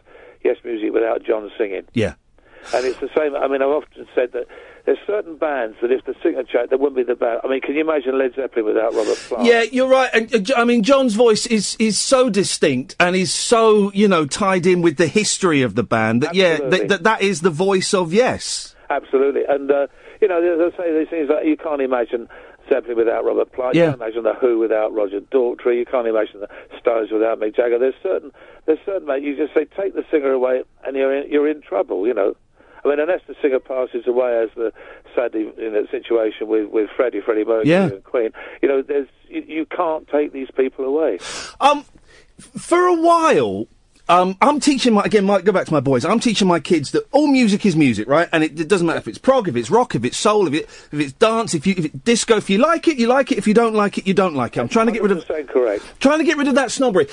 yes 0.44 0.58
music 0.64 0.94
without 0.94 1.24
John 1.24 1.52
singing. 1.58 1.84
Yeah. 1.94 2.14
And 2.74 2.86
it's 2.86 3.00
the 3.00 3.10
same. 3.18 3.36
I 3.36 3.48
mean, 3.48 3.62
I've 3.62 3.70
often 3.70 4.08
said 4.14 4.32
that 4.34 4.48
there's 4.86 4.98
certain 5.06 5.38
bands 5.38 5.78
that 5.82 5.92
if 5.92 6.06
the 6.06 6.16
singer 6.22 6.44
changed, 6.44 6.72
there 6.72 6.78
wouldn't 6.78 6.96
be 6.96 7.04
the 7.04 7.16
band. 7.16 7.42
I 7.44 7.48
mean, 7.48 7.62
can 7.62 7.76
you 7.76 7.82
imagine 7.82 8.18
Led 8.18 8.36
Zeppelin 8.36 8.66
without 8.66 8.94
Robert 8.94 9.18
Plant? 9.18 9.46
Yeah, 9.46 9.64
you're 9.64 9.88
right. 9.88 10.10
And 10.14 10.52
uh, 10.52 10.56
I 10.56 10.66
mean, 10.66 10.84
John's 10.84 11.16
voice 11.16 11.46
is 11.46 11.76
is 11.80 11.98
so 11.98 12.30
distinct 12.30 12.96
and 13.00 13.16
is 13.16 13.34
so 13.34 13.92
you 13.94 14.08
know 14.08 14.26
tied 14.26 14.66
in 14.66 14.82
with 14.82 14.98
the 14.98 15.08
history 15.08 15.62
of 15.62 15.76
the 15.76 15.84
band 15.84 16.24
that 16.24 16.36
yeah, 16.36 16.58
that, 16.58 16.88
that 16.90 17.04
that 17.04 17.22
is 17.22 17.42
the 17.42 17.50
voice 17.50 17.94
of 17.94 18.14
yes. 18.14 18.76
Absolutely. 18.90 19.42
And, 19.48 19.70
uh, 19.70 19.88
you 20.20 20.28
know, 20.28 20.42
as 20.42 20.74
I 20.74 20.78
say, 20.78 20.98
these 20.98 21.10
things 21.10 21.30
like 21.30 21.46
you 21.46 21.56
can't 21.56 21.82
imagine 21.82 22.28
Zeppelin 22.68 22.98
without 22.98 23.24
Robert 23.24 23.52
Plant. 23.52 23.76
Yeah. 23.76 23.84
You 23.84 23.90
can't 23.92 24.02
imagine 24.02 24.24
The 24.24 24.34
Who 24.34 24.58
without 24.60 24.94
Roger 24.94 25.22
Daltrey. 25.22 25.78
You 25.78 25.86
can't 25.86 26.08
imagine 26.08 26.42
the 26.42 26.48
Stones 26.80 27.12
without 27.12 27.40
Mick 27.40 27.56
Jagger. 27.56 27.78
There's 27.78 27.94
certain, 28.02 28.32
there's 28.66 28.80
certain, 28.86 29.08
mate, 29.08 29.24
you 29.24 29.36
just 29.38 29.54
say, 29.54 29.66
take 29.78 29.94
the 29.94 30.04
singer 30.12 30.32
away 30.32 30.64
and 30.84 30.96
you're 30.96 31.16
in, 31.16 31.32
you're 31.32 31.48
in 31.48 31.62
trouble, 31.62 32.08
you 32.08 32.14
know. 32.14 32.36
I 32.84 32.88
mean, 32.88 33.00
unless 33.00 33.22
the 33.28 33.36
singer 33.42 33.60
passes 33.60 34.08
away, 34.08 34.42
as 34.44 34.50
the 34.56 34.72
sadly 35.16 35.52
in 35.58 35.74
that 35.74 35.88
situation 35.92 36.48
with 36.48 36.70
with 36.70 36.90
Freddie, 36.96 37.22
Freddie 37.22 37.46
Mercury 37.46 37.70
Yeah. 37.70 37.88
and 37.88 38.04
Queen, 38.04 38.32
you 38.62 38.68
know, 38.70 38.82
there's 38.82 39.08
you, 39.28 39.44
you 39.48 39.66
can't 39.66 40.08
take 40.08 40.32
these 40.34 40.50
people 40.56 40.86
away. 40.86 41.20
Um, 41.60 41.84
for 42.40 42.80
a 42.88 42.94
while, 42.96 43.68
um, 44.10 44.36
I'm 44.42 44.60
teaching 44.60 44.94
my 44.94 45.04
again. 45.04 45.24
Might 45.26 45.46
go 45.46 45.52
back 45.52 45.66
to 45.68 45.74
my 45.74 45.80
boys. 45.80 46.04
I'm 46.04 46.20
teaching 46.20 46.48
my 46.48 46.60
kids 46.60 46.92
that 46.92 47.08
all 47.12 47.28
music 47.28 47.66
is 47.66 47.76
music, 47.76 48.08
right? 48.08 48.28
And 48.34 48.44
it, 48.44 48.60
it 48.60 48.68
doesn't 48.68 48.86
matter 48.86 49.00
if 49.00 49.08
it's 49.08 49.18
prog, 49.18 49.48
if 49.48 49.56
it's 49.56 49.70
rock, 49.70 49.96
if 49.96 50.04
it's 50.04 50.18
soul, 50.18 50.48
if 50.48 50.54
it 50.54 50.64
if 50.92 51.00
it's 51.00 51.14
dance, 51.14 51.54
if 51.54 51.66
you 51.68 51.76
if 51.78 51.86
it's 51.86 51.96
disco. 52.00 52.38
If 52.38 52.50
you 52.50 52.58
like 52.58 52.88
it, 52.88 52.98
you 52.98 53.08
like 53.08 53.32
it. 53.32 53.38
If 53.38 53.48
you 53.48 53.54
don't 53.54 53.76
like 53.76 53.98
it, 53.98 54.08
you 54.08 54.14
don't 54.14 54.36
like 54.36 54.58
it. 54.58 54.60
I'm 54.60 54.68
trying 54.68 54.88
to 54.88 54.92
get 54.92 55.04
rid 55.04 55.12
of 55.12 55.26
correct. 55.48 55.84
trying 56.00 56.20
to 56.20 56.26
get 56.26 56.38
rid 56.38 56.48
of 56.48 56.56
that 56.56 56.72
snobbery. 56.72 57.08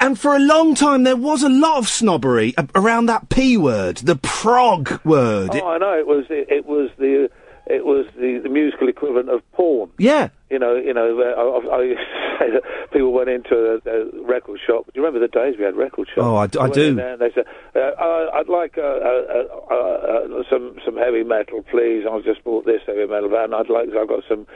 And 0.00 0.18
for 0.18 0.34
a 0.34 0.38
long 0.38 0.74
time, 0.74 1.02
there 1.04 1.16
was 1.16 1.42
a 1.42 1.48
lot 1.48 1.76
of 1.78 1.88
snobbery 1.88 2.54
a- 2.56 2.66
around 2.74 3.06
that 3.06 3.28
p 3.28 3.56
word, 3.56 3.98
the 3.98 4.16
prog 4.16 5.04
word. 5.04 5.50
Oh, 5.52 5.68
I 5.68 5.78
know. 5.78 5.98
It 5.98 6.06
was 6.06 6.24
it, 6.30 6.48
it 6.50 6.66
was 6.66 6.90
the 6.98 7.30
it 7.66 7.84
was 7.84 8.06
the, 8.16 8.40
the 8.42 8.48
musical 8.48 8.88
equivalent 8.88 9.28
of 9.28 9.42
porn. 9.52 9.90
yeah. 9.98 10.30
You 10.50 10.58
know, 10.58 10.74
you 10.74 10.92
know. 10.92 11.06
I, 11.20 11.76
I 11.76 11.82
used 11.82 12.00
to 12.00 12.36
say 12.40 12.50
that 12.50 12.62
people 12.92 13.12
went 13.12 13.28
into 13.28 13.54
a, 13.54 13.90
a 13.90 14.22
record 14.24 14.58
shop. 14.66 14.86
Do 14.86 14.92
you 14.94 15.04
remember 15.04 15.20
the 15.24 15.30
days 15.30 15.54
we 15.58 15.64
had 15.64 15.76
record 15.76 16.08
shops? 16.08 16.20
Oh, 16.26 16.36
I 16.36 16.46
d- 16.48 16.58
I 16.58 16.68
do. 16.68 16.98
and 16.98 17.20
they 17.20 17.30
said, 17.34 17.44
uh, 17.76 18.26
"I'd 18.34 18.48
like 18.48 18.76
uh, 18.76 18.82
uh, 18.82 19.44
uh, 19.70 19.74
uh, 19.74 20.42
some 20.50 20.76
some 20.84 20.96
heavy 20.96 21.22
metal, 21.22 21.62
please. 21.70 22.04
I've 22.10 22.24
just 22.24 22.42
bought 22.42 22.66
this 22.66 22.82
heavy 22.86 23.06
metal 23.06 23.28
band. 23.30 23.54
I'd 23.54 23.70
like. 23.70 23.88
I've 23.94 24.08
got 24.08 24.24
some 24.28 24.46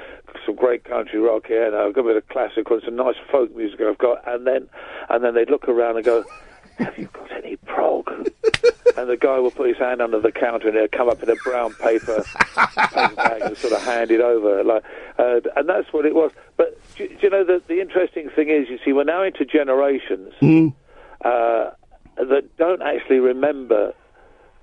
some 0.44 0.56
great 0.56 0.84
country 0.84 1.20
rock 1.20 1.46
here, 1.46 1.66
and 1.66 1.76
I've 1.76 1.94
got 1.94 2.02
a 2.02 2.08
bit 2.08 2.16
of 2.16 2.28
classical, 2.28 2.74
and 2.76 2.82
some 2.84 2.96
nice 2.96 3.16
folk 3.30 3.54
music 3.54 3.80
I've 3.80 3.98
got." 3.98 4.26
And 4.26 4.46
then 4.46 4.68
and 5.08 5.22
then 5.22 5.34
they'd 5.34 5.50
look 5.50 5.68
around 5.68 5.96
and 5.96 6.04
go, 6.04 6.24
"Have 6.78 6.98
you 6.98 7.08
got 7.12 7.30
any 7.32 7.56
prog?" 7.56 8.08
and 8.96 9.08
the 9.08 9.16
guy 9.16 9.38
would 9.38 9.54
put 9.54 9.68
his 9.68 9.78
hand 9.78 10.00
under 10.00 10.20
the 10.20 10.32
counter 10.32 10.68
and 10.68 10.76
it'd 10.76 10.92
come 10.92 11.08
up 11.08 11.22
in 11.22 11.30
a 11.30 11.34
brown 11.36 11.74
paper, 11.74 12.22
paper 12.22 13.14
bag 13.16 13.42
and 13.42 13.56
sort 13.56 13.72
of 13.72 13.82
hand 13.82 14.10
it 14.10 14.20
over. 14.20 14.62
Like, 14.62 14.84
uh, 15.18 15.40
and 15.56 15.68
that's 15.68 15.92
what 15.92 16.06
it 16.06 16.14
was. 16.14 16.30
But 16.56 16.78
do, 16.96 17.08
do 17.08 17.16
you 17.20 17.30
know, 17.30 17.44
the, 17.44 17.60
the 17.66 17.80
interesting 17.80 18.30
thing 18.30 18.48
is, 18.50 18.68
you 18.68 18.78
see, 18.84 18.92
we're 18.92 19.04
now 19.04 19.22
into 19.22 19.44
generations 19.44 20.32
Mm. 20.40 20.74
uh, 21.24 21.70
that 22.16 22.56
don't 22.56 22.82
actually 22.82 23.18
remember 23.18 23.92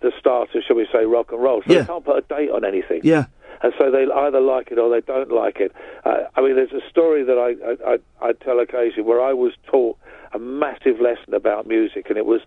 the 0.01 0.11
start 0.19 0.49
of, 0.55 0.63
shall 0.63 0.77
we 0.77 0.88
say, 0.91 1.05
rock 1.05 1.31
and 1.31 1.41
roll. 1.41 1.61
So 1.67 1.73
Yeah. 1.73 1.79
they 1.81 1.85
can't 1.88 2.05
put 2.05 2.17
a 2.17 2.21
date 2.21 2.49
on 2.51 2.63
anything. 2.65 3.01
Yeah. 3.03 3.25
And 3.61 3.73
so 3.77 3.91
they 3.91 4.05
either 4.11 4.39
like 4.39 4.71
it 4.71 4.79
or 4.79 4.89
they 4.89 5.01
don't 5.01 5.31
like 5.31 5.57
it. 5.59 5.71
Uh, 6.05 6.23
I 6.35 6.41
mean, 6.41 6.55
there's 6.55 6.71
a 6.71 6.81
story 6.89 7.23
that 7.23 7.38
I, 7.38 7.89
I, 7.91 7.93
I, 8.23 8.29
I 8.29 8.33
tell 8.33 8.59
occasionally 8.59 9.03
where 9.07 9.21
I 9.21 9.33
was 9.33 9.51
taught 9.67 9.97
a 10.33 10.39
massive 10.39 10.99
lesson 10.99 11.33
about 11.33 11.67
music, 11.67 12.09
and 12.09 12.17
it 12.17 12.25
was 12.25 12.41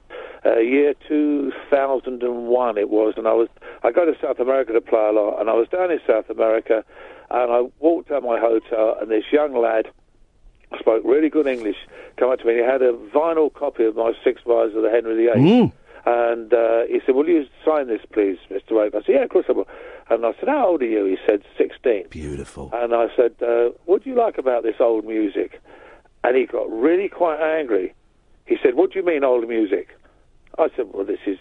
uh, 0.44 0.58
year 0.58 0.94
2001. 1.08 2.78
It 2.78 2.90
was, 2.90 3.14
and 3.16 3.28
I 3.28 3.32
was 3.32 3.48
I 3.82 3.92
go 3.92 4.04
to 4.04 4.16
South 4.20 4.38
America 4.38 4.72
to 4.72 4.80
play 4.80 5.08
a 5.08 5.12
lot, 5.12 5.40
and 5.40 5.50
I 5.50 5.54
was 5.54 5.68
down 5.68 5.90
in 5.90 6.00
South 6.06 6.30
America, 6.30 6.84
and 7.30 7.52
I 7.52 7.62
walked 7.80 8.10
out 8.10 8.22
my 8.22 8.38
hotel, 8.38 8.96
and 9.00 9.10
this 9.10 9.24
young 9.32 9.54
lad 9.54 9.88
spoke 10.78 11.02
really 11.04 11.28
good 11.28 11.46
English, 11.46 11.76
come 12.16 12.30
up 12.30 12.40
to 12.40 12.44
me, 12.44 12.54
and 12.54 12.60
he 12.60 12.66
had 12.66 12.82
a 12.82 12.92
vinyl 13.14 13.52
copy 13.52 13.84
of 13.84 13.96
my 13.96 14.12
Six 14.22 14.44
Wives 14.44 14.74
of 14.74 14.82
the 14.82 14.90
Henry 14.90 15.26
VIII. 15.26 15.42
Mm. 15.42 15.72
And 16.06 16.52
uh, 16.52 16.82
he 16.86 17.00
said, 17.04 17.14
"Will 17.14 17.28
you 17.28 17.46
sign 17.64 17.88
this, 17.88 18.02
please, 18.12 18.36
Mr. 18.50 18.72
Rape?" 18.72 18.94
I 18.94 18.98
said, 18.98 19.14
"Yeah, 19.14 19.22
of 19.22 19.30
course 19.30 19.46
I 19.48 19.52
will." 19.52 19.68
And 20.10 20.26
I 20.26 20.32
said, 20.38 20.48
"How 20.48 20.68
old 20.68 20.82
are 20.82 20.86
you?" 20.86 21.06
He 21.06 21.16
said, 21.26 21.42
16. 21.56 22.08
Beautiful. 22.10 22.70
And 22.74 22.94
I 22.94 23.06
said, 23.16 23.34
uh, 23.42 23.70
"What 23.86 24.04
do 24.04 24.10
you 24.10 24.16
like 24.16 24.36
about 24.36 24.64
this 24.64 24.76
old 24.80 25.06
music?" 25.06 25.60
And 26.24 26.36
he 26.36 26.46
got 26.46 26.70
really 26.72 27.08
quite 27.08 27.40
angry. 27.40 27.94
He 28.46 28.56
said, 28.62 28.74
"What 28.74 28.92
do 28.92 28.98
you 28.98 29.04
mean 29.04 29.22
old 29.24 29.46
music?" 29.48 29.88
I 30.58 30.68
said, 30.74 30.86
"Well, 30.92 31.04
this 31.04 31.20
is 31.26 31.38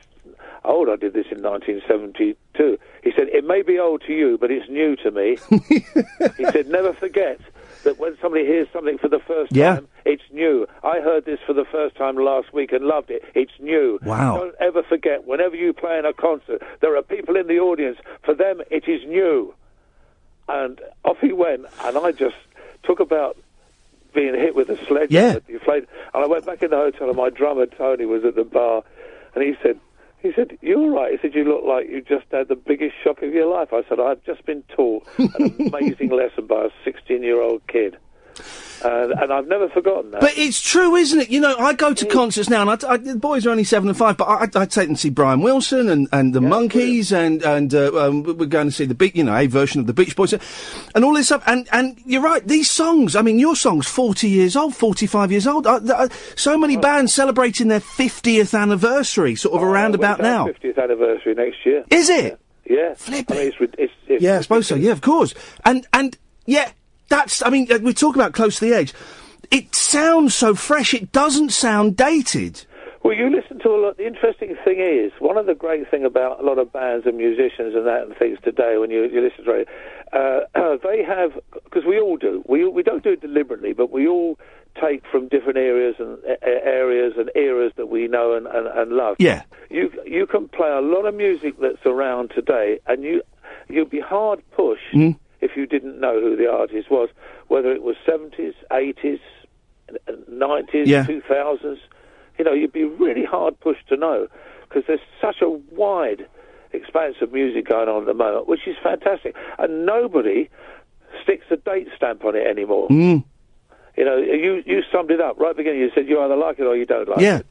old. 0.65 0.89
I 0.89 0.95
did 0.97 1.13
this 1.13 1.27
in 1.31 1.41
1972." 1.41 2.77
He 3.03 3.11
said, 3.15 3.29
"It 3.29 3.45
may 3.45 3.61
be 3.61 3.79
old 3.79 4.01
to 4.07 4.13
you, 4.13 4.37
but 4.37 4.51
it's 4.51 4.69
new 4.69 4.95
to 4.97 5.09
me." 5.11 5.37
he 6.37 6.45
said, 6.51 6.67
"Never 6.67 6.93
forget." 6.93 7.39
That 7.83 7.99
when 7.99 8.17
somebody 8.21 8.45
hears 8.45 8.69
something 8.71 8.97
for 8.97 9.09
the 9.09 9.19
first 9.19 9.51
Yeah. 9.53 9.75
time, 9.75 9.87
it's 10.05 10.23
new. 10.31 10.65
I 10.83 11.01
heard 11.01 11.25
this 11.25 11.39
for 11.45 11.51
the 11.51 11.65
first 11.65 11.97
time 11.97 12.15
last 12.15 12.53
week 12.53 12.71
and 12.71 12.85
loved 12.85 13.11
it. 13.11 13.25
It's 13.35 13.51
new. 13.59 13.99
Wow. 14.05 14.37
Don't 14.37 14.55
ever 14.61 14.83
forget, 14.83 15.27
whenever 15.27 15.57
you 15.57 15.73
play 15.73 15.99
in 15.99 16.05
a 16.05 16.13
concert, 16.13 16.61
there 16.79 16.95
are 16.95 17.01
people 17.01 17.35
in 17.35 17.47
the 17.47 17.59
audience. 17.59 17.97
For 18.23 18.33
them, 18.33 18.61
it 18.71 18.87
is 18.87 19.05
new. 19.05 19.53
And 20.47 20.79
off 21.03 21.17
he 21.19 21.33
went, 21.33 21.65
and 21.83 21.97
I 21.97 22.13
just 22.13 22.37
took 22.83 23.01
about 23.01 23.35
being 24.13 24.35
hit 24.35 24.55
with 24.55 24.69
a 24.69 24.77
sledge. 24.85 25.11
Yeah. 25.11 25.39
Deflated. 25.47 25.89
And 26.13 26.23
I 26.23 26.27
went 26.27 26.45
back 26.45 26.63
in 26.63 26.69
the 26.71 26.77
hotel, 26.77 27.07
and 27.09 27.17
my 27.17 27.29
drummer, 27.29 27.65
Tony, 27.65 28.05
was 28.05 28.23
at 28.25 28.35
the 28.35 28.43
bar, 28.43 28.83
and 29.35 29.43
he 29.43 29.53
said, 29.61 29.79
he 30.21 30.31
said, 30.33 30.57
you're 30.61 30.89
right." 30.89 31.11
He 31.11 31.17
said, 31.21 31.35
you 31.35 31.43
look 31.43 31.65
like 31.65 31.89
you 31.89 32.01
just 32.01 32.25
had 32.31 32.47
the 32.47 32.55
biggest 32.55 32.95
shock 33.03 33.21
of 33.21 33.33
your 33.33 33.53
life. 33.53 33.73
I 33.73 33.83
said, 33.89 33.99
I've 33.99 34.23
just 34.23 34.45
been 34.45 34.63
taught 34.69 35.05
an 35.17 35.55
amazing 35.73 36.11
lesson 36.11 36.47
by 36.47 36.67
a 36.67 36.89
16-year-old 36.89 37.67
kid. 37.67 37.97
And, 38.83 39.13
and 39.13 39.31
I've 39.31 39.47
never 39.47 39.69
forgotten 39.69 40.11
that. 40.11 40.19
But 40.19 40.37
it's 40.37 40.59
true, 40.59 40.95
isn't 40.95 41.19
it? 41.21 41.29
You 41.29 41.39
know, 41.39 41.55
I 41.57 41.73
go 41.73 41.93
to 41.93 42.05
concerts 42.05 42.49
now, 42.49 42.61
and 42.61 42.69
I, 42.69 42.89
I, 42.89 42.97
the 42.97 43.15
boys 43.15 43.45
are 43.45 43.49
only 43.49 43.63
seven 43.63 43.87
and 43.87 43.97
five, 43.97 44.17
but 44.17 44.25
I, 44.25 44.43
I 44.43 44.65
take 44.65 44.87
them 44.87 44.95
to 44.95 44.97
see 44.97 45.09
Brian 45.09 45.41
Wilson 45.41 45.89
and, 45.89 46.09
and 46.11 46.33
the 46.33 46.41
Monkees, 46.41 47.13
and 47.13 47.41
and 47.43 47.73
uh, 47.73 48.07
um, 48.07 48.23
we're 48.23 48.45
going 48.45 48.67
to 48.67 48.73
see 48.73 48.85
the 48.85 48.95
Beach, 48.95 49.15
you 49.15 49.23
know, 49.23 49.35
a 49.35 49.47
version 49.47 49.79
of 49.79 49.87
the 49.87 49.93
Beach 49.93 50.15
Boys, 50.15 50.33
and 50.33 51.05
all 51.05 51.13
this 51.13 51.27
stuff. 51.27 51.43
And 51.47 51.67
and 51.71 51.97
you're 52.05 52.21
right, 52.21 52.45
these 52.45 52.69
songs. 52.69 53.15
I 53.15 53.21
mean, 53.21 53.39
your 53.39 53.55
song's 53.55 53.87
forty 53.87 54.29
years 54.29 54.57
old, 54.57 54.75
forty 54.75 55.07
five 55.07 55.31
years 55.31 55.47
old. 55.47 55.65
Uh, 55.65 55.79
uh, 55.93 56.09
so 56.35 56.57
many 56.57 56.75
bands 56.75 57.13
celebrating 57.13 57.69
their 57.69 57.79
fiftieth 57.79 58.53
anniversary, 58.53 59.35
sort 59.35 59.55
of 59.55 59.63
around 59.63 59.95
about 59.95 60.19
now. 60.19 60.47
50th 60.47 60.81
anniversary 60.81 61.35
next 61.35 61.65
year. 61.65 61.85
Is 61.89 62.09
it? 62.09 62.39
Yeah. 62.65 62.93
Flip 62.95 63.29
I 63.29 63.33
mean, 63.33 63.47
it's, 63.47 63.57
it's, 63.77 63.93
it's 64.07 64.23
Yeah, 64.23 64.37
I 64.37 64.41
suppose 64.41 64.67
so. 64.67 64.75
Yeah, 64.75 64.91
of 64.91 65.01
course. 65.01 65.33
And 65.65 65.87
and 65.93 66.17
yeah, 66.45 66.71
that's. 67.13 67.43
I 67.43 67.49
mean, 67.49 67.71
uh, 67.71 67.79
we 67.81 67.93
talk 67.93 68.15
about 68.15 68.33
close 68.33 68.59
to 68.59 68.65
the 68.65 68.73
edge. 68.73 68.93
It 69.51 69.75
sounds 69.75 70.33
so 70.33 70.55
fresh. 70.55 70.93
It 70.93 71.11
doesn't 71.11 71.51
sound 71.51 71.95
dated. 71.95 72.65
Well, 73.03 73.13
you 73.13 73.29
listen 73.29 73.59
to 73.59 73.69
a 73.69 73.79
lot. 73.85 73.97
The 73.97 74.07
interesting 74.07 74.55
thing 74.63 74.79
is, 74.79 75.11
one 75.19 75.37
of 75.37 75.45
the 75.45 75.53
great 75.53 75.91
thing 75.91 76.05
about 76.05 76.39
a 76.39 76.43
lot 76.43 76.57
of 76.57 76.71
bands 76.71 77.05
and 77.05 77.17
musicians 77.17 77.75
and 77.75 77.85
that 77.85 78.03
and 78.03 78.15
things 78.17 78.39
today, 78.43 78.77
when 78.77 78.89
you, 78.89 79.03
you 79.03 79.21
listen 79.21 79.43
to 79.43 79.51
it, 79.51 79.67
uh, 80.13 80.77
they 80.83 81.03
have 81.03 81.31
because 81.65 81.83
we 81.85 81.99
all 81.99 82.17
do. 82.17 82.43
We 82.47 82.67
we 82.67 82.81
don't 82.81 83.03
do 83.03 83.11
it 83.11 83.21
deliberately, 83.21 83.73
but 83.73 83.91
we 83.91 84.07
all 84.07 84.39
take 84.81 85.03
from 85.11 85.27
different 85.27 85.57
areas 85.57 85.95
and 85.99 86.17
uh, 86.23 86.35
areas 86.41 87.13
and 87.17 87.29
eras 87.35 87.73
that 87.77 87.89
we 87.89 88.07
know 88.07 88.33
and, 88.33 88.47
and, 88.47 88.67
and 88.67 88.91
love. 88.93 89.17
Yeah. 89.19 89.43
You 89.69 89.91
you 90.05 90.25
can 90.25 90.47
play 90.47 90.69
a 90.69 90.81
lot 90.81 91.05
of 91.05 91.13
music 91.13 91.59
that's 91.61 91.85
around 91.85 92.31
today, 92.33 92.79
and 92.87 93.03
you 93.03 93.21
you'd 93.67 93.89
be 93.89 93.99
hard 93.99 94.41
pushed 94.51 94.81
Mm. 94.93 95.17
If 95.43 95.51
you 95.57 95.65
didn't 95.65 95.99
know 95.99 96.19
who 96.19 96.35
the 96.35 96.49
artist 96.49 96.89
was, 96.89 97.09
whether 97.47 97.71
it 97.71 97.83
was 97.83 97.95
seventies, 98.05 98.53
eighties, 98.71 99.19
nineties, 100.27 100.87
Yeah. 100.89 101.05
two 101.05 101.21
thousands. 101.27 101.79
You 102.37 102.45
know, 102.45 102.53
you'd 102.53 102.73
be 102.73 102.83
really 102.85 103.25
hard 103.25 103.59
pushed 103.59 103.87
to 103.89 103.97
know 103.97 104.27
because 104.67 104.83
there's 104.87 104.99
such 105.21 105.41
a 105.41 105.49
wide 105.49 106.25
expanse 106.71 107.17
of 107.21 107.31
music 107.31 107.67
going 107.67 107.87
on 107.89 108.01
at 108.01 108.05
the 108.07 108.13
moment, 108.13 108.47
which 108.47 108.67
is 108.67 108.75
fantastic, 108.81 109.35
and 109.59 109.85
nobody 109.85 110.49
sticks 111.21 111.45
a 111.51 111.57
date 111.57 111.87
stamp 111.95 112.25
on 112.25 112.35
it 112.35 112.47
anymore. 112.47 112.87
Mm. 112.89 113.23
You 113.95 114.05
know, 114.05 114.17
you 114.17 114.63
you 114.65 114.81
summed 114.91 115.11
it 115.11 115.21
up 115.21 115.39
right 115.39 115.51
at 115.51 115.57
the 115.57 115.61
beginning. 115.61 115.81
You 115.81 115.91
said 115.93 116.07
you 116.09 116.19
either 116.21 116.35
like 116.35 116.57
it 116.57 116.63
or 116.63 116.75
you 116.75 116.85
don't 116.87 117.07
like 117.07 117.19
Yeah. 117.19 117.39
it. 117.39 117.45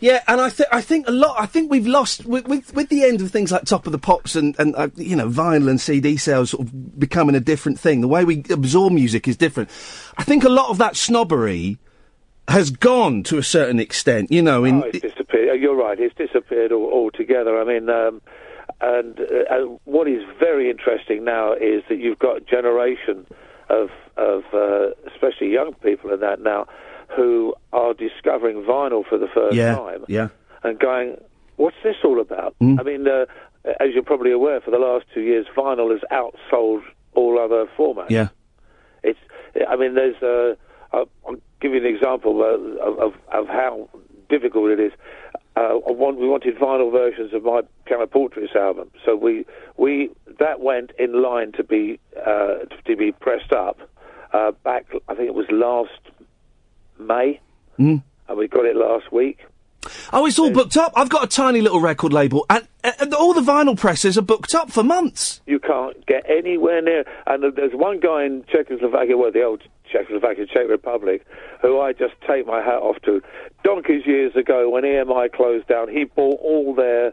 Yeah, 0.00 0.22
and 0.26 0.40
I 0.40 0.48
think 0.48 0.68
I 0.72 0.80
think 0.80 1.08
a 1.08 1.12
lot. 1.12 1.36
I 1.38 1.46
think 1.46 1.70
we've 1.70 1.86
lost 1.86 2.24
with, 2.26 2.46
with 2.48 2.74
with 2.74 2.88
the 2.88 3.04
end 3.04 3.20
of 3.20 3.30
things 3.30 3.52
like 3.52 3.64
Top 3.64 3.86
of 3.86 3.92
the 3.92 3.98
Pops 3.98 4.36
and 4.36 4.58
and 4.58 4.74
uh, 4.76 4.88
you 4.96 5.16
know 5.16 5.28
vinyl 5.28 5.68
and 5.70 5.80
CD 5.80 6.16
sales 6.16 6.50
sort 6.50 6.66
of 6.66 6.98
becoming 6.98 7.34
a 7.34 7.40
different 7.40 7.78
thing. 7.78 8.00
The 8.00 8.08
way 8.08 8.24
we 8.24 8.44
absorb 8.50 8.92
music 8.92 9.28
is 9.28 9.36
different. 9.36 9.70
I 10.16 10.24
think 10.24 10.44
a 10.44 10.48
lot 10.48 10.70
of 10.70 10.78
that 10.78 10.96
snobbery 10.96 11.78
has 12.48 12.70
gone 12.70 13.22
to 13.24 13.38
a 13.38 13.42
certain 13.42 13.78
extent. 13.78 14.30
You 14.30 14.42
know, 14.42 14.64
in 14.64 14.82
oh, 14.82 14.86
it's 14.86 15.00
disappeared. 15.00 15.50
Oh, 15.50 15.54
You're 15.54 15.76
right. 15.76 15.98
It's 15.98 16.14
disappeared 16.16 16.72
all, 16.72 16.90
altogether. 16.92 17.60
I 17.60 17.64
mean, 17.64 17.88
um, 17.88 18.20
and 18.80 19.20
uh, 19.20 19.54
uh, 19.54 19.78
what 19.84 20.08
is 20.08 20.22
very 20.38 20.70
interesting 20.70 21.24
now 21.24 21.52
is 21.52 21.82
that 21.88 21.98
you've 21.98 22.18
got 22.18 22.38
a 22.38 22.40
generation 22.40 23.26
of 23.70 23.90
of 24.16 24.42
uh, 24.52 24.90
especially 25.12 25.52
young 25.52 25.74
people 25.74 26.12
in 26.12 26.20
that 26.20 26.40
now 26.40 26.66
who 27.16 27.54
are 27.72 27.94
discovering 27.94 28.62
vinyl 28.62 29.04
for 29.08 29.18
the 29.18 29.28
first 29.28 29.54
yeah, 29.54 29.74
time 29.74 30.04
yeah. 30.08 30.28
and 30.62 30.78
going, 30.78 31.16
"What's 31.56 31.76
this 31.82 31.96
all 32.04 32.20
about?" 32.20 32.54
Mm. 32.60 32.80
I 32.80 32.82
mean, 32.82 33.08
uh, 33.08 33.26
as 33.80 33.88
you're 33.94 34.02
probably 34.02 34.32
aware, 34.32 34.60
for 34.60 34.70
the 34.70 34.78
last 34.78 35.06
two 35.14 35.20
years, 35.20 35.46
vinyl 35.56 35.90
has 35.90 36.00
outsold 36.10 36.82
all 37.14 37.38
other 37.38 37.66
formats. 37.78 38.10
Yeah. 38.10 38.28
It's. 39.02 39.18
I 39.68 39.76
mean, 39.76 39.94
there's. 39.94 40.20
Uh, 40.22 40.56
I'll, 40.92 41.08
I'll 41.26 41.36
give 41.60 41.72
you 41.72 41.78
an 41.78 41.86
example 41.86 42.42
of, 42.42 42.98
of 42.98 43.14
of 43.32 43.46
how 43.48 43.88
difficult 44.28 44.70
it 44.70 44.80
is. 44.80 44.92
Uh, 45.54 45.78
I 45.86 45.92
want, 45.92 46.18
we 46.18 46.26
wanted 46.26 46.56
vinyl 46.56 46.90
versions 46.90 47.34
of 47.34 47.42
my 47.42 47.60
Piano 47.84 48.06
Portraits 48.06 48.54
album, 48.56 48.90
so 49.04 49.14
we 49.14 49.44
we 49.76 50.10
that 50.38 50.60
went 50.60 50.92
in 50.98 51.22
line 51.22 51.52
to 51.52 51.64
be 51.64 52.00
uh, 52.26 52.64
to 52.86 52.96
be 52.96 53.12
pressed 53.12 53.52
up 53.52 53.78
uh, 54.32 54.52
back. 54.64 54.86
I 55.08 55.14
think 55.14 55.28
it 55.28 55.34
was 55.34 55.46
last 55.50 56.00
May, 56.98 57.40
Mm. 57.78 58.02
and 58.28 58.38
we 58.38 58.48
got 58.48 58.64
it 58.66 58.76
last 58.76 59.12
week. 59.12 59.38
Oh, 60.12 60.26
it's 60.26 60.38
all 60.38 60.50
booked 60.50 60.76
up. 60.76 60.92
I've 60.94 61.08
got 61.08 61.24
a 61.24 61.26
tiny 61.26 61.60
little 61.60 61.80
record 61.80 62.12
label, 62.12 62.46
and, 62.48 62.66
and 62.84 63.12
all 63.14 63.32
the 63.34 63.40
vinyl 63.40 63.76
presses 63.76 64.16
are 64.16 64.22
booked 64.22 64.54
up 64.54 64.70
for 64.70 64.84
months. 64.84 65.40
You 65.46 65.58
can't 65.58 66.06
get 66.06 66.24
anywhere 66.28 66.80
near. 66.82 67.04
And 67.26 67.42
there's 67.56 67.72
one 67.74 67.98
guy 67.98 68.24
in 68.24 68.44
Czechoslovakia, 68.48 69.16
well, 69.16 69.32
the 69.32 69.42
old 69.42 69.62
Czechoslovakia, 69.90 70.46
Czech 70.46 70.68
Republic, 70.68 71.24
who 71.62 71.80
I 71.80 71.92
just 71.94 72.14
take 72.28 72.46
my 72.46 72.62
hat 72.62 72.80
off 72.80 72.96
to. 73.02 73.22
Donkeys 73.64 74.06
years 74.06 74.36
ago, 74.36 74.70
when 74.70 74.84
EMI 74.84 75.32
closed 75.32 75.66
down, 75.66 75.88
he 75.88 76.04
bought 76.04 76.40
all 76.40 76.74
their 76.74 77.12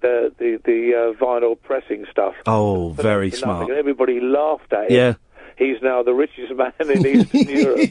the 0.00 0.32
the, 0.38 0.60
the 0.64 0.94
uh, 0.94 1.24
vinyl 1.24 1.56
pressing 1.62 2.04
stuff. 2.10 2.34
Oh, 2.46 2.90
very 2.90 3.30
smart. 3.30 3.68
And 3.68 3.78
everybody 3.78 4.20
laughed 4.20 4.72
at 4.72 4.90
him. 4.90 4.96
Yeah. 4.96 5.14
He's 5.58 5.82
now 5.82 6.04
the 6.04 6.14
richest 6.14 6.54
man 6.54 6.72
in 6.78 7.04
Eastern 7.04 7.48
Europe. 7.48 7.90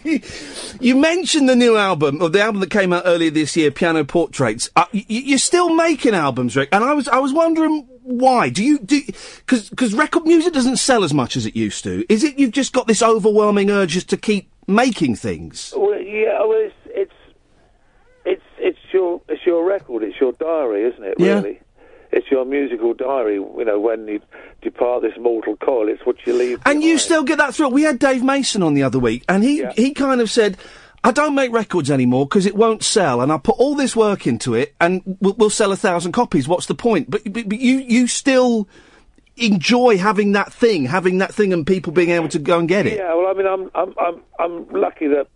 You 0.79 0.95
mentioned 0.95 1.49
the 1.49 1.55
new 1.55 1.75
album, 1.75 2.21
or 2.21 2.29
the 2.29 2.39
album 2.41 2.61
that 2.61 2.69
came 2.69 2.93
out 2.93 3.03
earlier 3.05 3.31
this 3.31 3.57
year, 3.57 3.71
Piano 3.71 4.03
Portraits. 4.05 4.69
Uh, 4.75 4.85
y- 4.93 5.05
you're 5.07 5.37
still 5.39 5.73
making 5.73 6.13
albums, 6.13 6.55
Rick, 6.55 6.69
and 6.71 6.83
I 6.83 6.93
was 6.93 7.07
I 7.07 7.17
was 7.17 7.33
wondering 7.33 7.85
why. 8.03 8.49
Do 8.49 8.63
you 8.63 8.79
do 8.79 9.01
because 9.45 9.69
because 9.69 9.93
record 9.93 10.23
music 10.25 10.53
doesn't 10.53 10.77
sell 10.77 11.03
as 11.03 11.13
much 11.13 11.35
as 11.35 11.45
it 11.45 11.55
used 11.55 11.83
to? 11.83 12.05
Is 12.13 12.23
it 12.23 12.37
you've 12.39 12.51
just 12.51 12.73
got 12.73 12.87
this 12.87 13.01
overwhelming 13.03 13.69
urge 13.71 13.91
just 13.91 14.09
to 14.09 14.17
keep 14.17 14.49
making 14.67 15.15
things? 15.15 15.73
Well, 15.75 15.99
yeah, 15.99 16.39
well, 16.45 16.59
it's 16.59 16.75
it's 16.85 17.13
it's 18.25 18.43
it's 18.59 18.79
your 18.93 19.19
it's 19.27 19.45
your 19.45 19.65
record, 19.65 20.03
it's 20.03 20.19
your 20.21 20.31
diary, 20.33 20.83
isn't 20.93 21.03
it? 21.03 21.15
Yeah. 21.19 21.41
It's 22.17 22.31
your 22.31 22.45
musical 22.45 22.93
diary. 22.93 23.35
You 23.35 23.63
know, 23.63 23.79
when 23.79 24.07
you 24.07 24.19
depart 24.61 25.03
this 25.03 25.13
mortal 25.19 25.55
coil, 25.57 25.87
it's 25.87 26.03
what 26.05 26.15
you 26.25 26.33
leave. 26.33 26.59
And 26.65 26.81
you 26.83 26.97
still 26.97 27.23
get 27.23 27.37
that 27.37 27.53
thrill. 27.53 27.69
We 27.69 27.83
had 27.83 27.99
Dave 27.99 28.23
Mason 28.23 28.63
on 28.63 28.73
the 28.73 28.83
other 28.83 28.99
week, 28.99 29.23
and 29.29 29.43
he 29.43 29.65
he 29.75 29.93
kind 29.93 30.21
of 30.21 30.29
said. 30.29 30.57
I 31.03 31.11
don't 31.11 31.35
make 31.35 31.53
records 31.53 31.91
anymore 31.91 32.25
because 32.25 32.47
it 32.47 32.55
won't 32.55 32.83
sell, 32.83 33.21
and 33.21 33.31
I 33.31 33.37
put 33.37 33.55
all 33.59 33.75
this 33.75 33.95
work 33.95 34.25
into 34.25 34.55
it, 34.55 34.73
and 34.81 35.03
we'll, 35.21 35.35
we'll 35.35 35.49
sell 35.51 35.71
a 35.71 35.77
thousand 35.77 36.11
copies. 36.11 36.47
What's 36.47 36.65
the 36.65 36.75
point? 36.75 37.09
But, 37.09 37.21
but, 37.31 37.47
but 37.47 37.59
you 37.59 37.77
you 37.77 38.07
still 38.07 38.67
enjoy 39.37 39.99
having 39.99 40.31
that 40.31 40.51
thing, 40.51 40.85
having 40.85 41.19
that 41.19 41.33
thing, 41.33 41.53
and 41.53 41.67
people 41.67 41.93
being 41.93 42.09
able 42.09 42.27
to 42.29 42.39
go 42.39 42.57
and 42.57 42.67
get 42.67 42.87
it. 42.87 42.97
Yeah, 42.97 43.13
well, 43.13 43.27
I 43.27 43.33
mean, 43.33 43.45
I'm 43.45 43.69
I'm 43.75 43.93
I'm 43.99 44.21
I'm 44.39 44.69
lucky 44.69 45.07
that 45.07 45.27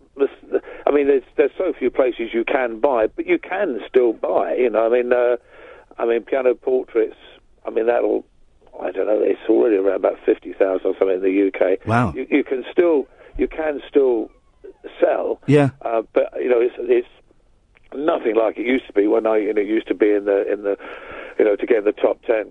I 0.86 0.90
mean, 0.90 1.06
there's 1.06 1.22
there's 1.36 1.50
so 1.56 1.72
few 1.78 1.90
places 1.90 2.30
you 2.32 2.44
can 2.44 2.80
buy, 2.80 3.06
but 3.06 3.26
you 3.26 3.38
can 3.38 3.80
still 3.88 4.12
buy. 4.12 4.54
You 4.54 4.70
know, 4.70 4.86
I 4.86 4.88
mean, 4.90 5.12
uh, 5.12 5.36
I 6.02 6.06
mean, 6.06 6.22
piano 6.22 6.54
portraits. 6.54 7.16
I 7.64 7.70
mean, 7.70 7.86
that'll. 7.86 8.24
I 8.82 8.90
don't 8.90 9.06
know. 9.06 9.20
It's 9.22 9.48
already 9.48 9.76
around 9.76 9.96
about 9.96 10.18
fifty 10.26 10.52
thousand 10.52 10.86
or 10.86 10.94
something 10.98 11.16
in 11.16 11.22
the 11.22 11.46
UK. 11.48 11.86
Wow. 11.86 12.12
You, 12.14 12.26
you 12.28 12.42
can 12.42 12.64
still 12.72 13.06
you 13.38 13.46
can 13.46 13.80
still 13.88 14.30
sell. 15.00 15.40
Yeah. 15.46 15.70
Uh, 15.82 16.02
but 16.12 16.32
you 16.40 16.48
know, 16.48 16.60
it's 16.60 16.74
it's 16.78 17.08
nothing 17.94 18.34
like 18.34 18.58
it 18.58 18.66
used 18.66 18.86
to 18.88 18.92
be 18.92 19.06
when 19.06 19.26
I 19.26 19.36
you 19.36 19.54
know 19.54 19.60
used 19.60 19.86
to 19.88 19.94
be 19.94 20.10
in 20.10 20.24
the 20.24 20.50
in 20.52 20.64
the 20.64 20.76
you 21.38 21.44
know 21.44 21.54
to 21.54 21.66
get 21.66 21.78
in 21.78 21.84
the 21.84 21.92
top 21.92 22.20
ten. 22.24 22.46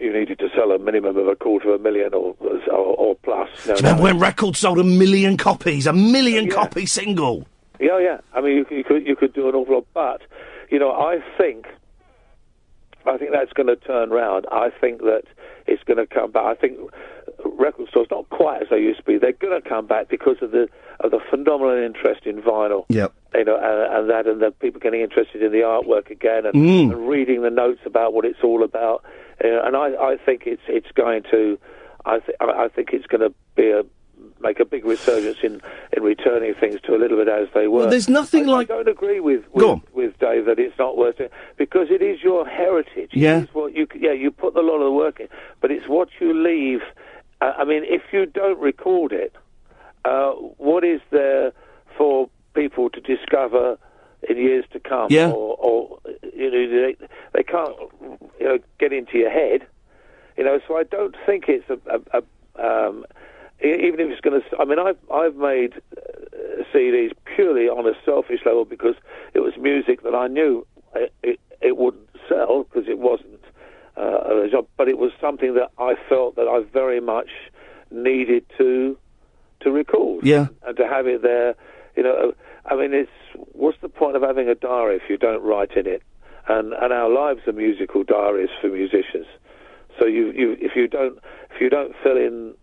you 0.00 0.12
needed 0.12 0.38
to 0.38 0.48
sell 0.56 0.72
a 0.72 0.78
minimum 0.78 1.18
of 1.18 1.28
a 1.28 1.36
quarter 1.36 1.74
of 1.74 1.80
a 1.80 1.82
million 1.82 2.14
or 2.14 2.34
or, 2.72 2.96
or 2.96 3.14
plus. 3.16 3.48
No, 3.66 3.74
remember 3.74 3.98
no. 3.98 4.04
when 4.04 4.18
records 4.18 4.60
sold 4.60 4.78
a 4.78 4.84
million 4.84 5.36
copies? 5.36 5.86
A 5.86 5.92
million 5.92 6.48
copy 6.48 6.86
single. 6.86 7.46
Yeah, 7.78 7.98
yeah. 7.98 8.18
I 8.32 8.40
mean, 8.40 8.56
you, 8.56 8.66
you 8.70 8.84
could 8.84 9.06
you 9.06 9.16
could 9.16 9.34
do 9.34 9.50
an 9.50 9.54
awful 9.54 9.74
lot, 9.74 9.86
but 9.92 10.22
you 10.70 10.78
know, 10.78 10.92
I 10.92 11.18
think 11.36 11.66
I 13.06 13.16
think 13.18 13.32
that's 13.32 13.52
going 13.52 13.66
to 13.66 13.76
turn 13.76 14.10
round. 14.10 14.46
I 14.50 14.70
think 14.80 15.00
that 15.02 15.24
it's 15.66 15.82
going 15.84 15.98
to 15.98 16.06
come 16.06 16.30
back. 16.32 16.44
I 16.44 16.54
think 16.54 16.78
record 17.44 17.88
stores 17.88 18.08
not 18.10 18.28
quite 18.30 18.62
as 18.62 18.68
they 18.70 18.78
used 18.78 18.98
to 18.98 19.04
be. 19.04 19.18
They're 19.18 19.32
going 19.32 19.60
to 19.60 19.66
come 19.68 19.86
back 19.86 20.08
because 20.08 20.36
of 20.42 20.50
the 20.50 20.68
of 21.00 21.10
the 21.10 21.20
phenomenal 21.30 21.76
interest 21.84 22.24
in 22.24 22.40
vinyl. 22.40 22.84
Yep. 22.88 23.12
You 23.34 23.44
know, 23.44 23.56
and, 23.56 23.96
and 23.96 24.10
that, 24.10 24.26
and 24.26 24.40
the 24.40 24.50
people 24.52 24.80
getting 24.80 25.00
interested 25.00 25.42
in 25.42 25.50
the 25.52 25.58
artwork 25.58 26.10
again, 26.10 26.46
and, 26.46 26.54
Mm. 26.54 26.92
and 26.92 27.08
reading 27.08 27.42
the 27.42 27.50
notes 27.50 27.80
about 27.84 28.14
what 28.14 28.24
it's 28.24 28.38
all 28.44 28.62
about. 28.62 29.04
Uh, 29.44 29.60
and 29.64 29.76
I, 29.76 29.88
I 30.12 30.16
think 30.24 30.42
it's 30.46 30.62
it's 30.68 30.90
going 30.94 31.24
to, 31.32 31.58
I, 32.06 32.20
th- 32.20 32.36
I 32.40 32.44
I 32.64 32.68
think 32.68 32.90
it's 32.92 33.06
going 33.06 33.22
to 33.22 33.34
be 33.56 33.70
a 33.70 33.82
make 34.44 34.60
a 34.60 34.64
big 34.64 34.84
resurgence 34.84 35.38
in, 35.42 35.60
in 35.96 36.02
returning 36.02 36.54
things 36.54 36.80
to 36.82 36.94
a 36.94 36.98
little 36.98 37.16
bit 37.16 37.28
as 37.28 37.48
they 37.54 37.66
were. 37.66 37.80
Well, 37.80 37.90
there's 37.90 38.08
nothing 38.08 38.48
I, 38.48 38.52
like. 38.52 38.70
I 38.70 38.74
don't 38.74 38.88
agree 38.88 39.18
with 39.18 39.44
with, 39.52 39.80
with 39.92 40.18
Dave 40.18 40.44
that 40.44 40.58
it's 40.58 40.78
not 40.78 40.96
worth 40.96 41.18
it 41.18 41.32
because 41.56 41.88
it 41.90 42.02
is 42.02 42.22
your 42.22 42.46
heritage. 42.46 43.10
Yeah. 43.12 43.46
what 43.52 43.74
you 43.74 43.88
yeah 43.98 44.12
you 44.12 44.30
put 44.30 44.54
a 44.56 44.60
lot 44.60 44.76
of 44.76 44.84
the 44.84 44.92
work 44.92 45.18
in, 45.18 45.28
but 45.60 45.70
it's 45.70 45.88
what 45.88 46.08
you 46.20 46.34
leave. 46.34 46.80
Uh, 47.40 47.52
I 47.58 47.64
mean, 47.64 47.82
if 47.84 48.02
you 48.12 48.26
don't 48.26 48.60
record 48.60 49.12
it, 49.12 49.34
uh, 50.04 50.32
what 50.32 50.84
is 50.84 51.00
there 51.10 51.52
for 51.96 52.28
people 52.54 52.90
to 52.90 53.00
discover 53.00 53.78
in 54.28 54.36
years 54.36 54.64
to 54.72 54.80
come? 54.80 55.08
Yeah. 55.10 55.30
Or, 55.30 55.56
or 55.56 55.98
you 56.34 56.50
know, 56.50 56.68
they, 56.68 56.96
they 57.32 57.42
can't 57.42 57.76
you 58.38 58.46
know 58.46 58.58
get 58.78 58.92
into 58.92 59.18
your 59.18 59.30
head. 59.30 59.66
You 60.36 60.44
know, 60.44 60.60
so 60.66 60.76
I 60.76 60.82
don't 60.82 61.16
think 61.26 61.44
it's 61.48 61.68
a. 61.70 61.78
a, 61.90 62.18
a 62.18 62.22
um, 62.56 63.04
even 63.60 64.00
if 64.00 64.10
it's 64.10 64.20
going 64.20 64.40
to, 64.40 64.56
I 64.58 64.64
mean, 64.64 64.78
I've 64.78 64.98
I've 65.12 65.36
made 65.36 65.74
uh, 65.96 66.62
CDs 66.72 67.12
purely 67.34 67.68
on 67.68 67.86
a 67.86 67.92
selfish 68.04 68.40
level 68.44 68.64
because 68.64 68.94
it 69.32 69.40
was 69.40 69.52
music 69.58 70.02
that 70.02 70.14
I 70.14 70.26
knew 70.26 70.66
it, 70.94 71.12
it, 71.22 71.40
it 71.60 71.76
wouldn't 71.76 72.08
sell 72.28 72.64
because 72.64 72.88
it 72.88 72.98
wasn't 72.98 73.40
uh, 73.96 74.42
a 74.44 74.48
job, 74.50 74.66
but 74.76 74.88
it 74.88 74.98
was 74.98 75.12
something 75.20 75.54
that 75.54 75.70
I 75.78 75.94
felt 76.08 76.36
that 76.36 76.48
I 76.48 76.62
very 76.72 77.00
much 77.00 77.30
needed 77.90 78.44
to 78.58 78.96
to 79.60 79.70
record 79.70 80.26
Yeah. 80.26 80.48
and 80.66 80.76
to 80.76 80.86
have 80.86 81.06
it 81.06 81.22
there. 81.22 81.54
You 81.96 82.02
know, 82.02 82.32
I 82.66 82.74
mean, 82.76 82.92
it's 82.92 83.10
what's 83.52 83.78
the 83.80 83.88
point 83.88 84.16
of 84.16 84.22
having 84.22 84.48
a 84.48 84.54
diary 84.54 84.96
if 84.96 85.02
you 85.08 85.16
don't 85.16 85.42
write 85.42 85.72
in 85.76 85.86
it? 85.86 86.02
And 86.48 86.72
and 86.74 86.92
our 86.92 87.08
lives 87.08 87.40
are 87.46 87.52
musical 87.52 88.02
diaries 88.04 88.50
for 88.60 88.68
musicians. 88.68 89.26
So 89.98 90.06
you 90.06 90.32
you 90.32 90.56
if 90.60 90.72
you 90.76 90.88
don't 90.88 91.18
if 91.54 91.60
you 91.60 91.70
don't 91.70 91.94
fill 92.02 92.16
in 92.16 92.54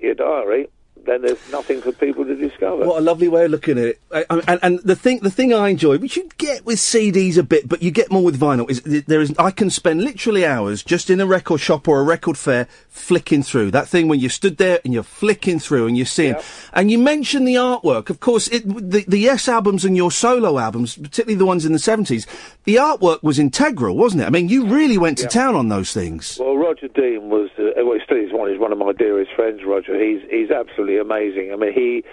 your 0.00 0.14
diary, 0.14 0.68
then 1.04 1.22
there's 1.22 1.50
nothing 1.50 1.80
for 1.80 1.92
people 1.92 2.24
to 2.24 2.34
discover. 2.34 2.84
What 2.84 2.98
a 2.98 3.00
lovely 3.00 3.28
way 3.28 3.44
of 3.44 3.50
looking 3.50 3.78
at 3.78 3.84
it. 3.84 4.00
I, 4.12 4.24
I, 4.30 4.42
and, 4.48 4.60
and 4.62 4.78
the 4.80 4.96
thing, 4.96 5.20
the 5.20 5.30
thing 5.30 5.52
I 5.52 5.68
enjoy, 5.68 5.98
which 5.98 6.16
you 6.16 6.28
get 6.38 6.64
with 6.64 6.78
CDs 6.78 7.36
a 7.36 7.42
bit, 7.42 7.68
but 7.68 7.82
you 7.82 7.90
get 7.90 8.10
more 8.10 8.24
with 8.24 8.38
vinyl, 8.38 8.68
is 8.70 8.82
there 9.04 9.20
is. 9.20 9.34
I 9.38 9.50
can 9.50 9.70
spend 9.70 10.02
literally 10.02 10.44
hours 10.44 10.82
just 10.82 11.10
in 11.10 11.20
a 11.20 11.26
record 11.26 11.60
shop 11.60 11.88
or 11.88 12.00
a 12.00 12.04
record 12.04 12.38
fair 12.38 12.66
flicking 12.88 13.42
through 13.42 13.70
that 13.72 13.88
thing 13.88 14.08
when 14.08 14.20
you 14.20 14.28
stood 14.28 14.56
there 14.56 14.80
and 14.84 14.92
you're 14.92 15.02
flicking 15.02 15.58
through 15.58 15.86
and 15.86 15.96
you're 15.96 16.06
seeing. 16.06 16.36
And 16.72 16.90
you 16.90 16.98
mentioned 16.98 17.46
the 17.46 17.54
artwork, 17.54 18.10
of 18.10 18.20
course. 18.20 18.48
It, 18.48 18.66
the 18.66 19.04
the 19.06 19.18
Yes 19.18 19.48
albums 19.48 19.84
and 19.84 19.96
your 19.96 20.10
solo 20.10 20.58
albums, 20.58 20.96
particularly 20.96 21.36
the 21.36 21.46
ones 21.46 21.64
in 21.64 21.72
the 21.72 21.78
seventies, 21.78 22.26
the 22.64 22.76
artwork 22.76 23.22
was 23.22 23.38
integral, 23.38 23.96
wasn't 23.96 24.22
it? 24.22 24.26
I 24.26 24.30
mean, 24.30 24.48
you 24.48 24.66
really 24.66 24.98
went 24.98 25.18
to 25.18 25.26
town 25.26 25.54
on 25.54 25.68
those 25.68 25.92
things. 25.92 26.38
Well, 26.40 26.56
Roger 26.56 26.88
Dean 26.88 27.28
was, 27.28 27.50
uh, 27.58 27.84
well, 27.84 27.98
still 28.04 28.16
is 28.16 28.32
one. 28.32 28.50
He's 28.50 28.58
one 28.58 28.72
of 28.72 28.78
my 28.78 28.92
dearest 28.92 29.32
friends. 29.34 29.60
Roger, 29.64 30.02
he's 30.02 30.22
he's 30.30 30.50
absolutely 30.50 30.85
amazing. 30.94 31.50
I 31.52 31.56
mean, 31.56 31.72
he 31.72 32.04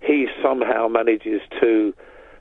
he 0.00 0.26
somehow 0.42 0.88
manages 0.88 1.42
to 1.60 1.92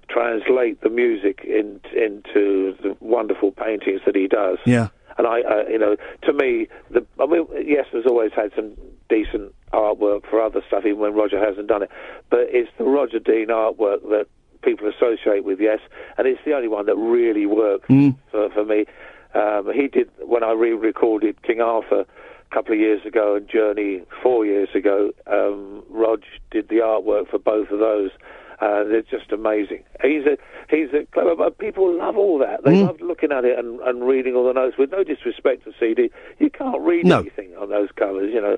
translate 0.10 0.82
the 0.82 0.90
music 0.90 1.42
in, 1.46 1.80
into 1.96 2.76
the 2.82 2.96
wonderful 3.00 3.52
paintings 3.52 4.02
that 4.06 4.16
he 4.16 4.28
does. 4.28 4.58
Yeah. 4.66 4.88
And 5.18 5.28
I, 5.28 5.42
uh, 5.42 5.68
you 5.70 5.78
know, 5.78 5.96
to 6.24 6.34
me, 6.34 6.68
the 6.90 7.06
I 7.20 7.26
mean, 7.26 7.46
yes, 7.66 7.86
there's 7.92 8.06
always 8.06 8.32
had 8.34 8.52
some 8.56 8.72
decent 9.10 9.54
artwork 9.74 10.30
for 10.30 10.42
other 10.42 10.62
stuff, 10.68 10.86
even 10.86 11.00
when 11.00 11.14
Roger 11.14 11.38
hasn't 11.40 11.68
done 11.68 11.84
it. 11.84 11.92
But 12.30 12.48
it's 12.50 12.70
the 12.78 12.86
Roger 12.86 13.20
Dean 13.20 13.48
artwork 13.48 14.02
that 14.10 14.28
people 14.64 14.90
associate 14.90 15.44
with 15.44 15.60
Yes, 15.60 15.80
and 16.18 16.28
it's 16.28 16.40
the 16.46 16.54
only 16.54 16.68
one 16.68 16.86
that 16.86 16.96
really 16.96 17.46
works 17.46 17.88
Mm. 17.90 18.16
for, 18.32 18.50
for 18.52 18.66
me. 18.66 18.86
Um, 19.34 19.72
he 19.74 19.88
did 19.88 20.10
when 20.20 20.44
I 20.44 20.52
re-recorded 20.52 21.42
King 21.44 21.62
Arthur 21.62 22.06
couple 22.54 22.74
of 22.74 22.80
years 22.80 23.06
ago 23.06 23.36
and 23.36 23.48
Journey 23.50 24.02
four 24.22 24.46
years 24.46 24.70
ago. 24.76 25.12
Um, 25.28 25.84
Rog 25.90 26.22
did 26.52 26.70
the 26.70 26.76
artwork 26.78 27.30
for 27.30 27.40
both 27.40 27.70
of 27.72 27.80
those. 27.80 28.12
Uh, 28.60 28.84
they're 28.84 29.02
just 29.02 29.32
amazing. 29.32 29.84
He's 30.04 30.24
a 30.26 30.38
he's 30.70 30.90
a 30.94 31.06
clever. 31.12 31.36
But 31.36 31.58
people 31.58 31.98
love 31.98 32.16
all 32.18 32.38
that. 32.40 32.64
They 32.64 32.74
Mm. 32.74 32.86
love 32.88 33.02
looking 33.02 33.32
at 33.32 33.44
it 33.44 33.58
and, 33.58 33.80
and 33.80 34.06
reading 34.08 34.36
all 34.36 34.46
the 34.46 34.54
notes. 34.54 34.78
With 34.78 34.92
no 34.92 35.04
disrespect 35.04 35.64
to 35.64 35.72
CD, 35.80 36.12
you 36.38 36.50
can't 36.52 36.80
read 36.82 37.06
No. 37.06 37.20
anything 37.22 37.56
on 37.60 37.70
those 37.70 37.90
covers. 37.96 38.32
You 38.32 38.40
know, 38.42 38.58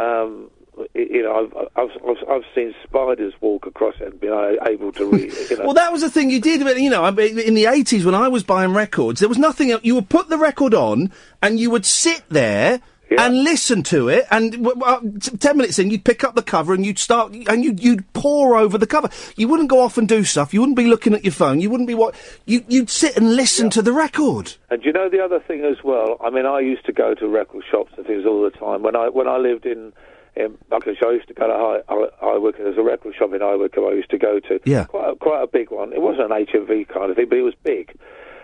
um, 0.00 0.50
you 0.94 1.22
know, 1.24 1.34
I've, 1.52 1.68
I've 1.76 1.90
I've 2.08 2.28
I've 2.30 2.42
seen 2.54 2.74
spiders 2.84 3.34
walk 3.40 3.66
across 3.66 3.96
it 4.00 4.06
and 4.12 4.20
been 4.20 4.56
able 4.64 4.92
to 4.92 5.04
read. 5.06 5.32
it, 5.32 5.50
You 5.50 5.56
know. 5.56 5.64
Well, 5.66 5.74
that 5.74 5.90
was 5.90 6.02
the 6.02 6.10
thing 6.10 6.30
you 6.30 6.40
did. 6.40 6.60
You 6.60 6.88
know, 6.90 7.04
in 7.06 7.54
the 7.54 7.66
eighties 7.66 8.04
when 8.04 8.14
I 8.14 8.28
was 8.28 8.44
buying 8.44 8.72
records, 8.72 9.18
there 9.18 9.28
was 9.28 9.36
nothing. 9.38 9.76
You 9.82 9.96
would 9.96 10.08
put 10.08 10.28
the 10.28 10.38
record 10.38 10.74
on, 10.74 11.10
and 11.42 11.58
you 11.58 11.70
would 11.70 11.84
sit 11.84 12.22
there 12.28 12.80
and 13.18 13.42
listen 13.44 13.82
to 13.84 14.08
it. 14.08 14.26
And 14.30 14.52
w- 14.52 14.74
w- 14.74 14.84
uh, 14.84 15.00
t- 15.20 15.36
ten 15.36 15.56
minutes 15.56 15.78
in, 15.78 15.90
you'd 15.90 16.04
pick 16.04 16.22
up 16.24 16.34
the 16.34 16.42
cover 16.42 16.74
and 16.74 16.84
you'd 16.86 16.98
start, 16.98 17.32
and 17.34 17.64
you'd, 17.64 17.82
you'd 17.82 18.12
pour 18.12 18.56
over 18.56 18.78
the 18.78 18.86
cover. 18.86 19.08
You 19.36 19.48
wouldn't 19.48 19.68
go 19.68 19.80
off 19.80 19.98
and 19.98 20.08
do 20.08 20.24
stuff. 20.24 20.54
You 20.54 20.60
wouldn't 20.60 20.76
be 20.76 20.86
looking 20.86 21.14
at 21.14 21.24
your 21.24 21.32
phone. 21.32 21.60
You 21.60 21.70
wouldn't 21.70 21.88
be 21.88 21.94
what. 21.94 22.14
You, 22.46 22.64
you'd 22.68 22.90
sit 22.90 23.16
and 23.16 23.34
listen 23.34 23.70
to 23.70 23.82
the 23.82 23.92
record. 23.92 24.54
And 24.70 24.84
you 24.84 24.92
know 24.92 25.08
the 25.08 25.20
other 25.20 25.40
thing 25.40 25.64
as 25.64 25.82
well? 25.82 26.16
I 26.22 26.30
mean, 26.30 26.46
I 26.46 26.60
used 26.60 26.86
to 26.86 26.92
go 26.92 27.14
to 27.14 27.26
record 27.28 27.64
shops 27.70 27.92
and 27.96 28.06
things 28.06 28.24
all 28.26 28.42
the 28.42 28.50
time. 28.50 28.82
When 28.82 28.94
I 28.96 29.08
when 29.08 29.26
I 29.28 29.36
lived 29.38 29.66
in 29.66 29.92
in 30.36 30.56
Buckinghamshire, 30.68 31.08
I 31.08 31.12
used 31.14 31.28
to 31.28 31.34
go 31.34 31.48
to 31.48 31.52
High, 31.52 31.80
High, 31.88 32.26
Highwick. 32.26 32.56
There's 32.58 32.78
a 32.78 32.82
record 32.82 33.14
shop 33.18 33.32
in 33.34 33.40
High 33.40 33.56
Wycombe 33.56 33.86
I 33.88 33.92
used 33.94 34.10
to 34.10 34.18
go 34.18 34.38
to. 34.40 34.60
Yeah. 34.64 34.84
Quite 34.84 35.10
a, 35.10 35.16
quite 35.16 35.42
a 35.42 35.46
big 35.48 35.70
one. 35.72 35.92
It 35.92 36.00
wasn't 36.00 36.30
an 36.32 36.46
HMV 36.46 36.86
kind 36.88 37.10
of 37.10 37.16
thing, 37.16 37.28
but 37.28 37.38
it 37.38 37.42
was 37.42 37.54
big. 37.64 37.92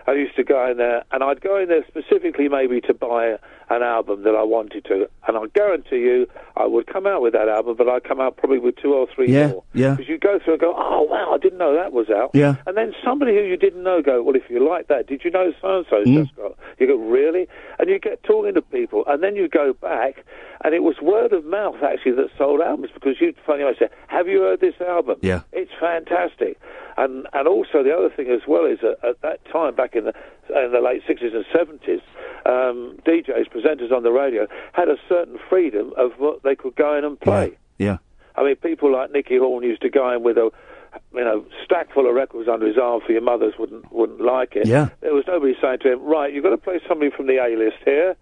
I 0.07 0.13
used 0.13 0.35
to 0.37 0.43
go 0.43 0.69
in 0.71 0.77
there, 0.77 1.03
and 1.11 1.21
I'd 1.23 1.41
go 1.41 1.57
in 1.57 1.67
there 1.67 1.83
specifically 1.87 2.47
maybe 2.47 2.79
to 2.81 2.93
buy 2.93 3.35
an 3.69 3.83
album 3.83 4.23
that 4.23 4.35
I 4.35 4.43
wanted 4.43 4.85
to. 4.85 5.09
And 5.27 5.35
I 5.35 5.41
guarantee 5.53 5.97
you, 5.97 6.27
I 6.55 6.65
would 6.65 6.87
come 6.87 7.05
out 7.05 7.21
with 7.21 7.33
that 7.33 7.49
album, 7.49 7.75
but 7.77 7.89
I'd 7.89 8.05
come 8.05 8.21
out 8.21 8.37
probably 8.37 8.59
with 8.59 8.77
two 8.77 8.93
or 8.93 9.07
three 9.13 9.29
Yeah, 9.33 9.47
more. 9.47 9.63
yeah. 9.73 9.95
Because 9.95 10.07
you 10.07 10.17
go 10.17 10.39
through 10.39 10.53
and 10.53 10.61
go, 10.61 10.73
oh 10.77 11.01
wow, 11.03 11.33
I 11.33 11.37
didn't 11.37 11.57
know 11.59 11.75
that 11.75 11.91
was 11.91 12.09
out. 12.09 12.31
Yeah. 12.33 12.55
And 12.65 12.77
then 12.77 12.93
somebody 13.03 13.33
who 13.35 13.41
you 13.43 13.57
didn't 13.57 13.83
know 13.83 14.01
go, 14.01 14.23
well, 14.23 14.35
if 14.37 14.49
you 14.49 14.65
like 14.67 14.87
that, 14.87 15.07
did 15.07 15.25
you 15.25 15.31
know 15.31 15.51
so 15.61 15.67
and 15.97 16.05
Mm. 16.07 16.23
just 16.23 16.35
got? 16.37 16.55
You 16.79 16.87
go, 16.87 16.95
really? 16.95 17.49
And 17.77 17.89
you 17.89 17.99
get 17.99 18.23
talking 18.23 18.53
to 18.53 18.61
people, 18.61 19.03
and 19.07 19.21
then 19.21 19.35
you 19.35 19.49
go 19.49 19.73
back, 19.73 20.23
and 20.63 20.73
it 20.73 20.83
was 20.83 20.95
word 21.01 21.33
of 21.33 21.43
mouth 21.43 21.83
actually 21.83 22.13
that 22.13 22.29
sold 22.37 22.61
albums 22.61 22.91
because 22.93 23.19
you'd 23.19 23.35
funny 23.45 23.63
I 23.65 23.73
say, 23.77 23.89
have 24.07 24.29
you 24.29 24.43
heard 24.43 24.61
this 24.61 24.79
album? 24.79 25.17
Yeah. 25.21 25.41
It's 25.51 25.71
fantastic. 25.79 26.57
And 26.99 27.27
and 27.33 27.47
also 27.47 27.83
the 27.83 27.93
other 27.95 28.09
thing 28.09 28.27
as 28.29 28.41
well 28.47 28.65
is 28.65 28.79
that 28.81 28.97
at 29.07 29.21
that 29.21 29.39
time 29.51 29.75
back 29.75 29.95
in 29.97 30.05
the 30.05 30.13
in 30.49 30.71
the 30.71 30.79
late 30.79 31.01
sixties 31.07 31.33
and 31.33 31.45
seventies, 31.53 32.01
um, 32.45 32.97
DJs 33.05 33.49
presenters 33.49 33.91
on 33.91 34.03
the 34.03 34.11
radio 34.11 34.47
had 34.73 34.87
a 34.87 34.97
certain 35.09 35.37
freedom 35.49 35.93
of 35.97 36.11
what 36.17 36.43
they 36.43 36.55
could 36.55 36.75
go 36.75 36.97
in 36.97 37.03
and 37.03 37.19
play. 37.19 37.57
Yeah. 37.77 37.97
I 38.35 38.43
mean, 38.43 38.55
people 38.57 38.93
like 38.93 39.11
Nicky 39.11 39.37
Horne 39.37 39.63
used 39.63 39.81
to 39.81 39.89
go 39.89 40.11
in 40.13 40.23
with 40.23 40.37
a, 40.37 40.51
you 41.13 41.23
know, 41.23 41.45
stack 41.65 41.93
full 41.93 42.07
of 42.07 42.15
records 42.15 42.47
under 42.49 42.67
his 42.67 42.77
arm 42.77 43.01
for 43.05 43.11
your 43.11 43.21
mothers 43.21 43.53
wouldn't 43.59 43.91
wouldn't 43.91 44.21
like 44.21 44.55
it. 44.55 44.67
Yeah. 44.67 44.89
There 45.01 45.13
was 45.13 45.25
nobody 45.27 45.55
saying 45.61 45.79
to 45.79 45.93
him, 45.93 46.03
right, 46.03 46.33
you've 46.33 46.43
got 46.43 46.51
to 46.51 46.57
play 46.57 46.79
something 46.87 47.11
from 47.11 47.27
the 47.27 47.37
A 47.37 47.55
list 47.57 47.77
here, 47.85 48.15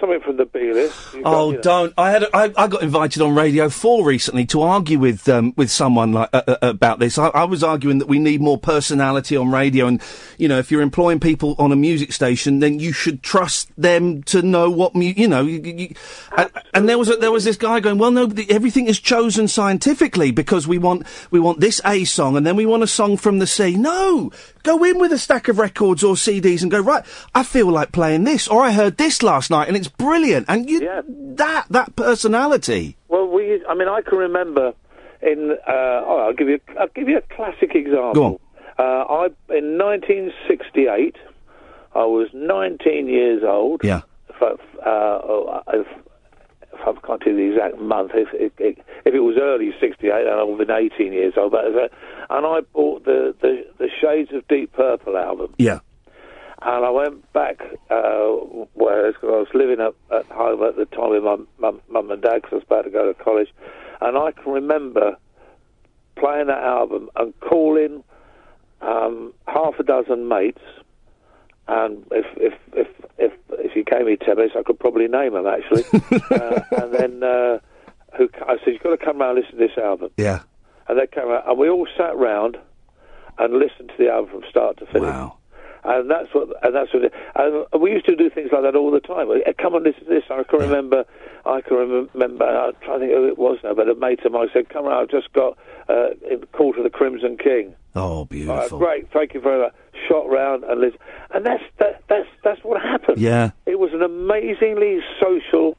something 0.00 0.20
from 0.20 0.36
the 0.36 0.44
B 0.46 0.72
list. 0.72 1.14
You've 1.14 1.24
got, 1.24 1.34
Oh, 1.34 1.50
you 1.50 1.56
know- 1.56 1.62
don't! 1.62 1.94
I 1.98 2.10
had 2.10 2.22
a, 2.24 2.36
I, 2.36 2.52
I 2.56 2.66
got 2.68 2.82
invited 2.82 3.22
on 3.22 3.34
Radio 3.34 3.68
Four 3.68 4.04
recently 4.04 4.44
to 4.46 4.62
argue 4.62 4.98
with 4.98 5.28
um, 5.28 5.52
with 5.56 5.70
someone 5.70 6.12
like 6.12 6.28
uh, 6.32 6.42
uh, 6.46 6.56
about 6.62 6.98
this. 6.98 7.18
I, 7.18 7.28
I 7.28 7.44
was 7.44 7.62
arguing 7.64 7.98
that 7.98 8.08
we 8.08 8.18
need 8.18 8.40
more 8.40 8.58
personality 8.58 9.36
on 9.36 9.50
radio, 9.50 9.86
and 9.86 10.00
you 10.38 10.48
know, 10.48 10.58
if 10.58 10.70
you're 10.70 10.82
employing 10.82 11.20
people 11.20 11.54
on 11.58 11.72
a 11.72 11.76
music 11.76 12.12
station, 12.12 12.58
then 12.60 12.78
you 12.78 12.92
should 12.92 13.22
trust 13.22 13.70
them 13.76 14.22
to 14.24 14.42
know 14.42 14.70
what 14.70 14.94
mu- 14.94 15.14
you 15.16 15.28
know. 15.28 15.42
You, 15.42 15.60
you, 15.62 15.94
and, 16.36 16.50
and 16.74 16.88
there 16.88 16.98
was 16.98 17.08
a, 17.08 17.16
there 17.16 17.32
was 17.32 17.44
this 17.44 17.56
guy 17.56 17.80
going, 17.80 17.98
well, 17.98 18.10
no, 18.10 18.26
the, 18.26 18.50
everything 18.50 18.86
is 18.86 18.98
chosen 19.00 19.48
scientifically 19.48 20.30
because 20.30 20.66
we 20.66 20.78
want 20.78 21.06
we 21.30 21.38
want 21.40 21.60
this 21.60 21.80
A 21.84 22.04
song, 22.04 22.21
and 22.30 22.46
then 22.46 22.56
we 22.56 22.66
want 22.66 22.82
a 22.82 22.86
song 22.86 23.16
from 23.16 23.38
the 23.38 23.46
sea. 23.46 23.76
No, 23.76 24.30
go 24.62 24.82
in 24.84 24.98
with 24.98 25.12
a 25.12 25.18
stack 25.18 25.48
of 25.48 25.58
records 25.58 26.02
or 26.02 26.14
CDs 26.14 26.62
and 26.62 26.70
go 26.70 26.80
right. 26.80 27.04
I 27.34 27.42
feel 27.42 27.70
like 27.70 27.92
playing 27.92 28.24
this, 28.24 28.48
or 28.48 28.62
I 28.62 28.72
heard 28.72 28.96
this 28.96 29.22
last 29.22 29.50
night, 29.50 29.68
and 29.68 29.76
it's 29.76 29.88
brilliant. 29.88 30.46
And 30.48 30.68
you 30.68 30.82
yeah. 30.82 31.02
that 31.06 31.66
that 31.70 31.96
personality. 31.96 32.96
Well, 33.08 33.26
we. 33.26 33.64
I 33.68 33.74
mean, 33.74 33.88
I 33.88 34.00
can 34.02 34.18
remember 34.18 34.72
in. 35.20 35.56
Uh, 35.66 35.70
oh, 35.70 36.24
I'll 36.26 36.34
give 36.34 36.48
you. 36.48 36.60
I'll 36.78 36.88
give 36.88 37.08
you 37.08 37.18
a 37.18 37.34
classic 37.34 37.74
example. 37.74 38.12
Go 38.14 38.24
on. 38.24 38.38
Uh, 38.78 38.82
I 38.82 39.24
in 39.54 39.78
1968, 39.78 41.16
I 41.94 42.04
was 42.04 42.28
19 42.32 43.08
years 43.08 43.42
old. 43.44 43.82
Yeah. 43.84 44.02
uh, 44.40 45.60
if 45.74 45.86
I 46.82 47.06
can't 47.06 47.20
tell 47.20 47.32
you 47.32 47.50
the 47.50 47.56
exact 47.56 47.80
month. 47.80 48.12
If 48.14 48.28
if, 48.32 48.52
if 48.58 48.78
if 49.04 49.14
it 49.14 49.20
was 49.20 49.36
early 49.40 49.72
'68, 49.80 50.08
then 50.24 50.32
I 50.32 50.42
would 50.42 50.58
have 50.58 50.68
been 50.68 50.90
18 50.92 51.12
years 51.12 51.34
old. 51.36 51.52
But 51.52 51.66
uh, 51.66 51.88
and 52.30 52.46
I 52.46 52.60
bought 52.72 53.04
the, 53.04 53.34
the 53.40 53.66
the 53.78 53.88
Shades 54.00 54.32
of 54.32 54.46
Deep 54.48 54.72
Purple 54.72 55.16
album. 55.16 55.54
Yeah. 55.58 55.80
And 56.64 56.84
I 56.84 56.90
went 56.90 57.32
back 57.32 57.60
uh, 57.90 58.28
where 58.74 59.06
I 59.06 59.12
was, 59.24 59.48
living 59.52 59.80
up 59.80 59.96
at 60.12 60.26
home 60.26 60.62
at 60.62 60.76
the 60.76 60.84
time 60.84 61.10
with 61.10 61.24
my 61.24 61.36
mum, 61.58 61.80
mum 61.90 62.10
and 62.12 62.22
dad 62.22 62.36
because 62.36 62.52
I 62.52 62.54
was 62.56 62.64
about 62.64 62.82
to 62.82 62.90
go 62.90 63.12
to 63.12 63.14
college, 63.14 63.48
and 64.00 64.16
I 64.16 64.30
can 64.30 64.52
remember 64.52 65.16
playing 66.16 66.46
that 66.46 66.62
album 66.62 67.10
and 67.16 67.34
calling 67.40 68.04
um, 68.80 69.32
half 69.48 69.74
a 69.80 69.82
dozen 69.82 70.28
mates. 70.28 70.60
And 71.72 72.04
if 72.10 72.26
if 72.36 72.52
if 72.74 72.88
if 73.18 73.32
if 73.52 73.76
you 73.76 73.82
gave 73.82 74.04
me 74.04 74.16
ten 74.16 74.36
minutes, 74.36 74.54
I 74.58 74.62
could 74.62 74.78
probably 74.78 75.08
name 75.08 75.32
them 75.32 75.46
actually. 75.46 75.84
uh, 76.30 76.60
and 76.82 76.92
then 76.92 77.22
uh, 77.22 77.60
who 78.16 78.28
I 78.46 78.56
said 78.58 78.74
you've 78.74 78.82
got 78.82 78.90
to 78.90 79.02
come 79.02 79.18
round 79.18 79.38
and 79.38 79.46
listen 79.46 79.58
to 79.58 79.66
this 79.66 79.78
album. 79.82 80.10
Yeah. 80.18 80.40
And 80.88 80.98
they 80.98 81.06
came 81.06 81.30
out, 81.30 81.48
and 81.48 81.58
we 81.58 81.70
all 81.70 81.86
sat 81.96 82.14
round 82.16 82.58
and 83.38 83.54
listened 83.54 83.88
to 83.88 83.94
the 83.98 84.10
album 84.10 84.30
from 84.32 84.50
start 84.50 84.76
to 84.78 84.86
finish. 84.86 85.02
Wow. 85.02 85.38
And 85.84 86.08
that's 86.08 86.28
what, 86.32 86.48
and 86.62 86.74
that's 86.74 86.94
what, 86.94 87.12
and 87.34 87.82
we 87.82 87.90
used 87.90 88.06
to 88.06 88.14
do 88.14 88.30
things 88.30 88.50
like 88.52 88.62
that 88.62 88.76
all 88.76 88.92
the 88.92 89.00
time. 89.00 89.28
Eh, 89.32 89.52
Come 89.60 89.74
on, 89.74 89.82
listen 89.82 90.04
to 90.04 90.10
this. 90.10 90.22
I 90.30 90.44
can 90.44 90.60
remember, 90.60 91.04
I 91.44 91.60
can 91.60 91.76
remem- 91.76 92.08
remember. 92.14 92.44
I'm 92.44 92.72
trying 92.82 93.00
to 93.00 93.06
think 93.06 93.12
who 93.18 93.26
it 93.26 93.36
was 93.36 93.58
now, 93.64 93.74
but 93.74 93.88
a 93.88 93.94
mate 93.96 94.24
of 94.24 94.30
mine 94.30 94.48
said, 94.52 94.68
"Come 94.68 94.86
on, 94.86 94.92
I've 94.92 95.08
just 95.10 95.32
got 95.32 95.58
uh, 95.88 96.10
a 96.30 96.46
Court 96.52 96.78
of 96.78 96.84
the 96.84 96.90
Crimson 96.90 97.36
King." 97.36 97.74
Oh, 97.96 98.20
right, 98.20 98.28
beautiful. 98.28 98.78
great, 98.78 99.10
thank 99.12 99.34
you 99.34 99.40
very 99.40 99.60
much. 99.60 99.74
Shot 100.08 100.30
round 100.30 100.62
and 100.64 100.80
listen, 100.80 100.98
and 101.34 101.44
that's 101.44 101.62
that, 101.78 102.02
that's 102.08 102.28
that's 102.44 102.60
what 102.62 102.80
happened. 102.80 103.18
Yeah. 103.18 103.50
It 103.66 103.78
was 103.80 103.90
an 103.92 104.02
amazingly 104.02 105.00
social 105.20 105.76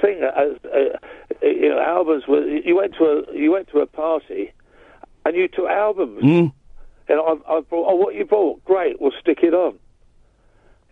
thing. 0.00 0.22
As 0.24 0.56
uh, 0.64 0.98
you 1.40 1.68
know, 1.68 1.80
albums 1.80 2.24
were. 2.26 2.44
You 2.46 2.74
went 2.76 2.94
to 2.98 3.04
a 3.04 3.36
you 3.36 3.52
went 3.52 3.68
to 3.68 3.78
a 3.78 3.86
party, 3.86 4.52
and 5.24 5.36
you 5.36 5.46
took 5.46 5.66
albums. 5.68 6.22
Mm. 6.22 6.52
And 7.10 7.20
I, 7.20 7.56
I 7.56 7.60
brought. 7.60 7.90
Oh, 7.90 7.96
what 7.96 8.14
you 8.14 8.24
bought? 8.24 8.64
Great. 8.64 9.00
We'll 9.00 9.12
stick 9.20 9.40
it 9.42 9.52
on. 9.52 9.78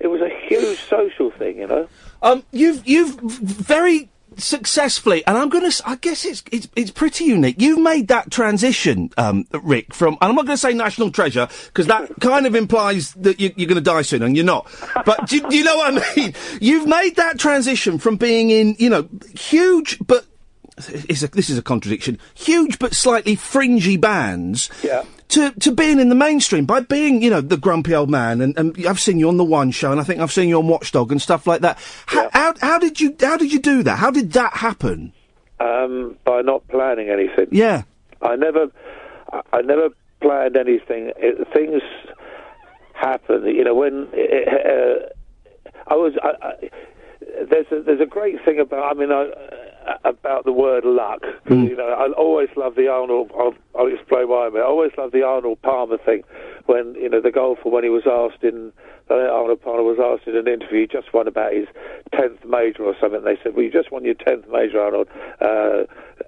It 0.01 0.09
was 0.09 0.21
a 0.21 0.31
huge 0.49 0.79
social 0.89 1.31
thing, 1.31 1.59
you 1.59 1.67
know. 1.67 1.89
Um, 2.23 2.45
you've 2.53 2.87
you've 2.87 3.21
very 3.21 4.11
successfully, 4.37 5.25
and 5.27 5.37
I'm 5.37 5.49
going 5.49 5.71
to. 5.71 5.83
I 5.87 5.97
guess 5.97 6.25
it's 6.25 6.43
it's 6.51 6.69
it's 6.77 6.91
pretty 6.91 7.25
unique. 7.25 7.57
You've 7.61 7.81
made 7.81 8.09
that 8.09 8.31
transition, 8.31 9.11
um, 9.17 9.47
Rick, 9.53 9.95
from. 9.95 10.15
And 10.21 10.31
I'm 10.31 10.35
not 10.35 10.47
going 10.47 10.57
to 10.57 10.61
say 10.61 10.73
national 10.73 11.11
treasure 11.11 11.49
because 11.67 11.87
that 11.87 12.11
kind 12.21 12.47
of 12.47 12.55
implies 12.55 13.13
that 13.15 13.41
you, 13.41 13.53
you're 13.57 13.69
going 13.69 13.77
to 13.77 13.81
die 13.81 14.03
soon, 14.03 14.23
and 14.23 14.37
you're 14.37 14.45
not. 14.45 14.69
But 15.05 15.29
do, 15.29 15.41
do 15.49 15.57
you 15.57 15.65
know 15.65 15.77
what 15.77 16.03
I 16.03 16.17
mean? 16.17 16.35
You've 16.61 16.87
made 16.87 17.17
that 17.17 17.39
transition 17.39 17.99
from 17.99 18.17
being 18.17 18.51
in, 18.51 18.77
you 18.79 18.91
know, 18.91 19.09
huge 19.35 19.99
but. 20.07 20.27
It's 20.89 21.23
a, 21.23 21.29
this 21.29 21.51
is 21.51 21.59
a 21.59 21.63
contradiction. 21.63 22.19
Huge 22.35 22.79
but 22.79 22.95
slightly 22.95 23.35
fringy 23.35 23.97
bands. 23.97 24.71
Yeah. 24.83 25.05
To, 25.29 25.51
to 25.61 25.73
being 25.73 26.01
in 26.01 26.09
the 26.09 26.15
mainstream 26.15 26.65
by 26.65 26.81
being, 26.81 27.21
you 27.21 27.29
know, 27.29 27.43
the 27.43 27.59
grumpy 27.59 27.95
old 27.95 28.09
man, 28.09 28.41
and, 28.41 28.57
and 28.57 28.87
I've 28.87 28.99
seen 28.99 29.19
you 29.19 29.29
on 29.29 29.37
the 29.37 29.45
One 29.45 29.71
Show, 29.71 29.93
and 29.93 30.01
I 30.01 30.05
think 30.05 30.21
I've 30.21 30.33
seen 30.33 30.49
you 30.49 30.59
on 30.59 30.69
Watchdog 30.69 31.13
and 31.13 31.21
stuff 31.21 31.47
like 31.47 31.61
that. 31.61 31.79
How, 32.07 32.31
how, 32.33 32.55
how 32.63 32.79
did 32.79 32.99
you 32.99 33.15
how 33.21 33.37
did 33.37 33.53
you 33.53 33.59
do 33.59 33.83
that? 33.83 33.99
How 33.99 34.11
did 34.11 34.33
that 34.33 34.55
happen? 34.55 35.13
Um, 35.61 36.17
by 36.25 36.41
not 36.41 36.67
planning 36.69 37.11
anything. 37.11 37.49
Yeah. 37.51 37.83
I 38.23 38.37
never, 38.37 38.69
I- 39.53 39.61
never 39.61 39.91
planned 40.23 40.57
anything. 40.57 41.13
It, 41.19 41.47
things 41.53 41.83
happen. 42.95 43.45
You 43.45 43.65
know, 43.65 43.75
when 43.75 44.09
uh, 44.15 45.11
I 45.89 45.95
was, 45.95 46.15
I, 46.23 46.31
I, 46.41 46.71
there's 47.51 47.67
a, 47.73 47.83
there's 47.83 48.01
a 48.01 48.07
great 48.07 48.37
thing 48.45 48.59
about. 48.61 48.91
I 48.91 48.99
mean, 48.99 49.13
I, 49.13 49.31
about 50.05 50.45
the 50.45 50.53
word 50.53 50.85
luck. 50.85 51.23
'Cause, 51.23 51.57
You 51.71 51.77
know, 51.77 51.89
I 51.89 52.11
always 52.13 52.49
love 52.57 52.75
the 52.75 52.89
Arnold. 52.89 53.31
I'll, 53.39 53.55
I'll 53.79 53.87
explain 53.93 54.29
why. 54.29 54.51
But 54.51 54.61
I 54.61 54.65
always 54.65 54.93
love 54.99 55.13
the 55.13 55.23
Arnold 55.23 55.61
Palmer 55.63 55.99
thing. 55.99 56.23
When 56.67 56.95
you 56.95 57.09
know 57.09 57.21
the 57.21 57.31
golfer, 57.31 57.69
when 57.71 57.85
he 57.85 57.91
was 57.91 58.07
asked 58.07 58.45
in 58.45 58.73
uh, 59.11 59.15
Arnold 59.15 59.63
Palmer 59.63 59.83
was 59.83 59.99
asked 59.99 60.29
in 60.29 60.37
an 60.37 60.47
interview, 60.47 60.83
he 60.83 60.87
just 60.87 61.15
won 61.15 61.27
about 61.27 61.53
his 61.55 61.67
tenth 62.15 62.45
major 62.45 62.85
or 62.85 62.95
something. 63.01 63.25
They 63.25 63.39
said, 63.43 63.55
"Well, 63.55 63.65
you 63.65 63.71
just 63.73 63.91
won 63.91 64.05
your 64.05 64.15
tenth 64.15 64.47
major, 64.49 64.81
Arnold. 64.81 65.09
Uh, 65.41 65.85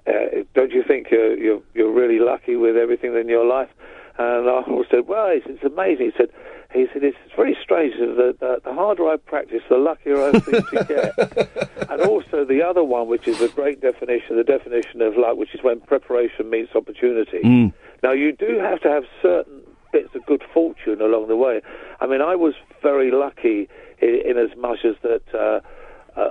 uh, 0.07 0.41
don't 0.55 0.71
you 0.71 0.83
think 0.87 1.11
you're, 1.11 1.37
you're 1.37 1.61
you're 1.75 1.91
really 1.91 2.19
lucky 2.19 2.55
with 2.55 2.75
everything 2.77 3.15
in 3.15 3.29
your 3.29 3.45
life?" 3.45 3.69
And 4.17 4.49
Arnold 4.49 4.87
said, 4.89 5.07
"Well, 5.07 5.27
it's, 5.29 5.45
it's 5.47 5.63
amazing." 5.63 6.07
He 6.07 6.11
said, 6.17 6.29
"He 6.73 6.87
said 6.91 7.03
it's 7.03 7.17
very 7.35 7.57
strange. 7.61 7.95
The, 7.95 8.35
the, 8.39 8.61
the 8.63 8.73
harder 8.73 9.07
I 9.09 9.17
practice, 9.17 9.61
the 9.69 9.77
luckier 9.77 10.21
I 10.21 10.31
seem 10.31 10.61
to 10.61 10.85
get." 10.87 11.89
and 11.89 12.01
also 12.01 12.45
the 12.45 12.61
other 12.61 12.83
one, 12.83 13.07
which 13.07 13.27
is 13.27 13.41
a 13.41 13.49
great 13.49 13.81
definition, 13.81 14.37
the 14.37 14.43
definition 14.43 15.01
of 15.01 15.17
luck, 15.17 15.37
which 15.37 15.53
is 15.53 15.63
when 15.63 15.79
preparation 15.81 16.49
meets 16.49 16.75
opportunity. 16.75 17.39
Mm. 17.43 17.73
Now, 18.03 18.11
you 18.11 18.31
do 18.31 18.59
have 18.59 18.81
to 18.81 18.89
have 18.89 19.03
certain 19.21 19.61
bits 19.91 20.15
of 20.15 20.25
good 20.25 20.43
fortune 20.53 21.01
along 21.01 21.27
the 21.27 21.35
way. 21.35 21.61
I 21.99 22.07
mean, 22.07 22.21
I 22.21 22.35
was 22.35 22.53
very 22.81 23.11
lucky 23.11 23.67
in, 24.01 24.21
in 24.25 24.37
as 24.37 24.55
much 24.57 24.79
as 24.85 24.95
that 25.03 25.35
uh, 25.35 25.59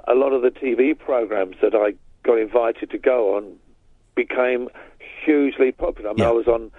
a 0.09 0.15
lot 0.15 0.33
of 0.33 0.43
the 0.43 0.51
TV 0.51 0.99
programs 0.99 1.57
that 1.63 1.75
I 1.75 1.95
got 2.23 2.39
invited 2.39 2.91
to 2.91 2.99
go 2.99 3.37
on 3.37 3.57
became 4.15 4.69
hugely 5.25 5.73
popular. 5.73 6.11
I 6.11 6.13
mean, 6.15 6.27
I 6.27 6.31
was 6.33 6.47
on 6.47 6.71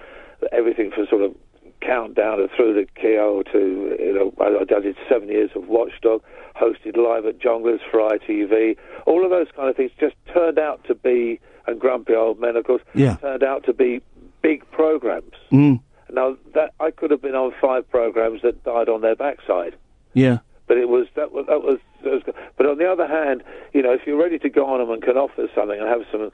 everything 0.51 0.91
from 0.91 1.07
sort 1.07 1.23
of 1.23 1.35
countdown 1.81 2.39
and 2.39 2.49
through 2.55 2.73
the 2.73 2.87
Keyhole 2.99 3.43
to, 3.51 3.95
you 3.99 4.13
know, 4.13 4.33
I, 4.39 4.61
I 4.75 4.79
did 4.79 4.95
seven 5.09 5.27
years 5.29 5.49
of 5.55 5.67
Watchdog, 5.67 6.21
hosted 6.55 6.95
live 6.97 7.25
at 7.25 7.39
Jongleurs 7.39 7.79
for 7.89 7.99
ITV. 7.99 8.77
All 9.05 9.23
of 9.23 9.31
those 9.31 9.47
kind 9.55 9.69
of 9.69 9.75
things 9.75 9.91
just 9.99 10.15
turned 10.33 10.59
out 10.59 10.83
to 10.85 10.95
be, 10.95 11.39
and 11.67 11.79
Grumpy 11.79 12.13
Old 12.15 12.39
Men, 12.39 12.55
of 12.55 12.65
course, 12.65 12.81
Yeah. 12.93 13.15
turned 13.17 13.43
out 13.43 13.63
to 13.65 13.73
be 13.73 14.01
big 14.41 14.69
programs. 14.71 15.33
Mm. 15.51 15.79
Now, 16.11 16.37
that 16.53 16.73
I 16.79 16.91
could 16.91 17.11
have 17.11 17.21
been 17.21 17.35
on 17.35 17.53
five 17.61 17.89
programs 17.89 18.41
that 18.41 18.63
died 18.63 18.89
on 18.89 19.01
their 19.01 19.15
backside. 19.15 19.75
Yeah. 20.13 20.39
But 20.71 20.77
it 20.77 20.87
was 20.87 21.07
that 21.17 21.33
was 21.33 21.47
that 21.47 21.63
was, 21.63 21.79
that 22.01 22.13
was 22.13 22.23
but 22.55 22.65
on 22.65 22.77
the 22.77 22.89
other 22.89 23.05
hand, 23.05 23.43
you 23.73 23.81
know, 23.81 23.91
if 23.91 24.07
you're 24.07 24.17
ready 24.17 24.39
to 24.39 24.49
go 24.49 24.67
on 24.67 24.79
them 24.79 24.89
and 24.89 25.03
can 25.03 25.17
offer 25.17 25.49
something 25.53 25.77
and 25.77 25.85
have 25.85 26.03
some 26.09 26.31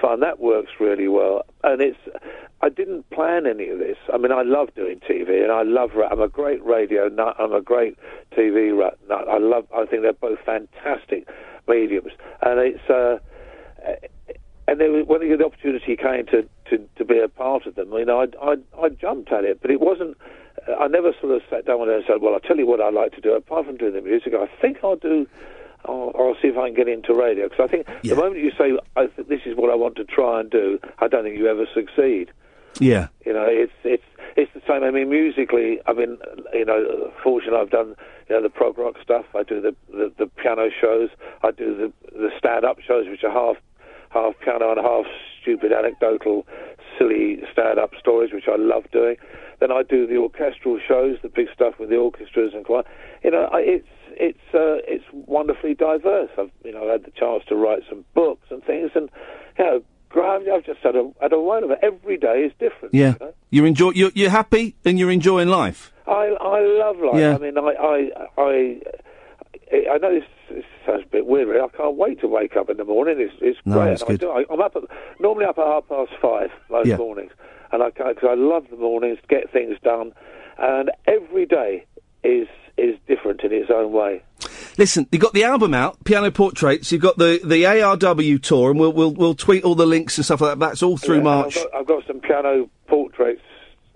fun, 0.00 0.20
that 0.20 0.38
works 0.38 0.70
really 0.78 1.08
well. 1.08 1.42
And 1.64 1.82
it's 1.82 1.98
I 2.62 2.68
didn't 2.68 3.10
plan 3.10 3.48
any 3.48 3.68
of 3.68 3.80
this. 3.80 3.96
I 4.14 4.16
mean, 4.16 4.30
I 4.30 4.42
love 4.42 4.72
doing 4.76 5.00
TV 5.00 5.42
and 5.42 5.50
I 5.50 5.62
love 5.62 5.90
I'm 6.08 6.20
a 6.20 6.28
great 6.28 6.64
radio 6.64 7.08
nut. 7.08 7.34
I'm 7.40 7.52
a 7.52 7.60
great 7.60 7.98
TV 8.30 8.70
nut. 9.08 9.28
I 9.28 9.38
love. 9.38 9.66
I 9.76 9.86
think 9.86 10.02
they're 10.02 10.12
both 10.12 10.38
fantastic 10.46 11.28
mediums, 11.66 12.12
and 12.42 12.60
it's. 12.60 12.88
Uh, 12.88 13.18
and 14.70 14.80
then 14.80 15.04
when 15.06 15.20
the 15.20 15.44
opportunity 15.44 15.96
came 15.96 16.26
to, 16.26 16.48
to, 16.70 16.88
to 16.96 17.04
be 17.04 17.18
a 17.18 17.26
part 17.26 17.66
of 17.66 17.74
them, 17.74 17.90
you 17.92 18.04
know, 18.04 18.20
I, 18.20 18.26
I, 18.40 18.54
I 18.80 18.88
jumped 18.90 19.32
at 19.32 19.42
it, 19.42 19.60
but 19.60 19.72
it 19.72 19.80
wasn't. 19.80 20.16
I 20.78 20.86
never 20.86 21.12
sort 21.20 21.34
of 21.34 21.42
sat 21.50 21.66
down 21.66 21.88
and 21.88 22.04
said, 22.06 22.22
"Well, 22.22 22.34
I'll 22.34 22.40
tell 22.40 22.56
you 22.56 22.66
what 22.66 22.80
I'd 22.80 22.94
like 22.94 23.12
to 23.14 23.20
do." 23.20 23.34
Apart 23.34 23.66
from 23.66 23.78
doing 23.78 23.94
the 23.94 24.00
music, 24.00 24.32
I 24.32 24.46
think 24.60 24.78
I'll 24.84 24.94
do. 24.94 25.26
I'll, 25.86 26.12
I'll 26.16 26.36
see 26.40 26.48
if 26.48 26.56
I 26.56 26.68
can 26.68 26.76
get 26.76 26.86
into 26.86 27.14
radio 27.14 27.48
because 27.48 27.64
I 27.64 27.66
think 27.66 27.86
the 28.04 28.14
moment 28.14 28.44
you 28.44 28.52
say, 28.56 28.78
"I 28.94 29.06
th- 29.06 29.26
this 29.26 29.40
is 29.44 29.56
what 29.56 29.70
I 29.70 29.74
want 29.74 29.96
to 29.96 30.04
try 30.04 30.38
and 30.38 30.48
do," 30.48 30.78
I 31.00 31.08
don't 31.08 31.24
think 31.24 31.36
you 31.36 31.48
ever 31.48 31.66
succeed. 31.74 32.30
Yeah. 32.78 33.08
You 33.26 33.32
know, 33.32 33.46
it's 33.48 33.72
it's 33.82 34.04
it's 34.36 34.52
the 34.54 34.62
same. 34.68 34.84
I 34.84 34.92
mean, 34.92 35.10
musically, 35.10 35.80
I 35.86 35.94
mean, 35.94 36.18
you 36.52 36.64
know, 36.64 37.10
fortunately, 37.24 37.58
I've 37.58 37.70
done 37.70 37.96
you 38.28 38.36
know 38.36 38.42
the 38.42 38.50
prog 38.50 38.78
rock 38.78 38.94
stuff. 39.02 39.24
I 39.34 39.42
do 39.42 39.60
the 39.60 39.74
the, 39.90 40.12
the 40.16 40.26
piano 40.26 40.68
shows. 40.80 41.08
I 41.42 41.50
do 41.50 41.74
the 41.74 41.92
the 42.12 42.30
stand 42.38 42.64
up 42.64 42.78
shows, 42.86 43.08
which 43.08 43.24
are 43.24 43.32
half 43.32 43.56
half 44.10 44.34
piano 44.40 44.70
and 44.70 44.80
half 44.80 45.06
stupid 45.40 45.72
anecdotal, 45.72 46.46
silly 46.98 47.38
stand 47.52 47.78
up 47.78 47.92
stories, 47.98 48.32
which 48.32 48.48
I 48.48 48.56
love 48.56 48.84
doing. 48.92 49.16
Then 49.58 49.72
I 49.72 49.82
do 49.82 50.06
the 50.06 50.16
orchestral 50.16 50.78
shows, 50.86 51.18
the 51.22 51.28
big 51.28 51.48
stuff 51.54 51.74
with 51.78 51.88
the 51.88 51.96
orchestras 51.96 52.52
and 52.54 52.64
choir. 52.64 52.84
You 53.24 53.30
know, 53.30 53.48
I, 53.52 53.60
it's 53.60 53.88
it's 54.10 54.54
uh, 54.54 54.84
it's 54.86 55.04
wonderfully 55.12 55.74
diverse. 55.74 56.30
I've 56.38 56.50
you 56.64 56.72
know 56.72 56.90
had 56.90 57.04
the 57.04 57.10
chance 57.12 57.44
to 57.48 57.56
write 57.56 57.82
some 57.88 58.04
books 58.14 58.46
and 58.50 58.62
things, 58.64 58.90
and 58.94 59.08
you 59.58 59.64
know. 59.64 59.82
I've 60.12 60.42
I've 60.48 60.66
just 60.66 60.80
had 60.80 60.96
a, 60.96 61.08
had 61.22 61.32
a 61.32 61.38
while 61.38 61.62
of 61.62 61.70
it. 61.70 61.78
Every 61.84 62.16
day 62.16 62.40
is 62.40 62.52
different. 62.58 62.92
Yeah. 62.92 63.12
you 63.12 63.16
know? 63.20 63.34
You're 63.50 63.66
enjoy. 63.66 63.90
You're, 63.90 64.10
you're 64.12 64.30
happy 64.30 64.74
and 64.84 64.98
you're 64.98 65.12
enjoying 65.12 65.46
life. 65.46 65.92
I 66.08 66.34
I 66.40 66.60
love 66.62 66.96
life. 66.98 67.20
Yeah. 67.20 67.36
I 67.36 67.38
mean, 67.38 67.56
I 67.56 67.70
I 67.80 68.10
I, 68.36 68.80
I 69.92 69.98
know 69.98 70.12
this, 70.12 70.24
this 70.50 70.64
sounds 70.86 71.04
a 71.04 71.08
bit 71.08 71.26
weird. 71.26 71.48
Really. 71.48 71.60
I 71.60 71.68
can't 71.76 71.96
wait 71.96 72.20
to 72.20 72.28
wake 72.28 72.56
up 72.56 72.68
in 72.70 72.76
the 72.76 72.84
morning. 72.84 73.16
It's 73.18 73.34
it's 73.40 73.58
No, 73.64 73.74
great. 73.76 73.92
it's 73.92 74.02
good. 74.02 74.20
do. 74.20 74.30
I, 74.30 74.44
I'm 74.50 74.60
up 74.60 74.76
at, 74.76 74.82
normally 75.20 75.44
up 75.46 75.58
at 75.58 75.64
half 75.66 75.88
past 75.88 76.12
five 76.20 76.50
most 76.70 76.86
Yeah. 76.88 76.96
mornings, 76.96 77.32
and 77.72 77.82
I 77.82 77.90
because 77.90 78.16
I 78.28 78.34
love 78.34 78.66
the 78.70 78.76
mornings, 78.76 79.18
to 79.22 79.26
get 79.28 79.50
things 79.52 79.76
done, 79.82 80.12
and 80.58 80.90
every 81.06 81.46
day 81.46 81.86
is 82.24 82.48
is 82.76 82.96
different 83.06 83.42
in 83.42 83.52
its 83.52 83.70
own 83.70 83.92
way. 83.92 84.22
Listen, 84.78 85.06
you've 85.12 85.20
got 85.20 85.34
the 85.34 85.44
album 85.44 85.74
out, 85.74 86.02
Piano 86.04 86.30
Portraits. 86.30 86.90
You've 86.92 87.02
got 87.02 87.18
the, 87.18 87.40
the 87.44 87.64
ARW 87.64 88.42
tour, 88.42 88.70
and 88.70 88.80
we'll, 88.80 88.92
we'll 88.92 89.12
we'll 89.12 89.34
tweet 89.34 89.64
all 89.64 89.74
the 89.74 89.86
links 89.86 90.16
and 90.16 90.24
stuff 90.24 90.40
like 90.40 90.58
that. 90.58 90.58
That's 90.66 90.82
all 90.82 90.96
through 90.96 91.16
Yeah, 91.16 91.22
March. 91.22 91.56
I've 91.58 91.64
got, 91.64 91.74
I've 91.80 91.86
got 91.86 92.06
some 92.06 92.20
piano 92.20 92.70
portraits 92.86 93.42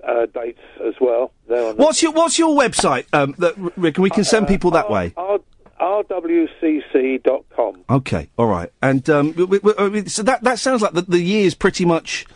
uh, 0.06 0.26
dates 0.34 0.58
as 0.86 0.94
well. 1.00 1.32
What's 1.46 2.02
your 2.02 2.12
What's 2.12 2.38
your 2.38 2.54
website, 2.58 3.06
um, 3.14 3.34
that, 3.38 3.54
Rick? 3.76 3.96
And 3.96 4.02
we 4.02 4.10
can 4.10 4.24
send 4.24 4.48
people 4.48 4.72
that 4.72 4.90
way. 4.90 5.14
R- 5.16 5.38
irwcc.com. 5.80 7.84
Okay, 7.90 8.28
all 8.36 8.46
right. 8.46 8.70
And 8.82 9.08
um, 9.10 9.32
w- 9.32 9.60
w- 9.60 9.74
I 9.78 9.88
mean, 9.88 10.06
so 10.08 10.22
that 10.22 10.42
that 10.44 10.58
sounds 10.58 10.82
like 10.82 10.92
the, 10.92 11.02
the 11.02 11.20
year's 11.20 11.54
pretty 11.54 11.84
much 11.84 12.26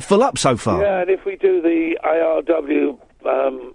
full 0.00 0.22
up 0.22 0.38
so 0.38 0.56
far. 0.56 0.82
Yeah, 0.82 1.00
and 1.02 1.10
if 1.10 1.24
we 1.24 1.36
do 1.36 1.60
the 1.62 1.98
ARW 2.04 2.98
um, 3.26 3.74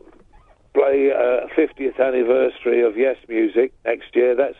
play 0.74 1.12
uh, 1.12 1.48
50th 1.56 2.00
anniversary 2.00 2.82
of 2.84 2.98
Yes 2.98 3.18
Music 3.28 3.74
next 3.86 4.16
year, 4.16 4.36
that's 4.36 4.58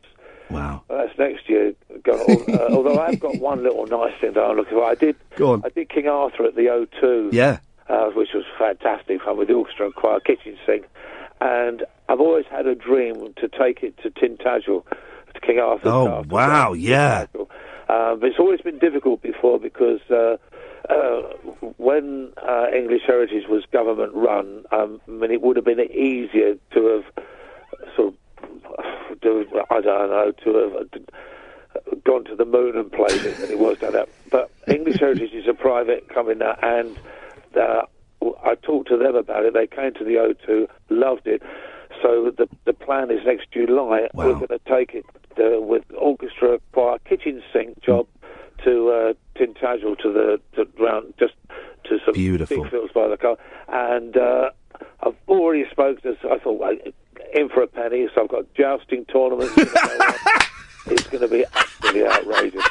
wow. 0.50 0.84
That's 0.90 1.18
next 1.18 1.50
year. 1.50 1.74
Uh, 2.08 2.12
although 2.72 3.00
I've 3.00 3.20
got 3.20 3.38
one 3.38 3.64
little 3.64 3.86
nice 3.88 4.14
thing 4.20 4.34
that 4.34 4.44
I'm 4.44 4.58
looking 4.58 4.74
for. 4.74 4.84
I 4.84 4.96
did. 4.96 5.16
Go 5.36 5.54
on. 5.54 5.64
I 5.66 5.70
did 5.70 5.90
King 5.90 6.08
Arthur 6.08 6.46
at 6.46 6.56
the 6.56 6.66
O2. 7.02 7.34
Yeah. 7.34 7.60
Uh, 7.90 8.10
which 8.12 8.30
was 8.34 8.46
fantastic 8.58 9.22
fun 9.22 9.38
with 9.38 9.50
the 9.50 9.54
orchestra 9.54 9.86
and 9.88 9.96
choir, 9.96 10.20
kitchen 10.22 10.58
sink, 10.66 10.86
and 11.42 11.84
I've 12.08 12.20
always 12.22 12.46
had 12.50 12.68
a 12.68 12.76
dream 12.76 13.34
to 13.38 13.48
take 13.50 13.82
it 13.84 13.98
to 14.04 14.10
Tintagel, 14.12 14.86
to 15.34 15.40
King 15.42 15.60
Arthur's 15.60 15.88
Oh 15.92 16.06
Castle. 16.08 16.24
wow, 16.30 16.74
yeah. 16.74 17.26
Um, 17.90 18.20
but 18.20 18.30
it's 18.30 18.40
always 18.40 18.62
been 18.62 18.80
difficult 18.80 19.22
before 19.22 19.60
because 19.60 20.00
uh, 20.10 20.38
uh, 20.90 21.22
when 21.78 22.32
uh, 22.42 22.68
English 22.74 23.02
Heritage 23.06 23.44
was 23.50 23.64
government 23.72 24.14
run, 24.14 24.64
um, 24.72 25.02
I 25.08 25.12
mean, 25.12 25.32
it 25.32 25.42
would 25.42 25.56
have 25.58 25.66
been 25.66 25.80
easier 25.80 26.56
to 26.74 26.86
have 26.86 27.26
sort 27.96 28.14
of, 28.14 29.22
to, 29.22 29.46
I 29.70 29.82
don't 29.82 30.10
know, 30.10 30.32
to 30.44 30.58
have 30.58 30.74
uh, 30.76 31.96
gone 32.06 32.24
to 32.26 32.36
the 32.36 32.46
moon 32.46 32.78
and 32.78 32.92
played 32.92 33.26
it 33.26 33.38
than 33.40 33.52
it 33.52 33.60
was 33.60 33.78
done 33.80 33.94
that. 33.94 34.10
But 34.30 34.52
English 34.68 35.00
Heritage 35.00 35.34
is 35.34 35.48
a 35.48 35.54
private 35.54 36.08
company 36.08 36.40
now, 36.40 36.58
and 36.62 36.98
uh, 37.60 37.82
I 38.44 38.56
talked 38.56 38.90
to 38.90 38.98
them 38.98 39.16
about 39.16 39.46
it. 39.46 39.54
They 39.54 39.68
came 39.68 39.94
to 39.96 40.04
the 40.04 40.16
O2, 40.16 40.68
loved 40.90 41.28
it. 41.28 41.42
So 42.02 42.32
the 42.36 42.48
the 42.66 42.74
plan 42.74 43.12
is 43.12 43.20
next 43.26 43.52
July 43.52 44.08
we're 44.14 44.34
going 44.34 44.48
to 44.48 44.60
take 44.60 44.94
it 44.94 45.06
uh, 45.38 45.62
with 45.62 45.84
orchestra, 45.98 46.60
choir, 46.72 46.98
kitchen 47.00 47.44
sink 47.54 47.82
job 47.84 48.08
to 48.64 48.90
uh, 48.90 49.14
Tintagel 49.38 49.98
to 50.00 50.12
the 50.12 50.42
to 50.56 50.68
round 50.82 51.14
just 51.20 51.34
to 51.86 52.00
some 52.06 52.14
Beautiful. 52.14 52.64
big 52.64 52.72
fields 52.72 52.94
by 52.94 53.08
the 53.08 53.18
car, 53.18 53.38
and 53.68 54.18
uh, 54.18 54.50
I've 55.02 55.16
already 55.28 55.70
spoken 55.70 56.16
to. 56.16 56.30
I 56.30 56.40
thought 56.40 56.60
well, 56.60 56.76
in 57.34 57.50
for 57.50 57.64
a 57.64 57.68
penny, 57.68 58.08
so 58.14 58.24
I've 58.24 58.30
got 58.30 58.54
jousting 58.54 59.06
tournaments. 59.06 59.54
it's 59.58 61.08
going 61.08 61.22
to 61.22 61.28
be 61.28 61.46
absolutely 61.54 62.08
outrageous. 62.08 62.66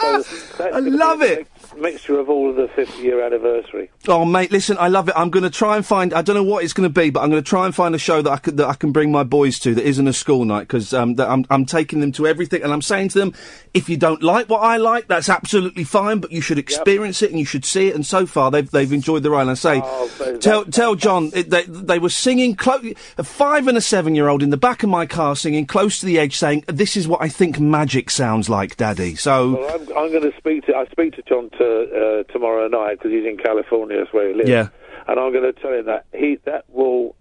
So 0.00 0.70
I 0.72 0.78
love 0.80 1.22
it. 1.22 1.46
Mixture 1.76 2.18
of 2.18 2.30
all 2.30 2.48
of 2.48 2.56
the 2.56 2.68
50 2.68 3.02
year 3.02 3.22
anniversary. 3.22 3.90
Oh, 4.08 4.24
mate, 4.24 4.50
listen, 4.50 4.76
I 4.78 4.88
love 4.88 5.08
it. 5.08 5.14
I'm 5.16 5.30
going 5.30 5.42
to 5.42 5.50
try 5.50 5.76
and 5.76 5.84
find. 5.84 6.14
I 6.14 6.22
don't 6.22 6.36
know 6.36 6.42
what 6.42 6.64
it's 6.64 6.72
going 6.72 6.88
to 6.88 7.00
be, 7.00 7.10
but 7.10 7.20
I'm 7.20 7.30
going 7.30 7.42
to 7.42 7.48
try 7.48 7.66
and 7.66 7.74
find 7.74 7.94
a 7.94 7.98
show 7.98 8.22
that 8.22 8.30
I 8.30 8.36
could, 8.38 8.56
that 8.56 8.68
I 8.68 8.74
can 8.74 8.92
bring 8.92 9.12
my 9.12 9.24
boys 9.24 9.58
to 9.60 9.74
that 9.74 9.84
isn't 9.84 10.06
a 10.06 10.12
school 10.12 10.44
night 10.44 10.62
because 10.62 10.94
um, 10.94 11.16
that 11.16 11.28
I'm 11.28 11.44
I'm 11.50 11.66
taking 11.66 12.00
them 12.00 12.12
to 12.12 12.26
everything, 12.26 12.62
and 12.62 12.72
I'm 12.72 12.82
saying 12.82 13.10
to 13.10 13.18
them, 13.18 13.34
if 13.74 13.88
you 13.88 13.96
don't 13.96 14.22
like 14.22 14.48
what 14.48 14.60
I 14.60 14.78
like, 14.78 15.08
that's 15.08 15.28
absolutely 15.28 15.84
fine, 15.84 16.20
but 16.20 16.32
you 16.32 16.40
should 16.40 16.58
experience 16.58 17.20
it 17.20 17.30
and 17.30 17.38
you 17.38 17.44
should 17.44 17.64
see 17.64 17.88
it. 17.88 17.94
And 17.94 18.06
so 18.06 18.24
far, 18.26 18.50
they've 18.50 18.70
they've 18.70 18.92
enjoyed 18.92 19.22
the 19.22 19.30
ride. 19.30 19.42
And 19.42 19.50
I 19.50 19.54
say, 19.54 19.80
but 20.18 20.40
tell 20.40 20.64
tell 20.64 20.94
John 20.94 21.30
it, 21.34 21.50
they 21.50 21.64
they 21.64 21.98
were 21.98 22.10
singing 22.10 22.54
close. 22.54 22.94
A 23.18 23.24
five 23.24 23.66
and 23.68 23.76
a 23.76 23.82
seven 23.82 24.14
year 24.14 24.28
old 24.28 24.42
in 24.42 24.50
the 24.50 24.56
back 24.56 24.82
of 24.82 24.88
my 24.88 25.04
car 25.04 25.36
singing 25.36 25.66
close 25.66 26.00
to 26.00 26.06
the 26.06 26.18
edge, 26.18 26.36
saying, 26.36 26.64
"This 26.68 26.96
is 26.96 27.06
what 27.06 27.20
I 27.20 27.28
think 27.28 27.60
magic 27.60 28.10
sounds 28.10 28.48
like, 28.48 28.76
Daddy." 28.76 29.14
So. 29.14 29.54
Well, 29.54 29.74
I'm, 29.74 29.85
I'm 29.90 30.10
going 30.10 30.30
to 30.30 30.36
speak 30.36 30.64
to 30.66 30.74
I 30.76 30.86
speak 30.86 31.14
to 31.14 31.22
John 31.22 31.50
to, 31.58 32.24
uh, 32.28 32.32
tomorrow 32.32 32.68
night 32.68 32.98
because 32.98 33.12
he's 33.12 33.24
in 33.26 33.36
California, 33.36 33.98
that's 33.98 34.12
where 34.12 34.28
he 34.28 34.34
lives. 34.34 34.48
Yeah. 34.48 34.68
and 35.08 35.18
I'm 35.20 35.32
going 35.32 35.44
to 35.44 35.52
tell 35.52 35.72
him 35.72 35.86
that 35.86 36.06
he 36.12 36.38
that 36.44 36.64
will 36.68 37.14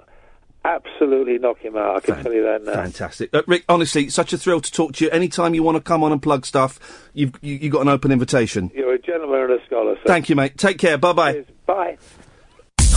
absolutely 0.63 1.37
knock 1.37 1.59
him 1.59 1.77
out. 1.77 1.97
I 1.97 1.99
can 1.99 2.23
tell 2.23 2.33
you 2.33 2.43
that 2.43 2.63
now. 2.63 2.73
Fantastic, 2.73 3.29
uh, 3.33 3.43
Rick. 3.47 3.65
Honestly, 3.69 4.09
such 4.09 4.33
a 4.33 4.37
thrill 4.37 4.61
to 4.61 4.71
talk 4.71 4.93
to 4.93 5.05
you. 5.05 5.11
Anytime 5.11 5.53
you 5.53 5.61
want 5.63 5.75
to 5.75 5.81
come 5.81 6.03
on 6.03 6.11
and 6.11 6.21
plug 6.21 6.45
stuff, 6.45 6.79
you've 7.13 7.33
you, 7.41 7.55
you 7.55 7.69
got 7.69 7.81
an 7.81 7.89
open 7.89 8.11
invitation. 8.11 8.71
You're 8.73 8.93
a 8.95 8.99
gentleman 8.99 9.41
and 9.41 9.51
a 9.61 9.65
scholar. 9.65 9.95
Sir. 9.97 10.03
Thank 10.07 10.29
you, 10.29 10.35
mate. 10.35 10.57
Take 10.57 10.79
care. 10.79 10.97
Bye 10.97 11.13
bye. 11.13 11.45
Bye. 11.65 11.97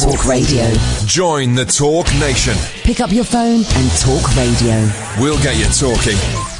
Talk 0.00 0.26
Radio. 0.26 0.70
Join 1.06 1.54
the 1.54 1.64
Talk 1.64 2.06
Nation. 2.20 2.54
Pick 2.84 3.00
up 3.00 3.12
your 3.12 3.24
phone 3.24 3.62
and 3.64 3.90
talk 3.98 4.36
radio. 4.36 4.88
We'll 5.20 5.42
get 5.42 5.56
you 5.58 5.66
talking. 5.66 6.57